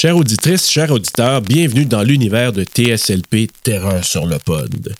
Chères 0.00 0.16
auditrices, 0.16 0.70
chers 0.70 0.90
auditeurs, 0.90 1.42
bienvenue 1.42 1.84
dans 1.84 2.02
l'univers 2.02 2.54
de 2.54 2.64
TSLP 2.64 3.50
Terreur 3.62 4.02
sur 4.02 4.24
le 4.24 4.38
pod. 4.38 4.94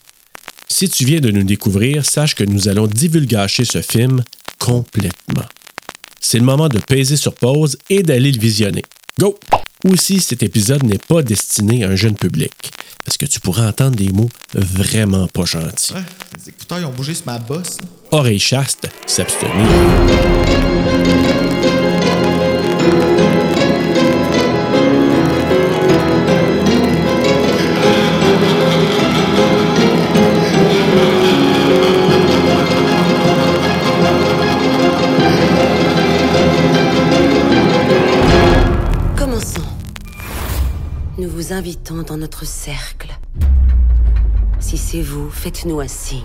Si 0.69 0.91
tu 0.91 1.07
viens 1.07 1.21
de 1.21 1.31
nous 1.31 1.43
découvrir, 1.43 2.05
sache 2.05 2.35
que 2.35 2.45
nous 2.45 2.69
allons 2.69 2.87
divulgacher 2.87 3.65
ce 3.65 3.81
film 3.81 4.23
complètement. 4.59 5.47
C'est 6.21 6.37
le 6.37 6.45
moment 6.45 6.69
de 6.69 6.79
peser 6.79 7.17
sur 7.17 7.33
pause 7.33 7.79
et 7.89 8.03
d'aller 8.03 8.31
le 8.31 8.39
visionner. 8.39 8.83
Go! 9.19 9.39
Aussi, 9.89 10.21
cet 10.21 10.43
épisode 10.43 10.83
n'est 10.83 10.99
pas 10.99 11.23
destiné 11.23 11.83
à 11.83 11.89
un 11.89 11.97
jeune 11.97 12.15
public, 12.15 12.53
parce 13.03 13.17
que 13.17 13.25
tu 13.25 13.41
pourras 13.41 13.69
entendre 13.69 13.97
des 13.97 14.11
mots 14.11 14.29
vraiment 14.53 15.29
pas 15.29 15.47
gentils. 15.47 15.95
Ouais, 15.95 16.03
les 16.37 16.51
écouteurs, 16.51 16.79
ils 16.79 16.85
ont 16.85 16.93
bougé 16.93 17.15
sur 17.15 17.25
ma 17.25 17.39
bosse. 17.39 17.79
Oreille 18.11 18.39
chaste, 18.39 18.87
s'abstenir. 19.07 19.51
Nous 41.21 41.29
vous 41.29 41.53
invitons 41.53 42.03
dans 42.03 42.17
notre 42.17 42.47
cercle. 42.47 43.11
Si 44.59 44.79
c'est 44.79 45.03
vous, 45.03 45.29
faites-nous 45.29 45.79
un 45.79 45.87
signe. 45.87 46.25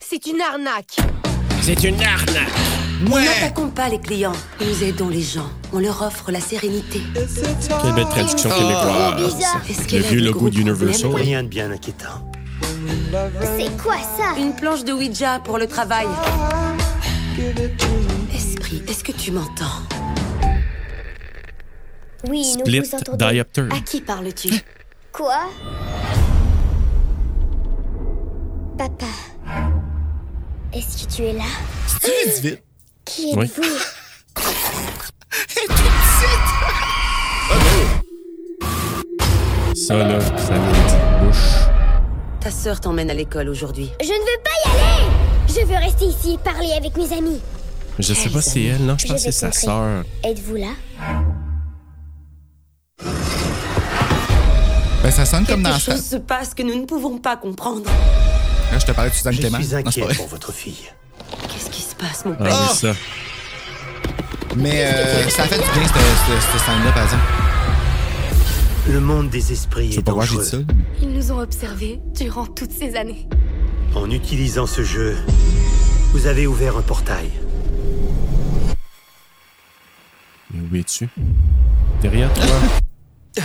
C'est 0.00 0.26
une 0.26 0.40
arnaque. 0.40 0.96
C'est 1.60 1.84
une 1.84 2.02
arnaque! 2.02 2.50
Nous 3.02 3.20
n'attaquons 3.20 3.68
pas 3.68 3.88
les 3.88 4.00
clients. 4.00 4.32
Nous 4.60 4.82
aidons 4.82 5.08
les 5.08 5.22
gens. 5.22 5.48
On 5.72 5.78
leur 5.78 6.02
offre 6.02 6.32
la 6.32 6.40
sérénité. 6.40 7.00
Quelle 7.14 7.94
belle 7.94 8.08
traduction 8.08 8.50
québécoise. 8.50 9.44
Est-ce 9.70 9.96
Le 9.96 10.02
vieux 10.02 10.20
logo 10.22 10.50
d'Universal. 10.50 11.14
Rien 11.14 11.44
de 11.44 11.48
bien 11.48 11.70
inquiétant. 11.70 12.32
C'est 13.56 13.80
quoi 13.80 13.94
ça? 13.94 14.40
Une 14.40 14.56
planche 14.56 14.82
de 14.82 14.92
Ouija 14.92 15.38
pour 15.38 15.56
le 15.56 15.68
travail. 15.68 16.08
Est-ce 18.88 19.04
que 19.04 19.12
tu 19.12 19.30
m'entends? 19.32 19.82
Oui, 22.28 22.44
Split 22.44 22.80
nous 22.80 22.86
vous 22.86 22.94
entendons. 22.94 23.30
diopter. 23.30 23.68
À 23.70 23.80
qui 23.80 24.00
parles-tu? 24.00 24.48
Quoi? 25.12 25.40
Papa. 28.78 29.06
Est-ce 30.72 31.06
que 31.06 31.12
tu 31.12 31.22
es 31.22 31.32
là? 31.34 31.44
Vite? 32.42 32.62
Qui 33.04 33.32
Oui. 33.36 33.44
êtes-vous 33.46 33.64
Ça, 39.74 39.96
là, 39.96 40.18
ça 40.20 40.54
bouche. 41.20 41.36
Ta 42.40 42.50
sœur 42.50 42.80
t'emmène 42.80 43.10
à 43.10 43.14
l'école 43.14 43.48
aujourd'hui. 43.48 43.90
Je 44.00 44.06
ne 44.06 44.12
veux 44.12 44.42
pas 44.42 44.50
y 44.64 44.70
aller 44.70 45.08
Je 45.48 45.66
veux 45.66 45.76
rester 45.76 46.04
ici 46.06 46.34
et 46.34 46.38
parler 46.38 46.72
avec 46.76 46.96
mes 46.96 47.12
amis. 47.16 47.40
Je 47.98 48.12
sais 48.14 48.28
pas 48.28 48.42
si 48.42 48.50
c'est 48.50 48.62
elle, 48.64 48.82
non, 48.84 48.96
je 48.98 49.06
Je 49.06 49.12
pense 49.12 49.16
que 49.24 49.30
c'est 49.30 49.32
sa 49.32 49.52
sœur. 49.52 50.04
Êtes-vous 50.24 50.56
là? 50.56 50.72
Ben, 55.02 55.10
ça 55.10 55.24
sonne 55.26 55.44
comme 55.44 55.62
Quelque 55.62 55.72
dans 55.74 55.78
ça. 55.78 55.92
chose 55.92 56.04
se 56.04 56.16
passe 56.16 56.54
que 56.54 56.62
nous 56.62 56.74
ne 56.80 56.86
pouvons 56.86 57.18
pas 57.18 57.36
comprendre. 57.36 57.82
Là, 58.72 58.78
je 58.78 58.86
te 58.86 58.92
parlais 58.92 59.10
de 59.10 59.14
Suzanne 59.14 59.34
Je 59.34 59.40
Clément. 59.40 59.58
suis 59.58 59.66
Non, 59.66 59.70
c'est 59.70 59.86
inquiet 59.88 60.02
vrai. 60.02 60.14
pour 60.14 60.28
votre 60.28 60.52
fille. 60.52 60.90
Qu'est-ce 61.52 61.70
qui 61.70 61.82
se 61.82 61.94
passe, 61.94 62.24
mon 62.24 62.34
Ah 62.40 62.44
père? 62.44 62.68
oui, 62.70 62.76
ça. 62.76 62.92
Mais 64.56 64.84
euh, 64.86 65.28
ça 65.28 65.42
a 65.42 65.46
fait 65.46 65.56
du 65.56 65.78
bien, 65.78 65.86
cette 65.88 66.60
scène-là, 66.60 66.92
par 66.92 67.04
exemple. 67.04 67.22
Le 68.88 69.00
monde 69.00 69.30
des 69.30 69.52
esprits 69.52 69.92
Je 69.92 69.98
est 70.00 70.02
pas 70.02 70.12
pourquoi 70.12 70.26
j'ai 70.26 70.36
dangereux. 70.36 70.64
dit 70.64 70.74
ça. 70.74 71.02
Ils 71.02 71.10
nous 71.12 71.32
ont 71.32 71.38
observés 71.40 72.00
durant 72.14 72.46
toutes 72.46 72.72
ces 72.72 72.96
années. 72.96 73.28
En 73.94 74.10
utilisant 74.10 74.66
ce 74.66 74.82
jeu, 74.82 75.16
vous 76.12 76.26
avez 76.26 76.46
ouvert 76.46 76.76
un 76.76 76.82
portail. 76.82 77.30
Mais 80.54 80.68
où 80.70 80.80
es-tu? 80.80 81.08
Derrière 82.00 82.32
toi? 82.32 82.44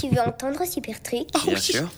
Tu 0.00 0.08
veux 0.08 0.20
entendre 0.20 0.62
un 0.62 0.66
super 0.66 1.02
truc 1.02 1.26
Bien 1.44 1.56
sûr. 1.56 1.88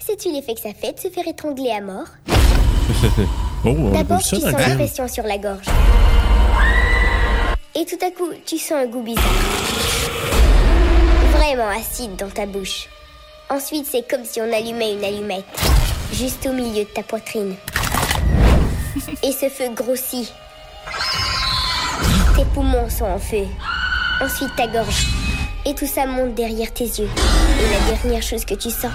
Sais-tu 0.00 0.32
l'effet 0.32 0.54
que 0.54 0.60
ça 0.60 0.74
fait 0.74 0.92
de 0.92 0.98
se 0.98 1.08
faire 1.08 1.26
étrangler 1.28 1.70
à 1.70 1.80
mort? 1.80 2.06
Oh, 3.64 3.74
on 3.76 3.90
D'abord, 3.90 4.22
tu 4.22 4.36
sens 4.36 4.52
pression 4.52 5.08
sur 5.08 5.24
la 5.24 5.36
gorge. 5.36 5.66
Et 7.74 7.84
tout 7.84 7.98
à 8.06 8.12
coup, 8.12 8.30
tu 8.46 8.56
sens 8.56 8.84
un 8.84 8.86
goût 8.86 9.02
bizarre. 9.02 9.24
Vraiment 11.32 11.68
acide 11.68 12.14
dans 12.14 12.28
ta 12.28 12.46
bouche. 12.46 12.88
Ensuite, 13.50 13.86
c'est 13.90 14.08
comme 14.08 14.24
si 14.24 14.40
on 14.40 14.52
allumait 14.52 14.92
une 14.92 15.02
allumette, 15.02 15.44
juste 16.12 16.46
au 16.46 16.52
milieu 16.52 16.84
de 16.84 16.88
ta 16.88 17.02
poitrine. 17.02 17.56
Et 19.24 19.32
ce 19.32 19.48
feu 19.48 19.70
grossit. 19.74 20.32
Tes 22.36 22.44
poumons 22.54 22.88
sont 22.88 23.06
en 23.06 23.18
feu. 23.18 23.44
Ensuite, 24.20 24.54
ta 24.56 24.66
gorge. 24.66 25.06
Et 25.64 25.74
tout 25.74 25.86
ça 25.86 26.06
monte 26.06 26.34
derrière 26.34 26.72
tes 26.72 26.84
yeux. 26.84 27.08
Et 27.60 27.70
la 27.70 27.96
dernière 27.96 28.22
chose 28.22 28.44
que 28.44 28.54
tu 28.54 28.70
sens, 28.70 28.90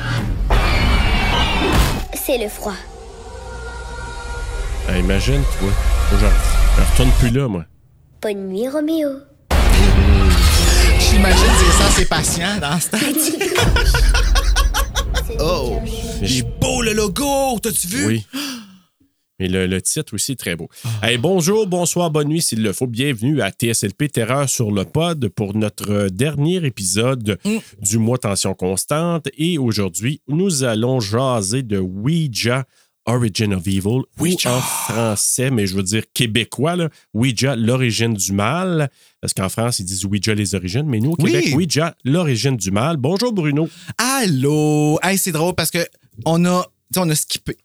c'est 2.14 2.38
le 2.38 2.50
froid. 2.50 2.76
Ah, 4.90 4.98
imagine, 4.98 5.42
toi. 5.60 5.70
Je 6.12 6.18
je 6.18 6.92
retourne 6.92 7.12
plus 7.20 7.30
là, 7.30 7.48
moi. 7.48 7.64
Bonne 8.22 8.48
nuit, 8.48 8.68
Roméo. 8.68 9.10
J'imagine 11.00 11.46
que 11.46 11.66
c'est 11.66 11.84
ça, 11.84 11.90
c'est 11.92 12.06
patient 12.06 12.58
dans 12.60 12.80
ce 12.80 12.90
temps. 12.90 12.98
Oh! 15.40 15.80
Est 16.22 16.44
beau 16.60 16.82
le 16.82 16.94
logo! 16.94 17.60
T'as-tu 17.62 17.88
vu? 17.88 18.06
Oui. 18.06 18.28
Mais 19.44 19.50
le, 19.50 19.68
le 19.68 19.82
titre 19.82 20.14
aussi 20.14 20.32
est 20.32 20.36
très 20.38 20.56
beau. 20.56 20.70
Hey, 21.02 21.18
bonjour, 21.18 21.68
bonsoir, 21.68 22.10
bonne 22.10 22.30
nuit 22.30 22.42
s'il 22.42 22.64
le 22.64 22.72
faut. 22.72 22.88
Bienvenue 22.88 23.42
à 23.42 23.52
TSLP 23.52 24.10
Terreur 24.10 24.48
sur 24.48 24.72
le 24.72 24.86
pod 24.86 25.28
pour 25.28 25.54
notre 25.54 25.92
euh, 25.92 26.10
dernier 26.10 26.66
épisode 26.66 27.38
du 27.82 27.98
mois 27.98 28.18
Tension 28.18 28.54
Constante. 28.54 29.28
Et 29.38 29.58
aujourd'hui, 29.58 30.22
nous 30.30 30.64
allons 30.64 31.02
jaser 31.02 31.62
de 31.62 31.78
Ouija 31.78 32.64
Origin 33.06 33.54
of 33.54 33.68
Evil. 33.68 34.04
Ouija. 34.18 34.50
Ou 34.50 34.54
en 34.56 34.62
français, 34.62 35.52
mais 35.52 35.68
je 35.68 35.76
veux 35.76 35.84
dire 35.84 36.04
québécois, 36.14 36.78
là, 36.78 36.88
Ouija 37.14 37.58
l'origine 37.58 38.14
du 38.14 38.32
mal. 38.32 38.90
Parce 39.20 39.34
qu'en 39.34 39.50
France, 39.50 39.80
ils 39.80 39.86
disent 39.86 40.06
Ouija 40.06 40.34
les 40.34 40.56
origines, 40.56 40.86
mais 40.88 41.02
nous, 41.02 41.12
au 41.12 41.16
Oui. 41.20 41.34
Québec, 41.34 41.54
Ouija 41.54 41.98
l'origine 42.06 42.56
du 42.56 42.72
mal. 42.72 42.96
Bonjour, 42.96 43.34
Bruno. 43.34 43.68
Allô! 43.98 44.98
Hey, 45.04 45.18
c'est 45.18 45.34
drôle 45.34 45.54
parce 45.54 45.70
que 45.70 45.86
on 46.24 46.46
a, 46.46 46.66
on 46.96 47.10
a 47.10 47.16
skippé. 47.16 47.58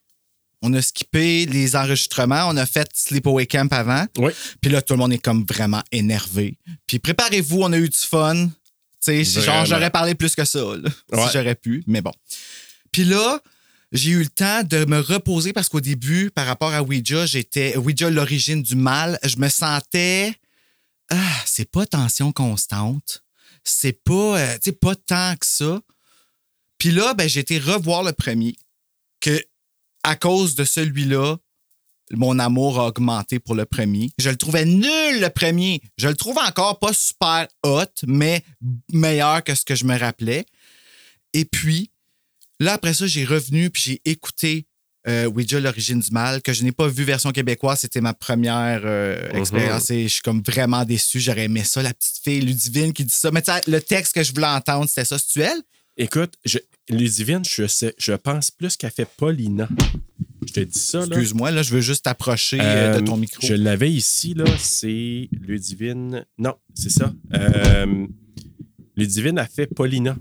On 0.62 0.72
a 0.74 0.82
skippé 0.82 1.46
les 1.46 1.76
enregistrements. 1.76 2.48
On 2.48 2.56
a 2.56 2.66
fait 2.66 2.88
Sleepaway 2.92 3.46
Camp 3.46 3.72
avant. 3.72 4.06
Oui. 4.18 4.32
Puis 4.60 4.70
là, 4.70 4.82
tout 4.82 4.94
le 4.94 4.98
monde 4.98 5.12
est 5.12 5.18
comme 5.22 5.44
vraiment 5.48 5.82
énervé. 5.92 6.58
Puis 6.86 6.98
préparez-vous, 6.98 7.60
on 7.62 7.72
a 7.72 7.78
eu 7.78 7.88
du 7.88 7.96
fun. 7.98 8.46
Tu 8.46 8.52
sais, 9.00 9.24
si 9.24 9.34
genre, 9.34 9.44
Vraiment. 9.44 9.64
j'aurais 9.66 9.90
parlé 9.90 10.14
plus 10.16 10.34
que 10.34 10.44
ça, 10.44 10.58
là, 10.58 10.90
Ouais. 11.12 11.26
si 11.26 11.32
j'aurais 11.32 11.54
pu. 11.54 11.84
Mais 11.86 12.00
bon. 12.00 12.12
Puis 12.90 13.04
là, 13.04 13.40
j'ai 13.92 14.10
eu 14.10 14.18
le 14.22 14.28
temps 14.28 14.64
de 14.64 14.84
me 14.84 14.98
reposer 14.98 15.52
parce 15.52 15.68
qu'au 15.68 15.80
début, 15.80 16.30
par 16.32 16.46
rapport 16.46 16.72
à 16.74 16.82
Ouija, 16.82 17.24
j'étais 17.26 17.76
Ouija 17.76 18.10
l'origine 18.10 18.62
du 18.62 18.74
mal. 18.74 19.18
Je 19.24 19.36
me 19.36 19.48
sentais 19.48 20.34
ah, 21.10 21.42
c'est 21.46 21.70
pas 21.70 21.86
tension 21.86 22.32
constante. 22.32 23.22
C'est 23.64 24.02
pas, 24.04 24.38
euh, 24.38 24.54
tu 24.54 24.60
sais, 24.64 24.72
pas 24.72 24.94
tant 24.94 25.34
que 25.36 25.46
ça. 25.46 25.80
Puis 26.78 26.90
là, 26.90 27.14
ben, 27.14 27.28
j'ai 27.28 27.40
été 27.40 27.58
revoir 27.58 28.02
le 28.02 28.12
premier. 28.12 28.56
Que 29.20 29.42
à 30.02 30.16
cause 30.16 30.54
de 30.54 30.64
celui-là, 30.64 31.36
mon 32.12 32.38
amour 32.38 32.80
a 32.80 32.86
augmenté 32.86 33.38
pour 33.38 33.54
le 33.54 33.66
premier. 33.66 34.10
Je 34.18 34.30
le 34.30 34.36
trouvais 34.36 34.64
nul, 34.64 35.20
le 35.20 35.28
premier. 35.28 35.82
Je 35.98 36.08
le 36.08 36.14
trouve 36.14 36.38
encore 36.38 36.78
pas 36.78 36.92
super 36.92 37.46
hot, 37.64 37.84
mais 38.06 38.42
meilleur 38.92 39.44
que 39.44 39.54
ce 39.54 39.64
que 39.64 39.74
je 39.74 39.84
me 39.84 39.98
rappelais. 39.98 40.46
Et 41.34 41.44
puis, 41.44 41.90
là, 42.60 42.74
après 42.74 42.94
ça, 42.94 43.06
j'ai 43.06 43.24
revenu 43.24 43.70
puis 43.70 43.82
j'ai 43.82 44.02
écouté 44.04 44.66
euh, 45.06 45.26
Ouija, 45.26 45.60
l'origine 45.60 46.00
du 46.00 46.10
mal, 46.10 46.42
que 46.42 46.52
je 46.52 46.64
n'ai 46.64 46.72
pas 46.72 46.88
vu 46.88 47.04
version 47.04 47.30
québécoise. 47.30 47.80
C'était 47.80 48.00
ma 48.00 48.14
première 48.14 48.82
euh, 48.84 49.30
expérience 49.32 49.90
et 49.90 50.04
je 50.04 50.14
suis 50.14 50.22
comme 50.22 50.42
vraiment 50.42 50.84
déçu. 50.84 51.20
J'aurais 51.20 51.44
aimé 51.44 51.64
ça, 51.64 51.82
la 51.82 51.94
petite 51.94 52.22
fille 52.22 52.40
Ludivine 52.40 52.92
qui 52.92 53.04
dit 53.04 53.14
ça. 53.14 53.30
Mais 53.30 53.42
tu 53.42 53.52
sais, 53.52 53.60
le 53.66 53.80
texte 53.80 54.14
que 54.14 54.22
je 54.22 54.32
voulais 54.32 54.46
entendre, 54.46 54.88
c'était 54.88 55.04
ça, 55.04 55.16
c'est 55.18 55.40
elle? 55.40 55.62
Écoute, 55.98 56.34
je, 56.44 56.58
Ludivine, 56.88 57.44
je, 57.44 57.66
sais, 57.66 57.94
je 57.98 58.12
pense 58.12 58.50
plus 58.50 58.76
qu'elle 58.76 58.90
fait 58.92 59.08
Paulina. 59.16 59.68
Je 60.46 60.52
te 60.52 60.60
dis 60.60 60.78
ça, 60.78 61.00
là. 61.00 61.06
Excuse-moi, 61.06 61.50
là, 61.50 61.62
je 61.62 61.74
veux 61.74 61.80
juste 61.80 62.04
t'approcher 62.04 62.58
euh, 62.60 62.94
de 62.94 62.98
Euh, 63.02 63.04
ton 63.04 63.16
micro. 63.16 63.44
Je 63.46 63.54
l'avais 63.54 63.90
ici, 63.90 64.32
là. 64.34 64.44
C'est 64.58 65.28
Ludivine. 65.32 66.24
Non, 66.38 66.54
c'est 66.74 66.90
ça. 66.90 67.12
Euh, 67.34 68.06
Ludivine 68.96 69.38
a 69.38 69.46
fait 69.46 69.66
Paulina. 69.66 70.16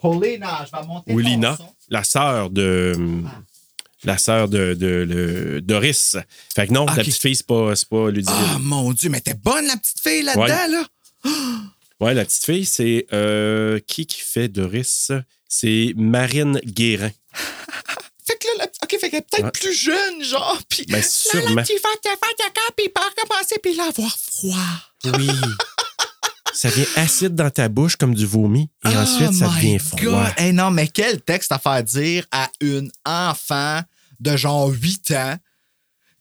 Paulina, 0.00 0.64
je 0.66 0.76
vais 0.76 0.86
monter 0.86 1.12
Ou 1.12 1.22
ton 1.22 1.28
Lina, 1.28 1.56
son. 1.56 1.66
la 1.90 2.02
sœur 2.04 2.50
de. 2.50 2.96
la 4.04 4.18
sœur 4.18 4.48
de, 4.48 5.60
Doris. 5.64 6.16
Fait 6.54 6.66
que 6.66 6.72
non, 6.72 6.82
Ok. 6.82 6.96
la 6.96 7.04
petite 7.04 7.20
fille, 7.22 7.36
c'est 7.36 7.46
pas, 7.46 7.72
pas 7.88 8.10
Ludivine. 8.10 8.34
Ah, 8.54 8.58
mon 8.60 8.92
Dieu, 8.92 9.10
mais 9.10 9.20
t'es 9.20 9.34
bonne, 9.34 9.66
la 9.66 9.76
petite 9.76 10.00
fille, 10.00 10.22
là-dedans, 10.22 10.42
Ouais. 10.44 10.68
là. 10.68 10.84
Ouais, 12.02 12.14
la 12.14 12.24
petite 12.24 12.44
fille, 12.44 12.64
c'est. 12.66 13.06
euh, 13.12 13.78
qui 13.86 14.06
qui 14.06 14.20
fait 14.20 14.48
Doris? 14.48 15.10
C'est 15.48 15.92
Marine 15.96 16.60
Guérin. 16.64 17.10
Fait 18.24 18.38
que 18.38 18.46
là, 18.46 18.52
la... 18.58 18.64
OK, 18.84 19.00
fait 19.00 19.10
qu'elle 19.10 19.18
est 19.18 19.28
peut-être 19.30 19.44
Ouais. 19.46 19.50
plus 19.50 19.72
jeune, 19.74 20.22
genre, 20.22 20.60
puis 20.68 20.84
Ben, 20.86 20.98
là, 20.98 21.02
sûrement. 21.02 21.54
la 21.56 21.62
petite 21.62 21.80
fête, 21.80 22.00
elle 22.04 22.10
fait 22.12 22.36
caca, 22.38 22.60
puis 22.76 22.86
il 22.86 22.92
part 22.92 23.10
commencer, 23.16 23.56
puis 23.60 23.74
là, 23.74 23.86
avoir 23.88 24.16
froid. 24.16 24.56
Oui. 25.18 25.28
ça 26.54 26.68
vient 26.70 26.86
acide 26.96 27.34
dans 27.34 27.50
ta 27.50 27.68
bouche 27.68 27.96
comme 27.96 28.14
du 28.14 28.24
vomi. 28.26 28.70
Et 28.84 28.88
Oh 28.94 28.96
ensuite, 28.98 29.34
ça 29.34 29.48
devient 29.48 29.78
froid. 29.80 30.28
Hey, 30.36 30.52
non, 30.52 30.70
mais 30.70 30.86
quel 30.86 31.20
texte 31.20 31.50
à 31.50 31.58
faire 31.58 31.82
dire 31.82 32.24
à 32.30 32.48
une 32.60 32.92
enfant 33.04 33.80
de 34.20 34.36
genre 34.36 34.68
8 34.68 35.10
ans 35.12 35.36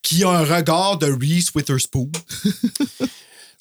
qui 0.02 0.24
a 0.24 0.30
un 0.30 0.44
regard 0.44 0.98
de 0.98 1.06
Reese 1.06 1.52
Witherspoon? 1.54 2.12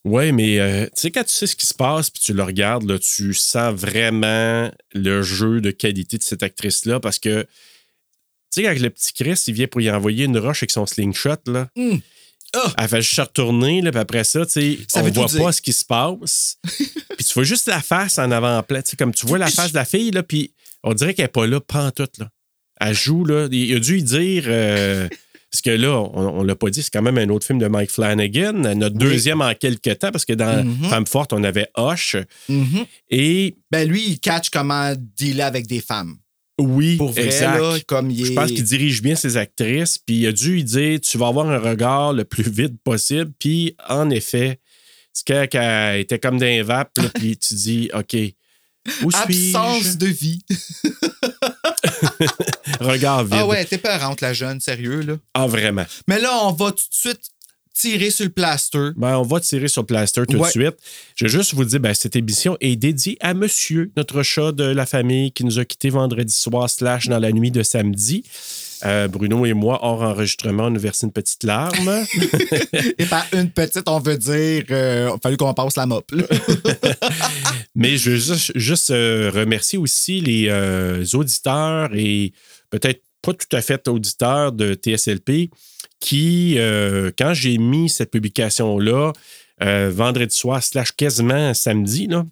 Oui, 0.04 0.32
mais 0.32 0.58
euh, 0.58 0.86
tu 0.86 0.92
sais, 1.02 1.10
quand 1.10 1.24
tu 1.24 1.32
sais 1.32 1.46
ce 1.46 1.54
qui 1.56 1.66
se 1.66 1.74
passe 1.74 2.08
puis 2.08 2.22
tu 2.22 2.32
le 2.32 2.42
regardes, 2.42 2.88
là, 2.88 2.98
tu 2.98 3.34
sens 3.34 3.74
vraiment 3.74 4.70
le 4.94 5.22
jeu 5.22 5.60
de 5.60 5.70
qualité 5.70 6.16
de 6.16 6.22
cette 6.22 6.42
actrice-là 6.42 7.00
parce 7.00 7.18
que, 7.18 7.42
tu 7.42 7.48
sais, 8.50 8.62
quand 8.62 8.80
le 8.80 8.88
petit 8.90 9.12
Chris, 9.12 9.42
il 9.46 9.54
vient 9.54 9.66
pour 9.66 9.82
y 9.82 9.90
envoyer 9.90 10.24
une 10.24 10.38
roche 10.38 10.62
avec 10.62 10.70
son 10.70 10.86
slingshot, 10.86 11.36
là, 11.46 11.68
Mm. 11.76 11.98
Ah! 12.52 12.72
elle 12.78 12.88
fait 12.88 13.00
juste 13.02 13.14
se 13.14 13.20
retourner, 13.20 13.80
là, 13.80 13.92
puis 13.92 14.00
après 14.00 14.24
ça, 14.24 14.44
tu 14.44 14.52
sais, 14.52 14.78
on 14.96 15.02
voit 15.02 15.26
dire. 15.26 15.44
pas 15.44 15.52
ce 15.52 15.62
qui 15.62 15.72
se 15.72 15.84
passe. 15.84 16.56
puis 16.64 17.24
tu 17.24 17.32
vois 17.34 17.44
juste 17.44 17.68
la 17.68 17.80
face 17.80 18.18
en 18.18 18.28
avant-plan, 18.32 18.82
tu 18.82 18.90
sais, 18.90 18.96
comme 18.96 19.14
tu 19.14 19.24
vois 19.26 19.38
la 19.38 19.48
face 19.50 19.70
de 19.70 19.76
la 19.76 19.84
fille, 19.84 20.10
là, 20.10 20.22
puis 20.24 20.52
on 20.82 20.92
dirait 20.94 21.14
qu'elle 21.14 21.26
n'est 21.26 21.28
pas 21.28 21.46
là, 21.46 21.60
pantoute, 21.60 22.18
là. 22.18 22.28
Elle 22.80 22.94
joue, 22.94 23.24
là. 23.26 23.46
Il 23.52 23.76
a 23.76 23.78
dû 23.78 23.98
y 23.98 24.02
dire... 24.02 24.44
euh, 24.46 25.08
parce 25.50 25.62
que 25.62 25.70
là, 25.70 25.98
on, 25.98 26.40
on 26.40 26.42
l'a 26.44 26.54
pas 26.54 26.70
dit, 26.70 26.82
c'est 26.82 26.92
quand 26.92 27.02
même 27.02 27.18
un 27.18 27.28
autre 27.28 27.46
film 27.46 27.58
de 27.58 27.66
Mike 27.66 27.90
Flanagan, 27.90 28.52
notre 28.74 28.96
deuxième 28.96 29.40
en 29.40 29.52
quelques 29.54 29.98
temps, 29.98 30.10
parce 30.12 30.24
que 30.24 30.32
dans 30.32 30.64
Mhm. 30.64 30.88
Femme 30.88 31.06
forte, 31.06 31.32
on 31.32 31.42
avait 31.42 31.68
Hoche. 31.76 32.16
Mhm. 32.48 32.84
Et 33.10 33.56
Ben 33.70 33.88
lui, 33.88 34.04
il 34.06 34.20
catch 34.20 34.50
comment 34.50 34.92
dealer 35.16 35.42
avec 35.42 35.66
des 35.66 35.80
femmes. 35.80 36.16
oui, 36.60 36.96
Pour 36.96 37.10
vrai, 37.12 37.24
exact. 37.24 37.58
là, 37.58 37.78
comme 37.86 38.10
il 38.10 38.20
est... 38.22 38.24
Je 38.26 38.32
pense 38.34 38.52
qu'il 38.52 38.62
dirige 38.64 39.00
bien 39.02 39.14
ses 39.16 39.36
actrices, 39.38 39.96
puis 39.98 40.16
il 40.20 40.26
a 40.26 40.32
dû 40.32 40.52
lui 40.52 40.64
dire 40.64 41.00
tu 41.00 41.16
vas 41.18 41.28
avoir 41.28 41.48
un 41.50 41.58
regard 41.58 42.12
le 42.12 42.24
plus 42.24 42.48
vite 42.50 42.74
possible. 42.84 43.32
Puis 43.38 43.74
en 43.88 44.10
effet, 44.10 44.60
c'est 45.12 45.26
quand 45.26 45.46
qu'elle 45.50 46.00
était 46.00 46.18
comme 46.18 46.38
d'un 46.38 46.62
vape, 46.62 46.98
puis 47.14 47.36
tu 47.38 47.54
dis 47.54 47.90
OK, 47.94 48.14
où 49.02 49.10
suis-je? 49.10 49.56
Absence 49.56 49.96
de 49.98 50.06
vie. 50.06 50.42
Regard 52.80 53.24
vide. 53.24 53.34
Ah 53.38 53.46
ouais, 53.46 53.64
t'es 53.64 53.78
peurante, 53.78 54.20
la 54.20 54.32
jeune, 54.32 54.60
sérieux, 54.60 55.00
là. 55.00 55.14
Ah, 55.34 55.46
vraiment. 55.46 55.84
Mais 56.08 56.20
là, 56.20 56.30
on 56.44 56.52
va 56.52 56.70
tout 56.70 56.76
de 56.76 56.80
suite 56.90 57.20
tirer 57.74 58.10
sur 58.10 58.24
le 58.24 58.30
plaster. 58.30 58.90
Ben, 58.96 59.16
on 59.16 59.22
va 59.22 59.40
tirer 59.40 59.68
sur 59.68 59.82
le 59.82 59.86
plaster 59.86 60.22
tout 60.28 60.36
Ouais. 60.36 60.46
de 60.46 60.50
suite. 60.50 60.76
Je 61.16 61.24
veux 61.24 61.30
juste 61.30 61.54
vous 61.54 61.64
dire, 61.64 61.80
ben, 61.80 61.94
cette 61.94 62.16
émission 62.16 62.56
est 62.60 62.76
dédiée 62.76 63.16
à 63.20 63.32
monsieur, 63.32 63.90
notre 63.96 64.22
chat 64.22 64.52
de 64.52 64.64
la 64.64 64.84
famille 64.86 65.32
qui 65.32 65.44
nous 65.44 65.58
a 65.58 65.64
quittés 65.64 65.88
vendredi 65.90 66.32
soir 66.34 66.68
slash 66.68 67.08
dans 67.08 67.18
la 67.18 67.32
nuit 67.32 67.50
de 67.50 67.62
samedi. 67.62 68.24
Euh, 68.84 69.08
Bruno 69.08 69.44
et 69.46 69.52
moi, 69.52 69.78
hors 69.82 70.02
enregistrement, 70.02 70.64
on 70.64 70.70
nous 70.70 70.80
versé 70.80 71.06
une 71.06 71.12
petite 71.12 71.44
larme. 71.44 72.04
Et 72.98 73.04
par 73.06 73.26
une 73.32 73.50
petite, 73.50 73.88
on 73.88 73.98
veut 73.98 74.16
dire, 74.16 74.64
euh, 74.70 75.08
il 75.10 75.14
a 75.14 75.18
fallu 75.22 75.36
qu'on 75.36 75.52
passe 75.54 75.76
la 75.76 75.86
mop. 75.86 76.10
Mais 77.74 77.96
je 77.96 78.10
veux 78.10 78.16
juste, 78.16 78.52
juste, 78.54 78.90
euh, 78.90 79.30
remercier 79.34 79.78
aussi 79.78 80.20
les 80.20 80.48
euh, 80.48 81.04
auditeurs 81.14 81.90
et 81.94 82.32
peut-être 82.70 83.02
pas 83.22 83.34
tout 83.34 83.54
à 83.54 83.60
fait 83.60 83.86
auditeurs 83.88 84.52
de 84.52 84.74
TSLP 84.74 85.50
qui, 86.00 86.54
euh, 86.58 87.10
quand 87.16 87.34
j'ai 87.34 87.58
mis 87.58 87.88
cette 87.88 88.10
publication-là, 88.10 89.12
euh, 89.62 89.90
vendredi 89.94 90.34
soir, 90.34 90.62
slash 90.62 90.92
quasiment 90.92 91.52
samedi, 91.52 92.06
là, 92.06 92.24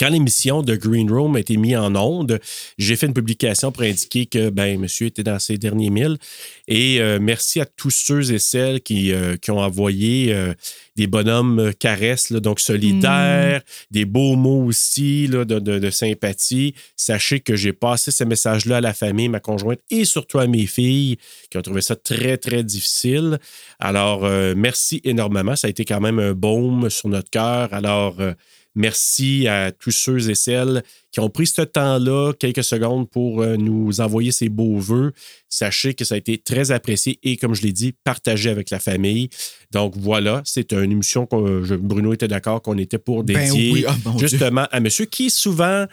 quand 0.00 0.08
l'émission 0.08 0.62
de 0.62 0.74
Green 0.76 1.10
Room 1.10 1.36
a 1.36 1.40
été 1.40 1.56
mise 1.56 1.76
en 1.76 1.94
onde, 1.96 2.40
j'ai 2.78 2.96
fait 2.96 3.06
une 3.06 3.14
publication 3.14 3.70
pour 3.72 3.82
indiquer 3.82 4.26
que 4.26 4.50
ben, 4.50 4.78
monsieur 4.78 5.06
était 5.08 5.22
dans 5.22 5.38
ses 5.38 5.58
derniers 5.58 5.90
milles. 5.90 6.16
Et 6.68 7.00
euh, 7.00 7.18
merci 7.20 7.60
à 7.60 7.66
tous 7.66 7.90
ceux 7.90 8.32
et 8.32 8.38
celles 8.38 8.80
qui, 8.80 9.12
euh, 9.12 9.36
qui 9.36 9.50
ont 9.50 9.58
envoyé 9.58 10.32
euh, 10.32 10.54
des 10.96 11.06
bonhommes 11.06 11.72
caresses, 11.78 12.30
là, 12.30 12.40
donc 12.40 12.60
solidaires, 12.60 13.62
des 13.90 14.04
beaux 14.04 14.36
mots 14.36 14.64
aussi 14.64 15.26
là, 15.26 15.44
de, 15.44 15.58
de- 15.58 15.78
de 15.78 15.90
sympathie. 15.90 16.74
Sachez 16.96 17.40
que 17.40 17.56
j'ai 17.56 17.72
passé 17.72 18.10
ce 18.10 18.24
message-là 18.24 18.78
à 18.78 18.80
la 18.80 18.94
famille, 18.94 19.28
ma 19.28 19.40
conjointe 19.40 19.80
et 19.90 20.04
surtout 20.04 20.38
à 20.38 20.46
mes 20.46 20.66
filles 20.66 21.16
qui 21.50 21.58
ont 21.58 21.62
trouvé 21.62 21.80
ça 21.82 21.96
très, 21.96 22.36
très 22.36 22.62
difficile. 22.62 23.38
Alors, 23.78 24.22
merci 24.56 25.00
énormément. 25.04 25.56
Ça 25.56 25.66
a 25.66 25.70
été 25.70 25.84
quand 25.84 26.00
même 26.00 26.18
un 26.18 26.32
baume 26.32 26.88
sur 26.90 27.08
notre 27.08 27.30
cœur. 27.30 27.72
Alors, 27.72 28.16
merci 28.74 29.46
à 29.48 29.72
tous 29.72 29.90
ceux 29.90 30.30
et 30.30 30.34
celles 30.34 30.82
qui 31.12 31.20
ont 31.20 31.28
pris 31.28 31.46
ce 31.46 31.62
temps-là, 31.62 32.32
quelques 32.38 32.64
secondes, 32.64 33.08
pour 33.08 33.42
euh, 33.42 33.56
nous 33.56 34.00
envoyer 34.00 34.32
ces 34.32 34.48
beaux 34.48 34.78
voeux. 34.78 35.12
Sachez 35.48 35.92
que 35.92 36.04
ça 36.06 36.14
a 36.14 36.18
été 36.18 36.38
très 36.38 36.70
apprécié 36.70 37.18
et, 37.22 37.36
comme 37.36 37.54
je 37.54 37.60
l'ai 37.62 37.72
dit, 37.72 37.92
partagé 38.04 38.48
avec 38.48 38.70
la 38.70 38.78
famille. 38.80 39.28
Donc 39.70 39.94
voilà, 39.98 40.40
c'est 40.46 40.72
une 40.72 40.90
émission 40.90 41.26
que 41.26 41.62
je- 41.64 41.74
Bruno 41.74 42.14
était 42.14 42.28
d'accord 42.28 42.62
qu'on 42.62 42.78
était 42.78 42.96
pour 42.98 43.22
Ben 43.24 43.36
dédier 43.44 43.72
oui, 43.72 43.84
ah, 43.86 43.94
Dieu. 44.16 44.26
justement 44.26 44.66
à 44.72 44.80
monsieur 44.80 45.04
qui 45.04 45.28
souvent 45.28 45.84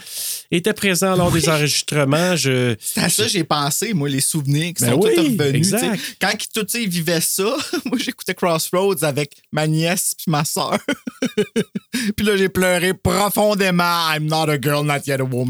était 0.52 0.74
présent 0.74 1.16
lors 1.18 1.32
des 1.32 1.50
enregistrements. 1.50 2.38
Je, 2.38 2.76
C'est 2.80 3.02
à 3.02 3.10
ça 3.10 3.24
que 3.24 3.30
j'ai 3.30 3.44
pensé, 3.44 3.94
moi, 3.94 4.08
les 4.08 4.22
souvenirs 4.22 4.74
qui 4.74 4.84
Ben 4.84 4.92
sont 4.94 5.02
oui, 5.02 5.12
tous 5.16 5.22
revenus. 5.24 5.74
Quand 6.22 6.32
tout, 6.54 6.66
vivaient 6.88 7.20
ça, 7.22 7.58
moi, 7.86 7.98
j'écoutais 7.98 8.34
Crossroads 8.34 9.04
avec 9.04 9.34
ma 9.52 9.68
nièce 9.68 10.14
puis 10.18 10.32
ma 10.32 10.46
soeur. 10.46 10.78
puis 12.16 12.26
là, 12.26 12.38
j'ai 12.38 12.50
pleuré 12.50 12.94
profondément. 12.94 13.84
I'm 14.14 14.26
not 14.26 14.50
a 14.50 14.58
girl, 14.60 14.86
not 14.86 15.00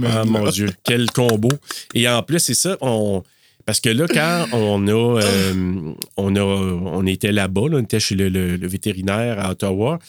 Ah 0.09 0.23
mon 0.25 0.43
Dieu, 0.51 0.69
quel 0.83 1.09
combo. 1.11 1.49
Et 1.93 2.07
en 2.07 2.21
plus, 2.23 2.39
c'est 2.39 2.53
ça, 2.53 2.77
on. 2.81 3.23
Parce 3.65 3.79
que 3.81 3.89
là, 3.89 4.05
quand 4.07 4.47
on 4.53 4.87
a, 4.87 5.21
euh, 5.21 5.91
on 6.17 6.35
a, 6.35 6.41
on 6.41 7.05
était 7.05 7.31
là-bas, 7.31 7.69
là, 7.69 7.77
on 7.77 7.83
était 7.83 7.99
chez 7.99 8.15
le, 8.15 8.27
le- 8.29 8.55
le 8.57 8.67
vétérinaire 8.67 9.39
à 9.39 9.51
Ottawa. 9.51 9.99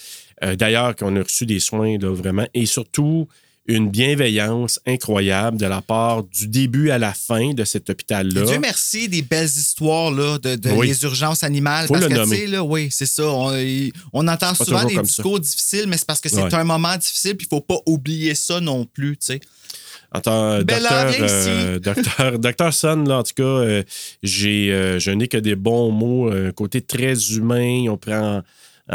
Euh, 0.43 0.57
D'ailleurs, 0.57 0.97
qu'on 0.97 1.15
a 1.17 1.23
reçu 1.23 1.45
des 1.45 1.61
soins 1.61 1.99
là, 1.99 2.11
vraiment, 2.11 2.47
et 2.55 2.65
surtout 2.65 3.29
une 3.71 3.89
bienveillance 3.89 4.81
incroyable 4.87 5.57
de 5.59 5.67
la 5.67 5.81
part 5.81 6.25
du 6.25 6.49
début 6.49 6.91
à 6.91 6.99
la 6.99 7.13
fin 7.15 7.53
de 7.53 7.65
cet 7.65 7.89
hôpital-là. 7.91 8.43
Dieu 8.43 8.59
merci 8.59 9.09
des 9.09 9.23
belles 9.23 9.47
histoires 9.47 10.11
là, 10.11 10.39
de, 10.39 10.57
de 10.57 10.71
Oui. 10.71 10.89
les 10.89 11.03
urgences 11.05 11.45
animales. 11.45 11.87
Faut 11.87 11.95
parce 11.95 12.05
le 12.07 12.11
que, 12.11 12.15
nommer. 12.21 12.47
là, 12.47 12.63
oui, 12.65 12.89
c'est 12.91 13.07
ça. 13.07 13.25
On, 13.29 14.27
entend 14.29 14.55
souvent 14.55 14.85
des 14.85 14.97
ça. 14.97 15.03
discours 15.03 15.41
difficiles, 15.41 15.85
mais 15.89 15.97
c'est 15.97 16.07
parce 16.07 16.21
que 16.21 16.29
c'est 16.29 16.43
Ouais. 16.43 16.55
un 16.55 16.65
moment 16.65 16.97
difficile, 16.97 17.37
puis 17.37 17.47
il 17.51 17.55
faut 17.55 17.61
pas 17.61 17.79
oublier 17.87 18.35
ça 18.35 18.61
non 18.61 18.85
plus, 18.85 19.17
tu 19.17 19.27
sais. 19.27 19.41
Attends, 20.13 20.63
Bella, 20.63 21.05
docteur, 21.05 21.27
euh, 21.31 21.79
docteur, 21.81 22.39
docteur 22.39 22.75
Son, 22.75 23.05
là, 23.05 23.19
en 23.19 23.23
tout 23.23 23.35
cas, 23.37 23.43
euh, 23.45 23.83
j'ai, 24.25 24.73
euh, 24.73 24.99
je 24.99 25.13
n'ai 25.13 25.29
que 25.29 25.37
des 25.37 25.55
bons 25.55 25.93
mots, 25.93 26.31
un 26.33 26.51
côté 26.51 26.81
très 26.81 27.15
humain. 27.33 27.85
On 27.89 27.97
prend 27.97 28.39
en- 28.39 28.43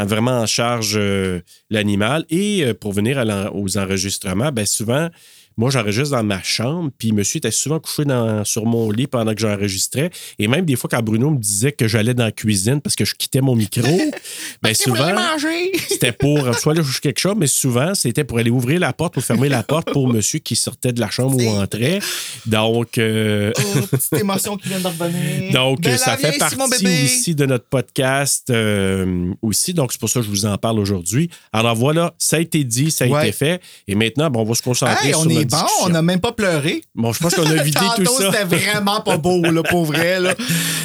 vraiment 0.03 0.41
en 0.41 0.45
charge 0.45 0.95
euh, 0.97 1.39
l'animal. 1.69 2.25
Et 2.29 2.65
euh, 2.65 2.73
pour 2.73 2.91
venir 2.91 3.23
aux 3.53 3.77
enregistrements, 3.77 4.51
ben 4.51 4.65
souvent, 4.65 5.09
moi, 5.57 5.69
j'enregistre 5.69 6.15
dans 6.15 6.23
ma 6.23 6.41
chambre, 6.43 6.91
puis 6.97 7.11
monsieur 7.11 7.37
était 7.37 7.51
souvent 7.51 7.79
couché 7.79 8.03
dans- 8.05 8.43
sur 8.43 8.65
mon 8.65 8.91
lit 8.91 9.07
pendant 9.07 9.33
que 9.33 9.39
j'enregistrais. 9.41 10.09
Et 10.39 10.47
même 10.47 10.65
des 10.65 10.75
fois, 10.75 10.89
quand 10.91 11.01
Bruno 11.01 11.29
me 11.31 11.37
disait 11.37 11.71
que 11.71 11.87
j'allais 11.87 12.13
dans 12.13 12.25
la 12.25 12.31
cuisine 12.31 12.81
parce 12.81 12.95
que 12.95 13.05
je 13.05 13.15
quittais 13.15 13.41
mon 13.41 13.55
micro, 13.55 13.81
ben 14.61 14.73
souvent, 14.73 15.15
c'était 15.89 16.11
pour 16.11 16.53
soit 16.55 16.73
aller 16.73 16.83
chercher 16.83 16.99
quelque 17.01 17.19
chose, 17.19 17.35
mais 17.37 17.47
souvent, 17.47 17.95
c'était 17.95 18.23
pour 18.23 18.37
aller 18.39 18.49
ouvrir 18.51 18.79
la 18.79 18.93
porte 18.93 19.17
ou 19.17 19.21
fermer 19.21 19.49
la 19.49 19.63
porte 19.63 19.91
pour 19.91 20.07
monsieur 20.07 20.39
qui 20.39 20.55
sortait 20.55 20.91
de 20.93 20.99
la 20.99 21.09
chambre 21.09 21.37
ou 21.37 21.47
entrait. 21.57 21.99
Donc, 22.45 22.97
euh, 22.97 23.51
Oh, 23.57 23.79
petite 23.91 24.13
émotion 24.13 24.57
qui 24.57 24.69
vient 24.69 24.79
de 24.79 24.87
revenir. 24.87 25.51
donc 25.53 25.85
ça 25.97 26.17
fait 26.17 26.37
partie 26.37 26.85
aussi 27.05 27.35
de 27.35 27.45
notre 27.45 27.65
podcast 27.65 28.49
euh, 28.49 29.31
aussi. 29.41 29.73
Donc, 29.73 29.91
c'est 29.91 29.99
pour 29.99 30.09
ça 30.09 30.19
que 30.19 30.25
je 30.25 30.29
vous 30.29 30.45
en 30.45 30.57
parle 30.57 30.79
aujourd'hui. 30.79 31.29
Alors 31.53 31.75
voilà, 31.75 32.13
ça 32.17 32.37
a 32.37 32.39
été 32.39 32.63
dit, 32.63 32.91
ça 32.91 33.05
a 33.05 33.07
Ouais. 33.07 33.27
été 33.29 33.31
fait. 33.37 33.61
Et 33.87 33.95
maintenant, 33.95 34.29
bon, 34.29 34.41
on 34.41 34.45
va 34.45 34.55
se 34.55 34.61
concentrer 34.61 35.07
Hey, 35.09 35.13
sur 35.13 35.25
notre 35.25 35.44
bon, 35.51 35.57
on 35.83 35.89
n'a 35.89 36.01
même 36.01 36.19
pas 36.19 36.31
pleuré. 36.31 36.83
Bon, 36.95 37.13
je 37.13 37.19
pense 37.19 37.35
qu'on 37.35 37.45
a 37.45 37.63
vidé 37.63 37.79
tout 37.97 38.05
ça. 38.05 38.31
c'était 38.31 38.43
vraiment 38.43 39.01
pas 39.01 39.17
beau, 39.17 39.41
là, 39.41 39.63
pour 39.63 39.85
vrai. 39.85 40.19
Là. 40.19 40.33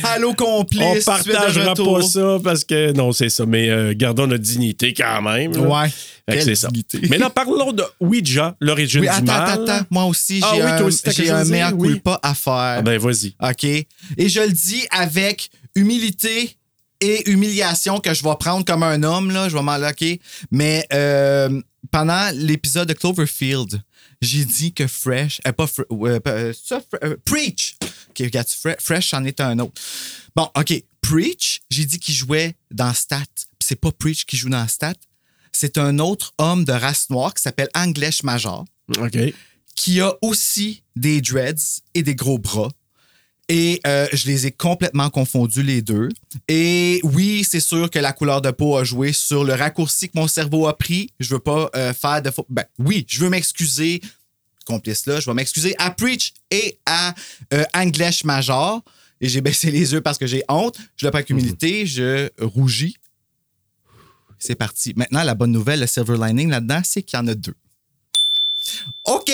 Allô, 0.04 0.34
complice. 0.34 1.06
On 1.06 1.10
partagera 1.12 1.74
pas 1.74 2.02
ça 2.02 2.38
parce 2.42 2.64
que 2.64 2.92
non, 2.92 3.12
c'est 3.12 3.28
ça. 3.30 3.46
Mais 3.46 3.68
euh, 3.68 3.94
gardons 3.96 4.26
notre 4.26 4.42
dignité 4.42 4.94
quand 4.94 5.22
même. 5.22 5.52
là. 5.52 5.60
Ouais. 5.82 5.90
C'est 6.42 6.54
ça. 6.54 6.68
Mais 7.08 7.18
là, 7.18 7.28
parlons 7.28 7.72
de 7.72 7.82
Ouija, 7.98 8.54
l'origine 8.60 9.00
Oui, 9.00 9.08
du 9.18 9.22
mal. 9.24 9.50
attends, 9.50 9.62
attends. 9.64 9.86
Moi 9.90 10.04
aussi, 10.04 10.40
Ah 10.44 10.52
j'ai 10.54 10.62
oui, 10.62 11.30
un, 11.30 11.36
un 11.36 11.44
mea 11.44 11.72
oui. 11.74 11.88
culpa 11.88 12.20
à 12.22 12.34
faire. 12.34 12.52
Ah 12.78 12.82
ben, 12.82 12.98
vas-y. 13.00 13.34
OK? 13.42 13.64
Et 13.64 14.28
je 14.28 14.40
le 14.40 14.52
dis 14.52 14.86
avec 14.92 15.50
humilité 15.74 16.56
et 17.00 17.28
humiliation 17.30 17.98
que 17.98 18.14
je 18.14 18.22
vais 18.22 18.34
prendre 18.38 18.64
comme 18.64 18.82
un 18.84 19.02
homme, 19.02 19.30
là, 19.32 19.48
je 19.48 19.56
vais 19.56 19.62
m'en 19.62 19.78
loquer. 19.78 20.20
Mais 20.52 20.86
euh, 20.92 21.60
pendant 21.90 22.30
l'épisode 22.34 22.86
de 22.88 22.92
Cloverfield, 22.92 23.80
j'ai 24.20 24.44
dit 24.44 24.72
que 24.72 24.86
Fresh, 24.86 25.40
euh, 25.46 25.52
pas, 25.52 25.64
Fre- 25.66 25.84
euh, 25.90 26.20
euh, 26.26 26.52
ça, 26.52 26.82
euh, 27.02 27.16
Preach, 27.24 27.76
OK, 28.10 28.18
regarde, 28.20 28.46
Fre- 28.48 28.80
Fresh 28.80 29.14
en 29.14 29.24
est 29.24 29.40
un 29.40 29.58
autre. 29.58 29.80
Bon, 30.36 30.48
OK, 30.56 30.72
Preach, 31.00 31.60
j'ai 31.70 31.84
dit 31.86 31.98
qu'il 31.98 32.14
jouait 32.14 32.54
dans 32.70 32.92
Stat. 32.94 33.24
C'est 33.60 33.76
pas 33.80 33.90
Preach 33.92 34.24
qui 34.26 34.36
joue 34.36 34.48
dans 34.50 34.66
Stat. 34.68 34.94
C'est 35.52 35.78
un 35.78 35.98
autre 35.98 36.32
homme 36.38 36.64
de 36.64 36.72
race 36.72 37.08
noire 37.10 37.34
qui 37.34 37.42
s'appelle 37.42 37.68
Anglesh 37.74 38.22
Major 38.22 38.64
OK. 38.98 39.18
qui 39.74 40.00
a 40.00 40.14
aussi 40.22 40.82
des 40.96 41.20
dreads 41.20 41.80
et 41.94 42.02
des 42.02 42.14
gros 42.14 42.38
bras. 42.38 42.68
Et 43.52 43.80
euh, 43.84 44.06
je 44.12 44.28
les 44.28 44.46
ai 44.46 44.52
complètement 44.52 45.10
confondus 45.10 45.64
les 45.64 45.82
deux. 45.82 46.08
Et 46.46 47.00
oui, 47.02 47.42
c'est 47.42 47.58
sûr 47.58 47.90
que 47.90 47.98
la 47.98 48.12
couleur 48.12 48.40
de 48.40 48.52
peau 48.52 48.76
a 48.76 48.84
joué 48.84 49.12
sur 49.12 49.42
le 49.42 49.54
raccourci 49.54 50.08
que 50.08 50.16
mon 50.16 50.28
cerveau 50.28 50.68
a 50.68 50.78
pris. 50.78 51.10
Je 51.18 51.34
veux 51.34 51.40
pas 51.40 51.68
euh, 51.74 51.92
faire 51.92 52.22
de 52.22 52.30
faux. 52.30 52.46
Ben 52.48 52.64
oui, 52.78 53.04
je 53.08 53.18
veux 53.18 53.28
m'excuser, 53.28 54.00
complice 54.66 55.04
là, 55.06 55.18
je 55.18 55.26
vais 55.26 55.34
m'excuser 55.34 55.74
à 55.78 55.90
Preach 55.90 56.32
et 56.52 56.78
à 56.86 57.12
euh, 57.52 57.64
Anglesh 57.74 58.22
Major. 58.22 58.84
Et 59.20 59.28
j'ai 59.28 59.40
baissé 59.40 59.72
les 59.72 59.94
yeux 59.94 60.00
parce 60.00 60.16
que 60.16 60.28
j'ai 60.28 60.44
honte. 60.48 60.78
Je 60.96 61.04
le 61.04 61.10
prends 61.10 61.18
avec 61.18 61.30
humilité, 61.30 61.86
je 61.86 62.30
rougis. 62.40 62.96
C'est 64.38 64.54
parti. 64.54 64.94
Maintenant, 64.94 65.24
la 65.24 65.34
bonne 65.34 65.50
nouvelle, 65.50 65.80
le 65.80 65.88
silver 65.88 66.16
lining 66.16 66.50
là-dedans, 66.50 66.82
c'est 66.84 67.02
qu'il 67.02 67.18
y 67.18 67.20
en 67.20 67.26
a 67.26 67.34
deux. 67.34 67.56
OK. 69.06 69.32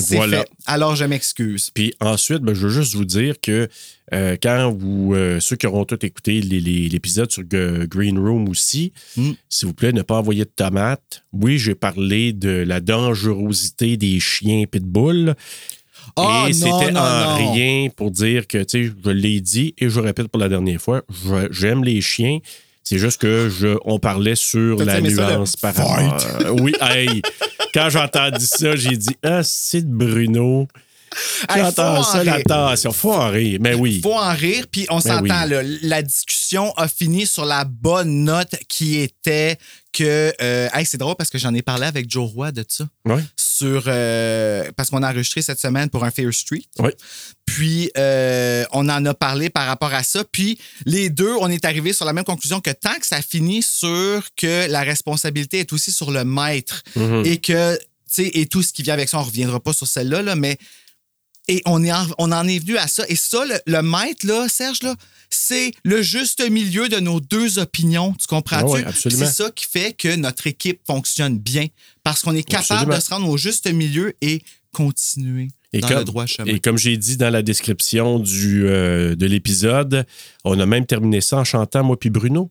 C'est 0.00 0.16
Voilà. 0.16 0.40
fait. 0.40 0.48
Alors, 0.66 0.96
je 0.96 1.04
m'excuse. 1.04 1.70
Puis 1.74 1.94
ensuite, 2.00 2.40
ben, 2.42 2.54
je 2.54 2.66
veux 2.66 2.72
juste 2.72 2.94
vous 2.94 3.04
dire 3.04 3.34
que 3.40 3.68
euh, 4.12 4.36
quand 4.42 4.72
vous, 4.76 5.14
euh, 5.14 5.38
ceux 5.40 5.56
qui 5.56 5.66
auront 5.66 5.84
tout 5.84 6.04
écouté 6.04 6.40
l'épisode 6.40 7.30
sur 7.30 7.44
G- 7.50 7.86
Green 7.88 8.18
Room 8.18 8.48
aussi, 8.48 8.92
Mm. 9.16 9.30
s'il 9.48 9.68
vous 9.68 9.74
plaît, 9.74 9.92
ne 9.92 10.02
pas 10.02 10.16
envoyer 10.18 10.44
de 10.44 10.50
tomates. 10.54 11.22
Oui, 11.32 11.58
j'ai 11.58 11.74
parlé 11.74 12.32
de 12.32 12.50
la 12.50 12.80
dangerosité 12.80 13.96
des 13.96 14.18
chiens 14.20 14.64
pitbull. 14.70 15.34
Ah, 16.16 16.46
et 16.48 16.52
c'était 16.52 16.70
en 16.70 16.92
non. 16.92 17.52
rien 17.52 17.88
pour 17.94 18.10
dire 18.10 18.46
que, 18.48 18.58
tu 18.64 18.88
sais, 18.88 18.92
je 19.04 19.10
l'ai 19.10 19.40
dit 19.40 19.74
et 19.78 19.88
je 19.88 20.00
répète 20.00 20.28
pour 20.28 20.40
la 20.40 20.48
dernière 20.48 20.80
fois, 20.80 21.02
j'aime 21.50 21.84
les 21.84 22.00
chiens. 22.00 22.38
C'est 22.90 22.98
juste 22.98 23.20
que 23.20 23.48
je, 23.48 23.78
on 23.84 24.00
parlait 24.00 24.34
sur 24.34 24.76
la 24.78 24.94
ça, 24.94 25.00
nuance 25.00 25.54
par 25.54 25.72
rapport. 25.76 25.96
Euh, 26.40 26.50
Oui, 26.60 26.74
hey, 26.80 27.22
quand 27.72 27.88
j'ai 27.88 28.00
entendu 28.00 28.44
ça, 28.44 28.74
j'ai 28.74 28.96
dit 28.96 29.16
Ah, 29.22 29.44
c'est 29.44 29.86
Bruno. 29.86 30.66
Hey, 31.48 31.62
J'entends 31.62 31.94
faut 31.96 32.00
en 32.00 32.04
ça, 32.04 32.18
rire. 32.20 32.36
l'attention. 32.36 32.92
Faut 32.92 33.12
en 33.12 33.28
rire. 33.30 33.58
Mais 33.60 33.74
oui. 33.74 34.00
faut 34.02 34.14
en 34.14 34.32
rire, 34.34 34.66
puis 34.70 34.86
on 34.90 35.00
s'entend, 35.00 35.48
oui. 35.48 35.78
la 35.82 36.02
discussion 36.02 36.72
a 36.76 36.86
fini 36.88 37.26
sur 37.26 37.44
la 37.44 37.64
bonne 37.64 38.24
note 38.24 38.54
qui 38.68 38.96
était 38.98 39.58
que... 39.92 40.32
euh, 40.40 40.68
hey, 40.72 40.86
c'est 40.86 40.98
drôle 40.98 41.16
parce 41.16 41.30
que 41.30 41.38
j'en 41.38 41.52
ai 41.54 41.62
parlé 41.62 41.86
avec 41.86 42.08
Joe 42.08 42.30
Roy 42.30 42.52
de 42.52 42.64
ça. 42.68 42.84
Ouais. 43.04 43.22
Sur, 43.36 43.84
euh, 43.88 44.70
parce 44.76 44.88
qu'on 44.90 45.02
a 45.02 45.10
enregistré 45.10 45.42
cette 45.42 45.60
semaine 45.60 45.90
pour 45.90 46.04
un 46.04 46.10
Fair 46.10 46.32
Street. 46.32 46.62
Oui. 46.78 46.90
Puis, 47.44 47.90
euh, 47.98 48.64
on 48.72 48.88
en 48.88 49.04
a 49.04 49.12
parlé 49.14 49.50
par 49.50 49.66
rapport 49.66 49.92
à 49.92 50.02
ça. 50.04 50.22
Puis, 50.30 50.58
les 50.86 51.10
deux, 51.10 51.34
on 51.40 51.48
est 51.50 51.64
arrivés 51.64 51.92
sur 51.92 52.04
la 52.04 52.12
même 52.12 52.24
conclusion 52.24 52.60
que 52.60 52.70
tant 52.70 52.94
que 53.00 53.06
ça 53.06 53.20
finit 53.20 53.62
sur 53.62 54.22
que 54.36 54.70
la 54.70 54.82
responsabilité 54.82 55.58
est 55.58 55.72
aussi 55.72 55.90
sur 55.90 56.10
le 56.12 56.24
maître 56.24 56.82
Mhm. 56.94 57.22
et 57.26 57.38
que, 57.38 57.76
tu 57.76 57.80
sais, 58.06 58.30
et 58.34 58.46
tout 58.46 58.62
ce 58.62 58.72
qui 58.72 58.82
vient 58.84 58.94
avec 58.94 59.08
ça, 59.08 59.18
on 59.18 59.22
reviendra 59.24 59.58
pas 59.60 59.72
sur 59.72 59.86
celle-là, 59.88 60.22
là, 60.22 60.36
mais. 60.36 60.56
Et 61.50 61.62
on, 61.66 61.82
est 61.82 61.92
en, 61.92 62.06
on 62.18 62.30
en 62.30 62.46
est 62.46 62.60
venu 62.60 62.76
à 62.76 62.86
ça. 62.86 63.04
Et 63.08 63.16
ça, 63.16 63.44
le, 63.44 63.54
le 63.66 63.82
maître, 63.82 64.24
là, 64.24 64.46
Serge, 64.48 64.82
là, 64.82 64.94
c'est 65.30 65.72
le 65.84 66.00
juste 66.00 66.48
milieu 66.48 66.88
de 66.88 67.00
nos 67.00 67.20
deux 67.20 67.58
opinions. 67.58 68.14
Tu 68.18 68.26
comprends-tu? 68.28 68.84
Ah 68.86 68.92
c'est 68.92 69.10
ça 69.10 69.50
qui 69.50 69.66
fait 69.66 69.92
que 69.92 70.14
notre 70.14 70.46
équipe 70.46 70.80
fonctionne 70.86 71.38
bien. 71.38 71.66
Parce 72.04 72.22
qu'on 72.22 72.36
est 72.36 72.44
capable 72.44 72.92
Absolument. 72.92 72.96
de 72.96 73.02
se 73.02 73.10
rendre 73.10 73.28
au 73.28 73.36
juste 73.36 73.72
milieu 73.72 74.14
et 74.20 74.42
continuer 74.72 75.48
Et 75.72 75.80
dans 75.80 75.88
comme, 75.88 75.98
le 75.98 76.04
droit 76.04 76.26
chemin. 76.26 76.52
et 76.52 76.60
comme 76.60 76.78
j'ai 76.78 76.96
dit 76.96 77.16
dans 77.16 77.30
la 77.30 77.42
description 77.42 78.20
du, 78.20 78.66
euh, 78.66 79.16
de 79.16 79.26
l'épisode, 79.26 80.06
on 80.44 80.58
a 80.60 80.66
même 80.66 80.86
terminé 80.86 81.20
ça 81.20 81.38
en 81.38 81.44
chantant, 81.44 81.82
moi 81.82 81.98
puis 81.98 82.10
Bruno. 82.10 82.50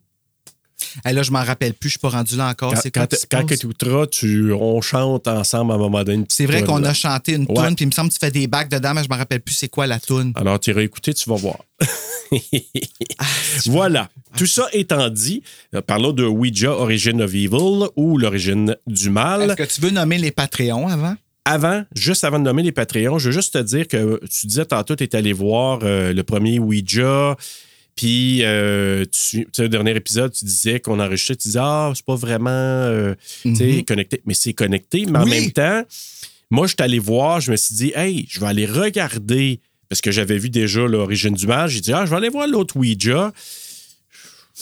Hey, 1.06 1.14
là, 1.14 1.24
je 1.24 1.32
m'en 1.32 1.44
rappelle 1.44 1.74
plus, 1.74 1.90
je 1.90 1.94
suis 1.94 2.00
pas 2.00 2.10
rendu 2.10 2.36
là 2.36 2.50
encore. 2.50 2.74
Quand, 2.74 2.82
quand, 2.94 3.08
quand 3.32 3.46
tu 3.46 3.54
écouteras, 3.54 4.08
tu, 4.08 4.52
on 4.54 4.82
chante 4.82 5.28
ensemble 5.28 5.72
à 5.72 5.76
un 5.76 5.78
moment 5.78 6.04
donné. 6.04 6.26
C'est 6.30 6.46
vrai 6.46 6.64
qu'on 6.64 6.84
a 6.84 6.94
chanté 6.94 7.34
une 7.34 7.46
Ouais. 7.50 7.56
toune, 7.56 7.76
puis 7.76 7.84
il 7.86 7.88
me 7.88 7.92
semble 7.92 8.10
que 8.10 8.14
tu 8.16 8.20
fais 8.20 8.32
des 8.32 8.48
bacs 8.48 8.70
dedans, 8.70 8.94
mais 8.94 9.04
je 9.04 9.10
me 9.10 9.16
rappelle 9.16 9.42
plus 9.42 9.54
c'est 9.56 9.68
quoi 9.70 9.88
la 9.88 10.00
toune. 10.00 10.32
Alors, 10.36 10.60
tu 10.60 10.70
iras 10.72 10.82
écouter, 10.82 11.14
tu 11.14 11.30
vas 11.30 11.36
voir. 11.36 11.58
voilà. 13.66 14.10
Tout 14.38 14.46
ça 14.46 14.68
étant 14.74 15.10
dit, 15.10 15.44
euh, 15.76 15.82
parlons 15.82 16.12
de 16.12 16.24
Ouija, 16.26 16.72
Origin 16.72 17.22
of 17.22 17.34
Evil 17.34 17.88
ou 17.96 18.18
l'origine 18.18 18.76
du 18.88 19.10
mal. 19.10 19.42
Est-ce 19.44 19.56
que 19.56 19.64
tu 19.76 19.82
veux 19.82 19.90
nommer 19.92 20.18
les 20.18 20.32
Patreons 20.32 20.88
avant? 20.88 21.16
Avant, 21.46 21.84
juste 21.96 22.24
avant 22.24 22.38
de 22.38 22.44
nommer 22.44 22.62
les 22.64 22.72
Patreons, 22.72 23.18
je 23.18 23.28
veux 23.30 23.32
juste 23.34 23.54
te 23.54 23.58
dire 23.60 23.88
que 23.88 24.20
tu 24.30 24.46
disais 24.48 24.66
tantôt, 24.66 24.96
tu 24.96 25.04
es 25.04 25.16
allé 25.16 25.34
voir 25.34 25.80
euh, 25.84 26.14
le 26.14 26.24
premier 26.24 26.60
Ouija, 26.60 27.36
puis 28.00 28.40
euh, 28.44 29.04
tu, 29.06 29.44
tu 29.44 29.48
sais, 29.52 29.64
le 29.64 29.70
dernier 29.70 29.94
épisode, 29.96 30.32
tu 30.32 30.46
disais 30.46 30.80
qu'on 30.80 31.00
enregistrait, 31.02 31.36
tu 31.36 31.50
disais, 31.50 31.60
ah, 31.62 31.92
c'est 31.94 32.06
pas 32.06 32.16
vraiment 32.16 32.50
euh, 32.50 33.14
tu 33.42 33.50
Mhm. 33.50 33.84
connecté. 33.84 34.22
Mais 34.26 34.34
c'est 34.34 34.54
connecté, 34.54 35.06
mais 35.06 35.20
en 35.20 35.26
même 35.26 35.52
temps, 35.52 35.84
moi, 36.50 36.66
je 36.66 36.70
suis 36.78 36.84
allé 36.84 36.98
voir, 37.00 37.42
je 37.42 37.52
me 37.52 37.58
suis 37.58 37.76
dit, 37.76 37.92
hey, 37.96 38.26
je 38.30 38.40
vais 38.40 38.48
aller 38.48 38.66
regarder, 38.66 39.60
parce 39.90 40.00
que 40.00 40.12
j'avais 40.12 40.38
vu 40.38 40.50
déjà 40.50 40.82
l'origine 40.88 41.34
du 41.34 41.46
mal. 41.46 41.68
J'ai 41.70 41.82
dit, 41.82 41.92
ah, 41.92 42.06
je 42.06 42.10
vais 42.12 42.16
aller 42.16 42.30
voir 42.30 42.48
l'autre 42.48 42.78
Ouija. 42.78 43.34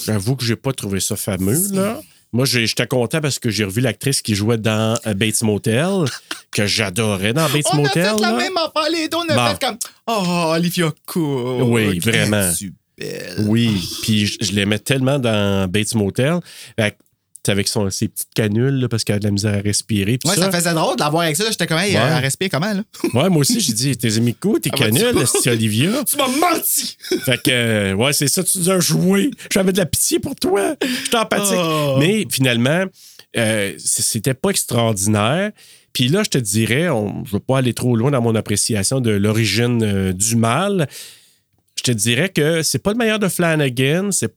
J'avoue 0.06 0.36
que 0.36 0.44
j'ai 0.46 0.56
pas 0.56 0.74
trouvé 0.74 1.00
ça 1.00 1.16
fameux, 1.16 1.60
là. 1.74 2.00
Moi, 2.34 2.46
j'étais 2.46 2.86
content 2.88 3.22
parce 3.22 3.40
que 3.40 3.50
j'ai 3.50 3.64
revu 3.64 3.80
l'actrice 3.82 4.22
qui 4.22 4.36
jouait 4.36 4.58
dans 4.58 4.98
euh, 5.08 5.14
Bates 5.14 5.42
Motel, 5.44 6.06
que 6.52 6.68
j'adorais 6.68 7.34
dans 7.34 7.48
Bates 7.50 7.66
On 7.72 7.78
Motel. 7.78 8.06
a 8.06 8.16
fait 8.16 8.22
la 8.22 8.32
même 8.34 8.58
affaire, 8.58 8.92
les 8.92 9.08
deux, 9.08 9.18
on 9.18 9.30
a 9.30 9.36
Bon. 9.36 9.48
fait 9.56 9.66
comme 9.66 9.78
Oh, 10.08 10.52
Olivia 10.54 10.92
Cook. 11.06 11.62
Oui, 11.70 12.00
vraiment. 12.00 12.50
Es-tu 12.50 12.74
belle? 12.98 13.46
Oui, 13.48 13.82
puis 14.02 14.26
je, 14.26 14.38
je 14.42 14.52
l'aimais 14.52 14.80
tellement 14.80 15.20
dans 15.20 15.70
Bates 15.70 15.96
Motel. 15.96 16.40
Fait 16.78 16.96
avec 17.52 17.68
son, 17.68 17.90
ses 17.90 18.08
petites 18.08 18.34
canules, 18.34 18.80
là, 18.80 18.90
parce 18.90 19.04
qu'elle 19.04 19.18
a 19.18 19.20
de 19.20 19.24
la 19.26 19.32
misère 19.32 19.54
à 19.54 19.62
respirer. 19.62 20.20
Ouais, 20.26 20.36
ça. 20.36 20.52
faisait 20.52 20.74
drôle 20.74 20.96
de 20.96 21.02
l'avoir 21.02 21.24
avec 21.24 21.36
ça. 21.36 21.46
J'étais 21.50 21.68
comme, 21.68 21.78
hey, 21.78 21.96
Ouais. 21.96 22.02
elle 22.06 22.24
respire 22.24 22.50
comment, 22.52 22.74
là? 22.74 22.84
Ouais, 23.14 23.30
moi 23.30 23.40
aussi, 23.40 23.60
j'ai 23.60 23.74
dit, 23.74 23.98
t'es 23.98 24.18
amis 24.18 24.36
quoi, 24.36 24.60
tes 24.60 24.70
Ah, 24.74 24.78
vas-tu 24.78 24.94
canules, 25.00 25.28
c'est 25.28 25.50
Olivia. 25.50 26.04
Tu 26.08 26.18
m'as 26.18 26.28
menti! 26.28 26.98
Fait 27.26 27.42
que, 27.42 27.52
euh, 27.52 27.94
ouais, 27.94 28.14
c'est 28.14 28.28
ça, 28.28 28.44
tu 28.44 28.58
nous 28.60 28.70
as 28.70 28.80
joué. 28.80 29.32
J'avais 29.52 29.72
de 29.72 29.78
la 29.78 29.86
pitié 29.86 30.20
pour 30.20 30.36
toi. 30.36 30.76
J'étais 31.04 31.18
empathique. 31.18 31.58
Oh. 31.58 31.96
Mais 32.00 32.26
finalement, 32.30 32.84
euh, 33.38 33.74
c'était 33.78 34.34
pas 34.34 34.50
extraordinaire. 34.50 35.52
Puis 35.94 36.10
là, 36.10 36.24
je 36.24 36.30
te 36.30 36.38
dirais, 36.38 36.90
on, 36.90 37.24
je 37.26 37.32
veux 37.32 37.40
pas 37.40 37.58
aller 37.60 37.74
trop 37.74 37.96
loin 37.96 38.12
dans 38.12 38.22
mon 38.22 38.36
appréciation 38.36 39.00
de 39.02 39.12
l'origine 39.12 39.82
euh, 39.84 40.14
du 40.14 40.36
mal. 40.36 40.88
Je 41.78 41.84
te 41.84 41.92
dirais 41.92 42.30
que 42.30 42.64
c'est 42.64 42.80
pas 42.80 42.92
le 42.92 42.98
meilleur 42.98 43.20
de 43.20 43.28
Flanagan. 43.28 44.10
C'est 44.12 44.36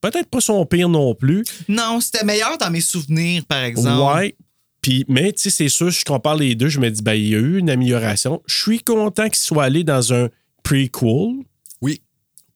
peut-être 0.00 0.28
pas 0.28 0.40
son 0.40 0.64
pire 0.66 0.88
non 0.88 1.14
plus. 1.14 1.44
Non, 1.68 2.00
c'était 2.00 2.24
meilleur 2.24 2.58
dans 2.58 2.70
mes 2.70 2.80
souvenirs, 2.80 3.44
par 3.46 3.62
exemple. 3.62 4.18
Ouais. 4.18 4.36
Puis, 4.82 5.04
mais 5.08 5.32
tu 5.32 5.44
sais, 5.44 5.50
c'est 5.50 5.68
sûr, 5.70 5.90
je 5.90 6.04
compare 6.04 6.36
les 6.36 6.54
deux, 6.54 6.68
je 6.68 6.78
me 6.78 6.90
dis, 6.90 7.00
ben, 7.02 7.14
il 7.14 7.28
y 7.28 7.34
a 7.34 7.38
eu 7.38 7.58
une 7.58 7.70
amélioration. 7.70 8.42
Je 8.46 8.54
suis 8.62 8.80
content 8.80 9.24
qu'il 9.24 9.36
soit 9.36 9.64
allé 9.64 9.82
dans 9.82 10.12
un 10.12 10.28
prequel. 10.62 11.36
Oui. 11.80 12.02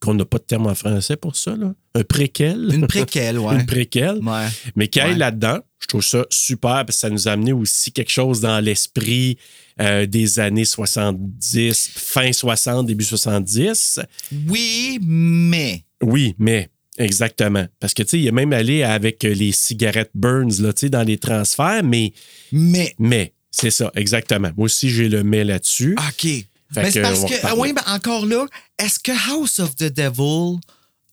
Qu'on 0.01 0.13
n'a 0.15 0.27
pas 0.27 0.37
de 0.39 0.43
terme 0.45 0.67
en 0.67 0.75
français 0.75 1.17
pour 1.17 1.35
ça, 1.37 1.57
là. 1.57 1.73
Un 1.95 2.05
préquel. 2.05 2.69
Une 2.73 2.87
préquelle, 2.87 3.39
ouais. 3.39 3.55
Une 3.55 3.67
préquelle. 3.67 4.19
Ouais. 4.23 4.47
Mais 4.77 4.89
qu'il 4.89 5.01
aille 5.01 5.13
Ouais. 5.13 5.17
là-dedans, 5.19 5.59
je 5.81 5.87
trouve 5.87 6.03
ça 6.05 6.27
super 6.31 6.85
parce 6.85 6.97
que 6.97 7.01
ça 7.01 7.11
nous 7.11 7.29
a 7.29 7.33
amené 7.33 7.53
aussi 7.53 7.93
quelque 7.93 8.13
chose 8.13 8.41
dans 8.41 8.61
l'esprit 8.63 9.39
euh, 9.81 10.07
des 10.07 10.41
années 10.41 10.65
70, 10.65 11.91
fin 11.95 12.33
60, 12.33 12.87
début 12.87 13.05
70. 13.05 14.01
Oui, 14.49 14.99
mais. 15.03 15.85
Oui, 16.03 16.35
mais 16.39 16.69
exactement. 16.97 17.67
Parce 17.81 17.95
que, 17.95 18.03
tu 18.03 18.11
sais, 18.11 18.21
il 18.21 18.27
est 18.27 18.33
même 18.33 18.53
allé 18.53 18.83
avec 18.83 19.23
les 19.23 19.53
cigarettes 19.53 20.11
Burns, 20.15 20.61
là, 20.61 20.73
tu 20.73 20.81
sais, 20.81 20.91
dans 20.91 21.03
les 21.03 21.19
transferts, 21.19 21.83
mais, 21.85 22.13
Mais. 22.53 22.95
mais, 22.99 23.35
c'est 23.51 23.71
ça, 23.71 23.91
exactement. 23.95 24.51
Moi 24.57 24.67
aussi, 24.67 24.91
j'ai 24.91 25.09
le 25.09 25.23
mais 25.23 25.45
là-dessus. 25.45 25.97
OK. 25.97 26.23
Fait 26.23 26.83
mais 26.83 26.91
c'est 26.91 27.01
parce 27.01 27.25
que, 27.25 27.35
ah 27.45 27.55
oui, 27.57 27.73
ben 27.73 27.83
encore 27.87 28.27
là, 28.27 28.47
est-ce 28.79 28.99
que 28.99 29.13
House 29.31 29.59
of 29.59 29.75
the 29.77 29.85
Devil 29.85 30.59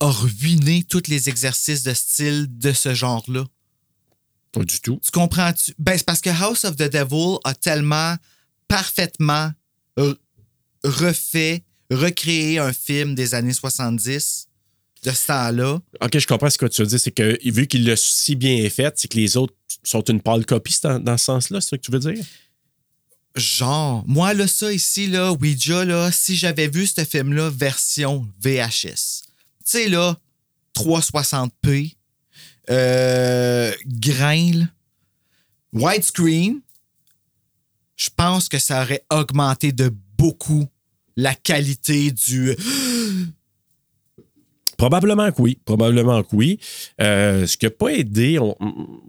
a 0.01 0.10
ruiné 0.10 0.84
tous 0.84 1.07
les 1.07 1.29
exercices 1.29 1.84
de 1.84 1.93
style 1.93 2.48
de 2.50 2.74
ce 2.74 2.93
genre-là? 2.93 3.45
Pas 4.51 4.63
du 4.63 4.79
tout. 4.81 5.00
Tu 5.03 5.12
comprends-tu? 5.12 5.74
Ben, 5.79 5.98
c'est 5.98 6.05
parce 6.05 6.22
que 6.22 6.29
House 6.29 6.65
of 6.65 6.75
the 6.75 6.91
Devil 6.91 7.38
a 7.43 7.53
tellement 7.53 8.15
parfaitement 8.67 9.51
re- 9.98 10.17
refait, 10.84 11.63
recréé 11.91 12.60
un 12.60 12.74
film 12.74 13.15
des 13.15 13.34
années 13.36 13.53
70 13.53 14.48
de 15.03 15.12
ce 15.12 15.27
temps-là. 15.27 15.79
OK, 16.01 16.17
je 16.17 16.27
comprends 16.27 16.50
ce 16.50 16.57
que 16.57 16.65
tu 16.65 16.81
veux 16.81 16.88
dire. 16.88 17.00
C'est 17.00 17.12
que, 17.12 17.38
vu 17.50 17.67
qu'il 17.67 17.86
l'a 17.86 17.95
si 17.95 18.36
bien 18.36 18.67
fait, 18.69 18.93
c'est 18.98 19.07
que 19.07 19.17
les 19.17 19.38
autres 19.38 19.53
sont 19.84 20.01
une 20.03 20.22
pâle 20.22 20.45
copie 20.45 20.75
dans, 20.81 21.00
dans 21.00 21.17
ce 21.17 21.25
sens-là, 21.25 21.62
c'est 21.62 21.69
ça 21.72 21.77
que 21.77 21.84
tu 21.84 21.91
veux 21.91 22.00
dire? 22.00 22.24
Genre, 23.36 24.03
moi, 24.07 24.34
là, 24.34 24.48
ça 24.48 24.72
ici, 24.72 25.07
là, 25.07 25.34
Ouija, 25.34 25.84
là, 25.84 26.12
si 26.12 26.36
j'avais 26.36 26.67
vu 26.67 26.88
ce 26.88 27.03
film-là 27.03 27.50
version 27.50 28.25
VHS, 28.41 29.24
tu 29.25 29.34
sais, 29.65 29.89
là, 29.89 30.17
360p, 30.74 31.95
euh, 32.69 33.74
grain, 33.86 34.67
widescreen, 35.74 36.62
je 37.96 38.10
pense 38.16 38.50
que 38.50 38.60
ça 38.60 38.82
aurait 38.84 39.04
augmenté 39.12 39.72
de 39.72 39.92
beaucoup 40.18 40.66
la 41.16 41.34
qualité 41.36 42.12
du. 42.12 42.56
Probablement 44.78 45.32
que 45.32 45.42
oui. 45.42 45.58
Probablement 45.64 46.22
que 46.24 46.36
oui. 46.36 46.60
Euh, 47.02 47.48
ce 47.48 47.56
qui 47.58 47.66
n'a 47.66 47.72
pas 47.72 47.90
aidé, 47.90 48.40
on- 48.40 48.56
on- 48.60 49.02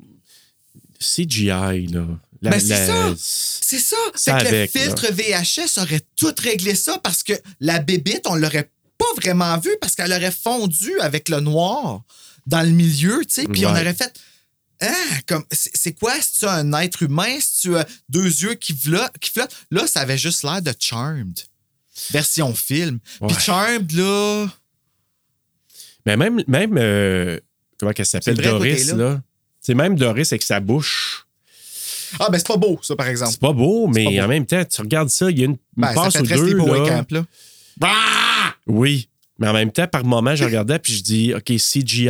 CGI, 1.00 1.88
là. 1.88 2.07
La- 2.43 2.50
Ben, 2.52 2.61
c'est 2.61 2.69
la- 2.69 2.87
ça. 2.87 3.14
C'est 3.19 3.78
ça. 3.78 3.97
Fait 4.14 4.31
que 4.31 4.37
avec, 4.49 4.73
le 4.75 4.81
filtre 4.81 5.12
VHS 5.12 5.78
aurait 5.81 6.02
tout 6.16 6.33
réglé 6.38 6.75
ça 6.75 6.99
parce 7.02 7.23
que 7.23 7.33
la 7.61 7.81
bébite, 7.81 8.26
on 8.26 8.35
l'aurait 8.37 8.71
pas 8.99 9.07
vraiment 9.16 9.59
vue 9.59 9.76
parce 9.81 9.95
qu'elle 9.95 10.12
aurait 10.12 10.31
fondu 10.31 10.93
avec 11.00 11.28
le 11.28 11.40
noir 11.40 12.02
dans 12.47 12.62
le 12.62 12.71
milieu, 12.71 13.25
tu 13.26 13.35
sais. 13.43 13.45
Puis 13.49 13.66
on 13.66 13.71
aurait 13.71 13.95
fait. 13.95 14.12
Ah, 14.80 14.92
comme, 15.26 15.45
c'est 15.50 15.71
c'est 15.75 15.92
quoi? 15.92 16.12
Si 16.21 16.40
tu 16.40 16.45
as 16.47 16.52
un 16.52 16.73
être 16.80 17.02
humain, 17.02 17.38
si 17.40 17.62
tu 17.62 17.76
as 17.76 17.87
deux 18.09 18.25
yeux 18.25 18.54
qui 18.54 18.75
flottent, 18.75 19.16
qui 19.21 19.30
flottent? 19.30 19.54
Là, 19.71 19.87
ça 19.87 20.00
avait 20.00 20.18
juste 20.18 20.42
l'air 20.42 20.61
de 20.62 20.73
Charmed. 20.78 21.38
Version 22.11 22.54
film. 22.54 22.99
Puis 23.00 23.21
Ouais. 23.35 23.40
Charmed, 23.40 23.90
là. 23.92 24.47
Mais 26.04 26.16
même, 26.16 26.42
même 26.47 26.76
euh, 26.78 27.40
comment 27.78 27.92
qu'elle 27.92 28.06
s'appelle, 28.06 28.37
C'est 28.37 28.42
Doris, 28.42 28.85
côté-là. 28.90 29.09
là. 29.11 29.23
C'est 29.61 29.75
même 29.75 29.97
Doris 29.97 30.30
avec 30.33 30.42
sa 30.42 30.61
bouche. 30.61 31.26
Ah, 32.21 32.28
ben 32.30 32.38
c'est 32.38 32.47
pas 32.47 32.56
beau, 32.56 32.78
ça, 32.83 32.95
par 32.95 33.09
exemple. 33.09 33.33
C'est 33.33 33.40
pas 33.40 33.52
beau, 33.52 33.88
mais 33.88 34.04
pas 34.04 34.11
beau. 34.11 34.21
en 34.21 34.28
même 34.28 34.47
temps, 34.47 34.64
tu 34.64 34.80
regardes 34.80 35.09
ça, 35.09 35.30
il 35.30 35.38
y 35.38 35.42
a 35.42 35.47
une, 35.47 35.56
Ben, 35.76 35.88
ça 35.88 35.95
passe 35.95 36.12
fait 36.14 36.21
ou 36.21 36.26
deux. 36.26 36.54
Là. 36.56 36.88
Camp, 36.88 37.11
là. 37.12 37.25
Oui. 38.66 39.09
Mais 39.38 39.49
en 39.49 39.52
même 39.52 39.71
temps, 39.71 39.87
par 39.87 40.05
moment, 40.05 40.35
je 40.35 40.45
regardais 40.45 40.78
puis 40.78 40.95
je 40.95 41.02
dis, 41.02 41.35
OK, 41.35 41.45
CGI, 41.45 42.09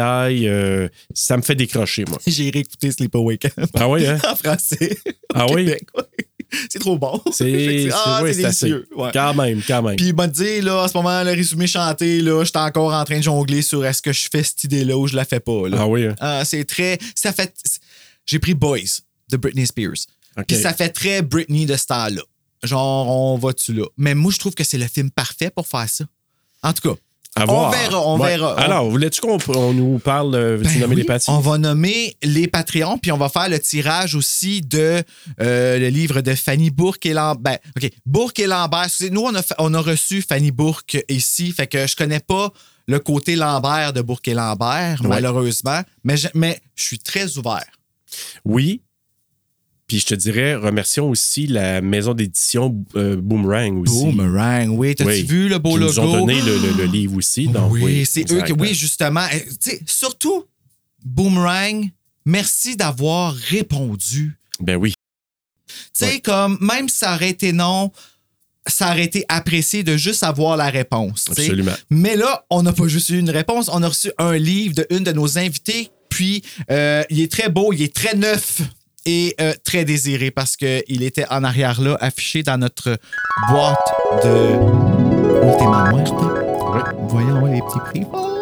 euh, 0.48 0.88
ça 1.12 1.36
me 1.36 1.42
fait 1.42 1.54
décrocher, 1.54 2.04
moi. 2.08 2.18
J'ai 2.26 2.50
réécouté 2.50 2.90
Sleepaway 2.90 3.38
Camp 3.38 3.50
Ah 3.74 3.88
oui, 3.88 4.06
hein? 4.06 4.18
en 4.30 4.36
français. 4.36 4.96
Ah 5.34 5.46
oui? 5.52 5.72
C'est 6.70 6.78
trop 6.78 6.96
bon. 6.96 7.20
C'est 7.32 7.88
ah, 7.92 8.20
oui, 8.22 8.44
assez. 8.44 8.72
Ouais. 8.72 9.10
Quand 9.12 9.34
même, 9.34 9.60
quand 9.66 9.82
même. 9.82 9.96
Puis 9.96 10.08
il 10.08 10.14
m'a 10.14 10.28
dit, 10.28 10.60
là, 10.60 10.84
en 10.84 10.88
ce 10.88 10.96
moment, 10.96 11.22
le 11.24 11.32
résumé 11.32 11.66
chanté, 11.66 12.20
là, 12.20 12.44
j'étais 12.44 12.58
encore 12.58 12.94
en 12.94 13.04
train 13.04 13.18
de 13.18 13.24
jongler 13.24 13.62
sur 13.62 13.84
est-ce 13.84 14.00
que 14.00 14.12
je 14.12 14.28
fais 14.30 14.44
cette 14.44 14.62
idée-là 14.64 14.96
ou 14.96 15.08
je 15.08 15.16
la 15.16 15.24
fais 15.24 15.40
pas. 15.40 15.68
Là. 15.68 15.78
ah 15.80 15.86
oui, 15.88 16.06
hein? 16.06 16.14
Ah, 16.20 16.44
c'est 16.44 16.64
très. 16.64 16.98
Ça 17.16 17.32
fait. 17.32 17.52
J'ai 18.24 18.38
pris 18.38 18.54
Boys 18.54 19.00
de 19.30 19.36
Britney 19.36 19.66
Spears. 19.66 20.06
Puis 20.46 20.56
ça 20.56 20.72
fait 20.74 20.90
très 20.90 21.22
Britney 21.22 21.66
de 21.66 21.76
ce 21.76 21.86
temps-là. 21.86 22.22
Genre, 22.62 23.08
on 23.08 23.38
va-tu 23.38 23.72
là? 23.72 23.84
Mais 23.96 24.14
moi, 24.14 24.30
je 24.32 24.38
trouve 24.38 24.54
que 24.54 24.64
c'est 24.64 24.78
le 24.78 24.86
film 24.86 25.10
parfait 25.10 25.50
pour 25.50 25.66
faire 25.66 25.88
ça. 25.88 26.04
En 26.62 26.72
tout 26.72 26.88
cas, 26.88 27.00
À 27.38 27.42
on 27.42 27.46
voir. 27.46 27.70
verra, 27.70 28.00
on 28.08 28.18
Ouais. 28.18 28.28
verra. 28.30 28.58
Alors, 28.58 28.88
voulais-tu 28.88 29.20
qu'on 29.20 29.38
on 29.54 29.72
nous 29.74 29.98
parle, 29.98 30.34
euh, 30.34 30.56
veux-tu 30.56 30.74
Ben 30.74 30.80
nommer 30.80 30.94
oui, 30.94 31.00
les 31.02 31.06
pâtis? 31.06 31.30
On 31.30 31.38
va 31.40 31.58
nommer 31.58 32.16
les 32.22 32.48
Patreons, 32.48 32.96
puis 32.98 33.12
on 33.12 33.18
va 33.18 33.28
faire 33.28 33.48
le 33.48 33.58
tirage 33.60 34.14
aussi 34.14 34.62
de 34.62 35.02
euh, 35.40 35.78
le 35.78 35.88
livre 35.88 36.22
de 36.22 36.34
Fanny 36.34 36.70
Bourque 36.70 37.04
et 37.06 37.12
Lambert. 37.12 37.58
OK, 37.76 37.90
Bourque 38.06 38.38
et 38.40 38.46
Lambert. 38.46 38.88
Nous, 39.10 39.20
on 39.20 39.34
a, 39.34 39.42
on 39.58 39.74
a 39.74 39.80
reçu 39.80 40.22
Fanny 40.22 40.50
Bourque 40.50 40.96
ici, 41.10 41.52
fait 41.52 41.66
que 41.66 41.86
je 41.86 41.94
connais 41.94 42.20
pas 42.20 42.50
le 42.88 42.98
côté 43.00 43.36
Lambert 43.36 43.92
de 43.92 44.00
Bourque 44.00 44.28
et 44.28 44.34
Lambert, 44.34 45.00
Ouais. 45.02 45.08
malheureusement, 45.08 45.80
mais 46.04 46.16
je, 46.16 46.28
mais 46.34 46.58
je 46.74 46.84
suis 46.84 46.98
très 46.98 47.36
ouvert. 47.36 47.66
Oui. 48.44 48.80
Puis 49.86 50.00
je 50.00 50.06
te 50.06 50.14
dirais, 50.16 50.56
remercions 50.56 51.08
aussi 51.08 51.46
la 51.46 51.80
maison 51.80 52.12
d'édition 52.12 52.84
euh, 52.96 53.16
Boomerang 53.16 53.78
aussi. 53.82 54.04
Boomerang, 54.04 54.70
oui. 54.70 54.94
T'as-tu 54.96 55.10
Oui. 55.10 55.22
vu 55.22 55.48
le 55.48 55.58
beau 55.58 55.74
Qui 55.74 55.78
logo? 55.80 55.92
nous 55.92 55.98
ont 56.00 56.12
donné 56.20 56.40
le, 56.42 56.58
le- 56.58 56.72
le 56.76 56.84
livre 56.84 57.16
aussi. 57.16 57.46
Donc, 57.46 57.72
oui, 57.72 57.82
oui, 57.84 58.06
c'est 58.06 58.30
eux 58.32 58.42
qui, 58.42 58.52
oui, 58.52 58.74
justement. 58.74 59.20
Euh, 59.32 59.38
tu 59.62 59.70
sais, 59.70 59.80
surtout, 59.86 60.44
Boomerang, 61.04 61.88
merci 62.24 62.76
d'avoir 62.76 63.34
répondu. 63.34 64.36
Ben 64.58 64.76
oui. 64.76 64.92
Tu 65.68 65.74
sais, 65.92 66.06
Ouais. 66.14 66.20
comme, 66.20 66.58
même 66.60 66.88
si 66.88 66.98
ça 66.98 67.14
aurait 67.14 67.30
été 67.30 67.52
non, 67.52 67.92
ça 68.66 68.90
aurait 68.90 69.04
été 69.04 69.24
apprécié 69.28 69.84
de 69.84 69.96
juste 69.96 70.24
avoir 70.24 70.56
la 70.56 70.68
réponse. 70.68 71.26
Absolument. 71.30 71.72
Mais 71.90 72.16
là, 72.16 72.44
on 72.50 72.62
n'a 72.64 72.72
pas 72.72 72.88
juste 72.88 73.10
eu 73.10 73.18
une 73.18 73.30
réponse, 73.30 73.70
on 73.72 73.82
a 73.84 73.88
reçu 73.88 74.10
un 74.18 74.36
livre 74.36 74.74
de 74.74 74.86
une 74.90 75.04
de 75.04 75.12
nos 75.12 75.38
invités. 75.38 75.90
Puis, 76.08 76.42
euh, 76.70 77.02
il 77.10 77.20
est 77.20 77.30
très 77.30 77.48
beau, 77.50 77.72
il 77.72 77.82
est 77.82 77.94
très 77.94 78.14
neuf 78.16 78.62
et 79.06 79.34
euh, 79.40 79.54
très 79.64 79.84
désiré 79.84 80.30
parce 80.30 80.56
qu'il 80.56 81.02
était 81.02 81.26
en 81.30 81.44
arrière 81.44 81.80
là, 81.80 81.96
affiché 82.00 82.42
dans 82.42 82.58
notre 82.58 82.98
boîte 83.48 84.24
de 84.24 85.46
Ultima 85.46 85.92
Muerte. 85.92 86.14
Voyons 87.08 87.46
les 87.46 87.60
petits 87.60 87.78
prix. 87.78 88.35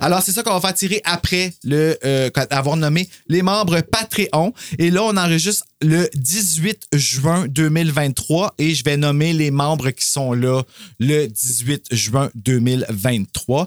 Alors, 0.00 0.22
c'est 0.22 0.32
ça 0.32 0.42
qu'on 0.42 0.52
va 0.54 0.60
faire 0.60 0.74
tirer 0.74 1.00
après 1.04 1.54
euh, 1.70 2.30
avoir 2.50 2.76
nommé 2.76 3.08
les 3.28 3.42
membres 3.42 3.80
Patreon. 3.80 4.52
Et 4.78 4.90
là, 4.90 5.02
on 5.04 5.16
enregistre 5.16 5.64
le 5.80 6.08
18 6.14 6.88
juin 6.94 7.46
2023 7.48 8.54
et 8.58 8.74
je 8.74 8.84
vais 8.84 8.96
nommer 8.96 9.32
les 9.32 9.50
membres 9.50 9.90
qui 9.90 10.06
sont 10.06 10.32
là 10.32 10.62
le 10.98 11.26
18 11.26 11.86
juin 11.92 12.30
2023. 12.34 13.66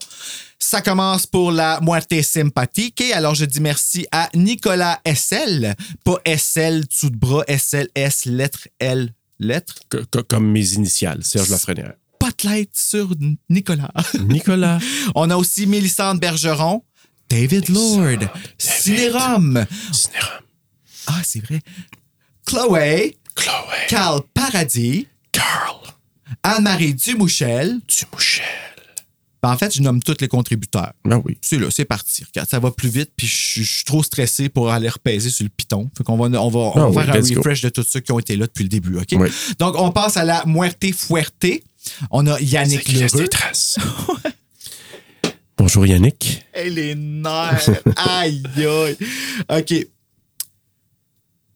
Ça 0.60 0.82
commence 0.82 1.28
pour 1.28 1.52
la 1.52 1.80
moitié 1.82 2.24
sympathique. 2.24 3.00
Et 3.02 3.14
alors, 3.14 3.36
je 3.36 3.46
dis 3.46 3.60
merci 3.62 4.08
à 4.12 4.30
Nicolas 4.34 5.00
SL, 5.06 5.76
pas 6.04 6.20
SL, 6.26 6.86
dessous 6.88 7.10
de 7.12 7.16
bras, 7.18 7.44
SLS, 7.48 8.26
lettre 8.26 8.68
L, 8.80 9.14
lettre. 9.40 9.76
Co- 9.90 10.00
co- 10.12 10.24
comme 10.24 10.50
mes 10.52 10.74
initiales, 10.74 11.24
Serge 11.24 11.50
Lafrenière. 11.50 11.94
Spotlight 12.40 12.70
sur 12.76 13.10
Nicolas. 13.50 13.92
Nicolas. 14.22 14.80
On 15.16 15.30
a 15.30 15.36
aussi 15.36 15.66
Mélissande 15.66 16.20
Bergeron, 16.20 16.84
David 17.30 17.70
Lord, 17.70 18.28
Cinérum. 18.58 19.66
Cinérum. 19.92 20.38
Ah, 21.08 21.22
c'est 21.24 21.40
vrai. 21.44 21.62
Chloé, 22.46 23.18
Chloé. 23.36 23.54
Carl 23.90 24.22
Paradis, 24.34 25.08
Carl. 25.32 25.78
Anne-Marie 26.44 26.94
Dumouchel. 26.94 27.80
Dumouchel. 27.88 28.46
Ben, 29.42 29.52
en 29.52 29.58
fait, 29.58 29.74
je 29.76 29.82
nomme 29.82 30.02
tous 30.02 30.16
les 30.20 30.28
contributeurs. 30.28 30.94
Ben 31.06 31.22
oui. 31.26 31.38
C'est 31.42 31.58
là, 31.58 31.68
c'est 31.72 31.86
parti. 31.86 32.24
Regarde, 32.26 32.50
ça 32.50 32.60
va 32.60 32.72
plus 32.72 32.90
vite, 32.90 33.12
puis 33.16 33.28
je 33.28 33.34
suis- 33.36 33.64
je 33.64 33.72
suis 33.78 33.84
trop 33.86 34.02
stressé 34.04 34.50
pour 34.50 34.72
aller 34.72 34.90
repaiser 34.90 35.30
sur 35.30 35.44
le 35.44 35.50
piton. 35.56 35.90
Fait 35.98 36.04
qu'on 36.04 36.18
va, 36.18 36.40
on 36.42 36.50
va, 36.50 36.60
on 36.60 36.72
Ah 36.76 36.80
va 36.80 36.88
oui, 36.90 37.06
faire 37.06 37.16
un 37.16 37.20
go. 37.20 37.36
refresh 37.38 37.62
de 37.62 37.70
tous 37.70 37.84
ceux 37.88 38.00
qui 38.00 38.12
ont 38.12 38.20
été 38.20 38.36
là 38.36 38.48
depuis 38.48 38.64
le 38.64 38.70
début, 38.70 38.98
OK? 38.98 39.08
Oui. 39.14 39.30
Donc, 39.60 39.76
on 39.78 39.92
passe 39.92 40.18
à 40.18 40.24
la 40.26 40.44
Muerte 40.46 40.84
Fuerte. 40.94 41.46
On 42.12 42.26
a 42.28 42.40
Yannick 42.40 42.88
Lheureux. 42.92 43.22
des 43.24 43.28
traces. 43.30 43.78
Bonjour 45.58 45.86
Yannick. 45.86 46.46
Hey, 46.54 46.70
les 46.70 46.96
nerfs! 46.96 47.70
aïe, 47.98 48.44
aïe! 48.58 48.98
OK. 49.50 49.74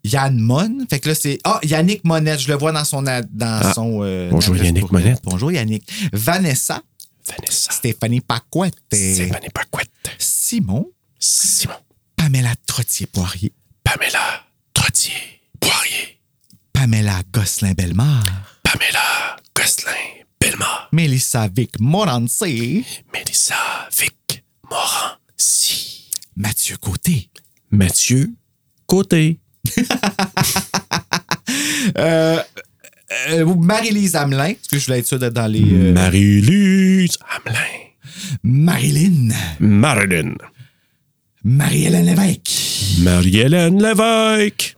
Yann 0.03 0.39
Mon. 0.39 0.85
Fait 0.89 0.99
que 0.99 1.09
là, 1.09 1.15
c'est. 1.15 1.37
Ah, 1.43 1.59
Yannick 1.63 2.03
Monette. 2.03 2.39
Je 2.39 2.47
le 2.47 2.55
vois 2.55 2.71
dans 2.71 2.83
son. 2.83 3.03
Dans 3.03 3.21
Ah. 3.41 3.71
son 3.75 3.99
euh, 4.03 4.29
Bonjour, 4.31 4.57
Yannick. 4.57 4.91
Monette. 4.91 5.19
Bonjour 5.23 5.51
Yannick. 5.51 5.87
Vanessa. 6.11 6.81
Vanessa. 7.27 7.71
Stéphanie 7.71 8.21
Paquette. 8.21 8.73
Stéphanie 8.91 9.49
Paquette. 9.53 9.91
Simon. 10.17 10.87
Simon. 11.19 11.75
Pamela 12.15 12.53
Trottier-Poirier. 12.65 13.53
Pamela. 13.83 14.43
Trottier. 14.73 15.13
Poirier. 15.59 16.17
Pamela 16.73 17.21
Gosselin-Bellemare. 17.31 18.23
Pamela. 18.63 19.35
Gosselin. 19.55 20.20
Belma. 20.41 20.89
Mélissa 20.91 21.47
Vic 21.55 21.79
Morancé. 21.79 22.83
Mélissa. 23.13 23.55
Vic. 23.99 24.43
Moran. 24.69 25.15
Si. 25.37 26.09
Mathieu 26.35 26.77
Côté. 26.77 27.29
Mathieu. 27.69 28.31
Côté. 28.85 29.39
Euh, 31.97 32.39
euh, 33.31 33.55
Marie-Lise 33.55 34.15
Hamelin. 34.15 34.53
Parce 34.53 34.67
que 34.69 34.79
je 34.79 34.85
voulais 34.85 34.99
être 34.99 35.07
sûr 35.07 35.19
d'être 35.19 35.33
dans 35.33 35.47
les. 35.47 35.61
euh, 35.61 35.93
Marie-Lise 35.93 37.17
Hamelin. 37.29 37.59
Marilyn. 38.43 39.29
Marilyn. 39.59 40.35
Marie-Hélène 41.43 42.05
Lévesque. 42.05 42.51
Marie-Hélène 42.99 43.81
Lévesque. 43.81 44.77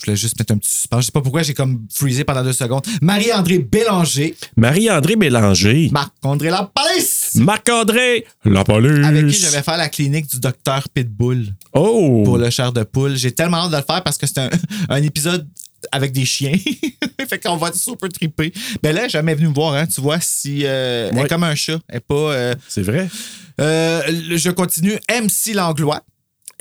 Je 0.00 0.06
voulais 0.06 0.16
juste 0.16 0.38
mettre 0.38 0.54
un 0.54 0.58
petit 0.58 0.70
suspense. 0.70 1.00
Je 1.02 1.06
sais 1.06 1.12
pas 1.12 1.20
pourquoi 1.20 1.42
j'ai 1.42 1.52
comme 1.54 1.86
freezé 1.94 2.24
pendant 2.24 2.42
deux 2.42 2.54
secondes. 2.54 2.82
Marie-André 3.02 3.58
Bélanger. 3.58 4.34
Marie-André 4.56 5.14
Bélanger. 5.16 5.90
Marc-André 5.92 6.48
Lapalis. 6.48 7.32
Marc-André. 7.34 8.24
La 8.44 8.64
police. 8.64 9.04
Avec 9.06 9.26
qui 9.28 9.38
je 9.40 9.48
vais 9.50 9.62
faire 9.62 9.76
la 9.76 9.88
clinique 9.90 10.26
du 10.26 10.40
docteur 10.40 10.88
Pitbull 10.88 11.54
Oh. 11.74 12.22
pour 12.24 12.38
le 12.38 12.48
chair 12.50 12.72
de 12.72 12.82
poule. 12.82 13.14
J'ai 13.16 13.32
tellement 13.32 13.58
hâte 13.64 13.72
de 13.72 13.76
le 13.76 13.82
faire 13.82 14.02
parce 14.02 14.16
que 14.16 14.26
c'est 14.26 14.38
un, 14.38 14.48
un 14.88 15.02
épisode 15.02 15.46
avec 15.92 16.12
des 16.12 16.24
chiens. 16.24 16.56
fait 17.28 17.38
qu'on 17.38 17.56
va 17.56 17.68
être 17.68 17.76
super 17.76 18.08
trippé. 18.08 18.52
Ben 18.82 18.94
là, 18.94 19.06
jamais 19.06 19.34
venu 19.34 19.48
me 19.48 19.54
voir, 19.54 19.74
hein. 19.74 19.86
Tu 19.86 20.00
vois, 20.00 20.18
si. 20.20 20.62
euh, 20.64 21.10
Elle 21.12 21.18
est 21.18 21.28
comme 21.28 21.44
un 21.44 21.54
chat. 21.54 21.78
Elle 21.88 21.98
est 21.98 22.00
pas. 22.00 22.14
euh, 22.14 22.54
C'est 22.68 22.82
vrai. 22.82 23.08
euh, 23.60 24.00
je 24.36 24.50
continue. 24.50 24.98
MC 25.10 25.52
Langlois. 25.54 26.00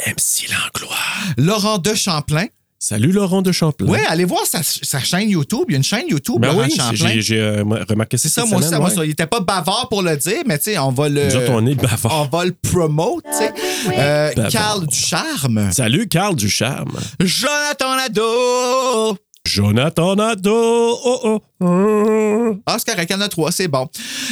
MC 0.05 0.47
Langlois. 0.49 0.95
Laurent 1.37 1.77
de 1.77 1.93
Champlain. 1.93 2.45
Salut 2.81 3.11
Laurent 3.11 3.41
de 3.41 3.51
Champlain. 3.51 3.87
Oui, 3.89 3.99
allez 4.07 4.23
voir 4.23 4.45
sa, 4.45 4.63
sa 4.63 5.01
chaîne 5.01 5.29
YouTube. 5.29 5.65
Il 5.67 5.71
y 5.71 5.75
a 5.75 5.77
une 5.77 5.83
chaîne 5.83 6.07
YouTube, 6.07 6.37
Ben 6.39 6.47
Laurent 6.53 6.63
oui, 6.63 6.73
Champlain. 6.73 6.93
j'ai 6.95 7.21
j'ai, 7.21 7.39
euh, 7.41 7.63
remarqué 7.89 8.15
ça 8.17 8.29
C'est 8.29 8.35
ça, 8.39 8.45
moi 8.45 8.59
aussi, 8.59 8.67
semaine, 8.67 8.79
moi, 8.79 8.89
ouais. 8.89 8.95
ça. 8.95 9.03
Il 9.05 9.11
était 9.11 9.27
pas 9.27 9.41
bavard 9.41 9.87
pour 9.89 10.01
le 10.01 10.15
dire, 10.15 10.43
mais 10.45 10.57
tu 10.59 10.71
sais, 10.71 10.77
on 10.77 10.91
va 10.91 11.09
le. 11.09 11.25
Nous 11.27 11.35
autres, 11.35 11.51
on 11.51 11.65
est 11.67 11.75
bavard. 11.75 12.21
On 12.31 12.37
va 12.37 12.45
le 12.45 12.53
promote, 12.53 13.25
tu 13.29 13.37
sais. 13.37 13.53
Euh, 13.97 14.31
Bavard. 14.33 14.51
Carl 14.51 14.87
Ducharme. 14.87 15.71
Salut 15.73 16.07
Carl 16.07 16.37
Ducharme. 16.37 16.97
Jonathan 17.19 17.97
Nadeau. 17.97 19.17
Jonathan 19.45 20.15
Nadeau. 20.15 20.99
Oh, 21.03 21.19
oh, 21.25 21.41
oh. 21.61 22.55
Ah, 22.65 22.77
c'est 22.79 22.89
correct, 22.93 23.09
il 23.09 23.13
y 23.13 23.15
en 23.17 23.21
a 23.21 23.27
trois, 23.27 23.51
c'est 23.51 23.67
bon. 23.67 23.89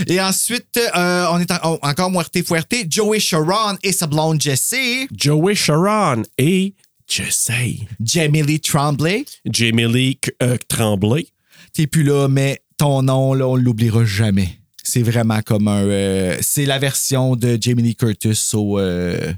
Et 0.07 0.21
ensuite, 0.21 0.79
euh, 0.95 1.25
on 1.31 1.39
est 1.39 1.51
en- 1.51 1.59
oh, 1.65 1.79
encore 1.81 2.09
Muerte 2.11 2.37
Fuerte, 2.45 2.73
Joey 2.89 3.19
Sharon 3.19 3.77
et 3.83 3.91
sa 3.91 4.07
blonde 4.07 4.39
Jessie, 4.41 5.09
Joey 5.13 5.53
Sharon 5.55 6.23
et 6.37 6.75
Jessay. 7.07 7.79
Jamie 8.03 8.43
Lee 8.43 8.59
Tremblay. 8.59 9.25
Jamie 9.45 9.87
Lee 9.87 10.19
euh, 10.43 10.57
Tremblay. 10.67 11.27
T'es 11.73 11.87
plus 11.87 12.03
là, 12.03 12.27
mais 12.27 12.59
ton 12.77 13.01
nom, 13.01 13.33
là, 13.33 13.47
on 13.47 13.55
l'oubliera 13.55 14.05
jamais. 14.05 14.59
C'est 14.83 15.01
vraiment 15.01 15.41
comme 15.41 15.67
un. 15.67 15.83
euh, 15.83 16.37
c'est 16.41 16.65
la 16.65 16.79
version 16.79 17.35
de 17.35 17.57
Jamie 17.59 17.83
Lee 17.83 17.95
Curtis 17.95 18.39
au, 18.53 18.79
euh, 18.79 19.33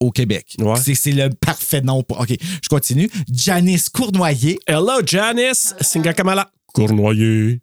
au 0.00 0.10
Québec. 0.10 0.54
Ouais. 0.58 0.76
C'est, 0.82 0.94
c'est 0.94 1.12
le 1.12 1.30
parfait 1.30 1.80
nom 1.80 2.02
pour. 2.02 2.20
OK, 2.20 2.34
je 2.62 2.68
continue. 2.68 3.10
Janice 3.30 3.88
Cournoyer, 3.88 4.58
Hello 4.66 5.00
Janice. 5.04 5.74
Singakamala. 5.80 6.50
Cournoyer. 6.72 7.60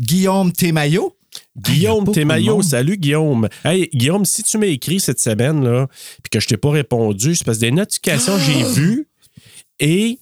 Guillaume 0.00 0.50
Témaillot. 0.52 1.15
Ah, 1.56 1.60
Guillaume 1.72 2.12
Témaillot, 2.12 2.54
monde. 2.56 2.64
salut 2.64 2.96
Guillaume. 2.96 3.48
Hey 3.64 3.88
Guillaume, 3.94 4.24
si 4.24 4.42
tu 4.42 4.58
m'as 4.58 4.66
écrit 4.66 5.00
cette 5.00 5.20
semaine 5.20 5.64
là, 5.64 5.86
puis 6.22 6.30
que 6.30 6.40
je 6.40 6.46
t'ai 6.48 6.56
pas 6.56 6.70
répondu, 6.70 7.34
c'est 7.34 7.44
parce 7.44 7.58
que 7.58 7.62
des 7.62 7.70
notifications 7.72 8.38
j'ai 8.38 8.62
vues 8.62 9.08
et 9.80 10.18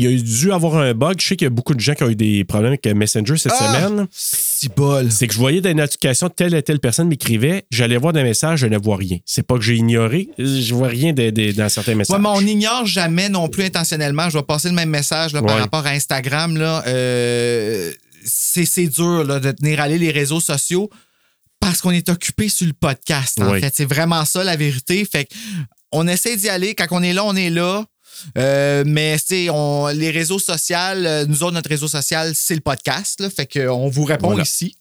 il 0.00 0.04
y 0.04 0.06
a 0.06 0.16
dû 0.22 0.52
avoir 0.52 0.76
un 0.76 0.94
bug. 0.94 1.20
Je 1.20 1.26
sais 1.26 1.34
qu'il 1.34 1.46
y 1.46 1.48
a 1.48 1.50
beaucoup 1.50 1.74
de 1.74 1.80
gens 1.80 1.92
qui 1.94 2.04
ont 2.04 2.08
eu 2.08 2.14
des 2.14 2.44
problèmes 2.44 2.70
avec 2.80 2.86
Messenger 2.86 3.36
cette 3.36 3.50
Ah! 3.58 3.74
semaine. 3.88 4.06
Si 4.12 4.68
bol. 4.68 5.10
C'est 5.10 5.26
que 5.26 5.34
je 5.34 5.38
voyais 5.40 5.60
des 5.60 5.74
notifications, 5.74 6.28
telle 6.28 6.54
et 6.54 6.62
telle 6.62 6.78
personne 6.78 7.08
m'écrivait, 7.08 7.64
j'allais 7.72 7.96
voir 7.96 8.12
des 8.12 8.22
messages, 8.22 8.60
je 8.60 8.66
ne 8.68 8.78
vois 8.78 8.94
rien. 8.96 9.18
C'est 9.24 9.42
pas 9.44 9.56
que 9.56 9.62
j'ai 9.62 9.74
ignoré, 9.74 10.28
je 10.38 10.72
vois 10.72 10.86
rien 10.86 11.12
de- 11.12 11.30
de- 11.30 11.50
dans 11.50 11.68
certains 11.68 11.96
messages. 11.96 12.14
Ouais, 12.16 12.22
mais 12.22 12.28
on 12.28 12.40
n'ignore 12.40 12.86
jamais 12.86 13.28
non 13.28 13.48
plus 13.48 13.64
intentionnellement. 13.64 14.30
Je 14.30 14.38
vais 14.38 14.44
passer 14.44 14.68
le 14.68 14.74
même 14.76 14.88
message 14.90 15.32
là, 15.32 15.42
par 15.42 15.56
Ouais. 15.56 15.62
rapport 15.62 15.84
à 15.84 15.90
Instagram. 15.90 16.56
Là, 16.56 16.84
Euh, 16.86 17.90
c'est, 18.28 18.64
c'est 18.66 18.86
dur 18.86 19.24
là, 19.24 19.40
de 19.40 19.50
tenir 19.50 19.80
aller 19.80 19.98
les 19.98 20.10
réseaux 20.12 20.40
sociaux 20.40 20.88
parce 21.60 21.80
qu'on 21.80 21.90
est 21.90 22.08
occupé 22.08 22.48
sur 22.48 22.66
le 22.66 22.72
podcast. 22.72 23.40
En 23.40 23.50
Oui. 23.52 23.60
fait, 23.60 23.72
c'est 23.74 23.84
vraiment 23.84 24.24
ça 24.24 24.44
la 24.44 24.54
vérité. 24.56 25.04
Fait 25.04 25.24
que 25.24 25.34
on 25.90 26.06
essaie 26.06 26.36
d'y 26.36 26.48
aller. 26.48 26.74
Quand 26.74 26.86
on 26.90 27.02
est 27.02 27.12
là, 27.12 27.24
on 27.24 27.34
est 27.34 27.50
là. 27.50 27.84
Euh, 28.36 28.84
mais 28.86 29.16
on 29.50 29.88
les 29.88 30.10
réseaux 30.10 30.38
sociaux, 30.38 30.76
euh, 30.78 31.24
nous 31.26 31.42
autres, 31.42 31.52
notre 31.54 31.68
réseau 31.70 31.88
social, 31.88 32.32
c'est 32.34 32.54
le 32.54 32.60
podcast. 32.60 33.20
Là, 33.20 33.30
fait 33.30 33.46
qu'on 33.46 33.88
vous 33.88 34.04
répond 34.04 34.28
Voilà. 34.28 34.42
ici. 34.44 34.76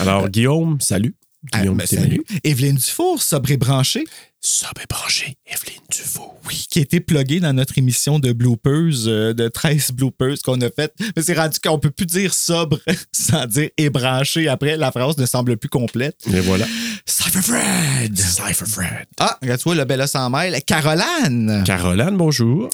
Alors, 0.00 0.28
Guillaume, 0.30 0.80
salut. 0.80 1.14
Ah, 1.50 1.60
Guillaume 1.60 1.78
ben. 1.78 2.18
Evelyne 2.44 2.76
Dufour, 2.76 3.20
sobre 3.20 3.50
et 3.50 3.56
branchée. 3.56 4.04
Sobre 4.40 4.82
et 4.82 4.86
branché, 4.88 5.36
Evelyne 5.46 5.82
Dufault. 5.90 6.34
Oui, 6.48 6.66
qui 6.68 6.80
a 6.80 6.82
été 6.82 7.00
pluguée 7.00 7.40
dans 7.40 7.52
notre 7.52 7.78
émission 7.78 8.18
de 8.18 8.32
bloopers, 8.32 9.06
euh, 9.06 9.32
de 9.32 9.48
13 9.48 9.92
bloopers 9.92 10.38
qu'on 10.44 10.60
a 10.60 10.70
fait. 10.70 10.92
Mais 11.16 11.22
c'est 11.22 11.34
rendu 11.34 11.58
qu'on 11.60 11.78
peut 11.78 11.90
plus 11.90 12.06
dire 12.06 12.34
sobre 12.34 12.78
sans 13.12 13.46
dire 13.46 13.70
ébranché. 13.76 14.48
Après, 14.48 14.76
la 14.76 14.90
phrase 14.90 15.16
ne 15.16 15.26
semble 15.26 15.56
plus 15.56 15.68
complète. 15.68 16.16
Et 16.32 16.40
voilà. 16.40 16.66
Cypher 17.06 17.40
Fred! 17.42 18.18
Cypher 18.18 18.66
Fred. 18.66 19.06
Ah, 19.20 19.38
regarde, 19.42 19.60
tu 19.60 19.64
vois, 19.64 19.74
le 19.76 19.84
Bella 19.84 20.06
sans 20.06 20.28
mêle. 20.30 20.60
Caroline! 20.64 21.62
Caroline, 21.64 22.16
bonjour. 22.16 22.68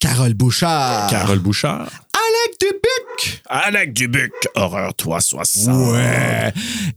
Carole 0.00 0.34
Bouchard! 0.34 1.08
Carole 1.08 1.38
Bouchard. 1.38 1.88
Alec 2.14 2.58
Dubuc! 2.60 2.91
Alec 3.54 3.92
Dubuc, 3.92 4.32
Horreur 4.54 4.94
360. 4.94 5.92
Ouais. 5.92 6.52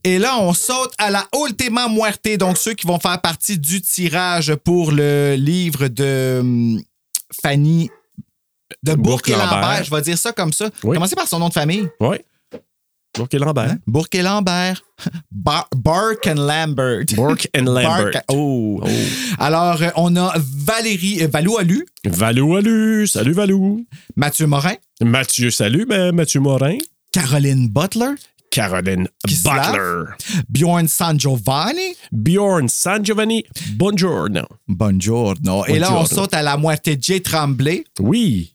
Et 0.06 0.20
là, 0.20 0.38
on 0.40 0.54
saute 0.54 0.94
à 0.98 1.12
la 1.12 1.28
Ultima 1.36 1.90
Muerte, 1.90 2.38
donc 2.40 2.58
ceux 2.58 2.74
qui 2.74 2.88
vont 2.88 2.98
faire 2.98 3.20
partie 3.20 3.60
du 3.60 3.82
tirage 3.82 4.56
pour 4.56 4.94
le 4.94 5.36
livre 5.38 5.90
de 5.90 6.38
hum, 6.40 6.82
Fanny 7.44 7.90
de 8.84 8.94
Bourque 8.94 9.28
et 9.30 9.34
Bourque-Lambert. 9.34 9.62
Lambert. 9.62 9.84
Je 9.84 9.92
vais 9.94 10.02
dire 10.02 10.18
ça 10.18 10.32
comme 10.32 10.54
ça. 10.54 10.70
Oui. 10.84 10.96
Commencez 10.96 11.16
par 11.16 11.28
son 11.28 11.40
nom 11.40 11.50
de 11.50 11.54
famille. 11.54 11.90
Oui. 12.00 12.18
Donc, 13.18 13.34
et 13.34 13.38
Lambert. 13.38 13.72
Hein? 13.72 13.78
Bourque 13.86 14.16
et 14.16 14.22
Lambert. 14.22 14.82
Bar- 15.32 15.68
Bark 15.76 16.28
and 16.28 16.36
Lambert. 16.36 17.06
Bourque 17.16 17.50
and 17.58 17.64
Lambert. 17.64 18.12
Bark- 18.14 18.24
oh. 18.30 18.82
Alors, 19.40 19.82
euh, 19.82 19.90
on 19.96 20.16
a 20.16 20.34
Valérie 20.38 21.22
euh, 21.24 21.28
Valou 21.28 21.58
Alu, 21.58 21.86
Valou, 22.06 22.56
Alu. 22.56 23.08
Salut, 23.08 23.34
Valou. 23.34 23.86
Mathieu 24.16 24.48
Morin, 24.48 24.76
Mathieu, 25.02 25.52
salut, 25.52 25.86
ben, 25.86 26.14
Mathieu 26.14 26.40
Morin. 26.40 26.78
Caroline 27.12 27.68
Butler, 27.70 28.16
Caroline 28.50 29.08
Butler. 29.44 30.16
Bjorn 30.48 30.88
San 30.88 31.18
Giovanni. 31.18 31.96
Bjorn 32.12 32.70
San 32.70 33.04
Giovanni. 33.04 33.44
Buongiorno. 33.76 34.48
Buongiorno. 34.66 35.66
Et 35.66 35.78
là, 35.80 35.94
on 35.94 36.06
saute 36.06 36.34
à 36.34 36.42
la 36.42 36.56
moitié 36.56 36.98
J. 36.98 37.22
Tremblay. 37.22 37.84
Oui. 38.00 38.55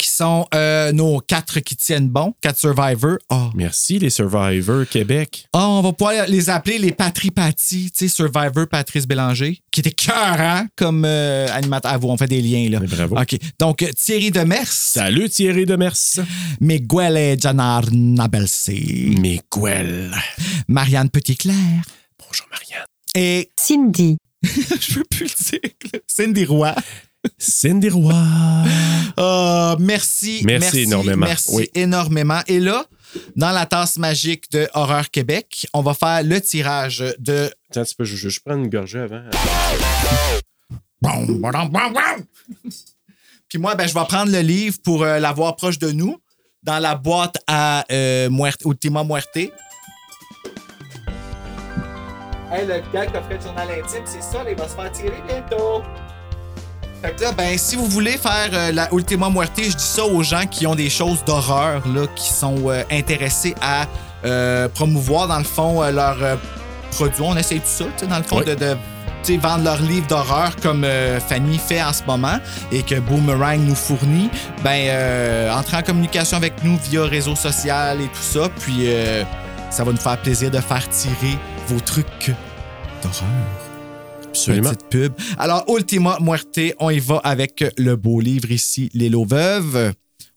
Qui 0.00 0.08
sont 0.08 0.46
euh, 0.54 0.92
nos 0.92 1.20
quatre 1.20 1.60
qui 1.60 1.76
tiennent 1.76 2.08
bon, 2.08 2.34
quatre 2.40 2.58
survivors. 2.58 3.18
Ah, 3.28 3.50
Merci, 3.54 3.98
les 3.98 4.08
Survivors 4.08 4.88
Québec. 4.88 5.46
Ah, 5.52 5.68
on 5.68 5.82
va 5.82 5.92
pouvoir 5.92 6.26
les 6.26 6.48
appeler 6.48 6.78
les 6.78 6.92
Patripati, 6.92 7.90
tu 7.90 7.98
sais, 7.98 8.08
Survivor 8.08 8.66
Patrice 8.66 9.06
Bélanger, 9.06 9.60
qui 9.70 9.80
était 9.80 9.92
cœur, 9.92 10.40
hein, 10.40 10.68
comme 10.74 11.04
euh, 11.04 11.46
animateur. 11.52 11.92
Ah, 11.92 11.98
vous, 11.98 12.08
on 12.08 12.16
fait 12.16 12.26
des 12.28 12.40
liens, 12.40 12.70
là. 12.70 12.80
Mais 12.80 12.86
bravo. 12.86 13.18
OK. 13.20 13.36
Donc, 13.58 13.82
euh, 13.82 13.90
Thierry 13.94 14.30
Demers, 14.30 14.66
Salut, 14.66 15.28
Thierry 15.28 15.66
Demers. 15.66 16.20
Miguel 16.60 17.18
et 17.18 17.36
Janar 17.38 17.82
Nabelsi, 17.92 19.16
Miguel. 19.20 20.10
Marianne 20.66 21.10
Petitclerc 21.10 21.54
Bonjour, 22.18 22.46
Marianne. 22.50 22.86
et, 23.14 23.50
Cindy. 23.54 24.16
je 24.42 24.94
peux 24.94 25.04
plus 25.10 25.24
le 25.52 25.58
dire, 25.58 26.00
Cindy 26.06 26.46
Roy. 26.46 26.74
Cindy 27.38 27.88
Roy. 27.90 28.12
Ah, 29.16 29.76
merci, 29.78 30.42
Merci 30.44 30.80
énormément. 30.82 31.26
Merci 31.26 31.50
Oui. 31.54 31.70
énormément. 31.74 32.40
Et 32.46 32.60
là, 32.60 32.84
dans 33.36 33.50
la 33.50 33.66
tasse 33.66 33.98
magique 33.98 34.50
de 34.52 34.68
Horreur 34.74 35.10
Québec, 35.10 35.66
on 35.74 35.82
va 35.82 35.94
faire 35.94 36.22
le 36.22 36.40
tirage 36.40 37.04
de 37.18 37.50
Attends 37.70 37.80
un 37.80 37.84
petit 37.84 37.94
peu, 37.94 38.04
je, 38.04 38.16
je, 38.16 38.28
je 38.28 38.40
prends 38.44 38.56
une 38.56 38.68
gorgée 38.68 39.00
avant. 39.00 39.22
Puis 43.48 43.58
moi, 43.58 43.74
ben, 43.74 43.88
je 43.88 43.94
vais 43.94 44.04
prendre 44.06 44.30
le 44.30 44.40
livre 44.40 44.76
pour 44.84 45.02
euh, 45.02 45.18
l'avoir 45.18 45.56
proche 45.56 45.78
de 45.78 45.90
nous, 45.90 46.18
dans 46.62 46.78
la 46.78 46.94
boîte 46.94 47.36
à 47.46 47.84
euh, 47.90 48.28
Muerte, 48.30 48.60
Ultima 48.64 49.02
Muerte. 49.02 49.34
Hey, 49.36 49.50
le 52.66 52.92
gars 52.92 53.06
qui 53.06 53.16
a 53.16 53.22
fait 53.22 53.36
le 53.36 53.40
journal 53.40 53.68
intime, 53.70 54.02
c'est 54.04 54.22
ça, 54.22 54.44
il 54.48 54.56
va 54.56 54.68
se 54.68 54.74
faire 54.74 54.92
tirer 54.92 55.22
bientôt. 55.26 55.82
Fait 57.02 57.16
que 57.16 57.22
là, 57.22 57.32
ben, 57.32 57.56
si 57.56 57.76
vous 57.76 57.86
voulez 57.86 58.18
faire 58.18 58.50
euh, 58.52 58.72
la 58.72 58.88
Ultima 58.92 59.30
Muerte, 59.30 59.52
je 59.56 59.74
dis 59.74 59.84
ça 59.84 60.04
aux 60.04 60.22
gens 60.22 60.46
qui 60.46 60.66
ont 60.66 60.74
des 60.74 60.90
choses 60.90 61.24
d'horreur, 61.24 61.86
là, 61.88 62.06
qui 62.14 62.30
sont 62.30 62.56
euh, 62.66 62.82
intéressés 62.90 63.54
à 63.62 63.86
euh, 64.24 64.68
promouvoir, 64.68 65.26
dans 65.28 65.38
le 65.38 65.44
fond, 65.44 65.82
leurs 65.90 66.38
produits. 66.90 67.22
On 67.22 67.36
essaie 67.36 67.56
tout 67.56 67.62
ça, 67.64 67.84
tu 67.84 67.90
sais, 68.00 68.06
dans 68.06 68.18
le 68.18 68.22
fond, 68.22 68.42
Oui. 68.46 68.54
de, 68.56 68.76
vendre 69.38 69.64
leurs 69.64 69.80
livres 69.82 70.06
d'horreur 70.06 70.56
comme 70.56 70.84
euh, 70.84 71.20
Fanny 71.20 71.58
fait 71.58 71.82
en 71.82 71.92
ce 71.92 72.02
moment 72.04 72.38
et 72.72 72.82
que 72.82 72.98
Boomerang 72.98 73.60
nous 73.60 73.74
fournit. 73.74 74.30
Ben, 74.64 74.88
euh, 74.88 75.52
entrez 75.52 75.76
en 75.78 75.82
communication 75.82 76.36
avec 76.36 76.64
nous 76.64 76.78
via 76.90 77.04
réseau 77.04 77.36
social 77.36 78.00
et 78.00 78.08
tout 78.08 78.22
ça, 78.22 78.48
puis 78.60 78.86
euh, 78.86 79.24
ça 79.70 79.84
va 79.84 79.92
nous 79.92 79.98
faire 79.98 80.20
plaisir 80.20 80.50
de 80.50 80.58
faire 80.58 80.88
tirer 80.88 81.38
vos 81.68 81.80
trucs 81.80 82.32
d'horreur. 83.02 83.69
Absolument. 84.30 84.70
Petite 84.70 84.88
pub. 84.88 85.12
Alors, 85.38 85.64
Ultima 85.68 86.18
Muerte, 86.20 86.60
on 86.78 86.90
y 86.90 87.00
va 87.00 87.16
avec 87.18 87.64
le 87.76 87.96
beau 87.96 88.20
livre 88.20 88.50
ici, 88.52 88.88
Les 88.94 89.10
Veuves. 89.10 89.92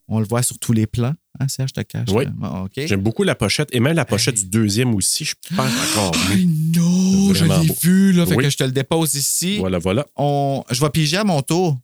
On 0.07 0.19
le 0.19 0.25
voit 0.25 0.41
sur 0.41 0.57
tous 0.59 0.73
les 0.73 0.87
plans. 0.87 1.13
Hein, 1.39 1.47
Serge, 1.47 1.69
je 1.69 1.73
te 1.81 1.87
cache. 1.87 2.09
Oui. 2.11 2.25
OK. 2.63 2.85
J'aime 2.87 3.01
beaucoup 3.01 3.23
la 3.23 3.35
pochette 3.35 3.69
et 3.71 3.79
même 3.79 3.95
la 3.95 4.05
pochette 4.05 4.35
du 4.35 4.45
deuxième 4.45 4.93
aussi, 4.95 5.25
je 5.25 5.35
pense 5.55 5.71
encore. 5.91 6.11
I 6.31 6.45
know, 6.73 7.33
je 7.33 7.45
l'ai 7.45 7.73
vu, 7.81 8.11
là. 8.13 8.25
Fait 8.25 8.35
Oui. 8.35 8.43
que 8.43 8.49
je 8.49 8.57
te 8.57 8.63
le 8.63 8.71
dépose 8.71 9.13
ici. 9.15 9.59
Voilà, 9.59 9.77
voilà. 9.77 10.05
On... 10.15 10.63
Je 10.71 10.81
vais 10.81 10.89
piger 10.89 11.17
à 11.17 11.23
mon 11.23 11.41
tour. 11.43 11.77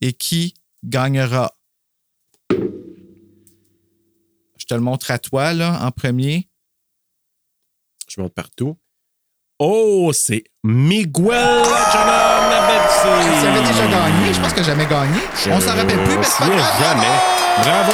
Et 0.00 0.12
qui 0.12 0.54
gagnera? 0.84 1.54
Je 2.50 2.56
te 4.66 4.74
le 4.74 4.80
montre 4.80 5.10
à 5.12 5.18
toi, 5.18 5.54
là, 5.54 5.84
en 5.84 5.90
premier. 5.92 6.48
Je 8.08 8.20
monte 8.20 8.34
partout. 8.34 8.76
Oh, 9.64 10.10
c'est 10.12 10.42
Miguel 10.64 11.12
Tu 11.12 11.28
avais 13.46 13.60
déjà 13.60 13.86
gagné? 13.86 14.34
Je 14.34 14.40
pense 14.40 14.52
que 14.54 14.62
jamais 14.64 14.86
gagné. 14.86 15.20
On 15.52 15.60
s'en 15.60 15.76
rappelle 15.76 16.02
plus, 16.02 16.16
mais 16.16 16.24
c'est 16.24 16.44
jamais. 16.82 17.06
Bravo! 17.62 17.92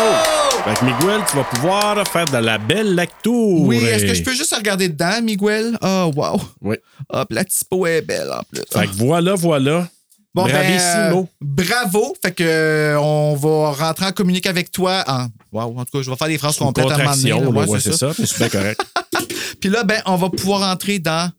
Fait 0.65 0.75
que 0.81 0.85
Miguel, 0.87 1.21
tu 1.31 1.37
vas 1.37 1.45
pouvoir 1.45 2.09
faire 2.09 2.25
de 2.25 2.39
la 2.39 2.57
belle 2.57 2.95
lecture. 2.95 3.35
Oui, 3.67 3.85
est-ce 3.85 4.07
que 4.07 4.15
je 4.15 4.23
peux 4.23 4.33
juste 4.33 4.55
regarder 4.57 4.89
dedans, 4.89 5.21
Miguel? 5.23 5.77
Oh, 5.83 6.11
wow. 6.17 6.41
Oui. 6.63 6.77
Hop, 7.11 7.29
la 7.31 7.45
typo 7.45 7.85
est 7.87 8.01
belle 8.01 8.31
en 8.33 8.41
plus. 8.51 8.63
Fait 8.73 8.87
que 8.87 8.95
voilà, 8.95 9.35
voilà. 9.35 9.87
Bon, 10.35 10.45
ben, 10.47 10.53
Bravissimo. 10.53 11.21
euh, 11.21 11.27
bravo. 11.43 12.17
Fait 12.25 12.33
que 12.33 12.45
euh, 12.47 12.99
on 12.99 13.35
va 13.37 13.73
rentrer 13.73 14.07
en 14.07 14.13
communique 14.13 14.47
avec 14.47 14.73
toi. 14.73 15.05
En, 15.07 15.27
wow, 15.53 15.79
en 15.79 15.85
tout 15.85 15.99
cas, 15.99 16.03
je 16.03 16.09
vais 16.11 16.17
faire 16.17 16.29
des 16.29 16.39
phrases 16.39 16.57
complètes 16.57 16.91
à 16.91 16.95
un 16.95 16.99
moment 16.99 17.11
donné, 17.15 17.31
contraction, 17.31 17.53
là. 17.53 17.61
là, 17.61 17.67
Ouais, 17.67 17.73
ouais, 17.75 17.81
c'est 17.81 17.93
ça. 17.93 18.15
ça. 18.15 18.25
C'est 18.27 18.39
bien 18.39 18.49
correct. 18.49 18.81
Puis 19.61 19.69
là, 19.69 19.85
ben, 19.85 20.01
on 20.07 20.17
va 20.17 20.31
pouvoir 20.31 20.63
entrer 20.71 20.99
dans. 20.99 21.31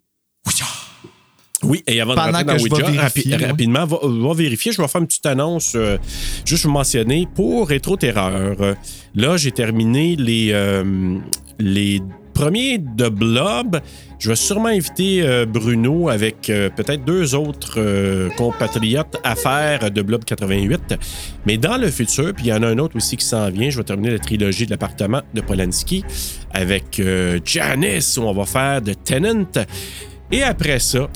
Oui, 1.61 1.83
et 1.87 1.99
avant 1.99 2.13
de 2.13 2.19
rentrer 2.31 2.43
dans 2.45 2.53
que 2.53 2.59
je 2.59 2.63
vais 2.63 2.71
Ouija, 2.71 2.85
vérifier, 2.91 3.31
rapi- 3.33 3.41
ouais. 3.41 3.47
rapidement, 3.47 3.85
va, 3.85 3.97
va 4.03 4.33
vérifier. 4.33 4.71
Je 4.71 4.81
vais 4.81 4.87
faire 4.87 5.01
une 5.01 5.07
petite 5.07 5.25
annonce, 5.25 5.73
euh, 5.75 5.97
juste 6.45 6.63
vous 6.65 6.71
mentionner, 6.71 7.27
pour 7.35 7.67
Rétro 7.67 7.97
Terreur. 7.97 8.55
euh, 8.61 8.75
là, 9.13 9.35
j'ai 9.35 9.51
terminé 9.51 10.15
les, 10.15 10.51
euh, 10.53 11.17
les 11.59 12.01
premiers 12.33 12.77
de 12.77 13.09
Blob. 13.09 13.81
Je 14.19 14.29
vais 14.29 14.37
sûrement 14.37 14.69
inviter 14.69 15.21
euh, 15.23 15.45
Bruno 15.45 16.07
avec 16.07 16.49
euh, 16.49 16.69
peut-être 16.69 17.03
deux 17.03 17.35
autres 17.35 17.73
euh, 17.77 18.29
compatriotes 18.37 19.17
à 19.25 19.35
faire 19.35 19.91
de 19.91 20.01
Blob 20.01 20.23
88. 20.23 20.95
Mais 21.45 21.57
dans 21.57 21.75
le 21.77 21.91
futur, 21.91 22.33
puis 22.33 22.45
il 22.45 22.49
y 22.49 22.53
en 22.53 22.63
a 22.63 22.67
un 22.67 22.77
autre 22.77 22.95
aussi 22.95 23.17
qui 23.17 23.25
s'en 23.25 23.49
vient, 23.49 23.69
je 23.69 23.77
vais 23.77 23.83
terminer 23.83 24.11
la 24.11 24.19
trilogie 24.19 24.65
de 24.65 24.71
l'appartement 24.71 25.21
de 25.33 25.41
Polanski 25.41 26.05
avec 26.53 27.01
euh, 27.01 27.37
Janice, 27.43 28.15
où 28.17 28.21
on 28.21 28.33
va 28.33 28.45
faire 28.45 28.81
de 28.81 28.93
Tenant. 28.93 29.43
Et 30.31 30.43
après 30.43 30.79
ça, 30.79 31.09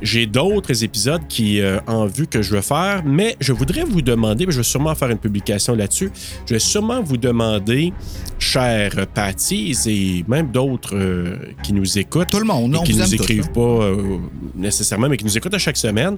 j'ai 0.00 0.26
d'autres 0.26 0.84
épisodes 0.84 1.26
qui 1.28 1.60
euh, 1.60 1.80
en 1.86 2.06
vue 2.06 2.26
que 2.26 2.40
je 2.40 2.54
veux 2.54 2.62
faire, 2.62 3.02
mais 3.04 3.36
je 3.38 3.52
voudrais 3.52 3.84
vous 3.84 4.00
demander, 4.00 4.46
je 4.48 4.56
vais 4.56 4.62
sûrement 4.62 4.94
faire 4.94 5.10
une 5.10 5.18
publication 5.18 5.74
là-dessus, 5.74 6.10
je 6.46 6.54
vais 6.54 6.60
sûrement 6.60 7.02
vous 7.02 7.18
demander, 7.18 7.92
chers 8.38 9.06
Patties 9.08 9.76
et 9.86 10.24
même 10.28 10.50
d'autres 10.50 10.96
euh, 10.96 11.36
qui 11.62 11.72
nous 11.72 11.98
écoutent, 11.98 12.30
Tout 12.30 12.38
le 12.38 12.46
monde, 12.46 12.74
et 12.74 12.78
on 12.78 12.82
qui 12.82 12.94
nous 12.94 13.14
écrivent 13.14 13.46
là. 13.46 13.52
pas 13.52 13.60
euh, 13.60 14.18
nécessairement, 14.54 15.08
mais 15.08 15.16
qui 15.16 15.24
nous 15.24 15.36
écoutent 15.36 15.54
à 15.54 15.58
chaque 15.58 15.76
semaine, 15.76 16.16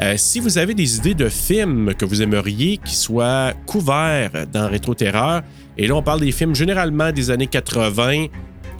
euh, 0.00 0.14
si 0.16 0.40
vous 0.40 0.58
avez 0.58 0.74
des 0.74 0.96
idées 0.96 1.14
de 1.14 1.28
films 1.28 1.94
que 1.94 2.04
vous 2.04 2.22
aimeriez 2.22 2.78
qui 2.78 2.94
soient 2.94 3.52
couverts 3.66 4.46
dans 4.50 4.68
Rétro 4.68 4.94
Terreur, 4.94 5.42
et 5.76 5.86
là 5.86 5.94
on 5.94 6.02
parle 6.02 6.20
des 6.20 6.32
films 6.32 6.54
généralement 6.54 7.12
des 7.12 7.30
années 7.30 7.46
80 7.46 8.26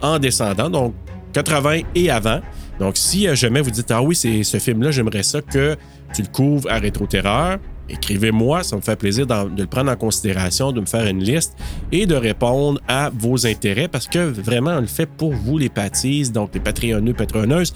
en 0.01 0.19
descendant, 0.19 0.69
donc 0.69 0.93
80 1.33 1.81
et 1.95 2.09
avant. 2.09 2.41
Donc, 2.79 2.97
si 2.97 3.33
jamais 3.35 3.61
vous 3.61 3.71
dites 3.71 3.91
Ah 3.91 4.01
oui, 4.01 4.15
c'est 4.15 4.43
ce 4.43 4.57
film-là, 4.57 4.91
j'aimerais 4.91 5.23
ça 5.23 5.41
que 5.41 5.75
tu 6.13 6.21
le 6.21 6.27
couvres 6.27 6.69
à 6.69 6.79
Rétro-Terreur, 6.79 7.59
écrivez-moi, 7.89 8.63
ça 8.63 8.75
me 8.75 8.81
fait 8.81 8.95
plaisir 8.95 9.27
de 9.27 9.61
le 9.61 9.67
prendre 9.67 9.91
en 9.91 9.95
considération, 9.95 10.71
de 10.71 10.81
me 10.81 10.85
faire 10.85 11.05
une 11.07 11.23
liste 11.23 11.55
et 11.91 12.05
de 12.05 12.15
répondre 12.15 12.79
à 12.87 13.09
vos 13.09 13.45
intérêts 13.45 13.87
parce 13.87 14.07
que 14.07 14.19
vraiment, 14.19 14.71
on 14.77 14.81
le 14.81 14.87
fait 14.87 15.05
pour 15.05 15.33
vous, 15.33 15.57
les 15.57 15.69
pâtisses, 15.69 16.31
donc 16.31 16.51
les 16.53 16.59
patreonneux, 16.59 17.13
patroneuses. 17.13 17.73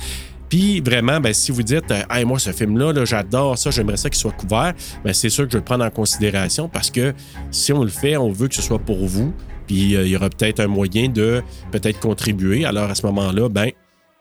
Puis 0.49 0.79
vraiment, 0.79 1.19
ben, 1.19 1.33
si 1.33 1.51
vous 1.51 1.63
dites 1.63 1.91
euh, 1.91 2.03
Hey, 2.09 2.23
moi, 2.23 2.39
ce 2.39 2.51
film-là, 2.51 2.93
là, 2.93 3.03
j'adore 3.03 3.57
ça, 3.57 3.69
j'aimerais 3.69 3.97
ça 3.97 4.09
qu'il 4.09 4.17
soit 4.19 4.31
couvert, 4.31 4.73
ben, 5.03 5.13
c'est 5.13 5.29
sûr 5.29 5.45
que 5.45 5.51
je 5.51 5.57
vais 5.57 5.61
le 5.61 5.65
prendre 5.65 5.83
en 5.83 5.89
considération 5.89 6.69
parce 6.69 6.89
que 6.89 7.13
si 7.51 7.73
on 7.73 7.83
le 7.83 7.89
fait, 7.89 8.15
on 8.15 8.31
veut 8.31 8.47
que 8.47 8.55
ce 8.55 8.61
soit 8.61 8.79
pour 8.79 9.05
vous. 9.05 9.33
Puis 9.67 9.97
euh, 9.97 10.05
il 10.05 10.11
y 10.11 10.15
aura 10.15 10.29
peut-être 10.29 10.61
un 10.61 10.67
moyen 10.67 11.09
de 11.09 11.43
peut-être 11.71 11.99
contribuer. 11.99 12.63
Alors 12.63 12.89
à 12.89 12.95
ce 12.95 13.05
moment-là, 13.05 13.49
ben, 13.49 13.71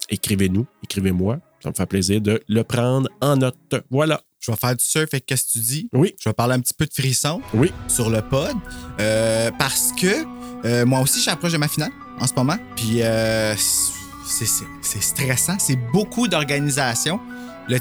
écrivez-nous, 0.09 0.67
écrivez-moi. 0.85 1.39
Ça 1.63 1.71
me 1.71 1.75
fait 1.75 1.87
plaisir 1.87 2.21
de 2.21 2.43
le 2.49 2.63
prendre 2.65 3.09
en 3.21 3.37
note. 3.37 3.57
Voilà. 3.91 4.21
Je 4.41 4.53
vais 4.53 4.57
faire 4.57 4.77
du 4.77 4.85
surf 4.85 5.09
avec 5.13 5.27
qu'est-ce 5.27 5.47
que 5.47 5.53
tu 5.53 5.59
dis? 5.59 5.89
Oui. 5.93 6.15
Je 6.23 6.29
vais 6.29 6.33
parler 6.35 6.55
un 6.55 6.61
petit 6.61 6.75
peu 6.75 6.87
de 6.87 6.93
frisson 6.93 7.41
Oui. 7.55 7.73
sur 7.89 8.11
le 8.11 8.21
pod. 8.23 8.55
euh, 9.01 9.51
parce 9.59 9.91
que 10.01 10.25
euh, 10.65 10.87
moi 10.87 11.01
aussi, 11.01 11.21
j'approche 11.21 11.53
de 11.53 11.59
ma 11.59 11.69
finale 11.69 11.91
en 12.21 12.27
ce 12.27 12.35
moment. 12.35 12.57
Puis 12.77 13.03
euh, 13.03 13.55
c'est 13.57 15.03
stressant. 15.03 15.57
C'est 15.59 15.77
beaucoup 15.93 16.29
d'organisation. 16.29 17.19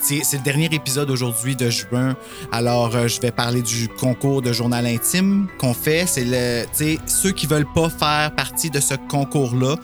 C'est 0.01 0.37
le 0.37 0.43
dernier 0.43 0.65
épisode 0.73 1.11
aujourd'hui 1.11 1.55
de 1.55 1.69
juin. 1.69 2.17
Alors, 2.51 2.95
euh, 2.95 3.07
je 3.07 3.21
vais 3.21 3.29
parler 3.29 3.61
du 3.61 3.87
concours 3.87 4.41
de 4.41 4.51
journal 4.51 4.87
intime 4.87 5.47
qu'on 5.59 5.75
fait. 5.75 6.07
C'est 6.07 6.25
le, 6.25 6.63
tu 6.75 6.95
sais, 6.95 6.99
ceux 7.05 7.31
qui 7.31 7.45
veulent 7.45 7.71
pas 7.71 7.89
faire 7.91 8.33
partie 8.33 8.71
de 8.71 8.79
ce 8.79 8.95
concours-là, 8.95 9.75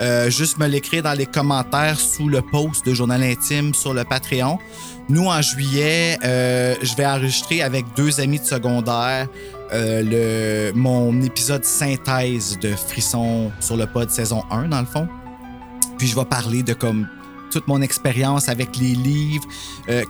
euh, 0.00 0.28
juste 0.30 0.58
me 0.58 0.66
l'écrire 0.66 1.02
dans 1.02 1.14
les 1.14 1.26
commentaires 1.26 1.98
sous 1.98 2.28
le 2.28 2.42
post 2.42 2.84
de 2.84 2.92
journal 2.92 3.22
intime 3.22 3.74
sur 3.74 3.94
le 3.94 4.04
Patreon. 4.04 4.58
Nous, 5.08 5.26
en 5.26 5.40
juillet, 5.40 6.18
euh, 6.24 6.74
je 6.82 6.94
vais 6.96 7.06
enregistrer 7.06 7.62
avec 7.62 7.86
deux 7.96 8.20
amis 8.20 8.38
de 8.38 8.44
secondaire 8.44 9.28
euh, 9.72 10.72
mon 10.74 11.20
épisode 11.22 11.64
synthèse 11.64 12.58
de 12.58 12.74
Frisson 12.74 13.50
sur 13.60 13.76
le 13.76 13.86
pod 13.86 14.10
saison 14.10 14.42
1, 14.50 14.68
dans 14.68 14.80
le 14.80 14.86
fond. 14.86 15.08
Puis 15.98 16.08
je 16.08 16.16
vais 16.16 16.24
parler 16.24 16.62
de 16.62 16.74
comme 16.74 17.08
toute 17.50 17.66
mon 17.66 17.80
expérience 17.80 18.48
avec 18.48 18.76
les 18.76 18.94
livres 18.94 19.46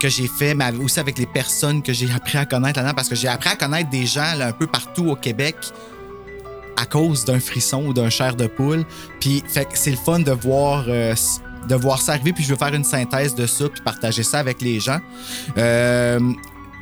que 0.00 0.08
j'ai 0.08 0.26
fait, 0.26 0.54
mais 0.54 0.72
aussi 0.82 0.98
avec 0.98 1.16
les 1.18 1.26
personnes 1.26 1.82
que 1.82 1.92
j'ai 1.92 2.10
appris 2.10 2.38
à 2.38 2.46
connaître 2.46 2.80
là-dedans, 2.80 2.94
parce 2.94 3.08
que 3.08 3.14
j'ai 3.14 3.28
appris 3.28 3.50
à 3.50 3.56
connaître 3.56 3.90
des 3.90 4.04
gens 4.04 4.40
un 4.40 4.52
peu 4.52 4.66
partout 4.66 5.10
au 5.10 5.14
Québec 5.14 5.54
à 6.76 6.86
cause 6.86 7.24
d'un 7.24 7.40
frisson 7.40 7.84
ou 7.86 7.92
d'un 7.92 8.10
chair 8.10 8.34
de 8.36 8.46
poule. 8.46 8.84
Puis 9.20 9.42
fait 9.46 9.68
c'est 9.74 9.90
le 9.90 9.96
fun 9.96 10.20
de 10.20 10.32
voir, 10.32 10.84
euh, 10.88 11.14
de 11.68 11.74
voir 11.74 12.00
ça 12.00 12.12
arriver, 12.12 12.32
puis 12.32 12.44
je 12.44 12.50
veux 12.50 12.56
faire 12.56 12.74
une 12.74 12.84
synthèse 12.84 13.34
de 13.34 13.46
ça, 13.46 13.68
puis 13.68 13.80
partager 13.82 14.22
ça 14.22 14.38
avec 14.38 14.60
les 14.60 14.80
gens. 14.80 15.00
Euh, 15.58 16.20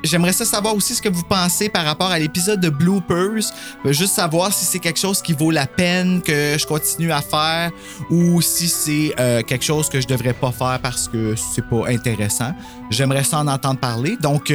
J'aimerais 0.05 0.35
savoir 0.35 0.77
aussi 0.77 0.95
ce 0.95 1.01
que 1.01 1.09
vous 1.09 1.23
pensez 1.23 1.71
par 1.71 1.87
rapport 1.87 2.11
à 2.11 2.19
l'épisode 2.19 2.61
de 2.61 2.69
Bloopers. 2.69 3.43
Juste 3.87 4.13
savoir 4.13 4.53
si 4.53 4.67
c'est 4.67 4.79
quelque 4.79 5.01
chose 5.01 5.23
qui 5.23 5.33
vaut 5.33 5.51
la 5.51 5.67
peine 5.67 6.21
que 6.21 6.57
je 6.59 6.67
continue 6.67 7.11
à 7.11 7.23
faire 7.23 7.71
ou 8.11 8.43
si 8.43 8.69
c'est 8.69 9.15
euh, 9.19 9.41
quelque 9.41 9.65
chose 9.65 9.89
que 9.89 10.03
je 10.03 10.07
devrais 10.07 10.35
pas 10.35 10.53
faire 10.53 10.79
parce 10.83 11.09
que 11.09 11.35
c'est 11.37 11.67
pas 11.71 11.89
intéressant. 11.89 12.53
J'aimerais 12.91 13.25
ça 13.25 13.39
en 13.39 13.49
entendre 13.49 13.81
parler. 13.81 14.19
Donc, 14.21 14.53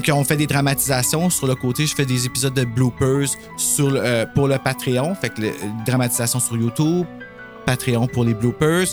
quand 0.00 0.14
on 0.18 0.24
fait 0.24 0.36
des 0.36 0.46
dramatisations, 0.46 1.28
sur 1.30 1.46
le 1.46 1.54
côté, 1.54 1.86
je 1.86 1.94
fais 1.94 2.06
des 2.06 2.24
épisodes 2.26 2.54
de 2.54 2.64
bloopers 2.64 3.28
sur, 3.56 3.90
le- 3.90 4.00
euh, 4.02 4.26
pour 4.34 4.48
le 4.48 4.56
Patreon. 4.58 5.14
Fait 5.14 5.30
que 5.30 5.42
le, 5.42 5.52
dramatisations 5.86 6.40
sur 6.40 6.56
YouTube, 6.56 7.06
Patreon 7.66 8.06
pour 8.06 8.24
les 8.24 8.34
bloopers. 8.34 8.86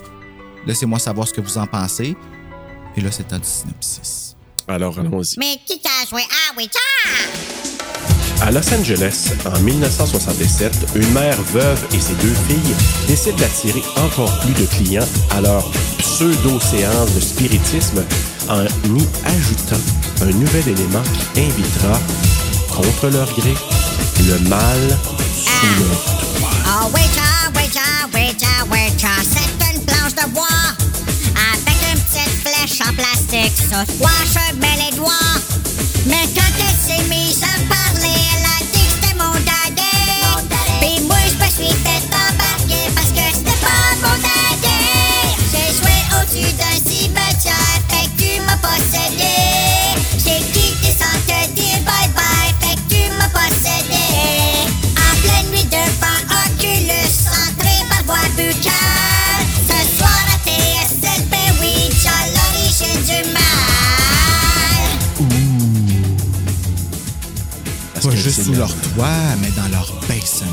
Laissez-moi 0.66 1.00
savoir 1.00 1.28
ce 1.28 1.34
que 1.34 1.42
vous 1.42 1.58
en 1.58 1.68
pensez. 1.68 2.16
Et 2.98 3.02
là, 3.02 3.10
c'est 3.12 3.32
un 3.34 3.40
synopsis. 3.42 4.36
Alors, 4.68 5.00
allons-y. 5.00 5.36
Mais 5.40 5.58
qui 5.66 5.80
t'a 5.80 5.90
joué? 6.10 6.22
À 6.22 6.58
Ouija? 6.58 6.70
À 8.42 8.52
Los 8.52 8.74
Angeles, 8.74 9.34
en 9.46 9.60
1967, 9.60 10.72
une 10.96 11.12
mère 11.12 11.42
veuve 11.42 11.86
et 11.94 12.00
ses 12.00 12.14
deux 12.16 12.34
filles 12.48 12.76
décident 13.08 13.36
d'attirer 13.38 13.82
encore 13.98 14.40
plus 14.40 14.54
de 14.54 14.66
clients 14.68 15.08
à 15.32 15.42
leur 15.42 15.70
pseudo-séance 15.98 17.14
de 17.16 17.20
spiritisme 17.20 18.04
en 18.50 18.64
y 18.64 19.08
ajoutant 19.26 19.82
un 20.22 20.32
nouvel 20.32 20.68
élément 20.68 21.04
qui 21.34 21.42
invitera, 21.42 22.00
contre 22.76 23.10
leur 23.10 23.32
gré, 23.36 23.56
le 24.28 24.40
mal 24.50 24.98
sous 25.34 25.68
leur 25.80 26.20
Ouija, 26.94 27.30
Ouija, 27.56 28.66
Ouija, 28.72 29.14
c'est 29.24 29.74
une 29.74 29.82
planche 29.86 30.16
de 30.16 30.30
bois 30.32 30.48
avec 31.36 31.78
une 31.94 32.00
petite 32.00 32.36
flèche 32.44 32.82
en 32.88 32.94
plastique. 32.94 33.58
Sur 33.58 33.86
quoi 33.98 34.12
je 34.26 34.56
mets 34.56 34.78
les 34.90 34.96
doigts? 34.98 35.36
Mais 36.06 36.28
quand 36.36 36.54
elle 36.58 36.76
s'est 36.76 37.04
mise 37.10 37.44
à 37.44 37.58
parler, 37.68 38.20
elle 38.36 38.46
a 38.46 38.60
dit 38.74 38.86
que 38.86 38.92
c'était 38.94 39.16
mon 39.16 39.34
daddy. 39.34 39.96
Puis 40.80 41.06
moi, 41.06 41.18
je 41.28 41.36
me 41.36 41.50
suis 41.50 41.76
fait 41.84 42.04
embarquer 42.08 42.90
parce 42.96 43.10
que 43.10 43.26
c'était 43.34 43.60
pas 43.62 43.94
mon 44.02 44.16
daddy. 44.18 44.80
J'ai 45.52 45.70
joué 45.78 45.96
au-dessus 46.16 46.54
d'un 46.54 46.79
possédé. 48.70 49.38
J'ai 50.24 50.42
quitté 50.52 50.90
sans 50.92 51.18
te 51.28 51.40
dire 51.54 51.80
bye-bye, 51.86 52.52
fait 52.62 52.76
que 52.76 52.94
tu 52.94 53.02
m'as 53.18 53.30
possédé. 53.30 54.08
En 54.98 55.14
pleine 55.22 55.50
nuit 55.52 55.66
devant 55.66 56.20
Oculus, 56.44 57.16
entré 57.48 57.76
par 57.90 58.04
voie 58.06 58.28
buccale. 58.38 59.42
Ce 59.68 59.98
soir 59.98 60.22
à 60.34 60.38
TSLP, 60.46 61.34
Ouija, 61.60 62.18
l'origine 62.36 63.02
du 63.06 63.20
mal. 63.34 63.40
Parce 67.94 68.06
Pas 68.06 68.16
juste 68.16 68.44
sous 68.44 68.52
le- 68.54 68.60
leur 68.60 68.74
toit, 68.74 69.36
mais 69.42 69.52
dans 69.52 69.68
leur 69.70 69.94
basement. 70.08 70.48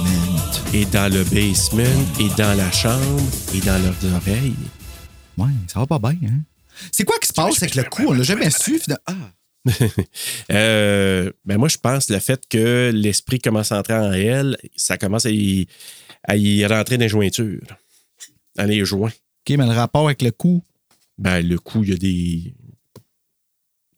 Et 0.73 0.85
dans 0.85 1.11
le 1.13 1.23
basement, 1.25 2.05
et 2.19 2.29
dans 2.37 2.55
la 2.57 2.71
chambre, 2.73 3.23
et 3.55 3.61
dans 3.61 3.79
leurs 3.83 4.15
oreilles. 4.17 4.57
Ouais, 5.39 5.49
ça 5.73 5.79
va 5.81 5.87
pas 5.87 5.99
bien, 5.99 6.29
hein? 6.31 6.41
C'est 6.93 7.05
quoi 7.05 7.19
qui 7.19 7.29
se 7.29 7.33
passe 7.33 7.63
avec 7.63 7.75
le 7.75 7.85
coup? 7.85 8.05
On 8.09 8.13
l'a 8.13 8.23
jamais 8.23 8.51
su. 8.51 8.81
Ah! 9.07 9.15
Euh, 10.53 11.33
ben 11.45 11.59
moi, 11.59 11.69
je 11.69 11.77
pense 11.77 12.09
le 12.09 12.21
fait 12.21 12.41
que 12.49 12.93
l'esprit 12.95 13.41
commence 13.41 13.73
à 13.73 13.79
entrer 13.81 13.95
en 13.95 14.13
elle, 14.13 14.57
ça 14.77 14.97
commence 14.97 15.27
à 15.27 15.31
y, 15.31 15.67
à 16.23 16.37
y 16.37 16.65
rentrer 16.65 16.97
dans 16.99 17.03
les 17.03 17.09
jointures, 17.09 17.67
dans 18.55 18.65
les 18.65 18.85
joints. 18.85 19.11
OK, 19.11 19.57
mais 19.57 19.67
le 19.67 19.73
rapport 19.73 20.07
avec 20.07 20.23
le 20.23 20.31
coup, 20.31 20.63
Ben, 21.19 21.41
le 21.41 21.59
coup, 21.59 21.83
il 21.83 21.91
y 21.91 21.93
a 21.93 21.97
des, 21.97 22.55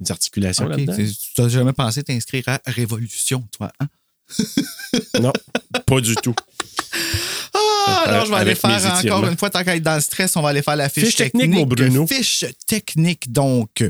des 0.00 0.10
articulations 0.10 0.66
là-dedans. 0.68 0.96
tu 0.96 1.40
n'as 1.40 1.48
jamais 1.48 1.74
pensé 1.74 2.02
t'inscrire 2.02 2.48
à 2.48 2.60
Révolution, 2.66 3.46
toi, 3.52 3.70
hein? 3.80 3.88
Non, 5.20 5.32
pas 5.86 6.00
du 6.00 6.14
tout. 6.16 6.34
Ah, 7.88 8.02
alors 8.06 8.26
je 8.26 8.30
vais 8.30 8.36
aller 8.36 8.54
faire 8.54 9.00
encore 9.04 9.26
une 9.26 9.36
fois, 9.36 9.50
tant 9.50 9.64
qu'à 9.64 9.76
être 9.76 9.82
dans 9.82 9.94
le 9.94 10.00
stress, 10.00 10.36
on 10.36 10.42
va 10.42 10.50
aller 10.50 10.62
faire 10.62 10.76
la 10.76 10.88
fiche, 10.88 11.04
Fiche 11.06 11.16
technique, 11.16 11.66
Bruno. 11.66 12.06
Fiche 12.06 12.44
technique, 12.66 13.32
donc. 13.32 13.84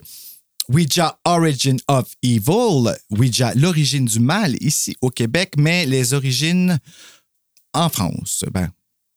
Ouija 0.71 1.19
Origin 1.25 1.79
of 1.89 2.09
Evil, 2.23 2.95
Ouija 3.11 3.55
l'origine 3.55 4.05
du 4.05 4.21
mal 4.21 4.55
ici 4.61 4.95
au 5.01 5.09
Québec, 5.11 5.55
mais 5.57 5.87
les 5.87 6.13
origines 6.13 6.79
en 7.73 7.89
France. 7.89 8.45
Ben, 8.53 8.69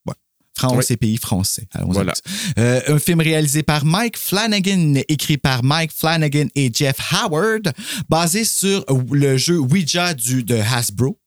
ouais. 0.06 0.14
France 0.56 0.78
Oui. 0.78 0.94
et 0.94 0.98
pays 0.98 1.18
français. 1.18 1.68
Allons-y. 1.74 1.94
Voilà. 1.94 2.14
Euh, 2.58 2.82
un 2.88 3.00
film 3.00 3.20
réalisé 3.20 3.64
par 3.64 3.84
Mike 3.84 4.18
Flanagan, 4.18 4.94
écrit 5.10 5.38
par 5.38 5.62
Mike 5.64 5.92
Flanagan 5.92 6.48
et 6.56 6.72
Jeff 6.74 6.96
Howard, 7.12 7.74
basé 8.08 8.46
sur 8.46 8.86
le 9.12 9.36
jeu 9.36 9.58
Ouija 9.60 10.14
du, 10.14 10.44
de 10.46 10.56
Hasbro. 10.56 11.18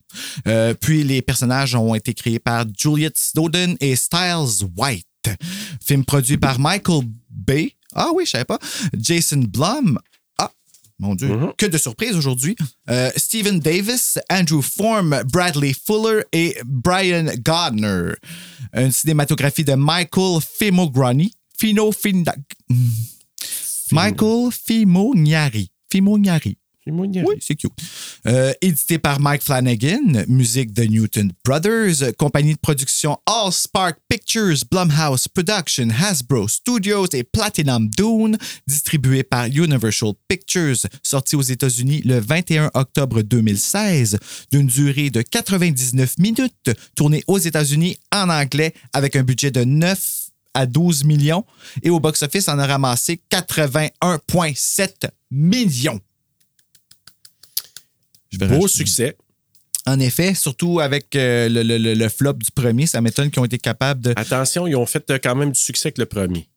Euh, 0.46 0.74
puis 0.74 1.04
les 1.04 1.22
personnages 1.22 1.74
ont 1.74 1.94
été 1.94 2.14
créés 2.14 2.38
par 2.38 2.64
Juliet 2.76 3.12
Snowden 3.14 3.76
et 3.80 3.96
Styles 3.96 4.66
White. 4.76 5.06
Film 5.84 6.04
produit 6.04 6.36
par 6.36 6.58
Michael 6.58 7.02
Bay. 7.30 7.72
Ah 7.94 8.10
oui, 8.14 8.24
je 8.26 8.30
savais 8.30 8.44
pas. 8.44 8.58
Jason 8.96 9.44
Blum. 9.48 9.98
Ah, 10.38 10.50
mon 10.98 11.14
Dieu, 11.14 11.30
que 11.56 11.66
de 11.66 11.78
surprises 11.78 12.16
aujourd'hui. 12.16 12.56
Euh, 12.90 13.10
Stephen 13.16 13.60
Davis, 13.60 14.18
Andrew 14.30 14.62
Form, 14.62 15.22
Bradley 15.32 15.72
Fuller 15.74 16.22
et 16.32 16.56
Brian 16.64 17.26
Gardner. 17.38 18.14
Une 18.74 18.92
cinématographie 18.92 19.64
de 19.64 19.74
Michael 19.74 20.40
Fimograni. 20.58 21.32
Fino 21.56 21.92
Finda... 21.92 22.34
Michael 23.92 24.50
Fimognari. 24.50 25.70
Fimognari. 25.90 26.58
Oui, 27.26 27.36
c'est 27.40 27.54
cute. 27.54 27.72
Euh, 28.26 28.52
édité 28.60 28.98
par 28.98 29.18
Mike 29.18 29.42
Flanagan, 29.42 30.24
musique 30.28 30.72
de 30.72 30.82
Newton 30.82 31.32
Brothers, 31.44 32.14
compagnie 32.18 32.54
de 32.54 32.58
production 32.58 33.18
All 33.26 33.52
Spark 33.52 33.98
Pictures, 34.08 34.58
Blumhouse 34.70 35.26
Production, 35.28 35.88
Hasbro 35.98 36.46
Studios 36.46 37.06
et 37.14 37.24
Platinum 37.24 37.88
Dune, 37.88 38.36
distribué 38.66 39.22
par 39.22 39.46
Universal 39.46 40.12
Pictures, 40.28 40.86
sorti 41.02 41.36
aux 41.36 41.42
États-Unis 41.42 42.02
le 42.04 42.20
21 42.20 42.70
octobre 42.74 43.22
2016, 43.22 44.18
d'une 44.52 44.66
durée 44.66 45.08
de 45.08 45.22
99 45.22 46.18
minutes, 46.18 46.70
tourné 46.94 47.22
aux 47.26 47.38
États-Unis 47.38 47.96
en 48.12 48.28
anglais 48.28 48.74
avec 48.92 49.16
un 49.16 49.22
budget 49.22 49.50
de 49.50 49.64
9 49.64 50.24
à 50.54 50.66
12 50.66 51.04
millions 51.04 51.44
et 51.82 51.90
au 51.90 51.98
box-office 51.98 52.48
en 52.48 52.58
a 52.58 52.66
ramassé 52.66 53.20
81,7 53.30 55.10
millions. 55.30 56.00
Je 58.34 58.38
vais 58.46 58.56
Beau 58.58 58.68
succès. 58.68 59.16
En 59.86 60.00
effet, 60.00 60.34
surtout 60.34 60.80
avec 60.80 61.14
euh, 61.14 61.48
le, 61.48 61.62
le- 61.62 61.94
le- 61.94 62.08
flop 62.08 62.34
du 62.34 62.50
premier, 62.50 62.86
ça 62.86 63.00
m'étonne 63.02 63.30
qu'ils 63.30 63.40
ont 63.40 63.44
été 63.44 63.58
capables 63.58 64.00
de. 64.00 64.12
Attention, 64.16 64.66
ils 64.66 64.76
ont 64.76 64.86
fait 64.86 65.08
euh, 65.10 65.18
quand 65.22 65.34
même 65.34 65.52
du 65.52 65.60
succès 65.60 65.88
avec 65.88 65.98
le 65.98 66.06
premier. 66.06 66.48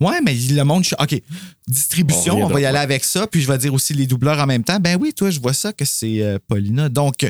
Ouais, 0.00 0.20
mais 0.24 0.34
le 0.34 0.62
monde. 0.64 0.84
OK. 1.00 1.20
Distribution, 1.66 2.42
On 2.44 2.48
va 2.48 2.60
y 2.60 2.66
aller 2.66 2.78
avec 2.78 3.04
ça. 3.04 3.26
Puis 3.26 3.40
je 3.42 3.48
vais 3.48 3.58
dire 3.58 3.74
aussi 3.74 3.94
les 3.94 4.06
doubleurs 4.06 4.38
en 4.40 4.46
même 4.46 4.62
temps. 4.64 4.78
Ben 4.80 4.96
oui, 5.00 5.12
toi, 5.12 5.30
je 5.30 5.40
vois 5.40 5.52
ça 5.54 5.72
que 5.72 5.84
c'est 5.84 6.22
euh, 6.22 6.38
Paulina. 6.48 6.88
Donc, 6.88 7.28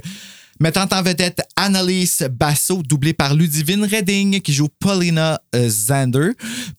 mettant 0.60 0.86
en 0.90 1.02
vedette 1.02 1.40
Annalise 1.56 2.28
Basso, 2.30 2.82
doublée 2.82 3.12
par 3.14 3.34
Ludivine 3.34 3.84
Redding, 3.84 4.40
qui 4.40 4.52
joue 4.52 4.68
Paulina 4.80 5.40
Zander. 5.54 6.30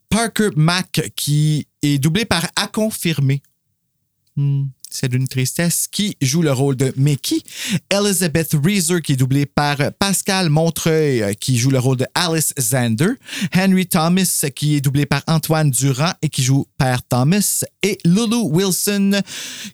Parker 0.10 0.50
Mack, 0.56 1.12
qui 1.16 1.68
est 1.82 1.98
doublé 2.00 2.26
par 2.26 2.48
À 2.56 2.68
confirmer. 2.68 3.42
Hmm, 4.36 4.66
c'est 4.90 5.08
d'une 5.08 5.28
tristesse, 5.28 5.88
qui 5.90 6.18
joue 6.22 6.42
le 6.42 6.52
rôle 6.52 6.76
de 6.76 6.94
Mickey. 6.98 7.42
Elizabeth 7.90 8.56
Reeser, 8.64 9.02
qui 9.02 9.14
est 9.14 9.18
doublée 9.18 9.46
par 9.46 9.78
Pascal 10.00 10.50
Montreuil, 10.50 11.22
euh, 11.22 11.34
qui 11.34 11.58
joue 11.58 11.70
le 11.70 11.80
rôle 11.80 11.98
de 11.98 12.06
Alice 12.16 12.54
Zander. 12.60 13.14
Henry 13.56 13.88
Thomas, 13.88 14.46
qui 14.56 14.76
est 14.76 14.82
doublé 14.82 15.06
par 15.06 15.22
Antoine 15.28 15.70
Durand 15.70 16.14
et 16.22 16.30
qui 16.30 16.44
joue 16.44 16.66
Père 16.78 17.04
Thomas. 17.04 17.64
Et 17.84 17.98
Lulu 18.04 18.42
Wilson, 18.44 19.22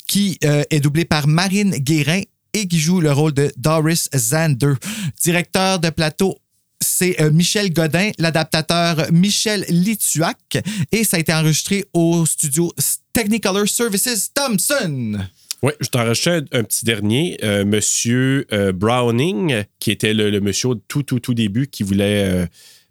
qui 0.08 0.38
euh, 0.44 0.64
est 0.70 0.82
doublée 0.82 1.06
par 1.06 1.28
Marine 1.28 1.72
Guérin 1.72 2.22
et 2.54 2.68
qui 2.68 2.80
joue 2.80 3.02
le 3.02 3.12
rôle 3.12 3.34
de 3.34 3.52
Doris 3.58 4.10
Zander. 4.16 4.74
Directeur 5.22 5.80
de 5.80 5.90
plateau, 5.90 6.38
c'est 6.82 7.22
euh, 7.22 7.32
Michel 7.32 7.74
Godin, 7.74 8.12
l'adaptateur 8.20 9.12
Michel 9.12 9.66
Lituac, 9.70 10.58
et 10.92 11.04
ça 11.04 11.18
a 11.18 11.20
été 11.20 11.34
enregistré 11.34 11.86
au 11.94 12.26
studio 12.26 12.72
Technicolor 13.16 13.66
Services 13.70 14.30
Thompson. 14.34 15.18
Oui, 15.64 15.72
je 15.80 15.88
t'en 15.88 16.00
rajoutais 16.04 16.32
un, 16.32 16.60
un 16.60 16.64
petit 16.66 16.84
dernier. 16.84 17.38
Euh, 17.46 17.64
monsieur 17.64 18.46
euh, 18.52 18.74
Browning, 18.74 19.64
qui 19.80 19.92
était 19.92 20.14
le, 20.14 20.30
le 20.30 20.42
monsieur 20.42 20.68
au 20.70 20.76
tout, 20.76 21.02
tout, 21.04 21.22
tout 21.22 21.34
début, 21.34 21.68
qui 21.68 21.84
voulait 21.84 22.26
euh, 22.26 22.46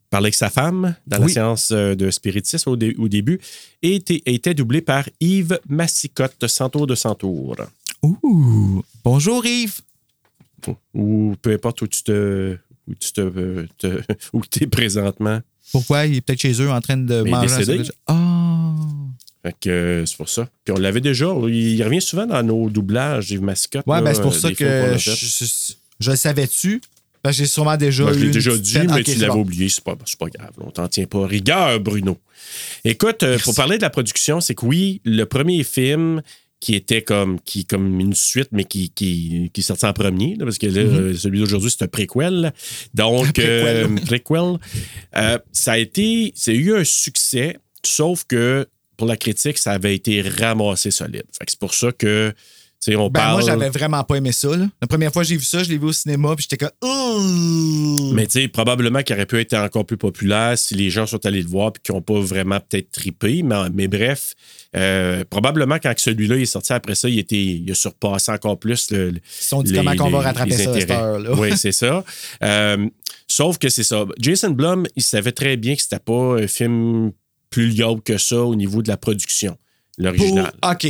parler 0.09 0.29
avec 0.29 0.35
sa 0.35 0.49
femme 0.49 0.97
dans 1.07 1.19
la 1.19 1.29
séance 1.29 1.73
de 1.73 2.11
spiritisme 2.11 2.71
au, 2.71 2.77
dé- 2.77 2.95
au 2.99 3.09
début, 3.09 3.39
et 3.83 3.97
était, 3.97 4.23
était 4.25 4.55
doublé 4.55 4.81
par 4.81 5.05
Yves 5.21 5.61
Massicotte, 5.69 6.47
Santour 6.47 6.87
de 6.87 6.95
Santour. 6.95 7.57
Ouh! 8.03 8.83
Bonjour 9.05 9.45
Yves! 9.45 9.81
Ou 10.95 11.35
peu 11.43 11.53
importe 11.53 11.83
où 11.83 11.87
tu 11.87 12.03
te. 12.03 12.57
Où 12.89 12.95
tu 12.99 13.13
te, 13.13 13.67
te- 13.77 14.01
où 14.33 14.41
es 14.61 14.67
présentement. 14.67 15.41
Pourquoi? 15.71 16.07
Il 16.07 16.17
est 16.17 16.21
peut-être 16.23 16.41
chez 16.41 16.63
eux 16.63 16.71
en 16.71 16.81
train 16.81 16.97
de 16.97 17.21
Mais 17.23 17.31
il 17.31 17.37
est 17.37 17.41
décédé. 17.59 17.83
Ah! 18.07 18.75
Fait 19.45 19.55
que 19.61 19.69
euh, 19.69 20.07
c'est 20.07 20.17
pour 20.17 20.29
ça. 20.29 20.49
Puis 20.65 20.75
on 20.75 20.81
l'avait 20.81 21.01
déjà. 21.03 21.27
Il 21.49 21.83
revient 21.83 22.01
souvent 22.01 22.27
dans 22.27 22.43
nos 22.43 22.71
doublages, 22.71 23.31
Yves 23.31 23.43
Massicotte. 23.43 23.87
Ouais, 23.87 23.97
là, 23.99 24.03
ben 24.03 24.15
c'est 24.15 24.23
pour 24.23 24.33
euh, 24.33 24.39
ça 24.39 24.49
qu'on 24.49 24.55
que 24.55 24.65
je, 24.99 25.11
fait. 25.11 25.19
je- 25.45 25.73
je 26.01 26.11
le 26.11 26.17
savais-tu? 26.17 26.81
Parce 27.23 27.37
que 27.37 27.43
j'ai 27.45 27.49
sûrement 27.49 27.77
déjà 27.77 28.03
Moi, 28.05 28.13
je 28.15 28.19
l'ai 28.19 28.31
déjà 28.31 28.57
dit, 28.57 28.79
mais 28.79 29.03
tu 29.03 29.13
c'est 29.13 29.19
l'avais 29.21 29.33
bon. 29.33 29.41
oublié. 29.41 29.69
C'est 29.69 29.83
pas, 29.85 29.97
c'est 30.05 30.19
pas 30.19 30.27
grave. 30.29 30.51
On 30.61 30.71
t'en 30.71 30.89
tient 30.89 31.07
pas. 31.07 31.27
Rigueur, 31.27 31.81
Bruno. 31.81 32.19
Écoute, 32.85 33.23
euh, 33.23 33.39
pour 33.39 33.55
parler 33.55 33.77
de 33.79 33.83
la 33.83 33.91
production, 33.91 34.41
c'est 34.41 34.55
que 34.55 34.67
oui, 34.67 35.01
le 35.05 35.25
premier 35.25 35.63
film 35.65 36.21
qui 36.61 36.75
était 36.75 37.03
comme, 37.03 37.41
qui, 37.41 37.65
comme 37.67 38.01
une 38.01 38.15
suite, 38.15 38.49
mais 38.53 38.65
qui, 38.65 38.91
qui, 38.91 39.51
qui 39.53 39.63
sortait 39.63 39.87
en 39.87 39.93
premier, 39.93 40.37
là, 40.37 40.45
parce 40.45 40.57
que 40.59 40.67
là, 40.67 40.81
euh, 40.81 41.15
celui 41.15 41.39
d'aujourd'hui, 41.41 41.71
c'est 41.71 41.85
un 41.85 41.89
préquel. 41.89 42.53
Donc, 42.95 43.35
préquel. 43.35 43.87
euh, 43.87 43.97
préquel. 44.07 44.59
Euh, 45.17 45.39
ça 45.53 45.73
a 45.73 45.79
été, 45.79 46.33
a 46.47 46.51
eu 46.51 46.75
un 46.75 46.85
succès, 46.85 47.59
sauf 47.85 48.25
que 48.25 48.67
pour 48.97 49.07
la 49.07 49.17
critique, 49.17 49.59
ça 49.59 49.73
avait 49.73 49.95
été 49.95 50.23
ramassé 50.23 50.91
solide. 50.91 51.25
Fait 51.39 51.45
que 51.45 51.51
c'est 51.51 51.59
pour 51.61 51.75
ça 51.75 51.93
que, 51.93 52.31
tu 52.31 52.93
sais, 52.93 52.97
on 52.97 53.09
Ben, 53.09 53.21
parle. 53.21 53.33
moi, 53.41 53.43
j'avais 53.51 53.71
vraiment 53.71 54.03
pas 54.05 54.17
aimé 54.17 54.33
ça. 54.33 54.57
là. 54.57 54.67
La 54.81 54.87
première 54.89 55.13
fois 55.13 55.23
que 55.23 55.29
j'ai 55.29 55.37
vu 55.37 55.45
ça, 55.45 55.63
je 55.63 55.71
l'ai 55.71 55.79
vu 55.79 55.87
au 55.87 55.93
cinéma, 55.93 56.35
puis 56.37 56.47
j'étais 56.49 56.59
comme. 56.65 56.89
Ouh! 56.89 58.13
Mais 58.13 58.27
tu 58.27 58.41
sais, 58.43 58.49
probablement 58.49 59.03
qu'il 59.03 59.15
aurait 59.17 59.27
pu 59.27 59.41
être 59.41 59.55
encore 59.55 59.85
plus 59.87 59.97
populaire 59.97 60.57
si 60.59 60.75
les 60.75 60.91
gens 60.91 61.07
sont 61.07 61.25
allés 61.27 61.43
le 61.43 61.49
voir 61.49 61.69
et 61.75 61.81
qu'ils 61.83 61.95
n'ont 61.95 62.03
pas 62.03 62.21
vraiment 62.21 62.61
peut-être 62.61 62.91
trippé. 62.91 63.43
Mais, 63.43 63.57
mais 63.73 63.89
bref, 63.89 64.35
euh, 64.77 65.25
probablement 65.29 65.77
quand 65.83 65.95
celui-là 65.97 66.37
est 66.37 66.45
sorti 66.47 66.73
après 66.73 66.95
ça, 66.95 67.09
il, 67.09 67.19
était, 67.19 67.43
il 67.43 67.71
a 67.71 67.75
surpassé 67.75 68.31
encore 68.33 68.59
plus 68.59 68.91
le. 68.91 69.11
Ils 69.11 69.21
se 69.29 69.49
sont 69.49 69.63
dit 69.63 69.73
comment 69.73 69.93
on 70.01 70.11
va 70.11 70.21
rattraper 70.21 70.53
ça 70.53 70.71
à 70.71 70.81
cette 70.81 70.91
heure-là. 70.91 71.33
Oui, 71.35 71.57
c'est 71.57 71.73
ça. 71.73 72.05
Euh, 72.43 72.87
sauf 73.27 73.59
que 73.59 73.69
c'est 73.69 73.85
ça. 73.85 74.05
Jason 74.19 74.51
Blum, 74.51 74.87
il 74.97 75.03
savait 75.03 75.33
très 75.33 75.57
bien 75.57 75.75
que 75.75 75.83
c'était 75.83 75.99
pas 75.99 76.37
un 76.43 76.47
film 76.47 77.13
plus 77.55 77.69
liable 77.69 78.03
que 78.03 78.19
ça 78.19 78.43
au 78.43 78.57
niveau 78.57 78.83
de 78.83 78.88
la 78.88 78.97
production, 78.97 79.57
l'original. 79.97 80.53
OK. 80.69 80.87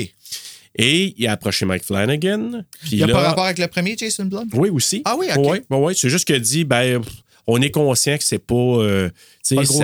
Et 0.76 1.14
il 1.18 1.26
a 1.26 1.32
approché 1.32 1.66
Mike 1.66 1.84
Flanagan. 1.84 2.64
Il 2.90 2.96
n'y 2.96 3.02
a 3.02 3.06
là- 3.06 3.12
pas 3.12 3.20
rapport 3.20 3.44
avec 3.44 3.58
le 3.58 3.68
premier, 3.68 3.96
Jason 3.98 4.24
Blum? 4.24 4.48
oui, 4.54 4.70
aussi. 4.70 5.02
Ah 5.04 5.14
oui, 5.18 5.26
OK. 5.36 5.44
Oui, 5.46 5.58
oui, 5.68 5.78
oui. 5.78 5.94
C'est 5.94 6.08
juste 6.08 6.24
qu'il 6.24 6.36
a 6.36 6.38
dit, 6.38 6.64
ben, 6.64 7.02
on 7.46 7.60
est 7.60 7.70
conscient 7.70 8.16
que 8.16 8.24
c'est 8.24 8.38
pas, 8.38 8.54
euh, 8.54 9.10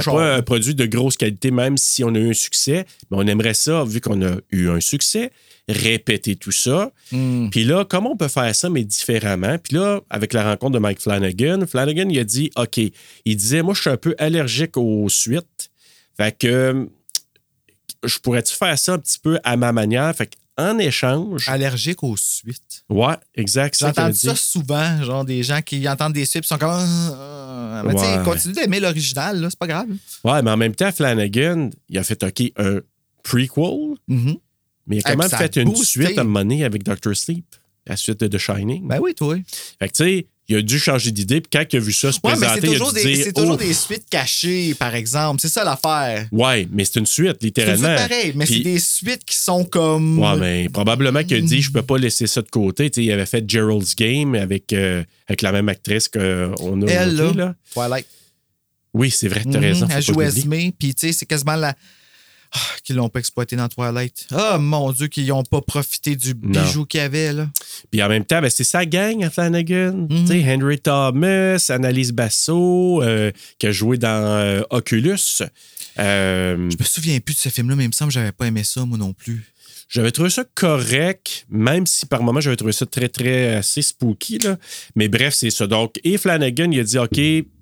pas 0.07 0.37
un 0.37 0.41
produit 0.41 0.75
de 0.75 0.87
grosse 0.87 1.19
qualité, 1.19 1.51
même 1.51 1.77
si 1.77 2.03
on 2.03 2.15
a 2.15 2.19
eu 2.19 2.31
un 2.31 2.35
succès. 2.35 2.87
Mais 3.11 3.19
on 3.19 3.27
aimerait 3.27 3.53
ça, 3.53 3.85
vu 3.85 4.01
qu'on 4.01 4.23
a 4.27 4.37
eu 4.51 4.71
un 4.71 4.81
succès, 4.81 5.33
répéter 5.69 6.37
tout 6.37 6.51
ça. 6.51 6.91
Hmm. 7.13 7.51
Puis 7.51 7.65
là, 7.65 7.85
comment 7.85 8.13
on 8.13 8.17
peut 8.17 8.29
faire 8.29 8.55
ça, 8.55 8.71
mais 8.71 8.85
différemment? 8.85 9.59
Puis 9.59 9.77
là, 9.77 10.01
avec 10.09 10.33
la 10.33 10.45
rencontre 10.45 10.73
de 10.73 10.79
Mike 10.79 11.03
Flanagan, 11.03 11.67
Flanagan, 11.69 12.09
il 12.09 12.19
a 12.19 12.25
dit, 12.25 12.51
OK, 12.57 12.79
il 12.79 13.37
disait, 13.37 13.63
moi, 13.63 13.75
je 13.75 13.83
suis 13.83 13.91
un 13.91 13.99
peu 13.99 14.15
allergique 14.19 14.79
aux 14.79 15.11
suites. 15.11 15.60
Fait 16.21 16.37
que, 16.37 16.89
je 18.05 18.19
pourrais-tu 18.19 18.55
faire 18.55 18.79
ça 18.79 18.93
un 18.95 18.99
petit 18.99 19.19
peu 19.19 19.39
à 19.45 19.57
ma 19.57 19.73
manière? 19.73 20.15
Fait 20.15 20.29
qu'en 20.57 20.79
échange, 20.79 21.49
Allergique 21.49 22.03
aux 22.03 22.17
suites. 22.17 22.85
ouais, 22.91 23.15
exact. 23.35 23.77
J'ai 23.79 23.93
ça 23.93 24.13
ça 24.13 24.35
souvent, 24.37 25.03
genre 25.03 25.25
des 25.25 25.43
gens 25.43 25.63
qui 25.63 25.89
entendent 25.89 26.13
des 26.13 26.25
suites 26.27 26.45
et 26.45 26.47
sont 26.47 26.59
comme. 26.59 26.71
Ah. 26.71 27.83
Mais 27.87 27.95
Ouais. 27.95 28.23
continue 28.25 28.53
d'aimer 28.53 28.81
l'original, 28.81 29.41
là, 29.41 29.49
c'est 29.49 29.59
pas 29.59 29.67
grave. 29.67 29.89
Ouais, 30.25 30.43
mais 30.43 30.51
en 30.51 30.57
même 30.59 30.75
temps, 30.75 30.93
Flanagan, 30.93 31.71
il 31.89 31.97
a 31.99 32.03
fait 32.05 32.23
OK 32.23 32.53
un 32.59 32.81
prequel, 33.23 33.97
Mhm. 34.09 34.37
mais 34.87 34.97
il 34.97 34.99
a 35.07 35.11
quand 35.13 35.17
même 35.19 35.31
fait 35.31 35.57
une 35.57 35.71
boosté. 35.71 35.85
suite 36.05 36.19
à 36.19 36.21
un 36.21 36.25
moment 36.25 36.41
donné 36.41 36.65
avec 36.65 36.83
Doctor 36.83 37.17
Sleep, 37.17 37.47
la 37.87 37.97
suite 37.97 38.21
de 38.21 38.27
The 38.29 38.39
Shining. 38.39 38.87
Ben 38.87 38.99
oui, 39.01 39.15
toi. 39.15 39.37
Fait 39.79 39.89
que 39.89 39.95
tu 39.95 40.05
sais, 40.05 40.27
il 40.51 40.57
a 40.57 40.63
dû 40.63 40.79
changer 40.79 41.11
d'idée, 41.11 41.41
puis 41.41 41.49
quand 41.53 41.65
il 41.73 41.77
a 41.77 41.81
vu 41.81 41.93
ça 41.93 42.13
se 42.13 42.19
Ouais, 42.23 42.33
présenter, 42.33 42.61
c'est 42.61 42.67
il 42.67 42.83
a 42.83 42.85
dû 42.87 42.95
des, 42.95 43.15
dire 43.15 43.25
c'est 43.25 43.33
toujours 43.33 43.55
oh, 43.55 43.57
des 43.57 43.73
suites 43.73 44.05
cachées, 44.11 44.75
par 44.75 44.95
exemple. 44.95 45.41
C'est 45.41 45.49
ça 45.49 45.65
l'affaire. 45.65 46.27
Ouais, 46.33 46.67
mais 46.71 46.85
c'est 46.85 46.99
une 47.01 47.07
suite, 47.07 47.37
C'est 47.41 47.47
littéralement. 47.47 47.97
suite 47.97 48.09
pareil, 48.09 48.33
mais 48.35 48.47
c'est 48.47 48.61
des 48.61 48.79
suites 48.81 49.25
qui 49.25 49.37
sont 49.37 49.65
comme. 49.65 50.19
Ouais, 50.19 50.37
mais 50.39 50.69
probablement 50.69 51.23
qu'il 51.25 51.37
a 51.37 51.41
dit 51.41 51.63
je 51.63 51.71
peux 51.73 51.83
pas 51.83 51.99
laisser 51.99 52.27
ça 52.27 52.43
de 52.43 52.49
côté. 52.51 52.91
Il 52.97 53.11
avait 53.13 53.27
fait 53.27 53.45
Gerald's 53.49 53.95
Game 53.97 54.35
avec, 54.35 54.73
euh, 54.73 55.03
avec 55.29 55.43
la 55.43 55.53
même 55.53 55.69
actrice 55.69 56.09
qu'on 56.09 56.83
a 56.83 56.87
Elle, 56.91 57.17
là. 57.17 57.33
là. 57.33 57.55
Twilight. 57.73 58.07
Oui, 58.93 59.11
c'est 59.11 59.29
vrai, 59.29 59.43
t'as 59.45 59.59
Mhm, 59.59 59.65
raison. 59.65 59.87
Elle 59.89 60.03
joue. 60.03 60.21
Esme, 60.21 60.51
puis 60.77 60.95
tu 60.95 61.07
sais, 61.07 61.13
c'est 61.13 61.27
quasiment 61.27 61.55
la. 61.57 61.75
Qu'ils 62.85 62.97
l'ont 62.97 63.09
pas 63.09 63.21
exploité 63.21 63.57
dans 63.57 63.69
Twilight. 63.69 64.27
Oh 64.33 64.59
mon 64.59 64.91
Dieu, 64.93 65.07
qu'ils 65.09 65.27
n'ont 65.29 65.45
pas 65.45 65.61
profité 65.61 66.17
du 66.17 66.35
bijou 66.35 66.85
qu'il 66.87 67.01
y 67.01 67.03
avait, 67.03 67.33
là. 67.33 67.49
Puis 67.91 68.03
en 68.03 68.09
même 68.09 68.25
temps, 68.25 68.41
ben, 68.41 68.51
c'est 68.51 68.65
sa 68.65 68.85
gang 68.87 69.23
à 69.25 69.31
Flanagan. 69.31 70.07
Mhm. 70.11 70.45
Henry 70.49 70.79
Thomas, 70.81 71.65
Annalise 71.69 72.13
Basso, 72.13 73.03
euh, 73.03 73.31
qui 73.59 73.67
a 73.67 73.73
joué 73.73 73.97
dans 73.99 74.09
euh, 74.09 74.63
Oculus. 74.71 75.43
Euh, 75.99 76.57
Je 76.71 76.77
me 76.79 76.85
souviens 76.85 77.19
plus 77.21 77.35
de 77.35 77.41
ce 77.41 77.49
film-là, 77.49 77.77
mais 77.77 77.85
il 77.85 77.89
me 77.89 77.93
semble 77.93 78.11
que 78.11 78.15
j'avais 78.15 78.33
pas 78.33 78.47
aimé 78.47 78.65
ça, 78.65 78.85
moi 78.85 78.99
non 78.99 79.13
plus. 79.13 79.45
J'avais 79.89 80.13
trouvé 80.13 80.31
ça 80.31 80.45
correct, 80.55 81.47
même 81.51 81.85
si 81.87 82.07
par 82.07 82.23
moments 82.23 82.41
j'avais 82.41 82.57
trouvé 82.57 82.73
ça 82.73 82.87
très, 82.87 83.09
très 83.09 83.55
assez 83.57 83.83
spooky. 83.83 84.39
Là. 84.39 84.57
Mais 84.95 85.09
bref, 85.09 85.35
c'est 85.35 85.51
ça. 85.51 85.67
Donc, 85.67 85.99
et 86.05 86.17
Flanagan, 86.17 86.71
il 86.71 86.79
a 86.81 86.85
dit 86.85 86.97
OK, 86.99 87.17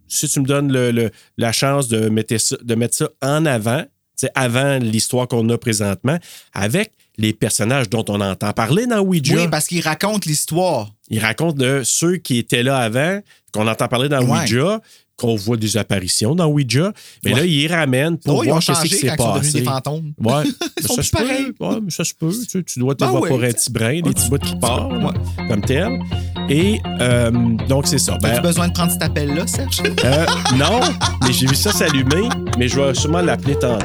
si 0.09 0.29
tu 0.29 0.41
me 0.41 0.45
donnes 0.45 0.71
le- 0.71 0.91
le- 0.91 1.11
la 1.39 1.53
chance 1.53 1.89
de 1.89 2.09
mettre 2.11 2.37
ça, 2.39 2.57
de 2.63 2.75
mettre 2.75 2.95
ça 2.95 3.09
en 3.23 3.47
avant, 3.47 3.85
avant 4.35 4.79
l'histoire 4.79 5.29
qu'on 5.29 5.49
a 5.49 5.59
présentement, 5.59 6.19
avec 6.53 6.93
les 7.19 7.33
personnages 7.33 7.91
dont 7.91 8.05
on 8.09 8.21
entend 8.21 8.53
parler 8.53 8.87
dans 8.87 9.01
Ouija. 9.01 9.37
Oui, 9.37 9.49
parce 9.49 9.67
qu'il 9.67 9.83
raconte 9.83 10.25
l'histoire. 10.25 10.91
Il 11.09 11.19
raconte 11.21 11.57
de 11.57 11.83
ceux 11.85 12.17
qui 12.17 12.39
étaient 12.39 12.63
là 12.63 12.79
avant, 12.79 13.21
qu'on 13.53 13.67
entend 13.67 13.89
parler 13.89 14.09
dans 14.09 14.23
Ouais. 14.25 14.41
Ouija, 14.41 14.81
qu'on 15.19 15.35
voit 15.37 15.57
des 15.59 15.77
apparitions 15.77 16.35
dans 16.35 16.47
Ouija. 16.47 16.93
Mais 17.25 17.35
Ouais. 17.35 17.41
là, 17.41 17.45
il 17.47 17.67
ramène 17.73 18.17
pour 18.19 18.39
Oh, 18.39 18.43
ils 18.45 18.49
voir 18.51 18.63
ce 18.63 18.73
qui 18.83 18.89
s'est 18.89 19.07
ils 19.09 19.11
sont 19.11 19.17
passé. 19.17 19.53
des 19.59 19.65
fantômes. 19.65 20.13
Ouais, 20.23 20.45
Ils 20.81 20.87
ça 20.87 21.03
se 21.03 21.11
peut. 21.11 21.55
Ouais, 21.61 21.79
mais 21.83 21.91
ça 21.91 22.05
se 22.05 22.15
peut. 22.15 22.33
Tu, 22.51 22.79
dois 22.79 22.95
te 22.95 23.05
Ben 23.05 23.11
voir 23.11 23.25
pour 23.25 23.43
un 23.43 23.49
petit 23.51 23.71
brin, 23.71 23.95
des 23.95 23.99
un 23.99 24.03
petits 24.13 24.15
petit- 24.15 24.31
bouts 24.31 24.39
qui 24.39 24.57
partent, 24.57 24.93
Ouais. 24.93 25.47
comme 25.49 25.61
tel. 25.63 25.99
Et 26.49 26.81
euh, 27.01 27.31
donc, 27.69 27.87
c'est 27.89 27.99
ça. 27.99 28.17
Ben, 28.23 28.31
As-tu 28.31 28.43
besoin 28.43 28.69
de 28.69 28.73
prendre 28.73 28.93
cet 28.93 29.03
appel-là, 29.03 29.47
Serge? 29.47 29.83
euh, 30.05 30.27
non, 30.57 30.81
mais 31.27 31.33
j'ai 31.33 31.47
vu 31.47 31.55
ça 31.55 31.73
s'allumer, 31.73 32.29
mais 32.57 32.69
je 32.69 32.81
vais 32.81 32.95
sûrement 32.95 33.21
l'appeler 33.21 33.57
tantôt. 33.59 33.85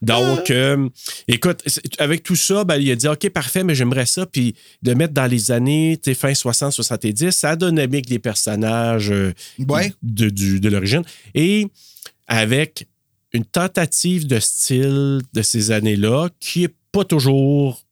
Donc, 0.00 0.50
euh, 0.50 0.88
écoute, 1.26 1.62
avec 1.98 2.22
tout 2.22 2.36
ça, 2.36 2.64
ben, 2.64 2.76
il 2.76 2.90
a 2.90 2.96
dit 2.96 3.08
OK, 3.08 3.28
parfait, 3.30 3.64
mais 3.64 3.74
j'aimerais 3.74 4.06
ça. 4.06 4.26
Puis 4.26 4.54
de 4.82 4.94
mettre 4.94 5.12
dans 5.14 5.26
les 5.26 5.50
années 5.50 5.98
fin 6.14 6.32
60-70, 6.32 7.30
ça 7.32 7.56
donnait 7.56 7.86
bien 7.88 8.00
que 8.00 8.08
des 8.08 8.18
personnages 8.18 9.10
euh, 9.10 9.32
Ouais. 9.68 9.92
de, 10.02 10.28
du- 10.30 10.60
de 10.60 10.68
l'origine. 10.68 11.02
Et 11.34 11.66
avec 12.26 12.86
une 13.32 13.44
tentative 13.44 14.26
de 14.26 14.38
style 14.40 15.20
de 15.32 15.42
ces 15.42 15.70
années-là 15.70 16.28
qui 16.40 16.64
est 16.64 16.74
pas 16.92 17.04
toujours. 17.04 17.84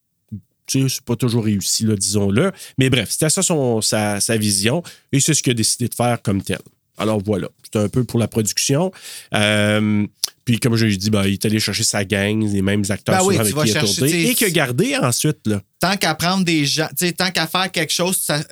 Tu 0.67 0.83
sais, 0.83 0.89
c'est 0.97 1.05
pas 1.05 1.15
toujours 1.17 1.45
réussi, 1.45 1.85
disons-le. 1.85 2.51
Mais 2.79 2.91
bref, 2.91 3.11
c'était 3.11 3.31
ça 3.31 3.43
son, 3.43 3.81
sa, 3.81 4.21
sa 4.21 4.37
vision 4.37 4.83
et 5.13 5.21
c'est 5.21 5.33
ce 5.35 5.43
qu'il 5.43 5.53
a 5.53 5.55
décidé 5.55 5.89
de 5.89 5.95
faire 5.95 6.21
comme 6.23 6.43
tel. 6.43 6.59
Alors 6.99 7.21
voilà, 7.25 7.49
c'était 7.63 7.79
un 7.79 7.89
peu 7.89 8.03
pour 8.05 8.19
la 8.19 8.27
production. 8.27 8.91
Euh, 9.35 10.07
puis 10.47 10.59
comme 10.61 10.77
je 10.77 10.87
l'ai 10.87 10.97
dit, 10.97 11.11
ben, 11.11 11.25
il 11.27 11.35
est 11.35 11.45
allé 11.45 11.61
chercher 11.61 11.85
sa 11.85 12.05
gang, 12.07 12.43
les 12.51 12.63
mêmes 12.63 12.85
acteurs 12.89 13.19
Ben 13.19 13.25
oui, 13.25 13.37
avec 13.37 13.55
qui 13.55 13.69
il 13.69 13.77
a 13.77 13.81
tourné, 13.81 14.31
et 14.31 14.35
qu'il 14.35 14.47
a 14.47 14.51
gardé 14.51 14.97
ensuite. 14.97 15.47
Là. 15.47 15.61
Tant 15.81 15.97
qu'à 15.99 16.15
prendre 16.15 16.45
des 16.45 16.65
gens, 16.65 16.89
tu 16.97 17.05
sais, 17.07 17.13
tant 17.13 17.31
qu'à 17.31 17.47
faire 17.47 17.71
quelque 17.71 17.93
chose, 17.93 18.19
tu 18.21 18.27
t'a- 18.27 18.45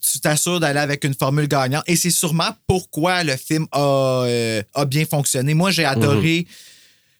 tu 0.00 0.20
t'assures 0.20 0.60
d'aller 0.60 0.78
avec 0.78 1.02
une 1.04 1.14
formule 1.14 1.48
gagnante. 1.48 1.82
Et 1.86 1.96
c'est 1.96 2.10
sûrement 2.10 2.50
pourquoi 2.66 3.24
le 3.24 3.36
film 3.36 3.66
a, 3.72 4.22
euh, 4.26 4.62
a 4.74 4.84
bien 4.84 5.04
fonctionné. 5.04 5.54
Moi, 5.54 5.70
j'ai 5.72 5.84
adoré. 5.84 6.46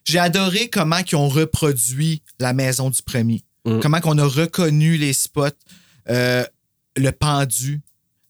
J'ai 0.04 0.18
adoré 0.20 0.68
comment 0.68 0.98
ils 1.10 1.16
ont 1.16 1.28
reproduit 1.28 2.22
la 2.38 2.52
maison 2.52 2.88
du 2.88 3.02
premier. 3.02 3.42
Mhm. 3.66 3.80
Comment 3.80 4.00
qu'on 4.00 4.16
a 4.18 4.24
reconnu 4.24 4.96
les 4.96 5.12
spots, 5.12 5.48
euh, 6.08 6.44
le 6.96 7.10
pendu. 7.12 7.80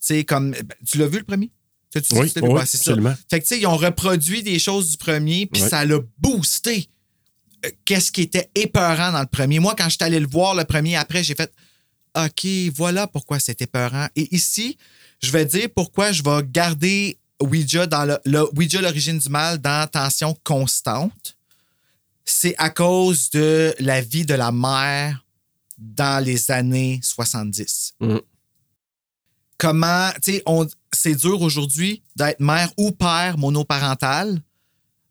Tu 0.01 0.07
sais, 0.15 0.25
comme. 0.25 0.55
Tu 0.91 0.99
l'as 0.99 1.07
vu 1.07 1.19
le 1.19 1.25
premier? 1.25 1.51
Tu- 2.01 2.15
tu- 2.33 2.41
Oui, 2.49 2.55
Ouais, 2.61 2.67
c'est 2.67 2.79
ça. 2.79 2.93
Fait 3.31 3.39
que, 3.41 3.45
tu 3.45 3.55
sais, 3.55 3.61
ils 3.61 3.67
ont 3.67 3.77
reproduit 3.77 4.43
des 4.43 4.59
choses 4.59 4.91
du 4.93 4.97
premier, 4.97 5.47
puis 5.47 5.61
ça 5.69 5.85
l'a 5.85 5.99
boosté. 6.19 6.89
euh, 7.65 7.71
Qu'est-ce 7.85 8.13
qui 8.13 8.23
était 8.23 8.51
épeurant 8.55 9.13
dans 9.13 9.21
le 9.21 9.27
premier? 9.27 9.59
Moi, 9.59 9.75
quand 9.77 9.85
je 9.85 9.97
suis 9.97 10.05
allé 10.05 10.21
le 10.21 10.29
voir 10.29 10.55
le 10.55 10.65
premier 10.65 10.97
après, 10.97 11.23
j'ai 11.25 11.35
fait 11.35 11.53
OK, 12.17 12.47
voilà 12.75 13.07
pourquoi 13.07 13.39
c'était 13.39 13.65
épeurant. 13.65 14.09
Et 14.17 14.35
ici, 14.35 14.77
je 15.23 15.31
vais 15.31 15.45
dire 15.45 15.69
pourquoi 15.75 16.11
je 16.13 16.23
vais 16.23 16.43
garder 16.45 17.19
Ouija 17.41 17.87
dans 17.87 18.05
le, 18.05 18.19
le- 18.25 18.49
Ouija 18.57 18.81
l'origine 18.81 19.19
du 19.19 19.29
mal 19.29 19.59
dans 19.59 19.87
tension 19.89 20.37
constante. 20.45 21.37
C'est 22.25 22.55
à 22.59 22.71
cause 22.71 23.31
de 23.31 23.75
la 23.79 24.01
vie 24.01 24.27
de 24.27 24.35
la 24.35 24.53
mère 24.53 25.25
dans 25.79 26.23
les 26.25 26.51
années 26.51 26.99
70 27.03 27.95
Mhm. 28.01 28.21
Comment, 29.59 30.11
tu 30.23 30.35
sais, 30.35 30.45
c'est 30.93 31.15
dur 31.15 31.41
aujourd'hui 31.43 32.03
d'être 32.17 32.41
mère 32.41 32.71
ou 32.77 32.91
père 32.93 33.37
monoparental. 33.39 34.41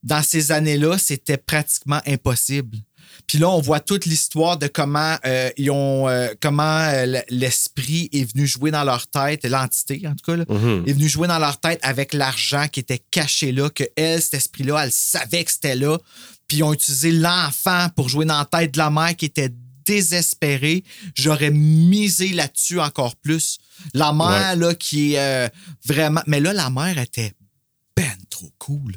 Dans 0.04 0.24
ces 0.24 0.52
années-là, 0.52 0.98
c'était 0.98 1.38
pratiquement 1.38 2.02
impossible. 2.08 2.78
Puis 3.26 3.40
là, 3.40 3.50
on 3.50 3.60
voit 3.62 3.80
toute 3.80 4.06
l'histoire 4.06 4.58
de 4.58 4.68
comment 4.68 5.18
euh, 5.26 5.50
ils 5.58 5.72
ont, 5.72 6.08
euh, 6.08 6.30
comment 6.40 6.80
euh, 6.82 7.20
l'esprit 7.30 8.10
est 8.14 8.32
venu 8.32 8.46
jouer 8.48 8.70
dans 8.72 8.84
leur 8.84 9.08
tête, 9.08 9.46
l'entité 9.46 10.02
en 10.06 10.12
tout 10.16 10.24
cas, 10.32 10.38
là, 10.38 10.46
Mhm. 10.48 10.84
est 10.88 10.94
venu 10.94 11.10
jouer 11.10 11.28
dans 11.28 11.40
leur 11.40 11.60
tête 11.60 11.80
avec 11.84 12.14
l'argent 12.14 12.68
qui 12.72 12.80
était 12.80 13.02
caché 13.12 13.52
là, 13.52 13.70
que 13.70 13.84
elle, 13.96 14.22
cet 14.22 14.36
esprit-là, 14.36 14.84
elle 14.86 14.92
savait 14.92 15.44
que 15.44 15.52
c'était 15.52 15.76
là. 15.76 15.98
Puis 16.48 16.58
ils 16.58 16.64
ont 16.64 16.74
utilisé 16.74 17.12
l'enfant 17.12 17.88
pour 17.96 18.08
jouer 18.08 18.26
dans 18.26 18.38
la 18.38 18.46
tête 18.46 18.74
de 18.74 18.78
la 18.78 18.90
mère 18.90 19.16
qui 19.16 19.26
était 19.26 19.52
désespérée. 19.86 20.84
J'aurais 21.16 21.52
misé 21.52 22.30
là-dessus 22.30 22.80
encore 22.80 23.16
plus. 23.16 23.58
La 23.94 24.14
mère, 24.14 24.56
là, 24.56 24.74
qui 24.76 25.14
est 25.14 25.20
euh, 25.20 25.48
vraiment. 25.86 26.22
Mais 26.28 26.40
là, 26.40 26.54
la 26.54 26.70
mère 26.70 26.98
était 26.98 27.34
ben 27.96 28.06
trop 28.30 28.52
cool. 28.58 28.94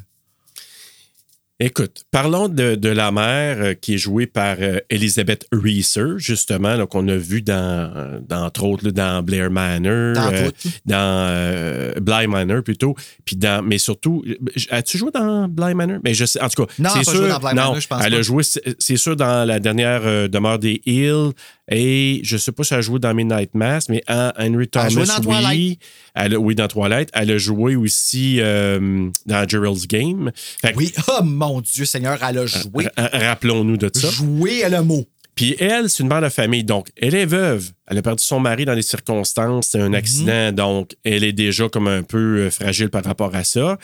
Écoute, 1.63 2.05
parlons 2.09 2.47
de, 2.47 2.73
de 2.73 2.89
la 2.89 3.11
mère 3.11 3.57
euh, 3.59 3.73
qui 3.75 3.93
est 3.93 3.97
jouée 3.99 4.25
par 4.25 4.55
euh, 4.59 4.79
Elizabeth 4.89 5.45
Reeser, 5.51 6.17
justement, 6.17 6.87
qu'on 6.87 7.07
a 7.07 7.15
vu 7.15 7.43
dans, 7.43 7.53
euh, 7.95 8.19
dans, 8.27 8.45
entre 8.45 8.63
autres, 8.63 8.85
là, 8.85 8.91
dans 8.91 9.21
Blair 9.21 9.51
Manor, 9.51 10.15
Dans 10.15 10.33
euh, 10.33 10.49
tout. 10.49 10.69
dans 10.87 12.01
Bly 12.01 12.25
Manor 12.25 12.63
plutôt, 12.63 12.95
puis 13.25 13.35
dans, 13.35 13.63
mais 13.63 13.77
surtout, 13.77 14.25
as-tu 14.71 14.97
joué 14.97 15.11
dans 15.11 15.47
Bly 15.47 15.75
Manor? 15.75 15.99
Mais 16.03 16.15
je 16.15 16.25
sais, 16.25 16.41
en 16.41 16.49
tout 16.49 16.65
cas, 16.65 16.73
Non, 16.79 16.89
elle 16.95 17.05
sûr, 17.05 17.13
joué 17.13 17.29
dans 17.29 17.37
Bly 17.39 17.49
non, 17.49 17.61
Manor, 17.61 17.79
je 17.79 17.87
pense 17.87 18.03
elle 18.05 18.13
pas. 18.13 18.17
a 18.17 18.21
joué, 18.23 18.43
c'est 18.79 18.97
sûr, 18.97 19.15
dans 19.15 19.47
la 19.47 19.59
dernière 19.59 20.01
demeure 20.29 20.57
des 20.57 20.81
Hills, 20.87 21.29
et 21.71 22.19
je 22.23 22.37
sais 22.37 22.51
pas 22.51 22.63
si 22.63 22.73
elle 22.73 22.79
a 22.79 22.81
joué 22.81 22.99
dans 22.99 23.13
Midnight 23.13 23.55
Mass, 23.55 23.89
mais 23.89 24.03
en 24.07 24.31
Henry 24.37 24.67
Thomas, 24.67 24.85
a 24.85 24.89
joué 24.89 25.05
dans 25.05 25.17
oui, 25.19 25.23
Twilight. 25.23 25.79
elle 26.13 26.33
a- 26.35 26.39
oui, 26.39 26.53
dans 26.55 26.67
Twilight, 26.67 27.09
elle 27.13 27.31
a 27.31 27.37
joué 27.37 27.75
aussi 27.75 28.37
euh, 28.41 29.09
dans 29.25 29.47
Gerald's 29.47 29.87
Game. 29.87 30.31
Fait 30.61 30.73
Oui, 30.75 30.91
oh 31.07 31.23
mon 31.23 31.61
Dieu 31.61 31.85
Seigneur, 31.85 32.19
elle 32.27 32.37
a 32.39 32.45
joué. 32.45 32.87
ra- 32.97 33.09
Rappelons-nous 33.13 33.77
de 33.77 33.89
ça. 33.93 34.09
Joué 34.11 34.59
est 34.59 34.69
le 34.69 34.83
mot. 34.83 35.07
Puis 35.33 35.55
elle, 35.59 35.89
c'est 35.89 36.03
une 36.03 36.09
mère 36.09 36.21
de 36.21 36.27
famille. 36.27 36.65
Donc, 36.65 36.89
elle 37.01 37.15
est 37.15 37.25
veuve. 37.25 37.71
Elle 37.87 37.97
a 37.97 38.01
perdu 38.01 38.23
son 38.23 38.41
mari 38.41 38.65
dans 38.65 38.75
des 38.75 38.81
circonstances. 38.81 39.69
C'est 39.71 39.79
un 39.79 39.93
accident. 39.93 40.51
Donc, 40.51 40.91
elle 41.05 41.23
est 41.23 41.31
déjà 41.31 41.69
comme 41.69 41.87
un 41.87 42.03
peu 42.03 42.39
euh, 42.41 42.51
fragile 42.51 42.89
par 42.89 43.03
rapport 43.05 43.33
à 43.33 43.45
ça. 43.45 43.77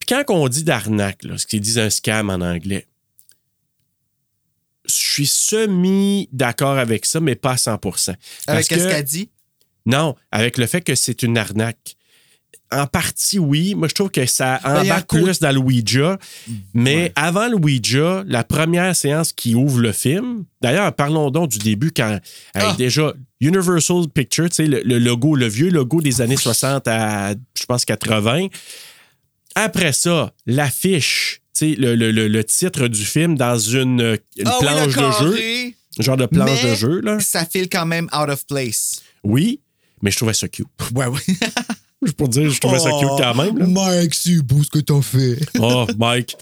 Puis 0.00 0.06
quand 0.08 0.24
on 0.34 0.48
dit 0.48 0.64
d'arnaque, 0.64 1.18
ce 1.36 1.46
qu'ils 1.46 1.60
disent 1.60 1.78
un 1.78 1.90
scam 1.90 2.30
en 2.30 2.40
anglais, 2.40 2.86
je 4.86 4.92
suis 4.92 5.26
semi 5.26 6.28
d'accord 6.32 6.78
avec 6.78 7.06
ça, 7.06 7.20
mais 7.20 7.34
pas 7.34 7.52
à 7.52 7.56
100% 7.56 8.10
Avec 8.46 8.68
Parce 8.68 8.80
ce 8.80 8.86
que- 8.86 8.90
qu'elle 8.90 9.04
dit. 9.04 9.30
Non, 9.86 10.14
avec 10.32 10.58
le 10.58 10.66
fait 10.66 10.80
que 10.80 10.94
c'est 10.94 11.22
une 11.22 11.36
arnaque. 11.38 11.96
En 12.72 12.86
partie, 12.86 13.38
oui. 13.38 13.74
Moi, 13.74 13.86
je 13.88 13.94
trouve 13.94 14.10
que 14.10 14.24
ça 14.26 14.58
embarque 14.64 15.10
plus 15.10 15.38
dans 15.38 15.52
le 15.52 15.58
Ouija. 15.58 16.18
Mais 16.72 16.94
Ouais. 16.96 17.12
avant 17.14 17.48
le 17.48 17.56
Ouija, 17.56 18.24
la 18.26 18.42
première 18.42 18.96
séance 18.96 19.32
qui 19.32 19.54
ouvre 19.54 19.80
le 19.80 19.92
film, 19.92 20.44
d'ailleurs, 20.62 20.92
parlons 20.94 21.30
donc 21.30 21.50
du 21.50 21.58
début 21.58 21.92
quand 21.92 22.18
Ah. 22.54 22.74
déjà 22.76 23.12
Universal 23.40 24.08
Pictures, 24.12 24.48
tu 24.48 24.54
sais, 24.56 24.66
le, 24.66 24.80
le 24.82 24.98
logo, 24.98 25.36
le 25.36 25.46
vieux 25.46 25.68
logo 25.68 26.00
des 26.00 26.20
années 26.22 26.36
60 26.38 26.88
à, 26.88 27.34
je 27.56 27.64
pense, 27.66 27.84
80. 27.84 28.48
Après 29.54 29.92
ça, 29.92 30.32
l'affiche, 30.46 31.42
le, 31.60 31.94
le- 31.94 32.10
le- 32.10 32.28
le 32.28 32.44
titre 32.44 32.88
du 32.88 33.04
film 33.04 33.36
dans 33.36 33.58
une, 33.58 34.18
une 34.36 34.46
Ah 34.48 34.58
oui, 34.60 34.66
le 34.86 34.90
planche 34.92 34.94
de 34.96 35.26
jeu, 35.26 35.72
genre 36.00 36.16
de 36.16 36.26
planche 36.26 36.62
mais 36.62 36.70
de 36.70 36.74
jeu, 36.74 37.00
là. 37.00 37.20
Ça 37.20 37.44
file 37.46 37.68
quand 37.70 37.86
même 37.86 38.06
out 38.06 38.28
of 38.28 38.46
place. 38.46 39.02
Oui, 39.22 39.60
mais 40.02 40.10
je 40.10 40.16
trouvais 40.16 40.34
ça 40.34 40.48
cute. 40.48 40.66
Ouais, 40.94 41.06
ouais. 41.06 41.20
Juste 42.02 42.16
pour 42.16 42.28
dire, 42.28 42.50
je 42.50 42.60
trouvais 42.60 42.78
ça 42.80 42.90
cute 43.00 43.08
quand 43.16 43.34
même. 43.34 43.56
là. 43.58 43.66
Mike, 43.66 44.14
c'est 44.14 44.42
beau 44.42 44.62
ce 44.62 44.68
que 44.68 44.80
t'as 44.80 45.00
fait. 45.00 45.38
Oh, 45.58 45.86
Mike, 45.96 46.36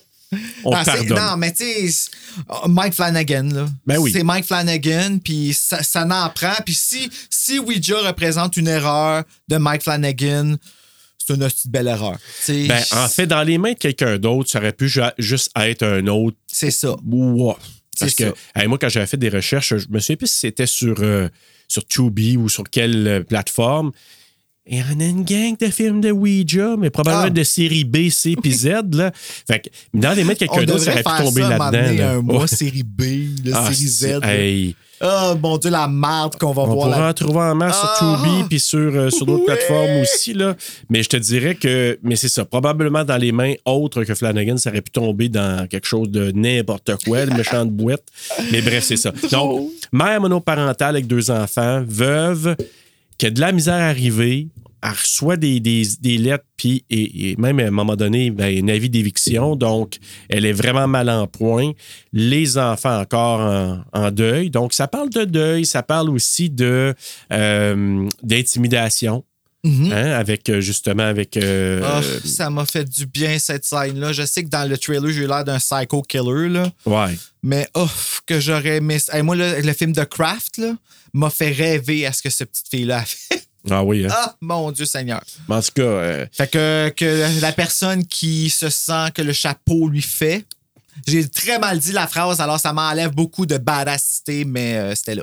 on 0.65 0.73
Ah, 0.73 0.83
pardonne. 0.85 1.17
non, 1.19 1.37
mais 1.37 1.53
tu 1.53 1.65
sais, 1.91 2.11
oh, 2.49 2.67
Mike 2.67 2.95
Flanagan, 2.95 3.49
là. 3.53 3.67
Ben 3.87 3.99
oui. 3.99 4.11
C'est 4.13 4.25
Mike 4.25 4.47
Flanagan, 4.47 5.19
puis 5.23 5.53
ça, 5.55 5.83
ça 5.85 6.05
n'en 6.05 6.29
prend. 6.31 6.55
Puis 6.65 6.75
si, 6.75 7.09
si 7.31 7.59
Ouija 7.61 7.99
représente 8.09 8.57
une 8.57 8.67
erreur 8.67 9.23
de 9.49 9.57
Mike 9.59 9.83
Flanagan, 9.83 10.57
c'est 11.27 11.35
une 11.35 11.43
hostie 11.45 11.69
de 11.69 11.73
belle 11.73 11.89
erreur. 11.89 12.17
Ben, 12.49 12.83
en 12.93 13.09
fait, 13.09 13.27
dans 13.27 13.43
les 13.43 13.59
mains 13.59 13.73
de 13.73 13.79
quelqu'un 13.79 14.19
d'autre, 14.19 14.51
ça 14.51 14.59
aurait 14.59 14.73
pu 14.73 14.89
ju- 14.89 15.01
juste 15.19 15.51
être 15.59 15.83
un 15.85 16.07
autre. 16.07 16.37
c'est 16.47 16.71
ça. 16.71 16.95
Wow. 17.05 17.57
Parce 17.99 18.15
que 18.15 18.33
hey, 18.57 18.67
moi, 18.69 18.79
quand 18.79 18.89
j'avais 18.89 19.07
fait 19.07 19.17
des 19.19 19.29
recherches, 19.29 19.77
je 19.77 19.87
me 19.91 19.99
souviens 20.01 20.17
plus 20.17 20.27
si 20.29 20.37
c'était 20.41 20.67
sur, 20.67 20.97
euh, 21.01 21.29
sur 21.69 21.85
Tubi 21.87 22.37
ou 22.37 22.49
sur 22.49 22.65
quelle 22.65 23.07
euh, 23.07 23.23
plateforme. 23.23 23.93
il 24.67 24.79
y 24.79 24.83
en 24.83 24.99
a 25.01 25.05
une 25.05 25.25
gang 25.25 25.57
de 25.59 25.67
films 25.69 26.01
de 26.01 26.11
Ouija, 26.11 26.77
mais 26.79 26.89
probablement 26.91 27.27
Ah. 27.27 27.31
de 27.31 27.43
série 27.43 27.85
B, 27.85 28.09
C 28.11 28.35
puis 28.41 28.53
Z. 28.53 28.67
Là. 28.95 29.13
Fait 29.47 29.61
que 29.61 29.69
dans 29.93 30.13
les 30.13 30.25
mettre 30.25 30.45
On 30.45 30.47
quelqu'un 30.55 30.73
d'autre, 30.73 30.85
ça 30.85 30.93
aurait 30.93 31.03
pu 31.03 31.23
tomber 31.25 31.43
ça, 31.43 31.49
là-dedans. 31.59 31.93
là. 31.99 32.11
un 32.13 32.23
mois 32.23 32.47
série 32.47 32.83
B, 32.85 33.03
Ah, 33.53 33.71
série 33.73 33.89
Z. 33.89 34.05
là. 34.21 34.21
Oh 35.05 35.35
mon 35.43 35.59
Dieu, 35.59 35.71
la 35.71 35.89
marde 35.89 36.37
qu'on 36.37 36.53
va 36.53 36.63
On 36.63 36.67
voir 36.75 36.87
pourra 36.89 37.01
là. 37.01 37.09
en 37.09 37.13
trouver 37.13 37.41
en 37.41 37.55
masse 37.57 37.77
Ah! 37.83 37.95
sur 37.99 38.23
Tubi 38.23 38.45
puis 38.49 38.61
sur, 38.61 38.79
euh, 38.79 39.11
sur 39.11 39.27
d'autres 39.27 39.45
plateformes 39.47 40.01
aussi. 40.01 40.33
Là. 40.33 40.55
Mais 40.91 41.03
je 41.03 41.09
te 41.09 41.17
dirais 41.17 41.55
que, 41.57 41.99
mais 42.03 42.15
c'est 42.17 42.29
ça, 42.29 42.45
probablement 42.45 43.05
dans 43.05 43.17
les 43.17 43.33
mains 43.33 43.55
autres 43.65 44.05
que 44.05 44.15
Flanagan, 44.15 44.57
ça 44.59 44.71
aurait 44.71 44.81
pu 44.83 44.93
tomber 44.93 45.29
dans 45.29 45.67
quelque 45.67 45.87
chose 45.87 46.09
de 46.09 46.31
n'importe 46.31 46.93
quoi, 47.05 47.23
une 47.25 47.37
méchante 47.37 47.71
boîte. 47.73 48.05
Mais 48.53 48.61
bref, 48.63 48.85
c'est 48.85 48.97
ça. 48.97 49.13
Donc, 49.31 49.71
mère 49.93 50.21
monoparentale 50.21 50.95
avec 50.97 51.07
deux 51.09 51.31
enfants, 51.33 51.83
veuve, 51.87 52.55
qui 53.19 53.27
a 53.27 53.31
de 53.31 53.41
la 53.41 53.51
misère 53.53 53.75
à 53.75 53.87
arriver, 53.89 54.49
elle 54.83 54.91
reçoit 54.91 55.37
des, 55.37 55.61
des, 55.61 55.85
des 56.01 56.19
lettres, 56.19 56.45
puis 56.57 56.85
et, 56.91 57.31
et 57.31 57.37
même 57.37 57.61
à 57.61 57.65
un 57.65 57.71
moment 57.71 57.97
donné, 57.97 58.31
ben, 58.31 58.65
un 58.65 58.69
avis 58.69 58.91
d'éviction. 58.91 59.57
Donc, 59.57 59.99
elle 60.29 60.45
est 60.45 60.53
vraiment 60.53 60.89
mal 60.89 61.09
en 61.09 61.27
point. 61.27 61.73
Les 62.13 62.59
enfants 62.59 63.01
encore 63.01 63.41
en, 63.41 63.85
en 63.93 64.11
deuil. 64.11 64.51
Donc, 64.51 64.73
ça 64.73 64.89
parle 64.89 65.11
de 65.11 65.25
deuil, 65.25 65.67
ça 65.67 65.83
parle 65.83 66.11
aussi 66.11 66.51
de 66.51 66.95
euh, 67.33 68.09
d'intimidation. 68.23 69.25
Mhm. 69.65 69.93
hein, 69.93 70.11
avec 70.11 70.49
euh, 70.49 70.61
justement 70.61 71.05
avec 71.05 71.37
euh, 71.37 71.81
Ah, 71.85 72.01
ça 72.25 72.51
m'a 72.51 72.67
fait 72.67 72.85
du 72.85 73.07
bien 73.07 73.39
cette 73.39 73.65
scène-là. 73.65 74.13
Je 74.13 74.25
sais 74.27 74.43
que 74.43 74.49
dans 74.49 74.69
le 74.69 74.77
trailer, 74.77 75.13
j'ai 75.13 75.21
eu 75.23 75.29
l'air 75.29 75.45
d'un 75.45 75.59
psycho 75.59 76.03
killer, 76.03 76.49
là. 76.49 76.69
ouais 76.85 77.17
Mais 77.45 77.69
oh, 77.75 77.87
que 78.27 78.41
j'aurais 78.41 78.79
aimé. 78.79 78.99
Hey, 79.13 79.23
moi, 79.23 79.37
le, 79.37 79.61
le 79.61 79.73
film 79.73 79.93
de 79.93 80.03
Craft 80.03 80.59
là, 80.59 80.75
m'a 81.13 81.31
fait 81.31 81.53
rêver 81.53 82.05
à 82.07 82.13
ce 82.13 82.23
que 82.23 82.31
cette 82.31 82.51
petite 82.51 82.69
fille-là 82.71 82.99
a 82.99 83.05
fait. 83.05 83.47
Ah 83.71 83.85
oui 83.85 84.05
hein. 84.05 84.09
Ah, 84.13 84.35
mon 84.41 84.71
Dieu 84.73 84.85
Seigneur. 84.85 85.23
Mais 85.49 85.55
en 85.57 85.63
tout 85.63 85.71
cas 85.75 85.83
euh, 85.83 86.27
Fait 86.33 86.51
que, 86.51 86.93
que 86.97 87.41
la 87.41 87.53
personne 87.53 88.05
qui 88.07 88.51
se 88.51 88.69
sent 88.69 89.11
que 89.15 89.23
le 89.23 89.33
chapeau 89.33 89.89
lui 89.89 90.03
fait. 90.03 90.45
J'ai 91.07 91.27
très 91.29 91.59
mal 91.59 91.79
dit 91.79 91.93
la 91.93 92.07
phrase, 92.07 92.41
alors 92.41 92.61
ça 92.61 92.73
m'enlève 92.73 93.11
beaucoup 93.13 93.47
de 93.47 93.57
badassité, 93.59 94.45
mais 94.45 94.77
euh, 94.77 94.95
c'était 94.95 95.15
là. 95.15 95.23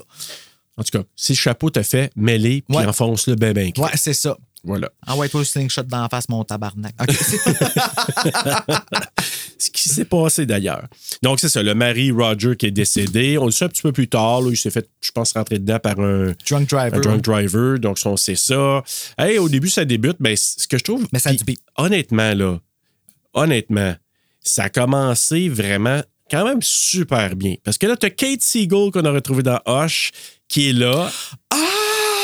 en 0.78 0.84
tout 0.84 0.98
cas 0.98 1.04
si 1.16 1.34
le 1.34 1.38
chapeau 1.38 1.70
te 1.70 1.82
fait 1.84 2.12
mêler 2.16 2.64
puis 2.68 2.78
Ouais. 2.78 2.86
enfonce 2.86 3.28
le 3.28 3.36
ben 3.36 3.56
Ouais, 3.78 3.92
c'est 3.96 4.14
ça. 4.14 4.36
Voilà 4.64 4.90
Ah 5.08 5.16
ouais, 5.16 5.30
toi, 5.30 5.44
slingshot 5.46 5.84
dans 5.84 6.02
la 6.02 6.10
face, 6.10 6.28
mon 6.30 6.44
tabarnak. 6.44 6.94
Ce 9.58 9.70
qui 9.72 9.90
s'est 9.90 10.06
passé 10.06 10.46
d'ailleurs. 10.46 10.88
Donc, 11.22 11.40
c'est 11.40 11.50
ça, 11.50 11.62
le 11.62 11.76
mari 11.76 12.12
Roger 12.12 12.56
qui 12.56 12.66
est 12.68 12.72
décédé. 12.72 13.38
On 13.38 13.46
le 13.46 13.52
sait 13.52 13.66
un 13.66 13.70
petit 13.70 13.82
peu 13.82 13.92
plus 13.92 14.08
tard. 14.08 14.42
là, 14.42 14.50
il 14.52 14.58
s'est 14.58 14.70
fait, 14.72 14.90
je 15.02 15.12
pense, 15.12 15.34
rentrer 15.34 15.60
dedans 15.60 15.80
par 15.80 16.00
un, 16.00 16.34
Drunk 16.50 16.70
driver. 16.70 16.94
un 16.98 17.00
drunk 17.02 17.22
driver. 17.24 17.78
Donc, 17.80 18.00
on 18.06 18.16
sait 18.16 18.36
ça. 18.36 18.84
Hey, 19.18 19.38
au 19.38 19.50
début, 19.50 19.70
ça 19.70 19.84
débute. 19.86 20.18
Ben, 20.20 20.36
c- 20.36 20.56
ce 20.60 20.68
que 20.68 20.78
je 20.78 20.84
trouve. 20.84 21.08
Mais 21.12 21.20
ça. 21.20 21.32
Honnêtement, 21.78 22.34
là, 22.34 22.60
honnêtement, 23.34 23.96
ça 24.42 24.64
a 24.64 24.70
commencé 24.70 25.50
vraiment 25.50 26.02
quand 26.32 26.46
même 26.46 26.62
super 26.62 27.36
bien. 27.36 27.56
Parce 27.64 27.78
que 27.78 27.88
là, 27.88 27.98
tu 27.98 28.06
as 28.06 28.12
Kate 28.12 28.42
Siegel 28.42 28.92
qu'on 28.92 29.04
a 29.04 29.12
retrouvé 29.12 29.44
dans 29.44 29.60
Hush 29.68 30.12
qui 30.48 30.70
est 30.70 30.74
là. 30.74 31.12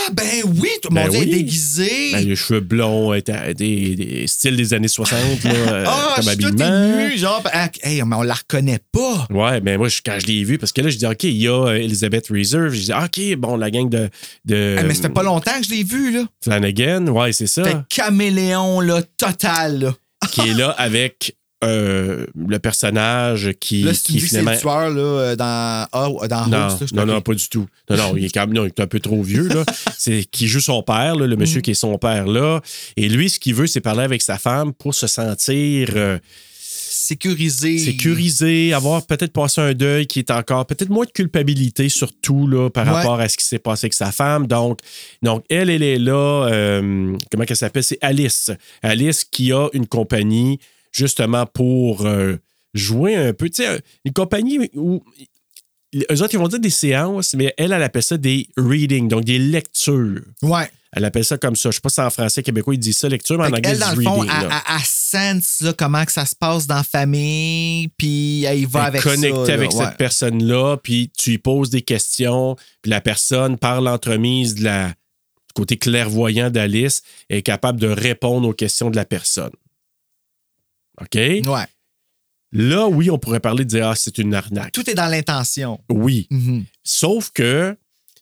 Ah, 0.07 0.11
ben 0.13 0.43
oui, 0.59 0.69
tout 0.81 0.89
le 0.89 0.95
Ben 0.95 1.07
monde 1.07 1.15
est 1.15 1.25
déguisé. 1.25 2.11
Ben, 2.11 2.25
les 2.27 2.35
cheveux 2.35 2.59
blonds, 2.59 3.13
euh, 3.13 3.53
des, 3.53 3.95
des 3.95 4.27
styles 4.27 4.55
des 4.55 4.73
années 4.73 4.87
60, 4.87 5.43
là, 5.43 5.51
euh, 5.53 5.83
Ah, 5.87 6.13
comme 6.15 6.29
je 6.29 6.37
tout 6.37 6.61
ému, 6.61 7.17
genre, 7.17 7.41
ah, 7.51 7.69
hey, 7.81 8.03
mais 8.05 8.15
on 8.15 8.21
la 8.21 8.33
reconnaît 8.35 8.79
pas. 8.91 9.27
Ouais, 9.31 9.61
mais 9.61 9.77
moi, 9.77 9.87
quand 10.05 10.17
je 10.19 10.27
l'ai 10.27 10.43
vu, 10.43 10.57
parce 10.57 10.71
que 10.71 10.81
là, 10.81 10.89
je 10.89 10.97
dis, 10.97 11.05
OK, 11.05 11.23
il 11.23 11.37
y 11.37 11.47
a 11.47 11.67
euh, 11.67 11.75
Elizabeth 11.75 12.27
Reserve. 12.29 12.73
Je 12.73 12.81
dis, 12.81 12.93
OK, 12.93 13.37
bon, 13.37 13.55
la 13.57 13.71
gang 13.71 13.89
de, 13.89 14.09
de 14.45 14.75
Ah, 14.77 14.83
mais 14.83 14.93
ça 14.93 15.03
fait 15.03 15.09
pas 15.09 15.23
longtemps 15.23 15.59
que 15.59 15.65
je 15.65 15.71
l'ai 15.71 15.83
vu, 15.83 16.11
là. 16.11 16.25
Flanagan, 16.43 17.07
ouais, 17.07 17.33
c'est 17.33 17.47
ça, 17.47 17.63
Fait 17.63 17.77
caméléon, 17.89 18.81
là, 18.81 19.01
total, 19.17 19.79
là. 19.79 19.95
qui 20.31 20.41
est 20.41 20.53
là 20.53 20.69
avec 20.77 21.35
euh, 21.65 22.25
le 22.47 22.59
personnage 22.59 23.51
qui, 23.59 23.83
Là, 23.83 23.93
si 23.93 24.03
tu 24.03 24.07
qui 24.07 24.13
me 24.15 24.19
dis 24.21 24.27
c'est 24.27 24.39
finalement. 24.39 24.51
le 24.51 24.57
tueur, 24.59 24.89
là, 24.91 25.01
euh, 25.01 25.35
dans, 25.35 25.87
ah, 25.91 26.27
dans 26.27 26.47
Non, 26.47 26.67
non, 26.93 27.05
non, 27.13 27.21
pas 27.21 27.33
du 27.33 27.47
tout. 27.49 27.67
Non, 27.89 27.97
non, 27.97 28.17
il 28.17 28.25
est, 28.25 28.29
quand 28.29 28.41
même, 28.47 28.53
non, 28.55 28.63
il 28.65 28.67
est 28.67 28.79
un 28.79 28.87
peu 28.87 28.99
trop 28.99 29.21
vieux, 29.21 29.47
là. 29.47 29.63
C'est 29.97 30.23
qui 30.25 30.47
joue 30.47 30.59
son 30.61 30.81
père, 30.83 31.15
là, 31.15 31.27
le 31.27 31.35
Mm. 31.35 31.39
monsieur 31.39 31.61
qui 31.61 31.71
est 31.71 31.73
son 31.73 31.97
père, 31.97 32.27
là. 32.27 32.61
Et 32.97 33.09
lui, 33.09 33.29
ce 33.29 33.39
qu'il 33.39 33.55
veut, 33.55 33.67
c'est 33.67 33.81
parler 33.81 34.03
avec 34.03 34.21
sa 34.21 34.37
femme 34.37 34.73
pour 34.73 34.93
se 34.95 35.07
sentir 35.07 35.89
euh, 35.95 36.17
Sécurisé. 36.97 37.77
sécurisé, 37.77 38.73
avoir 38.73 39.05
peut-être 39.05 39.33
passé 39.33 39.61
un 39.61 39.73
deuil 39.73 40.07
qui 40.07 40.19
est 40.19 40.31
encore, 40.31 40.65
peut-être 40.65 40.89
moins 40.89 41.05
de 41.05 41.11
culpabilité 41.11 41.89
surtout, 41.89 42.47
là, 42.47 42.69
par 42.69 42.85
Ouais. 42.87 42.93
rapport 42.93 43.19
à 43.19 43.27
ce 43.29 43.37
qui 43.37 43.45
s'est 43.45 43.59
passé 43.59 43.85
avec 43.85 43.93
sa 43.93 44.11
femme. 44.11 44.47
Donc, 44.47 44.79
donc 45.21 45.43
elle, 45.49 45.69
elle 45.69 45.83
est 45.83 45.99
là. 45.99 46.47
euh, 46.51 47.15
comment 47.31 47.43
elle 47.47 47.55
s'appelle? 47.55 47.83
C'est 47.83 47.99
Alice. 48.01 48.49
Alice 48.81 49.23
qui 49.23 49.51
a 49.51 49.67
une 49.73 49.85
compagnie 49.87 50.59
justement 50.95 51.45
pour 51.45 52.05
euh, 52.05 52.37
jouer 52.73 53.15
un 53.15 53.33
peu. 53.33 53.49
Tu 53.49 53.63
sais, 53.63 53.81
une 54.05 54.13
compagnie 54.13 54.69
où. 54.75 55.03
Eux 56.11 56.21
autres, 56.21 56.33
ils 56.33 56.39
vont 56.39 56.49
dire 56.49 56.59
des 56.59 56.69
séances, 56.69 57.33
mais 57.35 57.53
elle, 57.57 57.71
elle 57.71 57.81
appelle 57.83 58.03
ça 58.03 58.17
des 58.17 58.49
readings, 58.57 59.07
donc 59.07 59.23
des 59.23 59.39
lectures. 59.39 60.21
Ouais. 60.41 60.69
Elle 60.91 61.05
appelle 61.05 61.23
ça 61.23 61.37
comme 61.37 61.55
ça. 61.55 61.69
Je 61.71 61.75
sais 61.75 61.81
pas 61.81 61.87
si 61.89 62.01
en 62.01 62.09
français 62.09 62.43
québécois, 62.43 62.73
ils 62.73 62.79
disent 62.79 62.97
ça 62.97 63.07
lecture, 63.07 63.37
mais 63.37 63.45
en 63.45 63.53
anglais, 63.53 63.61
elle, 63.71 63.79
dans 63.79 63.91
le 63.95 64.01
fond, 64.01 64.19
reading. 64.19 64.35
elle, 64.41 64.47
là. 64.49 64.63
elle- 64.67 64.75
elle 64.75 64.81
sense 64.85 65.61
là, 65.61 65.73
comment 65.73 66.03
que 66.03 66.11
ça 66.11 66.25
se 66.25 66.35
passe 66.35 66.67
dans 66.67 66.75
la 66.75 66.83
famille, 66.83 67.87
puis 67.97 68.43
elle 68.43 68.59
y 68.59 68.65
va 68.65 68.81
Elle 68.81 68.85
avec 68.87 69.05
là, 69.05 69.53
avec 69.53 69.71
ouais. 69.71 69.85
cette 69.85 69.97
personne-là, 69.97 70.77
puis 70.83 71.11
tu 71.17 71.29
lui 71.31 71.37
poses 71.37 71.69
des 71.69 71.81
questions, 71.81 72.57
puis 72.81 72.89
la 72.91 72.99
personne, 72.99 73.57
par 73.57 73.79
l'entremise 73.79 74.55
de 74.55 74.65
la, 74.65 74.87
du 74.89 74.93
côté 75.53 75.77
clairvoyant 75.77 76.49
d'Alice, 76.49 77.03
est 77.29 77.41
capable 77.41 77.79
de 77.79 77.87
répondre 77.87 78.47
aux 78.49 78.53
questions 78.53 78.89
de 78.89 78.97
la 78.97 79.05
personne. 79.05 79.51
OK? 81.01 81.15
Ouais. 81.15 81.65
Là, 82.51 82.87
oui, 82.87 83.09
on 83.09 83.17
pourrait 83.17 83.39
parler 83.39 83.65
de 83.65 83.69
dire, 83.69 83.89
ah, 83.89 83.95
c'est 83.95 84.17
une 84.17 84.33
arnaque. 84.33 84.71
Tout 84.71 84.89
est 84.89 84.93
dans 84.93 85.07
l'intention. 85.07 85.79
Oui. 85.89 86.27
Mhm. 86.29 86.65
Sauf 86.83 87.31
que 87.31 87.75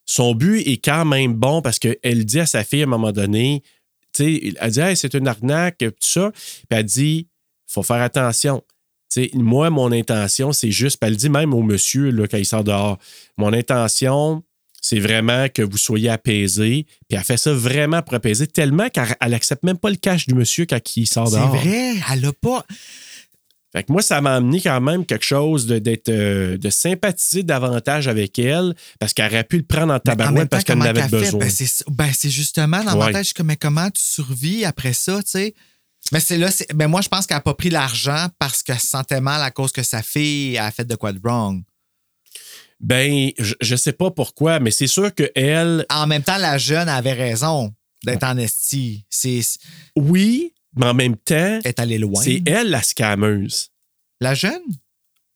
son 0.05 0.33
but 0.33 0.61
est 0.67 0.83
quand 0.83 1.05
même 1.05 1.33
bon 1.33 1.61
parce 1.61 1.79
qu'elle 1.79 2.25
dit 2.25 2.39
à 2.39 2.45
sa 2.45 2.63
fille 2.63 2.81
à 2.81 2.85
un 2.85 2.87
moment 2.87 3.11
donné, 3.11 3.63
tu 4.13 4.23
sais, 4.23 4.53
elle 4.59 4.71
dit, 4.71 4.79
hey, 4.79 4.97
c'est 4.97 5.13
une 5.13 5.27
arnaque, 5.27 5.77
tout 5.77 5.93
ça. 5.99 6.31
Puis 6.31 6.65
elle 6.71 6.83
dit, 6.83 7.27
faut 7.67 7.83
faire 7.83 8.01
attention. 8.01 8.63
Tu 9.11 9.25
sais, 9.25 9.31
moi, 9.33 9.69
mon 9.69 9.91
intention, 9.91 10.51
c'est 10.51 10.71
juste, 10.71 10.99
puis 10.99 11.09
elle 11.09 11.17
dit 11.17 11.29
même 11.29 11.53
au 11.53 11.61
monsieur 11.61 12.09
là, 12.09 12.27
quand 12.27 12.37
il 12.37 12.45
sort 12.45 12.63
dehors, 12.63 12.97
mon 13.37 13.53
intention, 13.53 14.43
c'est 14.83 14.99
vraiment 14.99 15.47
que 15.47 15.61
vous 15.61 15.77
soyez 15.77 16.09
apaisé. 16.09 16.85
Puis 17.07 17.17
elle 17.17 17.23
fait 17.23 17.37
ça 17.37 17.53
vraiment 17.53 18.01
pour 18.01 18.15
apaiser, 18.15 18.47
tellement 18.47 18.89
qu'elle 18.89 19.15
elle 19.21 19.33
accepte 19.33 19.63
même 19.63 19.77
pas 19.77 19.89
le 19.89 19.95
cash 19.95 20.27
du 20.27 20.35
monsieur 20.35 20.65
quand 20.65 20.79
il 20.97 21.07
sort 21.07 21.29
C'est 21.29 21.37
dehors. 21.37 21.55
vrai, 21.55 21.93
elle 22.11 22.25
a 22.25 22.33
pas. 22.33 22.65
Fait 23.71 23.83
que 23.83 23.91
moi, 23.93 24.01
ça 24.03 24.19
m'a 24.21 24.35
amené 24.35 24.61
quand 24.61 24.79
même 24.81 25.05
quelque 25.05 25.25
chose 25.25 25.65
de, 25.65 25.79
d'être, 25.79 26.09
euh, 26.09 26.57
de 26.57 26.69
sympathiser 26.69 27.41
davantage 27.43 28.07
avec 28.09 28.37
elle 28.37 28.75
parce 28.99 29.13
qu'elle 29.13 29.31
aurait 29.31 29.45
pu 29.45 29.57
le 29.57 29.63
prendre 29.63 29.93
en 29.93 29.99
tabarouette 29.99 30.49
parce 30.49 30.65
qu'elle 30.65 30.77
en 30.77 30.81
avait 30.81 31.07
besoin. 31.07 31.39
Ben, 31.39 31.49
c'est, 31.49 31.83
ben, 31.89 32.11
c'est 32.13 32.29
justement 32.29 32.83
ma 32.83 32.93
Ouais. 32.95 33.21
mais 33.43 33.55
comment 33.55 33.89
tu 33.89 34.01
survis 34.03 34.65
après 34.65 34.93
ça, 34.93 35.23
tu 35.23 35.31
sais? 35.31 35.55
Mais 36.11 36.19
c'est 36.19 36.37
là, 36.37 36.51
c'est, 36.51 36.71
ben 36.75 36.87
moi, 36.89 36.99
je 37.01 37.07
pense 37.07 37.25
qu'elle 37.25 37.37
n'a 37.37 37.41
pas 37.41 37.53
pris 37.53 37.69
l'argent 37.69 38.27
parce 38.37 38.61
qu'elle 38.61 38.79
se 38.79 38.87
sentait 38.87 39.21
mal 39.21 39.41
à 39.41 39.49
cause 39.49 39.71
que 39.71 39.81
sa 39.81 40.03
fille 40.03 40.57
a 40.57 40.69
fait 40.69 40.85
de 40.85 40.95
quoi 40.95 41.13
de 41.13 41.19
wrong. 41.23 41.63
Ben, 42.83 43.31
je, 43.39 43.53
je 43.61 43.75
sais 43.77 43.93
pas 43.93 44.11
pourquoi, 44.11 44.59
mais 44.59 44.69
c'est 44.69 44.87
sûr 44.87 45.15
que 45.15 45.31
elle, 45.35 45.85
En 45.89 46.05
même 46.05 46.21
temps, 46.21 46.37
la 46.37 46.57
jeune 46.57 46.89
avait 46.89 47.13
raison 47.13 47.73
d'être 48.03 48.25
en 48.25 48.37
esti. 48.37 49.05
C'est, 49.09 49.39
oui, 49.95 50.53
mais 50.75 50.87
en 50.87 50.93
même 50.93 51.15
temps, 51.15 51.59
est 51.63 51.79
allée 51.79 51.97
loin. 51.97 52.21
c'est 52.21 52.41
elle 52.45 52.69
la 52.69 52.81
scameuse. 52.81 53.69
La 54.19 54.35
jeune? 54.35 54.61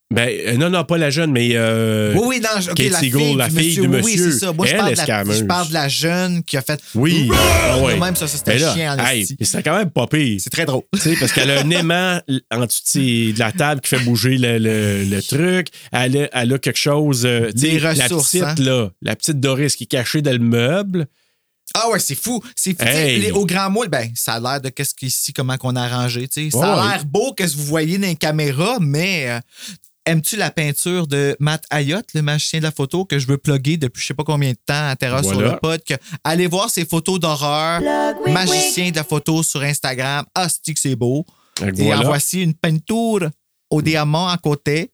Ben, 0.09 0.29
euh, 0.29 0.55
non, 0.55 0.69
non, 0.69 0.85
pas 0.85 0.97
la 0.97 1.09
jeune, 1.09 1.31
mais. 1.33 1.49
euh, 1.53 2.13
oui, 2.15 2.21
oui, 2.25 2.39
non, 2.41 2.61
je- 2.61 2.69
la 2.89 2.99
fille, 2.99 3.35
la 3.35 3.49
du 3.49 3.57
fille 3.57 3.79
monsieur. 3.79 3.87
du 3.87 4.03
Oui, 4.05 4.17
c'est 4.17 4.31
ça. 4.39 4.53
Moi, 4.53 4.65
je 4.65 4.71
Elle 4.71 4.77
parle, 4.77 4.91
est 4.93 5.03
de 5.03 5.07
la, 5.29 5.35
je 5.37 5.43
parle 5.43 5.67
de 5.67 5.73
la 5.73 5.87
jeune 5.89 6.43
qui 6.43 6.55
a 6.55 6.61
fait. 6.61 6.79
Oui. 6.95 7.29
Ah 7.33 7.77
ouais. 7.79 7.99
Même 7.99 8.15
ça, 8.15 8.25
ça 8.25 8.37
c'était 8.37 8.57
chiant 8.57 8.97
hey, 8.99 9.27
c'est 9.41 9.61
quand 9.63 9.77
même 9.77 9.89
pas 9.89 10.07
pire. 10.07 10.39
C'est 10.39 10.49
très 10.49 10.65
drôle. 10.65 10.83
Tu 10.93 10.99
sais, 11.01 11.15
parce 11.19 11.33
qu'elle 11.33 11.51
a 11.51 11.59
un 11.59 11.69
aimant 11.71 12.21
en 12.51 12.65
dessous 12.65 12.81
de 13.33 13.37
la 13.37 13.51
table 13.51 13.81
qui 13.81 13.89
fait 13.89 13.99
bouger 14.05 14.37
le, 14.37 14.57
le- 14.59 15.03
le 15.03 15.21
truc. 15.21 15.67
Elle 15.91 16.17
a, 16.17 16.29
elle 16.41 16.53
a 16.53 16.57
quelque 16.57 16.79
chose. 16.79 17.25
euh, 17.25 17.51
Des 17.53 17.77
la 17.77 17.89
ressources, 17.89 18.31
petite, 18.31 18.43
hein. 18.43 18.55
là, 18.59 18.89
la 19.01 19.13
petite 19.17 19.41
Doris 19.41 19.75
qui 19.75 19.83
est 19.83 19.87
cachée 19.87 20.21
dans 20.21 20.31
le 20.31 20.39
meuble. 20.39 21.07
Ah 21.73 21.89
ouais, 21.89 21.99
c'est 21.99 22.15
fou. 22.15 22.41
C'est 22.55 22.81
Hey. 22.81 23.29
Au 23.31 23.45
grand 23.45 23.69
moule, 23.69 23.89
ben, 23.89 24.09
ça 24.15 24.35
a 24.35 24.39
l'air 24.39 24.61
de 24.61 24.69
qu'est-ce 24.69 24.95
qu'ici, 24.95 25.33
comment 25.33 25.57
qu'on 25.57 25.75
a 25.75 25.81
arrangé. 25.83 26.29
tu 26.29 26.45
sais. 26.45 26.49
Ça 26.49 26.59
Ouais, 26.59 26.65
a 26.65 26.75
ouais. 26.81 26.89
l'air 26.93 27.05
beau 27.05 27.33
que 27.33 27.43
vous 27.43 27.65
voyez 27.65 27.97
dans 27.97 28.07
les 28.07 28.15
caméras, 28.15 28.77
mais 28.79 29.25
euh, 29.29 29.39
aimes-tu 30.07 30.35
la 30.37 30.49
peinture 30.49 31.05
de 31.07 31.35
Matt 31.39 31.63
Ayotte, 31.69 32.13
le 32.15 32.21
magicien 32.21 32.59
de 32.59 32.63
la 32.63 32.71
photo, 32.71 33.05
que 33.05 33.19
je 33.19 33.27
veux 33.27 33.37
plugger 33.37 33.77
depuis 33.77 34.01
je 34.01 34.07
sais 34.07 34.13
pas 34.13 34.23
combien 34.23 34.51
de 34.51 34.57
temps 34.65 34.87
à 34.89 34.95
Terra 34.95 35.21
sur 35.21 35.39
le 35.39 35.57
pod? 35.57 35.81
Que, 35.83 35.93
allez 36.23 36.47
voir 36.47 36.69
ses 36.69 36.85
photos 36.85 37.19
d'horreur. 37.19 37.81
Magicien 38.27 38.89
de 38.91 38.95
la 38.95 39.03
photo 39.03 39.43
sur 39.43 39.61
Instagram. 39.61 40.25
Ah, 40.33 40.47
c'est 40.49 40.73
que 40.73 40.79
c'est 40.79 40.95
beau. 40.95 41.25
Et 41.77 41.93
en 41.93 42.03
voici 42.03 42.41
une 42.41 42.53
peinture 42.53 43.29
au 43.69 43.81
diamant 43.81 44.29
à 44.29 44.37
côté. 44.37 44.91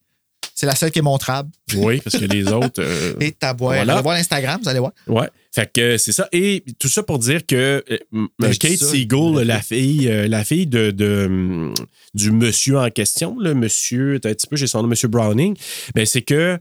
C'est 0.55 0.66
la 0.66 0.76
seule 0.76 0.91
qui 0.91 0.99
est 0.99 1.03
montrable. 1.03 1.49
Oui, 1.76 1.99
parce 2.01 2.18
que 2.18 2.26
les 2.26 2.47
autres. 2.47 2.80
euh, 2.82 3.16
Et 3.20 3.32
ta 3.32 3.53
boîte. 3.53 3.78
Voilà. 3.78 3.93
Allez 3.93 4.01
voir 4.03 4.16
l'Instagram, 4.16 4.59
vous 4.61 4.70
allez 4.70 4.80
voir. 4.80 4.91
ouais. 5.07 5.30
Fait 5.56 5.72
que 5.72 5.97
c'est 5.97 6.12
ça. 6.14 6.28
Et 6.32 6.64
tout 6.80 6.88
ça 6.88 7.04
pour 7.04 7.20
dire 7.20 7.45
que 7.45 7.84
euh, 7.91 7.97
Ben, 8.39 8.49
Kate 8.58 8.72
Siegel, 8.78 9.45
la 9.45 9.62
fille, 9.62 10.10
euh, 10.10 10.28
la 10.28 10.43
fille 10.43 10.66
de, 10.66 10.89
de, 10.89 11.72
du 12.16 12.32
monsieur 12.32 12.80
en 12.80 12.89
question, 12.89 13.38
le 13.39 13.54
monsieur, 13.54 14.16
un 14.16 14.20
petit 14.20 14.47
peu, 14.47 14.56
j'ai 14.56 14.66
son 14.66 14.82
nom, 14.82 14.88
monsieur 14.88 15.10
Browning, 15.10 15.56
ben 15.93 16.06
c'est 16.08 16.24
que 16.24 16.58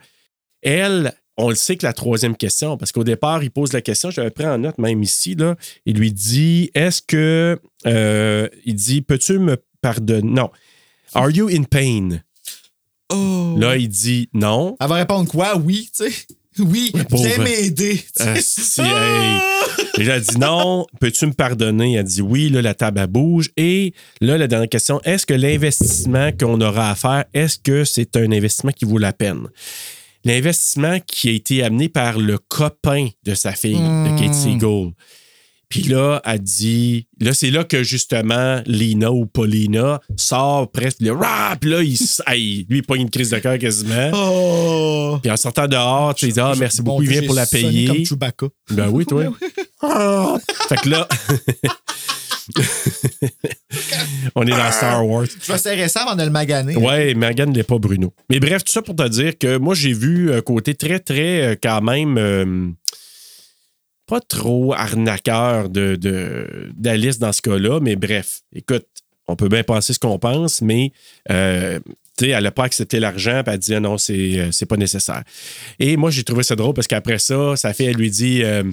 elle, 0.61 1.15
on 1.39 1.49
le 1.49 1.55
sait 1.55 1.77
que 1.77 1.87
la 1.87 1.95
troisième 1.95 2.37
question, 2.37 2.77
parce 2.77 2.93
qu'au 2.93 3.03
départ, 3.05 3.43
il 3.43 3.51
pose 3.51 3.73
la 3.73 3.81
question, 3.81 4.11
j'avais 4.11 4.31
pris 4.31 4.47
en 4.47 4.59
note 4.59 4.77
même 4.77 5.03
ici, 5.03 5.35
là, 5.37 5.57
il 5.87 5.97
lui 5.97 6.13
dit 6.13 6.71
Est-ce 6.75 7.01
que. 7.01 7.59
euh, 7.87 8.49
il 8.67 8.75
dit 8.75 9.01
Peux-tu 9.01 9.39
me 9.39 9.57
pardonner? 9.81 10.31
Non. 10.31 10.51
Are 11.15 11.31
you 11.31 11.49
in 11.49 11.63
pain? 11.63 12.21
Oh. 13.11 13.57
Là, 13.59 13.77
il 13.79 13.89
dit 13.89 14.29
non. 14.35 14.77
Elle 14.81 14.89
va 14.89 14.95
répondre 14.97 15.31
quoi? 15.31 15.57
Oui, 15.57 15.89
tu 15.97 16.05
sais. 16.11 16.13
Oui, 16.59 16.93
viens 17.11 17.39
m'aider. 17.39 18.05
Ah, 18.21 18.35
elle 19.99 20.21
dit 20.21 20.39
non, 20.39 20.87
peux-tu 21.01 21.27
me 21.27 21.33
pardonner? 21.33 21.95
Elle 21.95 22.05
dit 22.05 22.23
oui, 22.23 22.51
là, 22.51 22.61
la 22.63 22.75
table 22.75 23.01
elle 23.01 23.07
bouge. 23.07 23.51
Et 23.57 23.95
là, 24.21 24.37
la 24.37 24.47
dernière 24.47 24.69
question, 24.69 25.01
est-ce 25.05 25.25
que 25.25 25.35
l'investissement 25.35 26.31
qu'on 26.33 26.61
aura 26.61 26.91
à 26.91 26.95
faire, 26.95 27.25
est-ce 27.33 27.59
que 27.59 27.85
c'est 27.85 28.17
un 28.17 28.31
investissement 28.33 28.73
qui 28.73 28.85
vaut 28.85 28.99
la 28.99 29.13
peine? 29.13 29.49
L'investissement 30.25 30.99
qui 31.07 31.31
a 31.31 31.33
été 31.33 31.63
amené 31.63 31.89
par 31.89 32.19
le 32.19 32.39
copain 32.39 33.09
de 33.25 33.35
sa 33.35 33.53
fille, 33.53 33.75
de 33.75 34.19
Kate 34.21 34.35
Siegel. 34.35 34.93
Puis 35.73 35.85
là, 35.85 36.21
elle 36.27 36.39
dit, 36.39 37.07
là, 37.19 37.33
c'est 37.33 37.51
là 37.51 37.65
que 37.65 37.83
justement 37.83 38.61
Lina 38.67 39.11
ou 39.11 39.25
Paulina 39.25 40.03
sort 40.19 40.71
presque, 40.71 41.01
le 41.01 41.13
rap, 41.13 41.65
là, 41.65 41.83
il, 41.83 41.97
lui, 42.69 42.79
il 42.79 42.83
pogne 42.83 43.01
une 43.01 43.11
crise 43.11 43.31
de 43.31 43.39
cœur 43.39 43.57
quasiment. 43.59 44.11
Oh. 44.13 45.19
Puis 45.23 45.31
en 45.31 45.37
sortant 45.39 45.67
dehors, 45.67 46.15
tu 46.15 46.29
dis, 46.29 46.39
ah, 46.39 46.53
merci 46.59 46.83
beaucoup, 46.83 47.03
il 47.03 47.09
vient 47.09 47.23
pour 47.23 47.35
la 47.35 47.47
payer. 47.47 47.87
comme 47.87 48.05
Chewbacca. 48.05 48.49
Ben 48.71 48.91
oui, 48.91 49.07
toi. 49.07 49.25
Ah! 49.85 50.37
fait 50.69 50.77
que 50.77 50.91
là, 50.91 51.09
on 54.35 54.47
est 54.47 54.51
dans 54.51 54.73
Star 54.73 55.07
Wars. 55.07 55.27
Je 55.41 55.53
vais 55.53 55.59
serrer 55.59 55.89
ça 55.89 56.03
avant 56.03 56.17
de 56.17 56.23
le 56.23 56.31
maganer. 56.31 56.77
Ouais, 56.77 57.15
Megan 57.15 57.51
n'est 57.51 57.63
pas 57.63 57.79
Bruno. 57.79 58.13
Mais 58.31 58.41
bref, 58.41 58.65
tout 58.65 58.73
ça 58.73 58.83
pour 58.83 58.97
te 58.97 59.07
dire 59.09 59.39
que 59.39 59.59
moi, 59.59 59.75
j'ai 59.75 59.93
vu 59.93 60.33
un 60.33 60.41
côté 60.41 60.75
très, 60.75 60.99
très, 60.99 61.43
euh, 61.43 61.55
quand 61.61 61.81
même, 61.81 62.17
euh, 62.19 62.69
pas 64.13 64.21
trop 64.21 64.75
arnaqueur 64.75 65.69
de, 65.71 65.97
de- 65.97 66.71
d'Alice 66.77 67.19
dans 67.19 67.33
ce 67.33 67.41
cas-là, 67.43 67.81
mais 67.81 67.97
bref, 67.97 68.41
écoute, 68.55 68.87
on 69.27 69.37
peut 69.37 69.49
bien 69.49 69.63
penser 69.63 69.93
ce 69.95 69.99
qu'on 69.99 70.19
pense, 70.19 70.61
mais 70.61 70.93
euh, 71.31 71.79
tu 72.19 72.27
sais, 72.27 72.31
elle 72.33 72.45
n'a 72.45 72.51
pas 72.51 72.65
accepté 72.65 73.01
l'argent, 73.01 73.41
puis 73.45 73.55
elle 73.55 73.59
dit 73.61 73.75
ah 73.75 73.81
non, 73.81 73.97
c'est, 73.97 74.39
euh, 74.39 74.49
c'est 74.53 74.67
pas 74.67 74.77
nécessaire. 74.77 75.23
Et 75.79 75.97
moi, 75.97 76.11
j'ai 76.11 76.25
trouvé 76.25 76.43
ça 76.43 76.57
drôle 76.57 76.75
parce 76.75 76.87
qu'après 76.89 77.19
ça, 77.19 77.57
sa 77.57 77.73
fille, 77.73 77.87
elle 77.87 77.97
lui 77.97 78.11
dit 78.11 78.43
euh, 78.43 78.65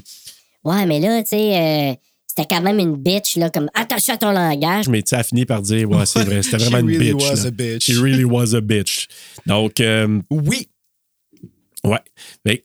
Ouais, 0.66 0.86
mais 0.86 1.00
là, 1.00 1.22
tu 1.24 1.30
sais, 1.30 1.58
euh, 1.58 1.94
c'était 2.28 2.48
quand 2.54 2.62
même 2.62 2.80
une 2.80 2.96
bitch, 2.98 3.38
là, 3.38 3.50
comme 3.50 3.70
attention 3.74 4.16
à 4.16 4.18
ton 4.18 4.32
langage. 4.32 4.90
mais 4.90 5.02
tu 5.04 5.10
sais, 5.10 5.16
elle 5.16 5.22
a 5.22 5.24
fini 5.24 5.46
par 5.46 5.62
dire 5.62 5.90
ouais, 5.90 6.06
c'est 6.06 6.24
vrai, 6.24 6.44
c'était 6.44 6.60
She 6.60 6.64
vraiment 6.70 6.80
une 6.90 6.98
really 6.98 7.14
bitch. 7.14 7.30
was 7.30 7.36
là. 7.44 7.48
a 7.48 7.52
bitch. 7.52 7.84
She 7.86 7.98
really 7.98 8.26
was 8.26 8.54
a 8.56 8.62
bitch. 8.62 9.08
Donc, 9.46 9.80
euh, 9.80 10.20
Oui. 10.30 10.68
Ouais. 11.86 12.00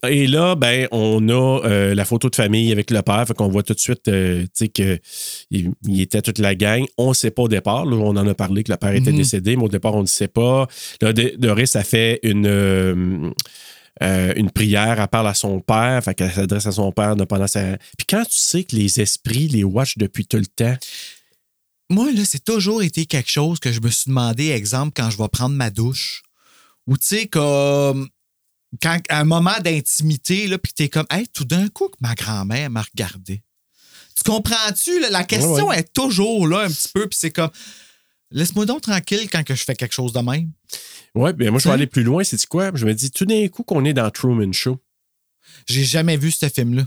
Et 0.09 0.27
là, 0.27 0.57
ben, 0.57 0.89
on 0.91 1.29
a 1.29 1.61
euh, 1.65 1.95
la 1.95 2.05
photo 2.05 2.29
de 2.29 2.35
famille 2.35 2.73
avec 2.73 2.91
le 2.91 3.01
père. 3.03 3.25
Fait 3.29 3.35
qu'on 3.35 3.49
voit 3.49 3.63
tout 3.63 3.75
de 3.75 3.79
suite 3.79 4.09
euh, 4.09 4.45
que 4.75 4.99
il, 5.51 5.73
était 6.01 6.21
toute 6.21 6.39
la 6.39 6.55
gang. 6.57 6.85
On 6.99 7.11
ne 7.11 7.15
sait 7.15 7.31
pas 7.31 7.43
au 7.43 7.49
départ. 7.49 7.85
là, 7.87 7.97
on 7.97 8.17
en 8.17 8.27
a 8.27 8.35
parlé 8.35 8.65
que 8.65 8.73
le 8.73 8.77
père 8.79 8.93
était 8.93 9.13
Mhm. 9.13 9.17
décédé, 9.19 9.57
mais 9.57 9.63
au 9.65 9.69
départ, 9.69 9.95
on 9.95 10.03
ne 10.03 10.07
sait 10.07 10.27
pas. 10.29 10.67
Là, 11.01 11.13
Doris 11.13 11.77
a 11.77 11.85
fait 11.85 12.19
une. 12.25 12.47
euh, 12.47 13.31
euh, 14.03 14.33
une 14.35 14.51
prière, 14.51 14.99
elle 15.01 15.07
parle 15.07 15.29
à 15.29 15.35
son 15.35 15.61
père, 15.61 16.03
fait 16.03 16.15
qu'elle 16.17 16.33
s'adresse 16.33 16.67
à 16.67 16.73
son 16.73 16.91
père 16.91 17.15
pendant 17.29 17.47
sa. 17.47 17.77
Puis 17.97 18.07
quand 18.09 18.25
tu 18.25 18.37
sais 18.37 18.65
que 18.65 18.75
les 18.75 19.01
esprits 19.01 19.47
les 19.47 19.63
watchent 19.63 19.99
depuis 19.99 20.27
tout 20.27 20.37
le 20.39 20.47
temps, 20.47 20.77
Moi, 21.91 22.11
là, 22.13 22.23
c'est 22.25 22.43
toujours 22.43 22.83
été 22.83 23.07
quelque 23.07 23.31
chose 23.31 23.61
que 23.61 23.71
je 23.71 23.81
me 23.81 23.91
suis 23.91 24.09
demandé, 24.09 24.49
exemple, 24.49 24.93
quand 24.97 25.11
je 25.11 25.19
vais 25.19 25.29
prendre 25.29 25.55
ma 25.55 25.71
douche. 25.71 26.23
Ou, 26.89 26.97
tu 26.97 27.07
sais, 27.07 27.27
comme. 27.27 28.09
Quand, 28.83 28.99
à 29.09 29.21
un 29.21 29.25
moment 29.25 29.59
d'intimité, 29.63 30.47
là, 30.47 30.59
puis 30.59 30.73
t'es 30.73 30.89
comme, 30.89 31.07
hey, 31.11 31.27
tout 31.29 31.45
d'un 31.45 31.69
coup, 31.69 31.89
que 31.89 31.97
ma 32.01 32.15
grand-mère 32.15 32.71
m'a 32.71 32.83
regardé. 32.83 33.43
Tu 34.17 34.23
comprends-tu? 34.31 35.01
La 35.11 35.25
question 35.25 35.69
Ouais, 35.69 35.81
est 35.81 35.93
toujours 35.93 36.47
là, 36.47 36.61
un 36.61 36.69
petit 36.69 36.89
peu, 36.93 37.07
puis 37.09 37.19
c'est 37.21 37.31
comme, 37.31 37.51
laisse-moi 38.31 38.65
donc 38.67 38.83
tranquille 38.83 39.29
quand 39.31 39.43
que 39.45 39.55
je 39.55 39.65
fais 39.65 39.75
quelque 39.75 39.95
chose 39.95 40.13
de 40.13 40.21
même. 40.21 40.51
ouais, 41.15 41.33
ben 41.33 41.51
moi 41.51 41.59
je 41.61 41.69
vais 41.69 41.75
aller 41.75 41.87
plus 41.87 42.03
loin, 42.05 42.23
c'est 42.25 42.45
quoi? 42.47 42.71
Je 42.75 42.87
me 42.87 42.95
dis 42.95 43.11
tout 43.11 43.25
d'un 43.27 43.47
coup 43.49 43.63
qu'on 43.65 43.85
est 43.85 43.93
dans 43.93 44.11
Truman 44.11 44.53
Show. 44.53 44.79
J'ai 45.67 45.85
jamais 45.85 46.17
vu 46.17 46.31
ce 46.31 46.49
film-là. 46.49 46.85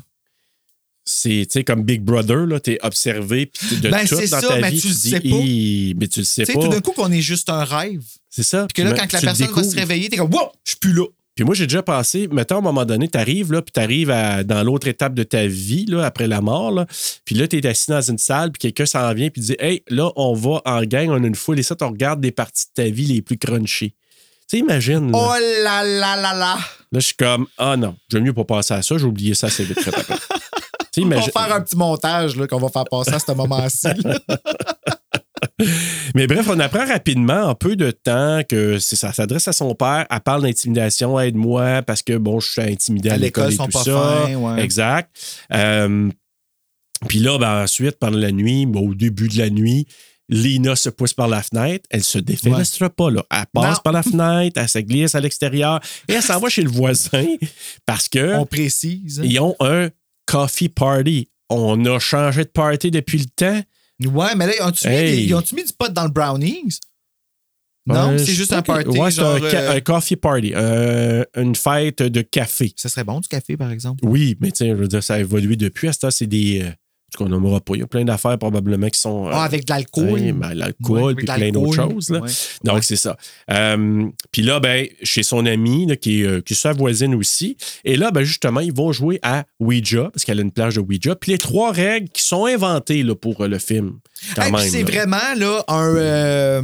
c'est 1.06 1.46
tu 1.50 1.60
sais 1.60 1.64
comme 1.64 1.84
Big 1.84 2.02
Brother 2.02 2.46
là 2.46 2.60
t'es 2.60 2.78
observé 2.82 3.46
puis 3.46 3.68
t'es 3.70 3.76
de 3.78 3.90
Ben, 3.90 4.06
tout 4.06 4.16
c'est 4.18 4.28
dans 4.30 4.42
ça, 4.42 4.48
ta 4.50 4.60
mais 4.60 4.72
vie 4.72 4.82
tu 4.82 4.88
le 4.90 4.94
dis, 4.94 5.10
sais 5.10 5.20
pas. 5.22 6.00
Mais 6.00 6.08
tu 6.08 6.20
le 6.20 6.26
sais 6.26 6.46
pas 6.46 6.54
tout 6.54 6.68
d'un 6.68 6.82
coup, 6.82 6.92
qu'on 6.92 7.12
est 7.12 7.22
juste 7.22 7.50
un 7.50 7.64
rêve. 7.64 8.04
c'est 8.30 8.44
ça 8.44 8.66
Puis 8.68 8.74
que 8.82 8.88
là, 8.88 8.92
Mais 8.94 8.98
quand 9.00 9.14
la 9.14 9.20
tu 9.20 9.26
le 9.26 9.32
personne 9.32 9.52
va 9.56 9.64
se 9.64 9.76
réveiller, 9.76 10.10
t'es 10.10 10.18
comme, 10.18 10.34
wow, 10.34 10.52
je 10.66 10.72
suis 10.72 10.80
plus 10.80 10.94
là. 10.94 11.06
Puis 11.38 11.46
moi 11.46 11.56
j'ai 11.56 11.68
déjà 11.68 11.84
passé 11.84 12.28
mettons 12.32 12.56
à 12.56 12.58
un 12.58 12.62
moment 12.62 12.84
donné 12.84 13.08
t'arrives 13.08 13.54
là 13.54 13.62
puis 13.62 13.72
t'arrives 13.72 14.10
à- 14.10 14.44
dans 14.44 14.64
l'autre 14.64 14.88
étape 14.88 15.14
de 15.14 15.24
ta 15.24 15.46
vie 15.48 15.86
là 15.86 16.04
après 16.04 16.28
la 16.28 16.42
mort 16.42 16.72
là 16.72 16.86
puis 17.24 17.36
là 17.36 17.48
t'es 17.48 17.66
assis 17.66 17.90
dans 17.92 18.02
une 18.02 18.18
salle 18.18 18.52
puis 18.52 18.60
quelqu'un 18.60 18.86
s'en 18.88 19.14
vient 19.14 19.30
puis 19.30 19.42
dit 19.42 19.56
hey 19.60 19.84
là 19.88 20.12
on 20.16 20.34
va 20.34 20.62
en 20.66 20.82
gang 20.82 21.10
on 21.12 21.24
a 21.24 21.28
une 21.28 21.36
foule 21.36 21.60
et 21.60 21.64
ça 21.64 21.76
tu 21.76 21.84
regardes 21.86 22.20
des 22.20 22.32
parties 22.32 22.66
de 22.76 22.84
ta 22.84 22.90
vie 22.90 23.06
les 23.06 23.22
plus 23.22 23.38
crunchy 23.38 23.92
tu 23.92 23.96
sais 24.48 24.58
imagine 24.60 25.12
là. 25.12 25.18
Oh 25.18 25.64
là 25.64 25.84
là 25.84 26.16
là 26.16 26.34
là. 26.34 26.56
Là, 26.92 27.00
je 27.00 27.00
suis 27.00 27.16
comme 27.16 27.48
ah 27.58 27.78
non 27.78 27.96
j'aime 28.10 28.24
mieux 28.24 28.34
pas 28.34 28.46
passer 28.46 28.74
à 28.74 28.82
ça 28.82 28.98
j'ai 28.98 29.06
oublié 29.06 29.34
ça 29.36 29.48
assez 29.48 29.64
vite 29.64 29.80
très. 29.80 29.92
Tu 30.92 31.04
On 31.04 31.10
va 31.10 31.22
faire 31.22 31.54
un 31.54 31.62
petit 31.62 31.76
montage 31.78 32.36
là, 32.36 32.48
qu'on 32.48 32.58
va 32.58 32.70
faire 32.70 32.86
passer 32.90 33.14
à 33.14 33.20
ce 33.20 33.32
moment-ci. 33.32 33.88
Mais 36.16 36.28
bref, 36.28 36.48
on 36.50 36.60
apprend 36.60 36.86
rapidement, 36.86 37.46
en 37.46 37.56
peu 37.56 37.76
de 37.76 37.92
temps, 37.92 38.42
que 38.48 38.78
ça 38.80 39.12
s'adresse 39.14 39.48
à 39.48 39.54
son 39.54 39.74
père. 39.76 40.06
Elle 40.10 40.20
parle 40.20 40.44
d'intimidation, 40.44 41.20
aide-moi, 41.20 41.82
parce 41.82 42.04
que 42.04 42.18
bon, 42.18 42.40
je 42.40 42.52
suis 42.52 42.62
intimidé 42.62 43.10
à, 43.10 43.14
À 43.14 43.18
l'école 43.18 43.50
et 43.50 43.54
ils 43.54 43.58
sont 43.58 43.66
tout 43.66 43.72
pas 43.72 43.84
ça. 43.84 44.26
fins, 44.28 44.36
ouais. 44.36 44.62
Exact. 44.64 45.10
Euh, 45.54 46.10
Puis 47.08 47.20
là, 47.20 47.38
ben, 47.40 47.64
ensuite, 47.64 47.98
pendant 48.00 48.18
la 48.20 48.32
nuit, 48.32 48.68
au 48.76 48.94
début 48.94 49.28
de 49.30 49.38
la 49.40 49.50
nuit, 49.50 49.88
Lina 50.30 50.76
se 50.76 50.90
pousse 50.90 51.14
par 51.14 51.28
la 51.28 51.42
fenêtre. 51.42 51.86
Elle 51.90 52.04
se 52.04 52.20
défenestre 52.20 52.90
pas, 52.90 53.10
là. 53.10 53.24
Elle 53.32 53.46
passe 53.54 53.78
Non. 53.78 53.82
par 53.84 53.94
la 53.94 54.04
fenêtre, 54.04 54.60
elle 54.62 54.70
se 54.70 54.80
glisse 54.80 55.16
à 55.16 55.22
l'extérieur 55.22 55.80
et 56.08 56.14
elle 56.14 56.22
s'en 56.22 56.40
va 56.40 56.50
chez 56.50 56.62
le 56.64 56.70
voisin 56.70 57.26
parce 57.86 58.10
que 58.10 58.36
On 58.36 58.46
précise. 58.46 59.22
ils 59.24 59.40
ont 59.40 59.56
un 59.60 59.90
coffee 60.26 60.70
party. 60.70 61.30
On 61.50 61.84
a 61.86 61.98
changé 62.00 62.44
de 62.44 62.50
party 62.50 62.92
depuis 62.92 63.20
le 63.20 63.26
temps. 63.26 63.62
Ouais, 64.06 64.36
mais 64.36 64.48
là, 64.48 64.54
ils 64.60 64.64
ont-tu 64.64 64.88
Hey. 64.88 65.22
mis, 65.56 65.64
du 65.64 65.74
pot 65.74 65.92
dans 65.92 66.04
le 66.04 66.10
brownies? 66.12 66.80
Non, 67.88 68.12
Euh, 68.12 68.18
c'est 68.18 68.34
juste 68.34 68.52
un 68.52 68.62
que- 68.62 68.68
party. 68.68 68.90
Ouais, 69.00 69.12
c'est 69.12 69.22
un, 69.22 69.42
euh, 69.42 69.76
un 69.78 69.80
coffee 69.80 70.18
party. 70.18 70.52
euh, 70.54 71.24
une 71.38 71.56
fête 71.56 72.02
de 72.04 72.22
café. 72.22 72.74
Ça 72.76 72.90
serait 72.90 73.06
bon 73.06 73.22
du 73.22 73.28
café, 73.30 73.56
par 73.56 73.72
exemple. 73.72 74.04
Oui, 74.06 74.36
mais 74.42 74.52
sais, 74.58 74.68
je 74.70 74.74
veux 74.76 74.88
dire, 74.90 75.02
ça 75.02 75.14
a 75.16 75.20
évolué 75.20 75.56
depuis. 75.56 75.88
À 75.88 75.94
ce 75.94 76.00
temps, 76.00 76.12
c'est 76.12 76.28
des. 76.28 76.66
Euh, 77.08 77.14
ce 77.14 77.18
qu'on 77.18 77.30
nommera 77.30 77.62
pas. 77.62 77.76
Il 77.76 77.80
y 77.80 77.84
a 77.84 77.88
plein 77.88 78.04
d'affaires 78.04 78.38
probablement 78.38 78.90
qui 78.90 79.00
sont. 79.00 79.28
Ah, 79.32 79.44
avec 79.44 79.66
de 79.66 79.72
l'alcool. 79.74 80.10
oui, 80.12 80.32
ben, 80.34 80.54
l'alcool, 80.54 81.16
puis 81.16 81.26
plein 81.26 81.52
d'autres 81.52 81.74
choses. 81.74 82.10
là. 82.10 82.22
Donc, 82.64 82.84
c'est 82.84 82.96
ça. 82.96 83.18
Euh, 83.52 84.06
puis 84.32 84.42
là, 84.42 84.60
ben, 84.60 84.88
chez 85.04 85.24
son 85.24 85.46
ami, 85.46 85.86
là, 85.86 85.96
qui, 85.96 86.22
est, 86.22 86.26
euh, 86.26 86.42
qui 86.42 86.54
est 86.54 86.58
sa 86.58 86.74
voisine 86.74 87.16
aussi. 87.16 87.58
Et 87.86 87.96
là, 87.96 88.12
ben, 88.12 88.24
justement, 88.24 88.60
ils 88.60 88.74
vont 88.74 88.92
jouer 88.92 89.20
à 89.22 89.46
Ouija, 89.60 90.10
parce 90.14 90.26
qu'elle 90.26 90.40
a 90.40 90.42
une 90.42 90.52
plage 90.52 90.76
de 90.76 90.82
Ouija. 90.82 91.16
Puis 91.16 91.32
les 91.32 91.38
trois 91.38 91.72
règles 91.72 92.10
qui 92.10 92.22
sont 92.24 92.46
inventées 92.46 93.04
là, 93.04 93.16
pour 93.16 93.42
euh, 93.42 93.48
le 93.48 93.60
film. 93.60 94.00
Hey, 94.38 94.52
c'est 94.70 94.84
vraiment 94.84 95.18
là, 95.38 95.64
un. 95.68 95.96
euh, 95.96 96.62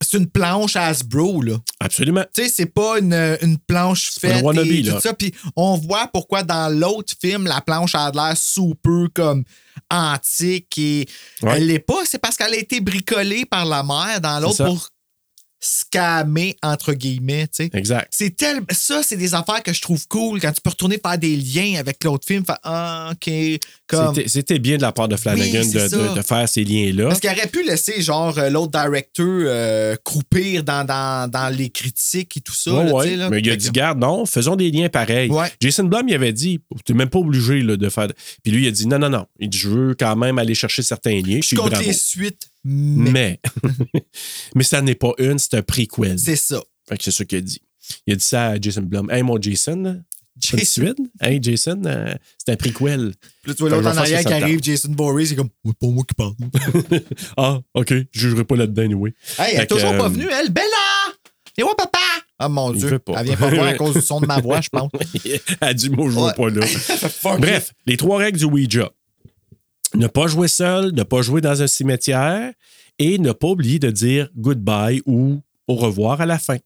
c'est 0.00 0.18
une 0.18 0.28
planche 0.28 0.76
Hasbro, 0.76 1.42
là. 1.42 1.56
Absolument. 1.80 2.24
Tu 2.34 2.42
sais, 2.44 2.48
c'est 2.48 2.66
pas 2.66 2.98
une, 2.98 3.14
une 3.42 3.58
planche 3.58 4.10
faite 4.10 4.36
un 4.36 4.42
wannabe, 4.42 4.66
et 4.66 4.82
là. 4.82 4.94
tout 4.94 5.00
ça. 5.00 5.14
Puis 5.14 5.32
on 5.56 5.76
voit 5.76 6.08
pourquoi 6.12 6.42
dans 6.42 6.68
l'autre 6.68 7.14
film, 7.20 7.46
la 7.46 7.60
planche 7.60 7.94
a 7.94 8.10
l'air 8.12 8.36
super 8.36 9.06
comme 9.14 9.44
antique 9.90 10.76
et 10.78 11.06
Ouais. 11.42 11.54
elle 11.56 11.66
l'est 11.66 11.78
pas. 11.78 12.04
C'est 12.04 12.18
parce 12.18 12.36
qu'elle 12.36 12.54
a 12.54 12.58
été 12.58 12.80
bricolée 12.80 13.44
par 13.44 13.64
la 13.64 13.82
mère 13.82 14.20
dans 14.20 14.40
l'autre 14.40 14.64
pour 14.64 14.88
scammer, 15.66 16.56
entre 16.62 16.92
guillemets, 16.92 17.46
tu 17.48 17.64
sais. 17.64 17.70
Exact. 17.72 18.08
C'est 18.10 18.36
tel... 18.36 18.60
Ça, 18.70 19.02
c'est 19.02 19.16
des 19.16 19.34
affaires 19.34 19.62
que 19.62 19.72
je 19.72 19.80
trouve 19.82 20.06
cool 20.08 20.40
quand 20.40 20.52
tu 20.52 20.60
peux 20.60 20.70
retourner 20.70 20.98
faire 21.04 21.18
des 21.18 21.36
liens 21.36 21.78
avec 21.78 22.02
l'autre 22.04 22.26
film. 22.26 22.44
Faire, 22.44 22.58
ah, 22.62 23.10
OK. 23.12 23.30
Comme... 23.86 24.14
C'était- 24.26 24.58
bien 24.58 24.76
de 24.76 24.82
la 24.82 24.92
part 24.92 25.08
de 25.08 25.16
Flanagan 25.16 25.60
Oui, 25.62 25.72
de, 25.72 25.88
ça. 25.88 25.96
de- 25.96 26.14
de 26.16 26.22
faire 26.22 26.48
ces 26.48 26.64
liens-là. 26.64 27.08
Parce 27.08 27.20
qu'il 27.20 27.30
aurait 27.30 27.46
pu 27.48 27.62
laisser, 27.64 28.00
genre, 28.00 28.38
euh, 28.38 28.48
l'autre 28.48 28.70
directeur 28.80 29.26
euh, 29.28 29.96
croupir 30.02 30.64
dans, 30.64 30.84
dans, 30.84 31.30
dans 31.30 31.54
les 31.54 31.68
critiques 31.70 32.36
et 32.36 32.40
tout 32.40 32.54
ça. 32.54 32.72
Ouais, 32.72 32.84
là, 32.86 32.92
ouais. 32.94 33.04
tu 33.04 33.10
sais, 33.10 33.16
là. 33.16 33.30
Mais 33.30 33.40
il 33.40 33.48
a 33.48 33.52
Fait 33.52 33.56
dit, 33.58 33.70
garde, 33.70 33.98
non, 33.98 34.24
faisons 34.24 34.56
des 34.56 34.70
liens 34.70 34.88
pareils. 34.88 35.30
Ouais. 35.30 35.48
Jason 35.60 35.84
Blum, 35.84 36.08
il 36.08 36.14
avait 36.14 36.32
dit, 36.32 36.60
t'es 36.84 36.94
même 36.94 37.10
pas 37.10 37.18
obligé 37.18 37.60
là, 37.62 37.76
de 37.76 37.88
faire. 37.88 38.08
Puis 38.42 38.52
lui, 38.52 38.64
il 38.64 38.68
a 38.68 38.70
dit, 38.70 38.86
non, 38.86 38.98
non, 38.98 39.10
non. 39.10 39.26
Il 39.38 39.48
dit, 39.50 39.58
je 39.58 39.68
veux 39.68 39.94
quand 39.94 40.16
même 40.16 40.38
aller 40.38 40.54
chercher 40.54 40.82
certains 40.82 41.20
liens. 41.20 41.40
Je 41.42 41.54
bravo. 41.56 41.82
les 41.84 41.92
suites, 41.92 42.48
mais, 42.68 43.40
Mais, 43.62 44.02
mais 44.56 44.64
ça 44.64 44.82
n'est 44.82 44.94
pas 44.96 45.12
une, 45.18 45.38
c'est 45.38 45.54
un 45.54 45.62
prequel. 45.62 46.18
c'est 46.18 46.36
ça. 46.36 46.60
Fait 46.88 46.96
que 46.96 47.04
c'est 47.04 47.10
ça 47.12 47.24
qu'il 47.24 47.38
a 47.38 47.40
dit. 47.40 47.60
Il 48.06 48.14
a 48.14 48.16
dit 48.16 48.24
ça 48.24 48.46
à 48.48 48.60
Jason 48.60 48.82
Blum. 48.82 49.08
Hey, 49.10 49.22
mon 49.22 49.40
Jason, 49.40 50.02
suite. 50.40 50.98
Hey, 51.20 51.38
Jason, 51.40 51.80
euh, 51.86 52.12
c'est 52.44 52.52
un 52.52 52.56
prequel. 52.56 53.12
Puis 53.42 53.50
là, 53.50 53.54
tu 53.54 53.60
vois 53.62 53.70
l'autre 53.70 53.88
en 53.88 53.96
arrière 53.96 54.24
qui 54.24 54.32
arrive, 54.32 54.60
Jason 54.62 54.92
Voorhees, 54.96 55.26
c'est 55.26 55.36
comme, 55.36 55.50
c'est 55.64 55.78
pas 55.78 55.86
moi 55.86 56.04
qui 56.04 56.14
parle. 56.14 56.34
Ah, 57.36 57.60
OK. 57.74 57.92
Je 58.12 58.20
jugerai 58.20 58.44
pas 58.44 58.56
là-dedans, 58.56 58.82
anyway. 58.82 59.14
hey, 59.38 59.54
elle 59.54 59.60
est 59.62 59.66
toujours 59.66 59.96
pas 59.96 60.06
euh, 60.06 60.08
venue, 60.08 60.28
elle. 60.30 60.50
Bella! 60.50 60.66
Et 61.58 61.62
ouais, 61.62 61.70
papa! 61.76 61.98
Ah, 62.38 62.48
mon 62.50 62.72
Il 62.74 62.80
Dieu. 62.80 62.98
pas. 62.98 63.14
Elle 63.20 63.26
vient 63.28 63.36
pas 63.36 63.48
voir 63.48 63.66
à 63.66 63.74
cause 63.78 63.94
du 63.94 64.02
son 64.02 64.20
de 64.20 64.26
ma 64.26 64.40
voix, 64.40 64.60
je 64.60 64.68
pense. 64.68 64.90
Elle 65.60 65.74
dit, 65.74 65.88
moi, 65.88 66.06
je 66.10 66.14
vois 66.14 66.26
Ouais. 66.26 66.34
pas 66.34 66.50
là. 66.50 66.66
Bref, 67.38 67.72
les 67.86 67.96
trois 67.96 68.18
règles 68.18 68.38
du 68.38 68.44
Ouija. 68.44 68.90
Ne 69.94 70.06
pas 70.08 70.26
jouer 70.26 70.48
seul, 70.48 70.92
ne 70.92 71.02
pas 71.02 71.22
jouer 71.22 71.40
dans 71.40 71.62
un 71.62 71.66
cimetière 71.66 72.52
et 72.98 73.18
ne 73.18 73.32
pas 73.32 73.48
oublier 73.48 73.78
de 73.78 73.90
dire 73.90 74.28
goodbye 74.36 75.00
ou 75.06 75.40
au 75.68 75.74
revoir 75.74 76.20
à 76.20 76.26
la 76.26 76.38
fin, 76.38 76.58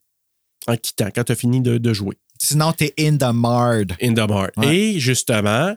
en 0.67 0.77
quittant, 0.77 1.09
quand 1.15 1.25
tu 1.25 1.33
as 1.33 1.37
fini 1.37 1.61
de, 1.61 1.79
de 1.79 1.93
jouer. 1.93 2.17
Sinon, 2.39 2.73
t'es 2.73 2.95
in 2.99 3.17
the 3.17 3.33
mard. 3.35 3.93
In 4.03 4.15
the 4.15 4.29
mard. 4.29 4.51
Ouais. 4.57 4.75
Et 4.77 5.01
justement, 5.01 5.75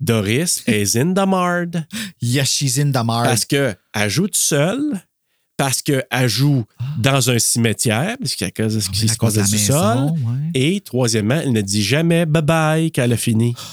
Doris 0.00 0.62
est 0.66 0.96
in 0.96 1.14
the 1.14 1.26
mard 1.26 1.84
Yeah, 2.20 2.44
she's 2.44 2.78
in 2.78 2.92
the 2.92 3.04
mard. 3.04 3.24
parce 3.24 3.44
qu'elle 3.44 3.76
joue 4.08 4.26
toute 4.26 4.36
seule, 4.36 5.00
parce 5.56 5.82
qu'elle 5.82 6.28
joue 6.28 6.64
dans 6.98 7.30
un 7.30 7.38
cimetière, 7.38 8.16
parce 8.18 8.34
qu'il 8.34 8.46
y 8.46 8.48
a 8.48 8.50
cause 8.50 8.78
ce 8.78 8.90
qui. 8.90 9.06
À 9.06 9.12
se 9.12 9.16
passe 9.16 9.50
du 9.50 9.58
sol. 9.58 9.76
maison, 9.76 10.10
ouais. 10.12 10.50
Et 10.54 10.80
troisièmement, 10.80 11.40
elle 11.42 11.52
ne 11.52 11.60
dit 11.62 11.82
jamais 11.82 12.26
bye-bye 12.26 12.92
quand 12.94 13.02
elle 13.02 13.12
a 13.14 13.16
fini. 13.16 13.54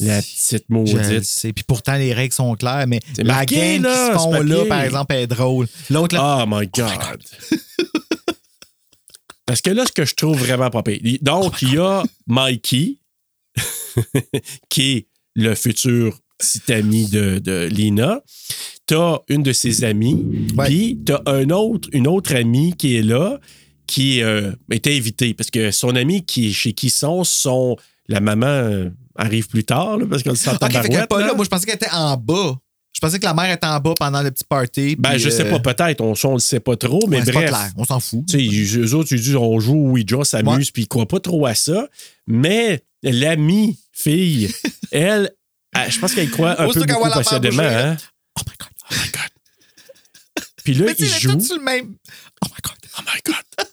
La 0.00 0.20
petite 0.22 0.68
maudite. 0.70 1.22
sais. 1.24 1.52
Puis 1.52 1.64
pourtant, 1.64 1.96
les 1.96 2.12
règles 2.14 2.32
sont 2.32 2.54
claires, 2.54 2.86
mais 2.86 3.00
C'est 3.14 3.24
la 3.24 3.34
marqué, 3.34 3.56
game 3.56 3.82
là, 3.82 4.08
qui 4.08 4.12
se 4.12 4.18
font 4.18 4.40
là, 4.40 4.64
par 4.66 4.82
exemple, 4.82 5.14
est 5.14 5.26
drôle. 5.26 5.68
L'autre, 5.90 6.14
là, 6.14 6.40
Oh 6.42 6.46
my 6.48 6.66
God. 6.68 7.18
Parce 9.46 9.60
que 9.60 9.70
là, 9.70 9.84
ce 9.86 9.92
que 9.92 10.04
je 10.04 10.14
trouve 10.14 10.38
vraiment 10.38 10.70
pas 10.70 10.82
pire. 10.82 11.00
Donc, 11.20 11.60
il 11.62 11.74
y 11.74 11.78
a 11.78 12.02
Mikey, 12.26 12.98
qui 14.70 14.92
est 14.92 15.06
le 15.34 15.54
futur 15.54 16.18
petit 16.38 16.72
ami 16.72 17.06
de, 17.08 17.38
de 17.38 17.66
Lina. 17.70 18.22
T'as 18.86 19.18
une 19.28 19.42
de 19.42 19.52
ses 19.52 19.84
amies, 19.84 20.24
Ouais. 20.56 20.66
puis 20.66 20.98
t'as 21.04 21.20
un 21.26 21.50
autre, 21.50 21.88
une 21.92 22.06
autre 22.08 22.34
amie 22.34 22.74
qui 22.76 22.96
est 22.96 23.02
là, 23.02 23.38
qui 23.86 24.22
euh, 24.22 24.52
était 24.70 24.96
invitée. 24.96 25.34
Parce 25.34 25.50
que 25.50 25.70
son 25.70 25.94
ami 25.96 26.24
qui, 26.24 26.52
chez 26.52 26.72
qui 26.72 26.88
sont, 26.90 27.22
sont 27.24 27.76
la 28.08 28.20
maman 28.20 28.46
euh, 28.46 28.90
arrive 29.16 29.48
plus 29.48 29.64
tard, 29.64 29.98
là, 29.98 30.06
parce 30.08 30.22
qu'elle 30.22 30.36
s'entend 30.36 30.66
OK, 30.66 30.72
fait 30.72 30.88
qu'elle 30.88 31.00
est 31.00 31.06
pas 31.06 31.20
là. 31.20 31.34
Moi, 31.34 31.44
je 31.44 31.50
pensais 31.50 31.66
qu'elle 31.66 31.76
était 31.76 31.92
en 31.92 32.16
bas. 32.16 32.56
Je 32.92 33.00
pensais 33.00 33.18
que 33.18 33.24
la 33.24 33.34
mère 33.34 33.50
était 33.50 33.66
en 33.66 33.80
bas 33.80 33.94
pendant 33.98 34.22
le 34.22 34.30
petit 34.30 34.44
party. 34.44 34.96
Ben, 34.96 35.16
je 35.16 35.30
sais 35.30 35.46
euh, 35.46 35.58
pas, 35.58 35.74
peut-être. 35.74 36.00
On, 36.02 36.12
on 36.24 36.34
le 36.34 36.40
sait 36.40 36.60
pas 36.60 36.76
trop, 36.76 37.06
mais 37.08 37.18
ouais, 37.18 37.32
bref. 37.32 37.50
pas 37.50 37.58
clair. 37.58 37.70
On 37.76 37.84
s'en 37.84 38.00
fout. 38.00 38.24
Tu 38.28 38.66
sais, 38.66 38.78
eux 38.78 38.94
autres, 38.94 39.12
ils 39.12 39.20
disent 39.20 39.36
on 39.36 39.58
joue 39.60 39.74
au 39.74 39.90
Ouija, 39.90 40.24
s'amuse, 40.24 40.70
puis 40.70 40.82
ils 40.82 40.88
croient 40.88 41.08
pas 41.08 41.20
trop 41.20 41.46
à 41.46 41.54
ça. 41.54 41.88
Mais 42.26 42.84
l'amie 43.02 43.78
fille, 43.92 44.54
elle, 44.92 45.30
je 45.88 45.98
pense 45.98 46.14
qu'elle 46.14 46.30
croit 46.30 46.60
un 46.60 46.68
peu 46.68 46.80
beaucoup 46.84 47.10
possédément. 47.10 47.62
Hein? 47.62 47.96
Oh 48.38 48.42
my 48.46 48.54
God. 48.58 48.68
Oh 48.90 48.94
my 48.94 49.10
God. 49.10 50.44
Puis 50.64 50.74
là, 50.74 50.86
Mais 50.86 50.94
il 50.98 51.06
joue. 51.06 51.32
tout 51.32 51.40
sur 51.40 51.56
le 51.56 51.64
même. 51.64 51.94
Oh 52.44 52.48
my 52.48 52.60
God. 52.62 52.76
Oh 52.98 53.02
my 53.06 53.20
God. 53.24 53.66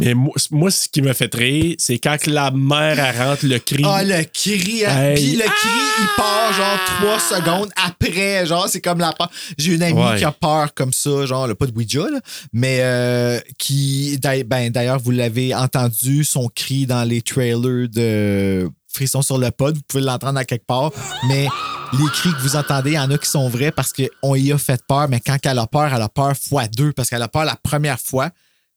Mais 0.00 0.14
moi, 0.14 0.32
moi, 0.50 0.70
ce 0.70 0.88
qui 0.88 1.02
me 1.02 1.12
fait 1.12 1.34
rire, 1.34 1.74
c'est 1.78 1.98
quand 1.98 2.16
que 2.20 2.30
la 2.30 2.50
mère 2.50 2.98
elle 2.98 3.16
rentre 3.28 3.44
le 3.46 3.58
cri. 3.58 3.82
Ah, 3.84 4.02
le 4.04 4.22
cri. 4.24 4.84
hein. 4.86 4.96
Hey. 5.02 5.14
Puis 5.16 5.32
le 5.36 5.42
cri, 5.42 5.68
il 6.00 6.06
part 6.16 6.52
genre 6.52 6.78
trois 6.98 7.18
secondes 7.20 7.70
après. 7.76 8.46
Genre, 8.46 8.68
c'est 8.68 8.80
comme 8.80 8.98
la 8.98 9.12
peur. 9.12 9.30
J'ai 9.58 9.74
une 9.74 9.82
amie 9.82 10.00
Ouais. 10.00 10.16
qui 10.18 10.24
a 10.24 10.32
peur 10.32 10.72
comme 10.74 10.92
ça, 10.92 11.26
genre, 11.26 11.44
elle 11.46 11.50
a 11.52 11.54
pas 11.54 11.66
de 11.66 11.72
Ouija, 11.76 12.00
là, 12.10 12.20
mais 12.52 12.78
euh, 12.80 13.40
qui, 13.58 14.18
d'ailleurs- 14.18 14.46
ben, 14.46 14.70
d'ailleurs, 14.70 14.98
vous 15.00 15.10
l'avez 15.10 15.54
entendu, 15.54 16.22
son 16.24 16.48
cri 16.48 16.86
dans 16.86 17.02
les 17.04 17.20
trailers 17.22 17.88
de 17.88 18.70
Frisson 18.92 19.22
sur 19.22 19.38
le 19.38 19.50
pod. 19.50 19.74
Vous 19.76 19.82
pouvez 19.88 20.02
l'entendre 20.02 20.38
à 20.38 20.44
quelque 20.44 20.66
part. 20.66 20.90
Mais 21.28 21.46
les 21.92 22.06
cris 22.12 22.30
que 22.32 22.40
vous 22.42 22.56
entendez, 22.56 22.90
il 22.92 22.94
y 22.94 22.98
en 22.98 23.10
a 23.10 23.18
qui 23.18 23.28
sont 23.28 23.48
vrais 23.48 23.70
parce 23.72 23.92
qu'on 23.92 24.34
y 24.34 24.52
a 24.52 24.58
fait 24.58 24.80
peur, 24.88 25.08
mais 25.08 25.20
quand 25.20 25.36
elle 25.44 25.58
a 25.58 25.66
peur, 25.66 25.92
elle 25.92 26.02
a 26.02 26.08
peur 26.08 26.32
fois 26.36 26.66
deux 26.68 26.92
parce 26.92 27.10
qu'elle 27.10 27.22
a 27.22 27.28
peur 27.28 27.44
la 27.44 27.56
première 27.56 27.98
fois 28.00 28.30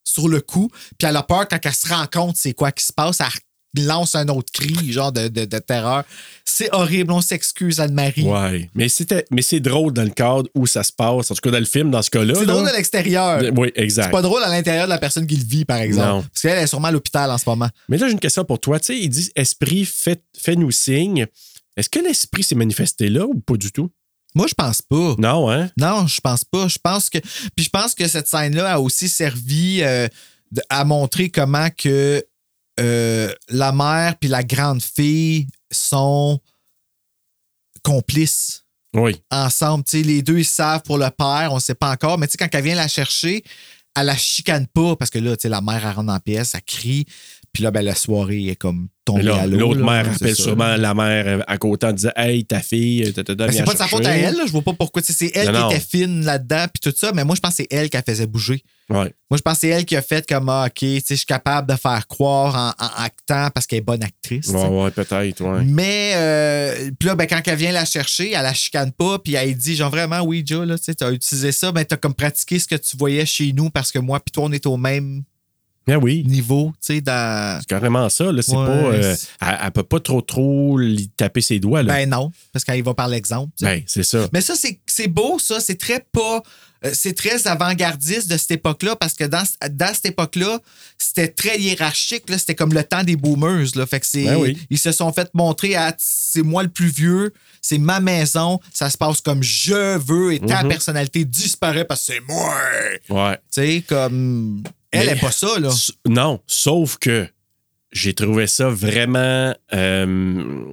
sur 0.03 0.27
le 0.27 0.41
coup, 0.41 0.69
puis 0.97 1.07
elle 1.07 1.15
a 1.17 1.23
peur 1.23 1.47
quand 1.47 1.59
elle 1.63 1.73
se 1.73 1.87
rend 1.87 2.05
compte 2.11 2.35
c'est 2.37 2.53
quoi 2.53 2.71
qui 2.71 2.85
se 2.85 2.93
passe, 2.93 3.19
elle 3.21 3.85
lance 3.85 4.15
un 4.15 4.27
autre 4.27 4.51
cri, 4.51 4.91
genre 4.91 5.13
de, 5.13 5.29
de- 5.29 5.45
de 5.45 5.57
terreur. 5.59 6.03
C'est 6.43 6.69
horrible, 6.73 7.13
on 7.13 7.21
s'excuse, 7.21 7.79
Anne-Marie. 7.79 8.23
Ouais. 8.23 8.69
Mais 8.75 8.89
c'était, 8.89 9.25
mais 9.31 9.41
c'est 9.41 9.61
drôle 9.61 9.93
dans 9.93 10.03
le 10.03 10.09
cadre 10.09 10.49
où 10.55 10.67
ça 10.67 10.83
se 10.83 10.91
passe. 10.91 11.31
En 11.31 11.35
tout 11.35 11.41
cas, 11.41 11.51
dans 11.51 11.59
le 11.59 11.63
film, 11.65 11.89
dans 11.89 12.01
ce 12.01 12.09
cas-là. 12.09 12.33
C'est 12.35 12.45
là. 12.45 12.53
drôle 12.53 12.67
de 12.67 12.73
l'extérieur. 12.75 13.41
Oui, 13.55 13.71
exact. 13.75 14.05
C'est 14.05 14.11
pas 14.11 14.21
drôle 14.21 14.43
à 14.43 14.49
l'intérieur 14.49 14.85
de 14.85 14.89
la 14.89 14.97
personne 14.97 15.25
qui 15.25 15.37
le 15.37 15.45
vit, 15.45 15.63
par 15.63 15.77
exemple. 15.77 16.07
Non. 16.07 16.21
Parce 16.23 16.41
qu'elle 16.41 16.57
est 16.57 16.67
sûrement 16.67 16.89
à 16.89 16.91
l'hôpital 16.91 17.31
en 17.31 17.37
ce 17.37 17.45
moment. 17.47 17.69
Mais 17.87 17.97
là, 17.97 18.07
j'ai 18.07 18.13
une 18.13 18.19
question 18.19 18.43
pour 18.43 18.59
toi. 18.59 18.77
Tu 18.79 18.87
sais, 18.87 18.99
ils 18.99 19.07
disent 19.09 19.31
Esprit, 19.37 19.85
fait- 19.85 20.21
fais-nous 20.37 20.71
signe. 20.71 21.25
Est-ce 21.77 21.89
que 21.89 21.99
l'esprit 21.99 22.43
s'est 22.43 22.55
manifesté 22.55 23.07
là 23.07 23.25
ou 23.25 23.39
pas 23.39 23.55
du 23.55 23.71
tout? 23.71 23.89
Moi, 24.33 24.47
je 24.47 24.53
pense 24.53 24.81
pas. 24.81 25.15
Non, 25.17 25.49
hein? 25.51 25.69
Non, 25.77 26.07
je 26.07 26.21
pense 26.21 26.43
pas. 26.45 26.67
Je 26.67 26.77
pense 26.81 27.09
que. 27.09 27.17
Puis 27.55 27.65
je 27.65 27.69
pense 27.69 27.93
que 27.95 28.07
cette 28.07 28.27
scène-là 28.27 28.73
a 28.73 28.79
aussi 28.79 29.09
servi 29.09 29.81
euh, 29.83 30.07
à 30.69 30.85
montrer 30.85 31.29
comment 31.29 31.69
que 31.77 32.23
euh, 32.79 33.33
la 33.49 33.71
mère 33.73 34.15
puis 34.17 34.29
la 34.29 34.43
grande 34.43 34.81
fille 34.81 35.47
sont 35.71 36.39
complices 37.83 38.63
Oui. 38.95 39.21
ensemble. 39.31 39.83
Tu 39.83 39.97
sais, 39.97 40.03
les 40.03 40.21
deux, 40.21 40.39
ils 40.39 40.45
savent 40.45 40.81
pour 40.83 40.97
le 40.97 41.09
père, 41.09 41.49
on 41.51 41.55
ne 41.55 41.59
sait 41.61 41.75
pas 41.75 41.91
encore. 41.91 42.17
Mais 42.17 42.27
tu 42.27 42.33
sais, 42.33 42.37
quand 42.37 42.47
elle 42.53 42.63
vient 42.63 42.75
la 42.75 42.87
chercher, 42.87 43.43
elle 43.95 44.05
la 44.05 44.15
chicane 44.15 44.67
pas 44.67 44.95
parce 44.95 45.11
que 45.11 45.19
là, 45.19 45.35
tu 45.35 45.43
sais, 45.43 45.49
la 45.49 45.61
mère, 45.61 45.85
elle 45.85 45.95
rentre 45.95 46.11
en 46.13 46.19
pièce, 46.19 46.53
elle 46.55 46.61
crie. 46.63 47.05
Puis 47.53 47.63
là, 47.63 47.71
ben, 47.71 47.81
la 47.83 47.95
soirée 47.95 48.47
est 48.47 48.55
comme 48.55 48.87
tombée 49.03 49.23
là, 49.23 49.41
à 49.41 49.45
l'eau. 49.47 49.57
l'autre 49.57 49.83
mère 49.83 50.07
appelle 50.09 50.35
sûrement 50.35 50.77
la 50.77 50.93
mère 50.93 51.27
euh, 51.27 51.43
à 51.47 51.57
côté 51.57 51.87
en 51.87 51.91
disant 51.91 52.11
Hey, 52.15 52.45
ta 52.45 52.61
fille, 52.61 53.11
ta, 53.13 53.23
ta, 53.25 53.35
ta, 53.35 53.47
Ben, 53.47 53.51
c'est 53.51 53.63
pas 53.65 53.73
de 53.73 53.77
sa 53.77 53.87
faute 53.87 54.05
à 54.05 54.15
elle, 54.15 54.35
là. 54.37 54.43
je 54.45 54.51
vois 54.51 54.61
pas 54.61 54.73
pourquoi. 54.73 55.01
C'est 55.03 55.31
elle 55.35 55.47
Non, 55.47 55.53
qui 55.53 55.59
non. 55.59 55.69
était 55.71 55.79
fine 55.81 56.23
là-dedans, 56.23 56.65
puis 56.73 56.91
tout 56.91 56.97
ça, 56.97 57.11
mais 57.13 57.25
moi, 57.25 57.35
je 57.35 57.41
pense 57.41 57.51
que 57.57 57.63
c'est 57.63 57.67
elle 57.75 57.89
qui 57.89 57.97
la 57.97 58.03
faisait 58.03 58.25
bouger. 58.27 58.63
Ouais. 58.89 59.13
Moi, 59.29 59.37
je 59.37 59.41
pense 59.41 59.55
que 59.55 59.59
c'est 59.61 59.67
elle 59.69 59.85
qui 59.85 59.95
a 59.95 60.01
fait 60.01 60.25
comme, 60.27 60.47
ah, 60.49 60.65
OK, 60.67 60.73
tu 60.79 60.87
sais, 60.99 61.03
je 61.09 61.15
suis 61.15 61.25
capable 61.25 61.69
de 61.69 61.77
faire 61.77 62.07
croire 62.07 62.55
en, 62.79 62.85
en 62.85 63.03
actant 63.03 63.49
parce 63.53 63.65
qu'elle 63.67 63.79
est 63.79 63.81
bonne 63.81 64.03
actrice. 64.03 64.47
Ouais, 64.47 64.67
ouais, 64.67 64.91
peut-être, 64.91 65.41
ouais. 65.41 65.63
Mais, 65.65 66.13
euh, 66.15 66.91
puis 66.99 67.07
là, 67.07 67.15
ben, 67.15 67.25
quand 67.25 67.41
elle 67.45 67.57
vient 67.57 67.71
la 67.71 67.85
chercher, 67.85 68.31
elle 68.31 68.43
la 68.43 68.53
chicane 68.53 68.91
pas, 68.93 69.19
puis 69.19 69.33
elle 69.35 69.55
dit, 69.55 69.75
genre, 69.75 69.89
vraiment, 69.91 70.21
oui, 70.21 70.43
Joe, 70.45 70.65
là, 70.67 70.77
tu 70.77 70.93
t'as 70.95 71.11
utilisé 71.11 71.51
ça, 71.51 71.71
ben, 71.71 71.83
t'as 71.85 71.97
comme 71.97 72.13
pratiqué 72.13 72.59
ce 72.59 72.67
que 72.67 72.75
tu 72.75 72.95
voyais 72.97 73.25
chez 73.25 73.51
nous 73.53 73.69
parce 73.69 73.91
que 73.91 73.99
moi, 73.99 74.19
puis 74.19 74.31
toi, 74.31 74.45
on 74.45 74.51
est 74.51 74.65
au 74.65 74.77
même 74.77 75.23
Ben 75.95 76.03
oui. 76.03 76.23
niveau, 76.25 76.71
tu 76.85 76.93
sais, 76.95 77.01
dans. 77.01 77.59
C'est 77.59 77.67
carrément 77.69 78.07
ça. 78.09 78.31
Là, 78.31 78.41
c'est 78.41 78.51
Ouais, 78.55 78.65
pas, 78.65 78.71
euh, 78.71 79.15
elle, 79.41 79.59
elle 79.65 79.71
peut 79.71 79.83
pas 79.83 79.99
trop, 79.99 80.21
trop 80.21 80.77
lui 80.77 81.09
taper 81.09 81.41
ses 81.41 81.59
doigts. 81.59 81.83
Là. 81.83 81.93
Ben 81.93 82.09
non, 82.09 82.31
parce 82.53 82.63
qu'elle 82.65 82.81
va 82.83 82.93
par 82.93 83.07
l'exemple. 83.07 83.51
Ben, 83.61 83.81
c'est 83.87 84.03
ça. 84.03 84.27
Mais 84.33 84.41
ça, 84.41 84.55
c'est 84.55 84.79
c'est 84.87 85.07
beau, 85.07 85.39
ça. 85.39 85.59
C'est 85.59 85.77
très 85.79 86.05
pas. 86.11 86.41
euh, 86.85 86.91
C'est 86.93 87.13
très 87.13 87.45
avant-gardiste 87.47 88.27
de 88.29 88.37
cette 88.37 88.51
époque-là 88.51 88.95
parce 88.95 89.13
que 89.13 89.23
dans, 89.25 89.43
dans 89.71 89.93
cette 89.93 90.05
époque-là, 90.07 90.59
c'était 90.97 91.27
très 91.27 91.59
hiérarchique. 91.59 92.29
là. 92.29 92.37
C'était 92.37 92.55
comme 92.55 92.73
le 92.73 92.83
temps 92.83 93.03
des 93.03 93.15
boomers. 93.15 93.67
Là. 93.75 93.85
Fait 93.85 93.99
que 93.99 94.05
c'est, 94.07 94.23
Ben 94.25 94.37
oui. 94.37 94.57
Ils 94.69 94.79
se 94.79 94.91
sont 94.91 95.11
fait 95.13 95.29
montrer 95.33 95.75
à 95.75 95.93
c'est 95.97 96.41
moi 96.43 96.63
le 96.63 96.69
plus 96.69 96.87
vieux, 96.89 97.33
c'est 97.61 97.77
ma 97.77 97.99
maison, 97.99 98.59
ça 98.73 98.89
se 98.89 98.97
passe 98.97 99.21
comme 99.21 99.43
je 99.43 99.97
veux 99.99 100.33
et 100.33 100.39
ta 100.39 100.63
Mhm. 100.63 100.69
personnalité 100.69 101.23
disparaît 101.25 101.85
parce 101.85 102.05
que 102.07 102.13
c'est 102.13 102.21
moi. 102.27 102.55
Ouais. 103.09 103.35
Tu 103.35 103.61
sais, 103.61 103.83
comme. 103.87 104.63
Elle 104.91 105.07
Mais- 105.07 105.13
est 105.13 105.19
pas 105.21 105.31
ça, 105.31 105.59
là. 105.59 105.69
Non, 106.07 106.39
sauf 106.47 106.97
que 106.97 107.27
j'ai 107.91 108.13
trouvé 108.13 108.47
ça 108.47 108.69
vraiment. 108.69 109.53
euh, 109.73 110.63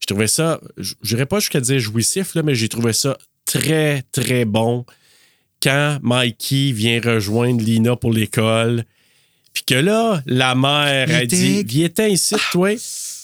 j'ai 0.00 0.06
trouvé 0.06 0.26
ça, 0.26 0.60
je 0.76 0.94
n'irais 1.04 1.26
pas 1.26 1.38
jusqu'à 1.40 1.60
dire 1.60 1.78
jouissif, 1.80 2.34
là, 2.34 2.42
mais 2.42 2.54
j'ai 2.54 2.68
trouvé 2.68 2.92
ça 2.92 3.18
très, 3.44 4.02
très 4.12 4.44
bon 4.44 4.84
quand 5.62 5.98
Mikey 6.02 6.72
vient 6.72 7.00
rejoindre 7.04 7.60
Lina 7.62 7.96
pour 7.96 8.12
l'école. 8.12 8.84
Puis 9.52 9.64
que 9.66 9.74
là, 9.74 10.22
la 10.26 10.54
mère 10.54 11.08
a 11.14 11.26
dit 11.26 11.64
Viens-t'en 11.64 12.04
ici, 12.06 12.36
toi. 12.52 12.70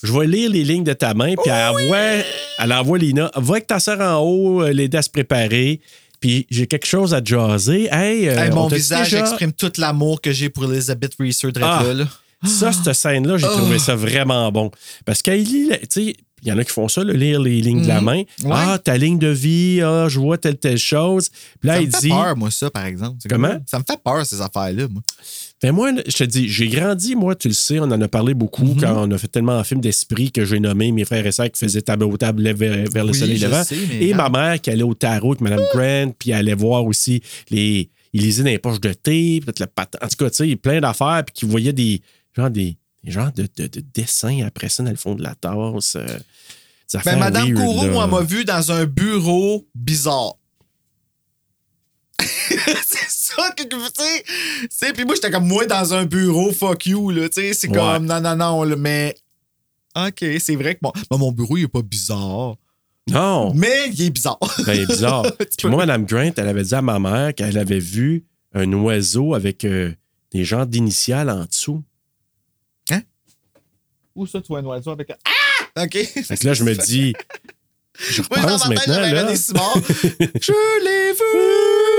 Je 0.03 0.11
vais 0.11 0.27
lire 0.27 0.49
les 0.51 0.63
lignes 0.63 0.83
de 0.83 0.91
ta 0.93 1.13
main. 1.13 1.33
Puis 1.35 1.49
elle, 1.49 1.69
envoie, 1.69 2.23
elle 2.59 2.73
envoie 2.73 2.97
Lina 2.97 3.31
Va 3.35 3.53
avec 3.53 3.67
ta 3.67 3.79
soeur 3.79 4.01
en 4.01 4.19
haut, 4.21 4.61
euh, 4.63 4.71
l'aider 4.73 4.97
à 4.97 5.01
se 5.01 5.09
préparer. 5.09 5.79
Puis 6.25 6.47
j'ai 6.49 6.65
quelque 6.65 6.87
chose 6.87 7.13
à 7.13 7.23
jaser. 7.23 7.87
Hey, 7.91 8.27
euh, 8.27 8.45
Hey, 8.45 8.49
mon 8.49 8.67
visage 8.67 9.11
déjà- 9.11 9.19
exprime 9.19 9.53
tout 9.53 9.71
l'amour 9.77 10.21
que 10.21 10.31
j'ai 10.31 10.49
pour 10.49 10.65
Elizabeth 10.65 11.13
Reeser 11.19 11.49
Ah. 11.61 11.83
là. 11.93 12.05
Ça, 12.43 12.71
cette 12.71 12.93
scène-là, 12.93 13.37
j'ai 13.37 13.45
trouvé 13.45 13.77
ça 13.77 13.95
vraiment 13.95 14.51
bon. 14.51 14.71
Parce 15.05 15.21
qu'elle 15.21 15.43
lit, 15.43 15.69
tu 15.69 15.77
sais, 15.89 16.15
il 16.41 16.47
y 16.47 16.51
en 16.51 16.57
a 16.57 16.63
qui 16.63 16.71
font 16.71 16.87
ça, 16.87 17.03
là, 17.03 17.13
lire 17.13 17.39
les 17.39 17.61
lignes 17.61 17.83
de 17.83 17.87
la 17.87 17.99
Mhm. 17.99 18.05
main. 18.05 18.17
Ouais. 18.43 18.51
Ah, 18.51 18.79
ta 18.83 18.97
ligne 18.97 19.19
de 19.19 19.27
vie, 19.27 19.81
ah, 19.83 20.07
je 20.09 20.19
vois 20.19 20.37
telle, 20.39 20.57
telle 20.57 20.77
chose. 20.79 21.29
Puis 21.59 21.67
là, 21.67 21.75
Ça 21.75 21.81
il 21.81 21.87
me 21.87 21.91
fait 21.91 21.99
dit. 22.01 22.09
peur, 22.09 22.35
moi, 22.35 22.49
ça, 22.49 22.69
par 22.71 22.85
exemple. 22.85 23.17
Comment? 23.29 23.47
comme- 23.49 23.63
Ça 23.67 23.77
me 23.79 23.83
fait 23.87 23.99
peur, 24.03 24.25
ces 24.25 24.41
affaires-là, 24.41 24.87
moi. 24.89 25.01
Ben 25.65 25.71
moi, 25.71 25.89
je 26.05 26.15
te 26.15 26.23
dis, 26.23 26.47
j'ai 26.47 26.67
grandi, 26.67 27.15
moi, 27.15 27.33
tu 27.35 27.47
le 27.47 27.55
sais, 27.55 27.79
on 27.79 27.85
en 27.85 27.99
a 27.99 28.07
parlé 28.07 28.35
beaucoup 28.35 28.65
Mhm. 28.65 28.81
quand 28.81 29.07
on 29.07 29.11
a 29.11 29.17
fait 29.17 29.27
tellement 29.27 29.57
de 29.57 29.63
films 29.65 29.81
d'esprit 29.81 30.31
que 30.31 30.45
j'ai 30.45 30.59
nommé 30.59 30.91
mes 30.91 31.05
frères 31.05 31.25
et 31.25 31.31
sœurs 31.31 31.49
qui 31.49 31.57
faisaient 31.59 31.81
table 31.81 32.03
au 32.03 32.15
table 32.17 32.43
vers, 32.53 32.85
vers 32.91 33.03
le 33.03 33.11
Oui, 33.13 33.17
soleil 33.17 33.39
levant. 33.39 33.63
sais, 33.63 33.75
mais 33.89 34.05
et 34.05 34.11
non. 34.11 34.17
ma 34.17 34.29
mère 34.29 34.61
qui 34.61 34.69
allait 34.69 34.83
au 34.83 34.93
tarot 34.93 35.31
avec 35.31 35.41
Mme 35.41 35.61
Grant, 35.73 36.13
puis 36.19 36.29
elle 36.29 36.37
allait 36.37 36.53
voir 36.53 36.85
aussi 36.85 37.19
les. 37.49 37.89
Il 38.13 38.21
lisait 38.21 38.43
dans 38.43 38.49
les 38.51 38.59
poches 38.59 38.79
de 38.79 38.93
thé, 38.93 39.41
peut-être 39.43 39.59
le 39.59 39.65
patin. 39.65 39.97
En 40.03 40.07
tout 40.07 40.17
cas, 40.17 40.29
tu 40.29 40.47
sais, 40.47 40.55
plein 40.55 40.79
d'affaires, 40.81 41.23
puis 41.25 41.33
qui 41.33 41.45
voyait 41.45 41.73
des. 41.73 41.99
Genre 42.37 42.51
des, 42.51 42.77
des 43.03 43.11
genres 43.11 43.31
de, 43.35 43.47
de, 43.57 43.65
de 43.67 43.83
dessins 43.93 44.41
après 44.45 44.69
ça 44.69 44.83
dans 44.83 44.91
le 44.91 44.95
fond 44.97 45.15
de 45.15 45.23
la 45.23 45.33
tasse. 45.33 45.95
euh, 45.95 46.05
des 46.93 46.99
Ben, 47.05 47.17
Madame 47.17 47.51
là. 47.53 47.91
moi, 47.91 48.05
m'a 48.05 48.21
vu 48.21 48.45
dans 48.45 48.71
un 48.71 48.85
bureau 48.85 49.65
bizarre. 49.73 50.35
c'est 52.85 53.09
ça 53.09 53.51
que 53.51 53.63
tu 53.63 53.77
sais. 53.79 54.23
Tu 54.23 54.67
sais, 54.69 54.93
Puis 54.93 55.05
moi, 55.05 55.15
j'étais 55.15 55.31
comme 55.31 55.47
moi 55.47 55.65
dans 55.65 55.93
un 55.93 56.05
bureau, 56.05 56.51
fuck 56.51 56.85
you, 56.85 57.09
là. 57.11 57.27
Tu 57.29 57.41
sais, 57.41 57.53
c'est 57.53 57.67
Ouais. 57.69 57.75
comme 57.75 58.05
non, 58.05 58.21
non, 58.21 58.35
non, 58.35 58.63
là, 58.63 58.75
mais. 58.75 59.15
OK, 59.95 60.25
c'est 60.39 60.55
vrai 60.55 60.75
que 60.75 60.79
mon, 60.83 60.91
ben, 61.09 61.17
mon 61.17 61.31
bureau, 61.31 61.57
il 61.57 61.63
est 61.63 61.67
pas 61.69 61.81
bizarre. 61.81 62.55
Non, 63.07 63.53
Mais 63.53 63.89
il 63.93 64.01
est 64.01 64.09
bizarre. 64.09 64.39
ben, 64.65 64.73
il 64.73 64.81
est 64.81 64.87
bizarre. 64.87 65.23
Puis 65.57 65.67
moi, 65.67 65.85
Mme 65.85 66.05
Grant, 66.05 66.31
elle 66.35 66.47
avait 66.47 66.63
dit 66.63 66.73
à 66.75 66.81
ma 66.81 66.97
mère 66.99 67.33
qu'elle 67.35 67.57
avait 67.57 67.79
vu 67.79 68.25
un 68.53 68.71
oiseau 68.73 69.35
avec 69.35 69.63
euh, 69.63 69.93
des 70.31 70.43
genres 70.43 70.65
d'initiales 70.65 71.29
en 71.29 71.45
dessous. 71.45 71.83
Où 74.15 74.25
ça, 74.25 74.39
tu 74.39 74.47
vois 74.47 74.59
un 74.59 74.65
oiseau 74.65 74.91
avec 74.91 75.09
un. 75.09 75.15
Ah! 75.25 75.83
OK. 75.83 75.91
Fait 76.23 76.37
que 76.37 76.47
là, 76.47 76.53
je 76.53 76.63
me 76.63 76.73
dis, 76.73 77.13
je 77.99 78.21
repense 78.21 78.61
tête, 78.61 78.69
maintenant, 78.87 79.01
là. 79.01 79.33
Je 79.35 80.83
l'ai 80.83 81.11
vu 81.11 81.94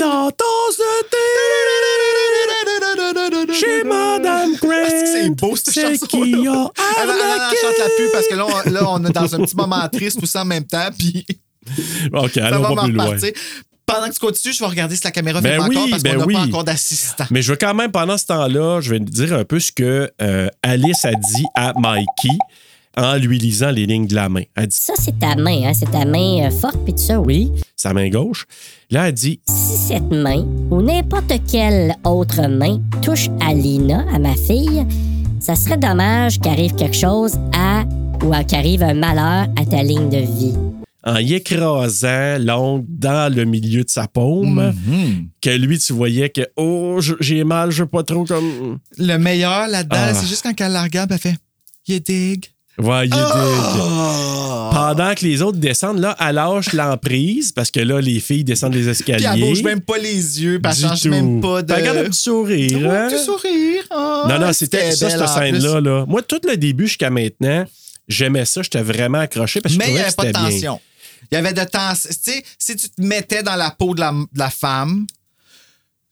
Dans 0.00 0.30
chez 3.52 3.84
Madame. 3.84 4.52
Ah, 4.62 4.88
c'est 4.88 5.30
beau, 5.30 5.56
cette 5.56 5.74
chanson 5.74 6.06
qui 6.06 6.46
a 6.46 6.50
arnaqué. 6.50 7.56
chante 7.60 7.78
la 7.78 7.88
pub 7.96 8.12
parce 8.12 8.26
que 8.28 8.34
là, 8.34 8.46
on, 8.46 8.70
là, 8.70 8.80
on 8.88 9.04
est 9.04 9.12
dans 9.12 9.34
un 9.34 9.38
petit 9.44 9.56
moment 9.56 9.88
triste 9.92 10.20
tout 10.20 10.26
ça 10.26 10.42
en 10.42 10.44
même 10.44 10.64
temps, 10.64 10.88
puis 10.96 11.26
OK, 12.12 12.32
ça 12.34 12.46
allons 12.46 12.62
va 12.62 12.74
pas 12.74 12.84
plus 12.84 12.92
loin. 12.92 13.16
Pendant 13.86 14.08
que 14.08 14.14
tu 14.14 14.18
continues, 14.18 14.54
je 14.54 14.60
vais 14.60 14.66
regarder 14.66 14.96
si 14.96 15.04
la 15.04 15.10
caméra 15.10 15.42
Ben 15.42 15.52
fait 15.52 15.58
pas 15.58 15.66
oui, 15.68 15.76
encore 15.76 15.90
parce 15.90 16.02
ben 16.02 16.12
qu'on 16.14 16.20
n'a 16.20 16.26
oui. 16.26 16.34
pas 16.34 16.40
encore 16.40 16.64
d'assistant. 16.64 17.26
Mais 17.30 17.42
je 17.42 17.50
veux 17.50 17.58
quand 17.58 17.74
même, 17.74 17.92
pendant 17.92 18.16
ce 18.16 18.24
temps-là, 18.26 18.80
je 18.80 18.90
vais 18.90 18.98
dire 18.98 19.34
un 19.34 19.44
peu 19.44 19.60
ce 19.60 19.72
que 19.72 20.10
euh, 20.22 20.48
Alice 20.62 21.04
a 21.04 21.12
dit 21.12 21.44
à 21.54 21.74
Mikey 21.78 22.38
en 22.96 23.16
lui 23.16 23.38
lisant 23.38 23.70
les 23.70 23.86
lignes 23.86 24.06
de 24.06 24.14
la 24.14 24.28
main. 24.28 24.42
Elle 24.54 24.68
dit 24.68 24.76
Ça, 24.78 24.94
c'est 24.98 25.18
ta 25.18 25.34
main, 25.36 25.64
hein? 25.64 25.72
C'est 25.74 25.90
ta 25.90 26.04
main 26.04 26.46
euh, 26.46 26.50
forte, 26.50 26.78
puis 26.84 26.94
tout 26.94 27.02
ça, 27.02 27.20
oui. 27.20 27.50
sa 27.76 27.92
main 27.92 28.08
gauche. 28.08 28.46
Là, 28.90 29.08
elle 29.08 29.14
dit 29.14 29.40
Si 29.48 29.76
cette 29.88 30.10
main, 30.10 30.44
ou 30.70 30.80
n'importe 30.82 31.32
quelle 31.50 31.94
autre 32.04 32.46
main, 32.48 32.80
touche 33.02 33.28
à 33.40 33.52
Lina, 33.54 34.04
à 34.14 34.18
ma 34.18 34.34
fille, 34.34 34.86
ça 35.40 35.54
serait 35.54 35.76
dommage 35.76 36.40
qu'arrive 36.40 36.74
quelque 36.74 36.96
chose 36.96 37.34
à 37.54 37.84
ou 38.24 38.32
à- 38.32 38.44
qu'arrive 38.44 38.82
un 38.82 38.94
malheur 38.94 39.48
à 39.60 39.66
ta 39.66 39.82
ligne 39.82 40.08
de 40.08 40.18
vie. 40.18 40.54
en 41.06 41.18
y 41.18 41.34
écrasant 41.34 42.38
l'ongle 42.40 42.86
dans 42.88 43.30
le 43.34 43.44
milieu 43.44 43.84
de 43.84 43.90
sa 43.90 44.08
paume, 44.08 44.72
Mhm. 44.86 45.28
que 45.42 45.50
lui, 45.50 45.78
tu 45.78 45.92
voyais 45.92 46.30
que 46.30 46.48
oh, 46.56 46.98
j'ai 47.20 47.44
mal, 47.44 47.70
je 47.70 47.82
veux 47.82 47.88
pas 47.90 48.02
trop 48.04 48.24
comme. 48.24 48.78
Le 48.96 49.16
meilleur 49.18 49.68
là-dedans, 49.68 49.96
Ah. 50.00 50.14
c'est 50.14 50.26
juste 50.26 50.42
quand 50.44 50.58
elle 50.64 50.72
la 50.72 50.82
regarde, 50.82 51.12
elle 51.12 51.18
fait 51.18 51.36
You 51.86 51.98
dig? 51.98 52.46
Ouais, 52.78 53.06
il 53.06 53.12
est 53.14 53.16
dig. 53.16 53.20
Ah! 53.80 54.70
Pendant 54.72 55.14
que 55.14 55.24
les 55.24 55.42
autres 55.42 55.58
descendent, 55.58 56.00
là, 56.00 56.16
elle 56.20 56.34
lâche 56.34 56.72
l'emprise 56.72 57.52
parce 57.52 57.70
que 57.70 57.78
là, 57.80 58.00
les 58.00 58.18
filles 58.18 58.42
descendent 58.44 58.74
les 58.74 58.88
escaliers. 58.88 59.24
Puis 59.28 59.42
elle 59.42 59.48
bouge 59.48 59.62
même 59.62 59.80
pas 59.80 59.96
les 59.98 60.42
yeux, 60.42 60.60
puis 60.60 60.72
elle 60.72 60.88
change 60.88 61.04
même 61.06 61.40
pas 61.40 61.62
de. 61.62 61.72
Regarde 61.72 61.98
un 61.98 62.04
petit 62.04 62.20
sourire. 62.20 62.78
Ouais, 62.78 62.88
hein? 62.88 63.06
un 63.06 63.10
petit 63.10 63.24
sourire. 63.24 63.82
Ah, 63.90 64.26
Non, 64.28 64.38
non, 64.40 64.52
c'était 64.52 64.90
ça, 64.92 65.08
cette 65.10 65.28
scène-là. 65.28 65.80
Là. 65.80 66.04
Moi, 66.08 66.22
tout 66.22 66.40
le 66.48 66.56
début 66.56 66.88
jusqu'à 66.88 67.10
maintenant, 67.10 67.64
j'aimais 68.08 68.44
ça. 68.44 68.62
J'étais 68.62 68.82
vraiment 68.82 69.20
accroché 69.20 69.60
parce 69.60 69.74
que 69.74 69.78
Mais 69.78 69.86
je 69.86 69.90
il 69.90 69.94
n'y 69.94 70.00
avait 70.00 70.12
pas 70.12 70.24
de 70.24 70.32
bien. 70.32 70.42
tension. 70.50 70.80
Il 71.30 71.34
y 71.34 71.38
avait 71.38 71.52
de 71.52 71.64
tension. 71.64 72.10
Tu 72.10 72.32
sais, 72.32 72.44
si 72.58 72.76
tu 72.76 72.88
te 72.90 73.00
mettais 73.02 73.42
dans 73.44 73.56
la 73.56 73.70
peau 73.70 73.94
de 73.94 74.00
la, 74.00 74.10
de 74.10 74.38
la 74.38 74.50
femme, 74.50 75.06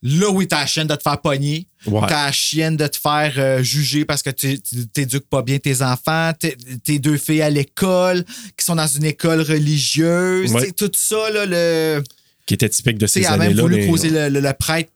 là, 0.03 0.29
oui, 0.29 0.47
t'as 0.47 0.59
la 0.59 0.65
chienne 0.65 0.87
de 0.87 0.95
te 0.95 1.01
faire 1.01 1.19
pogner. 1.21 1.65
Ouais. 1.87 2.01
T'as 2.07 2.25
la 2.27 2.31
chienne 2.31 2.77
de 2.77 2.85
te 2.87 2.97
faire 2.97 3.33
euh, 3.37 3.63
juger 3.63 4.05
parce 4.05 4.21
que 4.21 4.29
tu 4.29 4.59
t'éduques 4.93 5.27
pas 5.29 5.41
bien 5.41 5.57
tes 5.59 5.81
enfants. 5.81 6.31
T'es- 6.37 6.99
deux 6.99 7.17
filles 7.17 7.41
à 7.41 7.49
l'école, 7.49 8.23
qui 8.57 8.63
sont 8.65 8.75
dans 8.75 8.87
une 8.87 9.05
école 9.05 9.41
religieuse. 9.41 10.51
Ouais. 10.53 10.71
Tout 10.71 10.91
ça, 10.95 11.29
là, 11.31 11.45
le. 11.45 12.03
Qui 12.45 12.53
était 12.53 12.69
typique 12.69 12.97
de 12.97 13.07
ces 13.07 13.21
elle 13.21 13.25
a 13.27 13.31
même 13.31 13.41
années-là. 13.47 13.61
voulu 13.63 13.75
mais- 13.77 13.87
causer 13.87 14.09
le, 14.09 14.29
le- 14.29 14.39
le 14.41 14.53
prêtre 14.53 14.91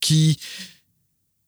qui 0.00 0.38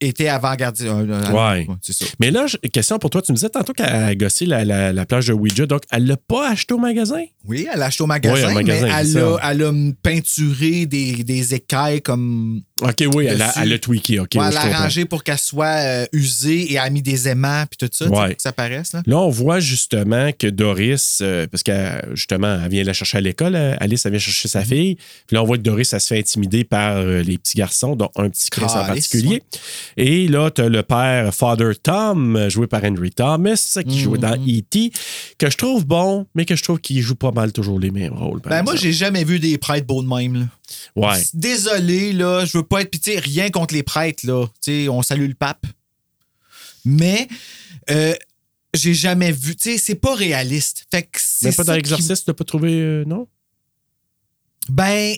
était 0.03 0.29
avant-gardiste. 0.29 0.89
Ouais. 0.89 1.67
c'est 1.83 1.93
ça. 1.93 2.07
Mais 2.19 2.31
là, 2.31 2.47
question 2.73 2.99
pour 2.99 3.11
toi. 3.11 3.21
Tu 3.23 3.33
me 3.33 3.37
disais 3.37 3.51
tantôt 3.51 3.73
qu'elle 3.75 3.87
a 3.87 4.15
gossé 4.15 4.47
la, 4.47 4.65
la, 4.65 4.93
la 4.95 5.05
plage 5.07 5.27
de 5.27 5.35
Ouija, 5.35 5.67
donc 5.67 5.83
elle 5.91 6.07
l'a 6.07 6.17
pas 6.17 6.49
acheté 6.51 6.73
au 6.73 6.79
magasin? 6.79 7.23
Oui, 7.45 7.67
elle 7.73 7.83
a 7.83 7.87
acheté 7.87 8.03
au 8.03 8.07
magasin, 8.07 8.35
Ouais, 8.47 8.51
au 8.51 8.55
magasin, 8.55 8.87
mais 8.87 8.93
elle 8.99 9.19
a, 9.19 9.21
ça. 9.39 9.51
elle 9.51 9.63
a 9.63 9.73
peinturé 10.03 10.87
des, 10.87 11.23
des 11.23 11.55
écailles 11.55 12.01
comme. 12.01 12.63
OK, 12.81 13.05
oui, 13.15 13.27
elle 13.27 13.43
a, 13.43 13.53
elle 13.63 13.73
a 13.73 13.79
tweaké. 13.79 14.19
OK, 14.21 14.29
Ouais, 14.35 14.41
oui, 14.41 14.47
elle 14.51 14.57
arrangé 14.73 15.05
pour 15.05 15.23
qu'elle 15.25 15.39
soit 15.39 15.67
euh, 15.67 16.07
usée 16.13 16.73
et 16.73 16.75
elle 16.75 16.79
a 16.79 16.91
mis 16.91 17.03
des 17.03 17.29
aimants 17.29 17.65
puis 17.71 17.77
tout 17.87 17.89
ça, 17.95 18.07
Ouais. 18.07 18.27
pour 18.29 18.37
que 18.37 18.43
ça 18.43 18.53
paraisse. 18.53 18.93
Là. 18.93 19.03
Là, 19.07 19.19
on 19.19 19.29
voit 19.31 19.61
justement 19.61 20.31
que 20.39 20.47
Doris, 20.47 21.19
euh, 21.23 21.47
parce 21.47 21.63
que 21.63 21.73
justement, 22.15 22.59
elle 22.65 22.71
vient 22.71 22.85
la 22.85 22.93
chercher 22.93 23.19
à 23.19 23.21
l'école, 23.21 23.55
euh, 23.55 23.75
Alice, 23.81 24.05
elle 24.07 24.13
vient 24.13 24.21
chercher 24.21 24.49
Mhm. 24.49 24.51
sa 24.51 24.65
fille. 24.65 24.97
Puis 25.27 25.35
là, 25.37 25.43
on 25.43 25.47
voit 25.47 25.57
que 25.59 25.63
Doris, 25.63 25.93
elle 25.93 26.01
se 26.01 26.07
fait 26.09 26.19
intimider 26.19 26.65
par 26.65 26.97
euh, 26.97 27.23
les 27.23 27.39
petits 27.39 27.57
garçons, 27.57 27.97
dont 27.97 28.11
un 28.17 28.29
petit 28.31 28.51
Chris 28.51 28.65
en 28.65 28.85
particulier. 28.87 29.43
Et 29.97 30.29
là, 30.29 30.51
tu 30.51 30.63
as 30.63 30.69
le 30.69 30.83
père 30.83 31.35
Father 31.35 31.73
Tom, 31.83 32.49
joué 32.49 32.67
par 32.67 32.83
Henry 32.85 33.11
Thomas, 33.11 33.79
qui 33.87 34.01
jouait 34.01 34.19
dans 34.19 34.37
Mhm. 34.37 34.49
E.T., 34.59 34.93
que 35.39 35.51
je 35.51 35.57
trouve 35.57 35.87
bon, 35.87 36.27
mais 36.35 36.45
que 36.45 36.57
je 36.57 36.63
trouve 36.63 36.81
qu'il 36.81 37.01
joue 37.03 37.15
pas 37.17 37.31
mal 37.33 37.53
toujours 37.53 37.79
les 37.79 37.91
mêmes 37.91 38.15
rôles. 38.15 38.41
Ben, 38.43 38.63
moi, 38.63 38.73
exemple. 38.75 38.79
j'ai 38.79 38.93
jamais 38.93 39.25
vu 39.25 39.39
des 39.39 39.59
prêtres 39.59 39.87
beaux 39.87 40.03
de 40.03 40.09
même. 40.09 40.35
Là. 40.35 40.47
Ouais. 40.97 41.19
Désolé, 41.35 42.13
là, 42.13 42.45
je 42.45 42.59
veux 42.59 42.65
pas 42.71 42.81
être. 42.81 42.91
Puis, 42.91 43.01
tu 43.01 43.13
sais, 43.13 43.19
rien 43.19 43.51
contre 43.51 43.75
les 43.75 43.83
prêtres, 43.83 44.27
là. 44.27 44.47
Tu 44.63 44.85
sais, 44.85 44.89
on 44.89 45.03
salue 45.03 45.29
le 45.29 45.35
pape. 45.35 45.67
Mais, 46.87 47.29
euh, 47.91 48.15
j'ai 48.73 48.95
jamais 48.95 49.33
vu. 49.33 49.55
Tu 49.57 49.73
sais, 49.73 49.79
c'est 49.79 49.95
pas 49.97 50.15
réaliste. 50.15 50.87
Fait 50.91 51.03
que 51.03 51.19
c'est. 51.21 51.47
Mais 51.49 51.53
pas 51.53 51.65
dans 51.65 51.75
l'exorciste, 51.75 52.25
tu 52.25 52.31
n'as 52.31 52.35
pas 52.35 52.45
trouvé, 52.45 52.73
euh, 52.81 53.05
non? 53.05 53.29
Ben. 54.71 55.15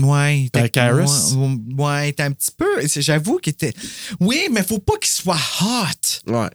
Ouais. 0.00 0.48
T'as 0.52 0.62
t'as- 0.62 0.68
Karis? 0.70 1.34
Ouais, 1.36 1.84
ouais, 1.84 2.12
t'as 2.14 2.24
un 2.24 2.32
petit 2.32 2.50
peu. 2.56 2.66
J'avoue 2.96 3.38
qu'il 3.38 3.52
était. 3.52 3.72
Oui, 4.18 4.48
mais 4.50 4.64
faut 4.64 4.80
pas 4.80 4.96
qu'il 4.98 5.12
soit 5.12 5.38
hot. 5.60 6.32
Ouais. 6.32 6.50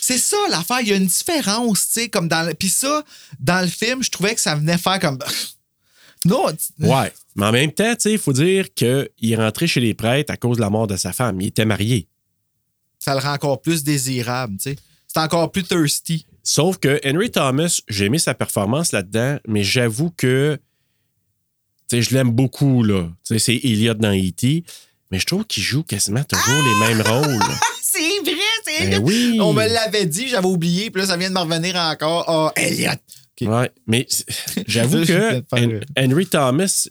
C'est 0.00 0.18
ça 0.18 0.36
l'affaire. 0.50 0.80
Il 0.82 0.88
y 0.88 0.92
a 0.92 0.96
une 0.96 1.06
différence, 1.06 1.86
tu 1.86 1.92
sais, 2.02 2.08
comme 2.08 2.28
dans. 2.28 2.46
le- 2.46 2.54
Puis 2.54 2.68
ça, 2.68 3.02
dans 3.40 3.60
le 3.62 3.66
film, 3.68 4.02
je 4.02 4.10
trouvais 4.10 4.34
que 4.34 4.40
ça 4.40 4.54
venait 4.54 4.78
faire 4.78 4.98
comme. 5.00 5.18
Non. 6.24 6.46
tu- 6.52 6.86
Ouais. 6.86 7.12
Mais 7.36 7.46
en 7.46 7.52
même 7.52 7.72
temps, 7.72 7.92
tu 7.94 8.00
sais, 8.02 8.12
il 8.12 8.18
faut 8.18 8.32
dire 8.32 8.72
qu'il 8.74 9.08
est 9.22 9.36
rentré 9.36 9.66
chez 9.66 9.80
les 9.80 9.94
prêtres 9.94 10.32
à 10.32 10.36
cause 10.36 10.56
de 10.56 10.62
la 10.62 10.70
mort 10.70 10.86
de 10.86 10.96
sa 10.96 11.12
femme. 11.12 11.40
Il 11.40 11.48
était 11.48 11.64
marié. 11.64 12.08
Ça 12.98 13.14
le 13.14 13.20
rend 13.20 13.32
encore 13.34 13.60
plus 13.60 13.82
désirable, 13.84 14.56
tu 14.56 14.70
sais. 14.70 14.76
C'est 15.06 15.20
encore 15.20 15.50
plus 15.52 15.62
thirsty. 15.64 16.26
Sauf 16.42 16.78
que 16.78 17.00
Henry 17.04 17.30
Thomas, 17.30 17.80
j'ai 17.88 18.06
aimé 18.06 18.18
sa 18.18 18.34
performance 18.34 18.92
là-dedans, 18.92 19.38
mais 19.46 19.62
j'avoue 19.62 20.10
que 20.10 20.58
tu 21.88 21.96
sais, 21.96 22.02
je 22.02 22.14
l'aime 22.14 22.30
beaucoup. 22.30 22.82
là. 22.82 23.08
Tu 23.26 23.34
sais, 23.34 23.38
C'est 23.38 23.56
Elliot 23.68 23.94
dans 23.94 24.12
E.T., 24.14 24.64
mais 25.10 25.18
je 25.18 25.26
trouve 25.26 25.44
qu'il 25.44 25.62
joue 25.62 25.82
quasiment 25.82 26.24
toujours 26.24 26.62
les 26.62 26.86
mêmes 26.88 27.02
rôles. 27.02 27.42
C'est 27.82 28.20
vrai, 28.24 28.34
c'est 28.64 28.88
Ben 28.90 29.02
oui. 29.04 29.38
On 29.40 29.52
me 29.52 29.64
l'avait 29.64 30.04
dit, 30.06 30.26
j'avais 30.26 30.48
oublié, 30.48 30.90
puis 30.90 31.00
là, 31.02 31.06
ça 31.06 31.16
vient 31.16 31.28
de 31.28 31.34
me 31.34 31.38
revenir 31.38 31.76
encore. 31.76 32.24
Oh, 32.26 32.50
Elliot. 32.56 32.90
Ouais, 33.42 33.70
mais 33.86 34.06
j'avoue 34.66 35.04
que 35.04 35.42
Henry 35.98 36.26
Thomas, 36.26 36.88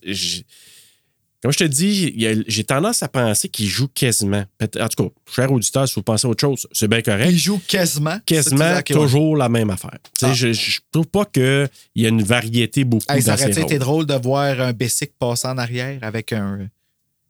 comme 1.42 1.52
je 1.52 1.58
te 1.58 1.64
dis, 1.66 2.44
j'ai 2.48 2.64
tendance 2.64 3.04
à 3.04 3.10
penser 3.10 3.50
qu'il 3.50 3.68
joue 3.68 3.90
quasiment. 3.90 4.46
En 4.62 4.88
tout 4.88 5.04
cas, 5.04 5.10
cher 5.36 5.52
auditeur, 5.52 5.88
si 5.88 5.96
vous 5.96 6.02
pensez 6.04 6.26
à 6.26 6.30
autre 6.30 6.40
chose, 6.42 6.68
c'est 6.72 6.88
bien 6.88 7.02
correct. 7.02 7.30
Il 7.30 7.38
joue 7.38 7.60
quasiment. 7.68 8.18
quasiment 8.26 8.82
toujours 8.82 9.36
la 9.36 9.50
même 9.50 9.70
affaire. 9.70 9.98
Ah. 10.22 10.34
Je, 10.34 10.54
je 10.54 10.80
trouve 10.92 11.08
pas 11.08 11.26
qu'il 11.26 11.70
y 11.96 12.06
a 12.06 12.10
une 12.10 12.24
variété 12.24 12.86
beaucoup 12.86 13.04
Hey, 13.10 13.22
ça 13.22 13.32
dans 13.32 13.38
ses 13.38 13.52
aurait 13.52 13.62
été 13.64 13.78
drôle 13.80 14.06
de 14.06 14.14
voir 14.14 14.60
un 14.62 14.72
Bessic 14.72 15.12
passer 15.20 15.48
en 15.50 15.58
arrière 15.58 16.00
avec 16.02 16.32
un, 16.32 16.70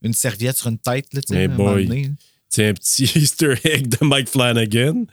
une 0.03 0.13
serviette 0.13 0.57
sur 0.57 0.67
une 0.69 0.77
tête, 0.77 1.07
là, 1.13 1.21
Hey 1.31 1.47
boy. 1.47 1.87
donné. 1.87 2.11
C'est 2.53 2.67
un 2.67 2.73
petit 2.73 3.03
Easter 3.15 3.55
egg 3.63 3.87
de 3.87 4.05
Mike 4.05 4.29
Flanagan. 4.29 5.05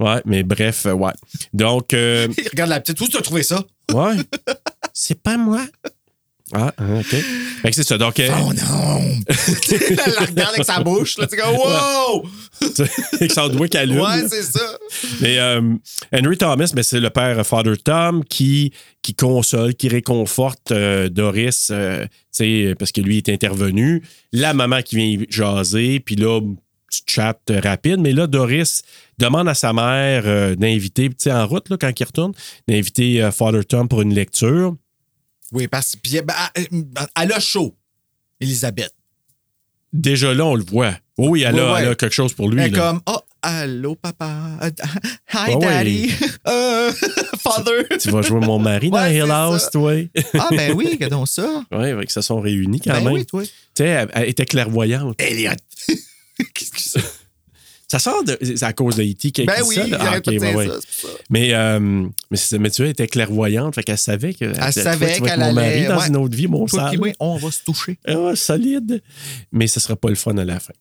Ouais, 0.00 0.22
mais 0.24 0.42
bref, 0.42 0.86
euh, 0.86 0.92
ouais. 0.92 1.12
Donc, 1.52 1.92
euh, 1.92 2.26
regarde 2.50 2.70
la 2.70 2.80
petite. 2.80 2.98
Où 3.02 3.06
tu 3.06 3.18
as 3.18 3.20
trouvé 3.20 3.42
ça? 3.42 3.62
ouais. 3.92 4.14
c'est 4.94 5.20
pas 5.20 5.36
moi. 5.36 5.66
Ah, 6.54 6.72
hein, 6.78 7.00
OK. 7.00 7.16
Fait 7.60 7.70
que 7.70 7.76
c'est 7.76 7.82
ça. 7.82 7.98
Donc, 7.98 8.18
euh, 8.18 8.30
Oh 8.40 8.52
non! 8.52 9.00
Elle 9.28 9.96
la 9.96 10.20
regarde 10.24 10.54
avec 10.54 10.64
sa 10.64 10.80
bouche. 10.80 11.18
Là, 11.18 11.26
tu 11.26 11.36
comme, 11.36 11.54
wow! 11.54 12.24
avec 13.12 13.32
son 13.32 13.48
doigt 13.48 13.68
qui 13.68 13.76
allume. 13.76 14.00
Ouais, 14.00 14.26
c'est 14.28 14.42
ça. 14.42 14.78
Mais 15.20 15.38
euh, 15.38 15.74
Henry 16.14 16.38
Thomas, 16.38 16.70
ben, 16.74 16.82
c'est 16.82 17.00
le 17.00 17.10
père 17.10 17.44
Father 17.44 17.76
Tom 17.76 18.24
qui, 18.24 18.72
qui 19.02 19.14
console, 19.14 19.74
qui 19.74 19.88
réconforte 19.88 20.70
euh, 20.70 21.10
Doris, 21.10 21.68
euh, 21.72 22.04
tu 22.04 22.08
sais, 22.30 22.74
parce 22.78 22.92
que 22.92 23.02
lui 23.02 23.18
est 23.18 23.28
intervenu. 23.28 24.02
La 24.32 24.54
maman 24.54 24.80
qui 24.82 24.96
vient 24.96 25.26
jaser, 25.28 26.00
puis 26.00 26.16
là, 26.16 26.40
tu 26.90 27.00
chat 27.06 27.38
rapide. 27.48 27.98
Mais 28.00 28.12
là, 28.12 28.26
Doris 28.26 28.82
demande 29.18 29.48
à 29.48 29.54
sa 29.54 29.72
mère 29.72 30.22
euh, 30.26 30.54
d'inviter, 30.54 31.08
tu 31.08 31.14
sais, 31.18 31.32
en 31.32 31.46
route, 31.46 31.68
là, 31.70 31.76
quand 31.80 31.92
il 31.98 32.04
retourne, 32.04 32.32
d'inviter 32.68 33.22
euh, 33.22 33.30
Father 33.30 33.64
Tom 33.64 33.88
pour 33.88 34.02
une 34.02 34.14
lecture. 34.14 34.74
Oui, 35.52 35.68
parce 35.68 35.92
que 35.92 35.98
puis, 35.98 36.20
ben, 36.22 36.34
elle, 36.54 36.66
elle 37.22 37.32
a 37.32 37.40
chaud, 37.40 37.74
Elisabeth. 38.40 38.92
Déjà 39.92 40.34
là, 40.34 40.44
on 40.44 40.54
le 40.56 40.64
voit. 40.64 40.96
Oui, 41.18 41.42
elle, 41.42 41.58
a, 41.58 41.64
Ouais, 41.66 41.72
ouais. 41.72 41.82
elle 41.82 41.88
a 41.90 41.94
quelque 41.94 42.12
chose 42.14 42.34
pour 42.34 42.50
lui. 42.50 42.60
Elle 42.60 42.68
est 42.68 42.78
comme, 42.78 43.00
oh, 43.06 43.18
Allô, 43.40 43.94
papa. 43.94 44.58
Euh, 44.62 44.70
Hi, 45.32 45.54
Ouais, 45.54 45.60
daddy. 45.60 46.10
Euh, 46.48 46.90
father. 47.38 47.84
Tu 48.00 48.10
vas 48.10 48.20
jouer 48.20 48.40
mon 48.40 48.58
mari 48.58 48.90
dans 48.90 49.06
Hill 49.06 49.30
House, 49.30 49.62
ça. 49.62 49.70
toi. 49.70 49.92
Ah, 50.34 50.48
ben 50.50 50.72
oui, 50.72 50.88
regardons 50.90 51.24
ça. 51.26 51.62
Oui, 51.70 52.04
que 52.06 52.12
se 52.12 52.20
sont 52.22 52.40
réunis 52.40 52.80
quand 52.80 52.92
Ben 52.94 53.04
même. 53.04 53.12
oui, 53.12 53.24
toi. 53.24 53.44
Tu 53.44 53.50
sais, 53.78 53.84
elle, 53.84 54.10
elle 54.14 54.28
était 54.28 54.44
clairvoyante. 54.46 55.14
Elliot. 55.22 55.52
Qu'est-ce 56.54 56.70
que 56.70 56.80
c'est? 56.80 57.00
Ça 57.88 58.00
sort 58.00 58.24
de. 58.24 58.36
C'est 58.42 58.64
à 58.64 58.72
cause 58.72 58.96
de 58.96 59.04
E.T. 59.04 59.30
qui 59.30 59.42
a 59.42 59.44
Ben 59.44 59.62
oui, 59.64 59.76
ça? 59.76 59.84
Ah, 59.92 60.06
arrête 60.08 60.24
pas 60.24 60.32
ok, 60.32 60.34
de 60.38 60.44
dire 60.44 60.56
ouais, 60.56 60.66
ça, 60.66 60.74
ouais. 60.74 60.80
ça. 60.90 61.08
Mais, 61.30 61.54
euh, 61.54 61.78
mais, 62.32 62.38
mais 62.58 62.70
tu 62.70 62.82
vois, 62.82 62.86
elle 62.86 62.90
était 62.90 63.06
clairvoyante, 63.06 63.76
fait 63.76 63.84
qu'elle 63.84 63.96
savait 63.96 64.34
que. 64.34 64.44
Elle 64.44 64.72
savait 64.72 65.06
vas 65.06 65.12
être 65.12 65.24
qu'elle 65.24 65.38
mon 65.38 65.52
mari 65.52 65.68
allait- 65.68 65.86
dans 65.86 66.00
ouais. 66.00 66.08
une 66.08 66.16
autre 66.16 66.36
vie, 66.36 66.48
mon 66.48 66.66
sale. 66.66 66.98
on 67.20 67.36
va 67.36 67.50
se 67.52 67.62
toucher. 67.62 67.96
Ah, 68.04 68.32
solide. 68.34 69.02
Mais 69.52 69.68
ce 69.68 69.78
sera 69.78 69.94
pas 69.94 70.08
le 70.08 70.16
fun 70.16 70.36
à 70.36 70.44
la 70.44 70.58
fin. 70.58 70.72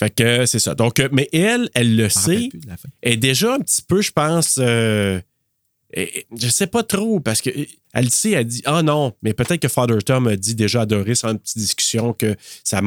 Fait 0.00 0.10
que 0.12 0.46
c'est 0.46 0.58
ça. 0.58 0.74
Donc, 0.74 0.98
euh, 0.98 1.08
mais 1.12 1.28
elle, 1.32 1.70
elle 1.74 1.94
le 1.94 2.08
sait. 2.08 2.48
plus. 2.48 2.60
Elle 3.02 3.12
est 3.12 3.16
déjà 3.18 3.54
un 3.54 3.60
petit 3.60 3.82
peu, 3.82 4.02
je 4.02 4.10
pense. 4.10 4.56
euh, 4.60 5.20
et- 5.94 6.26
je 6.38 6.48
sais 6.48 6.66
pas 6.66 6.82
trop, 6.82 7.20
parce 7.20 7.40
que 7.40 7.50
le 7.94 8.08
sait, 8.10 8.32
elle 8.32 8.44
dit 8.46 8.62
Ah 8.66 8.82
non, 8.82 9.12
mais 9.22 9.32
peut-être 9.32 9.60
que 9.60 9.68
Father 9.68 9.98
Tom 10.04 10.28
a 10.28 10.36
dit 10.36 10.54
déjà 10.54 10.82
à 10.82 10.86
Doris 10.86 11.24
en 11.24 11.30
une 11.30 11.38
petite 11.38 11.58
discussion 11.58 12.12
que 12.12 12.36
sa, 12.62 12.80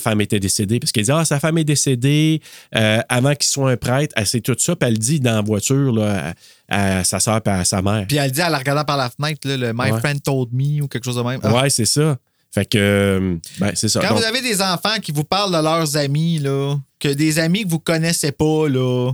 femme 0.00 0.20
était 0.20 0.40
décédée. 0.40 0.80
Parce 0.80 0.92
qu'elle 0.92 1.04
dit 1.04 1.10
Ah, 1.12 1.24
sa 1.24 1.38
femme 1.38 1.58
est 1.58 1.64
décédée 1.64 2.40
euh, 2.74 3.00
avant 3.08 3.34
qu'il 3.34 3.46
soit 3.48 3.70
un 3.70 3.76
prêtre. 3.76 4.14
Elle 4.16 4.26
sait 4.26 4.40
tout 4.40 4.56
ça, 4.58 4.74
puis 4.74 4.88
elle 4.88 4.98
dit 4.98 5.20
dans 5.20 5.34
la 5.36 5.42
voiture 5.42 5.92
là, 5.92 6.34
à, 6.68 6.98
à 6.98 7.04
sa 7.04 7.20
soeur 7.20 7.40
et 7.44 7.48
à 7.50 7.64
sa 7.64 7.82
mère. 7.82 8.06
Puis 8.08 8.16
elle 8.16 8.32
dit 8.32 8.42
en 8.42 8.48
la 8.48 8.58
regardant 8.58 8.84
par 8.84 8.96
la 8.96 9.10
fenêtre, 9.10 9.46
là, 9.46 9.56
le 9.56 9.72
My 9.74 9.90
Ouais. 9.90 10.00
friend 10.00 10.22
told 10.22 10.48
me 10.52 10.82
ou 10.82 10.88
quelque 10.88 11.04
chose 11.04 11.16
de 11.16 11.22
même. 11.22 11.40
Ah. 11.42 11.52
Ouais, 11.62 11.70
c'est 11.70 11.84
ça. 11.86 12.16
Fait 12.52 12.64
que, 12.64 12.78
euh, 12.78 13.36
ben, 13.58 13.72
c'est 13.74 13.88
ça. 13.88 14.00
Quand 14.00 14.08
Donc, 14.14 14.18
vous 14.20 14.24
avez 14.24 14.40
des 14.40 14.62
enfants 14.62 14.98
qui 15.02 15.12
vous 15.12 15.24
parlent 15.24 15.52
de 15.54 15.62
leurs 15.62 15.96
amis, 15.98 16.38
là, 16.38 16.76
que 16.98 17.08
des 17.08 17.38
amis 17.38 17.64
que 17.64 17.68
vous 17.68 17.80
connaissez 17.80 18.32
pas, 18.32 18.66
là. 18.68 19.12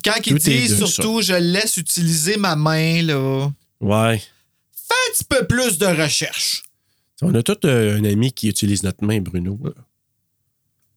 Puis 0.00 0.12
quand 0.12 0.20
ils 0.26 0.38
Tout 0.38 0.48
est 0.50 0.58
disent 0.60 0.76
surtout 0.86 1.22
je 1.22 1.32
laisse 1.34 1.76
utiliser 1.76 2.36
ma 2.36 2.54
main, 2.54 3.02
là. 3.02 3.50
ouais. 3.80 4.18
Fais 4.18 4.94
un 4.94 5.12
petit 5.12 5.24
peu 5.24 5.44
plus 5.46 5.76
de 5.78 5.86
recherche. 5.86 6.62
On 7.20 7.34
a 7.34 7.42
tout 7.42 7.56
euh, 7.64 7.98
un 7.98 8.04
ami 8.04 8.32
qui 8.32 8.48
utilise 8.48 8.82
notre 8.84 9.04
main, 9.04 9.20
Bruno. 9.20 9.58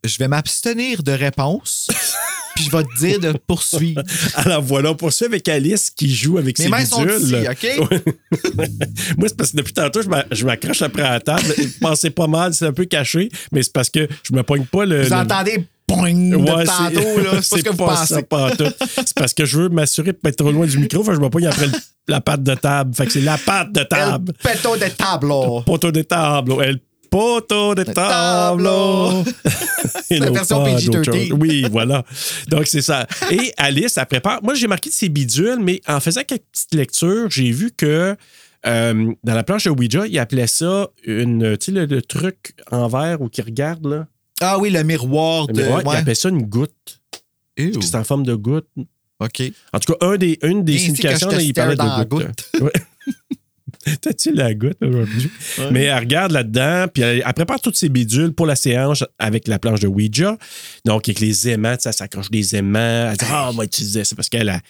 Je 0.04 0.18
vais 0.18 0.28
m'abstenir 0.28 1.02
de 1.04 1.12
réponse. 1.12 1.88
puis 2.56 2.66
je 2.66 2.70
vais 2.72 2.84
te 2.84 3.00
dire 3.00 3.20
de 3.20 3.32
poursuivre. 3.48 4.02
Alors 4.36 4.62
voilà, 4.62 4.94
pour 4.94 5.12
ça 5.12 5.26
avec 5.26 5.48
Alice 5.50 5.90
qui 5.90 6.14
joue 6.14 6.38
avec 6.38 6.58
Mes 6.60 6.66
ses 6.66 6.70
mains 6.70 6.86
sont 6.86 7.06
ici, 7.08 7.36
OK? 7.50 7.90
Moi, 9.18 9.28
c'est 9.28 9.38
parce 9.38 9.52
que 9.52 9.58
depuis 9.58 9.74
tantôt, 9.74 10.02
je 10.04 10.10
m'a- 10.10 10.26
je 10.32 10.46
m'accroche 10.46 10.82
après 10.84 11.02
la 11.04 11.20
table. 11.20 11.54
Pensez 11.82 12.10
pas 12.12 12.28
mal, 12.28 12.54
c'est 12.54 12.66
un 12.66 12.74
peu 12.74 12.86
caché, 12.86 13.30
mais 13.52 13.64
c'est 13.64 13.74
parce 13.74 13.90
que 13.90 14.08
je 14.24 14.34
me 14.34 14.44
pogne 14.44 14.66
pas 14.66 14.86
le. 14.86 15.04
Vous 15.04 15.10
le- 15.10 15.16
entendez 15.16 15.66
boing 15.96 16.32
Ouais, 16.34 16.64
de 16.64 16.68
tantôt, 16.68 17.20
là. 17.36 17.42
C'est 17.42 17.50
pas 17.50 17.58
ce 17.58 17.64
que 17.64 17.70
vous 17.70 17.78
ça, 17.78 17.96
pensez. 18.16 18.24
pas 18.24 18.52
en 18.52 18.56
tout. 18.56 18.74
C'est 19.06 19.14
parce 19.16 19.34
que 19.34 19.46
je 19.46 19.58
veux 19.60 19.70
m'assurer 19.70 20.12
de 20.14 20.18
pas 20.18 20.30
être 20.30 20.38
trop 20.38 20.52
loin 20.52 20.66
du 20.66 20.78
micro, 20.78 21.04
fait 21.04 21.12
que 21.12 21.16
je 21.18 21.22
me 21.22 21.30
pogne 21.30 21.48
après 21.48 21.68
le- 21.68 21.74
la 22.08 22.22
patte 22.22 22.44
de 22.44 22.56
table. 22.56 22.94
Fait 22.96 23.06
que 23.06 23.12
c'est 23.12 23.22
la 23.22 23.38
patte 23.38 23.72
de 23.74 23.82
El 23.82 23.88
table. 23.88 24.34
péto 24.44 24.76
de 24.78 24.88
tableau. 24.90 25.62
Poteau 25.62 25.92
de 25.92 26.02
table. 26.02 26.54
El 26.64 26.80
poteau 27.10 27.76
de 27.76 27.84
table. 27.84 28.70
C'est 30.08 30.20
la 30.20 30.30
version 30.32 30.64
PG-13. 30.66 31.34
Oui, 31.34 31.66
voilà. 31.72 32.04
Donc, 32.48 32.68
c'est 32.68 32.82
ça. 32.82 33.06
Et 33.30 33.54
Alice, 33.58 33.98
elle 33.98 34.06
prépare. 34.06 34.40
Moi, 34.44 34.54
j'ai 34.56 34.68
marqué 34.68 34.90
de 34.90 34.96
ses 34.96 35.10
bidules, 35.10 35.60
mais 35.62 35.82
en 35.88 36.00
faisant 36.00 36.22
quelques 36.26 36.44
petites 36.52 36.74
lectures, 36.74 37.30
j'ai 37.30 37.52
vu 37.52 37.72
que 37.76 38.16
euh, 38.66 39.12
dans 39.24 39.34
la 39.34 39.44
planche 39.44 39.66
de 39.66 39.72
Ouija, 39.72 40.06
il 40.08 40.18
appelait 40.20 40.48
ça 40.48 40.88
une, 41.06 41.56
le, 41.68 41.86
le 41.86 42.02
truc 42.02 42.54
en 42.72 42.88
verre 42.88 43.22
ou 43.22 43.28
qui 43.30 43.42
regarde, 43.42 43.86
là. 43.88 44.08
Ah 44.42 44.58
oui, 44.60 44.70
le 44.70 44.84
miroir 44.84 45.48
Le 45.48 45.54
de. 45.54 45.62
miroir, 45.64 45.86
ouais. 46.06 46.16
ça 46.16 46.30
une 46.30 46.42
goutte. 46.44 47.02
Ew. 47.58 47.80
C'est 47.82 47.96
en 47.96 48.04
forme 48.04 48.24
de 48.26 48.36
goutte. 48.36 48.68
OK. 49.20 49.42
En 49.74 49.80
tout 49.80 49.94
cas, 49.94 50.06
un 50.08 50.18
des, 50.18 50.40
une 50.44 50.64
des 50.64 50.78
significations, 50.78 51.30
là, 51.30 51.42
il 51.42 51.54
parlait 51.54 51.76
de 51.76 52.04
goutte. 52.06 52.50
T'as-tu 54.02 54.32
la 54.34 54.54
goutte 54.54 54.78
aujourd'hui? 54.82 55.30
Mais 55.72 55.86
elle 55.86 55.98
regarde 56.00 56.32
là-dedans, 56.32 56.86
puis 56.94 57.02
elle, 57.02 57.24
elle 57.26 57.34
prépare 57.34 57.60
toutes 57.60 57.76
ses 57.76 57.90
bidules 57.90 58.32
pour 58.32 58.46
la 58.46 58.56
séance 58.56 59.04
avec 59.18 59.48
la 59.48 59.58
planche 59.58 59.80
de 59.80 59.88
Ouija. 59.88 60.38
Donc, 60.86 61.08
avec 61.10 61.20
les 61.20 61.50
aimants, 61.50 61.76
elle 61.84 61.94
s'accroche 61.94 62.30
des 62.30 62.56
aimants. 62.56 63.10
Elle 63.12 63.18
dit 63.18 63.26
Ah, 63.30 63.50
on 63.50 63.54
va 63.54 63.64
utiliser 63.64 64.04
ça 64.04 64.16
parce 64.16 64.30
qu'elle 64.30 64.50
a- 64.50 64.62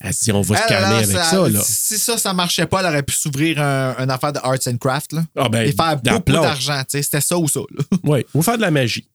elle 0.00 0.12
dit 0.12 0.30
On 0.32 0.40
va 0.42 0.56
se 0.56 0.68
calmer 0.68 0.96
avec 1.02 1.16
ça. 1.16 1.48
là. 1.48 1.60
Si 1.64 1.98
ça, 1.98 2.16
ça 2.16 2.32
marchait 2.32 2.66
pas, 2.66 2.80
elle 2.80 2.86
aurait 2.86 3.02
pu 3.02 3.14
s'ouvrir 3.14 3.60
un, 3.60 3.96
une 3.98 4.10
affaire 4.10 4.32
de 4.32 4.38
arts 4.38 4.56
and 4.68 4.76
craft 4.78 5.12
là, 5.14 5.24
Ah, 5.36 5.48
ben, 5.48 5.62
et 5.66 5.72
faire 5.72 5.96
beaucoup 6.00 6.32
d'argent. 6.32 6.78
tu 6.82 6.84
sais, 6.90 7.02
C'était 7.02 7.20
ça 7.20 7.36
ou 7.38 7.48
ça. 7.48 7.60
Là. 7.76 7.84
Oui, 8.04 8.24
ou 8.34 8.42
faire 8.42 8.56
de 8.56 8.62
la 8.62 8.70
magie 8.70 9.06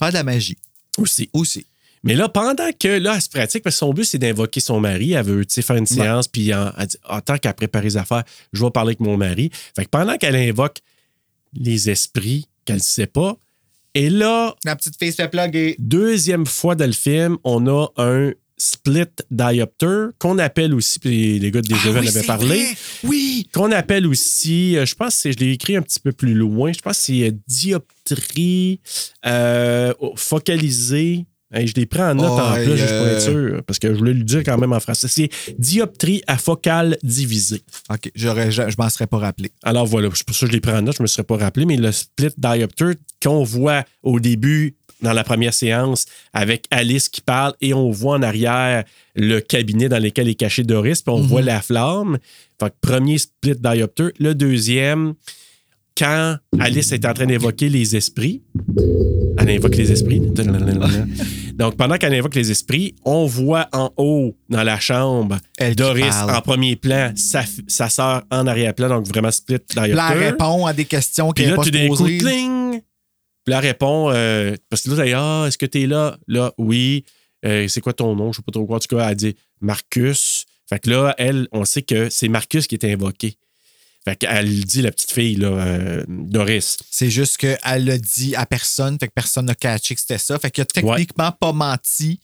Faire 0.00 0.08
de 0.08 0.14
la 0.14 0.24
magie. 0.24 0.56
aussi. 0.98 1.30
Aussi. 1.32 1.66
Mais 2.02 2.14
là, 2.14 2.28
pendant 2.30 2.70
que 2.72 2.88
là, 2.88 3.14
elle 3.16 3.22
se 3.22 3.28
pratique, 3.28 3.62
parce 3.62 3.76
que 3.76 3.80
son 3.80 3.92
but, 3.92 4.04
c'est 4.04 4.16
d'invoquer 4.18 4.60
son 4.60 4.80
mari. 4.80 5.12
Elle 5.12 5.24
veut 5.24 5.44
tu 5.44 5.52
sais, 5.54 5.62
faire 5.62 5.76
une 5.76 5.86
séance, 5.86 6.28
puis 6.28 6.52
en, 6.54 6.72
elle 6.78 6.86
dit, 6.86 6.96
en 7.06 7.20
tant 7.20 7.36
qu'elle 7.36 7.52
prépare 7.54 7.82
les 7.82 7.96
affaires, 7.98 8.24
je 8.54 8.64
vais 8.64 8.70
parler 8.70 8.90
avec 8.90 9.00
mon 9.00 9.16
mari. 9.18 9.50
Fait 9.76 9.84
que 9.84 9.90
pendant 9.90 10.16
qu'elle 10.16 10.34
invoque 10.36 10.78
les 11.52 11.90
esprits 11.90 12.48
qu'elle 12.64 12.76
ne 12.76 12.80
sait 12.82 13.06
pas, 13.06 13.36
et 13.94 14.08
là, 14.08 14.54
La 14.64 14.76
petite 14.76 14.96
fille 14.96 15.10
se 15.10 15.16
fait 15.16 15.28
plugger. 15.28 15.76
deuxième 15.78 16.46
fois 16.46 16.74
dans 16.76 16.86
le 16.86 16.92
film, 16.92 17.36
on 17.44 17.66
a 17.66 17.88
un 17.96 18.32
split 18.60 19.06
diopter 19.30 20.08
qu'on 20.18 20.38
appelle 20.38 20.74
aussi, 20.74 20.98
puis 20.98 21.38
les 21.38 21.50
gars 21.50 21.62
de 21.62 21.68
Déjà 21.68 21.80
Ah 21.86 21.88
en 21.88 21.92
oui, 21.92 22.08
avaient 22.08 22.20
c'est 22.20 22.26
parlé. 22.26 22.66
Oui. 23.04 23.48
qu'on 23.52 23.72
appelle 23.72 24.06
aussi, 24.06 24.76
euh, 24.76 24.84
je 24.84 24.94
pense 24.94 25.22
que 25.22 25.32
je 25.32 25.38
l'ai 25.38 25.52
écrit 25.52 25.76
un 25.76 25.82
petit 25.82 26.00
peu 26.00 26.12
plus 26.12 26.34
loin, 26.34 26.72
je 26.72 26.80
pense 26.80 26.98
que 26.98 27.04
c'est 27.04 27.28
euh, 27.28 27.32
dioptrie 27.48 28.80
euh, 29.26 29.92
focalisée. 30.16 31.24
Je 31.52 31.72
l'ai 31.74 31.84
pris 31.86 32.00
en 32.00 32.14
note 32.14 32.26
en 32.30 32.52
Oh, 32.52 32.54
plus, 32.64 32.76
juste 32.76 32.96
pour 32.96 33.06
être 33.08 33.22
sûr, 33.22 33.60
parce 33.66 33.80
que 33.80 33.92
je 33.92 33.98
voulais 33.98 34.12
le 34.12 34.22
dire 34.22 34.44
quand 34.44 34.56
même 34.56 34.72
en 34.72 34.78
français. 34.78 35.08
C'est 35.08 35.28
dioptrie 35.58 36.22
à 36.28 36.38
focale 36.38 36.96
divisée. 37.02 37.62
OK. 37.90 38.08
J'aurais, 38.14 38.52
je, 38.52 38.70
je 38.70 38.76
m'en 38.78 38.88
serais 38.88 39.08
pas 39.08 39.18
rappelé. 39.18 39.50
Alors 39.64 39.84
voilà, 39.84 40.08
c'est 40.14 40.24
pour 40.24 40.36
ça 40.36 40.46
que 40.46 40.52
je 40.52 40.52
l'ai 40.52 40.60
pris 40.60 40.70
en 40.70 40.82
note, 40.82 40.94
je 40.96 41.02
ne 41.02 41.04
me 41.04 41.08
serais 41.08 41.24
pas 41.24 41.36
rappelé, 41.36 41.66
mais 41.66 41.76
le 41.76 41.90
split 41.90 42.28
diopter 42.38 42.92
qu'on 43.20 43.42
voit 43.42 43.82
au 44.04 44.20
début 44.20 44.76
dans 45.02 45.12
la 45.12 45.24
première 45.24 45.54
séance 45.54 46.06
avec 46.32 46.66
Alice 46.70 47.08
qui 47.08 47.20
parle 47.20 47.54
et 47.60 47.74
on 47.74 47.90
voit 47.90 48.16
en 48.16 48.22
arrière 48.22 48.84
le 49.14 49.40
cabinet 49.40 49.88
dans 49.88 50.02
lequel 50.02 50.28
est 50.28 50.34
caché 50.34 50.62
Doris, 50.62 51.02
puis 51.02 51.14
on 51.14 51.20
voit 51.20 51.42
la 51.42 51.60
flamme. 51.60 52.18
Fait 52.60 52.70
que 52.70 52.74
premier 52.80 53.18
split 53.18 53.56
diopter. 53.56 54.08
Le 54.18 54.34
deuxième, 54.34 55.14
quand 55.96 56.36
Alice 56.58 56.92
est 56.92 57.04
en 57.04 57.12
train 57.12 57.26
d'évoquer 57.26 57.68
les 57.68 57.96
esprits, 57.96 58.42
elle 59.38 59.50
invoque 59.50 59.76
les 59.76 59.92
esprits. 59.92 60.20
Donc, 61.54 61.76
pendant 61.76 61.96
qu'elle 61.96 62.14
invoque 62.14 62.34
les 62.34 62.50
esprits, 62.50 62.94
on 63.04 63.26
voit 63.26 63.68
en 63.72 63.90
haut, 63.98 64.34
dans 64.48 64.62
la 64.62 64.80
chambre, 64.80 65.36
Elle 65.58 65.76
Doris 65.76 66.14
en 66.14 66.40
premier 66.40 66.76
plan, 66.76 67.12
sa, 67.16 67.42
sa 67.68 67.90
sœur 67.90 68.22
en 68.30 68.46
arrière-plan, 68.46 68.88
donc 68.88 69.06
vraiment 69.06 69.30
split 69.30 69.58
diopter. 69.68 69.92
Là, 69.92 70.12
elle 70.12 70.18
répond 70.30 70.64
à 70.64 70.72
des 70.72 70.86
questions 70.86 71.32
Puis 71.32 71.44
qu'elle 71.44 71.52
là, 71.52 71.58
n'est 71.58 71.62
pas 71.62 71.64
tout 71.64 71.70
d'un 71.70 71.88
coup, 71.88 71.96
posées. 71.96 72.82
Puis 73.50 73.54
là, 73.54 73.58
elle 73.58 73.66
répond, 73.66 74.12
euh, 74.12 74.54
parce 74.68 74.82
que 74.82 74.90
là, 74.90 75.02
elle 75.02 75.08
dit, 75.08 75.14
ah, 75.16 75.44
est-ce 75.48 75.58
que 75.58 75.66
t'es 75.66 75.88
là? 75.88 76.16
Là, 76.28 76.52
oui. 76.56 77.04
Euh, 77.44 77.66
c'est 77.66 77.80
quoi 77.80 77.92
ton 77.92 78.14
nom? 78.14 78.30
Je 78.30 78.36
sais 78.36 78.42
pas 78.42 78.52
trop 78.52 78.64
quoi. 78.64 78.76
En 78.76 78.78
tout 78.78 78.96
cas, 78.96 79.08
elle 79.08 79.16
dit 79.16 79.34
Marcus. 79.60 80.46
Fait 80.68 80.78
que 80.78 80.88
là, 80.88 81.16
elle, 81.18 81.48
on 81.50 81.64
sait 81.64 81.82
que 81.82 82.10
c'est 82.10 82.28
Marcus 82.28 82.68
qui 82.68 82.76
est 82.76 82.84
invoqué. 82.84 83.34
Fait 84.04 84.14
qu'elle 84.14 84.64
dit, 84.64 84.82
la 84.82 84.92
petite 84.92 85.10
fille, 85.10 85.34
là, 85.34 85.48
euh, 85.48 86.04
Doris. 86.06 86.76
C'est 86.92 87.10
juste 87.10 87.38
qu'elle 87.38 87.86
l'a 87.86 87.98
dit 87.98 88.36
à 88.36 88.46
personne, 88.46 88.96
fait 89.00 89.08
que 89.08 89.14
personne 89.14 89.46
n'a 89.46 89.56
catché 89.56 89.96
que 89.96 90.00
c'était 90.00 90.18
ça. 90.18 90.38
Fait 90.38 90.52
qu'il 90.52 90.62
a 90.62 90.66
techniquement 90.66 91.32
pas 91.32 91.52
menti. 91.52 92.20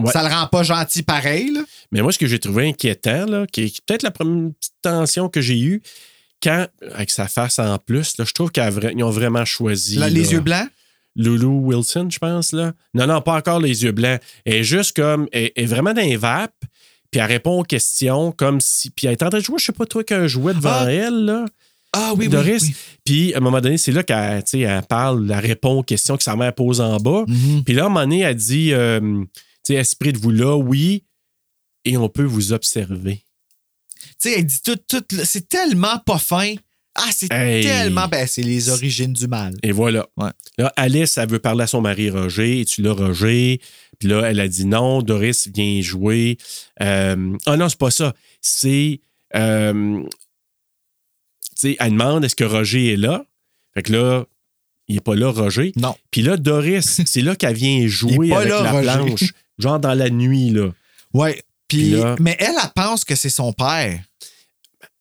Ouais. 0.00 0.10
Ça 0.10 0.28
le 0.28 0.34
rend 0.34 0.48
pas 0.48 0.64
gentil 0.64 1.04
pareil, 1.04 1.52
là. 1.52 1.60
Mais 1.92 2.02
moi, 2.02 2.10
ce 2.10 2.18
que 2.18 2.26
j'ai 2.26 2.40
trouvé 2.40 2.68
inquiétant, 2.68 3.26
là, 3.26 3.46
qui 3.46 3.62
est 3.62 3.80
peut-être 3.86 4.02
la 4.02 4.10
première 4.10 4.50
petite 4.58 4.74
tension 4.82 5.28
que 5.28 5.40
j'ai 5.40 5.60
eue, 5.60 5.80
quand, 6.42 6.66
avec 6.94 7.10
sa 7.10 7.28
face 7.28 7.58
en 7.58 7.78
plus, 7.78 8.16
là, 8.18 8.24
je 8.26 8.32
trouve 8.32 8.50
qu'ils 8.50 9.04
ont 9.04 9.10
vraiment 9.10 9.44
choisi. 9.44 9.96
Là, 9.96 10.08
les 10.08 10.24
là, 10.24 10.30
yeux 10.32 10.40
blancs? 10.40 10.68
Lulu 11.14 11.44
Wilson, 11.46 12.08
je 12.10 12.18
pense, 12.18 12.52
là. 12.52 12.72
Non, 12.94 13.06
non, 13.06 13.20
pas 13.20 13.36
encore 13.36 13.60
les 13.60 13.84
yeux 13.84 13.92
blancs. 13.92 14.20
Elle 14.44 14.54
est 14.54 14.64
juste 14.64 14.96
comme. 14.96 15.28
Elle 15.32 15.50
est 15.54 15.66
vraiment 15.66 15.92
dans 15.92 16.00
les 16.02 16.16
vapes, 16.16 16.64
puis 17.10 17.20
elle 17.20 17.26
répond 17.26 17.60
aux 17.60 17.64
questions 17.64 18.32
comme 18.32 18.60
si. 18.60 18.90
Puis 18.90 19.06
elle 19.06 19.12
est 19.12 19.22
en 19.22 19.28
train 19.28 19.38
de 19.38 19.44
jouer, 19.44 19.58
je 19.58 19.66
sais 19.66 19.72
pas 19.72 19.84
trop, 19.86 20.02
qu'un 20.02 20.26
jouet 20.26 20.54
devant 20.54 20.70
Ah. 20.72 20.90
elle, 20.92 21.24
là. 21.26 21.44
Ah 21.94 22.14
oui, 22.16 22.28
Doris. 22.28 22.62
oui. 22.62 22.68
oui. 22.70 22.76
Puis 23.04 23.34
à 23.34 23.36
un 23.36 23.40
moment 23.40 23.60
donné, 23.60 23.76
c'est 23.76 23.92
là 23.92 24.02
qu'elle 24.02 24.42
elle 24.54 24.82
parle, 24.88 25.30
elle 25.30 25.38
répond 25.38 25.80
aux 25.80 25.82
questions 25.82 26.16
que 26.16 26.22
sa 26.22 26.34
mère 26.36 26.54
pose 26.54 26.80
en 26.80 26.96
bas. 26.96 27.24
Mhm. 27.28 27.64
Puis 27.64 27.74
là, 27.74 27.82
à 27.82 27.86
un 27.86 27.88
moment 27.90 28.00
donné, 28.00 28.20
elle 28.20 28.34
dit 28.34 28.72
euh, 28.72 29.22
esprit 29.68 30.14
de 30.14 30.18
vous 30.18 30.30
là, 30.30 30.56
oui, 30.56 31.04
et 31.84 31.98
on 31.98 32.08
peut 32.08 32.24
vous 32.24 32.54
observer. 32.54 33.22
Tu 34.22 34.28
sais, 34.30 34.38
elle 34.38 34.46
dit 34.46 34.60
tout, 34.62 34.76
tout. 34.88 35.04
C'est 35.24 35.48
tellement 35.48 35.98
pas 35.98 36.18
fin. 36.18 36.54
Ah, 36.94 37.08
c'est 37.10 37.32
Hey. 37.32 37.64
tellement. 37.64 38.06
Ben, 38.06 38.26
c'est 38.26 38.42
les 38.42 38.68
origines 38.68 39.12
du 39.14 39.26
mal. 39.26 39.54
Et 39.62 39.72
voilà. 39.72 40.06
Ouais. 40.16 40.30
Là, 40.58 40.72
Alice, 40.76 41.16
elle 41.18 41.28
veut 41.30 41.38
parler 41.38 41.64
à 41.64 41.66
son 41.66 41.80
mari 41.80 42.10
Roger, 42.10 42.60
et 42.60 42.64
tu 42.66 42.82
l'as 42.82 42.92
Roger? 42.92 43.60
Puis 43.98 44.08
là, 44.08 44.22
elle 44.30 44.40
a 44.40 44.48
dit 44.48 44.66
non, 44.66 45.00
Doris 45.02 45.48
vient 45.48 45.80
jouer. 45.80 46.36
Euh, 46.82 47.36
ah 47.46 47.56
non, 47.56 47.68
c'est 47.68 47.78
pas 47.78 47.90
ça. 47.90 48.14
C'est. 48.40 49.00
euh, 49.34 50.02
tu 51.56 51.68
sais, 51.70 51.76
elle 51.80 51.92
demande 51.92 52.24
est-ce 52.24 52.36
que 52.36 52.44
Roger 52.44 52.92
est 52.92 52.96
là? 52.96 53.24
Fait 53.74 53.82
que 53.82 53.92
là, 53.92 54.24
il 54.88 54.96
est 54.96 55.00
pas 55.00 55.14
là, 55.14 55.30
Roger. 55.30 55.72
Non. 55.76 55.94
Puis 56.10 56.22
là, 56.22 56.36
Doris, 56.36 57.00
c'est 57.06 57.22
là 57.22 57.36
qu'elle 57.36 57.54
vient 57.56 57.86
jouer 57.86 58.32
avec 58.32 58.48
là, 58.50 58.62
la 58.62 58.72
Roger. 58.72 58.82
planche, 59.14 59.32
genre 59.58 59.78
dans 59.80 59.94
la 59.94 60.10
nuit, 60.10 60.50
là. 60.50 60.68
Ouais. 61.14 61.42
Puis, 61.68 61.94
mais 62.20 62.36
elle, 62.38 62.48
elle 62.62 62.70
pense 62.74 63.02
que 63.04 63.14
c'est 63.14 63.30
son 63.30 63.54
père. 63.54 63.98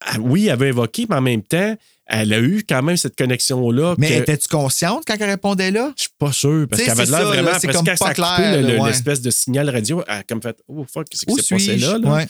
Ah, 0.05 0.17
Oui, 0.19 0.45
elle 0.45 0.51
avait 0.51 0.69
évoqué, 0.69 1.05
mais 1.09 1.15
en 1.17 1.21
même 1.21 1.43
temps, 1.43 1.75
elle 2.07 2.33
a 2.33 2.39
eu 2.39 2.63
quand 2.67 2.81
même 2.83 2.97
cette 2.97 3.15
connexion-là. 3.15 3.95
Mais 3.97 4.09
que- 4.09 4.13
étais-tu 4.15 4.47
consciente 4.47 5.03
quand 5.07 5.15
elle 5.19 5.29
répondait 5.29 5.71
là? 5.71 5.93
Je 5.95 6.03
suis 6.03 6.11
pas 6.17 6.31
sûr, 6.33 6.65
parce 6.69 6.81
qu'elle 6.81 6.91
avait 6.91 7.05
l'air 7.05 7.25
vraiment. 7.25 7.51
parce 7.51 7.61
comme 7.61 7.71
que 7.71 7.77
quand 7.77 7.85
pas 7.85 7.95
ça 7.97 8.07
a 8.07 8.13
clair, 8.13 8.35
coupé 8.35 8.51
le- 8.51 8.61
là, 8.67 8.73
le- 8.73 8.79
ouais. 8.81 8.89
l'espèce 8.89 9.21
de 9.21 9.29
signal 9.31 9.69
radio, 9.69 10.03
elle 10.07 10.13
a 10.15 10.23
comme 10.23 10.41
fait 10.41 10.57
Oh 10.67 10.85
fuck, 10.91 11.07
qu'est-ce 11.07 11.25
qui 11.25 11.33
s'est 11.43 11.55
passé 11.55 11.77
là? 11.77 11.97
là? 11.97 12.09
Ouais. 12.15 12.27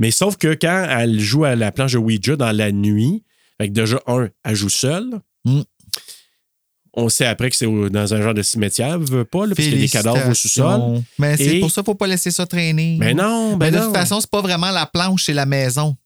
Mais 0.00 0.10
sauf 0.10 0.36
que 0.36 0.48
quand 0.60 0.86
elle 0.90 1.18
joue 1.20 1.44
à 1.44 1.54
la 1.56 1.72
planche 1.72 1.92
de 1.92 1.98
Ouija 1.98 2.36
dans 2.36 2.52
la 2.52 2.72
nuit, 2.72 3.22
que 3.60 3.66
déjà, 3.66 4.00
un, 4.08 4.28
elle 4.44 4.54
joue 4.56 4.68
seule. 4.68 5.20
Mm. 5.44 5.60
On 6.94 7.08
sait 7.08 7.24
après 7.24 7.48
que 7.48 7.56
c'est 7.56 7.66
dans 7.90 8.12
un 8.12 8.20
genre 8.20 8.34
de 8.34 8.42
cimetière, 8.42 8.98
veut 8.98 9.24
pas, 9.24 9.46
là, 9.46 9.54
parce 9.54 9.66
qu'il 9.66 9.74
y 9.76 9.78
a 9.78 9.80
des 9.80 9.88
cadavres 9.88 10.28
au 10.28 10.34
sous-sol. 10.34 11.00
Mais 11.18 11.38
c'est 11.38 11.56
Et- 11.56 11.60
pour 11.60 11.70
ça 11.70 11.76
qu'il 11.76 11.82
ne 11.82 11.92
faut 11.92 11.94
pas 11.94 12.06
laisser 12.06 12.30
ça 12.30 12.44
traîner. 12.44 12.96
Mais 13.00 13.14
non, 13.14 13.52
Mais 13.56 13.70
ben 13.70 13.72
de 13.72 13.78
non. 13.78 13.84
toute 13.86 13.96
façon, 13.96 14.20
c'est 14.20 14.28
pas 14.30 14.42
vraiment 14.42 14.70
la 14.70 14.84
planche, 14.84 15.24
c'est 15.24 15.32
la 15.32 15.46
maison. 15.46 15.96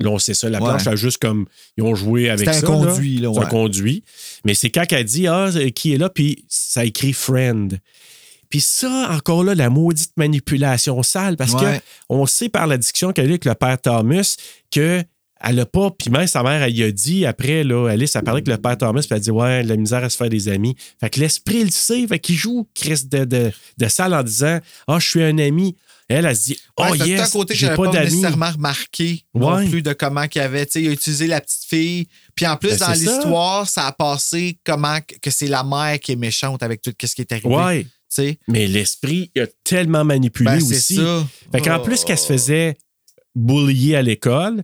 Là, 0.00 0.10
on 0.10 0.18
sait 0.18 0.34
ça. 0.34 0.48
La 0.50 0.58
Ouais. 0.60 0.68
planche 0.68 0.86
a 0.86 0.96
juste 0.96 1.18
comme. 1.18 1.46
Ils 1.76 1.82
ont 1.84 1.94
joué 1.94 2.28
avec 2.30 2.48
C'est 2.48 2.60
ça. 2.60 2.66
un 2.66 2.70
là. 2.80 2.86
conduit, 2.86 3.18
là, 3.18 3.30
C'est 3.32 3.38
un 3.38 3.42
ouais. 3.44 3.48
conduit. 3.48 4.04
Mais 4.44 4.54
c'est 4.54 4.70
quand 4.70 4.84
elle 4.92 5.04
dit 5.04 5.26
Ah, 5.26 5.50
qui 5.74 5.92
est 5.94 5.98
là, 5.98 6.08
puis 6.10 6.44
ça 6.48 6.84
écrit 6.84 7.12
friend. 7.12 7.78
Puis 8.48 8.60
ça, 8.60 9.08
encore 9.12 9.44
là, 9.44 9.54
la 9.54 9.70
maudite 9.70 10.12
manipulation 10.16 11.02
sale, 11.02 11.36
parce 11.36 11.52
Ouais. 11.54 11.78
que 11.78 11.84
on 12.08 12.26
sait 12.26 12.48
par 12.48 12.66
la 12.66 12.76
discussion 12.78 13.12
qu'elle 13.12 13.26
a 13.26 13.28
eu 13.28 13.30
avec 13.32 13.44
le 13.44 13.54
père 13.54 13.80
Thomas 13.80 14.36
que. 14.70 15.02
Elle 15.42 15.58
a 15.58 15.64
pas, 15.64 15.90
puis 15.90 16.10
même 16.10 16.26
sa 16.26 16.42
mère, 16.42 16.62
elle 16.62 16.76
y 16.76 16.82
a 16.82 16.92
dit 16.92 17.24
après, 17.24 17.64
là, 17.64 17.88
Alice 17.88 18.14
a 18.14 18.20
parlé 18.20 18.42
avec 18.42 18.48
le 18.48 18.58
père 18.60 18.76
Thomas, 18.76 19.00
puis 19.00 19.08
elle 19.12 19.16
a 19.16 19.20
dit 19.20 19.30
Ouais, 19.30 19.62
la 19.62 19.76
misère 19.76 20.04
à 20.04 20.10
se 20.10 20.16
faire 20.18 20.28
des 20.28 20.48
amis. 20.50 20.76
Fait 21.00 21.08
que 21.08 21.18
l'esprit 21.18 21.64
le 21.64 21.70
sait, 21.70 22.06
fait 22.06 22.18
qu'il 22.18 22.34
joue 22.34 22.68
Chris 22.74 23.04
de, 23.10 23.24
de, 23.24 23.50
de 23.78 23.88
sale 23.88 24.12
en 24.12 24.22
disant 24.22 24.58
Ah, 24.86 24.98
je 24.98 25.08
suis 25.08 25.22
un 25.22 25.38
ami. 25.38 25.76
Elle, 26.10 26.26
elle 26.26 26.36
se 26.36 26.42
dit 26.46 26.58
Oh, 26.76 26.82
Ouais, 26.90 26.98
yes, 26.98 27.20
un 27.20 27.30
côté 27.30 27.54
que 27.54 27.60
j'avais 27.60 27.76
pas 27.76 27.84
pas, 27.84 27.92
d'amis. 27.92 28.06
nécessairement 28.10 28.50
remarqué 28.50 29.24
Ouais. 29.32 29.64
non 29.64 29.70
plus 29.70 29.80
de 29.82 29.92
comment 29.92 30.26
qu'il 30.26 30.42
avait. 30.42 30.66
Tu 30.66 30.72
sais, 30.72 30.82
il 30.82 30.88
a 30.88 30.92
utilisé 30.92 31.26
la 31.26 31.40
petite 31.40 31.64
fille. 31.68 32.06
Puis 32.34 32.46
en 32.46 32.56
plus, 32.56 32.70
Ben, 32.70 32.78
dans 32.78 32.86
ça. 32.86 32.94
l'histoire, 32.94 33.68
ça. 33.68 33.86
a 33.86 33.92
passé 33.92 34.58
comment 34.64 34.98
que 35.22 35.30
c'est 35.30 35.46
la 35.46 35.62
mère 35.62 36.00
qui 36.00 36.12
est 36.12 36.16
méchante 36.16 36.62
avec 36.62 36.82
tout 36.82 36.92
ce 37.02 37.14
qui 37.14 37.20
est 37.22 37.32
arrivé. 37.32 37.48
Ouais. 37.48 37.86
Mais 38.48 38.66
l'esprit 38.66 39.30
a 39.38 39.46
tellement 39.62 40.04
manipulé 40.04 40.50
ben, 40.50 40.60
c'est 40.60 40.76
aussi. 40.76 40.96
ça. 40.96 41.26
Fait 41.52 41.60
qu'en 41.60 41.78
Oh. 41.78 41.82
plus 41.84 42.04
qu'elle 42.04 42.18
se 42.18 42.26
faisait 42.26 42.76
bullier 43.36 43.94
à 43.96 44.02
l'école, 44.02 44.62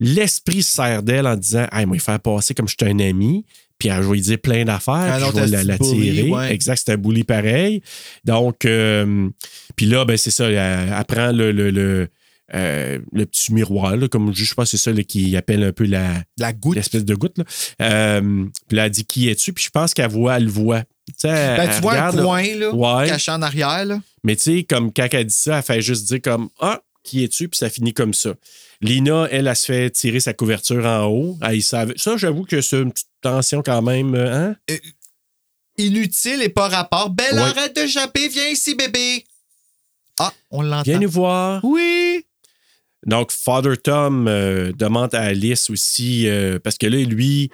l'esprit 0.00 0.62
se 0.62 0.72
sert 0.72 1.02
d'elle 1.02 1.26
en 1.26 1.36
disant 1.36 1.66
Hey, 1.72 1.86
moi, 1.86 1.96
il 1.96 2.00
faire 2.00 2.18
passer 2.20 2.52
comme 2.54 2.66
je 2.68 2.74
suis 2.78 2.90
un 2.90 2.98
ami, 2.98 3.44
puis 3.80 3.88
elle 3.88 4.02
va 4.02 4.12
lui 4.12 4.20
dire 4.20 4.38
plein 4.38 4.64
d'affaires, 4.64 5.18
je 5.18 5.40
vais 5.40 5.64
la, 5.64 5.76
tirer. 5.78 6.30
ouais. 6.30 6.52
Exact, 6.54 6.80
c'est 6.84 6.92
un 6.92 6.96
bully 6.96 7.24
pareil. 7.24 7.82
Donc, 8.24 8.64
euh, 8.64 9.28
puis 9.74 9.86
là, 9.86 10.04
ben, 10.04 10.16
c'est 10.16 10.30
ça, 10.30 10.48
elle, 10.48 10.54
elle 10.96 11.04
prend 11.06 11.32
le, 11.32 11.50
le, 11.50 11.70
le, 11.70 12.08
euh, 12.54 12.98
le 13.12 13.26
petit 13.26 13.52
miroir, 13.54 13.96
là, 13.96 14.06
comme 14.08 14.34
je 14.34 14.44
sais 14.44 14.54
pas, 14.54 14.66
c'est 14.66 14.76
ça 14.76 14.92
là, 14.92 15.02
qui 15.02 15.36
appelle 15.36 15.62
un 15.64 15.72
peu 15.72 15.84
la, 15.86 16.22
La 16.38 16.52
goutte. 16.52 16.76
l'espèce 16.76 17.04
de 17.04 17.14
goutte. 17.14 17.38
Là. 17.38 17.44
Euh, 17.82 18.44
puis 18.68 18.76
là, 18.76 18.86
elle 18.86 18.90
dit 18.92 19.04
qui 19.04 19.28
es-tu, 19.28 19.52
puis 19.52 19.64
je 19.64 19.70
pense 19.70 19.94
qu'elle 19.94 20.10
voit, 20.10 20.36
elle 20.36 20.44
le 20.44 20.50
voit. 20.50 20.82
Tu 21.18 21.26
elle- 21.26 21.56
Ben, 21.56 21.70
elle 21.74 21.80
vois 21.82 21.92
regarde, 21.92 22.18
un 22.20 22.22
coin 22.22 22.42
là, 22.56 22.74
Ouais. 22.74 23.08
caché 23.08 23.32
en 23.32 23.42
arrière. 23.42 23.84
Là. 23.84 24.00
Mais 24.22 24.36
tu 24.36 24.42
sais, 24.42 24.62
comme 24.64 24.92
quand 24.92 25.08
elle 25.12 25.24
dit 25.26 25.34
ça, 25.34 25.56
elle 25.58 25.62
fait 25.64 25.80
juste 25.82 26.06
dire 26.06 26.20
comme 26.22 26.48
Ah, 26.60 26.80
qui 27.02 27.24
es-tu? 27.24 27.48
Puis 27.48 27.58
ça 27.58 27.70
finit 27.70 27.92
comme 27.94 28.14
ça. 28.14 28.34
Lina, 28.82 29.28
elle, 29.30 29.46
elle 29.46 29.56
se 29.56 29.66
fait 29.66 29.90
tirer 29.90 30.20
sa 30.20 30.32
couverture 30.32 30.84
en 30.86 31.04
haut. 31.06 31.38
Elle, 31.42 31.56
il 31.56 31.62
savait- 31.62 31.98
Ça, 31.98 32.16
j'avoue 32.16 32.44
que 32.44 32.60
c'est 32.60 32.80
une 32.80 32.92
petite 32.92 33.08
tension 33.20 33.62
quand 33.62 33.82
même. 33.82 34.14
euh, 34.14 34.54
Hein? 34.68 34.76
Inutile 35.78 36.42
et 36.42 36.48
pas 36.48 36.68
rapport. 36.68 37.10
Belle, 37.10 37.34
Ouais. 37.34 37.40
arrête 37.40 37.74
de 37.76 37.86
japper, 37.86 38.28
viens 38.28 38.48
ici, 38.48 38.74
bébé. 38.74 39.24
Ah, 40.18 40.32
on 40.50 40.62
l'entend. 40.62 40.82
Viens 40.82 40.98
nous 40.98 41.10
voir. 41.10 41.64
Oui. 41.64 42.24
Donc, 43.06 43.30
Father 43.32 43.76
Tom 43.78 44.28
euh, 44.28 44.72
demande 44.72 45.14
à 45.14 45.22
Alice 45.22 45.70
aussi, 45.70 46.28
euh, 46.28 46.58
parce 46.58 46.76
que 46.76 46.86
là, 46.86 46.98
lui, 47.02 47.50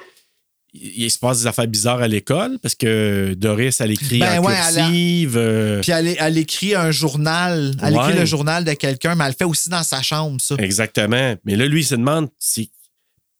il, 0.81 1.11
se 1.11 1.19
passe 1.19 1.41
des 1.41 1.47
affaires 1.47 1.67
bizarres 1.67 2.01
à 2.03 2.09
l'école, 2.09 2.59
parce 2.61 2.75
que 2.75 3.35
Doris, 3.35 3.81
elle 3.81 3.93
écrit 3.93 4.19
Ben 4.19 4.39
en 4.41 4.45
ouais, 4.47 4.55
elle 4.69 4.79
a- 4.79 4.83
cursive. 4.83 5.37
euh, 5.37 5.81
Puis 5.81 5.93
elle, 5.93 6.17
elle 6.19 6.39
écrit 6.39 6.75
un 6.75 6.91
journal. 6.91 7.75
Elle 7.83 7.95
Ouais. 7.95 8.09
écrit 8.09 8.19
le 8.19 8.25
journal 8.27 8.65
de 8.65 8.73
quelqu'un, 8.75 9.15
mais 9.15 9.25
elle 9.25 9.31
le 9.31 9.37
fait 9.37 9.45
aussi 9.45 9.69
dans 9.69 9.83
sa 9.83 10.03
chambre, 10.03 10.41
ça. 10.41 10.55
Exactement. 10.59 11.35
Mais 11.45 11.57
là, 11.57 11.67
lui, 11.67 11.81
il 11.81 11.85
se 11.85 11.95
demande 11.95 12.29
si. 12.39 12.71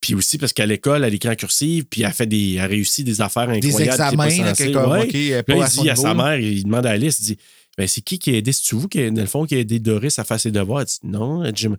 Puis 0.01 0.13
aussi 0.15 0.37
parce 0.37 0.53
qu'à 0.53 0.65
l'école, 0.65 1.03
elle 1.03 1.13
écrit 1.13 1.29
en 1.29 1.35
cursive, 1.35 1.85
puis 1.89 2.03
elle 2.03 2.13
fait 2.13 2.27
des. 2.27 2.55
Elle 2.55 2.69
réussit 2.69 3.05
des 3.05 3.19
affaires 3.21 3.47
Des 3.47 3.57
incroyables. 3.67 3.91
examens, 3.93 4.17
pas 4.17 4.25
là, 4.27 4.99
Ouais. 4.99 5.33
À 5.35 5.65
il 5.65 5.67
son 5.71 5.81
dit 5.83 5.89
à 5.89 5.95
sa 5.95 6.13
mère, 6.13 6.37
il 6.39 6.63
demande 6.63 6.85
à 6.85 6.91
Alice, 6.91 7.17
il 7.19 7.25
dit 7.25 7.37
ben, 7.77 7.87
c'est 7.87 8.01
qui 8.01 8.17
qui 8.19 8.31
a 8.31 8.33
aidé, 8.37 8.51
c'est-tu 8.51 8.75
vous, 8.75 8.87
qui, 8.87 9.11
dans 9.11 9.21
le 9.21 9.27
fond, 9.27 9.45
qui 9.45 9.55
a 9.55 9.59
aidé 9.59 9.79
Doris 9.79 10.17
à 10.19 10.23
faire 10.23 10.39
ses 10.39 10.51
devoirs? 10.51 10.81
Elle 10.81 11.51
dit 11.53 11.67
non. 11.67 11.69
Me- 11.69 11.77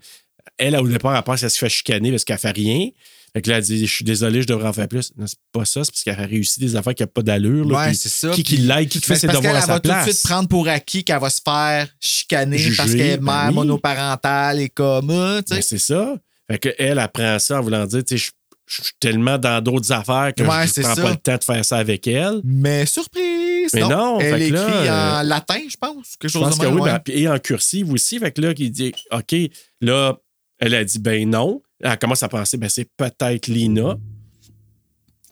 elle, 0.57 0.77
au 0.77 0.89
départ, 0.89 1.15
elle 1.17 1.23
pense 1.23 1.41
qu'elle 1.41 1.51
se 1.51 1.59
fait 1.59 1.69
chicaner 1.69 2.11
parce 2.11 2.25
qu'elle 2.25 2.39
fait 2.39 2.51
rien. 2.51 2.89
Fait 3.33 3.43
que 3.43 3.51
là, 3.51 3.59
elle 3.59 3.63
dit 3.65 3.87
Je 3.87 3.93
suis 3.95 4.05
désolé, 4.05 4.43
je 4.43 4.47
devrais 4.47 4.69
en 4.69 4.73
faire 4.73 4.89
plus. 4.89 5.13
Non, 5.17 5.27
c'est 5.27 5.37
pas 5.53 5.65
ça, 5.65 5.85
c'est 5.85 5.91
parce 5.93 6.03
qu'elle 6.03 6.19
a 6.19 6.27
réussi 6.27 6.61
des 6.61 6.77
affaires 6.77 6.95
qui 6.95 7.03
n'ont 7.03 7.09
pas 7.13 7.23
d'allure. 7.23 7.65
là, 7.69 7.79
Ouais, 7.79 7.87
puis 7.89 7.97
c'est 7.97 8.09
ça. 8.09 8.31
Qui, 8.31 8.43
qui 8.43 8.55
Puis- 8.57 8.65
l'aide, 8.65 8.89
qui 8.89 8.99
fait 9.01 9.15
c'est 9.15 9.21
ses 9.21 9.27
parce 9.27 9.39
devoirs 9.39 9.53
qu'elle 9.53 9.57
à 9.57 9.65
elle 9.65 9.67
sa 9.67 9.73
va 9.75 9.81
tout 9.81 9.89
de 9.89 9.95
place. 9.95 10.09
suite 10.11 10.23
prendre 10.25 10.49
pour 10.49 10.69
acquis 10.69 11.05
qu'elle 11.05 11.21
va 11.21 11.31
se 11.31 11.41
faire 11.45 11.89
chicaner 12.01 12.59
Juger, 12.59 12.77
parce 12.77 12.91
qu'elle 12.93 13.01
est 13.01 13.17
ben 13.19 13.25
mère 13.25 13.49
oui. 13.49 13.55
monoparentale 13.55 14.61
et 14.61 14.69
comme 14.69 15.11
ah, 15.11 15.41
tu 15.47 15.55
Ben, 15.55 15.57
sais. 15.57 15.63
c'est 15.63 15.79
ça. 15.79 16.17
Fait 16.51 16.59
que 16.59 16.71
elle 16.79 16.99
apprend 16.99 17.39
ça 17.39 17.59
en 17.59 17.63
voulant 17.63 17.85
dire, 17.87 18.03
tu 18.05 18.17
sais, 18.19 18.25
je 18.27 18.31
je 18.71 18.83
suis 18.83 18.93
tellement 19.01 19.39
dans 19.39 19.63
d'autres 19.65 19.91
affaires 19.93 20.31
que 20.37 20.43
Ouais, 20.43 20.67
je 20.67 20.73
c'est 20.75 20.83
prends 20.83 20.95
ça. 20.95 21.01
pas 21.03 21.11
le 21.13 21.17
temps 21.17 21.37
de 21.39 21.45
faire 21.45 21.65
ça 21.65 21.79
avec 21.79 22.07
elle. 22.07 22.43
Mais 22.45 22.85
surprise! 22.85 23.71
Mais 23.73 23.81
non, 23.81 24.21
elle 24.21 24.33
que 24.41 24.45
écrit 24.45 24.51
là, 24.51 25.21
en 25.21 25.23
latin, 25.23 25.59
je 25.71 25.77
pense. 25.81 26.17
Quelque 26.21 26.29
Je 26.31 26.33
chose 26.35 26.43
pense 26.43 26.59
de 26.59 26.61
que 26.65 26.67
même, 26.67 26.75
oui, 26.75 26.83
ouais. 26.83 26.99
ben, 27.07 27.13
et 27.15 27.29
en 27.29 27.39
cursive 27.39 27.91
aussi. 27.91 28.19
Fait 28.19 28.31
que 28.31 28.43
là, 28.43 28.53
il 28.59 28.71
dit 28.71 28.93
OK, 29.11 29.35
là, 29.81 30.19
elle 30.59 30.75
a 30.75 30.85
dit 30.85 30.99
ben 30.99 31.31
non. 31.31 31.63
Elle 31.81 31.99
commence 31.99 32.23
à 32.23 32.29
penser, 32.29 32.57
ben 32.57 32.69
c'est 32.69 32.89
peut-être 32.97 33.47
Lina 33.47 33.97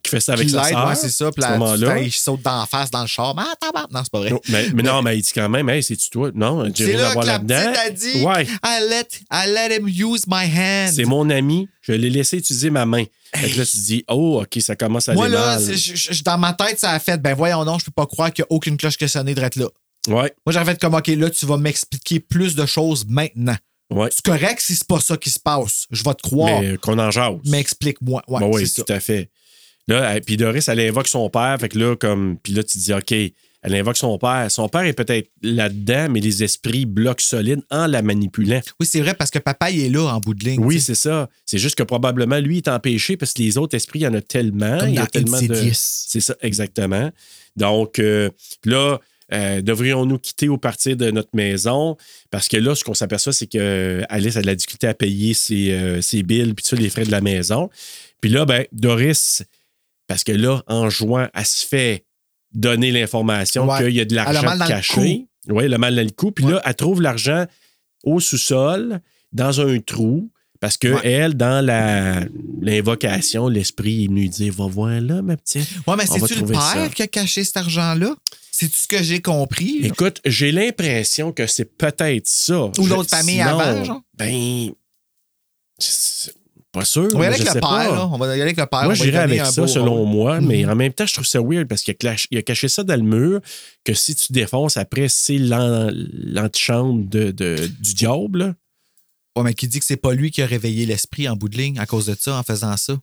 qui 0.03 0.11
fait 0.11 0.21
ça 0.21 0.35
avec 0.35 0.47
Qui 0.47 0.53
sa 0.53 0.63
sœur. 0.63 0.87
ouais, 0.87 0.95
c'est 0.95 1.09
ça. 1.11 1.33
Puis 1.33 1.43
là, 1.43 1.99
il 1.99 2.13
saute 2.13 2.41
d'en 2.43 2.65
face 2.67 2.93
dans 2.93 3.01
le 3.01 3.09
char. 3.09 3.35
Ah, 3.37 3.53
tabarnak. 3.61 3.91
Non, 3.91 4.01
c'est 4.05 4.13
pas 4.13 4.21
vrai. 4.21 4.31
Non, 4.31 4.41
mais, 4.51 4.69
mais 4.73 4.83
non, 4.85 5.03
mais 5.03 5.19
il 5.19 5.23
dit 5.23 5.33
quand 5.35 5.49
même, 5.49 5.69
hey, 5.69 5.83
c'est-tu 5.83 6.11
toi? 6.11 6.31
Non, 6.33 6.65
j'ai 6.73 6.85
C'est 6.87 6.91
rien 6.97 6.99
à 7.01 7.09
là 7.09 7.13
voir 7.15 7.25
là-dedans. 7.27 7.73
petite 7.73 7.77
a 7.77 7.91
dit 7.91 8.23
Ouais, 8.25 8.45
I 8.65 8.89
let, 8.89 9.09
I 9.33 9.47
let 9.49 9.75
him 9.77 9.89
use 9.89 10.25
my 10.29 10.47
hand. 10.47 10.93
c'est 10.95 11.05
mon 11.07 11.29
ami, 11.29 11.69
je 11.83 11.91
l'ai 11.93 12.09
laissé 12.11 12.37
utiliser 12.39 12.71
ma 12.71 12.87
main. 12.87 13.03
Fait 13.35 13.51
que 13.51 13.59
là, 13.59 13.67
tu 13.67 13.73
te 13.73 13.83
dis, 13.83 14.05
oh, 14.09 14.41
OK, 14.43 14.63
ça 14.63 14.77
commence 14.77 15.09
à 15.09 15.13
aller 15.13 15.19
Moi, 15.19 15.29
là, 15.29 15.57
mal. 15.57 15.61
c'est- 15.61 15.77
je- 15.77 16.13
je- 16.15 16.23
dans 16.23 16.39
ma 16.39 16.53
tête, 16.53 16.79
ça 16.79 16.93
a 16.93 17.01
fait, 17.01 17.21
ben 17.21 17.35
voyons 17.35 17.65
non, 17.65 17.77
je 17.81 17.85
peux 17.87 17.91
pas 17.91 18.07
croire 18.07 18.33
qu'il 18.33 18.45
n'y 18.45 18.47
a 18.47 18.53
aucune 18.55 18.77
cloche 18.77 18.97
qui 18.97 19.05
a 19.05 19.09
sonné 19.09 19.35
de 19.35 19.41
là. 19.41 19.49
Ouais, 20.07 20.33
Moi, 20.47 20.53
j'aurais 20.53 20.65
fait 20.67 20.81
comme, 20.81 20.95
OK, 20.95 21.09
là, 21.09 21.29
tu 21.31 21.47
vas 21.47 21.57
m'expliquer 21.57 22.21
plus 22.21 22.55
de 22.55 22.65
choses 22.65 23.05
maintenant. 23.09 23.57
Ouais. 23.91 24.09
C'est 24.11 24.25
correct 24.25 24.61
si 24.61 24.75
c'est 24.75 24.87
pas 24.87 25.01
ça 25.01 25.17
qui 25.17 25.31
se 25.31 25.39
passe. 25.41 25.87
Je 25.91 26.03
vais 26.05 26.15
te 26.15 26.23
croire. 26.23 26.61
Mais 26.61 26.73
euh, 26.73 26.77
qu'on 26.77 26.99
en 26.99 27.11
jase. 27.11 27.37
Mais 27.47 27.61
explique-moi. 27.61 28.23
Ouais, 28.29 28.41
Ben 28.41 28.51
oui, 28.53 28.67
ça. 28.67 28.83
tout 28.83 28.93
à 28.93 29.01
fait. 29.01 29.31
Là, 29.89 30.21
puis 30.21 30.37
Doris, 30.37 30.69
elle 30.69 30.81
invoque 30.81 31.09
son 31.09 31.31
père. 31.31 31.57
Fait 31.61 31.69
que 31.69 31.79
là, 31.79 31.95
comme. 31.97 32.39
Puis 32.43 32.53
là, 32.53 32.65
tu 32.65 32.77
te 32.77 32.83
dis, 32.83 32.93
OK, 32.93 33.13
elle 33.63 33.75
invoque 33.75 33.97
son 33.97 34.19
père. 34.19 34.51
Son 34.51 34.69
père 34.69 34.83
est 34.83 34.93
peut-être 34.93 35.31
là-dedans, 35.43 36.09
mais 36.11 36.21
les 36.21 36.43
esprits 36.43 36.87
bloquent 36.87 37.23
solide 37.23 37.63
en 37.71 37.87
la 37.87 38.03
manipulant. 38.03 38.61
Oui, 38.81 38.87
c'est 38.87 39.01
vrai, 39.01 39.15
parce 39.15 39.31
que 39.31 39.39
papa, 39.39 39.71
il 39.71 39.81
est 39.81 39.89
là 39.89 40.03
en 40.15 40.19
bout 40.19 40.35
de 40.35 40.45
ligne. 40.45 40.61
Oui, 40.65 40.81
c'est 40.81 40.95
ça. 40.95 41.29
C'est 41.45 41.59
juste 41.59 41.77
que 41.77 41.83
probablement, 41.83 42.39
lui, 42.39 42.59
est 42.59 42.69
empêché 42.69 43.17
parce 43.17 43.33
que 43.33 43.43
les 43.43 43.59
autres 43.59 43.77
esprits, 43.77 44.01
il 44.01 44.03
y 44.03 44.07
en 44.07 44.15
a 44.15 44.21
tellement. 44.21 44.79
Comme 44.79 44.89
il 44.89 44.95
y 44.97 44.99
a 44.99 45.07
tellement 45.07 45.41
de. 45.41 45.71
C'est 45.73 46.21
ça, 46.21 46.35
exactement. 46.43 47.11
Donc, 47.57 47.99
euh, 47.99 48.31
là, 48.65 48.99
euh, 49.33 49.61
devrions-nous 49.61 50.19
quitter 50.19 50.49
au 50.49 50.59
partir 50.59 50.97
de 50.97 51.11
notre 51.11 51.31
maison? 51.35 51.97
Parce 52.31 52.49
que 52.49 52.57
là, 52.57 52.75
ce 52.75 52.85
qu'on 52.85 52.95
s'aperçoit, 52.95 53.33
c'est 53.33 53.47
que 53.47 54.03
Alice, 54.09 54.37
elle 54.37 54.49
a 54.49 54.55
difficulté 54.55 54.87
à 54.87 54.95
payer 54.95 55.35
ses, 55.35 55.73
euh, 55.73 56.01
ses 56.01 56.23
billes, 56.23 56.55
puis 56.55 56.63
tout 56.63 56.69
ça, 56.69 56.77
les 56.77 56.91
frais 56.91 57.05
de 57.05 57.11
la 57.11 57.21
maison. 57.21 57.69
Puis 58.21 58.31
là, 58.31 58.45
ben, 58.45 58.65
Doris, 58.73 59.43
parce 60.07 60.23
que 60.25 60.33
là, 60.33 60.63
en 60.69 60.89
jouant, 60.91 61.29
elle 61.35 61.45
se 61.47 61.67
fait 61.67 62.05
donner 62.53 62.91
l'information 62.93 63.67
Ouais. 63.69 63.79
qu'il 63.79 63.95
y 63.97 64.01
a 64.01 64.05
de 64.05 64.15
l'argent 64.15 64.59
caché. 64.67 65.27
Oui, 65.49 65.69
le 65.69 65.79
mal 65.79 65.95
dans 65.95 66.03
le 66.05 66.11
cou. 66.11 66.31
Puis 66.33 66.45
là, 66.45 66.61
elle 66.65 66.75
trouve 66.75 67.03
l'argent 67.03 67.45
au 68.05 68.21
sous-sol, 68.21 69.01
dans 69.33 69.61
un 69.61 69.79
trou. 69.81 70.31
Parce 70.61 70.77
que 70.77 70.89
Ouais. 70.89 71.01
elle, 71.13 71.35
dans 71.35 71.65
l'invocation, 72.61 73.49
l'esprit 73.49 74.05
est 74.05 74.07
venu 74.09 74.29
dire 74.29 74.53
Va 74.55 74.67
voir 74.67 75.01
là, 75.01 75.23
ma 75.23 75.37
petite. 75.37 75.69
Ouais, 75.87 75.95
mais 75.97 76.07
c'est-tu 76.07 76.41
le 76.41 76.47
père 76.47 76.61
ça. 76.63 76.89
qui 76.89 77.03
a 77.03 77.07
caché 77.07 77.45
cet 77.45 77.57
argent-là? 77.59 78.15
C'est-tu 78.51 78.77
ce 78.77 78.87
que 78.89 79.03
j'ai 79.03 79.21
compris? 79.21 79.81
là? 79.83 79.89
Écoute, 79.89 80.21
j'ai 80.25 80.51
l'impression 80.53 81.31
que 81.33 81.47
c'est 81.47 81.77
peut-être 81.77 82.27
ça. 82.27 82.71
Ou 82.79 82.87
l'autre 82.87 83.11
famille 83.11 83.37
sinon, 83.37 83.59
avant, 83.59 83.85
genre? 83.85 84.01
Ben, 84.17 84.71
c'est 85.79 86.33
pas 86.73 86.85
sûr. 86.85 87.11
On 87.15 87.19
va 87.19 87.25
y 87.25 87.27
aller 87.29 87.37
avec 87.41 87.55
le 87.55 87.61
père, 87.61 87.95
là. 87.95 88.07
On 88.11 88.17
va 88.19 88.27
y 88.29 88.31
aller 88.33 88.43
avec 88.43 88.57
le 88.57 88.67
père. 88.67 88.85
Moi, 88.85 88.95
j'irais 88.95 89.27
lui 89.27 89.39
avec 89.41 89.53
ça, 89.53 89.61
beau 89.61 89.67
selon 89.67 90.05
moi, 90.07 90.41
mais 90.41 90.63
Mhm. 90.65 90.71
en 90.71 90.75
même 90.77 90.93
temps, 90.93 91.07
je 91.07 91.13
trouve 91.15 91.27
ça 91.27 91.41
weird 91.43 91.69
parce 91.69 91.83
qu'il 91.83 91.95
a, 92.07 92.11
a 92.39 92.43
caché 92.43 92.69
ça 92.69 92.83
dans 92.83 92.97
le 92.97 93.03
mur, 93.03 93.41
que 93.85 93.93
si 93.95 94.15
tu 94.15 94.33
défonces, 94.33 94.77
après, 94.79 95.09
c'est 95.09 95.39
l'an- 95.39 95.91
l'antichambre 95.93 97.05
de, 97.09 97.31
de- 97.31 97.67
du 97.81 97.95
diable. 97.95 98.55
Ouais, 99.37 99.43
mais 99.43 99.55
qui 99.55 99.69
dit 99.69 99.79
que 99.79 99.85
c'est 99.85 99.97
pas 99.97 100.15
lui 100.15 100.31
qui 100.31 100.41
a 100.43 100.47
réveillé 100.47 100.87
l'esprit 100.87 101.29
en 101.29 101.37
bout 101.37 101.49
de 101.51 101.57
ligne 101.59 101.79
à 101.79 101.87
cause 101.87 102.07
de 102.07 102.17
ça, 102.19 102.37
en 102.39 102.43
faisant 102.43 102.77
ça? 102.77 102.97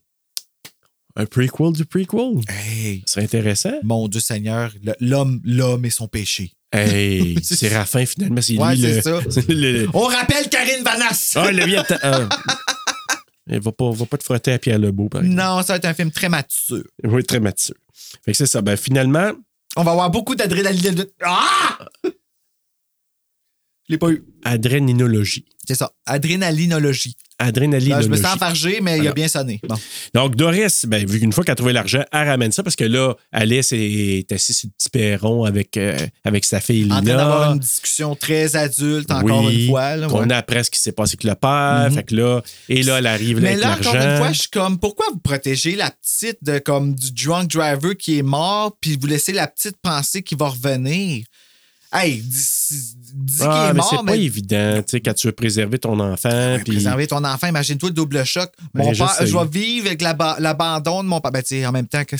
Un 1.15 1.27
prequel 1.27 1.71
du 1.73 1.85
prequel. 1.85 2.41
Hey, 2.49 3.03
Ce 3.05 3.13
serait 3.13 3.25
intéressant. 3.25 3.73
mon 3.83 4.07
Dieu 4.07 4.19
Seigneur, 4.19 4.71
l'homme, 4.99 5.39
l'homme 5.43 5.85
et 5.85 5.91
son 5.91 6.07
péché. 6.07 6.53
Hey, 6.71 7.37
c'est 7.43 7.69
Raffin, 7.75 8.03
finalement. 8.07 8.41
C'est 8.41 8.57
Ouais, 8.57 8.75
lui 8.75 8.81
c'est 8.81 8.95
le. 9.11 9.31
ça. 9.31 9.41
le- 9.47 9.87
On 9.93 10.07
rappelle 10.07 10.49
Karine 10.49 10.83
Vanasse! 10.83 11.33
Ah, 11.35 11.51
le. 11.51 11.63
Il 13.47 13.59
va 13.59 13.71
pas, 13.73 13.91
va 13.91 14.05
pas 14.05 14.17
te 14.17 14.23
frotter 14.23 14.53
à 14.53 14.57
Pierre 14.57 14.79
Lebeau, 14.79 15.09
par 15.09 15.21
exemple. 15.21 15.37
non, 15.39 15.61
ça 15.61 15.73
va 15.73 15.75
être 15.77 15.85
un 15.85 15.93
film 15.93 16.11
très 16.11 16.29
mature. 16.29 16.83
Oui, 17.03 17.23
très 17.23 17.39
mature. 17.41 17.75
Fait 18.25 18.31
que 18.31 18.37
c'est 18.37 18.47
ça. 18.47 18.61
Ben, 18.61 18.75
finalement, 18.77 19.33
On 19.75 19.83
va 19.83 19.91
avoir 19.91 20.09
beaucoup 20.09 20.33
d'adrénaline. 20.33 20.95
de- 20.95 21.13
Ah! 21.21 21.77
Je 23.87 23.93
l'ai 23.93 23.97
pas 23.97 24.11
eu. 24.11 24.23
adréninologie. 24.45 25.45
C'est 25.67 25.75
ça. 25.75 25.91
Adrénalinologie. 26.05 27.15
Adrénalinologie. 27.39 28.05
je 28.05 28.11
me 28.11 28.17
sens 28.17 28.35
enfargé, 28.35 28.79
mais 28.81 28.97
il 28.99 29.07
a 29.07 29.13
bien 29.13 29.27
sonné. 29.27 29.59
Bon. 29.67 29.75
Donc, 30.13 30.35
Doris, 30.35 30.85
ben, 30.85 31.05
vu 31.05 31.19
qu'une 31.19 31.31
fois 31.31 31.43
qu'elle 31.43 31.53
a 31.53 31.55
trouvé 31.55 31.73
l'argent, 31.73 32.03
elle 32.11 32.27
ramène 32.27 32.51
ça 32.51 32.63
parce 32.63 32.75
que 32.75 32.83
là, 32.83 33.13
Alice 33.31 33.71
est 33.73 34.29
assise 34.31 34.57
sur 34.57 34.67
le 34.67 34.73
petit 34.77 34.89
perron 34.89 35.43
avec, 35.45 35.75
euh, 35.77 35.97
avec 36.23 36.45
sa 36.45 36.59
fille 36.59 36.83
Lina. 36.83 36.97
En 36.97 37.01
train 37.03 37.15
d'avoir 37.15 37.53
une 37.53 37.59
discussion 37.59 38.15
très 38.15 38.55
adulte, 38.55 39.11
encore 39.11 39.45
Oui, 39.45 39.63
une 39.65 39.69
fois. 39.69 39.95
Là, 39.95 40.07
ouais. 40.07 40.33
apprend 40.33 40.63
ce 40.63 40.69
qui 40.69 40.79
s'est 40.79 40.91
passé 40.91 41.15
avec 41.15 41.23
le 41.23 41.35
père. 41.35 41.87
Mhm. 41.89 41.95
Fait 41.95 42.03
que 42.03 42.15
là, 42.15 42.41
et 42.69 42.83
là, 42.83 42.99
elle 42.99 43.07
arrive 43.07 43.39
là, 43.39 43.41
Mais 43.41 43.63
avec 43.63 43.85
là, 43.85 43.91
encore 43.91 43.95
une 43.95 44.17
fois, 44.17 44.31
je 44.31 44.39
suis 44.39 44.49
comme, 44.49 44.79
pourquoi 44.79 45.05
vous 45.11 45.19
protégez 45.19 45.75
la 45.75 45.91
petite 45.91 46.37
de 46.41 46.59
comme 46.59 46.93
du 46.95 47.11
drunk 47.11 47.49
driver 47.51 47.95
qui 47.97 48.17
est 48.17 48.23
mort, 48.23 48.77
puis 48.79 48.97
vous 48.99 49.07
laissez 49.07 49.31
la 49.33 49.47
petite 49.47 49.77
penser 49.81 50.21
qu'il 50.23 50.37
va 50.37 50.49
revenir? 50.49 51.23
Hey, 51.93 52.21
dis, 52.21 52.95
dis 53.13 53.37
qu'il 53.37 53.45
Ah, 53.47 53.67
est 53.69 53.73
mais 53.73 53.77
mort, 53.77 53.89
c'est 53.89 54.03
mais, 54.03 54.11
pas 54.13 54.17
évident, 54.17 54.77
tu 54.77 54.83
sais, 54.87 54.99
quand 55.01 55.13
tu 55.13 55.27
veux 55.27 55.33
préserver 55.33 55.77
ton 55.77 55.99
enfant. 55.99 56.57
puis 56.63 56.73
préserver 56.73 57.05
ton 57.07 57.23
enfant, 57.23 57.47
imagine-toi 57.47 57.89
le 57.89 57.93
double 57.95 58.23
choc. 58.25 58.51
Ben, 58.73 58.83
Mon 58.85 58.93
je 58.93 59.03
père, 59.03 59.25
je 59.27 59.37
vais 59.37 59.45
vivre 59.59 59.85
avec 59.87 60.01
l'aba- 60.01 60.37
l'abandon 60.39 61.03
de 61.03 61.07
mon 61.09 61.21
père. 61.21 61.31
Ben, 61.31 61.41
tu 61.43 61.49
sais, 61.49 61.65
en 61.65 61.71
même 61.71 61.87
temps, 61.87 62.03
que 62.03 62.15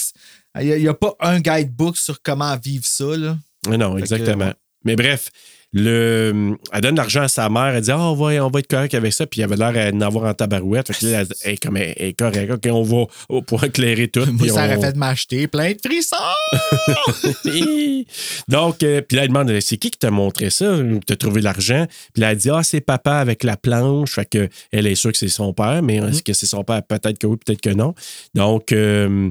il 0.61 0.77
n'y 0.77 0.87
a, 0.87 0.93
pas 0.93 1.13
un 1.19 1.39
guidebook 1.39 1.97
sur 1.97 2.21
comment 2.21 2.55
vivre 2.57 2.85
ça, 2.85 3.05
là. 3.17 3.37
Non, 3.67 3.93
Fait 3.95 4.01
que, 4.01 4.13
exactement. 4.13 4.45
ouais. 4.45 4.53
Mais 4.85 4.95
bref, 4.95 5.29
le, 5.73 6.55
elle 6.71 6.81
donne 6.81 6.95
l'argent 6.95 7.23
à 7.23 7.27
sa 7.27 7.49
mère. 7.49 7.73
Elle 7.75 7.81
dit 7.81 7.91
Ah, 7.91 7.99
on, 7.99 8.13
va, 8.13 8.45
on 8.45 8.49
va 8.49 8.59
être 8.59 8.67
correct 8.67 8.93
avec 8.93 9.11
ça. 9.11 9.25
Puis 9.25 9.41
il 9.41 9.43
avait 9.43 9.55
l'air 9.57 9.91
d'en 9.91 10.01
avoir 10.01 10.25
en 10.29 10.33
tabarouette. 10.33 10.93
Fait 10.93 10.99
que 10.99 11.11
là, 11.11 11.23
elle, 11.43 11.59
comme 11.59 11.77
elle 11.77 11.93
est 11.97 12.13
correcte. 12.13 12.51
OK, 12.53 12.67
on 12.71 12.83
va 12.83 13.41
pouvoir 13.41 13.63
éclairer 13.65 14.07
tout. 14.07 14.25
Moi, 14.31 14.47
ça 14.49 14.65
aurait 14.65 14.77
on- 14.77 14.81
fait 14.81 14.93
de 14.93 14.97
m'acheter 14.99 15.47
plein 15.47 15.71
de 15.71 15.79
frissons. 15.83 16.15
Donc, 18.47 18.83
euh, 18.83 19.01
puis 19.01 19.15
là, 19.17 19.23
elle 19.23 19.29
demande 19.29 19.59
C'est 19.61 19.77
qui 19.77 19.89
qui 19.91 19.99
t'a 19.99 20.11
montré 20.11 20.49
ça? 20.49 20.77
T'as 21.05 21.15
trouvé 21.15 21.41
l'argent? 21.41 21.85
Puis 22.13 22.21
là, 22.21 22.31
elle 22.31 22.37
dit 22.37 22.49
Ah, 22.49 22.63
c'est 22.63 22.81
papa 22.81 23.13
avec 23.15 23.43
la 23.43 23.57
planche. 23.57 24.11
Fait 24.13 24.25
que 24.29 24.49
elle 24.71 24.87
est 24.87 24.95
sûre 24.95 25.11
que 25.11 25.17
c'est 25.17 25.27
son 25.29 25.53
père, 25.53 25.81
mais 25.81 25.93
Mm-hmm. 25.93 26.09
est-ce 26.09 26.23
que 26.23 26.33
c'est 26.33 26.47
son 26.47 26.63
père? 26.63 26.81
Peut-être 26.83 27.17
que 27.19 27.27
oui, 27.27 27.37
peut-être 27.43 27.61
que 27.61 27.69
non. 27.69 27.93
Donc, 28.33 28.71
euh, 28.71 29.29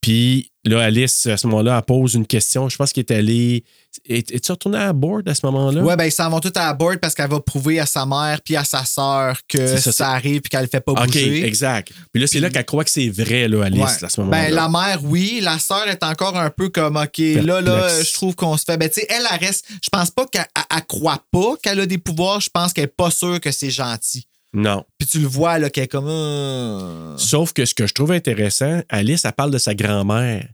puis 0.00 0.49
là, 0.64 0.80
Alice, 0.82 1.26
à 1.26 1.36
ce 1.36 1.46
moment-là, 1.46 1.76
elle 1.78 1.84
pose 1.84 2.14
une 2.14 2.26
question. 2.26 2.68
Je 2.68 2.76
pense 2.76 2.92
qu'elle 2.92 3.04
est 3.08 3.12
allée. 3.12 3.64
Es- 4.08 4.18
Es-tu 4.30 4.52
retourné 4.52 4.78
à 4.78 4.92
bord 4.92 5.20
à 5.26 5.34
ce 5.34 5.44
moment-là? 5.46 5.82
Ouais, 5.82 5.96
ben, 5.96 6.04
ils 6.04 6.12
s'en 6.12 6.30
vont 6.30 6.38
tout 6.38 6.52
à 6.54 6.72
bord 6.74 6.94
parce 7.02 7.14
qu'elle 7.14 7.28
va 7.30 7.40
prouver 7.40 7.80
à 7.80 7.86
sa 7.86 8.06
mère 8.06 8.40
puis 8.44 8.54
à 8.56 8.62
sa 8.62 8.84
sœur 8.84 9.36
que 9.48 9.76
ça, 9.78 10.10
arrive 10.10 10.40
puis 10.42 10.50
qu'elle 10.50 10.62
le 10.62 10.68
fait 10.68 10.80
pas 10.80 10.92
OK, 10.92 11.06
bouger. 11.06 11.44
exact. 11.44 11.90
Puis 12.12 12.20
là, 12.20 12.26
c'est 12.28 12.38
là 12.40 12.50
qu'elle 12.50 12.64
croit 12.64 12.84
que 12.84 12.90
c'est 12.90 13.08
vrai, 13.08 13.48
là, 13.48 13.64
Alice, 13.64 13.80
Ouais. 13.80 14.04
à 14.04 14.08
ce 14.08 14.20
moment-là. 14.20 14.48
Ben, 14.48 14.54
la 14.54 14.68
mère, 14.68 15.00
oui. 15.02 15.40
La 15.42 15.58
sœur 15.58 15.88
est 15.88 16.02
encore 16.04 16.36
un 16.36 16.50
peu 16.50 16.68
comme, 16.68 16.96
OK, 16.96 17.18
là, 17.18 17.60
là, 17.60 18.02
je 18.02 18.12
trouve 18.12 18.34
qu'on 18.36 18.56
se 18.56 18.64
fait. 18.64 18.76
Ben, 18.76 18.88
tu 18.88 19.00
sais, 19.00 19.06
elle, 19.10 19.24
elle 19.32 19.44
reste. 19.44 19.66
Je 19.82 19.88
pense 19.90 20.10
pas 20.12 20.26
qu'elle 20.26 20.46
elle- 20.56 20.76
elle 20.76 20.86
croit 20.86 21.24
pas 21.32 21.54
qu'elle 21.62 21.80
a 21.80 21.86
des 21.86 21.98
pouvoirs. 21.98 22.40
Je 22.40 22.50
pense 22.52 22.72
qu'elle 22.72 22.84
est 22.84 22.86
pas 22.96 23.10
sûre 23.10 23.40
que 23.40 23.50
c'est 23.50 23.70
gentil. 23.70 24.26
Non. 24.52 24.84
Puis 24.98 25.06
tu 25.08 25.18
le 25.20 25.28
vois, 25.28 25.58
là, 25.58 25.70
qu'elle 25.70 25.84
est 25.84 25.88
comme. 25.88 26.08
euh, 26.08 27.16
Sauf 27.16 27.52
que 27.52 27.64
ce 27.64 27.74
que 27.74 27.86
je 27.86 27.94
trouve 27.94 28.12
intéressant, 28.12 28.82
Alice, 28.88 29.24
elle 29.24 29.32
parle 29.32 29.50
de 29.52 29.58
sa 29.58 29.74
grand-mère. 29.74 30.48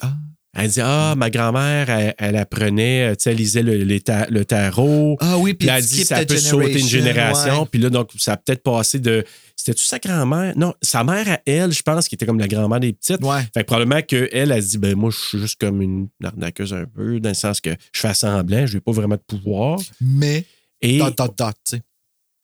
Ah. 0.00 0.14
Elle 0.56 0.68
dit 0.68 0.80
Ah, 0.82 1.14
ma 1.16 1.30
grand-mère, 1.30 1.90
elle, 1.90 2.14
elle 2.18 2.36
apprenait, 2.36 3.10
euh, 3.10 3.14
tu 3.14 3.22
sais, 3.24 3.30
elle 3.30 3.36
lisait 3.36 3.62
le, 3.62 4.44
tarot. 4.44 5.16
Ah 5.20 5.38
oui, 5.38 5.54
puis 5.54 5.68
elle 5.68 5.74
a 5.74 5.80
dit 5.80 6.04
ça 6.04 6.24
peut 6.24 6.36
sauter 6.36 6.80
une 6.80 6.88
génération. 6.88 7.66
Puis 7.66 7.80
là, 7.80 7.90
donc, 7.90 8.10
ça 8.16 8.32
a 8.32 8.36
peut-être 8.36 8.62
passé 8.62 8.98
de. 8.98 9.24
C'était-tu 9.54 9.84
sa 9.84 9.98
grand-mère? 9.98 10.54
Non, 10.56 10.72
sa 10.80 11.04
mère 11.04 11.28
à 11.30 11.40
elle, 11.44 11.70
je 11.72 11.82
pense, 11.82 12.08
qui 12.08 12.14
était 12.14 12.24
comme 12.26 12.40
la 12.40 12.48
grand-mère 12.48 12.80
des 12.80 12.94
petites. 12.94 13.22
Ouais. 13.22 13.42
Fait 13.52 13.60
que 13.60 13.66
probablement 13.66 14.00
qu'elle 14.00 14.50
a 14.50 14.60
dit 14.60 14.78
ben 14.78 14.96
moi, 14.96 15.10
je 15.10 15.18
suis 15.18 15.38
juste 15.38 15.60
comme 15.60 15.82
une 15.82 16.08
arnaqueuse 16.24 16.72
un 16.72 16.86
peu, 16.86 17.20
dans 17.20 17.28
le 17.28 17.34
sens 17.34 17.60
que 17.60 17.70
je 17.92 18.00
fais 18.00 18.14
semblant, 18.14 18.66
je 18.66 18.74
n'ai 18.76 18.80
pas 18.80 18.92
vraiment 18.92 19.16
de 19.16 19.36
pouvoir. 19.36 19.78
Mais, 20.00 20.46
Et 20.80 20.98
dot, 20.98 21.16
dot, 21.16 21.34
dot, 21.36 21.54
tu 21.68 21.76
sais. 21.76 21.82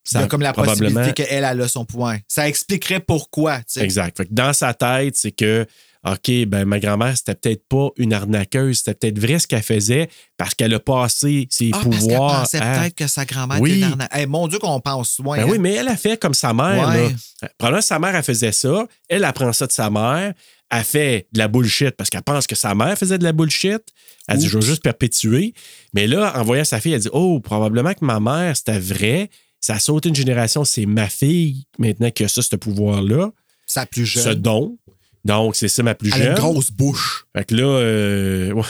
Ça 0.07 0.21
Il 0.21 0.23
y 0.23 0.25
a 0.25 0.29
comme 0.29 0.43
la 0.43 0.53
possibilité 0.53 1.13
qu'elle, 1.13 1.45
elle 1.45 1.61
a 1.61 1.69
son 1.69 1.85
pouvoir. 1.85 2.17
Ça 2.29 2.49
expliquerait 2.49 3.01
pourquoi. 3.01 3.61
Exact. 3.77 4.17
Fait 4.17 4.25
que 4.27 4.33
dans 4.33 4.53
sa 4.53 4.73
tête, 4.75 5.17
c'est 5.17 5.33
que, 5.33 5.67
OK, 6.07 6.31
ben 6.47 6.65
ma 6.65 6.79
grand-mère, 6.79 7.17
c'était 7.17 7.35
peut-être 7.35 7.67
pas 7.69 7.89
une 7.97 8.13
arnaqueuse, 8.13 8.79
c'était 8.79 8.95
peut-être 8.95 9.19
vrai 9.19 9.39
ce 9.41 9.47
qu'elle 9.49 9.63
faisait 9.63 10.09
parce 10.37 10.55
qu'elle 10.55 10.73
a 10.75 10.79
passé 10.79 11.49
ses 11.51 11.71
Ah, 11.73 11.79
parce 11.83 11.85
qu'elle 11.85 11.99
pouvoirs. 11.99 12.41
pensait 12.43 12.59
à- 12.59 12.79
peut-être 12.79 12.95
que 12.95 13.07
sa 13.09 13.25
grand-mère 13.25 13.61
Oui. 13.61 13.71
était 13.73 13.79
une 13.81 13.85
arnaque. 13.93 14.15
Hey, 14.15 14.27
mon 14.27 14.47
Dieu, 14.47 14.59
qu'on 14.61 14.79
pense 14.81 15.19
loin. 15.19 15.37
Ben 15.37 15.43
hein. 15.43 15.47
oui, 15.51 15.59
mais 15.59 15.75
elle 15.75 15.89
a 15.89 15.97
fait 15.97 16.17
comme 16.21 16.35
sa 16.35 16.53
mère. 16.55 16.89
Ouais. 16.89 17.09
là. 17.43 17.49
Probablement 17.59 17.83
sa 17.83 17.99
mère, 17.99 18.15
elle 18.15 18.23
faisait 18.23 18.53
ça. 18.53 18.87
Elle 19.09 19.25
apprend 19.25 19.53
ça 19.53 19.67
de 19.67 19.73
sa 19.73 19.91
mère. 19.91 20.33
Elle 20.71 20.83
fait 20.85 21.27
de 21.33 21.39
la 21.39 21.47
bullshit 21.49 21.91
parce 21.93 22.11
qu'elle 22.11 22.23
pense 22.23 22.47
que 22.47 22.57
sa 22.57 22.75
mère 22.75 22.97
faisait 22.99 23.19
de 23.19 23.25
la 23.25 23.33
bullshit. 23.33 23.83
Elle 24.29 24.39
dit, 24.39 24.47
je 24.47 24.53
veux 24.53 24.59
Oups. 24.59 24.67
juste 24.67 24.83
perpétuer. 24.83 25.55
Mais 25.95 26.07
là, 26.09 26.33
en 26.37 26.43
voyant 26.43 26.65
sa 26.65 26.81
fille, 26.81 26.93
elle 26.93 27.01
dit, 27.01 27.09
oh, 27.13 27.39
probablement 27.41 27.95
que 27.95 28.05
ma 28.05 28.19
mère, 28.19 28.57
c'était 28.57 28.79
vrai. 28.81 29.31
Ça 29.67 29.75
a 29.75 29.79
sauté 29.81 30.11
une 30.11 30.15
génération. 30.15 30.65
C'est 30.65 30.87
ma 30.87 31.09
fille, 31.09 31.65
maintenant, 31.81 32.11
qui 32.13 32.23
a 32.23 32.29
ça, 32.29 32.41
ce 32.41 32.55
pouvoir-là, 32.55 33.33
Sa 33.67 33.85
plus 33.85 34.07
jeune. 34.07 34.23
ce 34.23 34.29
don. 34.31 34.79
Donc, 35.25 35.57
c'est 35.57 35.67
ça, 35.67 35.83
ma 35.83 35.97
plus 35.97 36.11
Elle 36.15 36.23
a 36.23 36.25
jeune. 36.27 36.33
une 36.35 36.39
grosse 36.39 36.71
bouche. 36.71 37.27
Fait 37.37 37.45
que 37.47 37.57
là, 37.57 37.65
euh, 37.65 38.53
ouais, 38.53 38.63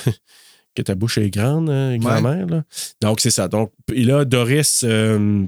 que 0.74 0.80
ta 0.80 0.94
bouche 0.94 1.18
est 1.18 1.28
grande, 1.28 1.68
hein, 1.68 1.98
grand-mère. 1.98 2.46
là. 2.46 2.64
Donc, 3.02 3.20
c'est 3.20 3.28
ça. 3.30 3.46
Donc, 3.46 3.72
et 3.92 4.04
là, 4.04 4.24
Doris 4.24 4.84
euh, 4.84 5.44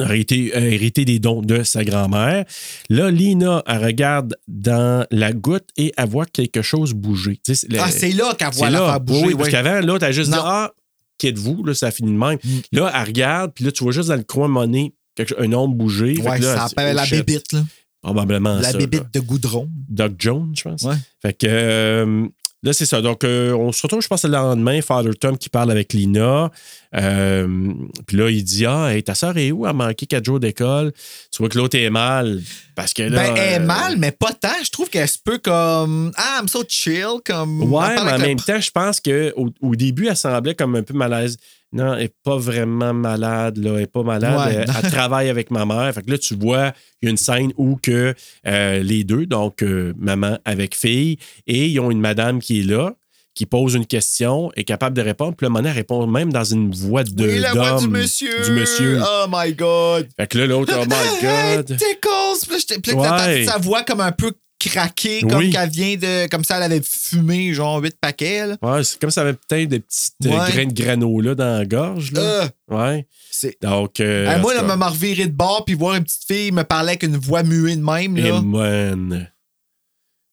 a 0.00 0.14
hérité 0.14 1.04
des 1.06 1.18
dons 1.18 1.40
de 1.40 1.62
sa 1.62 1.82
grand-mère. 1.82 2.44
Là, 2.90 3.10
Lina, 3.10 3.62
elle 3.66 3.84
regarde 3.84 4.36
dans 4.48 5.06
la 5.10 5.32
goutte 5.32 5.70
et 5.78 5.94
elle 5.96 6.08
voit 6.10 6.26
quelque 6.26 6.60
chose 6.60 6.92
bouger. 6.92 7.40
Tu 7.42 7.54
sais, 7.54 7.66
le- 7.70 7.78
Ah, 7.80 7.90
c'est 7.90 8.12
là 8.12 8.34
qu'elle 8.38 8.50
voit 8.52 8.68
la 8.68 8.80
là. 8.80 8.98
bouger. 8.98 9.20
Oui, 9.22 9.28
oui, 9.28 9.34
parce 9.38 9.48
qu'avant, 9.48 9.76
elle 9.78 10.04
a 10.04 10.12
juste 10.12 10.30
dit. 10.30 10.36
Ah, 10.38 10.72
qui 11.18 11.26
êtes-vous? 11.28 11.64
Là, 11.64 11.74
ça 11.74 11.90
finit 11.90 12.12
de 12.12 12.16
même. 12.16 12.38
Mm. 12.42 12.58
Là, 12.72 12.92
elle 12.94 13.06
regarde, 13.06 13.52
puis 13.54 13.64
là, 13.64 13.72
tu 13.72 13.82
vois 13.84 13.92
juste 13.92 14.08
dans 14.08 14.16
le 14.16 14.22
coin 14.22 14.48
monnaie 14.48 14.92
un 15.38 15.52
ombre 15.52 15.74
bouger. 15.74 16.16
Ouais, 16.20 16.38
là, 16.38 16.56
ça 16.56 16.68
s'appelle 16.68 16.94
la 16.96 17.06
bébite, 17.06 17.52
là. 17.52 17.64
Probablement 18.00 18.54
La 18.56 18.70
ça. 18.70 18.72
là. 18.72 18.78
bébite 18.78 19.12
de 19.12 19.20
goudron. 19.20 19.68
Doc 19.88 20.12
Jones, 20.18 20.52
je 20.56 20.62
pense. 20.62 20.82
Ouais. 20.82 20.94
Fait 21.20 21.32
que 21.32 21.46
euh, 21.48 22.28
là, 22.62 22.72
c'est 22.72 22.86
ça. 22.86 23.00
Donc, 23.00 23.24
euh, 23.24 23.52
on 23.52 23.72
se 23.72 23.82
retrouve, 23.82 24.02
je 24.02 24.08
pense, 24.08 24.24
le 24.24 24.30
lendemain, 24.32 24.80
Father 24.82 25.14
Tom 25.14 25.36
qui 25.38 25.48
parle 25.48 25.70
avec 25.70 25.92
Lina. 25.92 26.50
Euh, 26.94 27.72
Puis 28.06 28.16
là, 28.16 28.30
il 28.30 28.42
dit 28.44 28.64
Ah, 28.66 28.94
hey, 28.94 29.02
ta 29.02 29.14
soeur 29.14 29.36
est 29.36 29.50
où? 29.52 29.64
Elle 29.66 29.70
a 29.70 29.72
manqué 29.74 30.06
quatre 30.06 30.24
jours 30.24 30.40
d'école? 30.40 30.92
Tu 31.30 31.38
vois 31.38 31.48
que 31.48 31.58
l'autre 31.58 31.76
est 31.76 31.90
mal. 31.90 32.40
Parce 32.74 32.94
que 32.94 33.02
là. 33.02 33.22
ben, 33.28 33.34
elle 33.36 33.52
est 33.54 33.56
euh, 33.60 33.66
mal, 33.66 33.96
mais 33.98 34.10
pas 34.12 34.32
tant. 34.32 34.48
Je 34.64 34.70
trouve 34.70 34.88
qu'elle 34.88 35.08
se 35.08 35.18
peut 35.22 35.38
comme. 35.38 36.12
Ah, 36.16 36.38
I'm 36.40 36.48
so 36.48 36.62
chill. 36.68 37.18
Comme. 37.24 37.62
Ouais, 37.72 37.94
mais 38.04 38.12
en 38.12 38.16
le- 38.16 38.22
même 38.26 38.40
temps, 38.40 38.60
je 38.60 38.70
pense 38.70 39.00
qu'au 39.00 39.50
au 39.60 39.76
début, 39.76 40.06
elle 40.08 40.16
semblait 40.16 40.54
comme 40.54 40.76
un 40.76 40.82
peu 40.82 40.94
malaise. 40.94 41.36
Non, 41.72 41.94
elle 41.94 42.04
n'est 42.04 42.14
pas 42.24 42.36
vraiment 42.38 42.94
malade, 42.94 43.58
là. 43.58 43.72
Elle 43.72 43.76
n'est 43.80 43.86
pas 43.86 44.02
malade. 44.02 44.38
Ouais. 44.48 44.54
Elle, 44.66 44.70
elle 44.84 44.90
travaille 44.90 45.28
avec 45.28 45.50
ma 45.50 45.66
mère. 45.66 45.92
Fait 45.94 46.02
que 46.02 46.10
là, 46.10 46.16
tu 46.18 46.34
vois, 46.34 46.72
il 47.02 47.06
y 47.06 47.08
a 47.08 47.10
une 47.10 47.16
scène 47.18 47.52
où 47.58 47.76
que 47.82 48.14
euh, 48.46 48.82
les 48.82 49.04
deux, 49.04 49.26
donc 49.26 49.62
euh, 49.62 49.92
maman 49.98 50.38
avec 50.46 50.74
fille, 50.74 51.18
et 51.46 51.66
ils 51.66 51.78
ont 51.80 51.90
une 51.90 52.00
madame 52.00 52.38
qui 52.40 52.60
est 52.60 52.64
là, 52.64 52.94
qui 53.34 53.44
pose 53.46 53.74
une 53.74 53.86
question, 53.86 54.50
est 54.56 54.64
capable 54.64 54.96
de 54.96 55.02
répondre. 55.02 55.36
Puis 55.36 55.44
là, 55.44 55.50
maman 55.50 55.70
répond 55.72 56.06
même 56.06 56.32
dans 56.32 56.42
une 56.42 56.74
voix 56.74 57.04
de 57.04 57.24
Oui, 57.26 57.38
la 57.38 57.52
voix 57.52 57.78
du 57.78 57.88
monsieur. 57.88 58.42
du 58.44 58.50
monsieur. 58.52 59.00
Oh 59.00 59.26
my 59.30 59.52
God. 59.52 60.08
Fait 60.16 60.26
que 60.26 60.38
là, 60.38 60.46
l'autre, 60.46 60.72
oh 60.76 60.84
my 60.88 61.56
God. 61.56 61.66
tickles! 61.66 62.46
Puis 62.46 62.52
là, 62.52 62.58
j'étais- 62.58 62.94
Ouais. 62.94 63.44
sa 63.44 63.58
voix 63.58 63.82
comme 63.84 64.00
un 64.00 64.10
peu 64.10 64.32
craquée, 64.58 65.20
comme 65.22 65.38
Oui. 65.38 65.50
qu'elle 65.50 65.70
vient 65.70 65.96
de. 65.96 66.28
Comme 66.28 66.44
ça, 66.44 66.56
elle 66.56 66.64
avait 66.64 66.82
fumé, 66.82 67.52
genre, 67.54 67.80
huit 67.82 67.96
paquets, 68.00 68.46
là. 68.46 68.56
Ouais, 68.62 68.84
c'est 68.84 69.00
comme 69.00 69.10
ça 69.10 69.20
avait 69.22 69.34
peut-être 69.34 69.68
des 69.68 69.80
petites 69.80 70.14
euh, 70.26 70.30
Ouais. 70.30 70.50
grains 70.52 70.66
de 70.66 70.72
granola 70.74 71.34
dans 71.34 71.58
la 71.58 71.64
gorge, 71.64 72.12
là. 72.12 72.20
Euh, 72.20 72.48
Ouais. 72.70 73.06
c'est. 73.30 73.56
Donc. 73.62 74.00
euh, 74.00 74.26
en 74.34 74.38
moi, 74.40 74.54
là, 74.54 74.60
cas. 74.62 74.76
me 74.76 74.84
revirer 74.84 75.26
de 75.26 75.32
bord 75.32 75.64
puis 75.64 75.74
voir 75.74 75.94
une 75.96 76.04
petite 76.04 76.24
fille 76.26 76.52
me 76.52 76.64
parler 76.64 76.90
avec 76.90 77.02
une 77.04 77.16
voix 77.16 77.42
muée 77.42 77.76
de 77.76 77.82
même, 77.82 78.16
là. 78.16 78.40
man. 78.42 79.30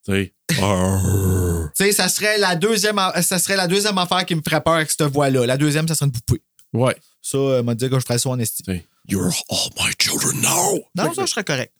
Tu 0.07 0.31
sais. 1.73 1.91
Ça 1.91 2.07
serait 2.10 2.38
la 2.38 2.56
deuxième, 2.56 2.99
ça 3.22 3.39
serait 3.39 3.56
la 3.57 3.68
deuxième 3.68 3.97
affaire 3.97 4.26
qui 4.26 4.35
me 4.35 4.41
ferait 4.47 4.61
peur 4.61 4.76
avec 4.76 4.89
cette 4.91 5.02
voix-là. 5.03 5.45
La 5.45 5.57
deuxième, 5.57 5.88
ça 5.88 5.95
serait 5.95 6.06
une 6.07 6.11
poupée. 6.11 6.41
ouais. 6.73 6.95
Ça, 7.22 7.38
euh, 7.39 7.64
m'a 7.64 7.73
dit 7.73 7.89
que 7.89 7.95
je 7.99 8.06
ferais 8.06 8.19
ça 8.19 8.30
en 8.30 8.38
esti. 8.38 8.61
Tu 8.61 8.72
sais. 8.72 8.85
You're 9.07 9.34
all 9.49 9.69
my 9.80 9.91
children 9.99 10.39
now. 10.41 10.80
Non, 10.95 11.11
ça, 11.11 11.26
je 11.26 11.31
serais 11.31 11.43
correct. 11.43 11.73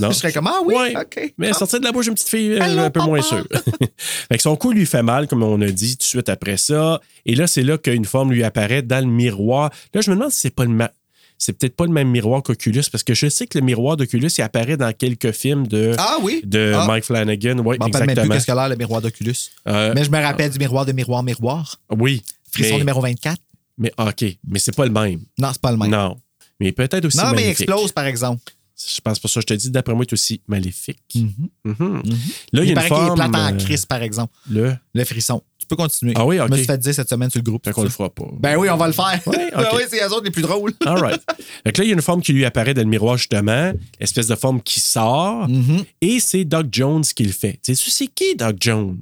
Non. 0.00 0.10
Je 0.10 0.16
serais 0.16 0.32
comme, 0.32 0.46
ah 0.46 0.60
oui, 0.64 0.74
Ouais. 0.74 0.94
OK. 0.96 1.32
Mais 1.38 1.48
Ah. 1.50 1.54
sortir 1.54 1.80
de 1.80 1.84
la 1.84 1.92
bouche 1.92 2.06
d'une 2.06 2.14
petite 2.14 2.28
fille, 2.28 2.52
euh, 2.52 2.62
Allô, 2.62 2.80
un 2.80 2.90
peu 2.90 3.00
papa. 3.00 3.06
moins 3.10 3.22
sûr. 3.22 3.44
fait 3.96 4.36
que 4.36 4.42
son 4.42 4.56
cou 4.56 4.72
lui 4.72 4.86
fait 4.86 5.02
mal, 5.02 5.26
comme 5.28 5.42
on 5.42 5.60
a 5.60 5.70
dit, 5.70 5.96
tout 5.96 6.02
de 6.04 6.08
suite 6.08 6.28
après 6.28 6.56
ça. 6.56 7.00
Et 7.26 7.34
là, 7.34 7.46
c'est 7.46 7.62
là 7.62 7.78
qu'une 7.78 8.04
forme 8.04 8.32
lui 8.32 8.44
apparaît 8.44 8.82
dans 8.82 9.04
le 9.04 9.10
miroir. 9.10 9.70
Là, 9.94 10.00
je 10.00 10.10
me 10.10 10.16
demande 10.16 10.30
si 10.32 10.40
c'est 10.40 10.54
pas 10.54 10.64
le 10.64 10.70
ma- 10.70 10.90
c'est 11.38 11.54
peut-être 11.54 11.74
pas 11.74 11.86
le 11.86 11.92
même 11.92 12.08
miroir 12.10 12.42
qu'Oculus, 12.42 12.82
parce 12.92 13.02
que 13.02 13.14
je 13.14 13.26
sais 13.30 13.46
que 13.46 13.58
le 13.58 13.64
miroir 13.64 13.96
d'Oculus, 13.96 14.28
il 14.36 14.42
apparaît 14.42 14.76
dans 14.76 14.92
quelques 14.92 15.32
films 15.32 15.66
de, 15.66 15.94
Ah 15.96 16.18
oui? 16.22 16.42
de 16.44 16.74
Ah. 16.76 16.84
Mike 16.86 17.04
Flanagan. 17.04 17.58
Oui, 17.64 17.76
Je 17.80 17.86
me 17.86 17.92
rappelle 17.92 18.06
même 18.08 18.16
plus 18.18 18.28
qu'est-ce 18.28 18.46
que 18.46 18.52
l'air 18.52 18.68
le 18.68 18.76
miroir 18.76 19.00
d'Oculus. 19.00 19.34
Euh, 19.66 19.92
Mais 19.94 20.04
je 20.04 20.10
me 20.10 20.18
rappelle 20.22 20.50
du 20.50 20.58
miroir 20.58 20.84
de 20.84 20.92
miroir 20.92 21.22
miroir. 21.22 21.76
oui. 21.98 22.22
Frisson 22.52 22.72
mais, 22.74 22.78
numéro 22.80 23.00
24. 23.00 23.38
mais 23.78 23.92
OK, 23.96 24.24
mais 24.46 24.58
c'est 24.58 24.74
pas 24.76 24.84
le 24.84 24.90
même. 24.90 25.20
Non, 25.38 25.48
c'est 25.52 25.60
pas 25.62 25.70
le 25.70 25.78
même. 25.78 25.88
Non. 25.90 26.16
Mais 26.58 26.72
peut-être 26.72 27.04
aussi 27.06 27.16
Non, 27.16 27.32
mais 27.34 27.44
il 27.44 27.48
explose, 27.50 27.92
par 27.92 28.04
exemple. 28.04 28.42
Je 28.82 29.00
pense 29.00 29.18
pas 29.18 29.28
ça. 29.28 29.40
Je 29.40 29.46
te 29.46 29.54
dis, 29.54 29.70
d'après 29.70 29.92
moi, 29.94 30.04
il 30.04 30.08
est 30.08 30.12
aussi 30.14 30.40
maléfique. 30.48 30.98
Mhm. 31.14 31.32
Mhm. 31.64 32.02
Là, 32.04 32.10
il 32.52 32.58
y 32.58 32.60
a 32.60 32.64
Il 32.64 32.68
une 32.70 32.74
paraît 32.74 32.88
qu'il 32.88 32.96
est 32.96 33.00
forme... 33.00 33.14
plate 33.16 33.34
en 33.34 33.54
euh, 33.54 33.58
crise, 33.58 33.84
par 33.86 34.02
exemple. 34.02 34.32
le... 34.50 34.74
Le 34.94 35.04
frisson. 35.04 35.42
Tu 35.58 35.66
peux 35.66 35.76
continuer. 35.76 36.14
Ah 36.16 36.24
oui, 36.26 36.38
Je 36.38 36.42
OK. 36.42 36.50
me 36.50 36.56
suis 36.56 36.64
fait 36.66 36.78
dire 36.78 36.94
cette 36.94 37.08
semaine 37.08 37.30
sur 37.30 37.38
le 37.38 37.44
groupe. 37.44 37.64
Fait 37.64 37.72
qu'on 37.72 37.82
le 37.84 37.90
fera 37.90 38.08
pas. 38.10 38.24
Ben 38.40 38.56
oui, 38.56 38.68
on 38.70 38.76
va 38.76 38.86
le 38.88 38.92
faire. 38.92 39.20
Ouais, 39.26 39.50
Ben 39.54 39.66
oui, 39.76 39.82
c'est 39.88 40.00
les 40.00 40.06
autres 40.12 40.24
les 40.24 40.30
plus 40.30 40.42
drôles. 40.42 40.72
All 40.84 40.98
right. 40.98 41.20
Que 41.64 41.78
là, 41.80 41.84
il 41.84 41.88
y 41.88 41.90
a 41.90 41.94
une 41.94 42.02
forme 42.02 42.22
qui 42.22 42.32
lui 42.32 42.44
apparaît 42.44 42.74
dans 42.74 42.80
le 42.82 42.88
miroir, 42.88 43.16
justement. 43.18 43.72
Espèce 44.00 44.26
de 44.26 44.34
forme 44.34 44.60
qui 44.62 44.80
sort. 44.80 45.46
Mhm. 45.48 45.84
Et 46.00 46.18
c'est 46.18 46.44
Doc 46.44 46.66
Jones 46.72 47.02
qui 47.04 47.24
le 47.24 47.32
fait. 47.32 47.60
Tu 47.62 47.74
sais, 47.76 47.90
c'est 47.90 48.06
qui, 48.08 48.34
Doc 48.34 48.56
Jones? 48.58 48.98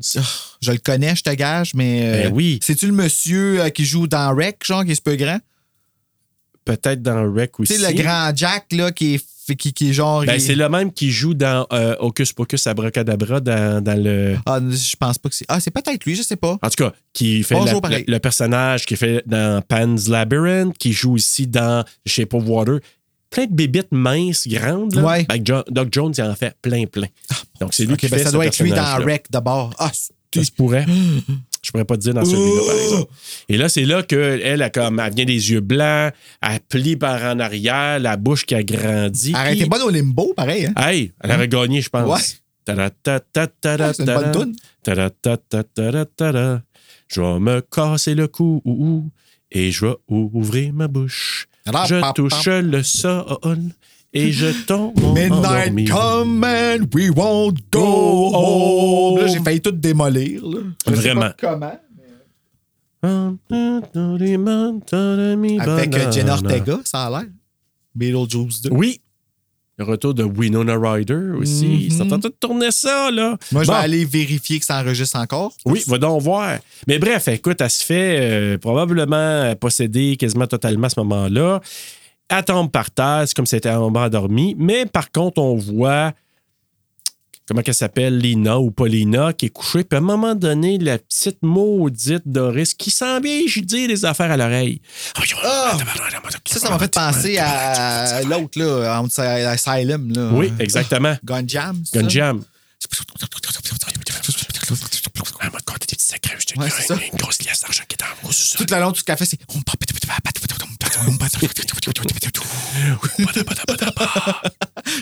Je 0.60 0.72
le 0.72 0.78
connais, 0.78 1.14
je 1.16 1.22
te 1.22 1.30
gage, 1.30 1.72
mais. 1.74 2.02
euh, 2.02 2.22
Ben 2.28 2.34
oui. 2.34 2.58
C'est-tu 2.62 2.86
le 2.86 2.92
monsieur 2.92 3.62
euh, 3.62 3.68
qui 3.70 3.84
joue 3.86 4.06
dans 4.08 4.34
Rec, 4.34 4.58
genre, 4.64 4.84
qui 4.84 4.90
est 4.90 4.96
super 4.96 5.16
grand? 5.16 5.38
Peut-être 6.64 7.00
dans 7.02 7.32
Rec 7.32 7.52
Tu 7.56 7.62
aussi. 7.62 7.76
sais, 7.76 7.92
le 7.92 8.02
grand 8.02 8.30
Jack, 8.36 8.66
là, 8.72 8.92
qui 8.92 9.14
est, 9.14 9.24
qui, 9.56 9.72
qui 9.72 9.90
est 9.90 9.92
genre. 9.92 10.24
Ben, 10.24 10.34
il- 10.34 10.40
c'est 10.40 10.54
le 10.54 10.68
même 10.68 10.92
qui 10.92 11.10
joue 11.10 11.34
dans 11.34 11.66
euh, 11.72 11.94
Hocus 12.00 12.32
Pocus 12.32 12.66
Abracadabra 12.66 13.40
dans, 13.40 13.82
dans 13.82 14.02
le. 14.02 14.36
Ah, 14.46 14.60
je 14.60 14.96
pense 14.96 15.18
pas 15.18 15.28
que 15.28 15.34
c'est. 15.34 15.44
Ah, 15.48 15.60
c'est 15.60 15.70
peut-être 15.70 16.04
lui, 16.04 16.14
je 16.14 16.22
sais 16.22 16.36
pas. 16.36 16.58
En 16.62 16.70
tout 16.70 16.84
cas, 16.84 16.92
qui 17.12 17.42
fait 17.42 17.54
la- 17.64 17.72
le, 17.98 18.04
le 18.06 18.18
personnage 18.18 18.86
qui 18.86 18.96
fait 18.96 19.22
dans 19.26 19.62
Pan's 19.66 20.08
Labyrinth, 20.08 20.76
qui 20.78 20.92
joue 20.92 21.16
ici 21.16 21.46
dans 21.46 21.84
Shape 22.06 22.34
of 22.34 22.44
Water. 22.46 22.78
Plein 23.30 23.44
de 23.44 23.52
bébites 23.54 23.92
minces, 23.92 24.48
grandes. 24.48 24.94
Là. 24.94 25.02
Ouais. 25.04 25.26
Ben, 25.28 25.62
Doc 25.70 25.88
Jones, 25.92 26.14
il 26.16 26.24
en 26.24 26.34
fait 26.34 26.54
plein, 26.62 26.86
plein. 26.86 27.08
Donc, 27.60 27.74
c'est 27.74 27.84
lui 27.84 27.96
qui 27.98 28.08
ben, 28.08 28.16
fait 28.16 28.22
ça 28.24 28.30
ce 28.30 28.34
doit 28.34 28.46
être 28.46 28.58
lui 28.62 28.70
dans. 28.70 28.96
Rec 29.04 29.26
d'abord. 29.30 29.74
Ah, 29.78 29.90
Ça 29.92 30.44
se 30.44 30.50
pourrait. 30.50 30.86
Je 31.62 31.70
pourrais 31.70 31.84
pas 31.84 31.96
te 31.96 32.02
dire 32.02 32.14
dans 32.14 32.24
celui-là, 32.24 32.60
par 32.66 32.76
exemple. 32.78 33.12
Et 33.48 33.56
là, 33.56 33.68
c'est 33.68 33.84
là 33.84 34.02
qu'elle, 34.02 34.40
elle, 34.42 34.62
a 34.62 34.70
comme, 34.70 35.00
elle 35.00 35.12
vient 35.14 35.24
des 35.24 35.50
yeux 35.50 35.60
blancs, 35.60 36.12
elle 36.40 36.60
plie 36.68 36.96
par 36.96 37.22
en 37.24 37.38
arrière, 37.40 37.98
la 37.98 38.16
bouche 38.16 38.46
qui 38.46 38.54
a 38.54 38.62
grandi. 38.62 39.32
arrêtez 39.34 39.60
Puis- 39.60 39.68
pas 39.68 39.84
au 39.84 39.90
limbo, 39.90 40.32
pareil. 40.34 40.66
Hein? 40.66 40.74
Hey, 40.76 41.12
elle 41.22 41.32
aurait 41.32 41.48
gagné, 41.48 41.80
je 41.80 41.88
pense. 41.90 42.08
Ouais. 42.08 42.20
Bonne. 44.32 44.54
Je 47.08 47.20
vais 47.22 47.38
me 47.40 47.60
casser 47.60 48.14
le 48.14 48.28
cou 48.28 48.60
ou- 48.64 48.84
ou, 48.86 49.10
et 49.50 49.70
je 49.72 49.86
vais 49.86 49.94
ouvrir 50.08 50.72
ma 50.74 50.88
bouche. 50.88 51.48
Je 51.86 51.96
touche 52.14 52.46
le 52.46 52.82
sol 52.82 53.60
et 54.12 54.32
je 54.32 54.46
tombe 54.66 54.98
endormi. 54.98 55.84
Midnight 55.84 55.88
come 55.90 56.44
and 56.44 56.86
we 56.94 57.10
won't 57.10 57.54
go 57.70 57.80
Go 57.80 58.30
home. 58.34 59.18
Là, 59.18 59.24
home. 59.24 59.32
j'ai 59.32 59.40
failli 59.42 59.60
tout 59.60 59.72
démolir. 59.72 60.44
Là. 60.46 60.58
Je 60.86 60.94
sais 60.94 61.00
Vraiment. 61.00 61.20
pas 61.20 61.34
comment. 61.38 61.78
Avec 63.02 63.38
Avec 65.60 65.94
euh, 65.96 66.12
Jenna 66.12 66.34
Ortega, 66.34 66.78
ça 66.84 67.06
a 67.06 67.10
l'air. 67.10 67.24
Beetlejuice 67.94 68.62
2. 68.62 68.70
Oui. 68.72 69.00
Le 69.76 69.84
retour 69.84 70.12
de 70.12 70.24
Winona 70.24 70.76
Ryder 70.76 71.14
aussi. 71.38 71.66
Mhm. 71.66 71.72
Ils 71.80 71.92
sont 71.92 72.12
en 72.12 72.18
train 72.18 72.30
de 72.30 72.34
tourner 72.40 72.72
ça, 72.72 73.12
là. 73.12 73.36
Moi, 73.52 73.62
je 73.62 73.68
Bon. 73.68 73.74
vais 73.74 73.78
aller 73.84 74.04
vérifier 74.04 74.58
que 74.58 74.64
ça 74.64 74.80
enregistre 74.80 75.16
encore. 75.20 75.52
Oui, 75.64 75.84
va 75.86 75.98
donc 75.98 76.20
voir. 76.20 76.58
Mais 76.88 76.98
bref, 76.98 77.28
écoute, 77.28 77.60
elle 77.60 77.70
se 77.70 77.84
fait 77.84 78.18
euh, 78.20 78.58
probablement 78.58 79.54
posséder 79.54 80.16
quasiment 80.16 80.48
totalement 80.48 80.88
à 80.88 80.90
ce 80.90 80.98
moment-là. 80.98 81.60
Elle 82.28 82.44
tombe 82.44 82.70
par 82.70 82.90
terre, 82.90 83.24
c'est 83.26 83.34
comme 83.34 83.46
si 83.46 83.54
elle 83.54 83.58
était 83.58 83.70
endormie. 83.70 84.54
Mais 84.58 84.86
par 84.86 85.10
contre, 85.10 85.40
on 85.40 85.56
voit 85.56 86.12
comment 87.48 87.62
qu'elle 87.62 87.74
s'appelle, 87.74 88.18
Lina 88.18 88.60
ou 88.60 88.70
Paulina, 88.70 89.32
qui 89.32 89.46
est 89.46 89.50
couchée. 89.50 89.82
Puis 89.82 89.96
à 89.96 89.98
un 89.98 90.04
moment 90.04 90.34
donné, 90.34 90.76
la 90.76 90.98
petite 90.98 91.38
maudite 91.42 92.22
Doris 92.26 92.74
qui 92.74 92.90
sent 92.90 93.20
bien, 93.20 93.40
je 93.46 93.60
dis, 93.60 93.86
des 93.86 94.04
affaires 94.04 94.30
à 94.30 94.36
l'oreille. 94.36 94.82
Ah! 95.42 95.78
Ça, 96.46 96.60
ça 96.60 96.70
m'a 96.70 96.78
fait 96.78 96.92
penser 96.92 97.38
à 97.38 98.22
l'autre, 98.22 98.58
là, 98.58 99.02
Asylum. 99.48 100.12
Là. 100.12 100.30
Oui, 100.34 100.52
exactement. 100.58 101.16
Gun 101.24 101.44
Jam. 101.46 101.82
Gun 101.94 102.08
Jam. 102.08 102.44
Je 104.74 106.44
te 106.54 106.58
Ouais, 106.58 106.66
dis, 106.68 106.72
c'est 106.76 106.86
ça. 106.86 106.94
une 107.12 107.18
grosse 107.18 107.42
liasse 107.42 107.60
d'argent 107.60 107.82
qui 107.88 107.94
est 107.96 108.02
en 108.02 108.06
gros 108.22 108.32
sous 108.32 108.56
Tout 108.58 108.66
le 108.74 108.80
long, 108.80 108.92
tout 108.92 109.00
ce 109.00 109.04
qu'elle 109.04 109.16
fait, 109.16 109.24
c'est. 109.24 109.38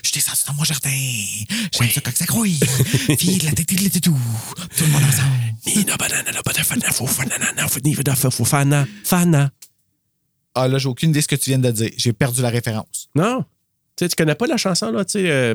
Je 0.05 0.45
dans 0.47 0.55
mon 0.55 0.65
jardin. 0.65 0.91
J'aime 1.73 1.91
ça 1.91 2.01
quand 2.01 2.17
ça 2.17 2.25
grouille. 2.25 2.59
Fille 3.19 3.39
de 3.39 3.47
la 3.47 3.53
tête 3.53 4.01
tout. 4.01 4.19
Tout 4.77 4.85
le 4.85 4.91
monde 4.91 5.03
ensemble. 5.05 5.37
Nina 5.67 5.97
banana 5.97 6.31
la 6.33 6.43
banana 6.43 6.93
fou 6.93 7.07
fanana 7.07 7.69
fou 7.69 7.81
ni 7.85 7.95
veda 7.95 8.15
fou 8.15 8.45
fana 8.45 8.87
fana. 9.05 9.51
Ah 10.55 10.69
là, 10.69 10.79
j'ai 10.79 10.89
aucune 10.89 11.11
idée 11.11 11.19
de 11.19 11.23
ce 11.23 11.29
que 11.29 11.37
tu 11.37 11.51
viens 11.51 11.59
de 11.59 11.71
dire. 11.71 11.91
J'ai 11.97 12.13
perdu 12.13 12.41
la 12.43 12.49
référence. 12.51 13.09
Non. 13.15 13.45
Tu 13.97 14.05
sais, 14.05 14.09
tu 14.11 14.17
connais 14.17 14.35
pas 14.35 14.47
la 14.47 14.59
chanson, 14.59 14.91
là, 14.93 15.05
tu 15.07 15.13
sais, 15.13 15.31
euh, 15.31 15.55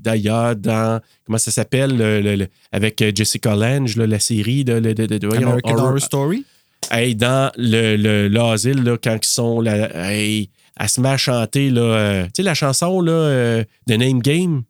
d'ailleurs, 0.00 0.54
dans, 0.56 1.00
comment 1.24 1.38
ça 1.38 1.50
s'appelle, 1.50 1.96
le- 1.96 2.20
le- 2.20 2.36
le- 2.36 2.48
avec 2.70 3.00
euh, 3.00 3.10
Jessica 3.14 3.54
Lange, 3.56 3.96
là, 3.96 4.06
la 4.06 4.18
série 4.18 4.62
de, 4.62 4.78
de, 4.78 4.92
de, 4.92 5.26
American 5.34 5.70
Horror- 5.72 5.80
Horror 5.86 6.00
Story? 6.00 6.44
Hey, 6.90 7.14
dans 7.14 7.50
le, 7.56 7.96
le, 7.96 8.28
l'asile, 8.28 8.82
là, 8.84 8.98
quand 9.02 9.18
ils 9.22 9.26
sont, 9.28 9.60
là, 9.62 10.10
hey, 10.12 10.50
elle 10.78 10.88
se 10.88 11.00
met 11.00 11.08
à 11.08 11.16
chanter, 11.16 11.70
là, 11.70 11.80
euh, 11.80 12.24
tu 12.26 12.30
sais, 12.36 12.42
la 12.42 12.52
chanson, 12.54 13.00
là, 13.00 13.10
euh, 13.12 13.64
de 13.86 13.94
Name 13.96 14.20
Game? 14.20 14.62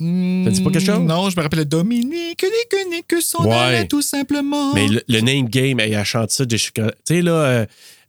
Ça 0.00 0.50
dit 0.50 0.62
pas 0.64 0.70
quelque 0.70 0.86
chose? 0.86 1.00
Non, 1.00 1.28
je 1.30 1.36
me 1.36 1.42
rappelle 1.42 1.64
Dominique, 1.66 2.42
Nique, 2.42 2.76
Nique, 2.90 3.22
son 3.22 3.44
Ouais. 3.46 3.86
tout 3.86 4.02
simplement. 4.02 4.74
Mais 4.74 4.88
le, 4.88 5.02
le 5.06 5.20
Name 5.20 5.48
Game, 5.48 5.78
hey, 5.78 5.92
elle 5.92 6.04
chante 6.04 6.30
ça, 6.32 6.44
Jessica, 6.48 6.90
tu 7.06 7.14
sais, 7.16 7.22
là, 7.22 7.66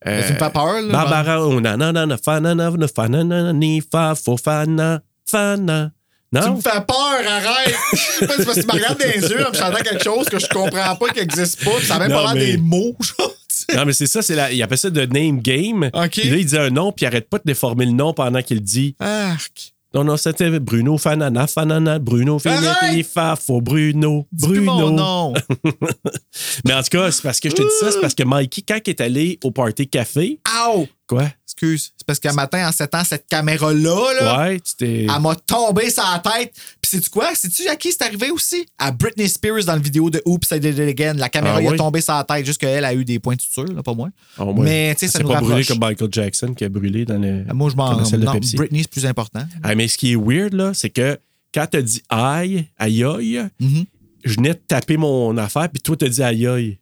euh, 0.07 0.23
film 0.23 0.37
fait 0.39 0.53
peur, 0.53 0.81
là. 0.81 0.91
Barbara, 0.91 1.45
oh, 1.45 1.59
na, 1.61 1.77
na, 1.77 1.91
na, 1.91 2.05
na, 2.05 2.17
fa, 2.17 2.39
na, 2.39 2.55
na, 2.55 2.71
na, 2.71 2.87
fa, 2.87 3.07
na, 3.07 3.23
na, 3.23 3.43
na, 3.43 3.53
ni, 3.53 3.81
fa, 3.81 4.15
fo, 4.15 4.37
fa, 4.37 4.65
na, 4.65 4.99
fa, 5.29 5.57
na. 5.57 5.91
Tu 6.33 6.39
Non? 6.39 6.55
me 6.55 6.61
fais 6.61 6.69
peur, 6.87 6.97
arrête! 7.27 7.75
c'est 7.93 8.25
parce 8.25 8.45
que 8.45 8.61
tu 8.61 8.65
me 8.67 8.71
regardes 8.71 8.97
dans 8.99 9.05
les 9.05 9.29
yeux 9.29 9.45
en 9.45 9.51
chantant 9.53 9.83
quelque 9.83 10.01
chose 10.03 10.29
que 10.29 10.39
je 10.39 10.47
comprends 10.47 10.95
pas 10.95 11.09
qui 11.09 11.19
n'existe 11.19 11.61
pas, 11.63 11.71
puis 11.77 11.85
ça 11.85 11.95
a 11.95 11.99
même 11.99 12.09
Non, 12.11 12.23
pas 12.23 12.33
l'air 12.33 12.43
mais- 12.45 12.51
des 12.53 12.57
mots, 12.57 12.95
genre. 13.01 13.35
Non, 13.75 13.85
mais 13.85 13.91
c'est 13.93 14.07
ça, 14.07 14.21
c'est 14.21 14.35
la, 14.35 14.51
il 14.51 14.61
appelle 14.63 14.77
ça 14.77 14.89
de 14.89 15.05
name 15.05 15.39
game. 15.41 15.89
OK. 15.93 16.09
Puis 16.11 16.29
là, 16.29 16.37
il 16.37 16.45
dit 16.45 16.57
un 16.57 16.69
nom, 16.69 16.91
puis 16.93 17.03
il 17.03 17.07
arrête 17.07 17.29
pas 17.29 17.37
de 17.37 17.43
déformer 17.45 17.85
le 17.85 17.91
nom 17.91 18.13
pendant 18.13 18.41
qu'il 18.41 18.61
dit. 18.61 18.95
Arc. 18.99 19.73
Non, 19.93 20.05
non, 20.05 20.15
c'était 20.15 20.57
Bruno 20.61 20.97
Fanana, 20.97 21.47
Fanana, 21.47 21.99
Bruno! 21.99 22.39
Finiti, 22.39 23.03
Fafo, 23.03 23.59
Bruno, 23.59 24.25
Bruno. 24.31 24.61
mon 24.73 24.89
nom. 24.91 25.33
Mais 26.65 26.73
en 26.73 26.81
tout 26.81 26.89
cas, 26.97 27.11
c'est 27.11 27.21
parce 27.21 27.39
que 27.41 27.49
je 27.49 27.55
te 27.55 27.61
dis 27.61 27.67
ça, 27.81 27.91
c'est 27.91 27.99
parce 27.99 28.15
que 28.15 28.23
Mikey, 28.23 28.61
quand 28.65 28.79
il 28.85 28.89
est 28.89 29.01
allé 29.01 29.39
au 29.43 29.51
party 29.51 29.89
café, 29.89 30.39
Ow! 30.67 30.87
quoi? 31.07 31.25
Excuse. 31.45 31.91
C'est 31.97 32.07
parce 32.07 32.19
qu'un 32.19 32.31
matin, 32.31 32.69
en 32.69 32.71
7 32.71 32.95
ans, 32.95 33.03
cette 33.03 33.27
caméra-là, 33.27 34.13
là, 34.21 34.39
Ouais, 34.47 34.59
tu 34.61 34.75
t'es. 34.77 35.07
elle 35.13 35.21
m'a 35.21 35.35
tombé 35.35 35.89
sur 35.89 36.03
la 36.03 36.19
tête. 36.19 36.53
Sais-tu 36.91 37.09
quoi? 37.09 37.33
Sais-tu 37.35 37.67
à 37.69 37.75
qui 37.75 37.91
c'est 37.91 38.01
arrivé 38.03 38.29
aussi? 38.31 38.65
À 38.77 38.91
Britney 38.91 39.29
Spears 39.29 39.63
dans 39.65 39.75
le 39.75 39.81
vidéo 39.81 40.09
de 40.09 40.21
Oops, 40.25 40.43
I 40.51 40.59
Did 40.59 40.73
It 40.77 40.79
Again. 40.79 41.13
La 41.13 41.29
caméra 41.29 41.57
Ah 41.59 41.61
oui? 41.63 41.77
tombé 41.77 42.01
sur 42.01 42.13
la 42.13 42.23
tête, 42.25 42.45
juste 42.45 42.59
qu'elle 42.59 42.83
a 42.83 42.93
eu 42.93 43.05
des 43.05 43.17
points 43.19 43.35
de 43.35 43.41
suture, 43.41 43.63
là, 43.65 43.81
pas 43.81 43.93
moi. 43.93 44.09
Oh, 44.37 44.43
ouais. 44.45 44.53
Mais, 44.63 44.95
tu 44.95 44.99
sais, 45.01 45.07
ça 45.07 45.19
C'est 45.19 45.23
nous 45.23 45.29
pas 45.29 45.39
brûlé 45.39 45.55
rapproche. 45.61 45.67
comme 45.69 45.79
Michael 45.89 46.09
Jackson 46.11 46.53
qui 46.53 46.63
a 46.65 46.69
brûlé 46.69 47.05
dans 47.05 47.17
le. 47.17 47.45
Moi, 47.53 47.69
je 47.69 47.75
m'en... 47.77 47.95
Non, 47.97 48.31
Pepsi. 48.33 48.55
Britney, 48.57 48.81
c'est 48.81 48.91
plus 48.91 49.05
important. 49.05 49.43
Ah, 49.63 49.73
mais 49.75 49.87
ce 49.87 49.97
qui 49.97 50.11
est 50.11 50.15
weird, 50.15 50.53
là, 50.53 50.73
c'est 50.73 50.89
que 50.89 51.17
quand 51.53 51.65
t'as 51.71 51.81
dit 51.81 52.01
aïe, 52.09 52.67
aïe 52.77 53.03
aïe, 53.03 53.41
Mhm. 53.59 53.85
je 54.25 54.35
venais 54.35 54.49
de 54.53 54.59
taper 54.67 54.97
mon 54.97 55.37
affaire, 55.37 55.69
puis 55.69 55.81
toi, 55.81 55.95
t'as 55.97 56.09
dit 56.09 56.21
aïe 56.23 56.45
aïe. 56.47 56.77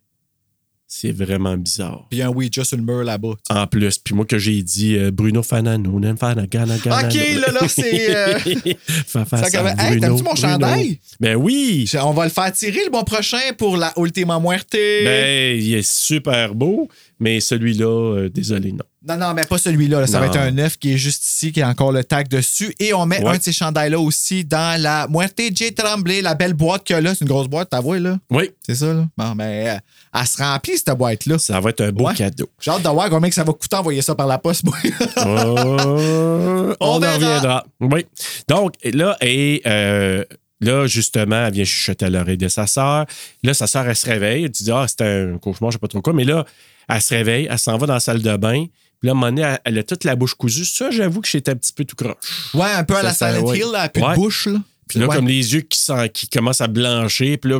C'est 0.92 1.12
vraiment 1.12 1.56
bizarre. 1.56 2.08
Puis 2.10 2.20
un 2.24 2.30
Ouija 2.30 2.64
sur 2.64 2.76
le 2.76 2.82
mur 2.82 3.04
là-bas. 3.04 3.34
En 3.52 3.68
plus, 3.68 4.00
puis 4.00 4.16
moi 4.16 4.26
que 4.26 4.40
j'ai 4.40 4.64
dit 4.64 4.96
euh, 4.98 5.12
Bruno 5.12 5.44
Fanano, 5.44 6.00
Nan 6.00 6.18
Fana, 6.18 6.48
Gana, 6.48 6.78
Gana. 6.80 7.08
OK, 7.08 7.14
là, 7.14 7.52
là, 7.52 7.68
c'est... 7.68 8.16
euh, 8.16 8.40
ça 9.08 9.24
comme- 9.52 9.68
Hey, 9.78 10.00
t'aimes-tu 10.00 10.24
mon 10.24 10.34
chandail? 10.36 11.00
Ben 11.20 11.36
oui! 11.36 11.88
On 12.02 12.12
va 12.14 12.24
le 12.24 12.32
faire 12.32 12.52
tirer 12.54 12.86
le 12.86 12.90
mois 12.90 13.06
prochain 13.06 13.38
pour 13.56 13.78
la 13.78 13.94
Ultima 13.98 14.40
Muerte. 14.40 14.74
Ben, 14.74 15.60
il 15.62 15.76
est 15.76 15.88
super 15.88 16.56
beau, 16.56 16.88
mais 17.20 17.40
celui-là, 17.40 18.16
euh, 18.18 18.30
désolé, 18.30 18.72
non. 18.72 18.84
Non, 19.08 19.16
non, 19.16 19.34
mais 19.34 19.46
pas 19.46 19.58
celui-là. 19.58 20.02
là. 20.02 20.08
Ça 20.08 20.20
va 20.20 20.26
Non. 20.28 20.34
être 20.34 20.40
un 20.42 20.52
neuf 20.52 20.78
qui 20.78 20.94
est 20.94 20.98
juste 20.98 21.26
ici, 21.26 21.52
qui 21.54 21.62
a 21.62 21.70
encore 21.70 21.92
le 21.94 22.04
tag 22.04 22.28
dessus. 22.28 22.74
Et 22.80 22.94
on 22.94 23.06
met 23.06 23.24
Ouais. 23.24 23.30
un 23.36 23.38
de 23.38 23.44
ces 23.44 23.54
chandails-là 23.54 23.98
aussi 24.00 24.44
dans 24.44 24.82
la 24.82 25.08
Muerte 25.10 25.40
J. 25.56 25.74
Tremblay, 25.74 26.22
la 26.22 26.36
belle 26.36 26.54
boîte 26.54 26.84
qu'il 26.84 26.96
y 26.96 26.98
a 26.98 27.02
là. 27.02 27.14
C'est 27.16 27.22
une 27.22 27.30
grosse 27.30 27.48
boîte, 27.48 27.70
t'as 27.72 27.82
vu, 27.82 27.98
là? 28.00 28.18
Oui, 28.30 28.52
C'est 28.66 28.76
ça, 28.76 28.94
là? 28.94 29.06
Bon, 29.18 29.32
ben, 29.36 29.44
euh, 29.46 29.78
elle 30.14 30.28
se 30.28 30.38
remplit, 30.44 30.78
cette 30.78 30.90
boîte-là. 30.98 31.38
ça 31.40 31.60
va 31.62 31.70
être 31.70 31.82
un 31.82 31.92
beau 31.92 32.08
Ouais. 32.08 32.14
cadeau. 32.16 32.50
J'ai 32.60 32.72
hâte 32.72 32.84
de 32.84 32.90
voir 32.90 33.10
combien 33.10 33.30
que 33.30 33.36
ça 33.36 33.44
va 33.46 33.54
coûter 33.54 33.76
envoyer 33.78 34.02
ça 34.02 34.16
par 34.16 34.28
la 34.28 34.38
poste, 34.38 34.64
moi. 34.66 34.76
On 35.18 36.76
on 36.80 36.86
en 36.96 37.00
verra. 37.00 37.14
reviendra. 37.16 37.66
Oui. 37.80 38.06
Donc, 38.48 38.74
là, 38.84 39.18
et 39.22 39.62
euh, 39.66 40.24
là, 40.62 40.88
justement, 40.88 41.46
elle 41.46 41.54
vient 41.54 41.64
chuchoter 41.66 42.06
à 42.06 42.10
l'oreille 42.10 42.38
de 42.38 42.48
sa 42.48 42.68
sœur. 42.68 43.06
Là, 43.44 43.54
sa 43.54 43.68
sœur, 43.68 43.88
elle 43.88 43.96
se 43.96 44.06
réveille. 44.06 44.44
Elle 44.46 44.50
dit 44.52 44.70
Ah, 44.72 44.86
c'était 44.88 45.06
un 45.34 45.38
cauchemar, 45.38 45.72
je 45.72 45.76
sais 45.76 45.80
pas 45.80 45.88
trop 45.88 46.02
quoi. 46.02 46.14
Mais 46.14 46.26
là, 46.26 46.46
elle 46.88 47.02
se 47.02 47.14
réveille, 47.14 47.48
elle 47.50 47.60
s'en 47.60 47.78
va 47.78 47.88
dans 47.88 47.94
la 47.94 48.00
salle 48.00 48.22
de 48.22 48.38
bain. 48.38 48.66
Puis 49.00 49.08
là, 49.08 49.12
à 49.12 49.16
un 49.16 49.20
moment 49.20 49.28
donné, 49.28 49.42
elle, 49.44 49.60
elle 49.66 49.80
a 49.80 49.84
toute 49.84 50.04
la 50.04 50.16
bouche 50.16 50.34
cousue. 50.36 50.66
Ça, 50.66 50.92
j'avoue 50.92 51.22
que 51.22 51.28
j'étais 51.28 51.52
un 51.52 51.56
petit 51.56 51.72
peu 51.74 51.86
tout 51.86 51.96
croche. 51.96 52.16
Ouais, 52.54 52.72
un 52.72 52.84
peu 52.84 52.96
à 52.98 53.04
la 53.04 53.14
Ça, 53.14 53.32
Silent 53.34 53.48
ouais. 53.48 53.60
Hill, 53.60 53.68
là, 53.72 53.88
plus 53.90 54.04
Ouais. 54.04 54.10
de 54.12 54.16
bouche. 54.16 54.48
Là. 54.48 54.60
Puis 54.90 55.00
là, 55.00 55.08
Ouais. 55.08 55.16
comme 55.16 55.28
les 55.28 55.54
yeux 55.54 55.62
qui, 55.62 55.80
qui 56.14 56.28
commencent 56.28 56.62
à 56.62 56.68
blanchir. 56.68 57.38
Puis 57.40 57.52
là, 57.52 57.60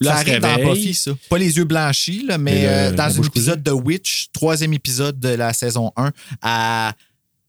là 0.00 0.12
ça 0.14 0.16
arrive 0.18 0.40
dans. 0.40 0.72
Buffy, 0.72 0.94
ça. 0.94 1.12
Pas 1.28 1.38
les 1.38 1.56
yeux 1.56 1.64
blanchis, 1.64 2.24
là, 2.26 2.38
mais 2.38 2.66
euh, 2.66 2.90
la 2.90 3.08
dans 3.10 3.20
un 3.20 3.22
épisode 3.22 3.62
de 3.62 3.70
Witch, 3.70 4.28
troisième 4.32 4.72
épisode 4.72 5.20
de 5.20 5.28
la 5.28 5.52
saison 5.52 5.92
1, 5.96 6.10
à- 6.42 6.94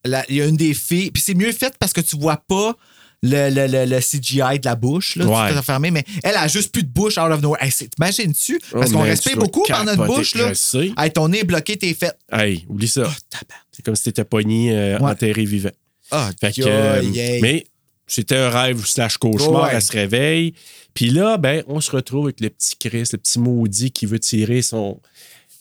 la- 0.03 0.26
il 0.30 0.35
y 0.35 0.41
a 0.41 0.45
une 0.47 0.57
des 0.57 0.73
filles. 0.73 1.11
Puis 1.11 1.23
c'est 1.26 1.34
mieux 1.34 1.51
fait 1.53 1.73
parce 1.80 1.93
que 1.93 2.01
tu 2.01 2.18
vois 2.18 2.38
pas 2.38 2.76
le, 3.23 3.49
le, 3.49 3.68
le, 3.68 3.85
le 3.85 3.99
CGI 3.99 4.60
de 4.60 4.65
la 4.65 4.76
bouche, 4.76 5.15
là, 5.15 5.26
Ouais. 5.26 5.53
tout 5.56 5.61
fermé, 5.61 5.91
mais 5.91 6.03
elle 6.23 6.35
a 6.35 6.48
juste 6.48 6.72
plus 6.72 6.84
de 6.84 6.89
bouche 6.89 7.18
out 7.18 7.31
of 7.31 7.41
nowhere. 7.41 7.64
Hey, 7.64 7.72
T'imagines-tu? 7.72 8.60
Parce 8.72 8.89
Oh, 8.89 8.93
qu'on 8.93 9.02
respire 9.03 9.38
beaucoup 9.38 9.64
par 9.68 9.85
notre 9.85 10.06
bouche. 10.06 10.34
Là. 10.35 10.52
Hey, 10.98 11.11
ton 11.11 11.27
nez 11.27 11.39
est 11.39 11.43
bloqué, 11.43 11.77
t'es 11.77 11.93
fait. 11.93 12.18
Hey, 12.31 12.65
oublie 12.68 12.88
ça. 12.88 13.03
Oh. 13.07 13.38
C'est 13.72 13.85
comme 13.85 13.95
si 13.95 14.03
t'étais 14.06 14.23
pogné, 14.23 14.72
euh, 14.76 14.98
Ouais. 14.99 15.11
enterré 15.11 15.45
vivant. 15.45 15.69
Ah, 16.10 16.30
Fait 16.39 16.52
que, 16.52 16.61
euh, 16.65 17.02
mais 17.41 17.64
c'était 18.07 18.35
un 18.38 18.49
rêve 18.49 18.84
slash 18.85 19.18
cauchemar. 19.18 19.64
Ouais. 19.64 19.69
Elle 19.73 19.81
se 19.81 19.91
réveille. 19.91 20.53
Puis 20.93 21.10
là, 21.10 21.38
ben, 21.38 21.64
on 21.68 21.80
se 21.80 21.91
retrouve 21.91 22.26
avec 22.26 22.41
le 22.41 22.49
petit 22.49 22.76
Chris, 22.77 23.03
le 23.14 23.18
petit 23.18 23.39
maudit 23.39 23.91
qui 23.91 24.06
veut 24.06 24.19
tirer 24.19 24.61
son. 24.61 24.99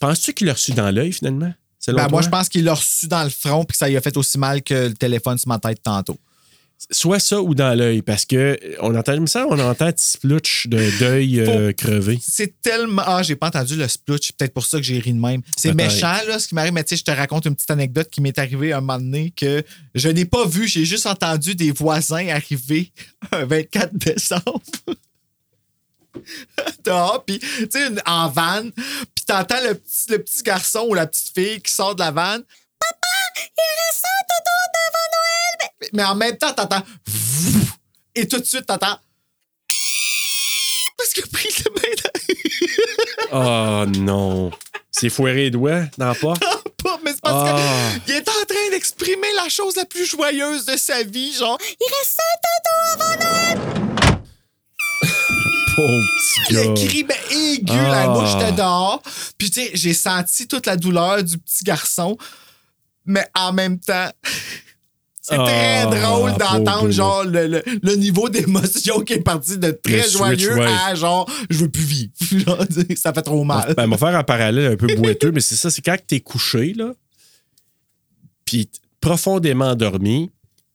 Penses-tu 0.01 0.33
qu'il 0.35 0.47
l'a 0.49 0.55
reçu 0.55 0.73
dans 0.73 0.91
l'œil 0.91 1.13
finalement? 1.13 1.53
Ben, 1.87 2.09
moi, 2.09 2.21
je 2.23 2.29
pense 2.29 2.49
qu'il 2.49 2.65
l'a 2.65 2.75
reçu 2.75 3.07
dans 3.07 3.23
le 3.23 3.31
front 3.31 3.65
puis 3.65 3.73
que 3.75 3.79
ça 3.79 3.89
lui 3.89 3.97
a 3.97 4.01
fait 4.01 4.17
aussi 4.17 4.39
mal 4.39 4.63
que 4.63 4.89
le 4.89 4.95
téléphone 4.95 5.39
sur 5.39 5.49
ma 5.49 5.59
tête 5.59 5.83
tantôt. 5.83 6.19
Soit 6.91 7.19
ça 7.19 7.43
ou 7.43 7.55
dans 7.55 7.77
l'œil, 7.77 8.01
parce 8.01 8.25
que 8.25 8.37
euh, 8.37 8.77
on 8.81 8.95
entend, 8.95 9.27
semble, 9.27 9.53
on 9.53 9.59
entend 9.59 9.87
un 9.87 9.93
petit 9.93 10.13
splouch 10.13 10.67
de 10.67 10.99
deuil 10.99 11.41
euh, 11.41 11.73
crevé. 11.73 12.19
C'est 12.27 12.61
tellement. 12.63 13.03
Ah, 13.05 13.23
j'ai 13.23 13.37
pas 13.37 13.49
entendu 13.49 13.77
le 13.77 13.87
splutch. 13.87 14.33
Peut-être 14.33 14.55
pour 14.55 14.65
ça 14.65 14.79
que 14.79 14.83
j'ai 14.83 14.99
ri 14.99 15.13
de 15.13 15.19
même. 15.19 15.43
C'est 15.57 15.75
méchant, 15.75 16.17
là, 16.27 16.39
ce 16.39 16.49
qui 16.49 16.55
m'arrive. 16.55 16.73
Mais 16.73 16.83
tu 16.83 16.91
sais, 16.91 16.97
je 16.97 17.05
te 17.05 17.11
raconte 17.11 17.45
une 17.45 17.55
petite 17.55 17.71
anecdote 17.71 18.09
qui 18.11 18.23
m'est 18.23 18.39
arrivée 18.39 18.73
un 18.73 18.81
moment 18.81 18.99
donné 18.99 19.31
que 19.37 19.63
je 19.95 20.09
n'ai 20.09 20.25
pas 20.25 20.47
vu. 20.47 20.67
J'ai 20.67 20.87
juste 20.87 21.05
entendu 21.05 21.55
des 21.55 21.71
voisins 21.71 22.27
arriver 22.29 22.91
un 23.33 23.45
24 23.45 23.95
décembre. 23.95 24.63
Dehors, 26.85 27.23
puis 27.25 27.39
tu 27.39 27.69
sais, 27.71 27.89
en 28.07 28.29
van, 28.29 28.63
puis 29.15 29.25
t'entends 29.27 29.61
le 29.63 29.75
petit, 29.75 30.11
le 30.11 30.19
petit 30.19 30.43
garçon 30.43 30.87
ou 30.89 30.95
la 30.95 31.07
petite 31.07 31.33
fille 31.35 31.61
qui 31.61 31.73
sort 31.73 31.95
de 31.95 32.01
la 32.01 32.11
van. 32.11 32.39
Papa, 32.81 33.09
il 33.37 33.71
reste 33.87 34.05
un 34.05 34.23
dodo 34.29 34.57
devant 34.75 35.09
Noël. 35.13 35.30
Mais, 35.93 36.05
en 36.05 36.15
même 36.15 36.37
temps, 36.37 36.53
t'entends. 36.53 36.83
Et 38.15 38.27
tout 38.29 38.39
de 38.39 38.45
suite, 38.45 38.67
t'entends. 38.67 38.99
Parce 40.97 41.11
qu'il 41.15 41.25
a 41.25 41.27
pris 41.33 41.49
le 41.65 41.71
bain 41.75 41.95
dans- 42.03 43.31
Oh 43.33 43.87
non. 44.01 44.51
C'est 44.91 45.09
foiré 45.09 45.35
les 45.35 45.51
doigts 45.51 45.83
dans 45.97 46.09
la 46.09 46.15
porte? 46.15 46.43
pas, 46.83 46.99
mais 47.05 47.13
c'est 47.13 47.21
parce 47.21 47.49
Ah. 47.49 47.93
qu'il 48.05 48.15
est 48.15 48.29
en 48.29 48.45
train 48.49 48.71
d'exprimer 48.71 49.29
la 49.37 49.49
chose 49.49 49.77
la 49.77 49.85
plus 49.85 50.07
joyeuse 50.07 50.65
de 50.65 50.77
sa 50.77 51.03
vie, 51.03 51.33
genre, 51.35 51.59
il 51.61 51.87
reste 51.87 52.19
un 52.21 52.37
dodo 52.97 53.05
avant 53.05 53.17
Noël. 53.25 53.59
Pauvre 55.77 56.03
petit 56.49 56.55
Le 56.55 56.65
gars. 56.75 56.87
cri 56.89 57.05
ben, 57.05 57.17
aigu, 57.31 57.73
Ah. 57.73 57.89
là, 57.91 58.07
moi, 58.09 58.27
j'étais 58.27 58.53
dehors. 58.53 59.03
Puis, 59.39 59.51
tu 59.51 59.61
sais, 59.63 59.71
j'ai 59.75 59.95
senti 59.95 60.49
toute 60.49 60.67
la 60.67 60.77
douleur 60.77 61.23
du 61.23 61.39
petit 61.39 61.65
garçon, 61.65 62.17
mais 63.07 63.27
en 63.35 63.53
même 63.53 63.79
temps, 63.79 64.11
c'est 65.21 65.37
très 65.37 65.83
Ah, 65.83 65.87
drôle 65.87 66.33
d'entendre, 66.39 66.91
genre, 66.91 67.25
le, 67.25 67.47
le- 67.47 67.63
le 67.83 67.95
niveau 67.97 68.29
d'émotion 68.29 69.01
qui 69.01 69.13
est 69.15 69.21
parti 69.21 69.59
de 69.59 69.71
très 69.71 69.99
Le 69.99 70.03
switch, 70.03 70.41
joyeux 70.41 70.55
ouais. 70.57 70.67
à, 70.87 70.95
genre, 70.95 71.31
je 71.51 71.59
veux 71.59 71.69
plus 71.69 71.83
vivre. 71.85 72.11
Ça 72.97 73.13
fait 73.13 73.23
trop 73.23 73.45
mal. 73.45 73.75
Ben, 73.77 73.87
m'a 73.87 73.97
faire 73.99 74.17
un 74.17 74.23
parallèle 74.25 74.73
un 74.73 74.77
peu 74.77 74.87
boiteux, 74.97 75.31
mais 75.33 75.41
c'est 75.41 75.57
ça, 75.57 75.71
c'est 75.71 75.83
quand 75.83 75.97
t'es 76.07 76.21
couché, 76.21 76.73
là, 76.75 76.93
puis 78.45 78.69
profondément 79.01 79.67
endormi, 79.71 80.31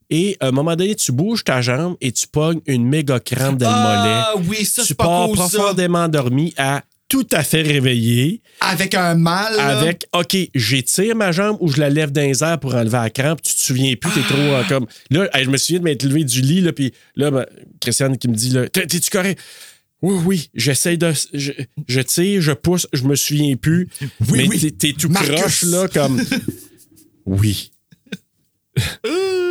et 0.10 0.38
à 0.40 0.48
un 0.48 0.52
moment 0.52 0.76
donné, 0.76 0.96
tu 0.96 1.12
bouges 1.12 1.44
ta 1.44 1.62
jambe 1.62 1.96
et 2.00 2.12
tu 2.12 2.28
pognes 2.28 2.62
une 2.68 2.86
méga 2.86 3.20
crampe 3.20 3.58
dans 3.58 3.70
le 3.70 3.76
Ah 3.76 4.32
mollet. 4.36 4.48
oui, 4.50 4.64
ça, 4.66 4.84
tu 4.84 4.90
c'est 4.90 4.94
pas 4.98 5.26
cool, 5.26 5.36
profondément 5.36 6.04
endormi 6.04 6.54
à 6.58 6.84
tout 7.08 7.28
à 7.32 7.44
fait 7.44 7.62
réveillé, 7.62 8.42
Avec 8.62 8.96
un 8.96 9.14
mal, 9.16 9.56
là. 9.56 9.78
avec 9.80 10.08
OK, 10.14 10.36
j'étire 10.56 11.16
ma 11.16 11.32
jambe 11.32 11.58
ou 11.60 11.70
je 11.72 11.80
la 11.80 11.90
lève 11.90 12.12
les 12.16 12.44
airs 12.44 12.60
pour 12.60 12.74
enlever 12.74 12.98
la 12.98 13.10
crampe, 13.12 13.42
tu 13.44 13.54
te 13.54 13.60
souviens 13.60 13.94
plus, 13.96 14.12
t'es 14.12 14.22
trop 14.28 14.38
euh, 14.38 14.64
comme. 14.68 14.88
Là, 15.12 15.30
je 15.42 15.50
me 15.50 15.58
souviens 15.58 15.80
de 15.80 15.84
m'être 15.84 16.04
levé 16.04 16.24
du 16.24 16.42
lit, 16.42 16.62
là, 16.62 16.74
puis 16.74 16.94
là, 17.16 17.30
ben, 17.32 17.46
Christiane 17.80 18.18
qui 18.18 18.28
me 18.28 18.34
dit 18.36 18.56
T'es-tu 18.74 19.10
correct? 19.12 19.40
Oui, 20.02 20.16
oui, 20.26 20.50
j'essaie 20.56 20.98
de. 20.98 21.14
Je, 21.34 21.52
je 21.88 22.02
tire, 22.02 22.42
je 22.42 22.52
pousse, 22.52 22.88
je 22.92 23.04
me 23.04 23.16
souviens 23.16 23.56
plus. 23.56 23.88
Oui, 24.30 24.48
mais 24.48 24.48
oui. 24.48 24.72
t'es- 24.74 24.94
tout 24.94 25.10
Marcus. 25.10 25.36
croche, 25.36 25.64
là, 25.64 25.88
comme. 25.88 26.22
Oui. 27.26 27.72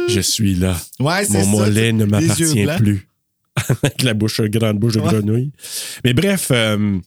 je 0.09 0.21
suis 0.21 0.55
là. 0.55 0.77
Ouais, 1.01 1.25
c'est 1.25 1.39
Mon 1.45 1.47
mollet 1.47 1.93
ne 1.93 2.05
m'appartient 2.05 2.67
plus. 2.79 3.09
Avec 3.83 4.03
la 4.03 4.15
bouche, 4.15 4.41
grande 4.43 4.79
bouche 4.79 4.95
de 4.95 5.01
Ouais. 5.01 5.09
grenouille. 5.13 5.53
Mais 6.05 6.13
bref, 6.13 6.49
euh, 6.51 6.99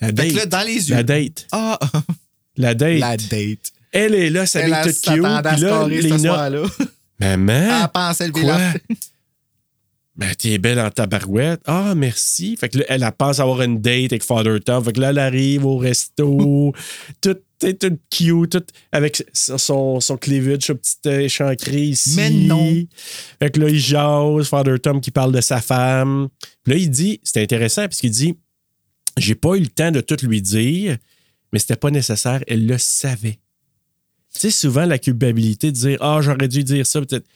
la 0.00 0.08
Fait 0.08 0.12
date. 0.12 0.28
que 0.30 0.36
là, 0.36 0.46
dans 0.46 0.62
les 0.62 0.88
yeux. 0.88 0.94
La 0.96 1.02
date. 1.02 1.46
Ah, 1.52 1.78
La 2.56 2.74
date. 2.74 2.98
la 3.00 3.16
date. 3.16 3.72
Elle 3.92 4.14
est 4.14 4.30
là, 4.30 4.46
ça 4.46 4.60
Elle 4.60 4.70
est 4.70 4.74
a 4.74 4.82
toute 4.84 4.94
cute. 4.94 5.04
Puis 5.04 5.60
là, 5.62 5.88
Léna, 5.88 6.18
soir-là. 6.18 6.62
Maman, 7.20 7.82
Elle 7.82 7.88
pensait 7.92 8.30
la 8.34 8.74
Ben, 10.16 10.34
t'es 10.34 10.56
belle 10.56 10.80
en 10.80 10.90
tabarouette. 10.90 11.60
Ah, 11.66 11.94
merci. 11.94 12.56
Fait 12.56 12.70
que 12.70 12.78
là, 12.78 12.84
elle, 12.88 13.02
elle 13.02 13.12
pense 13.12 13.38
avoir 13.38 13.60
une 13.60 13.82
date 13.82 14.12
avec 14.12 14.22
Father 14.22 14.58
Tom. 14.64 14.82
Fait 14.82 14.92
que 14.92 15.00
là, 15.00 15.10
elle 15.10 15.18
arrive 15.18 15.66
au 15.66 15.76
resto, 15.76 16.72
toute, 17.20 17.42
toute, 17.58 17.78
toute 17.78 18.00
cute, 18.10 18.50
toute 18.50 18.68
avec 18.92 19.22
son, 19.34 20.00
son 20.00 20.16
cleavage, 20.16 20.62
sa 20.62 20.74
petite 20.74 21.06
euh, 21.06 21.20
échancrée 21.20 21.82
ici. 21.82 22.14
Mais 22.16 22.30
non. 22.30 22.72
Fait 23.38 23.50
que 23.50 23.60
là, 23.60 23.68
il 23.68 23.78
jase, 23.78 24.48
Father 24.48 24.80
Tom 24.80 25.02
qui 25.02 25.10
parle 25.10 25.32
de 25.32 25.42
sa 25.42 25.60
femme. 25.60 26.28
Puis 26.64 26.72
là, 26.72 26.78
il 26.80 26.90
dit, 26.90 27.20
c'est 27.22 27.42
intéressant, 27.42 27.82
parce 27.82 28.00
qu'il 28.00 28.10
dit, 28.10 28.36
j'ai 29.16 29.34
pas 29.34 29.54
eu 29.56 29.60
le 29.60 29.66
temps 29.68 29.90
de 29.90 30.00
tout 30.00 30.16
lui 30.26 30.42
dire, 30.42 30.96
mais 31.52 31.58
c'était 31.58 31.76
pas 31.76 31.90
nécessaire. 31.90 32.42
Elle 32.46 32.66
le 32.66 32.78
savait. 32.78 33.38
Tu 34.34 34.40
sais, 34.40 34.50
souvent, 34.50 34.84
la 34.84 34.98
culpabilité 34.98 35.70
de 35.72 35.76
dire, 35.76 35.98
ah, 36.02 36.18
j'aurais 36.20 36.48
dû 36.48 36.62
dire 36.64 36.86
ça, 36.86 37.00
peut-être. 37.00 37.26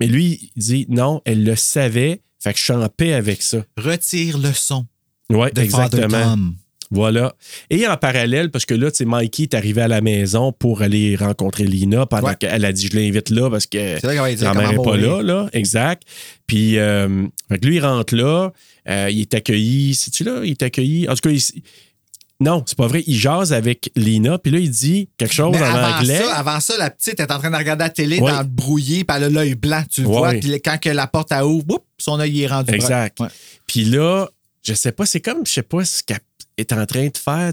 Mais 0.00 0.06
lui, 0.06 0.50
il 0.56 0.62
dit, 0.62 0.86
non, 0.88 1.22
elle 1.24 1.44
le 1.44 1.56
savait, 1.56 2.20
fait 2.38 2.52
que 2.52 2.58
je 2.58 2.64
suis 2.64 2.72
en 2.72 2.88
paix 2.88 3.12
avec 3.14 3.40
ça. 3.40 3.64
Retire 3.76 4.36
le 4.38 4.52
son 4.52 4.86
Oui, 5.30 5.48
exactement. 5.56 6.36
Voilà. 6.90 7.34
Et 7.70 7.86
en 7.88 7.96
parallèle, 7.96 8.50
parce 8.50 8.66
que 8.66 8.74
là, 8.74 8.90
tu 8.90 8.98
sais, 8.98 9.04
Mikey 9.06 9.44
est 9.44 9.54
arrivé 9.54 9.80
à 9.80 9.88
la 9.88 10.02
maison 10.02 10.52
pour 10.52 10.82
aller 10.82 11.16
rencontrer 11.16 11.64
Lina 11.64 12.04
pendant 12.04 12.28
Ouais. 12.28 12.36
qu'elle 12.36 12.66
a 12.66 12.72
dit 12.72 12.88
je 12.92 12.96
l'invite 12.98 13.30
là 13.30 13.48
parce 13.48 13.64
que 13.66 13.98
la 14.04 14.52
mère 14.54 14.72
n'est 14.72 14.76
pas 14.84 14.96
là, 14.98 15.22
là. 15.22 15.48
Exact. 15.54 16.02
Puis, 16.46 16.76
euh, 16.76 17.24
fait 17.48 17.58
que 17.60 17.66
lui, 17.66 17.76
il 17.76 17.80
rentre 17.80 18.14
là. 18.14 18.52
Euh, 18.88 19.08
il 19.10 19.20
est 19.20 19.34
accueilli. 19.34 19.94
C'est-tu 19.94 20.24
là? 20.24 20.40
Il 20.44 20.50
est 20.52 20.62
accueilli. 20.62 21.08
En 21.08 21.14
tout 21.14 21.28
cas, 21.28 21.30
il- 21.30 21.62
non, 22.40 22.64
c'est 22.66 22.76
pas 22.76 22.88
vrai. 22.88 23.04
Il 23.06 23.16
jase 23.16 23.52
avec 23.52 23.92
Lina. 23.94 24.36
Puis 24.38 24.50
là, 24.50 24.58
il 24.58 24.70
dit 24.70 25.08
quelque 25.16 25.32
chose 25.34 25.52
Mais 25.52 25.62
en 25.62 25.74
avant 25.74 25.98
anglais. 25.98 26.18
ça, 26.18 26.34
avant 26.34 26.58
ça, 26.58 26.76
la 26.76 26.90
petite 26.90 27.20
est 27.20 27.30
en 27.30 27.38
train 27.38 27.50
de 27.50 27.56
regarder 27.56 27.84
la 27.84 27.90
télé 27.90 28.18
Ouais. 28.18 28.32
dans 28.32 28.40
le 28.40 28.46
brouillé, 28.48 29.04
puis 29.04 29.16
elle 29.16 29.24
a 29.24 29.28
l'œil 29.30 29.54
blanc, 29.54 29.84
tu 29.88 30.02
le 30.02 30.08
Ouais. 30.08 30.16
vois. 30.18 30.32
Puis 30.34 30.50
quand 30.60 30.78
que 30.80 30.88
la 30.88 31.06
porte 31.06 31.30
a 31.30 31.46
ouvre, 31.46 31.64
boum, 31.64 31.78
son 31.98 32.18
œil 32.18 32.42
est 32.42 32.46
rendu. 32.48 32.74
Exact. 32.74 33.18
Puis 33.68 33.84
là, 33.84 34.28
je 34.64 34.74
sais 34.74 34.90
pas, 34.92 35.06
c'est 35.06 35.20
comme, 35.20 35.46
je 35.46 35.52
sais 35.52 35.62
pas 35.62 35.84
ce 35.84 36.02
qu'elle 36.02 36.18
est 36.56 36.72
en 36.72 36.84
train 36.84 37.06
de 37.06 37.16
faire. 37.16 37.52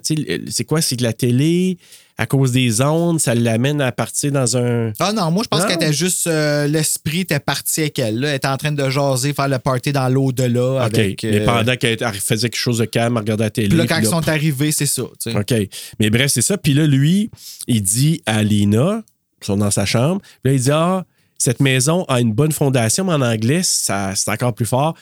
C'est 0.49 0.63
quoi? 0.63 0.81
C'est 0.81 0.95
que 0.97 1.03
la 1.03 1.13
télé, 1.13 1.77
à 2.19 2.25
cause 2.25 2.51
des 2.51 2.81
ondes, 2.81 3.17
ça 3.21 3.33
l'amène 3.33 3.79
à 3.79 3.93
partir 3.93 4.33
dans 4.33 4.57
un. 4.57 4.91
Ah 4.99 5.13
non, 5.13 5.31
moi, 5.31 5.41
je 5.43 5.47
pense 5.47 5.65
qu'elle 5.65 5.75
était 5.75 5.93
juste. 5.93 6.27
euh, 6.27 6.67
L'esprit 6.67 7.21
était 7.21 7.39
parti 7.39 7.79
avec 7.79 7.97
elle. 7.97 8.19
Là. 8.19 8.27
Elle 8.31 8.35
était 8.35 8.47
en 8.49 8.57
train 8.57 8.73
de 8.73 8.89
jaser, 8.89 9.31
faire 9.33 9.47
le 9.47 9.57
party 9.57 9.93
dans 9.93 10.09
l'au-delà. 10.09 10.85
OK. 10.85 10.93
Avec, 10.97 11.23
Mais 11.23 11.39
euh, 11.39 11.45
pendant 11.45 11.75
qu'elle 11.77 11.97
elle 12.01 12.13
faisait 12.15 12.49
quelque 12.49 12.59
chose 12.59 12.79
de 12.79 12.85
calme, 12.85 13.13
elle 13.15 13.21
regardait 13.21 13.45
la 13.45 13.49
télé. 13.49 13.69
Puis 13.69 13.77
là, 13.77 13.87
quand 13.87 13.95
puis 13.95 14.03
ils 14.05 14.09
sont 14.09 14.27
arrivés, 14.27 14.73
c'est 14.73 14.85
ça. 14.85 15.03
tu 15.23 15.31
sais. 15.31 15.37
OK. 15.39 15.69
Mais 16.01 16.09
bref, 16.09 16.29
c'est 16.29 16.41
ça. 16.41 16.57
Puis 16.57 16.73
là, 16.73 16.85
lui, 16.85 17.31
il 17.67 17.81
dit 17.81 18.21
à 18.25 18.43
Lina, 18.43 19.01
ils 19.41 19.45
sont 19.45 19.55
dans 19.55 19.71
sa 19.71 19.85
chambre, 19.85 20.19
puis 20.43 20.51
là, 20.51 20.53
il 20.53 20.59
dit 20.61 20.71
Ah, 20.71 21.05
cette 21.37 21.61
maison 21.61 22.03
a 22.09 22.19
une 22.19 22.33
bonne 22.33 22.51
fondation, 22.51 23.05
mais 23.05 23.13
en 23.13 23.21
anglais, 23.21 23.61
ça, 23.63 24.11
c'est 24.15 24.29
encore 24.29 24.53
plus 24.53 24.65
fort. 24.65 24.93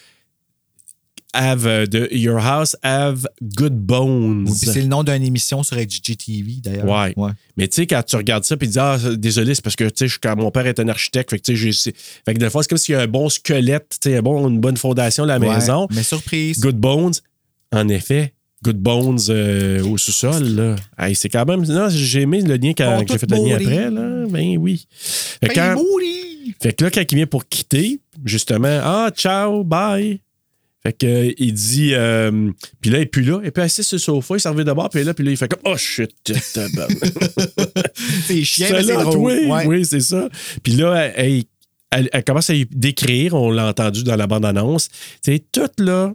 Have 1.34 1.66
uh, 1.68 1.86
the, 1.86 2.08
your 2.12 2.40
house 2.40 2.76
have 2.84 3.28
good 3.58 3.74
bones. 3.86 4.46
Oui, 4.50 4.56
c'est 4.56 4.82
le 4.82 4.88
nom 4.88 5.04
d'une 5.04 5.22
émission 5.24 5.62
sur 5.62 5.76
HGTV, 5.78 6.62
d'ailleurs. 6.64 6.86
Ouais. 7.18 7.32
Mais 7.58 7.68
tu 7.68 7.76
sais, 7.76 7.86
quand 7.88 8.02
tu 8.02 8.16
regardes 8.16 8.46
ça, 8.46 8.56
puis 8.58 8.68
tu 8.68 8.72
dis, 8.74 8.80
ah, 8.80 8.98
désolé, 9.18 9.54
c'est 9.54 9.62
parce 9.62 9.76
que, 9.76 9.84
tu 9.90 10.08
sais, 10.10 10.36
mon 10.36 10.50
père 10.52 10.66
est 10.66 10.80
un 10.80 10.88
architecte, 10.88 11.30
fait 11.30 11.38
que, 11.40 11.44
tu 11.52 11.74
sais, 11.74 11.94
fait 12.26 12.34
que 12.34 12.40
des 12.40 12.50
fois, 12.50 12.64
c'est 12.64 12.70
comme 12.70 12.78
s'il 12.78 12.94
y 12.94 12.96
a 12.96 13.02
un 13.02 13.08
bon 13.08 13.28
squelette, 13.30 13.98
tu 14.02 14.10
sais, 14.10 14.18
un 14.18 14.22
bon, 14.22 14.48
une 14.48 14.60
bonne 14.62 14.78
fondation 14.78 15.24
de 15.24 15.28
la 15.28 15.38
Ouais. 15.38 15.54
maison. 15.54 15.88
Mais 15.94 16.02
surprise. 16.02 16.60
Good 16.62 16.78
bones, 16.78 17.14
en 17.74 17.88
effet. 17.90 18.34
Good 18.64 18.78
bones 18.78 19.20
euh, 19.30 19.84
au 19.84 19.98
sous-sol, 19.98 20.44
là. 20.44 20.76
Hey, 20.98 21.14
c'est 21.14 21.30
quand 21.30 21.46
même. 21.46 21.64
Non, 21.66 21.90
j'ai 21.90 22.22
aimé 22.22 22.42
le 22.42 22.56
lien 22.56 22.74
quand 22.76 23.04
j'ai 23.08 23.18
fait 23.20 23.30
le 23.30 23.38
lien 23.38 23.56
après, 23.58 23.92
là. 23.92 24.26
Ben 24.30 24.58
oui. 24.58 24.88
Fait, 24.90 25.48
Ben, 25.50 25.76
quand- 25.76 25.84
fait 26.64 26.74
que 26.74 26.84
là, 26.86 26.90
quand 26.90 27.04
il 27.12 27.16
vient 27.16 27.28
pour 27.28 27.48
quitter, 27.48 28.00
justement, 28.26 28.80
ah, 28.82 29.12
ciao, 29.16 29.64
bye. 29.64 30.20
Fait 30.88 30.94
que, 30.94 31.06
euh, 31.06 31.34
il 31.38 31.54
dit. 31.54 31.90
euh, 31.96 32.50
puis 32.80 32.90
là, 32.92 33.00
il 33.00 33.02
est 33.02 33.06
plus 33.08 33.24
là. 33.24 33.40
Il 33.44 33.48
est 33.48 33.52
plus 33.52 33.62
assis 33.64 33.84
sur 33.84 33.98
le 33.98 34.00
sofa, 34.00 34.36
il 34.36 34.40
s'en 34.40 34.52
revient 34.54 34.64
de 34.64 34.72
bord, 34.72 34.90
puis 34.90 35.04
là, 35.04 35.14
puis 35.14 35.26
là, 35.26 35.32
il 35.32 35.36
fait 35.38 35.50
comme 35.50 35.60
Oh 35.66 35.76
shit. 35.76 36.12
C'est 38.26 38.44
chiant, 38.46 38.68
C'est 38.70 38.74
mais 38.74 38.84
c'est 38.84 38.94
là, 38.96 39.04
drôle. 39.04 39.18
oui, 39.18 39.46
Ouais. 39.48 39.66
oui, 39.66 39.86
c'est 39.86 40.00
ça. 40.00 40.30
Puis 40.64 40.74
là, 40.74 41.12
elle, 41.16 41.44
elle- 41.92 42.10
elle 42.14 42.24
commence 42.24 42.50
à 42.50 42.54
y 42.54 42.66
décrire, 42.66 43.34
on 43.34 43.52
l'a 43.52 43.68
entendu 43.68 44.04
dans 44.04 44.16
la 44.16 44.28
bande-annonce. 44.28 44.88
C'est 45.22 45.44
toute 45.52 45.80
là, 45.80 46.14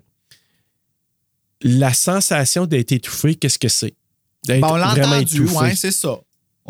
la 1.60 1.92
sensation 1.92 2.64
d'être 2.66 2.92
étouffé, 2.92 3.34
qu'est-ce 3.34 3.58
que 3.58 3.68
c'est? 3.68 3.94
D'être 4.46 4.60
Ben, 4.62 4.68
on 4.70 4.76
l'a 4.76 4.88
vraiment 4.88 5.16
entendu, 5.16 5.36
étouffé. 5.44 5.56
ouais, 5.56 5.74
c'est 5.76 5.92
ça. 5.92 6.18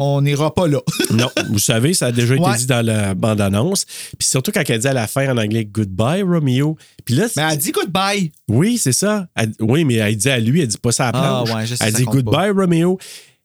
On 0.04 0.20
n'ira 0.22 0.52
pas 0.54 0.66
là. 0.66 0.80
Non, 1.12 1.28
vous 1.50 1.58
savez, 1.58 1.94
ça 1.94 2.06
a 2.06 2.12
déjà 2.12 2.34
été 2.34 2.42
Ouais. 2.42 2.56
dit 2.56 2.66
dans 2.66 2.84
la 2.84 3.14
bande-annonce. 3.14 3.84
Puis 4.18 4.26
surtout 4.28 4.50
quand 4.52 4.62
elle 4.68 4.80
dit 4.80 4.88
à 4.88 4.92
la 4.94 5.06
fin 5.06 5.28
en 5.32 5.36
anglais 5.38 5.64
Goodbye, 5.64 6.22
Romeo. 6.22 6.76
Puis 7.04 7.14
là, 7.14 7.26
Mais 7.36 7.42
elle 7.52 7.58
dit 7.58 7.70
goodbye. 7.72 8.32
oui, 8.48 8.78
c'est 8.78 8.92
ça. 8.92 9.26
Elle- 9.36 9.52
oui, 9.60 9.84
mais 9.84 9.94
elle 9.94 10.16
dit 10.16 10.30
à 10.30 10.38
lui, 10.40 10.60
elle 10.62 10.68
dit 10.68 10.78
pas 10.78 10.92
ça 10.92 11.08
à 11.08 11.12
la 11.12 11.18
Ah, 11.22 11.44
ouais, 11.44 11.66
je 11.66 11.74
sais, 11.74 11.84
elle 11.86 11.92
dit 11.94 12.04
Goodbye, 12.04 12.50
Romeo. 12.50 12.98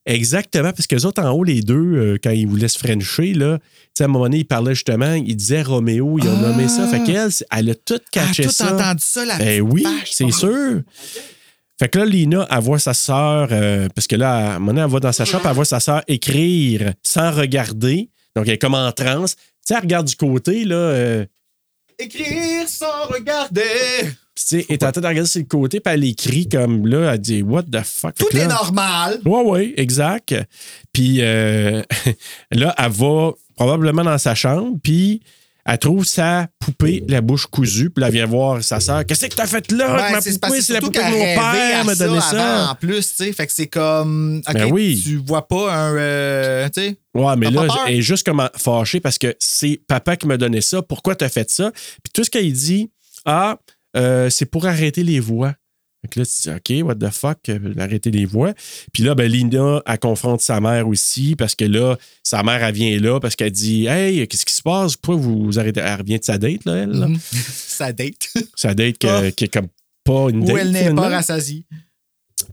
Exactement, 0.05 0.71
parce 0.71 0.87
que 0.87 0.95
les 0.95 1.05
autres 1.05 1.21
en 1.21 1.31
haut, 1.31 1.43
les 1.43 1.59
deux, 1.61 1.75
euh, 1.75 2.17
quand 2.23 2.29
ils 2.29 2.47
voulaient 2.47 2.69
se 2.69 2.79
frencher, 2.79 3.33
là, 3.33 3.59
à 3.99 4.03
un 4.03 4.07
moment 4.07 4.23
donné, 4.25 4.37
ils 4.37 4.45
parlaient 4.45 4.73
justement, 4.73 5.13
ils 5.13 5.35
disaient 5.35 5.63
Roméo, 5.63 6.17
ils 6.17 6.27
ont 6.29 6.37
Ah! 6.37 6.47
nommé 6.47 6.69
ça. 6.69 6.87
Fait 6.87 7.03
qu'elle, 7.03 7.29
elle 7.51 7.69
a 7.71 7.75
tout 7.75 7.99
Elle 8.15 8.21
a 8.21 8.27
tout 8.45 8.49
ça. 8.51 8.73
entendu 8.73 9.03
ça, 9.05 9.25
la 9.25 9.37
Ben 9.37 9.61
oui, 9.61 9.85
c'est 10.05 10.31
sûr. 10.31 10.81
Fait 11.79 11.89
que 11.89 11.99
là, 11.99 12.05
Lina, 12.05 12.47
elle 12.49 12.59
voit 12.59 12.79
sa 12.79 12.93
sœur, 12.93 13.49
euh, 13.51 13.87
parce 13.93 14.07
que 14.07 14.15
là, 14.15 14.31
à 14.35 14.55
un 14.55 14.59
moment 14.59 14.73
donné, 14.73 14.81
elle 14.81 14.89
va 14.91 14.99
dans 14.99 15.11
sa 15.11 15.25
chambre, 15.25 15.45
elle 15.47 15.53
voit 15.55 15.65
sa 15.65 15.79
sœur 15.79 16.01
écrire 16.07 16.93
sans 17.03 17.31
regarder. 17.31 18.09
Donc, 18.35 18.47
elle 18.47 18.53
est 18.53 18.57
comme 18.57 18.73
en 18.73 18.91
transe. 18.91 19.35
Tu 19.35 19.41
sais, 19.63 19.73
elle 19.75 19.81
regarde 19.81 20.07
du 20.07 20.15
côté, 20.15 20.65
là. 20.65 20.75
euh, 20.75 21.25
Écrire 21.99 22.67
sans 22.67 23.05
regarder. 23.11 23.61
puis, 24.01 24.07
tu 24.07 24.15
sais, 24.35 24.65
elle 24.69 24.73
est 24.75 24.83
en 24.83 24.91
train 24.91 25.01
de 25.01 25.07
regarder 25.07 25.29
sur 25.29 25.39
le 25.41 25.45
côté, 25.47 25.79
puis 25.79 25.93
elle 25.93 26.03
écrit 26.03 26.47
comme 26.47 26.85
là, 26.87 27.13
elle 27.13 27.19
dit 27.19 27.41
What 27.41 27.63
the 27.63 27.81
fuck? 27.83 28.15
Tout 28.15 28.27
là- 28.33 28.43
est 28.43 28.47
normal. 28.47 29.19
Oui, 29.25 29.41
oui, 29.45 29.73
exact. 29.77 30.35
Puis 30.93 31.17
euh, 31.21 31.81
là, 32.51 32.75
elle 32.77 32.91
va 32.91 33.31
probablement 33.55 34.03
dans 34.03 34.17
sa 34.19 34.35
chambre, 34.35 34.77
puis 34.83 35.21
elle 35.69 35.77
trouve 35.79 36.05
sa 36.05 36.47
poupée, 36.59 37.03
la 37.09 37.19
bouche 37.19 37.45
cousue, 37.45 37.89
puis 37.89 38.03
elle 38.05 38.11
vient 38.13 38.25
voir 38.25 38.63
sa 38.63 38.79
sœur. 38.79 39.05
Qu'est-ce 39.05 39.25
que 39.27 39.35
t'as 39.35 39.45
fait 39.45 39.69
là? 39.73 39.93
Ouais, 39.93 40.11
ma 40.13 40.21
poupée, 40.21 40.57
que 40.57 40.61
c'est 40.61 40.73
la 40.73 40.79
poupée 40.79 40.99
de 40.99 41.03
mon 41.03 41.19
père 41.19 41.85
m'a 41.85 41.95
donné 41.95 42.21
ça. 42.21 42.61
avant, 42.61 42.71
en 42.71 42.75
plus, 42.75 43.09
tu 43.09 43.25
sais. 43.25 43.33
Fait 43.33 43.45
que 43.45 43.51
c'est 43.53 43.67
comme. 43.67 44.41
OK, 44.47 44.53
Ben 44.53 44.71
oui. 44.71 45.01
tu 45.03 45.17
vois 45.17 45.45
pas 45.47 45.73
un. 45.73 45.95
euh, 45.97 46.69
tu 46.69 46.81
sais. 46.81 46.97
Ouais, 47.13 47.35
mais 47.35 47.51
là, 47.51 47.67
elle 47.87 47.95
est 47.95 48.01
juste 48.01 48.25
comme 48.25 48.47
fâchée 48.55 48.99
parce 49.01 49.17
que 49.17 49.35
c'est 49.39 49.81
papa 49.87 50.15
qui 50.15 50.25
m'a 50.27 50.37
donné 50.37 50.61
ça. 50.61 50.81
Pourquoi 50.81 51.15
t'as 51.15 51.29
fait 51.29 51.49
ça? 51.51 51.71
Puis 51.73 52.11
tout 52.13 52.23
ce 52.23 52.29
qu'elle 52.29 52.51
dit, 52.51 52.89
ah, 53.25 53.57
euh, 53.97 54.29
c'est 54.29 54.45
pour 54.45 54.65
arrêter 54.67 55.03
les 55.03 55.19
voix. 55.19 55.53
Que 56.09 56.19
là, 56.21 56.25
tu 56.25 56.41
dis, 56.41 56.49
OK, 56.81 56.87
what 56.87 56.95
the 56.95 57.09
fuck, 57.11 57.37
euh, 57.49 57.73
arrêter 57.77 58.11
les 58.11 58.25
voix. 58.25 58.53
Puis 58.93 59.03
là, 59.03 59.15
ben, 59.15 59.31
Lina, 59.31 59.81
elle 59.85 59.99
confronte 59.99 60.41
sa 60.41 60.59
mère 60.59 60.87
aussi 60.87 61.35
parce 61.35 61.55
que 61.55 61.65
là, 61.65 61.97
sa 62.23 62.43
mère, 62.43 62.63
elle 62.63 62.73
vient 62.73 62.99
là 62.99 63.19
parce 63.19 63.35
qu'elle 63.35 63.51
dit, 63.51 63.85
Hey, 63.87 64.27
qu'est-ce 64.27 64.45
qui 64.45 64.53
se 64.53 64.61
passe? 64.61 64.95
Pourquoi 64.95 65.21
vous 65.21 65.59
arrêtez? 65.59 65.81
Elle 65.81 65.99
revient 65.99 66.19
de 66.19 66.23
sa 66.23 66.37
date, 66.37 66.65
là, 66.65 66.75
elle. 66.77 66.91
là. 66.91 67.07
Mhm. 67.07 67.17
Ça 67.67 67.91
date. 67.93 68.29
Sa 68.55 68.73
date 68.73 68.97
que- 68.97 69.07
Ah. 69.27 69.31
qui 69.31 69.43
est 69.45 69.47
comme 69.53 69.67
pas 70.03 70.27
une 70.29 70.43
date. 70.45 70.55
Où 70.55 70.57
elle 70.57 70.71
n'est 70.71 70.93
pas 70.93 71.09
rassasiée. 71.09 71.65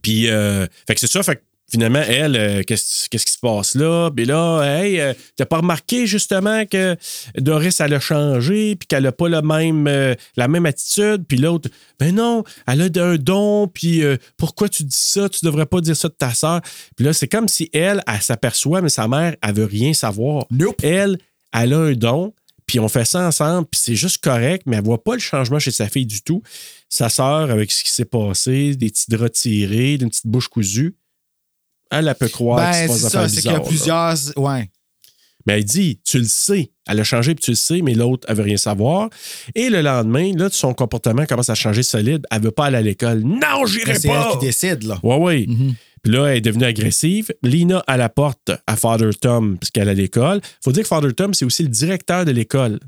Puis, 0.02 0.28
euh, 0.28 0.66
fait 0.86 0.94
que 0.94 1.00
c'est 1.00 1.10
ça. 1.10 1.22
Fait 1.22 1.36
que 1.36 1.42
finalement, 1.74 2.04
elle, 2.06 2.36
euh, 2.36 2.62
qu'est-ce 2.64 3.08
qui 3.08 3.18
se 3.18 3.38
passe 3.40 3.74
là? 3.74 4.08
Puis 4.14 4.26
là, 4.26 4.62
hey, 4.62 5.00
euh, 5.00 5.12
t'as 5.34 5.44
pas 5.44 5.56
remarqué 5.56 6.06
justement 6.06 6.64
que 6.66 6.96
Doris, 7.36 7.80
elle 7.80 7.94
a 7.94 7.98
changé, 7.98 8.76
puis 8.76 8.86
qu'elle 8.86 9.04
a 9.06 9.10
pas 9.10 9.28
le 9.28 9.42
même, 9.42 9.88
euh, 9.88 10.14
la 10.36 10.46
même 10.46 10.66
attitude? 10.66 11.24
Puis 11.26 11.36
l'autre, 11.36 11.68
ben 11.98 12.14
non, 12.14 12.44
elle 12.68 12.82
a 12.82 13.04
un 13.04 13.16
don, 13.16 13.66
puis 13.66 14.02
pourquoi 14.36 14.68
tu 14.68 14.84
dis 14.84 14.96
ça? 14.96 15.28
Tu 15.28 15.44
devrais 15.44 15.66
pas 15.66 15.80
dire 15.80 15.96
ça 15.96 16.08
de 16.08 16.14
ta 16.14 16.32
sœur. 16.32 16.60
Puis 16.94 17.04
là, 17.04 17.12
c'est 17.12 17.26
comme 17.26 17.48
si 17.48 17.70
elle, 17.72 18.04
elle 18.06 18.22
s'aperçoit, 18.22 18.80
mais 18.80 18.88
sa 18.88 19.08
mère, 19.08 19.34
elle 19.42 19.54
veut 19.54 19.64
rien 19.64 19.92
savoir. 19.94 20.46
Nope. 20.52 20.80
Elle, 20.84 21.18
elle 21.52 21.72
a 21.72 21.78
un 21.78 21.92
don, 21.94 22.34
puis 22.66 22.78
on 22.78 22.88
fait 22.88 23.04
ça 23.04 23.26
ensemble, 23.26 23.66
puis 23.68 23.80
c'est 23.82 23.96
juste 23.96 24.22
correct, 24.22 24.62
mais 24.66 24.76
elle 24.76 24.84
voit 24.84 25.02
pas 25.02 25.14
le 25.14 25.20
changement 25.20 25.58
chez 25.58 25.72
sa 25.72 25.88
fille 25.88 26.06
du 26.06 26.22
tout. 26.22 26.40
Sa 26.88 27.08
sœur, 27.08 27.50
avec 27.50 27.72
ce 27.72 27.82
qui 27.82 27.90
s'est 27.90 28.04
passé, 28.04 28.76
des 28.76 28.90
petits 28.90 29.10
draps 29.10 29.40
tirés, 29.40 29.98
d'une 29.98 30.10
petite 30.10 30.28
bouche 30.28 30.46
cousue, 30.46 30.94
elle, 31.90 32.08
elle 32.08 32.14
peut 32.14 32.28
croire 32.28 32.70
qu'il 32.72 32.88
Ben, 32.88 32.96
se 32.96 33.02
passe 33.02 33.02
c'est 33.02 33.04
des 33.06 33.10
ça. 33.10 33.28
C'est 33.28 33.40
qu'il 33.42 33.50
y 33.50 33.54
a 33.54 33.58
là. 33.58 33.64
plusieurs. 33.64 34.14
Ouais. 34.36 34.70
Mais 35.46 35.58
elle 35.58 35.64
dit, 35.64 36.00
tu 36.04 36.18
le 36.18 36.24
sais. 36.24 36.70
Elle 36.86 37.00
a 37.00 37.04
changé, 37.04 37.34
puis 37.34 37.44
tu 37.44 37.50
le 37.50 37.56
sais, 37.56 37.82
mais 37.82 37.92
l'autre, 37.94 38.26
elle 38.30 38.36
veut 38.36 38.42
rien 38.44 38.56
savoir. 38.56 39.10
Et 39.54 39.68
le 39.68 39.82
lendemain, 39.82 40.32
là, 40.36 40.48
son 40.50 40.72
comportement 40.72 41.26
commence 41.26 41.50
à 41.50 41.54
changer 41.54 41.82
solide. 41.82 42.26
Elle 42.30 42.42
veut 42.42 42.50
pas 42.50 42.66
aller 42.66 42.78
à 42.78 42.82
l'école. 42.82 43.20
Non, 43.22 43.66
j'irai 43.66 43.92
Ben, 43.92 43.98
C'est 44.00 44.08
pas! 44.08 44.28
elle 44.32 44.38
qui 44.38 44.46
décide, 44.46 44.82
là. 44.84 44.98
Ouais, 45.02 45.16
ouais. 45.18 45.44
Mhm. 45.46 45.74
Puis 46.02 46.12
là, 46.12 46.26
elle 46.28 46.38
est 46.38 46.40
devenue 46.42 46.64
agressive. 46.64 47.30
Lina 47.42 47.82
à 47.86 47.96
la 47.98 48.08
porte 48.08 48.52
à 48.66 48.76
Father 48.76 49.10
Tom, 49.20 49.58
puisqu'elle 49.58 49.88
est 49.88 49.92
à 49.92 49.94
l'école. 49.94 50.40
faut 50.62 50.72
dire 50.72 50.82
que 50.82 50.88
Father 50.88 51.14
Tom, 51.14 51.32
c'est 51.34 51.44
aussi 51.44 51.62
le 51.62 51.68
directeur 51.70 52.24
de 52.24 52.30
l'école. 52.30 52.78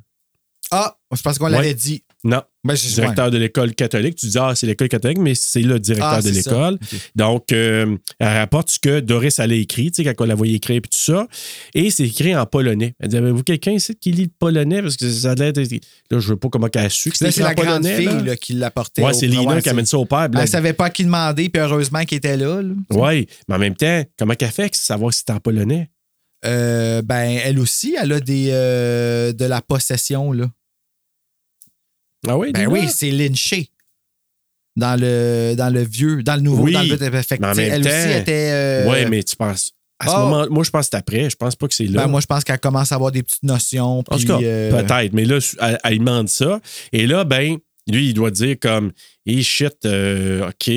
Ah, 0.70 0.96
je 1.14 1.22
pense 1.22 1.38
qu'on 1.38 1.46
Ouais. 1.46 1.52
l'avait 1.52 1.74
dit. 1.74 2.02
Non, 2.28 2.42
Ben, 2.64 2.74
directeur 2.74 3.30
de 3.30 3.38
l'école 3.38 3.72
catholique. 3.74 4.16
Tu 4.16 4.26
dis, 4.26 4.36
ah, 4.38 4.52
c'est 4.56 4.66
l'école 4.66 4.88
catholique, 4.88 5.18
mais 5.18 5.36
c'est 5.36 5.60
le 5.60 5.78
directeur 5.78 6.14
Ah, 6.14 6.20
de 6.22 6.30
l'école. 6.30 6.78
Donc, 7.14 7.52
euh, 7.52 7.96
elle 8.18 8.38
rapporte 8.38 8.70
ce 8.70 8.80
que 8.80 8.98
Doris 8.98 9.38
allait 9.38 9.60
écrit, 9.60 9.92
tu 9.92 10.02
sais, 10.02 10.14
quand 10.14 10.24
on 10.24 10.26
la 10.26 10.34
voyait 10.34 10.56
écrire 10.56 10.78
et 10.78 10.80
tout 10.80 10.88
ça. 10.90 11.28
Et 11.74 11.90
c'est 11.90 12.02
écrit 12.02 12.34
en 12.34 12.44
polonais. 12.44 12.94
Elle 12.98 13.10
dit, 13.10 13.16
avez-vous 13.16 13.44
quelqu'un 13.44 13.70
ici 13.72 13.94
qui 13.94 14.10
lit 14.10 14.24
le 14.24 14.30
polonais? 14.36 14.82
Parce 14.82 14.96
que 14.96 15.08
ça 15.08 15.30
a 15.30 15.34
l'air 15.36 15.52
d'être- 15.52 15.70
Là, 16.10 16.18
je 16.18 16.28
veux 16.28 16.36
pas 16.36 16.48
comment 16.48 16.66
qu'elle 16.68 16.86
a 16.86 16.90
su 16.90 17.10
que 17.10 17.24
Là, 17.24 17.30
c'était 17.30 17.42
c'est 17.42 17.42
la 17.42 17.54
grande 17.54 17.82
polonais. 17.82 17.96
fille 17.96 18.06
là. 18.06 18.22
là, 18.22 18.36
qui 18.36 18.52
l'apportait. 18.54 19.02
Au- 19.04 19.12
c'est 19.12 19.28
Lina 19.28 19.60
qui 19.62 19.68
amène 19.68 19.86
ça 19.86 19.98
au 19.98 20.04
père. 20.04 20.28
Elle 20.36 20.48
savait 20.48 20.72
pas 20.72 20.86
à 20.86 20.90
qui 20.90 21.04
demander, 21.04 21.48
puis 21.48 21.62
heureusement 21.62 22.02
qu'il 22.04 22.18
était 22.18 22.36
là. 22.36 22.60
là. 22.60 22.74
Oui, 22.90 23.28
mais 23.48 23.54
en 23.54 23.58
même 23.58 23.76
temps, 23.76 24.02
comment 24.18 24.34
qu'elle 24.34 24.50
fait 24.50 24.70
que 24.70 24.76
savoir 24.76 25.12
si 25.14 25.22
c'est 25.24 25.32
en 25.32 25.38
polonais? 25.38 25.90
Euh, 26.44 27.02
ben, 27.02 27.38
elle 27.44 27.58
aussi, 27.60 27.96
elle 28.00 28.12
a 28.12 28.20
des, 28.20 28.48
euh, 28.50 29.32
de 29.32 29.44
la 29.44 29.60
possession. 29.62 30.32
Là. 30.32 30.46
Ah 32.28 32.36
oui, 32.38 32.52
Ben 32.52 32.66
oui, 32.68 32.88
c'est 32.88 33.10
lynché. 33.10 33.70
Dans 34.76 35.00
le, 35.00 35.54
dans 35.56 35.72
le 35.72 35.82
vieux, 35.82 36.22
dans 36.22 36.34
le 36.36 36.42
nouveau, 36.42 36.64
Oui, 36.64 36.72
dans 36.74 36.82
le 36.82 36.96
fait 37.22 37.38
que, 37.38 37.44
sais, 37.54 37.54
même 37.54 37.58
elle 37.58 37.80
aussi 37.80 38.18
était. 38.20 38.50
euh, 38.52 38.90
Oui, 38.90 39.06
mais 39.08 39.22
tu 39.22 39.34
penses. 39.34 39.72
À 39.98 40.06
ce 40.08 40.10
Ah. 40.14 40.18
moment 40.18 40.46
moi, 40.50 40.62
je 40.64 40.68
pense 40.70 40.86
que 40.86 40.90
c'est 40.92 40.98
après. 40.98 41.30
Je 41.30 41.36
pense 41.36 41.56
pas 41.56 41.66
que 41.66 41.72
c'est 41.74 41.86
là. 41.86 42.02
ben, 42.02 42.08
moi, 42.08 42.20
je 42.20 42.26
pense 42.26 42.44
qu'elle 42.44 42.58
commence 42.60 42.92
à 42.92 42.96
avoir 42.96 43.10
des 43.10 43.22
petites 43.22 43.42
notions. 43.42 44.00
En 44.00 44.02
tout 44.02 44.16
puis, 44.18 44.26
cas, 44.26 44.38
euh, 44.42 44.70
peut-être. 44.82 45.14
Mais 45.14 45.24
là, 45.24 45.38
elle, 45.62 45.78
elle 45.82 45.98
demande 45.98 46.28
ça. 46.28 46.60
Et 46.92 47.06
là, 47.06 47.24
ben, 47.24 47.56
lui, 47.90 48.08
il 48.08 48.12
doit 48.14 48.30
dire 48.30 48.56
comme, 48.60 48.92
hey, 49.24 49.42
shit, 49.42 49.74
euh, 49.86 50.50
OK. 50.50 50.70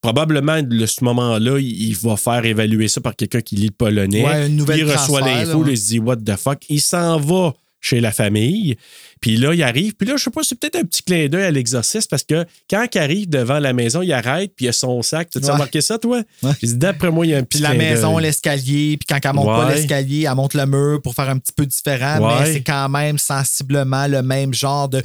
Probablement, 0.00 0.62
de 0.62 0.86
ce 0.86 1.04
moment-là, 1.04 1.58
il 1.60 1.94
va 1.96 2.16
faire 2.16 2.44
évaluer 2.44 2.88
ça 2.88 3.00
par 3.00 3.14
quelqu'un 3.14 3.40
qui 3.40 3.54
lit 3.56 3.66
le 3.66 3.70
polonais. 3.72 4.24
Ouais, 4.24 4.46
une 4.48 4.56
nouvelle 4.56 4.78
il 4.80 4.90
reçoit 4.92 5.20
l'info, 5.20 5.62
là, 5.62 5.70
il 5.70 5.78
se 5.78 5.86
dit, 5.86 5.98
what 6.00 6.16
the 6.16 6.36
fuck. 6.36 6.58
Il 6.68 6.80
s'en 6.80 7.18
va 7.20 7.54
chez 7.80 8.00
la 8.00 8.10
famille. 8.12 8.76
Puis 9.20 9.36
là, 9.36 9.52
il 9.54 9.62
arrive. 9.62 9.94
Puis 9.94 10.06
là, 10.08 10.16
je 10.16 10.22
sais 10.24 10.30
pas, 10.30 10.42
c'est 10.42 10.58
peut-être 10.58 10.76
un 10.76 10.84
petit 10.84 11.02
clin 11.02 11.28
d'œil 11.28 11.44
à 11.44 11.50
l'exorciste 11.50 12.08
parce 12.10 12.22
que 12.24 12.44
quand 12.70 12.86
il 12.94 12.98
arrive 12.98 13.28
devant 13.28 13.58
la 13.58 13.72
maison, 13.72 14.02
il 14.02 14.12
arrête, 14.12 14.52
puis 14.56 14.66
il 14.66 14.68
a 14.68 14.72
son 14.72 15.02
sac. 15.02 15.28
Tu 15.30 15.38
as 15.38 15.42
Ouais. 15.42 15.50
remarqué 15.52 15.80
ça, 15.80 15.98
toi? 15.98 16.22
Ouais. 16.42 16.50
D'après 16.62 17.10
moi, 17.10 17.26
il 17.26 17.30
y 17.30 17.34
a 17.34 17.38
un 17.38 17.42
petit 17.42 17.58
Puis 17.58 17.62
la 17.62 17.74
maison, 17.74 18.18
l'escalier, 18.18 18.96
puis 18.98 19.06
quand 19.08 19.18
elle 19.28 19.34
monte 19.34 19.46
pas 19.46 19.74
l'escalier, 19.74 20.26
elle 20.28 20.34
monte 20.36 20.54
le 20.54 20.66
mur 20.66 21.00
pour 21.02 21.14
faire 21.14 21.28
un 21.28 21.38
petit 21.38 21.52
peu 21.52 21.66
différent, 21.66 22.38
mais 22.40 22.52
c'est 22.52 22.62
quand 22.62 22.88
même 22.88 23.18
sensiblement 23.18 24.06
le 24.06 24.22
même 24.22 24.54
genre 24.54 24.88
de. 24.88 25.02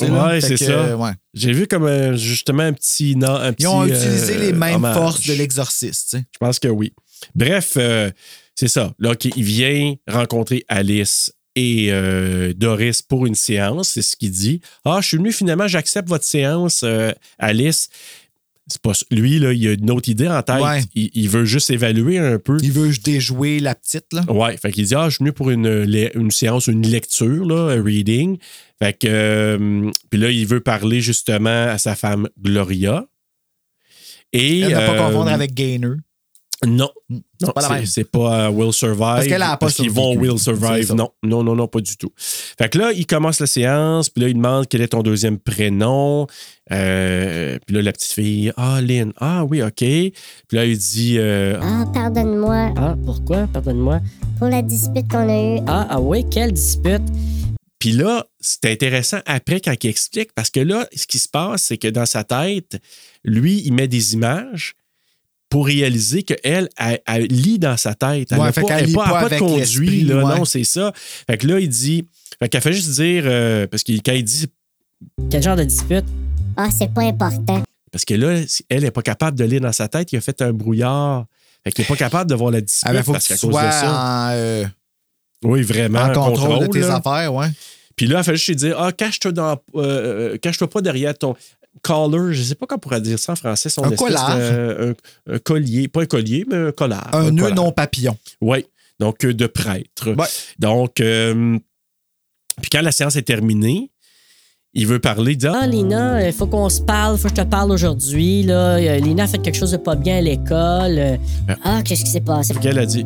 Ouais, 0.00 0.40
c'est 0.40 0.56
ça. 0.56 0.70
euh. 0.72 1.12
J'ai 1.34 1.52
vu 1.52 1.66
comme 1.66 1.84
euh, 1.84 2.16
justement 2.16 2.62
un 2.62 2.72
petit. 2.72 3.16
Non, 3.16 3.34
un 3.34 3.52
petit 3.52 3.64
Ils 3.64 3.68
ont 3.68 3.84
utilisé 3.86 4.34
euh, 4.36 4.38
les 4.40 4.52
mêmes 4.52 4.76
hommage. 4.76 4.94
forces 4.96 5.26
de 5.26 5.32
l'exorciste. 5.34 6.16
Je 6.32 6.38
pense 6.38 6.58
que 6.58 6.68
oui. 6.68 6.92
Bref, 7.34 7.74
euh, 7.76 8.10
c'est 8.54 8.68
ça. 8.68 8.92
Là, 8.98 9.14
il 9.36 9.42
vient 9.42 9.94
rencontrer 10.08 10.64
Alice 10.68 11.32
et 11.56 11.88
euh, 11.90 12.52
Doris 12.54 13.02
pour 13.02 13.26
une 13.26 13.34
séance. 13.34 13.90
C'est 13.90 14.02
ce 14.02 14.16
qu'il 14.16 14.30
dit. 14.30 14.60
Ah, 14.84 14.98
je 15.00 15.08
suis 15.08 15.16
venu 15.16 15.32
finalement, 15.32 15.68
j'accepte 15.68 16.08
votre 16.08 16.24
séance, 16.24 16.82
euh, 16.84 17.12
Alice. 17.38 17.88
C'est 18.66 18.80
pas 18.80 18.92
lui, 19.10 19.38
là, 19.38 19.52
il 19.52 19.68
a 19.68 19.72
une 19.72 19.90
autre 19.90 20.08
idée 20.08 20.26
en 20.26 20.42
tête. 20.42 20.62
Ouais. 20.62 20.82
Il, 20.94 21.10
il 21.12 21.28
veut 21.28 21.44
juste 21.44 21.68
évaluer 21.68 22.18
un 22.18 22.38
peu. 22.38 22.56
Il 22.62 22.72
veut 22.72 22.90
déjouer 23.04 23.60
la 23.60 23.74
petite, 23.74 24.06
là. 24.12 24.22
Ouais, 24.32 24.56
fait 24.56 24.72
qu'il 24.72 24.86
dit 24.86 24.94
Ah, 24.94 25.10
je 25.10 25.16
suis 25.16 25.22
venu 25.22 25.32
pour 25.32 25.50
une, 25.50 25.86
une 26.14 26.30
séance, 26.30 26.66
une 26.66 26.86
lecture, 26.86 27.44
là, 27.44 27.74
un 27.74 27.82
reading. 27.82 28.38
Fait 28.78 28.94
que, 28.94 29.06
euh, 29.06 29.90
puis 30.08 30.18
là, 30.18 30.30
il 30.30 30.46
veut 30.46 30.60
parler 30.60 31.02
justement 31.02 31.66
à 31.66 31.76
sa 31.76 31.94
femme 31.94 32.28
Gloria. 32.40 33.04
Et. 34.32 34.60
Elle 34.60 34.72
ne 34.72 34.76
pas 34.76 34.96
confondre 34.96 35.28
avec 35.30 35.52
Gainer. 35.52 35.96
Non. 36.66 36.90
Mm. 37.08 37.18
Non, 37.42 37.48
pas 37.52 37.60
la 37.62 37.68
c'est- 37.68 37.74
même. 37.74 37.86
c'est 37.86 38.10
pas 38.10 38.46
euh, 38.46 38.50
Will 38.50 38.72
Survive. 38.72 38.98
Parce 38.98 39.26
qu'elle 39.26 39.42
a 39.42 39.50
pas 39.50 39.56
Parce 39.58 39.74
qu'ils 39.74 39.90
vont. 39.90 40.14
Will 40.16 40.38
Survive. 40.38 40.92
Non, 40.94 41.10
non, 41.22 41.42
non, 41.42 41.54
non, 41.54 41.66
pas 41.68 41.80
du 41.80 41.96
tout. 41.96 42.10
Fait 42.16 42.68
que 42.68 42.78
là, 42.78 42.92
il 42.92 43.06
commence 43.06 43.40
la 43.40 43.46
séance, 43.46 44.08
puis 44.08 44.22
là, 44.22 44.28
il 44.28 44.34
demande 44.34 44.66
quel 44.68 44.80
est 44.80 44.88
ton 44.88 45.02
deuxième 45.02 45.38
prénom. 45.38 46.26
Euh, 46.72 47.58
puis 47.66 47.76
là, 47.76 47.82
la 47.82 47.92
petite 47.92 48.12
fille, 48.12 48.52
ah, 48.56 48.80
Lynn, 48.80 49.12
ah 49.20 49.44
oui, 49.44 49.62
OK. 49.62 49.76
Puis 49.78 50.12
là, 50.52 50.64
il 50.64 50.78
dit, 50.78 51.16
euh, 51.18 51.58
Ah, 51.62 51.84
pardonne-moi. 51.92 52.72
Ah, 52.76 52.94
pourquoi? 53.04 53.46
Pardonne-moi. 53.52 54.00
Pour 54.38 54.48
la 54.48 54.62
dispute 54.62 55.08
qu'on 55.10 55.28
a 55.28 55.56
eue. 55.58 55.60
Ah, 55.66 55.86
ah 55.90 56.00
oui, 56.00 56.24
quelle 56.30 56.52
dispute? 56.52 57.02
Puis 57.78 57.92
là, 57.92 58.24
c'est 58.40 58.64
intéressant 58.64 59.18
après 59.26 59.60
quand 59.60 59.74
il 59.84 59.90
explique, 59.90 60.32
parce 60.34 60.48
que 60.48 60.60
là, 60.60 60.86
ce 60.94 61.06
qui 61.06 61.18
se 61.18 61.28
passe, 61.28 61.64
c'est 61.64 61.76
que 61.76 61.88
dans 61.88 62.06
sa 62.06 62.24
tête, 62.24 62.78
lui, 63.24 63.60
il 63.66 63.74
met 63.74 63.88
des 63.88 64.14
images 64.14 64.74
pour 65.54 65.66
réaliser 65.66 66.24
qu'elle, 66.24 66.68
elle, 66.76 67.00
elle 67.06 67.26
lit 67.26 67.60
dans 67.60 67.76
sa 67.76 67.94
tête. 67.94 68.32
Elle 68.32 68.38
n'a 68.38 68.50
fait 68.50 68.62
pas, 68.62 68.80
elle 68.80 68.92
pas, 68.92 69.08
pas 69.22 69.28
de 69.28 69.38
conduit, 69.38 70.02
là, 70.02 70.16
ouais. 70.16 70.36
non, 70.38 70.44
c'est 70.44 70.64
ça. 70.64 70.92
Fait 70.96 71.38
que 71.38 71.46
là, 71.46 71.60
il 71.60 71.68
dit, 71.68 72.08
fait 72.40 72.48
qu'elle 72.48 72.60
fait 72.60 72.72
juste 72.72 72.90
dire, 72.90 73.22
euh, 73.24 73.68
parce 73.68 73.84
que 73.84 73.92
quand 74.04 74.14
il 74.14 74.24
dit, 74.24 74.48
Quel 75.30 75.40
genre 75.44 75.54
de 75.54 75.62
dispute? 75.62 76.06
Ah, 76.56 76.70
c'est 76.76 76.92
pas 76.92 77.02
important. 77.02 77.62
parce 77.92 78.04
que 78.04 78.14
là, 78.14 78.40
elle 78.68 78.82
n'est 78.82 78.90
pas 78.90 79.02
capable 79.02 79.38
de 79.38 79.44
lire 79.44 79.60
dans 79.60 79.70
sa 79.70 79.86
tête, 79.86 80.10
il 80.10 80.16
a 80.16 80.20
fait 80.20 80.42
un 80.42 80.52
brouillard. 80.52 81.26
Fait 81.62 81.70
qu'il 81.70 81.82
n'est 81.84 81.88
pas 81.88 81.94
capable 81.96 82.28
de 82.28 82.34
voir 82.34 82.50
la 82.50 82.60
dispute 82.60 82.88
Ah, 82.90 82.92
ben, 82.92 83.04
faut 83.04 83.12
que 83.12 83.18
parce 83.18 83.28
qu'à 83.28 83.36
cause 83.36 83.50
de 83.54 83.70
ça. 83.70 83.92
en, 83.92 84.30
euh, 84.32 84.64
Oui, 85.44 85.62
vraiment. 85.62 86.00
en 86.00 86.12
contrôle, 86.12 86.66
de 86.66 86.66
tes 86.66 86.80
là. 86.80 86.96
affaires, 86.96 87.32
ouais. 87.32 87.46
Puis 87.94 88.08
là, 88.08 88.18
il 88.18 88.24
fallait 88.24 88.36
juste 88.38 88.48
lui 88.48 88.56
dire 88.56 88.76
Ah, 88.76 88.90
cache-toi 88.90 89.30
dans. 89.30 89.52
euh, 89.52 89.54
euh, 90.32 90.36
cache-toi 90.38 90.68
pas 90.68 90.80
derrière 90.80 91.16
ton 91.16 91.36
collar. 91.82 92.32
Je 92.32 92.42
sais 92.42 92.54
pas 92.54 92.66
comment 92.66 92.76
on 92.78 92.80
pourrait 92.80 93.00
dire 93.00 93.18
ça 93.18 93.32
en 93.32 93.36
français. 93.36 93.68
Son 93.68 93.84
Un 93.84 93.90
collard. 93.96 94.36
de- 94.38 94.94
un, 95.28 95.34
un 95.34 95.38
collier. 95.38 95.88
Pas 95.88 96.02
un 96.02 96.06
collier, 96.06 96.44
mais 96.48 96.56
un 96.56 96.72
collard. 96.72 97.10
Un 97.14 97.30
nœud 97.30 97.42
collard. 97.42 97.56
non 97.56 97.72
papillon. 97.72 98.16
Oui. 98.40 98.64
Donc, 99.00 99.24
euh, 99.24 99.34
de 99.34 99.46
prêtre. 99.46 100.10
Ouais. 100.16 100.26
Donc, 100.58 101.00
euh, 101.00 101.58
puis 102.62 102.70
quand 102.70 102.82
la 102.82 102.92
séance 102.92 103.16
est 103.16 103.22
terminée, 103.22 103.90
il 104.72 104.86
veut 104.86 104.98
parler, 105.00 105.32
il 105.32 105.36
dit 105.36 105.46
Ah, 105.46 105.60
Ah, 105.62 105.66
Lina, 105.66 106.26
il 106.26 106.32
faut 106.32 106.46
qu'on 106.46 106.68
se 106.68 106.80
parle, 106.80 107.16
faut 107.18 107.28
que 107.28 107.34
je 107.36 107.42
te 107.42 107.46
parle 107.48 107.70
aujourd'hui. 107.72 108.42
Là. 108.44 108.76
Euh, 108.76 108.98
Lina 108.98 109.24
a 109.24 109.26
fait 109.26 109.38
quelque 109.38 109.56
chose 109.58 109.72
de 109.72 109.76
pas 109.76 109.96
bien 109.96 110.18
à 110.18 110.20
l'école. 110.20 110.98
Euh, 110.98 111.16
Ah, 111.64 111.82
qu'est-ce 111.84 112.04
qui 112.04 112.10
s'est 112.10 112.20
passé? 112.20 112.54
Fait 112.54 112.60
qu'elle 112.60 112.78
a 112.78 112.86
dit. 112.86 113.04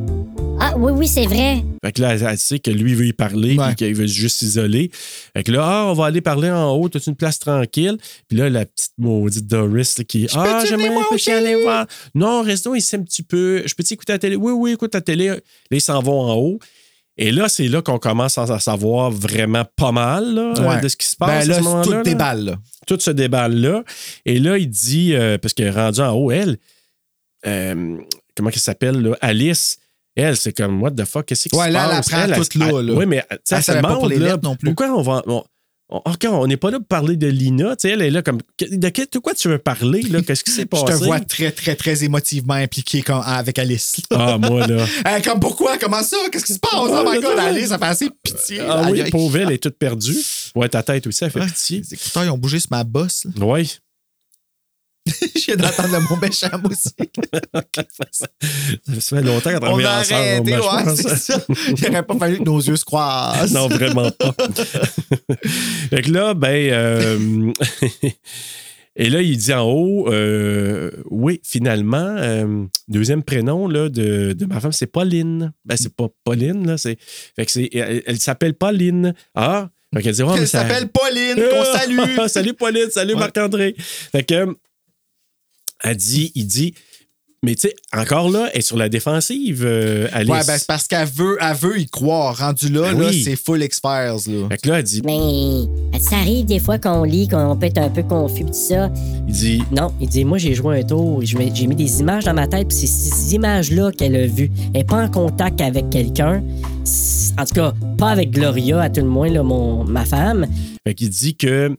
Ah, 0.61 0.75
oui, 0.77 0.93
oui, 0.93 1.07
c'est 1.07 1.27
vrai. 1.27 1.63
Fait 1.85 1.93
que 1.93 2.03
là, 2.03 2.15
elle, 2.17 2.39
sait 2.39 2.59
que 2.59 2.71
lui 2.71 2.95
veut 2.95 3.07
y 3.07 3.13
parler, 3.13 3.57
Ouais. 3.57 3.67
puis 3.69 3.77
qu'il 3.77 3.95
veut 3.95 4.07
juste 4.07 4.39
s'isoler. 4.39 4.91
Fait 4.93 5.45
que 5.45 5.53
là, 5.53 5.61
ah, 5.65 5.85
on 5.87 5.93
va 5.95 6.07
aller 6.07 6.21
parler 6.21 6.51
en 6.51 6.73
haut, 6.73 6.89
t'as 6.89 6.99
une 6.99 7.15
place 7.15 7.39
tranquille? 7.39 7.97
Puis 8.29 8.37
là, 8.37 8.51
la 8.51 8.67
petite 8.67 8.93
maudite 8.99 9.47
Doris 9.47 9.99
là, 9.99 10.05
qui 10.05 10.27
Ah, 10.35 10.65
j'aimerais 10.69 10.91
aussi? 11.13 11.31
aller 11.31 11.63
voir. 11.63 11.87
Non, 12.15 12.43
restons 12.43 12.75
ici 12.75 12.97
un 12.97 13.03
petit 13.03 13.23
peu. 13.23 13.63
Je 13.67 13.75
peux-tu 13.75 13.95
écouter 13.95 14.13
la 14.15 14.19
télé? 14.19 14.35
Oui, 14.37 14.53
oui, 14.53 14.73
écoute 14.73 14.95
la 14.95 15.01
télé. 15.01 15.29
Là, 15.29 15.37
ils 15.71 15.81
s'en 15.81 16.01
vont 16.03 16.21
en 16.23 16.35
haut. 16.35 16.59
Et 17.17 17.31
là, 17.33 17.49
c'est 17.49 17.67
là 17.69 17.81
qu'on 17.83 17.99
commence 17.99 18.39
à 18.39 18.59
savoir 18.61 19.11
vraiment 19.11 19.65
pas 19.77 19.93
mal 19.93 20.35
là, 20.35 20.53
Ouais. 20.69 20.81
de 20.81 20.89
ce 20.89 20.97
qui 20.97 21.07
se 21.07 21.17
passe. 21.17 21.29
Ben 21.29 21.37
à 21.39 21.43
ce 21.43 21.49
là, 21.51 21.61
moment-là, 21.63 21.85
tout 21.85 21.93
là. 21.93 22.03
déballe, 22.03 22.45
là. 22.45 22.57
Tout 22.87 22.99
se 23.01 23.11
déballe 23.11 23.55
là. 23.61 23.85
Et 24.25 24.39
là, 24.39 24.57
il 24.59 24.69
dit, 24.69 25.15
euh, 25.15 25.37
parce 25.39 25.55
qu'elle 25.55 25.67
est 25.69 25.71
rendue 25.71 26.01
en 26.01 26.13
haut, 26.13 26.31
elle, 26.31 26.59
euh, 27.47 27.97
comment 28.37 28.51
elle 28.53 28.59
s'appelle, 28.59 29.01
là? 29.03 29.17
Alice, 29.21 29.79
elle, 30.23 30.37
c'est 30.37 30.53
comme, 30.57 30.83
what 30.83 30.91
the 30.93 31.05
fuck, 31.05 31.27
qu'est-ce 31.27 31.49
qui 31.49 31.57
Ouais, 31.57 31.67
se 31.69 31.73
là, 31.73 31.85
elle 31.91 31.97
apprend 31.99 32.45
tout 32.45 32.59
là, 32.59 32.83
là. 32.83 32.93
Oui, 32.95 33.07
mais 33.07 33.25
Elle 33.31 33.39
elle 33.51 33.63
pas 33.65 33.75
demande, 33.75 33.99
pour 33.99 34.09
les 34.09 34.19
là, 34.19 34.37
non 34.43 34.57
plus. 34.57 34.67
Pourquoi 34.75 34.89
on 34.97 35.03
va. 35.03 35.23
on- 35.27 35.45
on- 35.91 36.47
n'est 36.47 36.59
pas 36.59 36.71
là 36.71 36.79
pour 36.81 36.87
parler 36.87 37.17
de 37.17 37.27
Lina. 37.29 37.75
Tu 37.75 37.89
sais, 37.89 37.95
elle 37.95 38.03
est 38.03 38.11
là 38.11 38.21
comme. 38.21 38.41
De 38.61 38.89
quel- 38.91 39.07
de 39.11 39.19
quoi 39.21 39.33
tu 39.33 39.49
veux 39.49 39.57
parler, 39.59 40.03
là? 40.03 40.21
Qu'est-ce 40.21 40.45
qui 40.45 40.51
s'est 40.51 40.63
Je 40.65 40.67
passé? 40.67 40.85
te 40.99 41.05
vois 41.05 41.19
très, 41.21 41.51
très, 41.51 41.77
très 41.77 42.05
émotivement 42.05 42.55
impliqué 42.55 43.01
comme- 43.01 43.23
avec 43.25 43.59
Alice. 43.59 43.97
Ah, 44.11 44.37
moi, 44.37 44.67
là. 44.67 44.85
Comme 45.25 45.41
pourquoi? 45.41 45.79
Comment 45.79 46.03
ça? 46.03 46.17
Qu'est-ce 46.31 46.45
qui 46.45 46.53
se 46.53 46.59
passe? 46.59 46.71
Oh 46.75 47.05
my 47.11 47.21
god, 47.21 47.39
Alice, 47.39 47.69
ça 47.69 47.79
fait 47.79 47.85
assez 47.87 48.11
pitié. 48.23 48.61
Ah 48.69 48.89
oui, 48.91 49.03
pauvre, 49.11 49.39
elle 49.39 49.53
est 49.53 49.63
toute 49.63 49.79
perdue. 49.79 50.17
Ouais, 50.55 50.69
ta 50.69 50.83
tête 50.83 51.07
aussi, 51.07 51.25
elle 51.25 51.31
fait 51.31 51.41
pitié. 51.47 51.79
Les 51.81 51.95
écouteurs, 51.95 52.25
ils 52.25 52.31
ont 52.31 52.39
bougé 52.39 52.59
sur 52.61 52.69
ma 52.71 52.85
bosse. 52.85 53.27
Oui. 53.41 53.79
Je 55.35 55.45
viens 55.47 55.57
d'entendre 55.57 55.93
le 55.93 56.01
mot 56.01 56.17
méchant 56.21 56.49
aussi. 56.71 56.91
Ça 59.01 59.17
fait 59.17 59.23
longtemps 59.23 59.51
qu'on 59.51 59.57
On 59.57 59.79
travaille 59.79 59.85
a 59.87 60.01
ensemble. 60.01 60.21
arrêté, 60.21 60.53
je 60.53 60.87
ouais, 60.87 60.97
c'est 60.97 61.17
ça. 61.17 61.41
Il 61.77 61.83
n'aurait 61.85 62.03
pas 62.03 62.17
fallu 62.19 62.39
que 62.39 62.43
nos 62.45 62.59
yeux 62.61 62.77
se 62.77 62.85
croisent. 62.85 63.53
Non, 63.53 63.69
vraiment 63.69 64.11
pas. 64.11 64.35
fait 65.91 66.03
que 66.03 66.11
là, 66.11 66.35
ben. 66.35 66.49
euh, 66.73 67.53
Et 69.01 69.11
là, 69.11 69.23
il 69.23 69.37
dit 69.37 69.53
en 69.55 69.63
haut, 69.63 70.13
euh, 70.13 70.91
oui, 71.11 71.41
finalement, 71.45 72.17
euh, 72.19 72.65
deuxième 72.89 73.23
prénom 73.23 73.69
là, 73.69 73.89
de, 73.89 74.33
de 74.33 74.45
ma 74.47 74.59
femme, 74.61 74.73
c'est 74.73 74.89
Pauline. 74.89 75.53
Ben, 75.65 75.77
c'est 75.77 75.95
pas 75.95 76.09
Pauline, 76.25 76.67
là. 76.67 76.77
C'est, 76.79 76.99
fait 77.37 77.47
que 77.47 77.53
c'est, 77.53 77.69
elle, 77.75 78.03
elle 78.07 78.19
s'appelle 78.19 78.55
Pauline. 78.55 79.15
Ah! 79.37 79.69
Fait 79.95 80.03
qu'elle 80.03 80.15
dit, 80.15 80.23
ouais, 80.23 80.35
mais 80.35 80.41
Elle 80.41 80.49
ça- 80.49 80.63
s'appelle 80.69 80.89
Pauline, 80.89 81.37
qu'on 81.37 81.65
salue. 81.65 81.99
salut 82.29 82.55
Pauline, 82.55 82.91
salut 82.91 83.15
Ouais. 83.15 83.21
Marc-André. 83.21 83.75
Fait 83.79 84.25
que, 84.25 84.55
elle 85.85 85.97
dit, 85.97 86.33
il 86.35 86.47
dit, 86.47 86.75
mais 87.45 87.55
tu 87.55 87.69
sais, 87.69 87.77
encore 87.97 88.31
là, 88.31 88.51
elle 88.53 88.59
est 88.59 88.63
sur 88.63 88.77
la 88.77 88.89
défensive, 88.89 89.63
euh, 89.65 90.09
Alice. 90.13 90.29
Ouais, 90.29 90.41
ben 90.45 90.59
c'est 90.59 90.67
parce 90.67 90.89
qu'elle 90.89 91.07
veut, 91.07 91.39
elle 91.41 91.55
veut 91.55 91.79
y 91.79 91.87
croire. 91.87 92.37
Rendu 92.37 92.69
là, 92.69 92.93
Ben 92.93 92.99
là 92.99 93.09
oui. 93.11 93.23
c'est 93.23 93.37
full 93.37 93.63
X-Files. 93.63 94.35
Là. 94.35 94.49
Fait 94.51 94.59
que 94.59 94.69
là, 94.69 94.79
elle 94.81 94.85
dit, 94.85 95.03
Mais 95.05 96.01
ça 96.01 96.17
arrive 96.17 96.47
des 96.47 96.59
fois 96.59 96.79
qu'on 96.79 97.05
lit, 97.05 97.29
qu'on 97.29 97.57
peut 97.57 97.67
être 97.67 97.79
un 97.79 97.91
peu 97.91 98.03
confus, 98.03 98.45
pis 98.45 98.51
tout 98.51 98.53
ça. 98.55 98.91
il 99.29 99.33
dit, 99.33 99.63
Non, 99.71 99.93
il 100.01 100.09
dit, 100.09 100.25
moi, 100.25 100.39
j'ai 100.39 100.53
joué 100.55 100.81
un 100.81 100.83
tour, 100.83 101.21
j'ai 101.23 101.67
mis 101.69 101.77
des 101.77 102.01
images 102.01 102.25
dans 102.25 102.35
ma 102.35 102.49
tête, 102.49 102.67
puis 102.67 102.77
c'est 102.77 102.89
ces 102.89 103.35
images-là 103.37 103.93
qu'elle 103.93 104.17
a 104.17 104.27
vues. 104.27 104.51
Elle 104.75 104.81
n'est 104.81 104.85
pas 104.85 105.05
en 105.05 105.09
contact 105.09 105.61
avec 105.61 105.91
quelqu'un. 105.91 106.43
En 107.39 107.45
tout 107.45 107.55
cas, 107.55 107.73
pas 107.99 108.09
avec 108.09 108.33
Gloria, 108.33 108.81
à 108.81 108.91
tout 108.91 109.01
le 109.01 109.07
moins, 109.07 109.31
là, 109.31 109.45
mon, 109.45 109.85
ma 109.85 110.05
femme. 110.05 110.45
Fait 110.85 110.95
qu'il 110.95 111.11
dit 111.11 111.37
que 111.37 111.77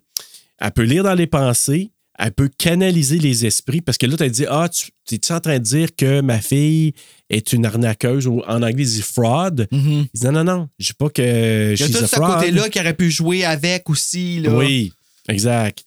elle 0.61 0.71
peut 0.71 0.83
lire 0.83 1.03
dans 1.03 1.15
les 1.15 1.27
pensées, 1.27 1.91
elle 2.19 2.31
peut 2.33 2.49
canaliser 2.57 3.17
les 3.17 3.45
esprits, 3.45 3.81
parce 3.81 3.97
que 3.97 4.05
là, 4.05 4.17
tu 4.17 4.23
as 4.23 4.29
dit 4.29 4.45
Ah, 4.49 4.67
tu 4.69 4.91
es-tu 5.15 5.31
en 5.31 5.39
train 5.39 5.57
de 5.57 5.63
dire 5.63 5.95
que 5.95 6.21
ma 6.21 6.39
fille 6.41 6.93
est 7.29 7.53
une 7.53 7.65
arnaqueuse 7.65 8.27
ou 8.27 8.41
en 8.45 8.61
anglais, 8.61 8.83
il 8.83 8.85
dit 8.89 9.01
fraud? 9.01 9.65
Il 9.71 10.07
dit 10.13 10.25
Non, 10.25 10.31
non, 10.33 10.43
non, 10.43 10.69
je 10.79 10.87
dis 10.87 10.93
pas 10.93 11.09
que 11.09 11.73
Il 11.73 11.79
y 11.79 11.83
a 11.83 11.87
tout 11.87 12.05
ce 12.05 12.15
côté-là 12.19 12.69
qui 12.69 12.79
aurait 12.79 12.93
pu 12.93 13.09
jouer 13.09 13.45
avec 13.45 13.89
aussi. 13.89 14.41
Là. 14.41 14.53
Oui, 14.55 14.91
exact. 15.29 15.83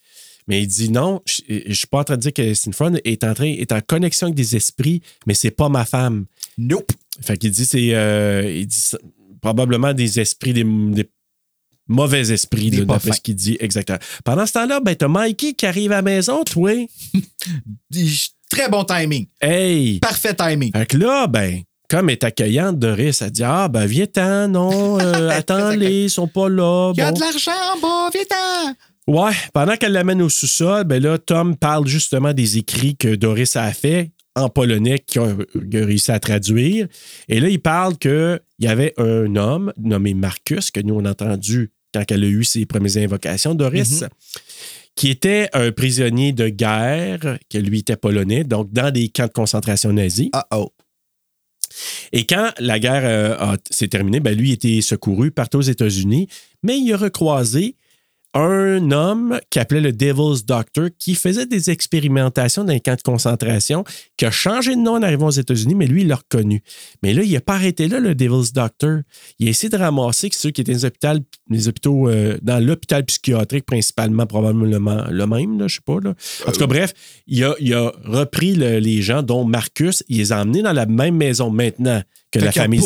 Mais 0.47 0.63
il 0.63 0.67
dit 0.67 0.89
non, 0.89 1.21
je, 1.25 1.41
je 1.67 1.73
suis 1.73 1.87
pas 1.87 1.99
en 1.99 2.03
train 2.03 2.17
de 2.17 2.21
dire 2.21 2.33
que 2.33 2.53
c'est 2.53 2.65
une 2.65 2.73
fraud, 2.73 2.87
elle 2.89 2.99
est 3.05 3.23
en 3.23 3.33
train, 3.33 3.45
est 3.45 3.71
en 3.71 3.79
connexion 3.79 4.27
avec 4.27 4.35
des 4.35 4.57
esprits, 4.57 5.01
mais 5.25 5.35
c'est 5.35 5.51
pas 5.51 5.69
ma 5.69 5.85
femme. 5.85 6.25
Nope. 6.57 6.91
Fait 7.21 7.37
qu'il 7.37 7.51
dit 7.51 7.65
c'est 7.65 7.93
euh, 7.93 8.51
il 8.53 8.67
dit 8.67 8.75
ça- 8.75 8.97
probablement 9.41 9.93
des 9.93 10.19
esprits, 10.19 10.51
des, 10.53 10.63
des 10.65 11.05
mauvais 11.87 12.31
esprits, 12.31 12.69
Des 12.69 12.77
là, 12.77 12.85
d'après 12.85 13.09
fins. 13.09 13.15
ce 13.15 13.21
qu'il 13.21 13.35
dit 13.35 13.57
exactement. 13.59 13.99
Pendant 14.23 14.45
ce 14.45 14.53
temps-là, 14.53 14.79
ben 14.79 14.95
t'as 14.95 15.07
Mikey 15.07 15.53
qui 15.53 15.65
arrive 15.65 15.91
à 15.91 15.95
la 15.95 16.01
maison, 16.01 16.43
toi. 16.43 16.71
Très 18.49 18.69
bon 18.69 18.83
timing. 18.83 19.25
Hey! 19.41 19.99
Parfait 19.99 20.35
timing. 20.35 20.71
Fait 20.71 20.85
que 20.85 20.97
là, 20.97 21.27
ben, 21.27 21.61
comme 21.89 22.09
est 22.09 22.23
accueillante, 22.23 22.77
Doris, 22.79 23.21
elle 23.21 23.31
dit 23.31 23.43
Ah, 23.43 23.67
ben, 23.67 23.85
viens-t'en, 23.85 24.47
non, 24.47 24.99
euh, 25.01 25.29
attends-les, 25.29 26.03
ils 26.05 26.09
sont 26.09 26.27
pas 26.27 26.49
là. 26.49 26.91
Il 26.95 26.99
y 26.99 27.01
a 27.01 27.11
bon. 27.11 27.15
de 27.15 27.19
l'argent 27.19 27.51
en 27.75 27.79
bas, 27.79 28.09
viens-t'en. 28.13 28.75
Ouais, 29.05 29.33
pendant 29.53 29.75
qu'elle 29.75 29.91
l'amène 29.91 30.21
au 30.21 30.29
sous-sol, 30.29 30.85
ben 30.85 31.01
là, 31.03 31.17
Tom 31.17 31.57
parle 31.57 31.87
justement 31.87 32.33
des 32.33 32.57
écrits 32.57 32.95
que 32.95 33.15
Doris 33.15 33.55
a 33.57 33.71
fait 33.73 34.11
en 34.35 34.49
polonais 34.49 34.99
qu'il 34.99 35.21
a, 35.21 35.25
a 35.25 35.85
réussi 35.85 36.11
à 36.11 36.19
traduire. 36.19 36.87
Et 37.29 37.39
là, 37.39 37.49
il 37.49 37.59
parle 37.59 37.97
qu'il 37.97 38.39
y 38.59 38.67
avait 38.67 38.93
un 38.97 39.35
homme 39.35 39.71
nommé 39.77 40.13
Marcus, 40.13 40.71
que 40.71 40.79
nous, 40.79 40.95
on 40.95 41.05
a 41.05 41.11
entendu 41.11 41.71
quand 41.93 42.03
elle 42.11 42.23
a 42.23 42.27
eu 42.27 42.43
ses 42.43 42.65
premières 42.65 42.97
invocations, 42.97 43.53
Doris, 43.53 44.03
qui 44.95 45.09
était 45.09 45.49
un 45.53 45.71
prisonnier 45.71 46.33
de 46.33 46.49
guerre, 46.49 47.37
que 47.49 47.57
lui 47.57 47.79
était 47.79 47.95
polonais, 47.95 48.43
donc 48.43 48.71
dans 48.71 48.91
des 48.91 49.09
camps 49.09 49.27
de 49.27 49.31
concentration 49.31 49.93
nazis. 49.93 50.29
Ah 50.33 50.47
oh. 50.51 50.71
Et 52.11 52.25
quand 52.25 52.51
la 52.59 52.79
guerre 52.79 53.01
euh, 53.03 53.55
s'est 53.69 53.87
terminée, 53.87 54.19
ben 54.19 54.37
lui 54.37 54.51
était 54.51 54.81
secouru, 54.81 55.31
partout 55.31 55.57
aux 55.57 55.61
États-Unis, 55.61 56.27
mais 56.61 56.77
il 56.77 56.93
a 56.93 56.97
recroisé 56.97 57.75
un 58.33 58.91
homme 58.91 59.39
qui 59.49 59.59
appelait 59.59 59.81
le 59.81 59.91
Devil's 59.91 60.45
Doctor, 60.45 60.89
qui 60.97 61.13
faisait 61.15 61.45
des 61.45 61.69
expérimentations 61.69 62.63
dans 62.63 62.73
les 62.73 62.79
camps 62.79 62.95
de 62.95 63.01
concentration, 63.01 63.83
qui 64.17 64.25
a 64.25 64.31
changé 64.31 64.75
de 64.75 64.81
nom 64.81 64.93
en 64.95 65.01
arrivant 65.03 65.27
aux 65.27 65.31
États-Unis, 65.31 65.75
mais 65.75 65.85
lui, 65.87 66.01
il 66.01 66.07
l'a 66.07 66.15
reconnu. 66.15 66.63
Mais 67.03 67.13
là, 67.13 67.23
il 67.23 67.31
n'a 67.31 67.41
pas 67.41 67.53
arrêté 67.55 67.87
là, 67.87 67.99
le 67.99 68.15
Devil's 68.15 68.51
Doctor. 68.53 68.99
Il 69.39 69.47
a 69.47 69.51
essayé 69.51 69.69
de 69.69 69.77
ramasser 69.77 70.29
ceux 70.33 70.49
qui 70.51 70.61
étaient 70.61 70.73
dans 70.73 70.79
les 70.79 70.85
hôpitaux, 70.85 71.23
les 71.49 71.67
hôpitaux 71.67 72.09
euh, 72.09 72.37
dans 72.41 72.63
l'hôpital 72.63 73.05
psychiatrique, 73.05 73.65
principalement, 73.65 74.25
probablement 74.25 75.05
le 75.09 75.27
même, 75.27 75.59
là, 75.59 75.67
je 75.67 75.75
sais 75.75 75.81
pas. 75.85 75.99
Là. 76.03 76.13
En 76.47 76.51
tout 76.51 76.59
cas, 76.59 76.67
bref, 76.67 76.93
il 77.27 77.43
a, 77.43 77.53
il 77.59 77.73
a 77.73 77.91
repris 78.05 78.55
le- 78.55 78.79
les 78.79 79.01
gens, 79.01 79.21
dont 79.21 79.43
Marcus, 79.45 80.03
il 80.09 80.17
les 80.17 80.31
a 80.31 80.41
emmenés 80.41 80.61
dans 80.63 80.73
la 80.73 80.85
même 80.85 81.15
maison 81.15 81.49
maintenant 81.51 82.01
que 82.31 82.39
Fait 82.39 82.45
la 82.45 82.51
famille 82.51 82.79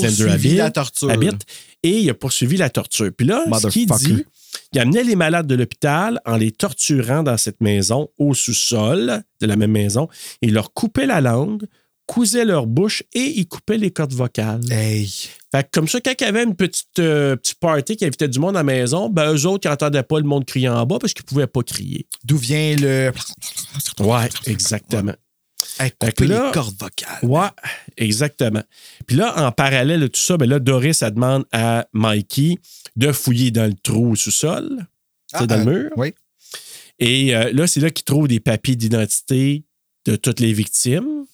la 0.57 0.71
torture. 0.71 1.09
habite, 1.09 1.41
et 1.83 1.99
il 2.01 2.09
a 2.09 2.13
poursuivi 2.13 2.57
la 2.57 2.69
torture. 2.69 3.09
Puis 3.15 3.25
là, 3.25 3.45
ce 3.59 3.67
qu'il 3.73 3.87
dit, 4.15 4.25
il 4.73 4.79
amenait 4.79 5.03
les 5.03 5.15
malades 5.15 5.47
de 5.47 5.55
l'hôpital 5.55 6.19
en 6.25 6.35
les 6.35 6.51
torturant 6.51 7.23
dans 7.23 7.37
cette 7.37 7.61
maison, 7.61 8.09
au 8.17 8.33
sous-sol 8.33 9.23
de 9.41 9.47
la 9.47 9.55
même 9.55 9.71
maison. 9.71 10.07
Il 10.41 10.53
leur 10.53 10.73
coupait 10.73 11.05
la 11.05 11.21
langue, 11.21 11.65
cousait 12.07 12.45
leur 12.45 12.65
bouche 12.65 13.03
et 13.13 13.33
il 13.37 13.47
coupait 13.47 13.77
les 13.77 13.91
cordes 13.91 14.13
vocales. 14.13 14.61
Hey. 14.71 15.07
Fait 15.51 15.63
que 15.63 15.69
comme 15.71 15.87
ça, 15.87 15.99
quand 16.01 16.13
il 16.19 16.23
y 16.23 16.27
avait 16.27 16.43
une 16.43 16.55
petite, 16.55 16.99
euh, 16.99 17.35
petite 17.35 17.59
party 17.59 17.97
qui 17.97 18.05
invitait 18.05 18.27
du 18.27 18.39
monde 18.39 18.55
à 18.55 18.59
la 18.59 18.63
maison, 18.63 19.09
ben 19.09 19.33
eux 19.33 19.45
autres, 19.45 19.67
ils 19.67 19.69
n'entendaient 19.69 20.03
pas 20.03 20.19
le 20.19 20.25
monde 20.25 20.45
crier 20.45 20.69
en 20.69 20.85
bas 20.85 20.97
parce 20.99 21.13
qu'ils 21.13 21.25
ne 21.25 21.29
pouvaient 21.29 21.47
pas 21.47 21.61
crier. 21.63 22.07
D'où 22.23 22.37
vient 22.37 22.75
le. 22.77 23.11
Ouais, 23.99 24.29
exactement. 24.45 25.13
Hey, 25.79 25.91
couper 25.91 26.27
là- 26.27 26.45
les 26.47 26.51
cordes 26.51 26.75
vocales. 26.79 27.19
Ouais, 27.23 27.47
exactement. 27.97 28.63
Puis 29.05 29.15
là, 29.17 29.45
en 29.47 29.51
parallèle 29.51 29.99
de 30.01 30.07
tout 30.07 30.19
ça, 30.19 30.37
ben 30.37 30.49
là, 30.49 30.59
Doris, 30.59 31.01
elle 31.01 31.13
demande 31.13 31.45
à 31.51 31.87
Mikey 31.93 32.55
de 32.95 33.11
fouiller 33.11 33.51
dans 33.51 33.65
le 33.65 33.75
trou 33.81 34.11
au 34.11 34.15
sous-sol, 34.15 34.85
sais, 35.27 35.45
dans 35.47 35.55
Ah, 35.55 35.63
le 35.63 35.69
euh, 35.71 35.73
mur. 35.83 35.91
Oui. 35.97 36.13
Et 36.99 37.35
euh, 37.35 37.51
là, 37.53 37.67
c'est 37.67 37.79
là 37.79 37.89
qu'il 37.91 38.05
trouve 38.05 38.27
des 38.27 38.39
papiers 38.39 38.75
d'identité 38.75 39.63
de 40.05 40.15
toutes 40.15 40.39
les 40.39 40.53
victimes. 40.53 41.25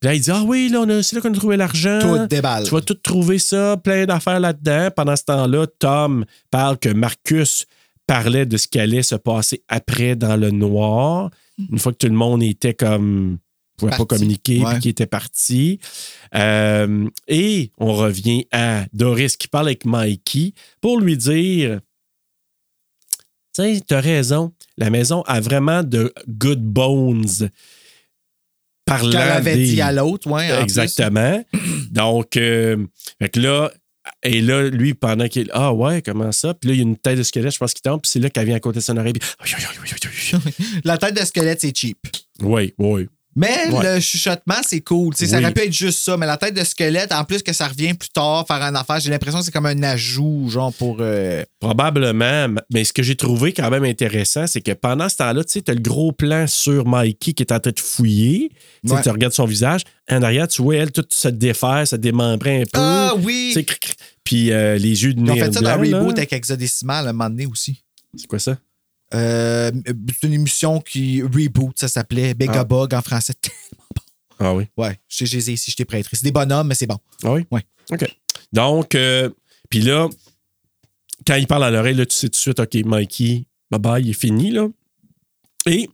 Puis 0.00 0.08
là, 0.08 0.14
il 0.14 0.20
dit 0.20 0.30
Ah 0.30 0.42
oui, 0.44 0.68
là, 0.70 1.02
c'est 1.02 1.14
là 1.14 1.22
qu'on 1.22 1.32
a 1.32 1.36
trouvé 1.36 1.56
l'argent. 1.56 1.98
Tout 2.00 2.26
déballe. 2.26 2.64
Tu 2.64 2.70
vas 2.70 2.80
tout 2.80 2.94
trouver 2.94 3.38
ça, 3.38 3.76
plein 3.76 4.06
d'affaires 4.06 4.40
là-dedans. 4.40 4.88
Pendant 4.96 5.14
ce 5.14 5.24
temps-là, 5.24 5.66
Tom 5.78 6.24
parle 6.50 6.78
que 6.78 6.88
Marcus 6.88 7.66
parlait 8.06 8.46
de 8.46 8.56
ce 8.56 8.66
qui 8.66 8.80
allait 8.80 9.02
se 9.02 9.14
passer 9.14 9.62
après 9.68 10.16
dans 10.16 10.36
le 10.36 10.50
noir. 10.50 11.30
Une 11.70 11.78
fois 11.78 11.92
que 11.92 11.98
tout 11.98 12.06
le 12.06 12.12
monde 12.14 12.42
était 12.42 12.74
comme. 12.74 13.38
pouvait 13.76 13.96
pas 13.96 14.04
communiquer, 14.04 14.60
Ouais. 14.60 14.72
puis 14.72 14.80
qui 14.82 14.88
était 14.90 15.06
parti. 15.06 15.78
Euh, 16.34 17.08
et 17.28 17.70
on 17.78 17.94
revient 17.94 18.46
à 18.52 18.84
Doris 18.92 19.36
qui 19.38 19.48
parle 19.48 19.68
avec 19.68 19.86
Mikey 19.86 20.52
pour 20.82 21.00
lui 21.00 21.16
dire 21.16 21.80
Tu 23.56 23.80
t'as 23.82 24.00
raison. 24.00 24.52
La 24.76 24.90
maison 24.90 25.22
a 25.22 25.40
vraiment 25.40 25.82
de 25.82 26.12
good 26.28 26.62
bones. 26.62 27.48
Parlant 28.84 29.10
Qu'elle 29.10 29.20
avait 29.20 29.56
des- 29.56 29.66
dit 29.74 29.80
à 29.80 29.92
l'autre, 29.92 30.28
plus. 30.30 30.62
Exactement. 30.62 31.42
Donc, 31.90 32.36
euh, 32.36 32.86
fait 33.20 33.28
que 33.28 33.40
là, 33.40 33.70
et 34.22 34.40
là, 34.40 34.68
lui, 34.68 34.94
pendant 34.94 35.28
qu'il. 35.28 35.50
Ah 35.52 35.72
ouais, 35.72 36.02
comment 36.02 36.32
ça? 36.32 36.54
Puis 36.54 36.68
là, 36.68 36.74
il 36.74 36.78
y 36.78 36.80
a 36.80 36.84
une 36.84 36.96
tête 36.96 37.18
de 37.18 37.22
squelette, 37.22 37.52
je 37.52 37.58
pense 37.58 37.74
qu'il 37.74 37.82
tombe, 37.82 38.00
puis 38.00 38.10
c'est 38.10 38.18
là 38.18 38.30
qu'elle 38.30 38.46
vient 38.46 38.56
à 38.56 38.60
côté 38.60 38.78
de 38.78 38.84
son 38.84 38.96
oreille. 38.96 39.12
Puis. 39.12 39.22
La 40.84 40.98
tête 40.98 41.18
de 41.18 41.24
squelette, 41.24 41.60
c'est 41.60 41.76
cheap. 41.76 41.98
Oui, 42.40 42.74
oui. 42.78 43.08
Mais 43.36 43.68
Ouais. 43.70 43.94
le 43.94 44.00
chuchotement, 44.00 44.56
c'est 44.66 44.80
cool. 44.80 45.14
Sais, 45.14 45.26
Ça 45.26 45.36
Oui. 45.38 45.44
aurait 45.44 45.54
pu 45.54 45.62
être 45.62 45.72
juste 45.72 46.00
ça, 46.00 46.16
mais 46.16 46.26
la 46.26 46.36
tête 46.36 46.52
de 46.54 46.64
squelette, 46.64 47.12
en 47.12 47.24
plus 47.24 47.42
que 47.44 47.52
ça 47.52 47.68
revient 47.68 47.94
plus 47.94 48.08
tard, 48.08 48.44
faire 48.46 48.60
un 48.62 48.74
affaire, 48.74 48.98
j'ai 48.98 49.08
l'impression 49.10 49.38
que 49.38 49.44
c'est 49.44 49.52
comme 49.52 49.66
un 49.66 49.82
ajout, 49.84 50.48
genre 50.48 50.72
pour. 50.74 50.96
euh, 51.00 51.44
Probablement. 51.60 52.48
Mais 52.72 52.82
ce 52.84 52.92
que 52.92 53.02
j'ai 53.04 53.14
trouvé 53.14 53.52
quand 53.52 53.70
même 53.70 53.84
intéressant, 53.84 54.46
c'est 54.48 54.60
que 54.60 54.72
pendant 54.72 55.08
ce 55.08 55.16
temps-là, 55.16 55.44
tu 55.44 55.52
sais, 55.52 55.62
t'as 55.62 55.74
le 55.74 55.80
gros 55.80 56.10
plan 56.12 56.46
sur 56.48 56.86
Mikey 56.86 57.32
qui 57.32 57.42
est 57.44 57.52
en 57.52 57.60
train 57.60 57.70
de 57.70 57.78
fouiller. 57.80 58.50
Tu 58.82 58.88
sais, 58.88 58.94
Ouais. 58.96 59.02
Tu 59.02 59.10
regardes 59.10 59.32
son 59.32 59.44
visage. 59.46 59.82
En 60.10 60.22
arrière, 60.22 60.48
tu 60.48 60.62
vois 60.62 60.74
elle 60.76 60.90
tout 60.90 61.06
se 61.08 61.28
défaire, 61.28 61.86
se 61.86 61.94
démembrer 61.96 62.62
un 62.62 62.64
peu. 62.64 62.70
Ah 62.80 63.14
oui! 63.16 63.54
Puis 64.24 64.50
euh, 64.50 64.76
les 64.76 65.04
yeux 65.04 65.14
de 65.14 65.20
Ils 65.20 65.30
ont 65.30 65.34
fait 65.36 65.52
ça 65.52 65.60
dans. 65.60 65.78
Reboot 65.80 66.18
avec 66.18 66.32
Hexadécimal 66.32 67.06
à 67.06 67.10
un 67.10 67.12
moment 67.12 67.30
donné 67.30 67.46
aussi. 67.46 67.84
C'est 68.16 68.26
quoi 68.26 68.40
ça? 68.40 68.58
Euh, 69.12 69.70
c'est 70.20 70.26
une 70.26 70.34
émission 70.34 70.80
qui 70.80 71.22
Reboot, 71.22 71.78
ça 71.78 71.88
s'appelait 71.88 72.34
Big 72.34 72.50
Ah. 72.52 72.64
En 72.70 73.02
français. 73.02 73.34
Ah 74.42 74.54
oui. 74.54 74.64
Ouais, 74.78 74.98
je 75.06 75.24
les 75.26 75.50
ai 75.50 75.52
ici, 75.52 75.70
je 75.70 75.76
t'ai 75.76 75.84
prêté. 75.84 76.08
C'est 76.12 76.24
des 76.24 76.32
bonhommes, 76.32 76.66
mais 76.68 76.74
c'est 76.74 76.86
bon. 76.86 76.96
Ah 77.22 77.32
oui? 77.34 77.44
Ouais. 77.50 77.60
OK. 77.92 78.06
Donc, 78.54 78.94
euh, 78.94 79.28
puis 79.68 79.80
là, 79.82 80.08
quand 81.26 81.34
il 81.34 81.46
parle 81.46 81.64
à 81.64 81.70
l'oreille, 81.70 81.94
là, 81.94 82.06
tu 82.06 82.16
sais 82.16 82.28
tout 82.28 82.30
de 82.30 82.36
suite, 82.36 82.58
OK, 82.58 82.74
Mikey, 82.86 83.44
bye 83.70 83.78
bye, 83.78 84.02
il 84.02 84.08
est 84.08 84.18
fini, 84.18 84.50
là. 84.50 84.66
Et 85.66 85.90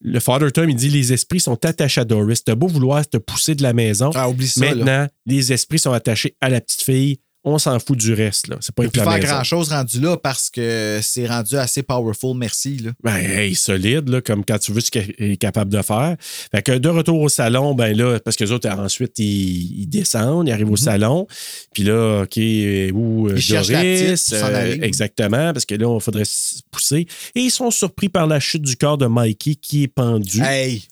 le 0.00 0.18
Father 0.18 0.50
Tom, 0.50 0.68
il 0.68 0.74
dit 0.74 0.88
les 0.88 1.12
esprits 1.12 1.38
sont 1.38 1.64
attachés 1.64 2.00
à 2.00 2.04
Doris. 2.04 2.42
T'as 2.42 2.56
beau 2.56 2.66
vouloir 2.66 3.08
te 3.08 3.16
pousser 3.16 3.54
de 3.54 3.62
la 3.62 3.72
maison. 3.72 4.10
Ah, 4.14 4.28
oublie 4.28 4.48
ça. 4.48 4.64
là. 4.64 4.74
Maintenant, 4.74 5.06
les 5.26 5.52
esprits 5.52 5.78
sont 5.78 5.92
attachés 5.92 6.36
à 6.40 6.48
la 6.48 6.60
petite 6.60 6.82
fille. 6.82 7.20
On 7.50 7.58
s'en 7.58 7.78
fout 7.78 7.96
du 7.96 8.12
reste, 8.12 8.48
là. 8.48 8.56
C'est 8.60 8.74
pas 8.74 8.84
la 8.84 8.90
faire 8.90 9.20
grand-chose 9.20 9.70
rendu 9.70 10.00
là 10.00 10.16
parce 10.16 10.50
que 10.50 11.00
c'est 11.02 11.26
rendu 11.26 11.56
assez 11.56 11.82
powerful, 11.82 12.36
merci. 12.36 12.76
Là. 12.78 12.90
Ben, 13.02 13.16
hey, 13.16 13.54
solide, 13.54 14.08
là, 14.08 14.20
comme 14.20 14.44
quand 14.44 14.58
tu 14.58 14.72
veux 14.72 14.80
ce 14.80 14.90
qu'il 14.90 15.14
est 15.18 15.36
capable 15.36 15.72
de 15.72 15.82
faire. 15.82 16.16
Fait 16.20 16.62
que 16.62 16.72
de 16.72 16.88
retour 16.88 17.20
au 17.20 17.28
salon, 17.28 17.74
ben 17.74 17.96
là, 17.96 18.18
parce 18.20 18.36
que 18.36 18.44
les 18.44 18.52
autres, 18.52 18.68
ensuite, 18.68 19.18
ils, 19.18 19.80
ils 19.82 19.86
descendent, 19.86 20.48
ils 20.48 20.52
arrivent 20.52 20.70
au 20.70 20.76
salon. 20.76 21.26
Puis 21.72 21.84
là, 21.84 22.22
OK, 22.22 22.36
où 22.36 23.28
euh, 23.28 23.38
Ils 23.38 23.54
la 23.54 23.62
petite 23.62 24.32
euh, 24.32 24.44
aller. 24.44 24.78
exactement, 24.82 25.52
parce 25.52 25.64
que 25.64 25.74
là, 25.74 25.94
il 25.94 26.00
faudrait 26.02 26.24
se 26.24 26.60
pousser. 26.70 27.06
Et 27.34 27.40
ils 27.40 27.50
sont 27.50 27.70
surpris 27.70 28.08
par 28.08 28.26
la 28.26 28.40
chute 28.40 28.62
du 28.62 28.76
corps 28.76 28.98
de 28.98 29.06
Mikey 29.06 29.54
qui 29.54 29.84
est 29.84 29.88
pendu. 29.88 30.42
Hey! 30.42 30.82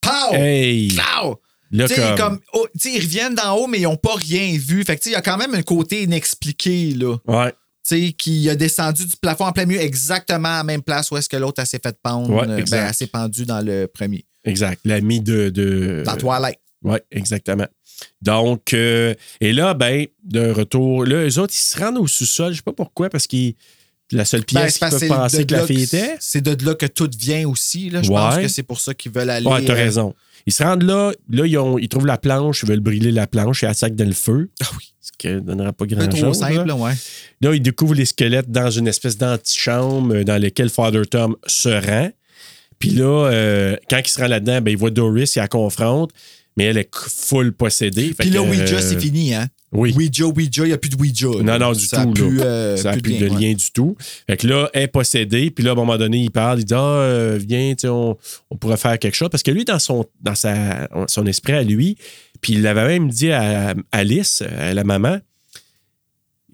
Pow! 0.00 0.32
Hey! 0.34 0.96
Pow! 0.96 1.38
Là, 1.70 1.86
comme- 1.88 2.16
comme, 2.16 2.40
oh, 2.54 2.66
ils 2.84 3.00
reviennent 3.00 3.34
d'en 3.34 3.54
haut, 3.56 3.66
mais 3.66 3.78
ils 3.78 3.82
n'ont 3.82 3.96
pas 3.96 4.14
rien 4.14 4.56
vu. 4.58 4.84
Fait 4.84 4.96
que, 4.96 5.08
il 5.08 5.12
y 5.12 5.14
a 5.16 5.20
quand 5.22 5.36
même 5.36 5.54
un 5.54 5.62
côté 5.62 6.02
inexpliqué, 6.04 6.94
là. 6.94 7.16
Ouais. 7.26 7.52
Tu 7.86 8.06
sais, 8.06 8.12
qui 8.12 8.48
a 8.50 8.56
descendu 8.56 9.04
du 9.06 9.16
plafond 9.16 9.46
en 9.46 9.52
plein 9.52 9.64
milieu, 9.66 9.80
exactement 9.80 10.48
à 10.48 10.58
la 10.58 10.64
même 10.64 10.82
place 10.82 11.10
où 11.10 11.16
est-ce 11.16 11.28
que 11.28 11.36
l'autre, 11.36 11.64
s'est 11.66 11.80
fait 11.82 11.96
pendre. 12.02 12.30
Ouais, 12.30 12.46
ben, 12.64 12.86
elle 12.88 12.94
s'est 12.94 13.06
pendue 13.06 13.44
dans 13.46 13.60
le 13.64 13.86
premier. 13.86 14.24
Exact. 14.44 14.80
L'ami 14.84 15.20
de. 15.20 15.48
de 15.50 16.02
Dans 16.04 16.16
Twilight. 16.16 16.58
Oui, 16.82 16.98
exactement. 17.10 17.66
Donc, 18.22 18.72
euh, 18.72 19.14
et 19.40 19.52
là, 19.52 19.74
ben, 19.74 20.06
de 20.24 20.50
retour, 20.50 21.04
là, 21.04 21.26
eux 21.26 21.38
autres, 21.38 21.54
ils 21.54 21.60
se 21.62 21.78
rendent 21.78 21.98
au 21.98 22.06
sous-sol. 22.06 22.52
Je 22.52 22.56
sais 22.58 22.62
pas 22.62 22.72
pourquoi, 22.72 23.10
parce 23.10 23.26
que 23.26 23.52
la 24.12 24.24
seule 24.24 24.40
Ben, 24.40 24.46
pièce 24.62 24.78
c'est 24.80 24.88
qu'ils 24.88 24.98
peuvent 25.08 25.08
penser 25.18 25.36
c'est 25.36 25.42
que 25.44 25.48
de 25.48 25.56
la 25.56 25.66
fille 25.66 25.82
était. 25.82 26.16
C'est 26.20 26.40
de 26.40 26.64
là 26.64 26.74
que 26.74 26.86
tout 26.86 27.10
vient 27.18 27.48
aussi, 27.48 27.90
là. 27.90 28.02
Je 28.02 28.08
pense 28.08 28.36
que 28.36 28.48
c'est 28.48 28.62
pour 28.62 28.80
ça 28.80 28.94
qu'ils 28.94 29.12
veulent 29.12 29.30
aller. 29.30 29.46
Ouais, 29.46 29.64
t'as 29.64 29.72
euh, 29.72 29.76
raison. 29.76 30.14
Ils 30.46 30.52
se 30.52 30.62
rendent 30.62 30.82
là, 30.84 31.12
là, 31.28 31.46
ils, 31.46 31.58
ont- 31.58 31.78
ils 31.78 31.88
trouvent 31.88 32.06
la 32.06 32.16
planche, 32.16 32.62
ils 32.62 32.68
veulent 32.68 32.80
brûler 32.80 33.12
la 33.12 33.26
planche 33.26 33.64
et 33.64 33.74
sac 33.74 33.94
dans 33.94 34.06
le 34.06 34.14
feu. 34.14 34.48
Ah 34.62 34.66
oui. 34.78 34.92
Ce 35.00 35.10
qui 35.18 35.28
ne 35.28 35.40
donnera 35.40 35.72
pas 35.72 35.86
grand-chose. 35.86 36.20
trop 36.20 36.32
simple, 36.34 36.54
là. 36.54 36.64
là, 36.64 36.74
ouais. 36.76 36.92
Là, 37.40 37.54
ils 37.54 37.60
découvrent 37.60 37.94
les 37.94 38.04
squelettes 38.04 38.50
dans 38.50 38.70
une 38.70 38.88
espèce 38.88 39.16
d'antichambre 39.18 40.14
euh, 40.14 40.24
dans 40.24 40.40
laquelle 40.40 40.70
Father 40.70 41.06
Tom 41.06 41.36
se 41.46 41.68
rend. 41.68 42.10
Puis 42.78 42.90
là, 42.90 43.26
euh, 43.30 43.76
quand 43.90 43.98
il 43.98 44.08
se 44.08 44.20
rend 44.20 44.28
là-dedans, 44.28 44.60
ben, 44.60 44.70
il 44.70 44.76
voit 44.76 44.90
Doris, 44.90 45.34
il 45.36 45.40
la 45.40 45.48
confronte, 45.48 46.10
mais 46.58 46.64
elle 46.64 46.78
est 46.78 46.90
full 46.92 47.52
possédée. 47.52 48.12
Puis 48.18 48.30
là, 48.30 48.42
Ouija, 48.42 48.76
euh, 48.76 48.80
c'est 48.80 48.98
fini, 49.00 49.32
hein? 49.32 49.46
Oui. 49.70 49.94
Ouija, 49.96 50.24
Ouija, 50.26 50.64
il 50.64 50.68
n'y 50.68 50.72
a 50.72 50.78
plus 50.78 50.88
de 50.88 50.96
Ouija. 50.96 51.28
Non, 51.42 51.56
non, 51.58 51.72
du 51.72 51.86
Ça 51.86 52.00
a 52.00 52.04
tout. 52.06 52.12
plus, 52.12 52.36
là. 52.38 52.44
euh, 52.44 52.76
ça 52.76 52.90
n'a 52.90 52.96
plus, 53.00 53.12
de 53.16 53.28
de 53.28 53.38
lien, 53.38 53.52
du 53.52 53.70
tout. 53.70 53.96
Fait 54.28 54.36
que 54.36 54.48
là, 54.48 54.68
elle 54.72 54.82
est 54.82 54.88
possédée. 54.88 55.50
Puis 55.52 55.62
là, 55.62 55.70
à 55.70 55.72
un 55.74 55.76
moment 55.76 55.96
donné, 55.96 56.18
il 56.18 56.30
parle. 56.32 56.58
Il 56.58 56.64
dit 56.64 56.74
Ah, 56.74 56.80
euh, 56.80 57.38
viens, 57.40 57.74
on, 57.84 58.16
on 58.50 58.56
pourrait 58.56 58.76
faire 58.76 58.98
quelque 58.98 59.14
chose. 59.14 59.28
Parce 59.30 59.44
que 59.44 59.52
lui, 59.52 59.64
dans 59.64 59.78
son, 59.78 60.04
dans 60.20 60.34
sa, 60.34 60.88
son 61.06 61.26
esprit 61.26 61.52
à 61.52 61.62
lui, 61.62 61.96
puis 62.40 62.54
il 62.54 62.62
l'avait 62.62 62.86
même 62.88 63.08
dit 63.08 63.30
à 63.30 63.74
Alice, 63.92 64.42
à 64.58 64.74
la 64.74 64.82
maman 64.84 65.18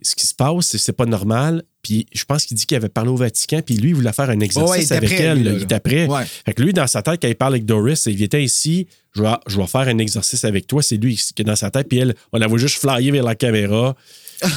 ce 0.03 0.15
qui 0.15 0.27
se 0.27 0.35
passe, 0.35 0.67
c'est- 0.67 0.79
c'est 0.79 0.93
pas 0.93 1.07
normal. 1.07 1.63
Puis 1.83 2.07
je 2.13 2.25
pense 2.25 2.45
qu'il 2.47 2.57
dit 2.57 2.65
qu'il 2.67 2.77
avait 2.77 2.89
parlé 2.89 3.11
au 3.11 3.17
Vatican, 3.17 3.61
puis 3.65 3.77
lui, 3.77 3.91
il 3.91 3.95
voulait 3.95 4.13
faire 4.13 4.31
un 4.31 4.41
exercice 4.41 4.71
Ouais, 4.71 4.81
il 4.81 4.85
était 4.85 4.95
avec 4.95 5.11
prêt, 5.15 5.23
elle. 5.25 5.43
lui, 5.43 5.57
il 5.57 5.63
était 5.63 5.81
prêt. 5.81 6.07
Ouais. 6.07 6.25
Fait 6.47 6.53
que 6.55 6.63
lui, 6.63 6.73
dans 6.73 6.87
sa 6.87 7.03
tête, 7.03 7.21
quand 7.21 7.29
il 7.29 7.35
parle 7.35 7.55
avec 7.55 7.65
Doris, 7.67 8.07
il 8.07 8.23
était 8.23 8.43
ici, 8.43 8.87
je 9.15 9.23
vais, 9.23 9.29
je 9.47 9.57
vais 9.61 9.67
faire 9.67 9.83
un 9.89 9.99
exercice 9.99 10.45
avec 10.45 10.67
toi. 10.67 10.83
C'est 10.83 10.97
lui 10.97 11.15
qui 11.17 11.43
est 11.43 11.45
dans 11.45 11.57
sa 11.57 11.71
tête. 11.71 11.89
Puis 11.89 11.99
elle, 11.99 12.15
on 12.33 12.39
la 12.39 12.47
voit 12.47 12.59
juste 12.59 12.77
flyer 12.79 13.13
vers 13.13 13.25
la 13.25 13.35
caméra. 13.35 13.95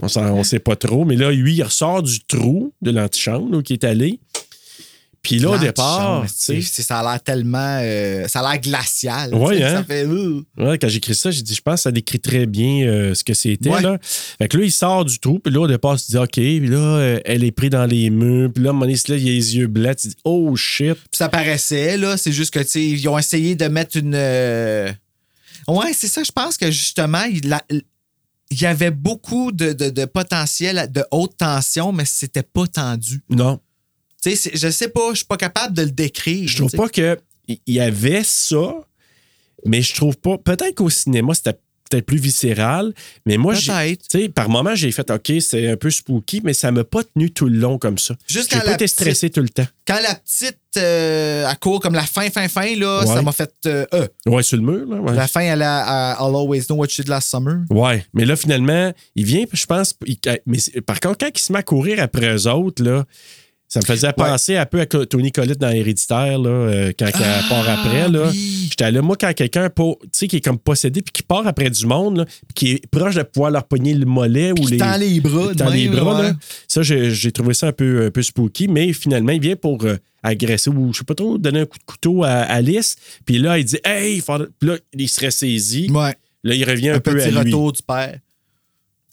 On 0.00 0.06
s'en- 0.06 0.32
on 0.32 0.44
sait 0.44 0.60
pas 0.60 0.76
trop. 0.76 1.04
Mais 1.04 1.16
là, 1.16 1.32
lui, 1.32 1.56
il 1.56 1.62
ressort 1.64 2.04
du 2.04 2.20
trou 2.20 2.72
de 2.82 2.92
l'antichambre 2.92 3.60
il 3.68 3.72
est 3.72 3.82
allé. 3.82 4.20
Puis 5.36 5.38
là, 5.40 5.50
au 5.50 5.58
départ, 5.58 6.24
tu 6.26 6.62
ça 6.62 7.00
a 7.00 7.02
l'air 7.12 7.22
tellement. 7.22 7.78
euh, 7.82 8.26
ça 8.28 8.40
a 8.40 8.52
l'air 8.52 8.60
glacial. 8.60 9.30
Tu 9.30 9.36
sais, 9.56 9.62
hein? 9.64 9.74
Ça 9.76 9.84
fait. 9.84 10.04
euh. 10.06 10.42
Ouais, 10.56 10.78
quand 10.78 10.88
j'ai 10.88 10.98
écrit 10.98 11.14
ça, 11.14 11.30
j'ai 11.30 11.42
dit, 11.42 11.54
je 11.54 11.60
pense 11.62 11.76
que 11.76 11.80
ça 11.82 11.90
décrit 11.92 12.20
très 12.20 12.46
bien 12.46 12.86
euh, 12.86 13.14
ce 13.14 13.22
que 13.24 13.34
c'était. 13.34 13.70
Ouais. 13.70 13.82
Là. 13.82 13.98
Fait 14.02 14.48
que 14.48 14.56
là, 14.58 14.64
il 14.64 14.72
sort 14.72 15.04
du 15.04 15.18
trou, 15.18 15.38
puis 15.38 15.52
là, 15.52 15.60
au 15.60 15.66
départ, 15.68 15.94
il 15.94 15.98
se 15.98 16.10
dit, 16.10 16.16
OK, 16.18 16.30
puis 16.32 16.66
là, 16.68 16.76
euh, 16.78 17.20
elle 17.24 17.44
est 17.44 17.50
prise 17.52 17.70
dans 17.70 17.86
les 17.86 18.10
murs, 18.10 18.50
puis 18.52 18.62
là, 18.64 18.72
donné, 18.72 18.94
là, 18.94 19.16
il 19.16 19.28
a 19.28 19.32
les 19.32 19.56
yeux 19.56 19.66
blancs, 19.66 19.96
tu 19.96 20.08
dis, 20.08 20.16
oh 20.24 20.54
shit. 20.56 20.94
Puis 20.94 21.08
ça 21.12 21.28
paraissait, 21.28 21.96
là. 21.96 22.16
C'est 22.16 22.32
juste 22.32 22.52
que, 22.54 22.60
tu 22.60 22.68
sais, 22.68 22.84
ils 22.86 23.08
ont 23.08 23.18
essayé 23.18 23.54
de 23.56 23.66
mettre 23.66 23.96
une. 23.96 24.14
Ouais, 25.68 25.92
c'est 25.94 26.08
ça. 26.08 26.22
Je 26.22 26.32
pense 26.32 26.56
que 26.56 26.70
justement, 26.70 27.24
il 27.24 27.82
y 28.52 28.64
avait 28.66 28.90
beaucoup 28.90 29.52
de, 29.52 29.72
de- 29.72 29.90
de 29.90 30.04
potentiel 30.06 30.88
de 30.90 31.04
haute 31.10 31.36
tension, 31.36 31.92
mais 31.92 32.04
c'était 32.06 32.42
pas 32.42 32.66
tendu. 32.66 33.20
Non, 33.28 33.60
Tu 34.22 34.34
sais, 34.36 34.50
je 34.54 34.68
sais 34.70 34.88
pas, 34.88 35.10
je 35.12 35.16
suis 35.18 35.26
pas 35.26 35.36
capable 35.36 35.74
de 35.74 35.82
le 35.82 35.90
décrire. 35.90 36.48
je 36.48 36.56
trouve 36.56 36.72
pas 36.72 36.88
que 36.88 37.18
il 37.48 37.58
y 37.66 37.80
avait 37.80 38.22
ça, 38.24 38.74
mais 39.64 39.80
je 39.82 39.94
trouve 39.94 40.16
pas. 40.16 40.36
Peut-être 40.38 40.74
qu'au 40.76 40.90
cinéma, 40.90 41.32
c'était 41.34 41.54
peut-être 41.90 42.04
plus 42.04 42.18
viscéral, 42.18 42.92
mais 43.24 43.38
moi, 43.38 43.54
j'ai. 43.54 44.28
Par 44.28 44.50
moment, 44.50 44.74
j'ai 44.74 44.92
fait 44.92 45.10
OK, 45.10 45.32
c'est 45.40 45.68
un 45.70 45.76
peu 45.76 45.88
spooky, 45.90 46.42
mais 46.44 46.52
ça 46.52 46.70
m'a 46.70 46.84
pas 46.84 47.02
tenu 47.04 47.30
tout 47.30 47.46
le 47.48 47.58
long 47.58 47.78
comme 47.78 47.96
ça. 47.96 48.14
Juste 48.26 48.52
J'ai 48.52 48.58
pas 48.58 48.66
la 48.66 48.74
été 48.74 48.86
stressé 48.86 49.30
tout 49.30 49.40
le 49.40 49.48
temps. 49.48 49.66
Quand 49.86 49.98
la 50.02 50.14
petite, 50.16 50.58
euh, 50.76 51.46
à 51.46 51.56
court 51.56 51.80
comme 51.80 51.94
la 51.94 52.02
fin, 52.02 52.28
fin, 52.28 52.46
fin, 52.48 52.76
là, 52.76 53.00
Ouais. 53.00 53.06
ça 53.06 53.22
m'a 53.22 53.32
fait. 53.32 53.50
euh, 53.64 53.86
euh. 53.94 54.06
Ouais, 54.26 54.42
sur 54.42 54.58
le 54.58 54.64
mur, 54.64 54.86
là. 54.86 55.00
ouais. 55.00 55.14
La 55.14 55.26
fin, 55.28 55.40
elle 55.40 55.62
a 55.62 56.12
à 56.18 56.28
I'll 56.28 56.36
always 56.36 56.66
know 56.66 56.76
what 56.76 56.88
you 56.98 57.04
did 57.04 57.08
last 57.08 57.30
summer. 57.30 57.60
Ouais, 57.70 58.04
mais 58.12 58.26
là, 58.26 58.36
finalement, 58.36 58.92
il 59.14 59.24
vient, 59.24 59.44
je 59.50 59.64
pense. 59.64 59.94
il- 60.04 60.18
mais 60.44 60.58
par 60.86 61.00
contre, 61.00 61.16
quand 61.18 61.30
il 61.34 61.40
se 61.40 61.50
met 61.52 61.60
à 61.60 61.62
courir 61.62 62.02
après 62.02 62.26
eux 62.34 62.46
autres, 62.48 62.82
là, 62.84 63.06
Ça 63.70 63.80
me 63.80 63.84
faisait 63.84 64.14
penser 64.14 64.56
un 64.56 64.64
peu 64.64 64.80
à 64.80 64.86
Tony 64.86 65.30
Collette 65.30 65.58
dans 65.58 65.68
Héréditaire, 65.68 66.38
là, 66.38 66.48
euh, 66.48 66.92
quand 66.98 67.04
elle 67.06 67.48
part 67.50 67.68
après. 67.68 68.08
Là. 68.08 68.22
Ah, 68.24 68.30
oui. 68.32 68.66
J'étais 68.70 68.90
là, 68.90 69.02
moi, 69.02 69.14
quand 69.20 69.30
quelqu'un, 69.34 69.68
qui 70.10 70.24
est 70.36 70.40
comme 70.40 70.58
possédé, 70.58 71.02
puis 71.02 71.12
qui 71.12 71.22
part 71.22 71.46
après 71.46 71.68
du 71.68 71.84
monde, 71.84 72.16
là, 72.18 72.24
puis 72.24 72.54
qui 72.54 72.70
est 72.72 72.86
proche 72.86 73.16
de 73.16 73.22
pouvoir 73.24 73.50
leur 73.50 73.64
pogner 73.64 73.92
le 73.92 74.06
mollet 74.06 74.52
ou 74.58 74.66
les. 74.66 74.78
tend 74.78 74.96
les 74.96 75.20
bras. 75.20 75.54
tend 75.54 75.68
les 75.68 75.88
bras, 75.88 76.22
là. 76.22 76.32
Ça, 76.66 76.80
j'ai 76.82 77.10
j'ai 77.10 77.30
trouvé 77.30 77.52
ça 77.52 77.66
un 77.66 77.72
peu, 77.72 78.06
un 78.06 78.10
peu 78.10 78.22
spooky, 78.22 78.68
mais 78.68 78.94
finalement, 78.94 79.32
il 79.32 79.40
vient 79.42 79.56
pour 79.56 79.84
euh, 79.84 79.98
agresser 80.22 80.70
ou, 80.70 80.94
je 80.94 81.00
sais 81.00 81.04
pas 81.04 81.14
trop, 81.14 81.36
donner 81.36 81.60
un 81.60 81.66
coup 81.66 81.78
de 81.78 81.84
couteau 81.84 82.24
à 82.24 82.30
Alice. 82.30 82.96
Puis 83.26 83.38
là, 83.38 83.58
il 83.58 83.64
dit, 83.66 83.78
hey, 83.84 84.20
faut- 84.20 84.38
puis 84.58 84.70
là, 84.70 84.76
il 84.94 85.08
serait 85.10 85.30
saisi. 85.30 85.90
Ouais. 85.90 86.14
Là, 86.42 86.54
il 86.54 86.64
revient 86.64 86.88
un, 86.90 86.94
Un 86.94 87.00
peu 87.00 87.14
petit 87.14 87.26
à 87.26 87.30
lui. 87.30 87.36
retour 87.38 87.72
du 87.72 87.82
père. 87.82 88.18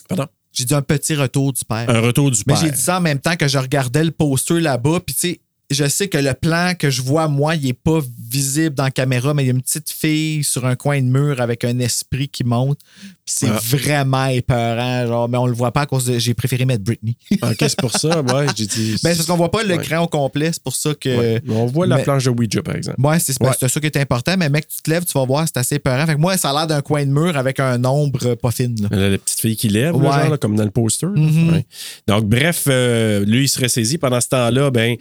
Pardon? 0.07 0.27
J'ai 0.55 0.65
dit 0.65 0.73
un 0.73 0.81
petit 0.81 1.15
retour 1.15 1.51
du 1.53 1.63
père. 1.65 1.89
Un 1.89 1.99
retour 1.99 2.31
du 2.31 2.41
Mais 2.47 2.53
père. 2.53 2.63
j'ai 2.63 2.71
dit 2.71 2.79
ça 2.79 2.97
en 2.97 3.01
même 3.01 3.19
temps 3.19 3.35
que 3.35 3.47
je 3.47 3.57
regardais 3.57 4.03
le 4.03 4.11
poster 4.11 4.59
là-bas. 4.61 4.99
Puis, 5.05 5.13
tu 5.15 5.19
sais, 5.31 5.39
je 5.71 5.87
sais 5.87 6.07
que 6.07 6.17
le 6.17 6.33
plan 6.33 6.73
que 6.77 6.89
je 6.89 7.01
vois, 7.01 7.27
moi, 7.27 7.55
il 7.55 7.67
est 7.67 7.73
pas 7.73 7.99
visible 8.29 8.75
dans 8.75 8.83
la 8.83 8.91
caméra, 8.91 9.33
mais 9.33 9.43
il 9.43 9.47
y 9.47 9.49
a 9.49 9.53
une 9.53 9.61
petite 9.61 9.89
fille 9.89 10.43
sur 10.43 10.65
un 10.65 10.75
coin 10.75 11.01
de 11.01 11.07
mur 11.07 11.41
avec 11.41 11.63
un 11.63 11.79
esprit 11.79 12.27
qui 12.29 12.43
monte. 12.43 12.79
Puis 13.25 13.33
c'est 13.39 13.49
Ah. 13.49 13.59
vraiment 13.63 14.27
épeurant. 14.27 15.07
Genre, 15.07 15.27
mais 15.27 15.39
on 15.39 15.47
le 15.47 15.53
voit 15.53 15.71
pas 15.71 15.81
à 15.81 15.85
cause 15.87 16.05
de. 16.05 16.19
J'ai 16.19 16.35
préféré 16.35 16.65
mettre 16.65 16.83
Britney. 16.83 17.17
OK, 17.41 17.55
c'est 17.59 17.79
pour 17.79 17.91
ça, 17.97 18.21
ouais. 18.21 18.45
J'ai 18.55 18.67
dit. 18.67 18.95
Ben, 19.03 19.09
c'est 19.11 19.15
parce 19.17 19.25
qu'on 19.25 19.35
voit 19.37 19.49
pas 19.49 19.63
Ouais. 19.65 19.77
l'écran 19.77 20.03
au 20.03 20.07
complet. 20.07 20.51
C'est 20.53 20.61
pour 20.61 20.75
ça 20.75 20.93
que. 20.93 21.09
Ouais. 21.17 21.41
On 21.49 21.65
voit 21.65 21.87
la 21.87 21.95
mais- 21.97 22.03
planche 22.03 22.25
de 22.25 22.29
Ouija, 22.29 22.61
par 22.61 22.75
exemple. 22.75 23.01
Ouais, 23.01 23.17
c'est 23.17 23.41
Ouais. 23.41 23.49
ça 23.59 23.79
qui 23.79 23.87
est 23.87 23.97
important, 23.97 24.35
mais 24.37 24.47
mec, 24.49 24.67
tu 24.67 24.79
te 24.83 24.91
lèves, 24.91 25.05
tu 25.05 25.13
vas 25.17 25.25
voir, 25.25 25.45
c'est 25.47 25.57
assez 25.57 25.75
épeurant. 25.75 26.05
Fait 26.05 26.13
que 26.13 26.19
moi, 26.19 26.37
ça 26.37 26.51
a 26.51 26.53
l'air 26.53 26.67
d'un 26.67 26.81
coin 26.81 27.03
de 27.03 27.09
mur 27.09 27.35
avec 27.35 27.59
un 27.59 27.83
ombre 27.85 28.19
euh, 28.27 28.35
pas 28.35 28.51
fine. 28.51 28.75
là. 28.83 28.89
La, 28.91 29.09
la 29.09 29.17
petite 29.17 29.39
fille 29.39 29.55
qui 29.55 29.69
lève, 29.69 29.99
là, 29.99 30.19
genre, 30.21 30.29
là, 30.29 30.37
comme 30.37 30.55
dans 30.55 30.63
le 30.63 30.69
poster. 30.69 31.07
là. 31.07 31.13
Mhm. 31.19 31.49
Ouais. 31.53 31.65
Donc, 32.07 32.25
bref, 32.25 32.65
euh, 32.67 33.25
lui, 33.25 33.45
il 33.45 33.49
serait 33.49 33.69
saisi. 33.69 33.97
Pendant 33.97 34.21
ce 34.21 34.27
temps-là, 34.29 34.69
ben, 34.69 34.97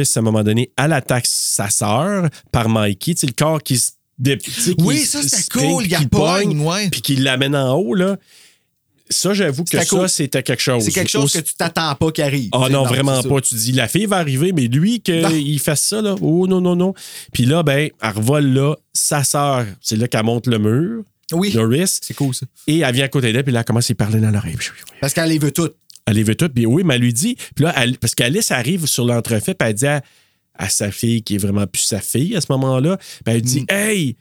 À 0.00 0.20
un 0.20 0.22
moment 0.22 0.42
donné, 0.42 0.70
elle 0.78 0.92
attaque 0.92 1.26
sa 1.26 1.68
sœur 1.70 2.28
par 2.50 2.68
Mikey. 2.68 3.14
Tu 3.14 3.20
sais, 3.20 3.26
le 3.26 3.32
corps 3.32 3.62
qui 3.62 3.78
se. 3.78 3.90
qui 4.24 4.74
Oui, 4.78 4.98
ça, 5.04 5.22
c'était 5.22 5.42
spring, 5.42 5.70
cool. 5.72 5.84
Il 5.84 5.90
y 5.90 5.94
a 5.94 5.98
qui 5.98 6.06
pogne, 6.06 6.60
ouais. 6.60 6.88
Puis 6.90 7.02
qui 7.02 7.16
l'amène 7.16 7.54
en 7.56 7.74
haut, 7.74 7.94
là. 7.94 8.16
Ça, 9.10 9.34
j'avoue 9.34 9.64
que 9.64 9.82
ça, 9.82 10.08
c'était 10.08 10.42
quelque 10.42 10.62
chose. 10.62 10.84
C'est 10.84 10.90
quelque 10.92 11.10
chose 11.10 11.24
Aussi- 11.24 11.42
que 11.42 11.48
tu 11.48 11.54
t'attends 11.54 11.94
pas 11.96 12.10
qui 12.12 12.22
arrive. 12.22 12.48
Ah 12.52 12.68
non, 12.70 12.84
vraiment 12.84 13.20
c'est 13.20 13.28
pas. 13.28 13.40
Tu 13.42 13.54
dis, 13.56 13.72
la 13.72 13.86
fille 13.86 14.06
va 14.06 14.16
arriver, 14.16 14.52
mais 14.52 14.68
lui, 14.68 15.00
qu'il 15.00 15.60
fasse 15.60 15.82
ça, 15.82 16.00
là. 16.00 16.14
Oh 16.22 16.46
non, 16.46 16.62
non, 16.62 16.76
non. 16.76 16.94
Puis 17.32 17.44
là, 17.44 17.62
ben, 17.62 17.90
elle 18.00 18.10
revole 18.10 18.46
là, 18.46 18.74
sa 18.94 19.22
sœur. 19.22 19.66
C'est 19.82 19.96
là 19.96 20.08
qu'elle 20.08 20.24
monte 20.24 20.46
le 20.46 20.58
mur, 20.58 21.02
Oui, 21.32 21.52
Doris. 21.52 22.00
c'est 22.02 22.14
cool 22.14 22.34
ça. 22.34 22.46
Et 22.66 22.78
elle 22.78 22.94
vient 22.94 23.04
à 23.04 23.08
côté 23.08 23.32
d'elle, 23.34 23.44
puis 23.44 23.52
là, 23.52 23.60
elle 23.60 23.64
commence 23.66 23.90
à 23.90 23.92
y 23.92 23.94
parler 23.94 24.18
dans 24.20 24.30
l'oreille. 24.30 24.56
Parce 25.00 25.12
qu'elle 25.12 25.28
les 25.28 25.38
veut 25.38 25.52
toutes. 25.52 25.74
Elle 26.06 26.16
les 26.16 26.22
veut 26.24 26.34
toutes, 26.34 26.52
puis 26.54 26.66
oui, 26.66 26.82
mais 26.84 26.94
elle 26.96 27.00
lui 27.02 27.12
dit. 27.12 27.36
Puis 27.54 27.64
là, 27.64 27.72
elle- 27.76 27.98
parce 27.98 28.14
qu'Alice 28.14 28.50
arrive 28.50 28.86
sur 28.86 29.04
l'entrefait, 29.04 29.54
puis 29.54 29.68
elle 29.68 29.74
dit 29.74 29.86
à, 29.86 30.02
à 30.54 30.68
sa 30.68 30.90
fille, 30.90 31.22
qui 31.22 31.36
est 31.36 31.38
vraiment 31.38 31.66
plus 31.66 31.82
sa 31.82 32.00
fille 32.00 32.34
à 32.36 32.40
ce 32.40 32.46
moment-là, 32.50 32.96
puis 32.96 33.34
elle 33.34 33.42
dit 33.42 33.60
Mm. 33.62 33.66
Hey, 33.68 34.16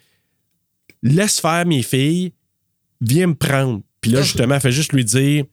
laisse 1.03 1.40
faire 1.40 1.66
mes 1.66 1.82
filles, 1.84 2.34
viens 3.02 3.28
me 3.28 3.36
prendre. 3.36 3.82
Puis 3.99 4.12
là, 4.12 4.20
justement, 4.22 4.56
elle 4.56 4.62
fait 4.62 4.72
juste 4.72 4.94
lui 4.94 5.06
dire, 5.06 5.45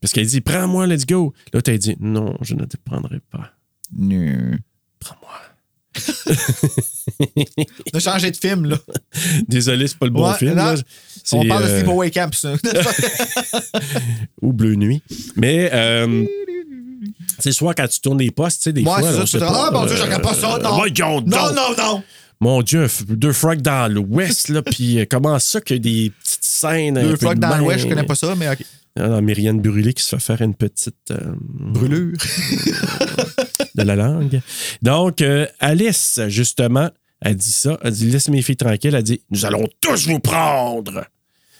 parce 0.00 0.12
qu'elle 0.12 0.26
dit 0.26 0.40
Prends-moi, 0.40 0.86
let's 0.86 1.04
go. 1.06 1.34
Là, 1.52 1.60
t'as 1.62 1.76
dit 1.76 1.96
Non, 2.00 2.36
je 2.40 2.54
ne 2.54 2.64
te 2.64 2.76
prendrai 2.82 3.20
pas. 3.30 3.52
Prends-moi. 5.00 5.30
On 7.94 7.96
a 7.96 8.00
changé 8.00 8.30
de 8.30 8.36
film, 8.36 8.66
là. 8.66 8.78
Désolé, 9.48 9.88
c'est 9.88 9.98
pas 9.98 10.06
le 10.06 10.12
bon 10.12 10.28
Ouais, 10.30 10.36
film. 10.36 10.54
là. 10.54 10.74
On 11.32 11.46
parle 11.46 11.64
de 11.64 11.68
euh, 11.68 11.76
Sleepaway 11.78 12.10
Camp, 12.10 12.34
ça. 12.34 12.54
ou 14.42 14.52
Bleu 14.52 14.74
Nuit. 14.74 15.02
Mais 15.36 15.70
euh, 15.72 16.24
c'est 17.38 17.52
soit 17.52 17.74
quand 17.74 17.88
tu 17.88 18.00
tournes 18.00 18.18
des 18.18 18.30
postes, 18.30 18.58
tu 18.58 18.64
sais, 18.64 18.72
des 18.72 18.82
Ouais, 18.82 19.00
fois. 19.00 19.02
c'est 19.26 19.38
là, 19.40 19.46
ça, 19.46 19.52
pas, 19.52 19.66
Ah, 19.68 19.70
mon 19.72 19.86
Dieu, 19.86 19.96
je 19.96 20.02
regarde 20.02 20.22
pas 20.22 20.34
ça, 20.34 20.58
non. 20.62 20.78
non, 21.26 21.52
non, 21.54 21.74
non. 21.76 22.02
Mon 22.40 22.62
Dieu, 22.62 22.86
deux 23.08 23.32
frogs 23.32 23.62
dans 23.62 23.92
l'Ouest, 23.92 24.48
là, 24.48 24.62
puis 24.66 25.00
euh, 25.00 25.06
comment 25.10 25.38
ça 25.40 25.60
qu'il 25.60 25.76
y 25.76 25.78
a 25.78 25.82
des 25.82 26.12
petites 26.22 26.44
scènes. 26.44 26.94
Deux 26.94 27.16
de 27.16 27.34
dans 27.34 27.56
l'ouest, 27.58 27.80
je 27.80 27.88
connais 27.88 28.04
pas 28.04 28.14
ça, 28.14 28.34
mais 28.36 28.48
OK. 28.48 28.58
Ah, 28.98 29.08
non, 29.08 29.22
Myriane 29.22 29.60
Brûlé 29.60 29.92
qui 29.94 30.02
se 30.02 30.16
fait 30.16 30.22
faire 30.22 30.42
une 30.42 30.54
petite. 30.54 31.10
euh, 31.10 31.34
Brûlure. 31.40 32.16
de 33.74 33.82
la 33.82 33.96
langue. 33.96 34.40
Donc, 34.82 35.20
euh, 35.22 35.46
Alice, 35.60 36.20
justement, 36.28 36.90
elle 37.20 37.36
dit 37.36 37.52
ça. 37.52 37.78
Elle 37.82 37.92
dit 37.92 38.10
Laisse 38.10 38.28
mes 38.28 38.42
filles 38.42 38.56
tranquilles. 38.56 38.94
Elle 38.94 39.02
dit 39.02 39.20
Nous 39.30 39.44
allons 39.44 39.66
tous 39.80 40.06
vous 40.08 40.18
prendre. 40.20 41.04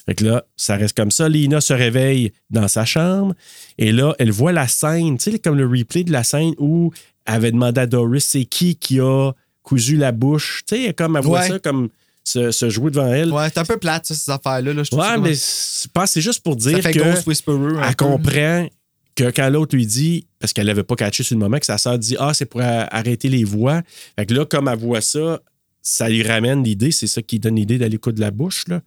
Fait 0.07 0.15
que 0.15 0.25
là, 0.25 0.45
ça 0.57 0.77
reste 0.77 0.97
comme 0.97 1.11
ça. 1.11 1.29
Lina 1.29 1.61
se 1.61 1.73
réveille 1.75 2.33
dans 2.51 2.67
sa 2.67 2.85
chambre 2.85 3.35
et 3.77 3.93
là, 3.93 4.15
elle 4.19 4.31
voit 4.31 4.53
la 4.53 4.67
scène, 4.67 5.19
tu 5.19 5.31
sais, 5.31 5.39
comme 5.39 5.57
le 5.59 5.67
replay 5.67 6.03
de 6.03 6.13
la 6.13 6.25
scène 6.25 6.55
où 6.59 6.93
elle 7.27 7.35
avait 7.35 7.53
demandé 7.53 7.83
à 7.83 7.87
Doris 7.87 8.25
c'est 8.25 8.47
qui 8.47 8.77
qui 8.77 9.01
a 9.01 9.33
cousu 9.63 9.97
la 9.97 10.13
bouche? 10.13 10.63
Tu 10.67 10.77
sais, 10.87 10.95
comme 10.95 11.17
elle 11.17 11.23
voit 11.25 11.41
Ouais. 11.41 11.49
ça 11.49 11.59
comme 11.59 11.91
se, 12.29 12.51
se 12.51 12.69
jouer 12.69 12.91
devant 12.91 13.07
elle. 13.13 13.33
Ouais, 13.33 13.49
c'est 13.49 13.59
un 13.59 13.65
peu 13.65 13.79
plate, 13.79 14.07
ça, 14.07 14.15
ces 14.15 14.31
affaires-là. 14.31 14.75
Là, 14.75 14.83
je 14.83 14.95
Ouais, 14.95 15.19
mais 15.19 15.35
je 15.35 15.89
pense 15.93 16.05
que 16.05 16.11
c'est 16.15 16.21
juste 16.21 16.43
pour 16.43 16.61
ça 16.61 16.71
dire 16.71 16.83
fait 16.83 16.93
que 16.93 16.99
elle 17.01 17.97
peu. 17.97 18.05
comprend 18.05 18.69
que 19.15 19.31
quand 19.31 19.49
l'autre 19.49 19.75
lui 19.75 19.87
dit, 19.87 20.27
parce 20.39 20.53
qu'elle 20.53 20.67
n'avait 20.67 20.83
pas 20.85 20.95
catché 20.95 21.23
sur 21.23 21.35
le 21.37 21.41
moment, 21.41 21.59
que 21.59 21.67
sa 21.67 21.79
sœur 21.79 21.99
dit 21.99 22.17
Ah, 22.19 22.35
c'est 22.35 22.45
pour 22.47 22.61
arrêter 22.63 23.29
les 23.29 23.45
voix. 23.45 23.83
Fait 24.17 24.27
que 24.27 24.35
là, 24.35 24.45
comme 24.45 24.69
elle 24.69 24.79
voit 24.79 25.01
ça, 25.01 25.41
ça 25.83 26.09
lui 26.09 26.23
ramène 26.23 26.63
l'idée, 26.63 26.91
c'est 26.91 27.07
ça 27.07 27.23
qui 27.23 27.39
donne 27.39 27.57
l'idée 27.57 27.79
d'aller 27.79 27.99
coudre 27.99 28.21
la 28.21 28.31
bouche. 28.31 28.69
Là. 28.69 28.81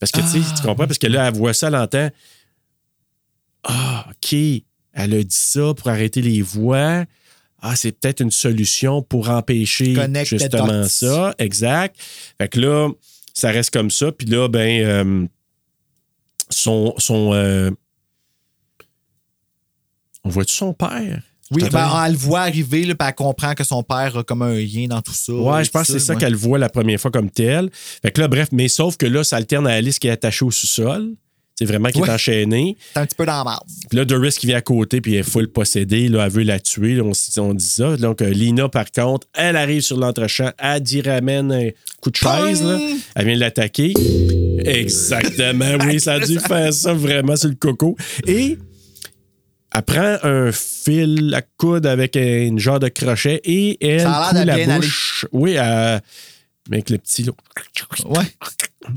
Parce 0.00 0.10
que 0.10 0.20
tu 0.20 0.26
sais, 0.26 0.38
Ah. 0.42 0.54
tu 0.56 0.62
comprends? 0.66 0.86
Parce 0.86 0.98
que 0.98 1.06
là, 1.06 1.28
elle 1.28 1.34
voit 1.34 1.52
ça, 1.54 1.68
elle 1.68 1.76
entend 1.76 2.08
Ah, 3.64 4.06
OK, 4.10 4.32
elle 4.32 5.14
a 5.14 5.22
dit 5.22 5.26
ça 5.36 5.72
pour 5.74 5.88
arrêter 5.88 6.20
les 6.22 6.42
voix. 6.42 7.04
Ah, 7.66 7.76
c'est 7.76 7.92
peut-être 7.92 8.20
une 8.20 8.30
solution 8.30 9.00
pour 9.00 9.30
empêcher 9.30 9.94
Connect 9.94 10.26
justement 10.26 10.86
ça. 10.86 11.34
Exact. 11.38 11.96
Fait 12.36 12.48
que 12.48 12.60
là, 12.60 12.90
ça 13.32 13.50
reste 13.50 13.70
comme 13.70 13.90
ça. 13.90 14.12
Puis 14.12 14.26
là, 14.26 14.48
ben, 14.48 14.84
euh, 14.84 15.26
son. 16.50 16.92
son 16.98 17.32
euh, 17.32 17.70
on 20.24 20.28
voit-tu 20.28 20.54
son 20.54 20.74
père? 20.74 21.22
Oui, 21.50 21.62
ben, 21.72 22.04
elle 22.04 22.12
le 22.12 22.18
voit 22.18 22.40
arriver, 22.40 22.84
là, 22.84 22.94
puis 22.94 23.08
elle 23.08 23.14
comprend 23.14 23.54
que 23.54 23.64
son 23.64 23.82
père 23.82 24.18
a 24.18 24.24
comme 24.24 24.42
un 24.42 24.54
lien 24.54 24.86
dans 24.88 25.00
tout 25.00 25.14
ça. 25.14 25.32
Ouais, 25.32 25.64
je 25.64 25.70
pense 25.70 25.86
que 25.86 25.94
c'est 25.94 25.98
ça 26.00 26.12
ouais. 26.12 26.18
qu'elle 26.18 26.34
voit 26.34 26.58
la 26.58 26.68
première 26.68 27.00
fois 27.00 27.10
comme 27.10 27.30
telle. 27.30 27.70
Fait 27.72 28.10
que 28.10 28.20
là, 28.20 28.28
bref, 28.28 28.48
mais 28.52 28.68
sauf 28.68 28.98
que 28.98 29.06
là, 29.06 29.24
ça 29.24 29.36
alterne 29.36 29.66
à 29.66 29.72
Alice 29.72 29.98
qui 29.98 30.08
est 30.08 30.10
attachée 30.10 30.44
au 30.44 30.50
sous-sol. 30.50 31.14
C'est 31.56 31.66
vraiment 31.66 31.88
qui 31.90 32.00
Ouais. 32.00 32.08
est 32.08 32.12
enchaînée. 32.12 32.76
C'est 32.94 32.98
un 33.00 33.06
petit 33.06 33.14
peu 33.14 33.26
dans 33.26 33.44
la. 33.44 33.60
Puis 33.88 33.96
là, 33.96 34.04
Doris 34.04 34.38
qui 34.38 34.46
vient 34.46 34.56
à 34.56 34.60
côté, 34.60 35.00
puis 35.00 35.14
elle 35.14 35.20
est 35.20 35.22
full 35.22 35.46
possédée, 35.48 36.08
là, 36.08 36.24
elle 36.26 36.32
veut 36.32 36.42
la 36.42 36.58
tuer, 36.58 36.94
là, 36.96 37.04
on, 37.04 37.12
on 37.42 37.54
dit 37.54 37.64
ça. 37.64 37.96
Donc, 37.96 38.22
euh, 38.22 38.30
Lina, 38.30 38.68
par 38.68 38.90
contre, 38.90 39.28
elle 39.34 39.54
arrive 39.56 39.82
sur 39.82 39.96
l'entrechamp, 39.96 40.52
elle 40.58 40.80
dit 40.82 41.00
ramène 41.00 41.52
un 41.52 41.68
coup 42.00 42.10
de 42.10 42.16
chaise, 42.16 42.62
là. 42.62 42.80
Elle 43.14 43.26
vient 43.26 43.36
l'attaquer. 43.36 43.94
Exactement, 44.64 45.76
oui, 45.86 46.00
ça 46.00 46.14
a 46.14 46.20
dû 46.20 46.38
faire 46.40 46.72
ça 46.72 46.92
vraiment 46.92 47.36
sur 47.36 47.48
le 47.48 47.54
coco. 47.54 47.96
Et 48.26 48.58
elle 49.74 49.82
prend 49.82 50.16
un 50.22 50.50
fil 50.52 51.32
à 51.34 51.42
coude 51.42 51.86
avec 51.86 52.16
un 52.16 52.56
genre 52.56 52.78
de 52.80 52.88
crochet 52.88 53.40
et 53.44 53.78
elle 53.86 54.00
Ça 54.00 54.12
a 54.26 54.32
de 54.32 54.46
la 54.46 54.56
bien 54.56 54.76
bouche. 54.76 55.26
Oui, 55.32 55.52
elle- 55.52 56.00
avec 56.70 56.88
le 56.90 56.96
petit, 56.98 57.26
Ouais. 58.06 58.24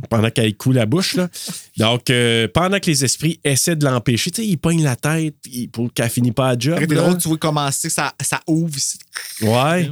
Pendant 0.09 0.29
qu'elle 0.29 0.55
coule 0.57 0.75
la 0.75 0.85
bouche. 0.85 1.15
Là. 1.15 1.29
Donc, 1.77 2.09
euh, 2.09 2.47
pendant 2.53 2.79
que 2.79 2.87
les 2.89 3.03
esprits 3.05 3.39
essaient 3.43 3.75
de 3.75 3.85
l'empêcher, 3.85 4.31
tu 4.31 4.41
sais, 4.41 4.47
ils 4.47 4.57
pognent 4.57 4.83
la 4.83 4.95
tête 4.95 5.35
pour 5.71 5.93
qu'elle 5.93 6.09
finisse 6.09 6.33
pas 6.33 6.49
à 6.49 6.57
job. 6.59 6.77
C'est 6.79 6.87
là. 6.93 7.01
drôle, 7.01 7.17
tu 7.17 7.27
vois 7.27 7.37
commencer, 7.37 7.89
ça, 7.89 8.13
ça 8.21 8.39
ouvre 8.47 8.75
ici. 8.77 8.99
Ouais. 9.41 9.89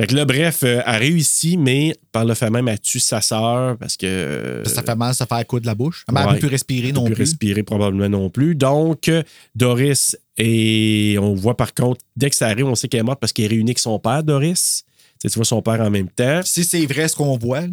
Fait 0.00 0.06
que 0.06 0.14
là, 0.14 0.24
bref, 0.24 0.60
euh, 0.62 0.80
elle 0.86 0.96
réussit, 1.00 1.58
mais 1.58 1.96
par 2.12 2.24
le 2.24 2.34
fait 2.34 2.50
même, 2.50 2.68
elle 2.68 2.78
tue 2.78 3.00
sa 3.00 3.20
sœur 3.20 3.76
parce 3.78 3.96
que. 3.96 4.06
euh, 4.06 4.64
Ça 4.64 4.84
fait 4.84 4.94
mal, 4.94 5.12
ça 5.12 5.26
fait 5.26 5.34
un 5.34 5.42
coup 5.42 5.58
de 5.58 5.66
la 5.66 5.74
bouche. 5.74 6.04
Elle 6.08 6.14
Ouais. 6.14 6.32
peut 6.34 6.38
plus 6.38 6.48
respirer 6.48 6.88
elle 6.90 6.94
non 6.94 7.04
peut 7.06 7.14
plus. 7.14 7.22
respirer 7.22 7.62
probablement 7.64 8.08
non 8.08 8.30
plus. 8.30 8.54
Donc, 8.54 9.10
Doris, 9.56 10.16
et 10.36 11.16
on 11.20 11.34
voit 11.34 11.56
par 11.56 11.74
contre, 11.74 12.00
dès 12.16 12.30
que 12.30 12.36
ça 12.36 12.46
arrive, 12.46 12.66
on 12.66 12.76
sait 12.76 12.86
qu'elle 12.86 13.00
est 13.00 13.04
morte 13.04 13.18
parce 13.20 13.32
qu'elle 13.32 13.46
est 13.46 13.48
réunie 13.48 13.70
avec 13.70 13.80
son 13.80 13.98
père, 13.98 14.22
Doris. 14.22 14.84
Tu 15.20 15.28
sais, 15.28 15.30
tu 15.32 15.34
vois 15.36 15.44
son 15.44 15.62
père 15.62 15.80
en 15.80 15.90
même 15.90 16.08
temps. 16.08 16.42
Si 16.44 16.62
c'est 16.62 16.86
vrai 16.86 17.08
ce 17.08 17.16
qu'on 17.16 17.36
voit, 17.36 17.62
là, 17.62 17.66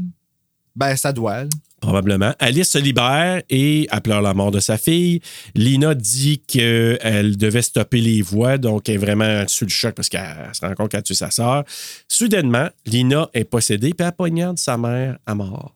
ben 0.75 0.95
ça 0.95 1.11
doit. 1.13 1.43
là. 1.43 1.49
Probablement. 1.81 2.33
Alice 2.39 2.71
se 2.71 2.77
libère 2.79 3.43
et 3.49 3.87
elle 3.91 4.01
pleure 4.01 4.21
la 4.21 4.33
mort 4.33 4.49
de 4.49 4.59
sa 4.59 4.77
fille. 4.77 5.19
Lina 5.53 5.93
dit 5.93 6.39
qu'elle 6.47 7.37
devait 7.37 7.61
stopper 7.61 8.01
les 8.01 8.21
voix, 8.23 8.57
donc 8.57 8.89
elle 8.89 8.95
est 8.95 8.97
vraiment 8.97 9.43
sous 9.47 9.65
le 9.65 9.69
choc 9.69 9.93
parce 9.93 10.09
qu'elle 10.09 10.49
se 10.53 10.61
rend 10.65 10.73
compte 10.73 10.89
qu'elle 10.91 11.01
a 11.01 11.03
tué 11.03 11.13
sa 11.13 11.29
sœur. 11.29 11.63
Soudainement, 12.07 12.69
Lina 12.87 13.29
est 13.33 13.43
possédée 13.43 13.93
puis 13.93 14.05
elle 14.07 14.13
poignarde 14.13 14.57
sa 14.57 14.77
mère 14.77 15.17
à 15.27 15.35
mort. 15.35 15.75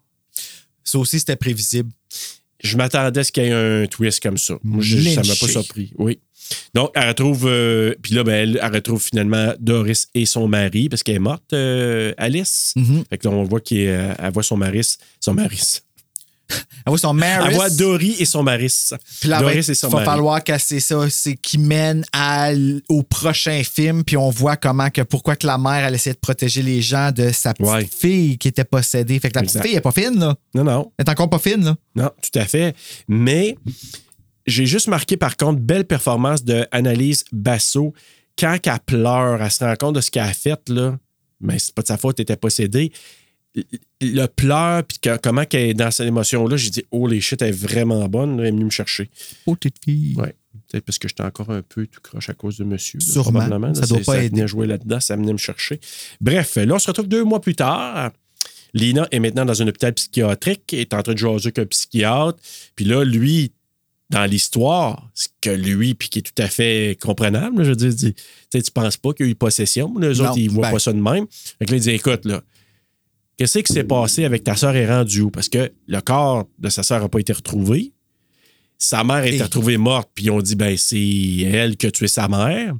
Ça 0.83 0.97
aussi, 0.97 1.19
c'était 1.19 1.35
prévisible. 1.35 1.91
Je 2.63 2.75
m'attendais 2.75 3.19
à 3.19 3.23
ce 3.23 3.31
qu'il 3.31 3.43
y 3.43 3.47
ait 3.47 3.51
un 3.83 3.85
twist 3.85 4.21
comme 4.23 4.37
ça. 4.37 4.55
Moi, 4.63 4.81
je- 4.81 4.97
ça 5.11 5.21
m'a 5.21 5.27
pas 5.27 5.47
surpris. 5.47 5.93
Oui. 5.97 6.19
Donc, 6.73 6.91
elle 6.95 7.07
retrouve. 7.09 7.45
euh, 7.47 7.93
puis 8.01 8.13
là, 8.15 8.23
ben, 8.23 8.33
elle, 8.33 8.59
elle 8.61 8.73
retrouve 8.75 9.01
finalement 9.01 9.53
Doris 9.59 10.07
et 10.15 10.25
son 10.25 10.47
mari 10.47 10.89
parce 10.89 11.03
qu'elle 11.03 11.15
est 11.15 11.19
morte, 11.19 11.53
euh, 11.53 12.13
Alice. 12.17 12.73
Mhm. 12.75 13.03
Fait 13.09 13.17
que 13.17 13.27
là, 13.27 13.33
on 13.33 13.43
voit 13.43 13.59
qu'elle 13.61 14.15
elle 14.17 14.31
voit 14.31 14.43
son 14.43 14.57
mari. 14.57 14.81
Son 15.19 15.33
mari. 15.33 15.59
Elle 16.83 16.89
voit 16.91 16.97
son 16.97 17.13
Maris. 17.13 17.45
Elle 17.47 17.53
voit 17.53 17.69
Dory 17.69 18.15
et 18.17 18.25
son 18.25 18.41
Maris. 18.41 18.89
Puis 19.19 19.29
là, 19.29 19.37
ben, 19.37 19.43
Doris 19.49 19.69
et 19.69 19.73
il 19.73 19.75
son 19.75 19.89
va 19.89 19.97
mari. 19.97 20.05
falloir 20.07 20.43
casser 20.43 20.79
ça. 20.79 21.07
C'est 21.07 21.35
qui 21.35 21.59
mène 21.59 22.03
à 22.11 22.49
au 22.87 23.03
prochain 23.03 23.61
film. 23.63 24.03
Puis 24.03 24.17
on 24.17 24.31
voit 24.31 24.57
comment 24.57 24.89
que 24.89 25.01
pourquoi 25.03 25.35
que 25.35 25.45
la 25.45 25.59
mère 25.59 25.85
elle 25.85 25.93
essayait 25.93 26.15
de 26.15 26.19
protéger 26.19 26.63
les 26.63 26.81
gens 26.81 27.11
de 27.11 27.29
sa 27.31 27.53
petite 27.53 27.71
Ouais. 27.71 27.85
fille 27.95 28.39
qui 28.39 28.47
était 28.47 28.63
possédée. 28.63 29.19
Fait 29.19 29.29
que 29.29 29.35
la 29.35 29.41
petite 29.43 29.57
Exact. 29.57 29.61
fille 29.63 29.73
elle 29.73 29.77
est 29.77 29.81
pas 29.81 29.91
fine 29.91 30.19
là. 30.19 30.35
Non, 30.55 30.63
non. 30.63 30.91
Elle 30.97 31.05
est 31.05 31.09
encore 31.11 31.29
pas 31.29 31.37
fine 31.37 31.63
là. 31.65 31.75
Non, 31.95 32.09
tout 32.19 32.39
à 32.39 32.45
fait. 32.45 32.75
Mais 33.07 33.55
j'ai 34.49 34.65
juste 34.65 34.87
marqué, 34.87 35.17
par 35.17 35.37
contre, 35.37 35.59
belle 35.59 35.85
performance 35.85 36.43
de 36.43 36.65
Annalise 36.71 37.23
Basso. 37.31 37.93
Quand 38.37 38.57
elle 38.63 38.79
pleure, 38.85 39.41
elle 39.41 39.51
se 39.51 39.63
rend 39.63 39.75
compte 39.75 39.95
de 39.95 40.01
ce 40.01 40.11
qu'elle 40.11 40.23
a 40.23 40.33
fait, 40.33 40.69
là. 40.69 40.97
Mais 41.41 41.59
c'est 41.59 41.73
pas 41.73 41.81
de 41.81 41.87
sa 41.87 41.97
faute, 41.97 42.19
elle 42.19 42.23
était 42.23 42.35
possédée. 42.35 42.91
Le 44.01 44.25
pleur, 44.27 44.83
puis 44.83 44.97
comment 45.23 45.45
qu'elle 45.45 45.69
est 45.69 45.73
dans 45.73 45.91
cette 45.91 46.07
émotion-là, 46.07 46.57
j'ai 46.57 46.69
dit, 46.69 46.83
oh 46.91 47.07
les 47.07 47.21
shit, 47.21 47.41
elle 47.41 47.49
est 47.49 47.51
vraiment 47.51 48.07
bonne, 48.07 48.39
elle 48.39 48.47
est 48.47 48.51
venue 48.51 48.65
me 48.65 48.69
chercher. 48.69 49.09
Oh 49.45 49.55
petite 49.55 49.77
fille. 49.83 50.15
Ouais. 50.17 50.35
Peut-être 50.67 50.85
parce 50.85 50.99
que 50.99 51.07
j'étais 51.07 51.23
encore 51.23 51.49
un 51.49 51.61
peu 51.63 51.87
tout 51.87 52.01
croche 52.01 52.29
à 52.29 52.33
cause 52.33 52.57
de 52.57 52.63
monsieur. 52.63 52.99
Sûrement. 52.99 53.39
probablement, 53.39 53.67
là. 53.67 53.73
Ça 53.73 53.87
doit 53.87 53.99
pas 53.99 54.15
ça 54.15 54.23
aider. 54.23 54.47
jouer 54.47 54.67
là-dedans, 54.67 54.99
ça 54.99 55.15
venait 55.15 55.33
me 55.33 55.37
chercher. 55.37 55.79
Bref, 56.21 56.57
là, 56.57 56.75
on 56.75 56.79
se 56.79 56.87
retrouve 56.87 57.07
deux 57.07 57.23
mois 57.23 57.41
plus 57.41 57.55
tard. 57.55 58.11
Lina 58.73 59.07
est 59.11 59.19
maintenant 59.19 59.45
dans 59.45 59.61
un 59.61 59.67
hôpital 59.67 59.93
psychiatrique, 59.93 60.73
est 60.73 60.93
en 60.93 61.01
train 61.01 61.13
de 61.13 61.17
jaser 61.17 61.47
avec 61.47 61.59
un 61.59 61.65
psychiatre. 61.65 62.37
Puis 62.75 62.85
là, 62.85 63.03
lui, 63.03 63.51
dans 64.09 64.25
l'histoire, 64.25 65.07
ce 65.13 65.27
que 65.39 65.51
lui, 65.51 65.93
puis 65.93 66.09
qui 66.09 66.19
est 66.19 66.21
tout 66.23 66.41
à 66.41 66.47
fait 66.47 66.97
comprenable, 66.99 67.59
là, 67.59 67.63
je 67.63 67.69
veux 67.69 67.75
dire, 67.75 67.93
dit, 67.93 68.15
tu 68.51 68.71
penses 68.71 68.97
pas 68.97 69.13
qu'il 69.13 69.27
y 69.27 69.29
a 69.29 69.31
eu 69.31 69.35
possession. 69.35 69.93
Les 69.99 70.19
autres, 70.19 70.37
ils 70.37 70.49
voient 70.49 70.67
ben. 70.67 70.73
pas 70.73 70.79
ça 70.79 70.93
de 70.93 70.99
même. 70.99 71.27
Fait 71.59 71.65
que 71.65 71.71
là, 71.71 71.77
il 71.77 71.81
dit, 71.81 71.91
écoute, 71.91 72.25
là, 72.25 72.41
qu'est-ce 73.37 73.59
qui 73.59 73.71
s'est 73.71 73.83
passé 73.83 74.25
avec 74.25 74.43
ta 74.43 74.55
sœur 74.55 74.75
est 74.75 74.87
rendu 74.87 75.21
où? 75.21 75.29
Parce 75.29 75.47
que 75.47 75.71
le 75.87 76.01
corps 76.01 76.47
de 76.57 76.69
sa 76.69 76.81
sœur 76.81 77.01
n'a 77.01 77.09
pas 77.09 77.19
été 77.19 77.33
retrouvé. 77.33 77.93
Sa 78.79 79.03
mère 79.03 79.17
a 79.17 79.27
été 79.27 79.37
Et- 79.37 79.43
retrouvée 79.43 79.77
morte, 79.77 80.09
puis 80.15 80.25
ils 80.25 80.31
ont 80.31 80.41
dit, 80.41 80.55
ben, 80.55 80.75
c'est 80.75 81.41
elle 81.41 81.77
qui 81.77 81.85
a 81.85 81.91
tué 81.91 82.07
sa 82.07 82.27
mère. 82.27 82.75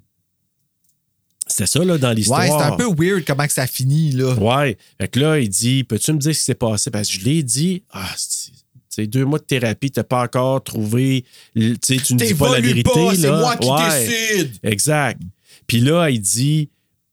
C'était 1.46 1.68
ça, 1.68 1.84
là, 1.84 1.98
dans 1.98 2.12
l'histoire. 2.12 2.42
Ouais, 2.42 2.48
c'est 2.48 2.74
un 2.74 2.76
peu 2.76 2.88
weird 2.96 3.26
comment 3.26 3.46
que 3.46 3.54
ça 3.54 3.68
finit 3.68 4.12
là. 4.12 4.34
Ouais. 4.36 4.78
Fait 5.00 5.08
que 5.08 5.20
là, 5.20 5.40
il 5.40 5.50
dit 5.50 5.84
Peux-tu 5.84 6.14
me 6.14 6.20
dire 6.20 6.34
ce 6.34 6.40
qui 6.40 6.46
s'est 6.46 6.54
passé? 6.54 6.92
Parce 6.92 7.08
que 7.10 7.16
je 7.16 7.26
l'ai 7.26 7.42
dit 7.42 7.82
Ah, 7.90 8.08
c'est 8.16 8.52
c'est 8.90 9.08
deux 9.08 9.24
mois 9.26 9.40
de 9.40 9.44
thérapie, 9.44 9.92
t'as 9.92 10.04
pas 10.04 10.24
encore 10.24 10.64
trouvé. 10.64 11.24
Tu 11.56 11.62
ne 11.62 12.16
dis 12.18 12.34
pas 12.34 12.54
la 12.54 12.60
vérité. 12.62 12.90
c'est 13.16 13.30
moi 13.32 13.56
qui 13.56 13.68
Ouais. 13.70 14.08
décide. 14.08 14.52
Exact. 14.64 15.22
Puis 15.68 15.80
là, 15.80 16.10
il 16.10 16.20
dit 16.20 16.70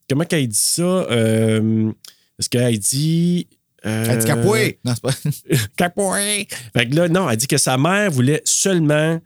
Comment 0.09 0.25
qu'elle 0.25 0.47
dit 0.47 0.57
ça 0.57 0.83
euh, 0.83 1.91
Parce 2.39 2.49
qu'elle 2.49 2.79
dit. 2.79 3.49
euh, 3.85 4.07
Elle 4.09 4.19
dit 4.19 4.27
capoué. 4.27 4.79
Non, 4.85 4.95
c'est 4.95 5.03
pas. 5.03 5.57
Capoué. 5.77 6.47
Fait 6.77 6.89
que 6.89 6.95
là, 6.95 7.09
non, 7.09 7.29
elle 7.29 7.37
dit 7.37 7.49
que 7.49 7.59
sa 7.59 7.77
mère 7.77 8.11
voulait 8.11 8.41
seulement 8.45 9.21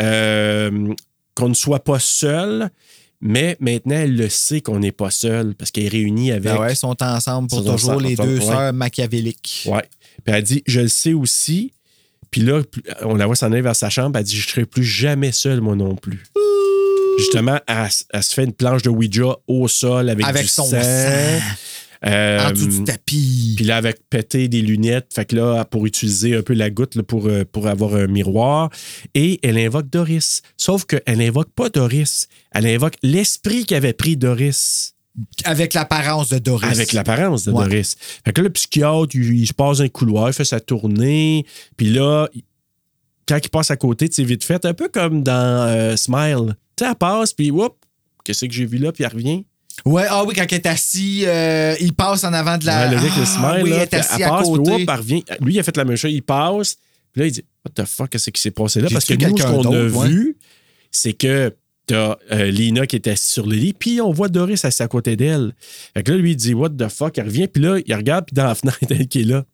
euh, 0.00 0.94
qu'on 1.34 1.48
ne 1.50 1.54
soit 1.54 1.84
pas 1.84 1.98
seul. 1.98 2.70
Mais 3.20 3.56
maintenant, 3.60 3.94
elle 3.96 4.16
le 4.16 4.28
sait 4.28 4.60
qu'on 4.62 4.80
n'est 4.80 4.90
pas 4.90 5.10
seul 5.10 5.54
parce 5.54 5.70
qu'elle 5.70 5.84
est 5.84 5.88
réunie 5.88 6.32
avec 6.32 6.44
Ben 6.44 6.58
ouais, 6.58 6.72
ils 6.72 6.76
sont 6.76 6.96
ensemble 7.02 7.48
pour 7.48 7.58
toujours 7.58 7.74
ensemble, 7.74 8.02
les 8.04 8.16
deux 8.16 8.38
ouais. 8.38 8.44
sœurs 8.44 8.72
machiavéliques. 8.72 9.68
Ouais. 9.70 9.84
Puis 10.24 10.34
elle 10.34 10.42
dit, 10.42 10.62
je 10.66 10.80
le 10.80 10.88
sais 10.88 11.12
aussi. 11.12 11.72
Puis 12.32 12.40
là, 12.40 12.62
on 13.02 13.14
la 13.14 13.26
voit 13.26 13.36
s'en 13.36 13.52
aller 13.52 13.60
vers 13.60 13.76
sa 13.76 13.90
chambre. 13.90 14.18
Elle 14.18 14.24
dit, 14.24 14.36
je 14.36 14.46
ne 14.46 14.50
serai 14.50 14.64
plus 14.64 14.82
jamais 14.82 15.30
seule, 15.30 15.60
moi 15.60 15.76
non 15.76 15.94
plus. 15.94 16.24
Justement, 17.18 17.60
elle, 17.68 18.22
se 18.22 18.34
fait 18.34 18.44
une 18.44 18.54
planche 18.54 18.82
de 18.82 18.88
Ouija 18.88 19.36
au 19.46 19.68
sol 19.68 20.08
avec, 20.08 20.26
Avec 20.26 20.42
du 20.42 20.48
son 20.48 20.64
sang. 20.64 20.82
sang. 20.82 21.40
Euh, 22.04 22.40
en 22.40 22.50
dessous 22.50 22.66
du 22.66 22.84
tapis. 22.84 23.52
puis 23.56 23.64
là, 23.64 23.76
avec 23.76 23.98
pété 24.10 24.48
des 24.48 24.60
lunettes, 24.60 25.12
fait 25.14 25.24
que 25.24 25.36
là, 25.36 25.64
pour 25.64 25.86
utiliser 25.86 26.34
un 26.34 26.42
peu 26.42 26.52
la 26.52 26.68
goutte 26.68 26.96
là, 26.96 27.04
pour, 27.04 27.28
euh, 27.28 27.44
pour 27.44 27.68
avoir 27.68 27.94
un 27.94 28.08
miroir. 28.08 28.70
Et 29.14 29.38
elle 29.44 29.56
invoque 29.56 29.88
Doris. 29.88 30.42
Sauf 30.56 30.84
qu'elle 30.84 31.18
n'invoque 31.18 31.52
pas 31.54 31.68
Doris. 31.68 32.26
Elle 32.50 32.66
invoque 32.66 32.94
l'esprit 33.04 33.66
qui 33.66 33.76
avait 33.76 33.92
pris 33.92 34.16
Doris. 34.16 34.94
Avec 35.44 35.74
l'apparence 35.74 36.28
de 36.30 36.38
Doris. 36.38 36.70
Avec 36.70 36.92
l'apparence 36.92 37.44
de 37.44 37.52
Ouais. 37.52 37.64
Doris. 37.64 37.96
Fait 38.24 38.32
que 38.32 38.40
là, 38.40 38.44
le 38.44 38.52
psychiatre, 38.52 39.08
il, 39.14 39.34
il 39.40 39.46
se 39.46 39.52
passe 39.52 39.80
un 39.80 39.88
couloir, 39.88 40.28
il 40.28 40.32
fait 40.32 40.44
sa 40.44 40.60
tournée. 40.60 41.44
Puis 41.76 41.90
là, 41.90 42.28
quand 43.28 43.38
il 43.42 43.48
passe 43.50 43.70
à 43.70 43.76
côté, 43.76 44.08
c'est 44.10 44.24
vite 44.24 44.42
fait, 44.44 44.64
un 44.64 44.74
peu 44.74 44.88
comme 44.88 45.22
dans 45.22 45.66
euh, 45.68 45.96
Smile. 45.96 46.56
Tu 46.76 46.84
sais, 46.84 46.90
elle 46.90 46.96
passe, 46.96 47.32
puis 47.32 47.50
whoop, 47.50 47.76
qu'est-ce 48.24 48.46
que 48.46 48.52
j'ai 48.52 48.64
vu 48.66 48.78
là, 48.78 48.90
puis 48.92 49.04
elle 49.04 49.12
revient. 49.12 49.44
Ouais, 49.86 50.04
ah 50.08 50.24
oui, 50.24 50.34
quand 50.34 50.44
elle 50.48 50.54
est 50.54 50.66
assis, 50.66 51.24
euh, 51.26 51.74
il 51.80 51.94
passe 51.94 52.24
en 52.24 52.32
avant 52.32 52.58
de 52.58 52.66
la. 52.66 52.84
Ouais, 52.86 52.90
le 52.92 52.96
avec 52.98 53.16
le 53.16 53.22
Ah, 53.22 53.26
smile, 53.26 53.64
oui, 53.64 53.70
là, 53.70 53.76
elle 53.76 53.82
est 53.82 53.94
assis 53.94 54.14
elle 54.16 54.22
à 54.24 54.28
passe, 54.28 54.48
puis 54.48 54.56
côté. 54.58 54.70
whoop, 54.70 54.80
elle 54.80 54.90
revient. 54.96 55.24
Lui, 55.40 55.54
il 55.54 55.60
a 55.60 55.62
fait 55.62 55.76
la 55.76 55.84
même 55.84 55.96
chose, 55.96 56.12
il 56.12 56.22
passe. 56.22 56.76
Puis 57.12 57.20
là, 57.20 57.26
il 57.26 57.32
dit 57.32 57.44
What 57.64 57.82
the 57.82 57.86
fuck, 57.86 58.10
qu'est-ce 58.10 58.30
qui 58.30 58.40
s'est 58.40 58.50
passé 58.50 58.80
là? 58.80 58.88
Parce 58.92 59.04
que 59.04 59.14
nous, 59.14 59.36
ce 59.36 59.42
qu'on 59.44 59.64
a 59.72 59.86
ouais. 59.88 60.08
vu, 60.08 60.36
c'est 60.90 61.12
que 61.12 61.54
t'as 61.92 62.16
euh, 62.32 62.50
Lina 62.50 62.86
qui 62.86 62.96
est 62.96 63.06
assise 63.08 63.26
sur 63.28 63.46
le 63.46 63.54
lit, 63.54 63.72
puis 63.72 64.00
on 64.00 64.12
voit 64.12 64.28
Doris 64.28 64.64
assise 64.64 64.80
à 64.80 64.88
côté 64.88 65.16
d'elle. 65.16 65.52
Fait 65.94 66.02
que 66.02 66.12
là, 66.12 66.18
lui, 66.18 66.32
il 66.32 66.36
dit 66.36 66.54
What 66.54 66.70
the 66.70 66.88
fuck? 66.88 67.18
Elle 67.18 67.26
revient, 67.26 67.48
puis 67.48 67.62
là, 67.62 67.78
il 67.84 67.94
regarde, 67.94 68.24
puis 68.26 68.34
dans 68.34 68.44
la 68.46 68.54
fenêtre, 68.56 68.78
elle 68.90 69.08
qui 69.08 69.20
est 69.20 69.24
là. 69.24 69.44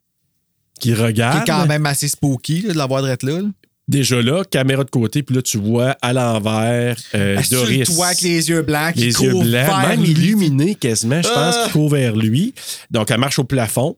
Qui 0.79 0.89
Qui 0.89 0.93
regarde. 0.95 1.41
est 1.47 1.51
quand 1.51 1.65
même 1.67 1.85
assez 1.85 2.07
spooky 2.07 2.61
là, 2.61 2.73
de 2.73 2.77
la 2.77 2.85
voir 2.85 3.03
d'être 3.03 3.23
là. 3.23 3.41
là. 3.41 3.47
Déjà 3.89 4.21
là, 4.21 4.43
caméra 4.45 4.83
de 4.83 4.89
côté, 4.91 5.23
puis 5.23 5.35
là, 5.35 5.41
tu 5.41 5.57
vois 5.57 5.97
à 6.01 6.13
l'envers 6.13 6.95
euh, 7.15 7.41
Doris. 7.49 7.79
le 7.89 7.95
toit 7.95 8.05
avec 8.07 8.21
les 8.21 8.47
yeux 8.49 8.61
blancs. 8.61 8.93
qui 8.93 8.99
les 9.05 9.13
court 9.13 9.25
yeux 9.25 9.31
blancs, 9.31 9.51
vers 9.51 9.87
même 9.89 10.01
lui. 10.03 10.11
illuminés 10.11 10.75
quasiment, 10.75 11.21
je 11.23 11.27
pense, 11.27 11.55
Ah! 11.57 11.63
qui 11.65 11.71
court 11.73 11.89
vers 11.89 12.15
lui. 12.15 12.53
Donc, 12.91 13.09
elle 13.09 13.19
marche 13.19 13.39
au 13.39 13.43
plafond. 13.45 13.97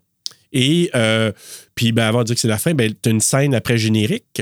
Et 0.53 0.89
euh, 0.95 1.31
puis, 1.76 1.91
ben, 1.91 2.05
avant 2.07 2.19
de 2.19 2.26
dire 2.27 2.35
que 2.35 2.41
c'est 2.41 2.47
la 2.47 2.57
fin, 2.57 2.73
ben, 2.73 2.93
tu 3.01 3.09
as 3.09 3.11
une 3.11 3.19
scène 3.19 3.53
après 3.53 3.77
générique. 3.77 4.41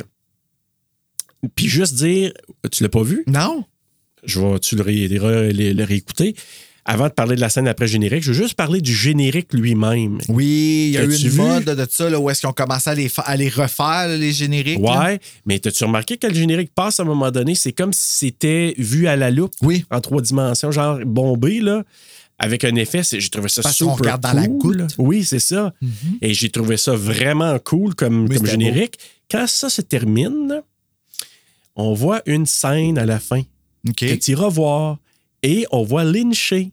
Puis 1.55 1.67
juste 1.67 1.95
dire, 1.95 2.31
tu 2.71 2.83
l'as 2.83 2.89
pas 2.89 3.03
vu? 3.03 3.23
Non? 3.27 3.63
Je 4.23 4.39
vais 4.39 4.59
tu 4.59 4.75
le, 4.75 4.81
ré- 4.83 5.07
le 5.07 5.21
ré- 5.21 5.53
le- 5.53 5.73
le 5.73 5.83
réécouter. 5.83 6.35
Avant 6.85 7.07
de 7.07 7.13
parler 7.13 7.35
de 7.35 7.41
la 7.41 7.49
scène 7.49 7.67
après 7.67 7.85
générique, 7.87 8.23
je 8.23 8.31
veux 8.31 8.41
juste 8.41 8.55
parler 8.55 8.81
du 8.81 8.95
générique 8.95 9.53
lui-même. 9.53 10.17
Oui, 10.27 10.85
il 10.87 10.91
y 10.91 10.97
a 10.97 11.03
eu 11.03 11.11
une 11.11 11.29
vu? 11.29 11.37
mode 11.37 11.65
de 11.65 11.85
ça, 11.87 12.09
là, 12.09 12.19
où 12.19 12.29
est-ce 12.31 12.39
qu'ils 12.39 12.49
ont 12.49 12.53
commencé 12.53 12.89
à 12.89 12.95
les, 12.95 13.09
fa- 13.09 13.21
à 13.23 13.35
les 13.35 13.49
refaire, 13.49 14.07
les 14.07 14.31
génériques. 14.31 14.79
là? 14.79 15.03
Ouais, 15.03 15.19
mais 15.45 15.59
t'as-tu 15.59 15.83
remarqué 15.83 16.17
que 16.17 16.25
le 16.25 16.33
générique 16.33 16.71
passe 16.73 16.99
à 16.99 17.03
un 17.03 17.05
moment 17.05 17.29
donné? 17.29 17.53
C'est 17.53 17.73
comme 17.73 17.93
si 17.93 18.17
c'était 18.25 18.73
vu 18.79 19.07
à 19.07 19.15
la 19.15 19.29
loupe 19.29 19.53
Oui. 19.61 19.85
en 19.91 20.01
trois 20.01 20.21
dimensions, 20.21 20.71
genre 20.71 20.97
bombé, 21.05 21.59
là, 21.59 21.83
avec 22.39 22.63
un 22.63 22.73
effet. 22.75 23.01
J'ai 23.03 23.29
trouvé 23.29 23.49
ça 23.49 23.61
Parce 23.61 23.75
super 23.75 23.91
qu'on 23.93 23.97
regarde 23.99 24.21
dans 24.23 24.31
cool. 24.57 24.77
la 24.77 24.83
goutte. 24.87 24.95
Oui, 24.97 25.23
c'est 25.25 25.39
ça. 25.39 25.73
Et 26.23 26.33
j'ai 26.33 26.49
trouvé 26.49 26.77
ça 26.77 26.95
vraiment 26.95 27.59
cool 27.59 27.93
comme, 27.93 28.25
Oui, 28.27 28.37
comme 28.37 28.47
générique. 28.47 28.95
Quand 29.29 29.45
ça 29.45 29.69
se 29.69 29.81
termine, 29.81 30.63
on 31.75 31.93
voit 31.93 32.21
une 32.25 32.47
scène 32.47 32.97
à 32.97 33.05
la 33.05 33.19
fin 33.19 33.43
Que 33.95 34.15
tu 34.15 34.31
iras 34.31 34.49
voir 34.49 34.97
et 35.43 35.65
on 35.71 35.83
voit 35.83 36.03
Lynché 36.03 36.71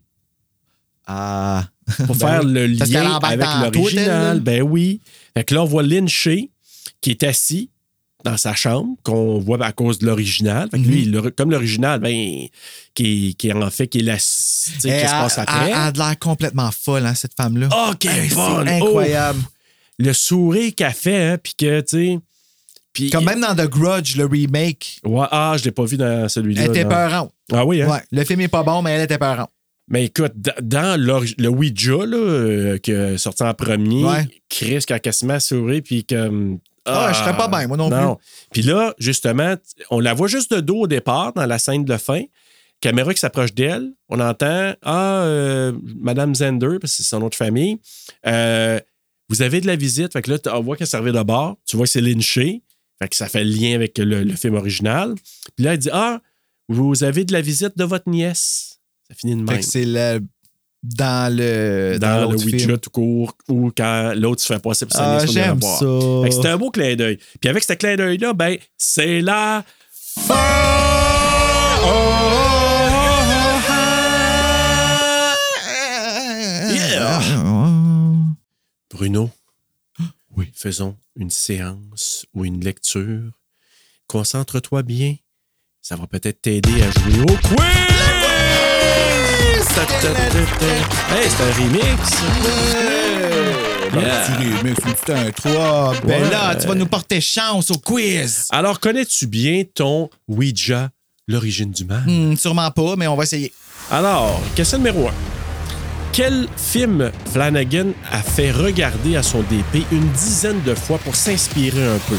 Ah. 1.07 1.69
pour 2.07 2.17
Ben 2.17 2.29
faire 2.29 2.41
oui. 2.45 2.53
le 2.53 2.67
lien 2.67 3.19
avec 3.23 3.47
l'original. 3.75 4.41
Ben 4.41 4.63
oui. 4.63 5.01
Fait 5.35 5.45
que 5.45 5.55
là, 5.55 5.63
on 5.63 5.67
voit 5.67 5.83
Lynché 5.83 6.51
qui 7.01 7.11
est 7.11 7.23
assis 7.23 7.71
dans 8.25 8.37
sa 8.37 8.55
chambre, 8.57 8.97
qu'on 9.05 9.39
voit 9.39 9.65
à 9.65 9.71
cause 9.71 9.99
de 10.01 10.07
l'original. 10.07 10.69
Fait 10.71 10.79
que 10.79 10.83
lui, 10.85 11.07
Mhm. 11.07 11.13
le- 11.13 11.31
comme 11.31 11.53
l'original, 11.53 12.01
ben, 12.01 12.47
qui, 12.93 13.37
qui 13.37 13.53
en 13.53 13.71
fait, 13.71 13.87
qui 13.87 13.99
est 14.01 14.03
la, 14.03 14.17
tu 14.17 14.23
sais, 14.25 14.73
qui 14.75 14.81
se 14.83 14.89
Elle 14.89 15.03
passe 15.07 15.39
après. 15.39 15.69
Elle 15.69 15.75
a 15.75 15.93
de 15.93 15.99
l'air 15.99 16.19
complètement 16.19 16.71
folle, 16.73 17.07
hein, 17.07 17.15
cette 17.15 17.35
femme-là. 17.37 17.69
Oh, 17.73 17.93
qu'elle 18.01 18.29
bonne! 18.35 18.69
Oh! 18.69 18.87
incroyable. 18.87 19.41
le 19.99 20.13
sourire 20.13 20.73
qu'elle 20.77 20.93
fait, 20.93 21.23
hein, 21.25 21.39
puis 21.41 21.55
que, 21.57 21.81
tu 21.83 21.87
sais. 21.89 22.19
Puis- 22.97 23.11
Comme 23.11 23.25
même 23.27 23.41
dans 23.41 23.55
The 23.55 23.69
Grudge, 23.69 24.17
le 24.17 24.25
remake, 24.27 25.01
Ouais, 25.05 25.27
ah, 25.31 25.55
je 25.59 25.65
l'ai 25.65 25.71
pas 25.71 25.85
vu 25.85 25.97
dans 25.97 26.29
celui-là. 26.29 26.63
elle 26.63 26.71
était 26.71 26.85
non. 26.85 26.91
peurante. 26.91 27.33
Ah 27.53 27.65
oui, 27.67 27.83
hein? 27.83 27.91
Ouais, 27.91 28.01
le 28.11 28.25
film 28.25 28.41
est 28.41 28.49
pas 28.49 28.63
bon, 28.63 28.81
mais 28.83 28.93
elle 28.93 29.03
était 29.03 29.19
peurante. 29.19 29.51
Mais 29.89 30.07
écoute, 30.07 30.33
dans 30.63 31.01
le 31.01 31.49
Ouija, 31.49 31.93
là, 32.07 32.17
euh, 32.17 32.79
qui 32.79 32.91
est 32.91 33.19
sorti 33.19 33.43
en 33.45 33.55
premier, 33.55 34.03
Ouais. 34.05 34.27
Chris, 34.49 34.85
quand 34.89 34.99
elle 35.05 35.13
se 35.13 35.25
met 35.27 35.35
à 35.35 35.41
sourire, 35.41 35.83
puis 35.85 36.05
comme. 36.05 36.59
Ah, 36.87 37.11
je 37.13 37.19
serais 37.19 37.37
pas 37.37 37.49
bien, 37.49 37.67
moi 37.67 37.77
non 37.77 37.89
plus. 37.91 38.25
Puis 38.53 38.63
là, 38.63 38.95
justement, 38.99 39.55
on 39.91 40.01
la 40.01 40.15
voit 40.15 40.29
juste 40.29 40.53
de 40.55 40.61
dos 40.61 40.83
au 40.83 40.87
départ, 40.87 41.33
dans 41.35 41.45
la 41.47 41.59
scène 41.59 41.85
de 41.85 41.97
fin. 41.99 42.23
Caméra 42.81 43.13
qui 43.15 43.21
s'approche 43.21 43.55
d'elle. 43.55 43.93
On 44.09 44.21
entend 44.21 44.73
Ah, 44.83 45.23
euh, 45.23 45.73
Madame 46.01 46.35
Zender, 46.35 46.79
parce 46.81 46.93
que 46.97 47.03
c'est 47.03 47.09
son 47.09 47.23
autre 47.23 47.37
famille. 47.37 47.79
euh, 48.27 48.79
vous 49.29 49.43
avez 49.43 49.61
de 49.61 49.67
la 49.67 49.75
visite. 49.77 50.13
Fait 50.13 50.23
que 50.23 50.31
là, 50.31 50.39
on 50.55 50.61
voit 50.61 50.77
qu'elle 50.77 50.87
servait 50.87 51.11
de 51.11 51.23
bord. 51.23 51.57
Tu 51.67 51.77
vois 51.77 51.87
que 51.87 51.91
c'est 51.93 52.01
lynché. 52.01 52.63
Fait 52.99 53.09
que 53.09 53.17
ça 53.17 53.29
fait 53.29 53.45
le 53.45 53.51
lien 53.51 53.75
avec 53.75 53.99
le, 53.99 54.25
le 54.25 54.35
film 54.35 54.55
original. 54.55 55.15
Puis 55.55 55.65
là, 55.65 55.75
elle 55.75 55.79
dit 55.79 55.91
Ah, 55.93 56.21
vous 56.69 57.05
avez 57.05 57.25
de 57.25 57.33
la 57.33 57.41
visite 57.41 57.77
de 57.77 57.85
votre 57.85 58.09
nièce. 58.09 58.81
Ça 59.09 59.15
finit 59.15 59.35
de 59.35 59.47
Fait 59.47 59.53
même 59.53 59.61
que 59.61 59.67
c'est 59.67 59.85
le. 59.85 60.21
Dans 60.83 61.35
le. 61.35 61.99
dans, 61.99 62.31
le 62.31 62.37
Ouija 62.37 62.77
tout 62.79 62.91
court 62.91 63.37
ou 63.49 63.73
quand 63.77 64.13
l'autre 64.15 64.41
se 64.41 64.53
fait 64.53 64.63
passer 64.63 64.87
pour 64.87 64.95
sa 64.97 65.17
Ah, 65.17 65.19
nièce 65.19 65.33
j'aime 65.33 65.61
ça. 65.61 65.79
Fait 66.23 66.29
que 66.29 66.35
C'était 66.35 66.49
un 66.49 66.59
beau 66.59 66.71
clin 66.71 66.95
d'œil. 66.95 67.19
Puis 67.41 67.51
avec 67.51 67.65
ce 67.65 67.73
clin 67.73 67.97
d'œil-là, 67.97 68.33
ben, 68.35 68.57
c'est 68.77 69.21
la 69.21 69.65
Yeah! 76.69 77.21
Bruno. 78.91 79.31
Oui. 80.37 80.51
faisons 80.55 80.97
une 81.17 81.31
séance 81.31 82.27
ou 82.35 82.45
une 82.45 82.63
lecture. 82.63 83.33
Concentre-toi 84.07 84.83
bien. 84.83 85.17
Ça 85.83 85.97
va 85.97 86.07
peut-être 86.07 86.43
t'aider 86.43 86.83
à 86.83 86.91
jouer 86.91 87.23
au 87.23 87.27
quiz! 87.27 87.57
Hey, 91.11 91.29
c'est 91.29 91.43
un 91.43 91.53
remix! 91.53 92.11
Yeah. 93.95 94.63
Mais 94.63 94.75
c'est 94.77 95.11
un 95.15 95.31
3. 95.31 95.95
Ben 96.05 96.23
Ouais. 96.23 96.31
là, 96.31 96.55
tu 96.57 96.67
vas 96.67 96.75
nous 96.75 96.87
porter 96.87 97.21
chance 97.21 97.71
au 97.71 97.79
quiz. 97.79 98.47
Alors, 98.51 98.79
connais-tu 98.81 99.27
bien 99.27 99.63
ton 99.75 100.11
Ouija, 100.29 100.91
l'origine 101.27 101.71
du 101.71 101.85
mal? 101.85 102.03
Hmm, 102.07 102.37
sûrement 102.37 102.71
pas, 102.71 102.97
mais 102.97 103.07
on 103.07 103.17
va 103.17 103.23
essayer. 103.23 103.53
Alors, 103.91 104.41
question 104.55 104.79
numéro 104.79 105.09
1. 105.09 105.13
Quel 106.17 106.49
film 106.57 107.11
Flanagan 107.31 107.89
a 108.11 108.23
fait 108.23 108.51
regarder 108.51 109.17
à 109.17 109.23
son 109.23 109.41
DP 109.43 109.85
une 109.93 110.09
dizaine 110.13 110.63
de 110.63 110.75
fois 110.75 110.97
pour 110.97 111.15
s'inspirer 111.15 111.87
un 111.87 111.99
peu? 112.09 112.17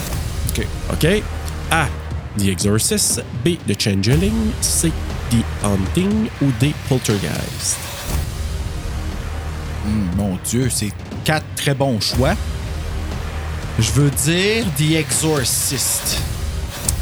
OK. 0.49 0.67
OK? 0.93 1.23
A. 1.71 1.87
The 2.37 2.43
Exorcist. 2.43 3.23
B. 3.43 3.57
The 3.67 3.81
Changeling. 3.81 4.51
C. 4.61 4.91
The 5.31 5.43
Haunting. 5.63 6.29
Ou 6.43 6.51
D. 6.59 6.75
Poltergeist. 6.87 7.79
Hmm, 9.83 10.15
mon 10.15 10.37
Dieu, 10.45 10.69
c'est 10.69 10.91
quatre 11.25 11.47
très 11.55 11.73
bons 11.73 11.99
choix. 11.99 12.35
Je 13.79 13.91
veux 13.93 14.11
dire 14.11 14.63
The 14.77 14.91
Exorcist. 14.91 16.21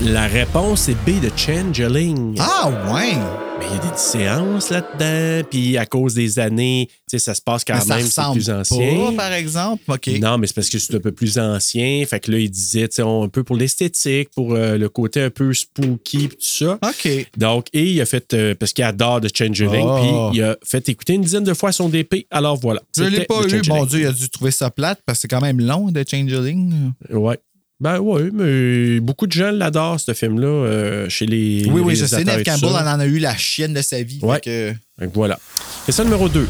La 0.01 0.27
réponse 0.27 0.89
est 0.89 0.95
B. 1.05 1.21
The 1.25 1.31
Changeling. 1.37 2.35
Ah, 2.39 2.69
ouais. 2.93 3.13
Mais 3.57 3.65
il 3.65 3.75
y 3.75 3.79
a 3.87 3.91
des 3.91 3.97
séances 3.97 4.69
là-dedans, 4.69 5.47
puis 5.49 5.77
à 5.77 5.85
cause 5.85 6.13
des 6.13 6.37
années, 6.39 6.87
tu 6.89 6.95
sais, 7.11 7.19
ça 7.19 7.33
se 7.33 7.41
passe 7.41 7.63
quand 7.63 7.79
Mais 7.87 7.95
même, 7.95 8.05
c'est 8.05 8.21
plus 8.33 8.49
ancien. 8.49 8.95
pas, 9.05 9.11
par 9.13 9.31
exemple. 9.31 9.81
OK. 9.87 10.07
Non, 10.19 10.37
mais 10.37 10.47
c'est 10.47 10.53
parce 10.53 10.69
que 10.69 10.77
c'est 10.79 10.93
un 10.95 10.99
peu 10.99 11.13
plus 11.13 11.39
ancien. 11.39 12.03
Fait 12.05 12.19
que 12.19 12.29
là, 12.29 12.39
il 12.39 12.49
disait, 12.51 12.89
tu 12.89 12.95
sais, 12.95 13.01
un 13.03 13.29
peu 13.29 13.45
pour 13.45 13.55
l'esthétique, 13.55 14.29
pour 14.35 14.53
euh, 14.53 14.77
le 14.77 14.89
côté 14.89 15.21
un 15.21 15.29
peu 15.29 15.53
spooky, 15.53 16.27
pis 16.27 16.35
tout 16.35 16.35
ça. 16.41 16.77
OK. 16.83 17.27
Donc, 17.37 17.67
et 17.71 17.89
il 17.93 18.01
a 18.01 18.05
fait, 18.05 18.33
euh, 18.33 18.53
parce 18.53 18.73
qu'il 18.73 18.83
adore 18.83 19.21
The 19.21 19.35
Changeling, 19.35 19.85
Oh. 19.87 20.29
puis 20.31 20.39
il 20.39 20.43
a 20.43 20.57
fait 20.61 20.89
écouter 20.89 21.13
une 21.13 21.21
dizaine 21.21 21.45
de 21.45 21.53
fois 21.53 21.71
son 21.71 21.87
DP. 21.87 22.27
Alors 22.31 22.57
voilà. 22.57 22.81
Je 22.97 23.03
l'ai 23.05 23.23
pas. 23.23 23.43
Changeling. 23.43 23.69
Mon 23.69 23.85
Dieu, 23.85 24.01
il 24.01 24.07
a 24.07 24.11
dû 24.11 24.29
trouver 24.29 24.51
ça 24.51 24.69
plate 24.69 24.99
parce 25.05 25.19
que 25.19 25.21
c'est 25.21 25.27
quand 25.29 25.41
même 25.41 25.61
long, 25.61 25.89
The 25.93 26.07
Changeling. 26.09 26.91
Ouais. 27.11 27.39
Ben 27.79 27.99
ouais, 27.99 28.29
mais 28.31 28.99
beaucoup 29.01 29.27
de 29.27 29.33
gens 29.33 29.51
l'adorent, 29.51 29.99
ce 29.99 30.13
film-là, 30.13 30.47
euh, 30.47 31.09
chez 31.09 31.25
les. 31.25 31.65
Oui, 31.69 31.81
oui, 31.83 31.95
je 31.95 32.05
sais. 32.05 32.23
Neve 32.23 32.43
Campbell 32.43 32.69
ça. 32.69 32.95
en 32.95 32.99
a 32.99 33.05
eu 33.05 33.19
la 33.19 33.35
chienne 33.35 33.73
de 33.73 33.81
sa 33.81 34.01
vie. 34.01 34.19
Ouais. 34.21 34.35
Fait 34.35 34.41
que- 34.41 35.03
Donc 35.03 35.13
voilà. 35.13 35.37
Question 35.85 36.05
numéro 36.05 36.29
2. 36.29 36.47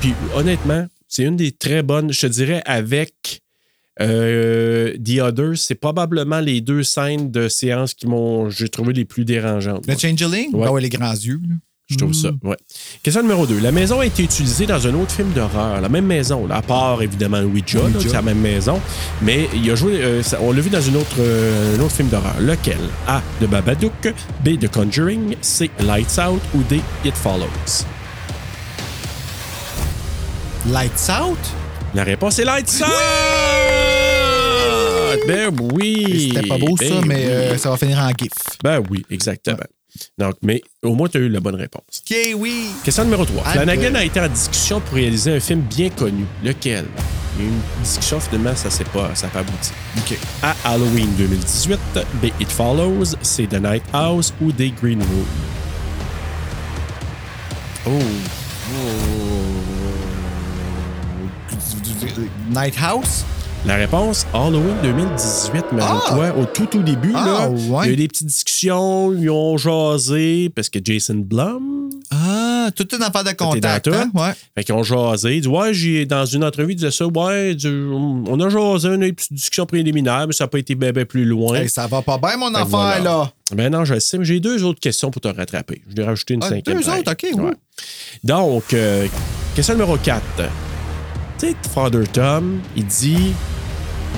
Puis 0.00 0.14
honnêtement, 0.34 0.86
c'est 1.06 1.22
une 1.22 1.36
des 1.36 1.52
très 1.52 1.82
bonnes, 1.82 2.12
je 2.12 2.20
te 2.20 2.26
dirais, 2.26 2.62
avec 2.66 3.40
euh, 4.00 4.96
The 5.04 5.20
Others, 5.20 5.56
c'est 5.58 5.74
probablement 5.74 6.40
les 6.40 6.60
deux 6.60 6.82
scènes 6.82 7.30
de 7.30 7.48
séance 7.48 7.94
qui 7.94 8.06
m'ont, 8.06 8.48
j'ai 8.50 8.68
trouvé 8.68 8.92
les 8.92 9.04
plus 9.04 9.24
dérangeantes. 9.24 9.86
The 9.86 9.98
Changeling? 9.98 10.54
Ouais. 10.54 10.66
Ben 10.66 10.70
ouais, 10.72 10.80
les 10.82 10.88
grands 10.88 11.12
yeux. 11.14 11.40
là. 11.48 11.54
Je 11.90 11.96
trouve 11.96 12.12
ça, 12.12 12.28
ouais. 12.44 12.56
Question 13.02 13.22
numéro 13.22 13.46
2. 13.46 13.60
La 13.60 13.72
maison 13.72 14.00
a 14.00 14.04
été 14.06 14.22
utilisée 14.22 14.66
dans 14.66 14.86
un 14.86 14.92
autre 14.94 15.10
film 15.10 15.30
d'horreur. 15.32 15.80
La 15.80 15.88
même 15.88 16.04
maison, 16.04 16.46
là, 16.46 16.56
à 16.56 16.62
part 16.62 17.00
évidemment 17.02 17.40
Ouija, 17.40 17.80
c'est 17.98 18.12
la 18.12 18.20
même 18.20 18.40
maison. 18.40 18.78
Mais 19.22 19.48
il 19.54 19.70
a 19.70 19.74
joué, 19.74 19.94
euh, 20.02 20.22
ça- 20.22 20.38
on 20.42 20.52
l'a 20.52 20.60
vu 20.60 20.68
dans 20.68 20.82
une 20.82 20.96
autre, 20.96 21.16
euh, 21.18 21.76
un 21.78 21.80
autre 21.80 21.94
film 21.94 22.08
d'horreur. 22.08 22.34
Lequel? 22.40 22.76
A. 23.06 23.22
De 23.40 23.46
Babadook. 23.46 24.12
B. 24.44 24.58
De 24.58 24.66
Conjuring. 24.66 25.36
C. 25.40 25.70
Lights 25.80 26.18
Out. 26.18 26.42
Ou 26.54 26.62
D. 26.68 26.80
It 27.06 27.14
Follows. 27.14 27.86
Lights 30.70 31.10
Out? 31.22 31.38
La 31.94 32.04
réponse 32.04 32.38
est 32.38 32.44
Lights 32.44 32.82
Out! 32.82 32.88
Ben 35.26 35.50
oui! 35.74 36.32
C'était 36.34 36.46
pas 36.46 36.58
beau, 36.58 36.76
ça, 36.76 36.84
Ben 36.84 37.04
mais 37.06 37.24
euh, 37.26 37.56
ça 37.56 37.70
va 37.70 37.76
finir 37.78 37.98
en 37.98 38.08
gif. 38.10 38.30
Ben 38.62 38.82
oui, 38.90 39.04
exactement. 39.10 39.56
Donc, 40.18 40.34
mais 40.42 40.62
au 40.82 40.94
moins, 40.94 41.08
tu 41.08 41.18
as 41.18 41.20
eu 41.20 41.28
la 41.28 41.40
bonne 41.40 41.54
réponse. 41.54 42.02
OK, 42.08 42.16
oui. 42.36 42.70
Question 42.84 43.04
numéro 43.04 43.24
3. 43.24 43.42
Ah, 43.44 43.52
Flanagan 43.52 43.94
a 43.94 44.04
été 44.04 44.20
en 44.20 44.28
discussion 44.28 44.80
pour 44.80 44.94
réaliser 44.94 45.34
un 45.34 45.40
film 45.40 45.60
bien 45.60 45.90
connu. 45.90 46.24
Lequel? 46.44 46.86
Une 47.38 47.60
discussion, 47.82 48.18
finalement, 48.20 48.54
ça 48.56 48.68
s'est 48.68 48.84
pas, 48.84 49.14
ça 49.14 49.26
n'a 49.26 49.32
pas 49.32 49.40
abouti. 49.40 49.70
OK. 49.98 50.18
A. 50.42 50.54
Halloween 50.64 51.08
2018, 51.16 51.78
B. 52.20 52.26
It 52.40 52.50
Follows, 52.50 53.14
C. 53.22 53.46
The 53.46 53.60
Night 53.60 53.84
House 53.92 54.34
ou 54.40 54.50
D. 54.50 54.72
Green 54.80 55.00
Room. 55.00 55.26
Oh. 57.86 57.98
Night 62.50 62.76
House? 62.76 63.24
La 63.68 63.76
réponse, 63.76 64.26
Halloween 64.32 64.74
2018, 64.82 65.64
mais 65.72 65.82
Ah! 65.84 66.00
toi, 66.08 66.32
au 66.40 66.46
tout, 66.46 66.64
tout 66.64 66.82
début, 66.82 67.12
Ah, 67.14 67.24
là, 67.26 67.50
ouais. 67.50 67.84
il 67.84 67.86
y 67.86 67.90
a 67.90 67.92
eu 67.92 67.96
des 67.96 68.08
petites 68.08 68.26
discussions, 68.26 69.12
ils 69.12 69.28
ont 69.28 69.58
jasé, 69.58 70.50
parce 70.54 70.70
que 70.70 70.78
Jason 70.82 71.16
Blum, 71.16 71.90
Ah, 72.10 72.70
toute 72.74 72.94
une 72.94 73.02
affaire 73.02 73.24
de 73.24 73.32
contact. 73.32 73.88
Hein? 73.88 74.10
tout? 74.14 74.18
Ouais. 74.18 74.32
Fait 74.54 74.64
qu'ils 74.64 74.74
ont 74.74 74.82
jasé. 74.82 75.36
Ils 75.36 75.40
disent, 75.42 75.48
ouais, 75.50 75.74
j'ai, 75.74 76.06
dans 76.06 76.24
une 76.24 76.42
entrevue, 76.44 76.72
ils 76.72 76.76
disaient 76.76 76.90
ça, 76.90 77.04
ouais, 77.06 77.54
on 77.66 78.40
a 78.40 78.48
jasé, 78.48 78.88
on 78.88 79.02
a 79.02 79.04
eu 79.04 79.08
une 79.08 79.14
petite 79.14 79.34
discussion 79.34 79.66
préliminaire, 79.66 80.24
mais 80.26 80.32
ça 80.32 80.44
n'a 80.44 80.48
pas 80.48 80.58
été 80.58 80.74
bien, 80.74 80.90
bien 80.92 81.04
plus 81.04 81.26
loin. 81.26 81.56
Hey, 81.58 81.68
ça 81.68 81.86
va 81.86 82.00
pas 82.00 82.16
bien, 82.16 82.38
mon 82.38 82.48
affaire, 82.54 82.66
voilà. 82.68 83.00
là. 83.00 83.32
Ben 83.54 83.70
non, 83.70 83.84
je 83.84 83.92
le 83.94 84.00
sais, 84.00 84.16
mais 84.16 84.24
j'ai 84.24 84.40
deux 84.40 84.64
autres 84.64 84.80
questions 84.80 85.10
pour 85.10 85.20
te 85.20 85.28
rattraper. 85.28 85.82
Je 85.90 85.94
vais 85.94 86.04
rajouter 86.04 86.32
une 86.34 86.42
Ah, 86.44 86.48
cinquième. 86.48 86.78
deux 86.80 86.88
autres, 86.88 87.12
OK, 87.12 87.26
oui. 87.34 87.50
Donc, 88.24 88.72
euh, 88.72 89.06
question 89.54 89.74
numéro 89.74 89.98
4. 89.98 90.22
Tu 91.38 91.46
sais, 91.48 91.56
Father 91.74 92.04
Tom, 92.10 92.60
il 92.74 92.86
dit 92.86 93.32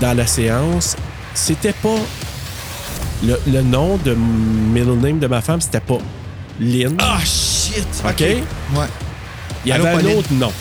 dans 0.00 0.16
la 0.16 0.26
séance, 0.26 0.96
c'était 1.34 1.72
pas. 1.72 1.98
Le, 3.22 3.38
le 3.46 3.60
nom 3.60 3.98
de 3.98 4.14
middle 4.14 4.96
name 4.98 5.18
de 5.18 5.26
ma 5.26 5.42
femme, 5.42 5.60
c'était 5.60 5.80
pas 5.80 5.98
Lynn. 6.58 6.96
Ah, 7.00 7.18
shit. 7.24 7.86
OK? 8.04 8.20
Ouais. 8.20 8.86
il 9.64 9.68
y 9.68 9.72
allô, 9.72 9.86
avait 9.86 10.10
un 10.10 10.16
autre 10.16 10.32
nom. 10.32 10.52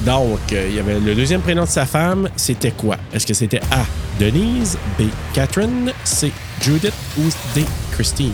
Donc, 0.00 0.40
euh, 0.52 0.66
il 0.68 0.76
y 0.76 0.78
avait 0.78 0.98
le 0.98 1.14
deuxième 1.14 1.42
prénom 1.42 1.64
de 1.64 1.68
sa 1.68 1.84
femme, 1.84 2.28
c'était 2.36 2.70
quoi? 2.70 2.96
Est-ce 3.12 3.26
que 3.26 3.34
c'était 3.34 3.60
A. 3.70 3.84
Denise, 4.18 4.78
B. 4.98 5.04
Catherine, 5.34 5.92
C. 6.04 6.32
Judith 6.60 6.94
ou 7.18 7.22
D. 7.54 7.64
Christine? 7.92 8.32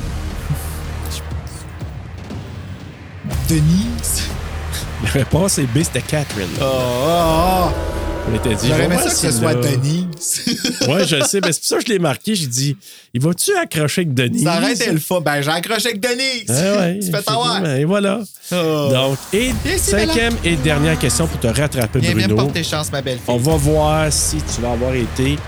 Denise? 3.48 4.28
La 5.04 5.10
réponse 5.10 5.58
est 5.58 5.66
B, 5.66 5.82
c'était 5.82 6.02
Catherine. 6.02 6.48
Oh, 6.60 6.64
oh, 6.64 7.68
oh. 7.68 8.05
On 8.28 8.34
était 8.34 8.54
dit, 8.56 8.66
J'aurais 8.68 8.84
aimé 8.84 8.96
ça 8.98 9.04
que 9.04 9.14
ce 9.14 9.30
soit 9.30 9.54
Denise. 9.54 10.42
Ouais, 10.88 11.06
je 11.06 11.20
sais, 11.24 11.40
mais 11.44 11.52
c'est 11.52 11.60
pour 11.60 11.68
ça 11.68 11.76
que 11.78 11.82
je 11.86 11.92
l'ai 11.92 11.98
marqué. 11.98 12.34
J'ai 12.34 12.46
dit, 12.46 12.76
il 13.14 13.20
va-tu 13.20 13.54
accrocher 13.56 14.02
avec 14.02 14.14
Denise? 14.14 14.42
Ça 14.44 14.58
aurait 14.58 14.72
été 14.72 14.90
le 14.92 14.98
fun. 14.98 15.20
Ben, 15.20 15.40
j'ai 15.42 15.50
accroché 15.50 15.88
avec 15.88 16.00
Denise. 16.00 16.44
Ah 16.48 16.78
ouais, 16.78 16.98
tu 17.02 17.10
fais 17.10 17.22
t'avoir. 17.22 17.56
effectivement, 17.58 17.76
Et 17.76 17.84
voilà. 17.84 18.20
Oh. 18.52 18.88
Donc, 18.92 19.18
et 19.32 19.50
cinquième 19.78 20.34
et 20.44 20.56
dernière 20.56 20.98
question 20.98 21.26
pour 21.26 21.38
te 21.40 21.46
rattraper, 21.46 22.00
me 22.00 22.12
Bruno. 22.14 22.36
porter 22.36 22.62
chance, 22.64 22.90
ma 22.90 23.02
belle 23.02 23.16
fille. 23.18 23.24
On 23.28 23.36
va 23.38 23.56
voir 23.56 24.12
si 24.12 24.36
tu 24.38 24.60
vas 24.60 24.72
avoir 24.72 24.94
été 24.94 25.38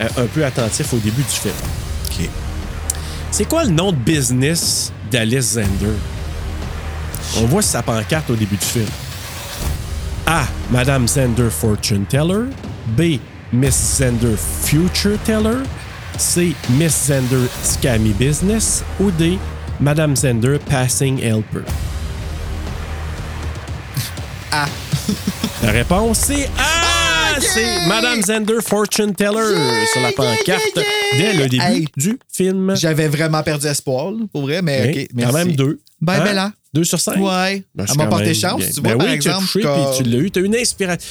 euh, 0.00 0.08
un 0.18 0.26
peu 0.26 0.44
attentif 0.44 0.92
au 0.92 0.98
début 0.98 1.22
du 1.22 1.28
film. 1.28 1.54
OK. 2.06 2.28
C'est 3.30 3.44
quoi 3.48 3.64
le 3.64 3.70
nom 3.70 3.92
de 3.92 3.96
business 3.98 4.92
d'Alice 5.10 5.52
Zender? 5.54 5.94
On 7.38 7.46
voit 7.46 7.62
sa 7.62 7.82
pancarte 7.82 8.30
au 8.30 8.34
début 8.36 8.56
du 8.56 8.64
film. 8.64 8.86
A. 10.26 10.46
Madame 10.70 11.06
Zender 11.06 11.50
Fortune 11.50 12.04
Teller. 12.06 12.48
B. 12.96 13.20
Miss 13.52 13.74
Zender 13.98 14.36
Future 14.36 15.18
Teller. 15.24 15.62
C. 16.18 16.54
Miss 16.78 17.06
Zender 17.06 17.46
Scammy 17.62 18.12
Business. 18.12 18.82
Ou 19.00 19.10
D. 19.12 19.38
Madame 19.80 20.16
Zender 20.16 20.58
Passing 20.58 21.18
Helper. 21.20 21.62
A. 24.52 24.66
La 25.62 25.70
réponse, 25.72 26.18
c'est 26.26 26.48
A! 26.58 27.40
C'est 27.40 27.86
Madame 27.86 28.22
Zender 28.22 28.60
Fortune 28.66 29.14
Teller 29.14 29.54
sur 29.92 30.00
la 30.00 30.10
pancarte 30.12 30.80
dès 31.18 31.34
le 31.34 31.48
début 31.48 31.62
Hey. 31.62 31.86
du 31.96 32.18
film. 32.32 32.74
J'avais 32.76 33.08
vraiment 33.08 33.42
perdu 33.42 33.66
espoir, 33.66 34.10
là, 34.12 34.24
pour 34.32 34.42
vrai, 34.42 34.62
mais. 34.62 35.06
Merci. 35.12 35.32
quand 35.32 35.38
même 35.38 35.52
deux. 35.52 35.80
Ben, 36.00 36.14
Hein? 36.14 36.24
ben 36.24 36.34
là. 36.34 36.52
Sur 36.84 37.00
cinq? 37.00 37.16
Ouais. 37.16 37.64
Ben, 37.74 37.86
Elle 37.88 37.96
m'a 37.96 38.06
porté 38.06 38.34
chance, 38.34 38.58
bien. 38.58 38.68
tu 38.70 38.80
Ben 38.80 38.94
vois, 38.94 39.04
par 39.04 39.06
oui, 39.14 39.18
tu 39.18 39.28
as 39.28 39.32
exemple. 39.32 39.46
touché, 39.52 39.60
comme- 39.62 39.74
puis 39.94 40.04
tu 40.04 40.10
l'as 40.10 40.18
eu. 40.18 40.30
Tu 40.30 40.38
as 40.38 40.42
une 40.42 40.56
inspiration. 40.56 41.08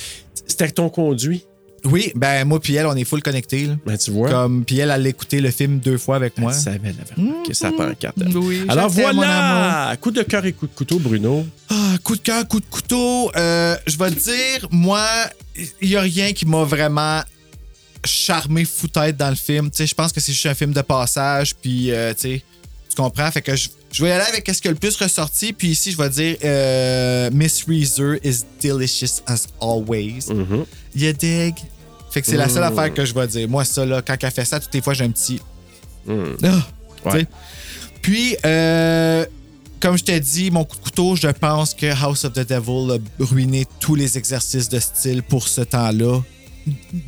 C'était 0.48 0.70
ton 0.72 0.90
conduit. 0.90 1.44
Oui, 1.88 2.12
ben 2.16 2.46
moi 2.46 2.60
puis 2.60 2.74
elle, 2.74 2.88
on 2.88 2.96
est 2.96 3.04
full 3.04 3.22
connectés. 3.22 3.68
là. 3.68 3.76
Ben, 3.86 3.96
tu 3.96 4.10
vois. 4.10 4.28
Comme, 4.32 4.66
puis 4.66 4.80
elle, 4.80 4.90
elle 4.90 5.06
a 5.06 5.10
écouté 5.10 5.40
le 5.40 5.52
film 5.52 5.78
deux 5.78 6.00
fois 6.00 6.16
avec 6.16 6.36
moi. 6.40 6.52
Elle 6.52 6.60
savait, 6.60 6.96
marqué 7.16 7.54
sa 7.54 7.72
pancarte. 7.72 8.16
Oui, 8.34 8.64
Alors 8.68 8.90
voilà! 8.90 9.96
Coup 10.02 10.10
de 10.10 10.24
cœur 10.24 10.44
et 10.48 10.54
coup 10.54 10.66
de 10.66 10.74
couteau, 10.74 10.98
Bruno. 10.98 11.46
Ah, 11.70 11.94
coup 12.04 12.16
de 12.16 12.22
cœur, 12.22 12.48
coup 12.48 12.60
de 12.60 12.66
couteau. 12.66 13.32
Euh, 13.36 13.76
je 13.86 13.98
vais 13.98 14.10
te 14.10 14.20
dire, 14.20 14.68
moi, 14.72 15.06
il 15.80 15.90
n'y 15.90 15.96
a 15.96 16.02
rien 16.02 16.34
qui 16.34 16.48
m'a 16.48 16.64
vraiment 16.64 17.22
charmé 18.04 18.66
fou 18.66 18.88
tête 18.88 19.18
dans 19.18 19.30
le 19.30 19.36
film. 19.36 19.70
Tu 19.70 19.78
sais, 19.78 19.88
je 19.88 19.96
pense 19.96 20.12
que 20.12 20.20
c'est 20.20 20.32
juste 20.34 20.46
un 20.48 20.54
film 20.56 20.74
de 20.74 20.82
passage, 20.82 21.56
puis 21.56 21.92
euh, 21.92 22.14
tu 22.14 22.22
sais, 22.22 22.44
tu 22.90 22.96
comprends? 22.96 23.30
Fait 23.32 23.42
que 23.42 23.56
je, 23.56 23.70
je 23.96 24.04
vais 24.04 24.10
y 24.10 24.12
aller 24.12 24.26
avec 24.28 24.48
ce 24.54 24.62
qui 24.62 24.68
a 24.68 24.72
le 24.72 24.78
plus 24.78 24.96
ressorti, 24.98 25.54
puis 25.54 25.70
ici, 25.70 25.92
je 25.92 25.98
vais 25.98 26.10
dire 26.10 26.38
euh, 26.44 27.30
Miss 27.32 27.64
Reezer 27.68 28.18
is 28.24 28.44
delicious 28.62 29.22
as 29.26 29.48
always. 29.62 30.26
Mhm. 30.30 30.66
You 30.96 31.14
dig? 31.14 31.56
Fait 32.12 32.22
que 32.22 32.28
c'est 32.28 32.38
la 32.38 32.50
seule 32.50 32.64
Mm. 32.64 32.78
affaire 32.78 32.94
que 32.94 33.06
je 33.06 33.14
vais 33.14 33.28
dire. 33.28 33.48
Moi, 33.50 33.64
ça, 33.66 33.86
là, 33.86 34.02
quand 34.02 34.16
elle 34.22 34.32
fait 34.32 34.46
ça, 34.46 34.60
toutes 34.60 34.74
les 34.74 34.82
fois, 34.82 34.94
j'ai 34.94 35.04
un 35.06 35.12
petit. 35.12 35.40
Mm. 36.06 36.36
Ah, 36.44 36.68
Ouais. 37.12 37.26
Puis, 38.02 38.36
euh, 38.46 39.26
comme 39.80 39.98
je 39.98 40.04
t'ai 40.04 40.20
dit, 40.20 40.50
mon 40.52 40.64
coup 40.66 40.76
de 40.78 40.82
couteau, 40.82 41.16
je 41.16 41.28
pense 41.28 41.74
que 41.74 41.86
House 42.04 42.24
of 42.26 42.34
the 42.34 42.48
Devil 42.48 42.92
a 42.94 43.24
ruiné 43.24 43.66
tous 43.80 43.96
les 43.96 44.18
exercices 44.18 44.70
de 44.70 44.80
style 44.80 45.22
pour 45.24 45.48
ce 45.48 45.62
temps-là. 45.62 46.22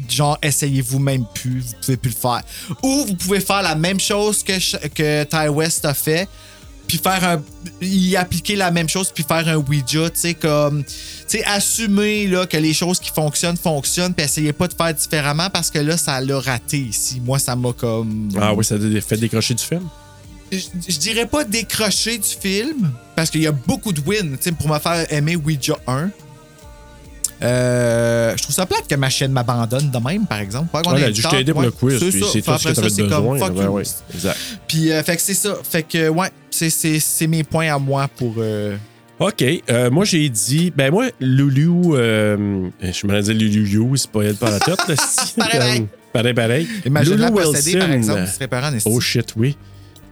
Genre, 0.09 0.37
essayez-vous 0.43 0.99
même 0.99 1.25
plus, 1.33 1.61
vous 1.61 1.73
pouvez 1.81 1.97
plus 1.97 2.09
le 2.11 2.15
faire. 2.15 2.43
Ou 2.83 3.05
vous 3.07 3.15
pouvez 3.15 3.39
faire 3.39 3.61
la 3.63 3.75
même 3.75 3.99
chose 3.99 4.43
que, 4.43 4.87
que 4.89 5.23
Ty 5.23 5.49
West 5.49 5.83
a 5.85 5.93
fait, 5.95 6.27
puis 6.87 6.97
faire 6.97 7.23
un. 7.23 7.41
y 7.81 8.15
appliquer 8.15 8.55
la 8.55 8.71
même 8.71 8.87
chose, 8.89 9.11
puis 9.13 9.23
faire 9.23 9.47
un 9.47 9.57
Ouija, 9.57 10.09
tu 10.09 10.19
sais, 10.19 10.33
comme. 10.33 10.83
Tu 10.83 10.93
sais, 11.27 11.45
assumer 11.45 12.27
là, 12.27 12.45
que 12.45 12.57
les 12.57 12.73
choses 12.73 12.99
qui 12.99 13.09
fonctionnent, 13.09 13.57
fonctionnent, 13.57 14.13
puis 14.13 14.25
essayez 14.25 14.53
pas 14.53 14.67
de 14.67 14.73
faire 14.73 14.93
différemment 14.93 15.49
parce 15.49 15.69
que 15.69 15.79
là, 15.79 15.97
ça 15.97 16.21
l'a 16.21 16.39
raté 16.39 16.79
ici. 16.79 17.21
Moi, 17.23 17.39
ça 17.39 17.55
m'a 17.55 17.73
comme. 17.73 18.29
Ah 18.39 18.53
oui, 18.53 18.63
ça 18.63 18.75
a 18.75 19.01
fait 19.01 19.17
décrocher 19.17 19.53
du 19.53 19.63
film? 19.63 19.87
Je, 20.51 20.59
je 20.87 20.97
dirais 20.97 21.25
pas 21.25 21.43
décrocher 21.43 22.17
du 22.17 22.29
film, 22.29 22.91
parce 23.15 23.29
qu'il 23.29 23.41
y 23.41 23.47
a 23.47 23.51
beaucoup 23.51 23.91
de 23.91 24.01
wins 24.01 24.37
tu 24.37 24.43
sais, 24.43 24.51
pour 24.53 24.69
me 24.69 24.79
faire 24.79 25.11
aimer 25.11 25.35
Ouija 25.35 25.77
1. 25.87 26.09
Euh, 27.41 28.33
je 28.35 28.41
trouve 28.43 28.55
ça 28.55 28.65
plate 28.65 28.87
que 28.89 28.95
ma 28.95 29.09
chaîne 29.09 29.31
m'abandonne 29.31 29.91
de 29.91 29.97
même, 29.99 30.25
par 30.25 30.39
exemple. 30.39 30.67
Pas 30.71 30.81
Ouais, 30.81 30.95
ait 30.95 30.97
elle 30.97 31.03
a 31.03 31.07
le 31.07 31.13
dû 31.13 31.21
temps, 31.21 31.29
t'aider 31.29 31.51
pour 31.51 31.59
ouais, 31.61 31.67
le 31.67 31.71
quiz, 31.71 31.99
ça. 31.99 32.05
c'est 32.09 32.19
tout 32.19 32.25
ce 32.57 32.67
que 32.69 32.73
t'avais 32.73 32.89
ça, 32.89 33.01
comme, 33.03 33.09
besoin. 33.09 33.37
fuck 33.39 33.73
Ouais, 33.73 33.83
exact. 34.13 34.37
Puis, 34.67 34.91
euh, 34.91 35.03
fait 35.03 35.15
que 35.15 35.21
c'est 35.21 35.33
ça. 35.33 35.55
Fait 35.63 35.83
que, 35.83 36.09
ouais, 36.09 36.29
c'est- 36.49 36.69
c'est 36.69 36.99
c'est 36.99 37.27
mes 37.27 37.43
points 37.43 37.73
à 37.73 37.77
moi 37.79 38.07
pour. 38.17 38.35
euh, 38.39 38.75
OK. 39.19 39.43
euh, 39.69 39.89
moi, 39.91 40.05
j'ai 40.05 40.27
dit, 40.29 40.71
ben 40.75 40.91
moi, 40.91 41.07
Loulou, 41.19 41.95
euh, 41.95 42.69
je 42.81 43.07
me 43.07 43.19
disais 43.19 43.33
Loulou, 43.33 43.95
c'est 43.95 44.09
pas 44.11 44.21
elle 44.23 44.35
par 44.35 44.51
la 44.51 44.59
tête. 44.59 44.79
c'est 44.87 45.35
Pareil, 45.37 45.59
pareil. 45.59 45.77
comme- 45.79 45.87
pareil, 46.13 46.33
pareil. 46.33 46.67
Imagine-la 46.85 47.29
Loulou 47.29 47.43
possédée, 47.43 47.77
par 47.79 47.89
Wilson. 47.89 47.97
exemple, 47.97 48.27
serait 48.27 48.47
parent. 48.47 48.71
Oh 48.85 48.99
shit, 48.99 49.33
oui. 49.35 49.55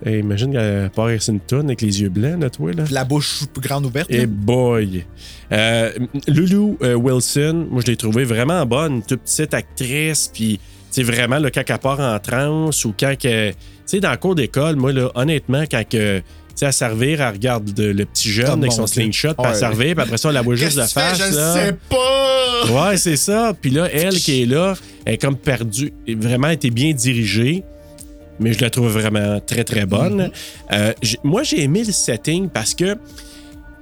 Imagine 0.05 0.51
qu'elle 0.51 0.89
part 0.91 1.09
une 1.09 1.39
tonne 1.39 1.67
avec 1.67 1.81
les 1.81 2.01
yeux 2.01 2.09
blancs, 2.09 2.41
là, 2.41 2.49
toi, 2.49 2.71
là. 2.73 2.83
La 2.91 3.05
bouche 3.05 3.43
grande 3.59 3.85
ouverte. 3.85 4.11
Et 4.11 4.25
boy! 4.25 5.05
Euh, 5.51 5.91
Lulu 6.27 6.75
euh, 6.83 6.95
Wilson, 6.95 7.67
moi, 7.69 7.81
je 7.85 7.91
l'ai 7.91 7.97
trouvée 7.97 8.23
vraiment 8.25 8.65
bonne. 8.65 9.01
Toute 9.03 9.21
petite 9.21 9.53
actrice, 9.53 10.29
puis, 10.33 10.59
tu 10.59 10.61
sais, 10.91 11.03
vraiment, 11.03 11.39
là, 11.39 11.49
quand 11.49 11.63
elle 11.67 11.77
part 11.79 11.99
en 11.99 12.19
transe 12.19 12.83
ou 12.85 12.93
quand 12.99 13.15
que. 13.17 13.49
Tu 13.51 13.55
sais, 13.85 13.99
dans 13.99 14.11
le 14.11 14.17
cours 14.17 14.35
d'école, 14.35 14.75
moi, 14.75 14.91
là, 14.91 15.09
honnêtement, 15.15 15.63
quand 15.69 15.83
que. 15.87 16.19
Tu 16.19 16.23
sais, 16.59 16.65
à 16.67 16.71
servir, 16.71 17.21
elle 17.21 17.33
regarde 17.33 17.69
le, 17.77 17.91
le 17.91 18.05
petit 18.05 18.29
jeune 18.29 18.47
Oh, 18.49 18.53
avec 18.59 18.71
son 18.71 18.87
slingshot, 18.87 19.33
puis 19.33 19.45
à 19.45 19.49
Ouais. 19.51 19.55
servir, 19.55 19.93
puis 19.95 20.03
après 20.03 20.17
ça, 20.17 20.29
on 20.29 20.31
la 20.31 20.41
voit 20.41 20.55
juste 20.55 20.77
de 20.77 20.83
tu 20.83 20.87
fais? 20.93 20.99
face. 21.01 21.17
Je 21.31 21.35
là. 21.35 21.53
sais 21.53 21.75
pas! 21.89 22.89
Ouais, 22.89 22.97
c'est 22.97 23.17
ça. 23.17 23.53
Puis 23.59 23.71
là, 23.71 23.89
elle 23.91 24.15
qui 24.15 24.43
est 24.43 24.45
là, 24.45 24.73
elle 25.05 25.15
est 25.15 25.17
comme 25.17 25.35
perdue. 25.35 25.91
Vraiment, 26.07 26.47
elle 26.47 26.53
était 26.55 26.69
bien 26.69 26.93
dirigée. 26.93 27.63
Mais 28.39 28.53
je 28.53 28.59
la 28.61 28.69
trouve 28.69 28.89
vraiment 28.89 29.39
très, 29.39 29.63
très 29.63 29.85
bonne. 29.85 30.29
Euh, 30.71 30.93
j'ai- 31.01 31.19
moi, 31.23 31.43
j'ai 31.43 31.61
aimé 31.63 31.83
le 31.85 31.91
setting 31.91 32.49
parce 32.49 32.73
que, 32.73 32.95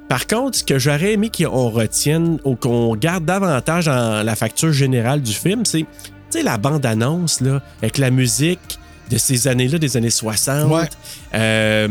par 0.09 0.27
contre, 0.27 0.57
ce 0.59 0.63
que 0.63 0.77
j'aurais 0.77 1.13
aimé 1.13 1.31
qu'on 1.35 1.69
retienne 1.69 2.39
ou 2.43 2.55
qu'on 2.55 2.95
garde 2.95 3.25
davantage 3.25 3.85
dans 3.85 4.23
la 4.23 4.35
facture 4.35 4.71
générale 4.71 5.21
du 5.21 5.33
film, 5.33 5.65
c'est, 5.65 5.79
tu 5.79 5.85
sais, 6.29 6.43
la 6.43 6.57
bande-annonce, 6.57 7.41
là, 7.41 7.61
avec 7.81 7.97
la 7.97 8.11
musique 8.11 8.77
de 9.09 9.17
ces 9.17 9.47
années-là, 9.47 9.79
des 9.79 9.97
années 9.97 10.09
60. 10.09 10.71
Ouais. 10.71 10.87
Euh, 11.33 11.87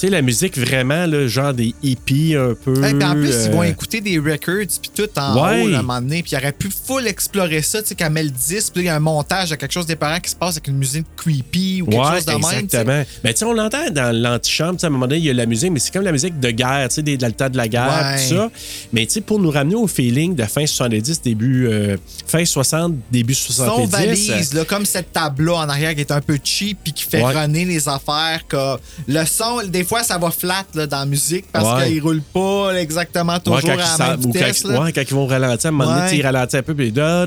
tu 0.00 0.06
sais, 0.06 0.10
la 0.12 0.22
musique 0.22 0.56
vraiment, 0.56 1.04
là, 1.04 1.26
genre 1.26 1.52
des 1.52 1.74
hippies 1.82 2.34
un 2.34 2.54
peu. 2.54 2.82
Hey, 2.82 2.94
en 3.04 3.12
plus, 3.12 3.34
ils 3.46 3.50
vont 3.50 3.60
euh, 3.60 3.66
écouter 3.66 4.00
des 4.00 4.18
records 4.18 4.64
puis 4.80 4.90
tout 4.94 5.08
en 5.18 5.34
Ouais. 5.34 5.62
haut 5.62 5.68
là, 5.68 5.76
à 5.76 5.80
un 5.80 5.82
moment 5.82 6.00
donné. 6.00 6.22
Puis 6.22 6.32
ils 6.32 6.36
auraient 6.36 6.52
pu 6.52 6.70
full 6.70 7.06
explorer 7.06 7.60
ça, 7.60 7.82
tu 7.82 7.88
sais, 7.88 7.94
qu'elle 7.94 8.10
met 8.10 8.22
le 8.22 8.30
10, 8.30 8.70
puis 8.70 8.82
il 8.82 8.86
y 8.86 8.88
a 8.88 8.96
un 8.96 9.00
montage 9.00 9.50
de 9.50 9.56
quelque 9.56 9.72
chose 9.72 9.84
d'épeurant 9.84 10.18
qui 10.20 10.30
se 10.30 10.36
passe 10.36 10.54
avec 10.54 10.68
une 10.68 10.78
musique 10.78 11.04
creepy 11.16 11.82
ou 11.82 11.86
quelque 11.86 12.00
ouais, 12.02 12.14
chose 12.16 12.24
de 12.24 12.30
même. 12.32 12.40
tu 12.40 12.48
sais. 12.48 12.58
exactement. 12.60 13.02
Ben, 13.22 13.32
tu 13.32 13.38
sais, 13.38 13.44
on 13.44 13.52
l'entend 13.52 13.90
dans 13.90 14.16
l'antichambre, 14.16 14.72
tu 14.74 14.78
sais, 14.80 14.86
à 14.86 14.88
un 14.88 14.92
moment 14.92 15.06
donné, 15.06 15.18
il 15.20 15.26
y 15.26 15.30
a 15.30 15.34
la 15.34 15.44
musique, 15.46 15.70
mais 15.70 15.80
c'est 15.80 15.92
comme 15.92 16.04
la 16.04 16.12
musique 16.12 16.40
de 16.40 16.50
guerre, 16.50 16.88
tu 16.88 16.94
sais, 16.94 17.02
des- 17.02 17.18
dans 17.18 17.26
le 17.26 17.32
temps 17.34 17.50
de 17.50 17.56
la 17.58 17.68
guerre, 17.68 18.14
Ouais. 18.14 18.16
tout 18.28 18.34
ça. 18.36 18.50
Mais 18.94 19.04
tu 19.04 19.12
sais, 19.12 19.20
pour 19.20 19.38
nous 19.38 19.50
ramener 19.50 19.74
au 19.74 19.86
feeling 19.86 20.34
de 20.34 20.44
fin 20.44 20.64
70, 20.66 21.20
début, 21.22 21.66
euh, 21.68 21.96
fin 22.26 22.44
60, 22.44 22.94
début 23.10 23.34
70. 23.34 23.76
Son 23.76 23.86
valise, 23.86 24.54
là, 24.54 24.64
comme 24.64 24.86
cette 24.86 25.12
table-là 25.12 25.56
en 25.56 25.68
arrière 25.68 25.94
qui 25.94 26.00
est 26.00 26.10
un 26.12 26.22
peu 26.22 26.38
cheap 26.42 26.78
puis 26.82 26.92
qui 26.94 27.04
fait 27.04 27.22
runner 27.22 27.66
les 27.66 27.86
affaires. 27.88 28.40
Que 28.48 28.76
le 29.06 29.24
son, 29.26 29.60
des 29.66 29.84
fois, 29.90 30.02
ça 30.04 30.16
va 30.18 30.30
flat 30.30 30.64
là, 30.74 30.86
dans 30.86 31.00
la 31.00 31.06
musique 31.06 31.44
parce 31.52 31.80
Ouais. 31.80 31.88
qu'il 31.88 32.02
roule 32.02 32.22
pas 32.22 32.72
exactement 32.78 33.34
Ouais, 33.34 33.40
toujours 33.40 33.60
quand, 33.62 33.70
à 33.72 33.98
la 33.98 34.16
même 34.16 34.24
ou 34.24 34.32
vitesse. 34.32 34.62
quand, 34.62 34.82
ouais, 34.84 34.92
ils 34.96 35.14
vont 35.14 35.26
ralentir, 35.26 35.66
à 35.66 35.68
un 35.68 35.72
moment 35.72 35.90
donné, 35.94 36.06
Ouais. 36.10 36.16
ils 36.16 36.22
ralentissent 36.24 36.58
un 36.58 36.62
peu, 36.62 36.74
puis. 36.74 36.92
Euh, 36.96 37.26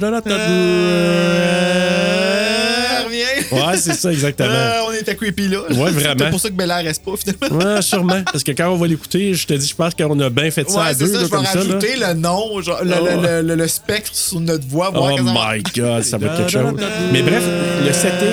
reviens. 3.06 3.68
Ouais, 3.68 3.78
c'est 3.78 3.94
ça, 3.94 4.12
exactement. 4.12 4.50
Euh, 4.50 4.80
on 4.90 4.94
était 4.94 5.16
creepy 5.16 5.48
là. 5.50 5.60
Ouais, 5.70 5.92
vraiment. 5.92 6.16
C'est 6.20 6.30
pour 6.30 6.40
ça 6.40 6.50
que 6.50 6.54
Bella 6.54 6.78
reste 6.78 7.04
pas 7.04 7.12
finalement. 7.18 7.66
Ouais, 7.76 7.82
sûrement. 7.82 8.22
Parce 8.32 8.44
que 8.44 8.52
quand 8.52 8.70
on 8.70 8.78
va 8.78 8.88
l'écouter, 8.88 9.34
je 9.34 9.46
te 9.46 9.54
dis, 9.54 9.68
je 9.68 9.76
pense 9.76 9.94
qu'on 9.94 10.20
a 10.20 10.30
bien 10.30 10.50
fait 10.52 10.70
ça 10.70 10.80
Ouais, 10.80 10.88
à 10.88 10.94
deux, 10.94 11.06
ça, 11.08 11.14
là, 11.14 11.20
je 11.20 11.26
vais 11.38 11.46
ça. 11.46 11.60
rajouter 11.60 11.96
le 11.98 12.14
nom, 12.14 12.62
genre, 12.62 12.84
le, 12.84 12.94
Oh. 13.00 13.06
le- 13.06 13.22
le- 13.42 13.42
le- 13.50 13.56
le 13.56 13.68
spectre 13.68 14.12
sur 14.16 14.40
notre 14.40 14.68
voix. 14.68 14.90
voir 14.90 15.14
Oh 15.16 15.22
my 15.22 15.62
god, 15.76 16.04
ça 16.04 16.18
va 16.18 16.28
être 16.28 16.38
quelque 16.38 16.52
chose. 16.52 16.74
Mais 17.12 17.22
bref, 17.22 17.44
le 17.86 17.92
setting, 17.94 18.28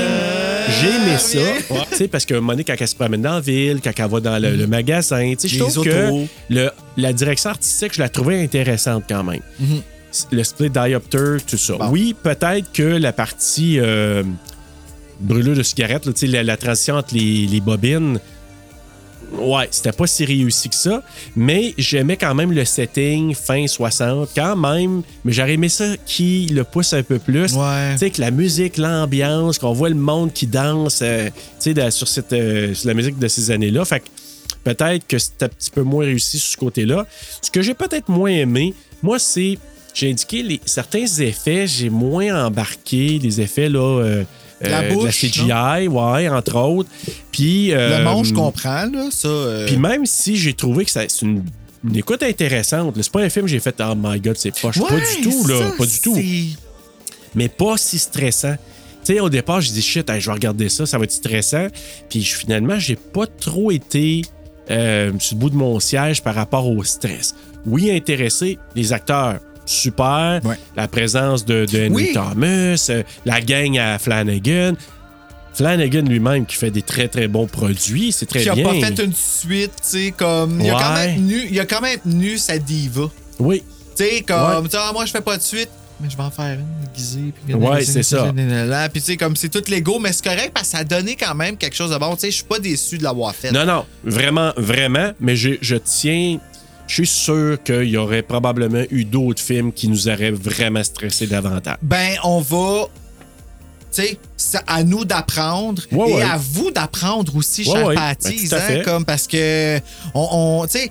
j'ai 0.69 0.89
aimé 0.89 1.19
ça. 1.19 1.85
Tu 1.91 1.97
sais, 1.97 2.09
parce 2.09 2.25
que 2.25 2.35
Monique, 2.35 2.67
quand 2.67 2.77
elle 2.79 2.89
se 2.89 2.95
promène 2.95 3.23
dans 3.23 3.35
la 3.35 3.41
ville, 3.41 3.81
quand 3.83 3.93
elle 3.97 4.11
va 4.11 4.21
dans 4.21 4.39
le, 4.43 4.57
le 4.57 4.67
magasin, 4.67 5.35
tu 5.39 5.49
sais, 5.49 5.57
je 5.57 5.59
trouve 5.59 5.85
que 5.85 6.25
le, 6.49 6.71
la 6.97 7.13
direction 7.13 7.51
artistique, 7.51 7.95
je 7.95 8.01
la 8.01 8.09
trouvais 8.09 8.43
intéressante 8.43 9.05
quand 9.09 9.25
même. 9.25 9.41
Le 10.33 10.43
split 10.43 10.71
diopter, 10.71 11.37
tout 11.47 11.57
ça. 11.57 11.75
Bon. 11.75 11.89
Oui, 11.91 12.15
peut-être 12.21 12.73
que 12.73 12.83
la 12.83 13.13
partie 13.13 13.79
euh, 13.79 14.23
brûlure 15.21 15.55
de 15.55 15.63
cigarette, 15.63 16.07
là, 16.07 16.13
la, 16.23 16.43
la 16.43 16.57
transition 16.57 16.97
entre 16.97 17.15
les, 17.15 17.47
les 17.47 17.61
bobines, 17.61 18.19
Ouais, 19.39 19.69
c'était 19.71 19.93
pas 19.93 20.07
si 20.07 20.25
réussi 20.25 20.69
que 20.69 20.75
ça, 20.75 21.03
mais 21.37 21.73
j'aimais 21.79 22.17
quand 22.17 22.35
même 22.35 22.53
le 22.53 22.65
setting 22.65 23.35
fin 23.35 23.67
60, 23.67 24.31
quand 24.35 24.57
même, 24.57 25.03
mais 25.25 25.33
j'aurais 25.33 25.55
aimé 25.55 25.69
ça 25.69 25.97
qui 26.05 26.47
le 26.53 26.65
pousse 26.65 26.93
un 26.93 27.03
peu 27.03 27.19
plus. 27.19 27.53
Ouais. 27.55 27.93
Tu 27.93 27.99
sais, 27.99 28.11
que 28.11 28.21
la 28.21 28.31
musique, 28.33 28.77
l'ambiance, 28.77 29.59
qu'on 29.59 29.73
voit 29.73 29.89
le 29.89 29.95
monde 29.95 30.33
qui 30.33 30.47
danse, 30.47 31.01
euh, 31.03 31.27
tu 31.29 31.33
sais, 31.61 31.75
de- 31.75 31.91
sur, 31.91 32.09
cette, 32.09 32.33
euh, 32.33 32.75
sur 32.75 32.89
la 32.89 32.95
musique 32.95 33.19
de 33.19 33.29
ces 33.29 33.51
années-là. 33.51 33.85
Fait 33.85 34.01
que 34.01 34.07
peut-être 34.65 35.07
que 35.07 35.19
c'était 35.19 35.45
un 35.45 35.49
petit 35.49 35.71
peu 35.71 35.83
moins 35.83 36.05
réussi 36.05 36.39
sur 36.39 36.51
ce 36.53 36.57
côté-là. 36.57 37.07
Ce 37.41 37.51
que 37.51 37.63
j'ai 37.63 37.75
peut-être 37.75 38.09
moins 38.09 38.31
aimé, 38.31 38.75
moi, 39.03 39.19
c'est, 39.19 39.59
j'ai 39.95 40.11
indiqué 40.11 40.43
les, 40.43 40.61
certains 40.67 41.07
effets, 41.07 41.67
j'ai 41.67 41.89
moins 41.89 42.47
embarqué, 42.47 43.19
les 43.23 43.41
effets, 43.41 43.69
là. 43.69 43.79
euh, 44.03 44.25
La 44.61 44.81
euh, 44.81 44.91
de 44.91 44.95
bouche, 44.95 45.21
CGI, 45.21 45.89
ouais, 45.89 46.29
entre 46.29 46.57
autres. 46.57 46.91
Puis. 47.33 47.73
euh, 47.73 47.99
Le 47.99 48.05
monde, 48.05 48.25
je 48.27 48.35
comprends, 48.35 48.85
là, 48.87 49.09
ça. 49.11 49.29
euh, 49.29 49.67
puis 49.67 49.77
même 49.77 50.05
si 50.07 50.37
j'ai 50.37 50.53
trouvé 50.55 50.85
que 50.85 50.91
c'est 50.91 51.09
une, 51.23 51.45
une 51.89 51.97
écoute 51.97 52.23
intéressante, 52.23 52.95
c'est 53.01 53.11
pas 53.13 53.21
un 53.23 53.31
film 53.31 53.47
que 53.47 53.51
j'ai 53.53 53.61
fait 53.61 53.75
Oh 53.81 53.95
my 53.97 54.21
god, 54.21 54.37
c'est 54.37 54.59
poche. 54.61 54.79
pas 54.79 54.95
ouais, 54.95 55.03
du 55.17 55.29
tout, 55.31 55.47
là. 55.49 55.71
pas 55.79 55.87
du 55.87 56.01
tout. 56.01 56.19
Mais 57.35 57.49
pas 57.49 57.77
si 57.77 57.99
stressant. 57.99 58.57
Tu 59.05 59.15
sais, 59.15 59.21
au 59.21 59.31
départ, 59.31 59.61
j'ai 59.63 59.73
dit 59.73 59.81
shit, 59.83 60.09
hey, 60.11 60.21
je 60.21 60.27
vais 60.27 60.33
regarder 60.35 60.69
ça, 60.69 60.85
ça 60.85 60.99
va 60.99 61.05
être 61.05 61.13
stressant. 61.13 61.69
Puis 62.11 62.23
je- 62.23 62.35
finalement, 62.37 62.79
j'ai 62.79 62.97
pas 62.97 63.27
trop 63.27 63.71
été 63.71 64.23
euh, 64.71 65.11
sur 65.19 65.37
le 65.37 65.41
bout 65.41 65.51
de 65.51 65.57
mon 65.57 65.81
siège 65.81 66.23
par 66.23 66.35
rapport 66.35 66.67
au 66.69 66.85
stress. 66.85 67.35
Oui, 67.67 67.91
intéressé, 67.91 68.59
les 68.75 68.93
acteurs. 68.93 69.39
Super. 69.71 70.41
Ouais. 70.45 70.59
La 70.77 70.89
présence 70.89 71.45
de, 71.45 71.65
de 71.65 71.79
Henry 71.87 71.91
Oui. 71.91 72.11
Thomas, 72.13 72.87
euh, 72.91 73.03
la 73.25 73.41
gang 73.41 73.79
à 73.79 73.99
Flanagan. 73.99 74.75
Flanagan 75.55 76.03
lui-même 76.03 76.47
qui 76.47 76.57
fait 76.57 76.71
des 76.71 76.83
très 76.83 77.09
très 77.09 77.29
bons 77.29 77.47
produits, 77.47 78.13
c'est 78.13 78.27
très 78.27 78.41
Qui 78.43 78.49
a 78.49 78.55
bien. 78.55 78.65
pas 78.65 78.75
fait 78.75 79.03
une 79.05 79.15
suite, 79.15 79.73
tu 79.83 79.89
sais, 79.89 80.15
comme. 80.17 80.61
Il, 80.61 80.71
a 80.71 80.75
quand 80.75 80.95
même 80.95 81.21
nu, 81.21 81.47
il 81.51 81.61
a 81.61 81.67
quand 81.67 81.81
même 81.81 81.99
nu 82.05 82.39
sa 82.39 82.59
diva. 82.59 83.03
Oui, 83.39 83.63
Tu 83.97 84.05
sais, 84.05 84.23
comme. 84.23 84.41
Ouais. 84.41 84.63
tu 84.65 84.71
sais, 84.71 84.79
ah, 84.81 84.91
moi, 84.93 85.07
je 85.07 85.13
fais 85.13 85.21
pas 85.21 85.37
de 85.37 85.43
suite. 85.43 85.69
Mais 86.03 86.09
je 86.09 86.17
vais 86.17 86.23
en 86.23 86.31
faire 86.31 86.55
une 86.59 86.87
déguisée. 86.87 87.33
Puis 87.45 87.55
Ouais, 87.55 87.85
c'est 87.85 88.03
ça. 88.03 88.33
Puis, 88.93 89.01
tu 89.03 89.07
sais, 89.07 89.17
comme 89.19 89.37
c'est 89.37 89.51
tout 89.51 89.63
l'ego, 89.69 89.99
mais 89.99 90.13
c'est 90.15 90.25
correct 90.25 90.53
parce 90.55 90.67
que 90.69 90.73
ça 90.73 90.79
a 90.79 90.85
donné 90.85 91.15
quand 91.15 91.35
même 91.35 91.57
quelque 91.59 91.77
chose 91.77 91.91
de 91.91 91.99
bon. 91.99 92.15
Tu 92.15 92.21
sais, 92.23 92.31
je 92.31 92.37
suis 92.37 92.45
pas 92.45 92.59
déçu 92.59 92.97
de 92.97 93.03
l'avoir 93.05 93.35
fait. 93.35 93.53
Non, 93.53 93.67
non, 93.67 93.85
vraiment, 94.03 94.53
vraiment, 94.57 95.13
mais 95.21 95.37
je, 95.37 95.51
je 95.61 95.77
tiens. 95.77 96.39
Je 96.91 96.95
suis 96.97 97.07
sûr 97.07 97.63
qu'il 97.63 97.85
y 97.85 97.97
aurait 97.97 98.23
probablement 98.23 98.83
eu 98.91 99.05
d'autres 99.05 99.41
films 99.41 99.73
qui 99.73 99.87
nous 99.87 100.09
auraient 100.09 100.33
vraiment 100.33 100.83
stressé 100.83 101.29
davantage. 101.29 101.77
Ben, 101.83 102.17
on 102.25 102.41
va. 102.41 102.87
Tu 103.93 104.03
sais, 104.03 104.19
c'est 104.37 104.59
à 104.67 104.83
nous 104.83 105.05
d'apprendre 105.05 105.83
Ouais, 105.93 106.11
et 106.11 106.15
ouais. 106.15 106.23
à 106.23 106.37
vous 106.37 106.73
d'apprendre 106.73 107.37
aussi, 107.37 107.63
Ouais, 107.63 107.95
chers 107.95 107.95
Ben, 107.95 108.59
hein, 108.59 108.83
comme 108.85 109.05
parce 109.05 109.29
que 109.29 109.79
on, 110.15 110.29
on- 110.63 110.67
tu 110.67 110.79
sais, 110.79 110.91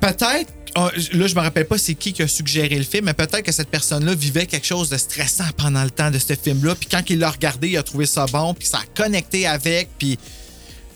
peut-être 0.00 0.52
là 0.76 1.26
je 1.26 1.34
me 1.34 1.40
rappelle 1.40 1.66
pas 1.66 1.78
c'est 1.78 1.94
qui 1.94 2.12
qui 2.12 2.22
a 2.22 2.28
suggéré 2.28 2.76
le 2.76 2.84
film, 2.84 3.06
mais 3.06 3.14
peut-être 3.14 3.42
que 3.42 3.52
cette 3.52 3.68
personne-là 3.70 4.14
vivait 4.14 4.44
quelque 4.46 4.66
chose 4.66 4.90
de 4.90 4.96
stressant 4.98 5.44
pendant 5.56 5.82
le 5.82 5.90
temps 5.90 6.10
de 6.10 6.18
ce 6.18 6.34
film-là, 6.34 6.74
puis 6.74 6.88
quand 6.90 7.02
il 7.08 7.18
l'a 7.18 7.30
regardé, 7.30 7.68
il 7.70 7.76
a 7.78 7.82
trouvé 7.82 8.04
ça 8.06 8.26
bon, 8.30 8.52
puis 8.54 8.68
ça 8.68 8.78
a 8.78 9.02
connecté 9.02 9.46
avec, 9.46 9.88
puis 9.98 10.18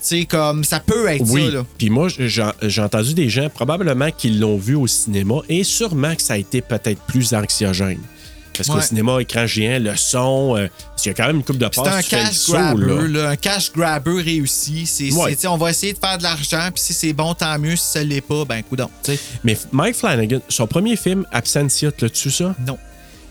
sais 0.03 0.25
comme 0.25 0.65
ça 0.65 0.81
peut 0.81 1.07
être 1.09 1.23
Oui, 1.29 1.51
ça 1.53 1.65
puis 1.79 1.91
moi, 1.91 2.09
j'ai 2.09 2.83
entendu 2.83 3.15
des 3.15 3.29
gens 3.29 3.49
probablement 3.49 4.11
qui 4.11 4.31
l'ont 4.31 4.57
vu 4.59 4.75
au 4.75 4.87
cinéma 4.87 5.37
et 5.49 5.65
sûrement 5.65 6.15
que 6.15 6.23
ça 6.23 6.35
a 6.35 6.39
été 6.39 6.61
peut-être 6.61 7.01
plus 7.03 7.33
anxiogène. 7.35 8.01
Parce 8.55 8.69
qu'au 8.69 8.83
cinéma, 8.83 9.17
écran 9.23 9.47
géant, 9.47 9.79
le 9.79 9.97
son, 9.97 10.57
euh, 10.59 10.67
parce 10.91 11.03
qu'il 11.03 11.11
y 11.11 11.15
a 11.15 11.17
quand 11.17 11.27
même 11.27 11.37
une 11.37 11.43
coupe 11.43 11.57
de 11.57 11.67
C'est 11.73 11.83
passes. 11.83 11.95
un 11.95 12.03
tu 12.03 12.09
fais 12.11 12.17
le 12.19 12.23
cash 12.27 12.35
saut, 12.35 12.53
grabber, 12.53 12.85
là. 12.87 13.09
là, 13.23 13.29
un 13.31 13.37
cash 13.37 13.73
grabber 13.73 14.23
réussi. 14.23 14.85
C'est, 14.85 15.11
Ouais. 15.11 15.31
c'est, 15.31 15.37
tu 15.37 15.47
on 15.47 15.57
va 15.57 15.71
essayer 15.71 15.95
de 15.95 15.99
faire 15.99 16.19
de 16.19 16.23
l'argent, 16.23 16.69
puis 16.75 16.83
si 16.83 16.93
c'est 16.93 17.15
bon, 17.15 17.33
tant 17.33 17.59
mieux. 17.59 17.77
Si 17.77 17.93
ça 17.93 18.05
l'est 18.05 18.21
pas, 18.21 18.45
ben, 18.45 18.61
tu 18.71 18.77
sais. 19.05 19.19
Mais 19.43 19.57
Mike 19.73 19.97
Flanagan, 19.97 20.41
son 20.51 20.67
premier 20.67 20.97
film, 20.97 21.25
Absentia, 21.33 21.91
l'as-tu 21.99 22.31
ça? 22.31 22.55
Non. 22.67 22.77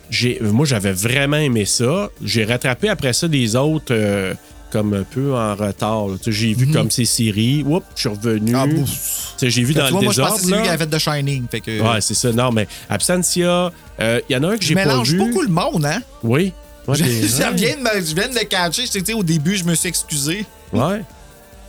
J'ai, 0.09 0.39
moi, 0.41 0.65
j'avais 0.65 0.91
vraiment 0.91 1.37
aimé 1.37 1.65
ça. 1.65 2.09
J'ai 2.23 2.43
rattrapé 2.43 2.89
après 2.89 3.13
ça 3.13 3.27
des 3.27 3.55
autres 3.55 3.91
euh, 3.93 4.33
comme 4.71 4.93
un 4.93 5.03
peu 5.03 5.33
en 5.35 5.55
retard. 5.55 6.05
J'ai 6.25 6.53
vu 6.53 6.67
comme 6.71 6.89
ces 6.89 7.05
séries. 7.05 7.63
Oups, 7.67 7.85
je 7.95 7.99
suis 8.01 8.09
revenu. 8.09 8.51
Mhm. 8.53 8.85
Ah, 8.85 9.45
J'ai 9.47 9.63
vu 9.63 9.73
dans 9.73 9.81
vois, 9.81 9.99
le 9.99 10.05
moi, 10.05 10.13
je 10.13 10.21
désordre. 10.21 10.37
c'est 10.39 10.47
lui 10.55 10.61
qui 10.63 10.69
avait 10.69 10.77
fait 10.85 10.89
The 10.89 10.99
Shining. 10.99 11.45
Fait 11.49 11.61
que, 11.61 11.81
Ouais, 11.81 12.01
c'est 12.01 12.13
ça. 12.13 12.31
Non, 12.31 12.51
mais 12.51 12.67
Absentia, 12.89 13.71
euh, 13.99 14.21
il 14.29 14.33
y 14.33 14.35
en 14.37 14.43
a 14.43 14.47
un 14.53 14.57
que 14.57 14.63
je 14.63 14.69
j'ai 14.69 14.75
pas 14.75 14.85
mélange 14.85 15.09
vu. 15.11 15.17
beaucoup 15.17 15.41
le 15.41 15.49
monde, 15.49 15.85
hein? 15.85 16.01
Oui. 16.23 16.53
Je, 16.87 17.03
ça 17.27 17.51
vient 17.51 17.75
de 17.75 17.81
me, 17.81 18.05
je 18.05 18.15
viens 18.15 18.27
de 18.29 18.33
le 18.35 18.45
catcher. 18.45 18.83
Je 18.85 19.13
au 19.13 19.23
début, 19.23 19.55
je 19.55 19.63
me 19.63 19.75
suis 19.75 19.89
excusé. 19.89 20.45
Ouais. 20.73 21.01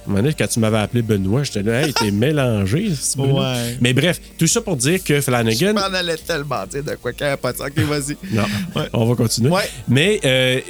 Donné, 0.04 0.34
quand 0.36 0.48
tu 0.48 0.58
m'avais 0.58 0.78
appelé 0.78 1.00
Benoît, 1.00 1.44
j'étais 1.44 1.62
là, 1.62 1.82
hey, 1.86 1.92
t'es 1.94 2.10
mélangé. 2.10 2.90
Ouais. 3.16 3.76
Mais 3.80 3.92
bref, 3.92 4.20
tout 4.36 4.48
ça 4.48 4.60
pour 4.60 4.76
dire 4.76 5.02
que 5.04 5.14
Je 5.16 5.20
Flanagan. 5.20 5.74
m'en 5.74 5.80
allais 5.82 6.16
tellement 6.16 6.66
dire 6.66 6.82
de 6.82 6.96
quoi 6.96 7.12
qu'il 7.12 7.24
n'y 7.24 7.32
avait 7.32 7.40
pas 7.40 7.52
de. 7.52 7.58
OK, 7.62 7.78
vas-y. 7.88 8.16
Non, 8.34 8.42
Ouais. 8.74 8.88
on 8.92 9.04
va 9.06 9.14
continuer. 9.14 9.50
Ouais. 9.50 9.68
Mais 9.86 10.20
euh, 10.24 10.60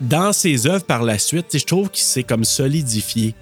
dans 0.00 0.32
ses 0.32 0.66
œuvres 0.66 0.84
par 0.84 1.02
la 1.02 1.18
suite, 1.18 1.46
je 1.56 1.64
trouve 1.64 1.90
qu'il 1.90 2.04
s'est 2.04 2.22
comme 2.22 2.44
solidifié. 2.44 3.34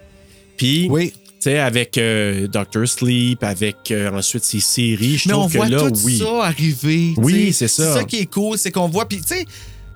Puis, 0.56 0.89
Oui. 0.90 1.12
tu 1.12 1.20
sais, 1.40 1.59
avec 1.59 1.98
euh, 1.98 2.47
Doctor 2.47 2.86
Sleep, 2.86 3.43
avec 3.43 3.90
euh, 3.90 4.10
ensuite 4.16 4.44
ses 4.44 4.60
séries, 4.60 5.16
je 5.18 5.28
trouve 5.28 5.51
que 5.52 5.56
voit 5.59 5.68
là, 5.68 5.90
tout 5.90 5.98
oui. 6.05 6.18
ça 6.18 6.44
arriver. 6.44 7.14
Oui, 7.16 7.52
c'est 7.52 7.68
ça. 7.68 7.86
C'est 7.94 7.98
ça 8.01 8.05
qui 8.05 8.16
est 8.20 8.26
cool, 8.32 8.56
c'est 8.59 8.70
qu'on 8.70 8.89
voit. 8.89 9.06
Puis, 9.09 9.20
tu 9.20 9.28
sais, 9.35 9.44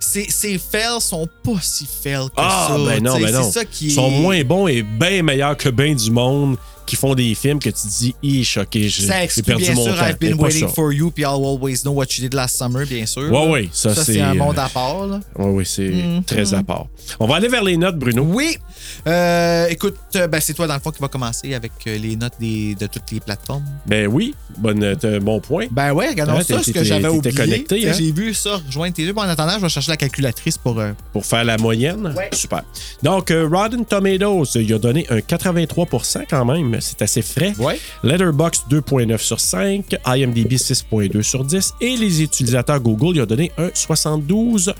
ces, 0.00 0.26
ces 0.30 0.58
fails 0.58 1.00
sont 1.00 1.28
pas 1.44 1.60
si 1.60 1.86
fails 1.86 2.26
que 2.28 2.32
Ah, 2.36 2.68
ça. 2.70 2.76
ben 2.84 3.02
non, 3.02 3.18
ben 3.20 3.32
non. 3.32 3.42
C'est 3.44 3.58
ça 3.60 3.64
qui 3.64 3.86
Ils 3.86 3.92
sont 3.92 4.10
moins 4.10 4.42
bons 4.44 4.66
et 4.68 4.82
bien 4.82 5.22
meilleurs 5.22 5.56
que 5.56 5.68
bien 5.68 5.94
du 5.94 6.10
monde 6.10 6.56
qui 6.88 6.96
font 6.96 7.14
des 7.14 7.34
films 7.34 7.58
que 7.58 7.70
tu 7.70 7.86
dis, 7.86 8.14
hi, 8.22 8.44
choqué, 8.44 8.88
j'ai 8.88 9.06
perdu 9.42 9.62
bien 9.64 9.74
mon 9.74 9.84
sûr 9.84 9.96
temps. 9.96 10.06
I've 10.06 10.18
been 10.18 10.34
waiting 10.40 10.68
for 10.68 10.92
you 10.92 11.10
puis 11.10 11.22
I'll 11.24 11.44
always 11.44 11.82
know 11.82 11.92
what 11.92 12.06
you 12.16 12.22
did 12.22 12.34
last 12.34 12.56
summer, 12.56 12.86
bien 12.86 13.04
sûr. 13.06 13.22
Ouais, 13.22 13.30
là. 13.30 13.46
ouais, 13.50 13.68
ça, 13.72 13.94
Ça, 13.94 14.04
c'est 14.04 14.20
un 14.20 14.30
euh, 14.32 14.34
monde 14.34 14.58
à 14.58 14.68
part. 14.68 15.06
Là. 15.06 15.20
Oui, 15.36 15.46
oui, 15.58 15.64
c'est 15.66 15.88
Mm-hmm. 15.88 16.24
très 16.24 16.54
à 16.54 16.62
part. 16.62 16.86
On 17.20 17.26
va 17.26 17.36
aller 17.36 17.48
vers 17.48 17.62
les 17.64 17.76
notes, 17.76 17.96
Bruno. 17.98 18.22
Oui. 18.22 18.56
Euh, 19.06 19.66
écoute, 19.68 19.96
euh, 20.16 20.26
ben, 20.28 20.40
c'est 20.40 20.54
toi, 20.54 20.66
dans 20.66 20.74
le 20.74 20.80
fond, 20.80 20.90
qui 20.90 21.00
va 21.00 21.08
commencer 21.08 21.54
avec 21.54 21.72
euh, 21.86 21.98
les 21.98 22.16
notes 22.16 22.34
des, 22.40 22.74
de 22.74 22.86
toutes 22.86 23.10
les 23.12 23.20
plateformes. 23.20 23.64
Ben 23.86 24.06
oui, 24.06 24.34
bonne, 24.58 24.82
euh, 24.82 25.20
bon 25.20 25.40
point. 25.40 25.66
Ben 25.70 25.92
ouais, 25.92 26.08
regardons 26.10 26.36
Ouais, 26.36 26.44
ça, 26.44 26.62
ce 26.62 26.70
que 26.70 26.84
j'avais 26.84 27.08
oublié. 27.08 27.34
connecté, 27.34 27.88
hein? 27.88 27.92
J'ai 27.96 28.12
vu 28.12 28.32
ça, 28.34 28.60
rejoindre 28.66 28.94
tes 28.94 29.04
deux. 29.06 29.12
Bon, 29.12 29.22
en 29.22 29.28
attendant, 29.28 29.54
je 29.56 29.62
vais 29.62 29.68
chercher 29.68 29.90
la 29.90 29.96
calculatrice 29.96 30.56
pour... 30.58 30.78
euh, 30.78 30.92
Pour 31.12 31.24
faire 31.26 31.44
la 31.44 31.56
moyenne. 31.58 32.14
Ouais. 32.16 32.30
Super. 32.32 32.62
Donc, 33.02 33.30
euh, 33.30 33.48
Rotten 33.50 33.84
Tomatoes, 33.84 34.44
il 34.56 34.72
a 34.72 34.78
donné 34.78 35.06
un 35.10 35.18
83% 35.18 36.24
quand 36.28 36.44
même. 36.44 36.77
C'est 36.80 37.02
assez 37.02 37.22
frais. 37.22 37.54
Ouais. 37.58 37.78
Letterboxd 38.02 38.64
2.9 38.70 39.18
sur 39.18 39.40
5, 39.40 39.96
IMDb 40.06 40.52
6.2 40.52 41.22
sur 41.22 41.44
10 41.44 41.74
et 41.80 41.96
les 41.96 42.22
utilisateurs 42.22 42.80
Google, 42.80 43.16
il 43.16 43.20
a 43.20 43.26
donné 43.26 43.52
un 43.58 43.68
72% 43.68 44.74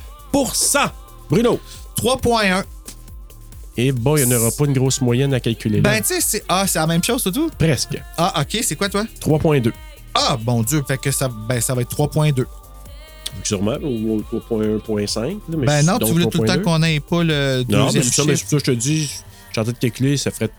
Bruno. 1.31 1.61
3.1. 1.97 2.65
Et 3.77 3.93
bon, 3.93 4.17
il 4.17 4.27
n'y 4.27 4.35
en 4.35 4.39
aura 4.39 4.51
pas 4.51 4.65
une 4.65 4.73
grosse 4.73 5.01
moyenne 5.01 5.33
à 5.35 5.41
calculer 5.41 5.81
là. 5.81 5.91
Ben, 5.91 6.01
tu 6.01 6.15
sais, 6.15 6.21
c'est 6.21 6.45
ah, 6.49 6.67
c'est 6.67 6.79
la 6.81 6.87
même 6.87 7.03
chose, 7.05 7.23
tout? 7.33 7.51
Presque. 7.59 8.01
Ah, 8.17 8.41
OK, 8.41 8.59
c'est 8.63 8.75
quoi, 8.77 8.89
toi? 8.89 9.05
3.2. 9.21 9.73
Ah, 10.15 10.37
bon 10.41 10.63
Dieu, 10.63 10.83
fait 10.87 10.99
que 10.99 11.11
ça, 11.13 11.29
ben, 11.29 11.61
ça 11.61 11.75
va 11.75 11.83
être 11.83 11.95
3.2. 11.97 12.45
Sûrement, 13.45 13.77
ou 13.83 14.21
3.1.5. 14.33 15.21
là, 15.21 15.35
mais 15.57 15.67
Ben 15.67 15.83
non, 15.87 15.99
tu 15.99 16.07
voulais 16.11 16.27
tout 16.27 16.43
le 16.43 16.49
temps 16.49 16.55
3.2. 16.57 16.63
qu'on 16.63 16.79
n'ait 16.81 16.99
pas 17.01 17.23
le 17.23 17.65
Non, 17.69 17.79
mais 17.79 17.85
deuxième 17.85 18.03
c'est 18.03 18.15
ça, 18.15 18.25
mais 18.27 18.37
chiffre. 18.37 18.49
c'est 18.51 18.57
ça, 18.57 18.65
je 18.67 18.73
te 18.73 18.77
dis, 18.77 19.03
je 19.05 19.07
suis 19.53 19.61
en 19.61 19.63
train 19.63 19.73
de 19.73 19.79
calculer, 19.79 20.17
ça 20.17 20.31
ferait 20.33 20.51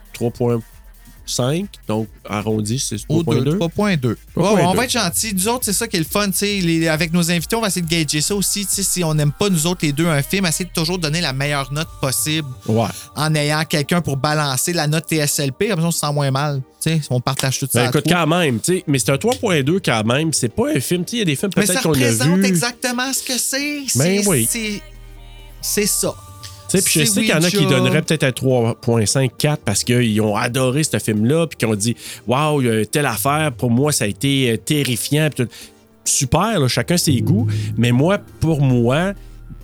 3.5, 1.30 1.66
donc 1.88 2.08
arrondi, 2.28 2.78
c'est 2.78 2.96
Au 3.08 3.22
3.2. 3.22 3.58
3.2. 3.58 3.76
Ouais, 3.76 3.96
3.2. 3.96 4.08
ouais, 4.54 4.62
on 4.64 4.74
va 4.74 4.84
être 4.84 4.90
gentil. 4.90 5.32
Nous 5.34 5.48
autres, 5.48 5.64
c'est 5.64 5.72
ça 5.72 5.86
qui 5.88 5.96
est 5.96 6.00
le 6.00 6.04
fun. 6.04 6.28
les- 6.42 6.88
avec 6.88 7.12
nos 7.12 7.30
invités, 7.30 7.56
on 7.56 7.60
va 7.60 7.68
essayer 7.68 7.82
de 7.84 7.90
gager 7.90 8.20
ça 8.20 8.34
aussi. 8.34 8.66
Si 8.68 9.04
on 9.04 9.14
n'aime 9.14 9.32
pas, 9.32 9.48
nous 9.48 9.66
autres, 9.66 9.80
les 9.82 9.92
deux, 9.92 10.06
un 10.06 10.22
film, 10.22 10.46
essayer 10.46 10.64
de 10.66 10.72
toujours 10.72 10.98
donner 10.98 11.20
la 11.20 11.32
meilleure 11.32 11.72
note 11.72 11.88
possible 12.00 12.48
Ouais. 12.66 12.88
en 13.16 13.34
ayant 13.34 13.64
quelqu'un 13.64 14.00
pour 14.00 14.16
balancer 14.16 14.72
la 14.72 14.86
note 14.86 15.06
TSLP. 15.08 15.68
Comme 15.68 15.80
ça, 15.80 15.86
on 15.86 15.90
se 15.90 15.98
sent 16.00 16.12
moins 16.12 16.30
mal. 16.30 16.62
On 17.10 17.20
partage 17.20 17.58
tout 17.58 17.68
ça. 17.70 17.82
Ben 17.82 17.88
écoute, 17.90 18.04
quand 18.08 18.26
même, 18.26 18.58
mais 18.86 18.98
c'est 18.98 19.10
un 19.10 19.16
3.2 19.18 19.80
quand 19.84 20.04
même, 20.04 20.32
c'est 20.32 20.48
pas 20.48 20.70
un 20.74 20.80
film, 20.80 21.04
il 21.12 21.18
y 21.18 21.22
a 21.22 21.24
des 21.26 21.36
films 21.36 21.52
ça 21.54 21.60
peut-être 21.60 21.82
qu'on 21.82 21.90
a 21.90 21.92
représente 21.92 22.38
vu. 22.38 22.44
exactement 22.46 23.12
ce 23.12 23.22
que 23.22 23.38
c'est. 23.38 23.82
Ben 23.96 24.22
oui. 24.26 24.48
c'est- 24.50 24.82
C'est 25.62 25.86
ça. 25.86 26.14
Puis 26.78 27.00
je 27.00 27.04
sais 27.04 27.20
qu'il 27.20 27.30
y 27.30 27.34
en 27.34 27.42
a 27.42 27.50
qui 27.50 27.66
donneraient 27.66 28.02
peut-être 28.02 28.24
un 28.24 28.30
3.5, 28.30 29.30
4 29.36 29.62
parce 29.64 29.84
qu'ils 29.84 30.20
ont 30.20 30.36
adoré 30.36 30.84
ce 30.84 30.98
film-là, 30.98 31.46
puis 31.46 31.56
qu'ils 31.56 31.68
ont 31.68 31.74
dit 31.74 31.96
Waouh, 32.26 32.62
il 32.62 32.66
y 32.66 32.70
a 32.70 32.86
telle 32.86 33.06
affaire, 33.06 33.52
pour 33.52 33.70
moi, 33.70 33.92
ça 33.92 34.04
a 34.04 34.08
été 34.08 34.52
euh, 34.52 34.56
terrifiant. 34.56 35.28
tout. 35.34 35.46
Super, 36.04 36.58
là, 36.58 36.68
chacun 36.68 36.96
ses 36.96 37.20
goûts. 37.20 37.46
Mais 37.76 37.92
moi, 37.92 38.18
pour 38.40 38.62
moi, 38.62 39.12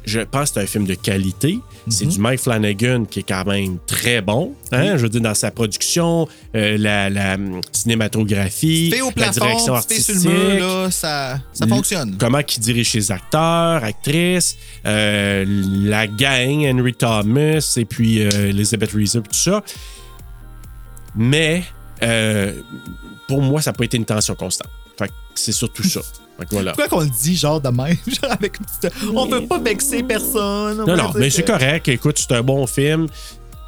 je 0.04 0.20
pense 0.20 0.50
que 0.50 0.54
c'est 0.54 0.60
un 0.60 0.66
film 0.66 0.84
de 0.84 0.94
qualité. 0.94 1.58
C'est 1.88 2.04
Mhm. 2.06 2.10
du 2.10 2.18
Mike 2.18 2.40
Flanagan 2.40 3.04
qui 3.04 3.20
est 3.20 3.28
quand 3.28 3.44
même 3.46 3.78
très 3.86 4.20
bon. 4.20 4.54
Hein? 4.72 4.96
Je 4.96 5.02
veux 5.02 5.08
dire, 5.08 5.20
dans 5.20 5.34
sa 5.34 5.52
production, 5.52 6.26
euh, 6.56 6.76
la, 6.78 7.08
la, 7.08 7.36
cinématographie, 7.70 8.92
au 9.00 9.06
la 9.06 9.12
plafond, 9.12 9.32
direction 9.40 9.72
fait 9.74 9.78
artistique. 9.78 10.20
sur 10.20 10.30
le 10.30 10.54
mur, 10.56 10.66
là, 10.82 10.90
ça, 10.90 11.40
fonctionne. 11.68 12.16
Comment 12.18 12.40
il 12.40 12.60
dirige 12.60 12.90
ses 12.90 13.12
acteurs, 13.12 13.84
actrices, 13.84 14.56
euh, 14.84 15.44
la 15.46 16.06
gang, 16.08 16.66
Henry 16.66 16.94
Thomas 16.94 17.74
et 17.76 17.84
puis 17.84 18.22
euh, 18.22 18.48
Elizabeth 18.50 18.90
Reeser, 18.92 19.20
tout 19.22 19.32
ça. 19.32 19.62
Mais 21.14 21.62
euh, 22.02 22.52
pour 23.28 23.42
moi, 23.42 23.62
ça 23.62 23.70
n'a 23.70 23.74
pas 23.76 23.84
été 23.84 23.96
une 23.96 24.04
tension 24.04 24.34
constante. 24.34 24.70
Fait 24.98 25.10
c'est 25.34 25.52
surtout 25.52 25.84
ça. 25.84 26.00
Que 26.44 26.46
voilà. 26.50 26.72
Pourquoi 26.72 26.88
qu'on 26.98 27.04
le 27.04 27.10
dit 27.10 27.36
genre 27.36 27.60
de 27.60 27.68
même? 27.70 27.96
Genre 28.06 28.30
avec 28.30 28.58
une 28.60 28.66
petite... 28.66 28.92
On 29.14 29.26
veut 29.26 29.46
pas 29.46 29.58
vexer 29.58 30.02
personne. 30.02 30.80
on 30.80 30.86
Non, 30.86 30.96
non, 30.96 31.10
mais 31.14 31.30
c'est 31.30 31.46
correct. 31.46 31.88
Écoute, 31.88 32.18
c'est 32.18 32.32
un 32.36 32.42
bon 32.42 32.66
film. 32.66 33.06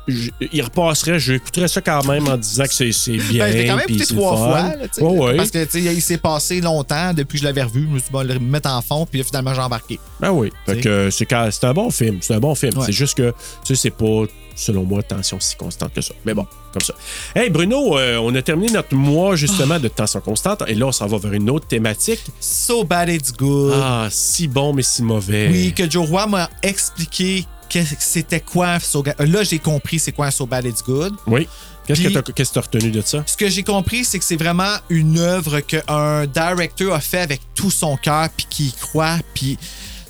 Je- 0.07 0.31
il 0.53 0.62
repasserait, 0.62 1.19
j'écouterais 1.19 1.69
ça 1.69 1.82
quand 1.82 2.03
même 2.07 2.27
en 2.28 2.36
disant 2.39 2.65
que 2.65 2.73
c'est 2.73 3.12
bien. 3.12 3.45
Ben, 3.45 3.53
je 3.53 3.59
l'ai 3.59 3.66
quand 3.66 3.77
même 3.77 3.85
puis 3.86 3.97
écouté 3.97 4.15
trois 4.15 4.36
fois. 4.36 4.62
là, 4.62 5.05
ouais. 5.05 5.36
Parce 5.36 5.51
que 5.51 5.65
tu 5.65 5.70
sais, 5.82 5.95
il 5.95 6.01
s'est 6.01 6.16
passé 6.16 6.61
longtemps 6.62 7.12
depuis 7.12 7.35
que 7.36 7.40
je 7.40 7.45
l'avais 7.45 7.62
revu. 7.62 7.82
Je 7.82 7.86
me 7.95 7.99
suis 7.99 8.07
dit, 8.07 8.12
bon, 8.12 8.27
le 8.27 8.39
mettre 8.39 8.70
en 8.70 8.81
fond, 8.81 9.05
puis 9.05 9.19
là, 9.20 9.24
finalement, 9.27 9.53
j'ai 9.55 9.61
embarqué. 9.61 9.99
Ben 10.20 10.31
oui. 10.31 10.51
Fait 10.65 10.81
T'sais. 10.81 11.27
que 11.27 11.49
c'est 11.51 11.65
un 11.65 11.74
bon 11.74 11.90
film. 11.90 12.19
C'est 12.23 12.35
un 12.35 12.40
bon 12.40 12.55
film. 12.55 12.77
Ouais. 12.78 12.85
C'est 12.86 12.93
juste 12.93 13.19
que, 13.19 13.35
tu 13.65 13.74
sais, 13.74 13.82
c'est 13.82 13.90
pas, 13.90 14.24
selon 14.59 14.82
moi, 14.82 15.02
tension 15.02 15.39
si 15.40 15.56
constante 15.56 15.94
que 15.94 16.01
ça. 16.01 16.14
Mais 16.24 16.35
bon, 16.35 16.47
comme 16.72 16.82
ça. 16.82 16.94
Hey, 17.35 17.48
Bruno, 17.48 17.97
euh, 17.97 18.18
on 18.18 18.35
a 18.35 18.43
terminé 18.43 18.72
notre 18.72 18.94
mois, 18.94 19.36
justement, 19.36 19.78
de 19.78 19.89
tension 19.89 20.20
constante. 20.20 20.64
Et 20.66 20.74
là, 20.74 20.86
on 20.86 20.93
s'en 20.93 21.06
va 21.06 21.16
vers 21.18 21.32
une 21.32 21.48
autre 21.48 21.66
thématique. 21.66 22.20
So 22.40 22.85
bad 22.85 23.09
it's 23.09 23.32
good. 23.32 23.72
Ah, 23.74 24.09
si 24.10 24.48
bon, 24.48 24.72
mais 24.72 24.82
si 24.82 25.02
mauvais. 25.02 25.48
Oui, 25.51 25.72
que 25.72 25.89
Joe 25.89 26.09
Roy 26.09 26.26
m'a 26.26 26.51
expliqué 26.62 27.47
que 27.70 27.78
c'était 28.01 28.40
quoi. 28.40 28.80
So 28.80 29.05
Là, 29.18 29.44
j'ai 29.44 29.60
compris 29.60 29.98
c'est 29.98 30.12
quoi 30.12 30.26
un 30.26 30.30
So 30.30 30.47
bad 30.47 30.64
it's 30.64 30.82
good. 30.82 31.14
Oui. 31.26 31.47
Qu'est-ce 31.86 32.02
que 32.02 32.32
que 32.32 32.43
t'as 32.43 32.60
retenu 32.60 32.90
de 32.90 33.01
ça? 33.01 33.22
Ce 33.26 33.36
que 33.36 33.48
j'ai 33.48 33.62
compris, 33.62 34.05
c'est 34.05 34.18
que 34.18 34.24
c'est 34.24 34.36
vraiment 34.36 34.74
une 34.90 35.18
œuvre 35.18 35.60
qu'un 35.60 36.26
directeur 36.26 36.93
a 36.93 37.01
fait 37.01 37.20
avec 37.20 37.40
tout 37.55 37.70
son 37.70 37.97
cœur, 37.97 38.28
puis 38.36 38.47
qui 38.51 38.66
y 38.66 38.72
croit, 38.72 39.16
puis. 39.35 39.56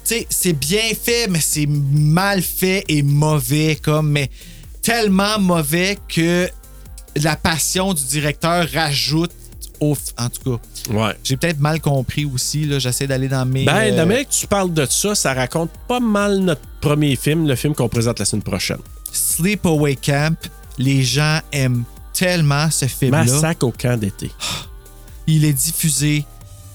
Sais, 0.09 0.27
c'est 0.31 0.55
bien 0.55 0.91
fait, 1.01 1.29
mais 1.29 1.41
c'est 1.41 1.67
mal 1.69 2.41
fait 2.41 2.83
et 2.89 3.03
mauvais, 3.03 3.77
comme, 3.77 4.11
mais 4.11 4.31
tellement 4.81 5.39
mauvais 5.39 5.99
que 6.09 6.49
la 7.17 7.37
passion 7.37 7.93
du 7.93 8.03
directeur 8.05 8.67
rajoute 8.73 9.33
au. 9.81 9.95
En 10.17 10.31
tout 10.31 10.57
cas, 10.57 10.93
Ouais. 10.95 11.15
j'ai 11.23 11.37
peut-être 11.37 11.61
mal 11.61 11.83
compris 11.83 12.25
aussi, 12.25 12.65
là. 12.65 12.79
J'essaie 12.79 13.07
d'aller 13.07 13.29
dans 13.29 13.45
mes. 13.45 13.67
Ben, 13.67 13.77
euh, 13.77 13.91
la 13.97 14.07
manière 14.07 14.27
que 14.27 14.33
tu 14.33 14.47
parles 14.47 14.73
de 14.73 14.87
ça, 14.87 15.15
ça 15.15 15.35
raconte 15.35 15.71
pas 15.87 16.01
mal 16.01 16.39
notre 16.39 16.63
premier 16.81 17.15
film, 17.15 17.47
le 17.47 17.55
film 17.55 17.75
qu'on 17.75 17.91
présente 17.91 18.19
la 18.19 18.25
semaine 18.25 18.43
prochaine. 18.43 18.79
Sleepaway 19.13 19.97
Camp, 19.97 20.39
les 20.79 21.03
gens 21.03 21.41
aiment 21.53 21.85
tellement 22.15 22.71
ce 22.71 22.87
film-là. 22.87 23.25
Massacre 23.25 23.67
au 23.67 23.73
camp 23.73 23.99
d'été. 24.01 24.31
Il 25.27 25.45
est 25.45 25.53
diffusé 25.53 26.25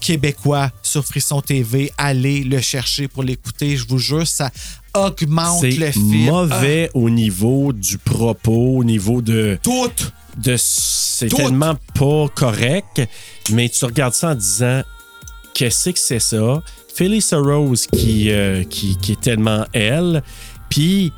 québécois 0.03 0.69
sur 0.81 1.05
Frisson 1.05 1.41
TV. 1.41 1.91
Allez 1.97 2.43
le 2.43 2.59
chercher 2.59 3.07
pour 3.07 3.23
l'écouter. 3.23 3.77
Je 3.77 3.87
vous 3.87 3.97
jure, 3.99 4.27
ça 4.27 4.51
augmente 4.93 5.61
C'est 5.61 5.71
le 5.71 5.91
film. 5.91 6.25
mauvais 6.25 6.89
au 6.93 7.09
niveau 7.09 7.71
du 7.71 7.97
propos, 7.97 8.77
au 8.77 8.83
niveau 8.83 9.21
de. 9.21 9.57
Ah, 9.57 9.61
tout. 9.63 9.89
de 10.37 10.55
c'est 10.57 11.29
tellement 11.29 11.75
pas 11.95 12.27
correct, 12.35 13.01
mais 13.51 13.69
tu 13.69 13.85
regardes 13.85 14.13
ça 14.13 14.31
en 14.31 14.35
disant 14.35 14.81
qu'est-ce 15.53 15.91
que 15.91 15.99
c'est 15.99 16.19
ça? 16.19 16.61
Phyllis 16.95 17.29
Rose 17.31 17.87
qui, 17.87 18.29
euh, 18.29 18.63
qui, 18.65 18.97
qui 18.97 19.13
est 19.13 19.21
tellement 19.21 19.65
elle. 19.73 20.21
Puis, 20.69 21.11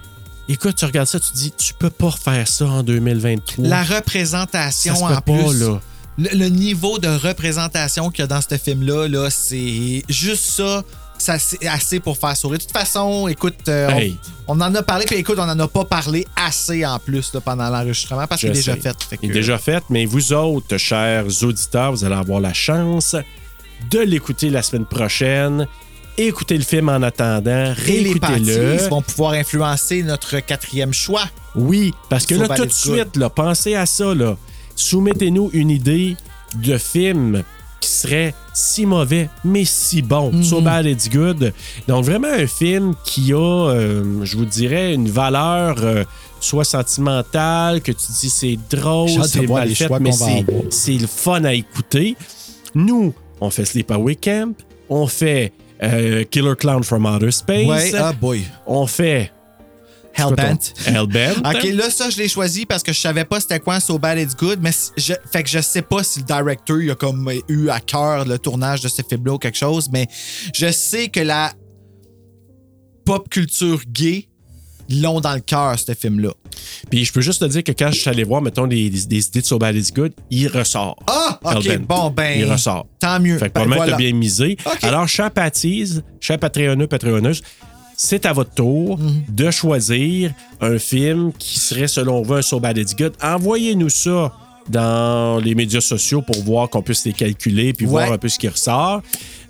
écoute, 0.48 0.76
tu 0.76 0.86
regardes 0.86 1.08
ça, 1.08 1.20
tu 1.20 1.34
dis, 1.34 1.52
tu 1.58 1.74
peux 1.74 1.90
pas 1.90 2.10
refaire 2.12 2.48
ça 2.48 2.66
en 2.66 2.84
2023. 2.84 3.68
La 3.68 3.84
ça 3.84 3.96
représentation 3.96 4.96
se 4.96 5.04
en 5.04 5.08
peut 5.08 5.34
pas, 5.34 5.44
plus. 5.50 5.60
là. 5.60 5.82
Le, 6.18 6.30
le 6.38 6.48
niveau 6.50 6.98
de 7.00 7.08
représentation 7.10 8.10
qu'il 8.10 8.22
y 8.22 8.24
a 8.24 8.28
dans 8.28 8.42
ce 8.42 8.58
film-là, 8.58 9.08
là, 9.08 9.30
c'est 9.30 10.04
juste 10.08 10.44
ça. 10.46 10.84
ça 11.18 11.38
c'est 11.40 11.66
assez 11.68 12.00
pour 12.00 12.18
faire 12.18 12.36
sourire. 12.38 12.60
De 12.60 12.64
toute 12.64 12.72
façon, 12.74 13.28
écoute, 13.28 13.68
euh, 13.68 13.90
on- 13.92 13.98
Hey. 13.98 14.18
on, 14.48 14.60
en 14.62 14.74
a 14.76 14.82
parlé, 14.84 15.06
puis 15.06 15.16
écoute, 15.18 15.36
on 15.40 15.44
en 15.50 15.60
a 15.60 15.68
pas 15.68 15.84
parlé 15.86 16.26
assez 16.36 16.86
en 16.86 17.00
plus 17.00 17.34
là, 17.34 17.42
pendant 17.42 17.70
l'enregistrement 17.70 18.28
parce 18.28 18.42
qu'il 18.42 18.50
est 18.52 18.54
déjà 18.54 18.76
fait. 18.78 18.96
Il 19.22 19.30
est 19.30 19.34
déjà 19.34 19.58
fait, 19.58 19.84
mais 19.90 20.06
vous 20.06 20.32
autres, 20.34 20.78
chers 20.78 21.26
auditeurs, 21.44 21.92
vous 21.92 22.04
allez 22.06 22.16
avoir 22.16 22.40
la 22.40 22.54
chance 22.54 23.16
de 23.92 24.00
l'écouter 24.00 24.50
la 24.50 24.62
semaine 24.62 24.86
prochaine. 24.86 25.68
Écoutez 26.18 26.58
le 26.58 26.64
film 26.64 26.88
en 26.88 27.02
attendant, 27.02 27.74
Et 27.88 28.00
les 28.02 28.16
parties 28.18 28.42
réécoutez-le. 28.54 28.88
vont 28.88 29.02
pouvoir 29.02 29.34
influencer 29.34 30.02
notre 30.02 30.40
quatrième 30.40 30.94
choix. 30.94 31.26
Oui, 31.56 31.94
parce 32.10 32.26
que 32.26 32.36
là, 32.36 32.48
tout 32.56 32.66
de 32.66 32.72
suite, 32.72 33.18
là, 33.18 33.30
pensez 33.30 33.76
à 33.76 33.86
ça. 33.86 34.16
Là. 34.16 34.38
Soumettez-nous 34.76 35.50
une 35.54 35.70
idée 35.70 36.16
de 36.64 36.78
film 36.78 37.44
qui 37.80 37.90
serait 37.90 38.34
si 38.54 38.86
mauvais, 38.86 39.30
mais 39.44 39.66
si 39.66 40.02
bon. 40.02 40.32
Mhm. 40.32 40.44
So 40.44 40.62
bad 40.62 40.86
it's 40.86 41.10
good. 41.10 41.54
Donc, 41.88 42.06
vraiment 42.06 42.30
un 42.32 42.48
film 42.48 42.96
qui 43.04 43.34
a, 43.34 43.38
euh, 43.38 44.24
je 44.24 44.38
vous 44.38 44.46
dirais, 44.46 44.94
une 44.94 45.10
valeur 45.10 45.76
euh, 45.80 46.04
soit 46.40 46.64
sentimentale, 46.64 47.82
que 47.82 47.92
tu 47.92 48.08
dis 48.20 48.30
c'est 48.30 48.58
drôle, 48.70 49.10
c'est 49.28 49.48
mal 49.48 49.70
fait, 49.76 49.90
mais 50.00 50.12
c'est 50.70 50.94
le 50.98 51.08
fun 51.08 51.44
à 51.44 51.54
écouter. 51.54 52.16
Nous, 52.74 53.14
on 53.42 53.50
fait 53.50 53.66
Sleepaway 53.66 54.16
Camp, 54.16 54.56
on 54.90 55.08
fait 55.08 55.52
euh, 55.84 56.24
Killer 56.30 56.56
Clown 56.58 56.84
from 56.84 57.06
Outer 57.06 57.32
Space, 57.32 57.68
Ouais, 57.68 57.92
ah 57.96 58.14
boy. 58.14 58.44
on 58.66 58.88
fait 58.88 59.32
Hellbent. 60.16 60.74
Hellbent. 60.86 61.46
Ok, 61.46 61.64
là, 61.74 61.90
ça, 61.90 62.10
je 62.10 62.18
l'ai 62.18 62.28
choisi 62.28 62.66
parce 62.66 62.84
que 62.84 62.94
je 62.94 63.00
savais 63.00 63.26
pas 63.26 63.40
c'était 63.40 63.60
quoi 63.60 63.80
So 63.80 64.00
Bad 64.00 64.18
It's 64.18 64.36
Good, 64.36 64.60
mais 64.62 64.72
je, 64.98 65.14
fait 65.32 65.44
que 65.44 65.50
je 65.50 65.60
sais 65.60 65.82
pas 65.82 66.04
si 66.04 66.20
le 66.20 66.26
directeur 66.26 66.82
il 66.82 66.90
a 66.92 66.96
comme 66.96 67.30
eu 67.48 67.70
à 67.70 67.80
cœur 67.80 68.26
le 68.26 68.40
tournage 68.40 68.82
de 68.82 68.88
ce 68.88 69.02
film-là 69.08 69.34
ou 69.34 69.38
quelque 69.38 69.58
chose, 69.58 69.90
mais 69.92 70.08
je 70.54 70.72
sais 70.72 71.10
que 71.10 71.20
la 71.20 71.52
pop 73.06 73.30
culture 73.30 73.82
gay 73.88 74.28
l'ont 74.90 75.20
dans 75.20 75.34
le 75.34 75.40
cœur, 75.40 75.78
ce 75.80 75.94
film-là. 75.94 76.32
Puis 76.90 77.06
je 77.06 77.12
peux 77.12 77.22
juste 77.22 77.42
te 77.42 77.46
dire 77.46 77.64
que 77.64 77.72
quand 77.72 77.92
je 77.92 78.00
suis 78.00 78.10
allé 78.10 78.24
voir, 78.24 78.42
mettons, 78.42 78.68
des, 78.68 78.86
idées 78.86 79.22
de 79.34 79.42
So 79.46 79.58
Bad 79.58 79.76
It's 79.76 79.92
Good, 79.92 80.14
il 80.30 80.48
ressort. 80.48 80.96
Ah, 81.08 81.40
ok, 81.44 81.66
Hellbent. 81.66 81.88
bon, 81.88 82.10
ben. 82.12 82.40
Il 82.40 82.52
ressort. 82.52 82.88
Tant 83.00 83.20
mieux. 83.20 83.38
Fait 83.38 83.50
que 83.50 83.54
Ben, 83.54 83.62
probablement 83.62 83.82
que 83.82 83.90
voilà. 83.90 83.92
t'as 83.94 83.98
bien 83.98 84.14
misé. 84.14 84.58
Alors, 84.84 85.08
chers 85.08 85.32
Patties, 85.32 86.02
chers 86.20 86.40
Patreonneux, 86.40 86.88
Patreonneuses, 86.88 87.42
c'est 87.98 88.26
à 88.26 88.34
votre 88.34 88.52
tour 88.52 88.98
Mhm. 89.00 89.24
de 89.30 89.52
choisir 89.52 90.32
un 90.62 90.78
film 90.78 91.32
qui 91.38 91.60
serait, 91.60 91.88
selon 91.88 92.22
vous, 92.22 92.34
un 92.36 92.42
So 92.42 92.60
Bad 92.60 92.78
It's 92.78 92.96
Good. 92.96 93.14
Envoyez-nous 93.22 93.90
ça 93.90 94.34
dans 94.70 95.40
les 95.40 95.54
médias 95.54 95.82
sociaux 95.82 96.22
pour 96.24 96.42
voir 96.44 96.70
qu'on 96.70 96.82
puisse 96.82 97.06
les 97.06 97.14
calculer 97.14 97.72
puis 97.74 97.86
Ouais. 97.86 97.92
voir 97.92 98.12
un 98.12 98.18
peu 98.18 98.28
ce 98.30 98.40
qui 98.40 98.48
ressort. 98.48 99.02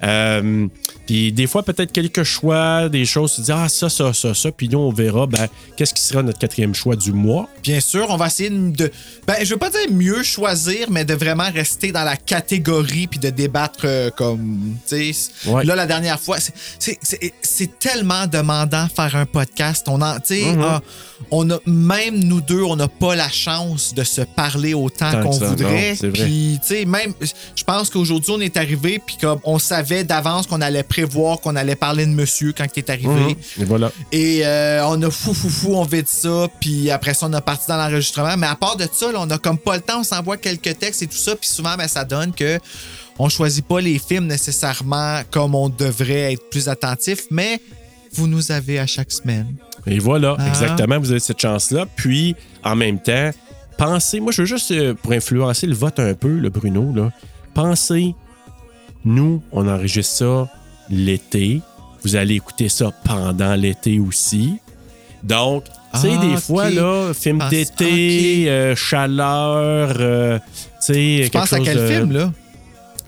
Euh, 0.04 0.68
puis 1.08 1.32
des 1.32 1.48
fois, 1.48 1.64
peut-être 1.64 1.92
quelques 1.92 2.24
choix, 2.24 2.90
des 2.90 3.06
choses, 3.06 3.36
tu 3.36 3.42
dis, 3.42 3.52
ah, 3.52 3.70
ça, 3.70 3.90
ça, 3.90 4.14
ça, 4.14 4.34
ça. 4.34 4.52
Puis 4.52 4.68
nous, 4.70 4.80
on 4.80 4.92
verra, 4.92 5.28
ben, 5.28 5.48
qu'est-ce 5.78 5.94
qui 5.94 6.02
sera 6.02 6.24
notre 6.24 6.40
quatrième 6.40 6.74
choix 6.74 6.96
du 6.96 7.12
mois. 7.14 7.48
Bien 7.64 7.80
sûr, 7.80 8.08
on 8.10 8.18
va 8.18 8.28
essayer 8.28 8.50
de. 8.50 8.92
Ben, 9.28 9.36
je 9.44 9.54
veux 9.54 9.60
pas 9.60 9.70
dire 9.70 9.92
mieux 9.92 10.24
choisir, 10.24 10.90
mais 10.90 11.06
de 11.06 11.14
vraiment 11.14 11.50
rester 11.54 11.92
dans 11.92 12.04
la 12.04 12.18
catégorie 12.18 13.08
puis 13.08 13.20
de 13.20 13.30
débattre 13.30 13.82
euh, 13.86 14.10
comme. 14.10 14.76
Tu 14.88 15.14
sais. 15.14 15.50
Ouais. 15.50 15.64
Là, 15.64 15.76
la 15.76 15.86
dernière 15.86 16.20
fois, 16.20 16.38
c'est- 16.80 17.00
tellement 17.80 18.26
demandant 18.28 18.88
faire 18.94 19.16
un 19.16 19.26
podcast. 19.26 19.86
On 19.88 20.02
en, 20.02 20.16
tu 20.20 20.36
sais, 20.42 20.52
Mhm. 20.52 20.62
ah, 20.64 20.82
on 21.32 21.50
a, 21.52 21.58
même 21.66 22.20
nous 22.24 22.42
deux, 22.42 22.64
on 22.64 22.76
n'a 22.76 22.88
pas 22.88 23.16
la 23.16 23.30
chance 23.30 23.94
de 23.94 24.04
se 24.04 24.22
parler 24.22 24.74
autant 24.74 25.12
qu'on 25.22 25.30
voudrait. 25.32 25.96
Puis, 26.14 26.60
tu 26.62 26.68
sais, 26.68 26.86
même, 26.86 27.14
je 27.22 27.64
pense 27.64 27.90
qu'aujourd'hui, 27.90 28.32
on 28.36 28.42
est 28.42 28.58
arrivé, 28.58 29.00
puis 29.06 29.18
comme 29.22 29.40
on 29.44 29.60
savait 29.60 29.85
d'avance 30.04 30.48
qu'on 30.48 30.62
allait 30.62 30.84
prévoir 30.84 31.40
qu'on 31.40 31.56
allait 31.56 31.76
parler 31.76 32.06
de 32.06 32.12
monsieur 32.12 32.52
quand 32.52 32.66
il 32.76 32.80
est 32.80 32.90
arrivé. 32.90 33.08
Mhm. 33.08 33.36
Et 33.62 33.64
voilà. 33.66 33.92
Et 34.12 34.42
euh, 34.46 34.86
on 34.88 35.02
a 35.02 35.10
fou, 35.12 35.34
fou, 35.34 35.50
fou, 35.50 35.76
on 35.76 35.84
vit 35.84 36.04
ça. 36.06 36.48
Puis 36.60 36.90
après 36.92 37.14
ça, 37.14 37.28
on 37.28 37.34
a 37.34 37.42
parti 37.42 37.66
dans 37.68 37.78
l'enregistrement. 37.78 38.36
Mais 38.38 38.48
à 38.48 38.56
part 38.56 38.76
de 38.78 38.88
ça, 38.92 39.12
là, 39.12 39.20
on 39.22 39.30
a 39.30 39.38
comme 39.38 39.58
pas 39.58 39.76
le 39.76 39.82
temps, 39.82 40.00
on 40.00 40.04
s'envoie 40.04 40.38
quelques 40.38 40.78
textes 40.78 41.02
et 41.04 41.08
tout 41.08 41.18
ça. 41.18 41.36
Puis 41.36 41.50
souvent, 41.50 41.76
ben, 41.78 41.88
ça 41.88 42.04
donne 42.04 42.34
que 42.34 42.60
on 43.18 43.30
choisit 43.30 43.66
pas 43.66 43.80
les 43.80 43.98
films 43.98 44.28
nécessairement 44.28 45.22
comme 45.32 45.56
on 45.56 45.70
devrait 45.70 46.34
être 46.34 46.50
plus 46.50 46.68
attentif. 46.68 47.24
Mais 47.32 47.62
vous 48.14 48.28
nous 48.28 48.52
avez 48.52 48.80
à 48.80 48.86
chaque 48.88 49.12
semaine. 49.12 49.56
Et 49.88 50.00
voilà, 50.00 50.36
Ah. 50.40 50.48
exactement, 50.48 51.00
vous 51.00 51.12
avez 51.12 51.20
cette 51.20 51.40
chance-là. 51.42 51.86
Puis, 51.96 52.36
en 52.64 52.76
même 52.76 53.00
temps, 53.00 53.30
pensez, 53.78 54.20
moi 54.20 54.32
je 54.32 54.42
veux 54.42 54.48
juste, 54.48 54.72
euh, 54.72 54.94
pour 54.96 55.12
influencer 55.12 55.68
le 55.68 55.76
vote 55.76 56.00
un 56.00 56.14
peu, 56.14 56.30
le 56.30 56.50
Bruno, 56.50 56.92
là, 56.96 57.12
pensez, 57.54 58.16
nous, 59.06 59.42
on 59.52 59.68
enregistre 59.68 60.14
ça 60.16 60.50
l'été. 60.90 61.62
Vous 62.04 62.16
allez 62.16 62.36
écouter 62.36 62.70
ça 62.70 62.92
pendant 63.04 63.56
l'été 63.56 64.00
aussi. 64.00 64.56
Donc, 65.24 65.64
tu 65.94 66.02
sais, 66.02 66.10
Ah, 66.14 66.26
des 66.26 66.34
ok. 66.34 66.40
fois, 66.40 66.70
là, 66.70 67.14
film 67.14 67.40
Pense- 67.40 67.50
d'été, 67.50 68.46
euh, 68.50 68.76
chaleur, 68.76 69.96
euh, 70.00 70.38
tu 70.40 70.46
sais, 70.80 70.94
Tu 70.94 71.30
quelque 71.30 71.32
penses 71.32 71.54
à 71.54 71.60
quel 71.60 71.78
de- 71.78 71.88
film, 71.88 72.12
là? 72.12 72.32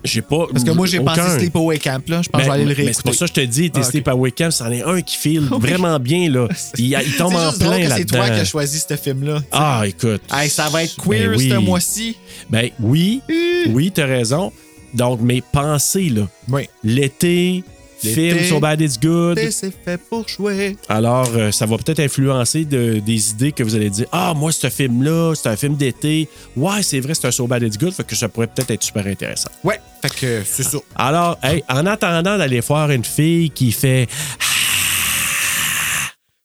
J'ai 0.04 0.22
pas. 0.22 0.46
Parce 0.52 0.64
que 0.64 0.72
moi, 0.72 0.86
j'ai 0.88 1.00
pensé 1.00 1.22
Sleepaway 1.40 1.80
Camp, 1.80 2.08
là. 2.08 2.22
Je 2.22 2.30
pense 2.30 2.40
que 2.40 2.46
je 2.46 2.52
vais 2.52 2.56
aller 2.56 2.64
le 2.66 2.70
réécouter. 2.74 2.94
C'est 2.94 3.04
pour 3.04 3.14
ça 3.16 3.26
que 3.26 3.30
je 3.30 3.34
te 3.34 3.42
dis, 3.46 3.72
tes 3.72 3.80
Ah, 3.80 3.84
ok. 3.84 3.92
Sleep 3.92 4.08
Away 4.08 4.32
Camp, 4.32 4.52
c'en 4.52 4.72
est 4.72 4.84
un 4.84 5.02
qui 5.02 5.18
file 5.18 5.42
vraiment 5.52 6.00
bien, 6.00 6.30
là. 6.30 6.48
Il, 6.78 6.86
il 6.86 7.16
tombe 7.18 7.34
en 7.36 7.52
plein 7.52 7.82
que 7.82 7.90
c'est 7.90 8.06
toi 8.06 8.26
qui 8.30 8.40
as 8.40 8.46
choisi 8.46 8.80
ce 8.88 8.96
film-là. 8.96 9.42
Ah, 9.52 9.84
écoute. 9.86 10.22
Hey, 10.32 10.50
ça 10.50 10.70
va 10.70 10.84
être 10.84 10.96
queer 10.96 11.32
Ben 11.32 11.38
oui. 11.38 11.50
ce 11.50 11.56
mois-ci. 11.56 12.16
Ben 12.50 12.70
oui, 12.80 13.22
oui, 13.70 13.92
t'as 13.94 14.06
raison. 14.06 14.54
Donc, 14.94 15.20
mais 15.22 15.42
pensez, 15.52 16.10
là. 16.10 16.28
Oui. 16.50 16.70
L'été, 16.84 17.64
film 18.00 18.44
So 18.44 18.60
Bad 18.60 18.80
It's 18.82 19.00
Good. 19.00 19.40
C'est 19.52 19.74
fait 19.84 19.98
pour 19.98 20.28
jouer. 20.28 20.78
Alors, 20.88 21.30
euh, 21.36 21.52
ça 21.52 21.66
va 21.66 21.78
peut-être 21.78 22.00
influencer 22.00 22.64
de- 22.64 23.00
des 23.00 23.32
idées 23.32 23.52
que 23.52 23.64
vous 23.64 23.74
allez 23.76 23.90
dire 23.90 24.06
Ah, 24.12 24.34
moi, 24.36 24.52
ce 24.52 24.70
film-là, 24.70 25.34
c'est 25.36 25.50
un 25.50 25.56
film 25.56 25.76
d'été. 25.76 26.30
Ouais, 26.56 26.84
c'est 26.84 27.00
vrai, 27.00 27.14
c'est 27.16 27.26
un 27.28 27.32
So 27.32 27.48
Bad 27.48 27.64
It's 27.64 27.78
Good. 27.78 27.94
Fait 27.94 28.06
que 28.06 28.16
ça 28.16 28.30
pourrait 28.30 28.48
peut-être 28.48 28.72
être 28.72 28.84
super 28.84 29.06
intéressant. 29.08 29.50
Ouais, 29.64 29.80
fait 30.02 30.14
que 30.16 30.44
c'est 30.46 30.64
ça. 30.64 30.78
Alors, 30.96 31.38
hey, 31.44 31.64
en 31.70 31.86
attendant 31.86 32.38
d'aller 32.38 32.60
voir 32.60 32.92
une 32.92 33.04
fille 33.06 33.50
qui 33.50 33.72
fait 33.72 34.08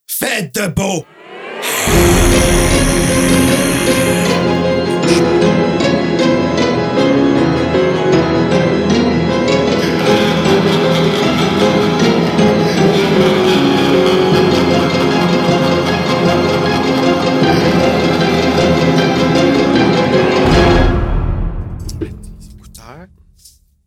Faites 0.07 0.55
de 0.55 0.69
beau! 0.69 1.05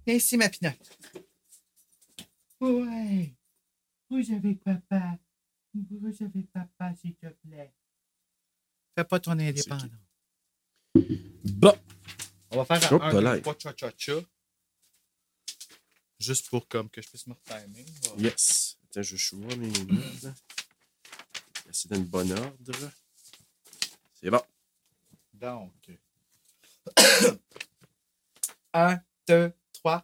Viens 0.06 0.16
ici, 0.16 0.38
ma 0.38 0.50
pinotte. 0.50 0.98
Ouais. 2.60 3.34
Vous 4.10 4.34
avec 4.34 4.64
papa. 4.64 5.18
Vous 5.74 6.08
avec 6.08 6.52
papa, 6.52 6.96
s'il 6.96 7.16
te 7.16 7.28
plaît. 7.28 7.74
Fais 8.96 9.04
pas 9.04 9.20
ton 9.20 9.32
indépendant. 9.32 9.90
Bon. 10.94 11.78
On 12.52 12.64
va 12.64 12.80
faire 12.80 12.94
un, 12.94 13.26
un 13.26 13.42
trois, 13.42 13.58
cha 13.58 13.74
cha 13.76 13.92
cha. 13.98 14.14
Juste 16.20 16.50
pour 16.50 16.68
comme 16.68 16.90
que 16.90 17.02
je 17.02 17.10
puisse 17.10 17.28
me 17.28 17.34
retimer. 17.34 17.86
Yes. 18.18 18.78
Attends, 18.86 19.02
je 19.02 19.18
choisis 19.18 19.58
mes 19.58 19.68
notes. 19.68 20.36
C'est 21.72 21.90
dans 21.90 21.98
le 21.98 22.04
bon 22.06 22.32
ordre. 22.32 22.92
C'est 24.14 24.30
bon. 24.30 24.42
Donc. 25.34 25.92
un, 28.74 29.02
deux, 29.28 29.52
trois. 29.86 30.04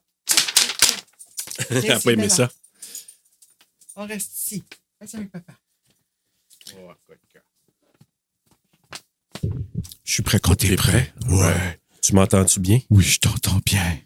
T'as 1.70 2.00
pas 2.00 2.12
aimé 2.12 2.30
ça? 2.30 2.52
On 3.96 4.06
reste 4.06 4.38
ici. 4.38 4.64
Reste 5.00 5.16
avec 5.16 5.32
papa. 5.32 5.54
Oh. 6.76 6.92
Je 10.04 10.14
suis 10.14 10.22
prêt 10.22 10.40
quand 10.40 10.56
t'es 10.56 10.76
prêt. 10.76 11.12
Ouais. 11.30 11.80
Tu 12.04 12.14
m'entends-tu 12.14 12.60
bien? 12.60 12.80
Oui, 12.92 13.04
je 13.04 13.20
t'entends 13.20 13.60
bien. 13.66 14.00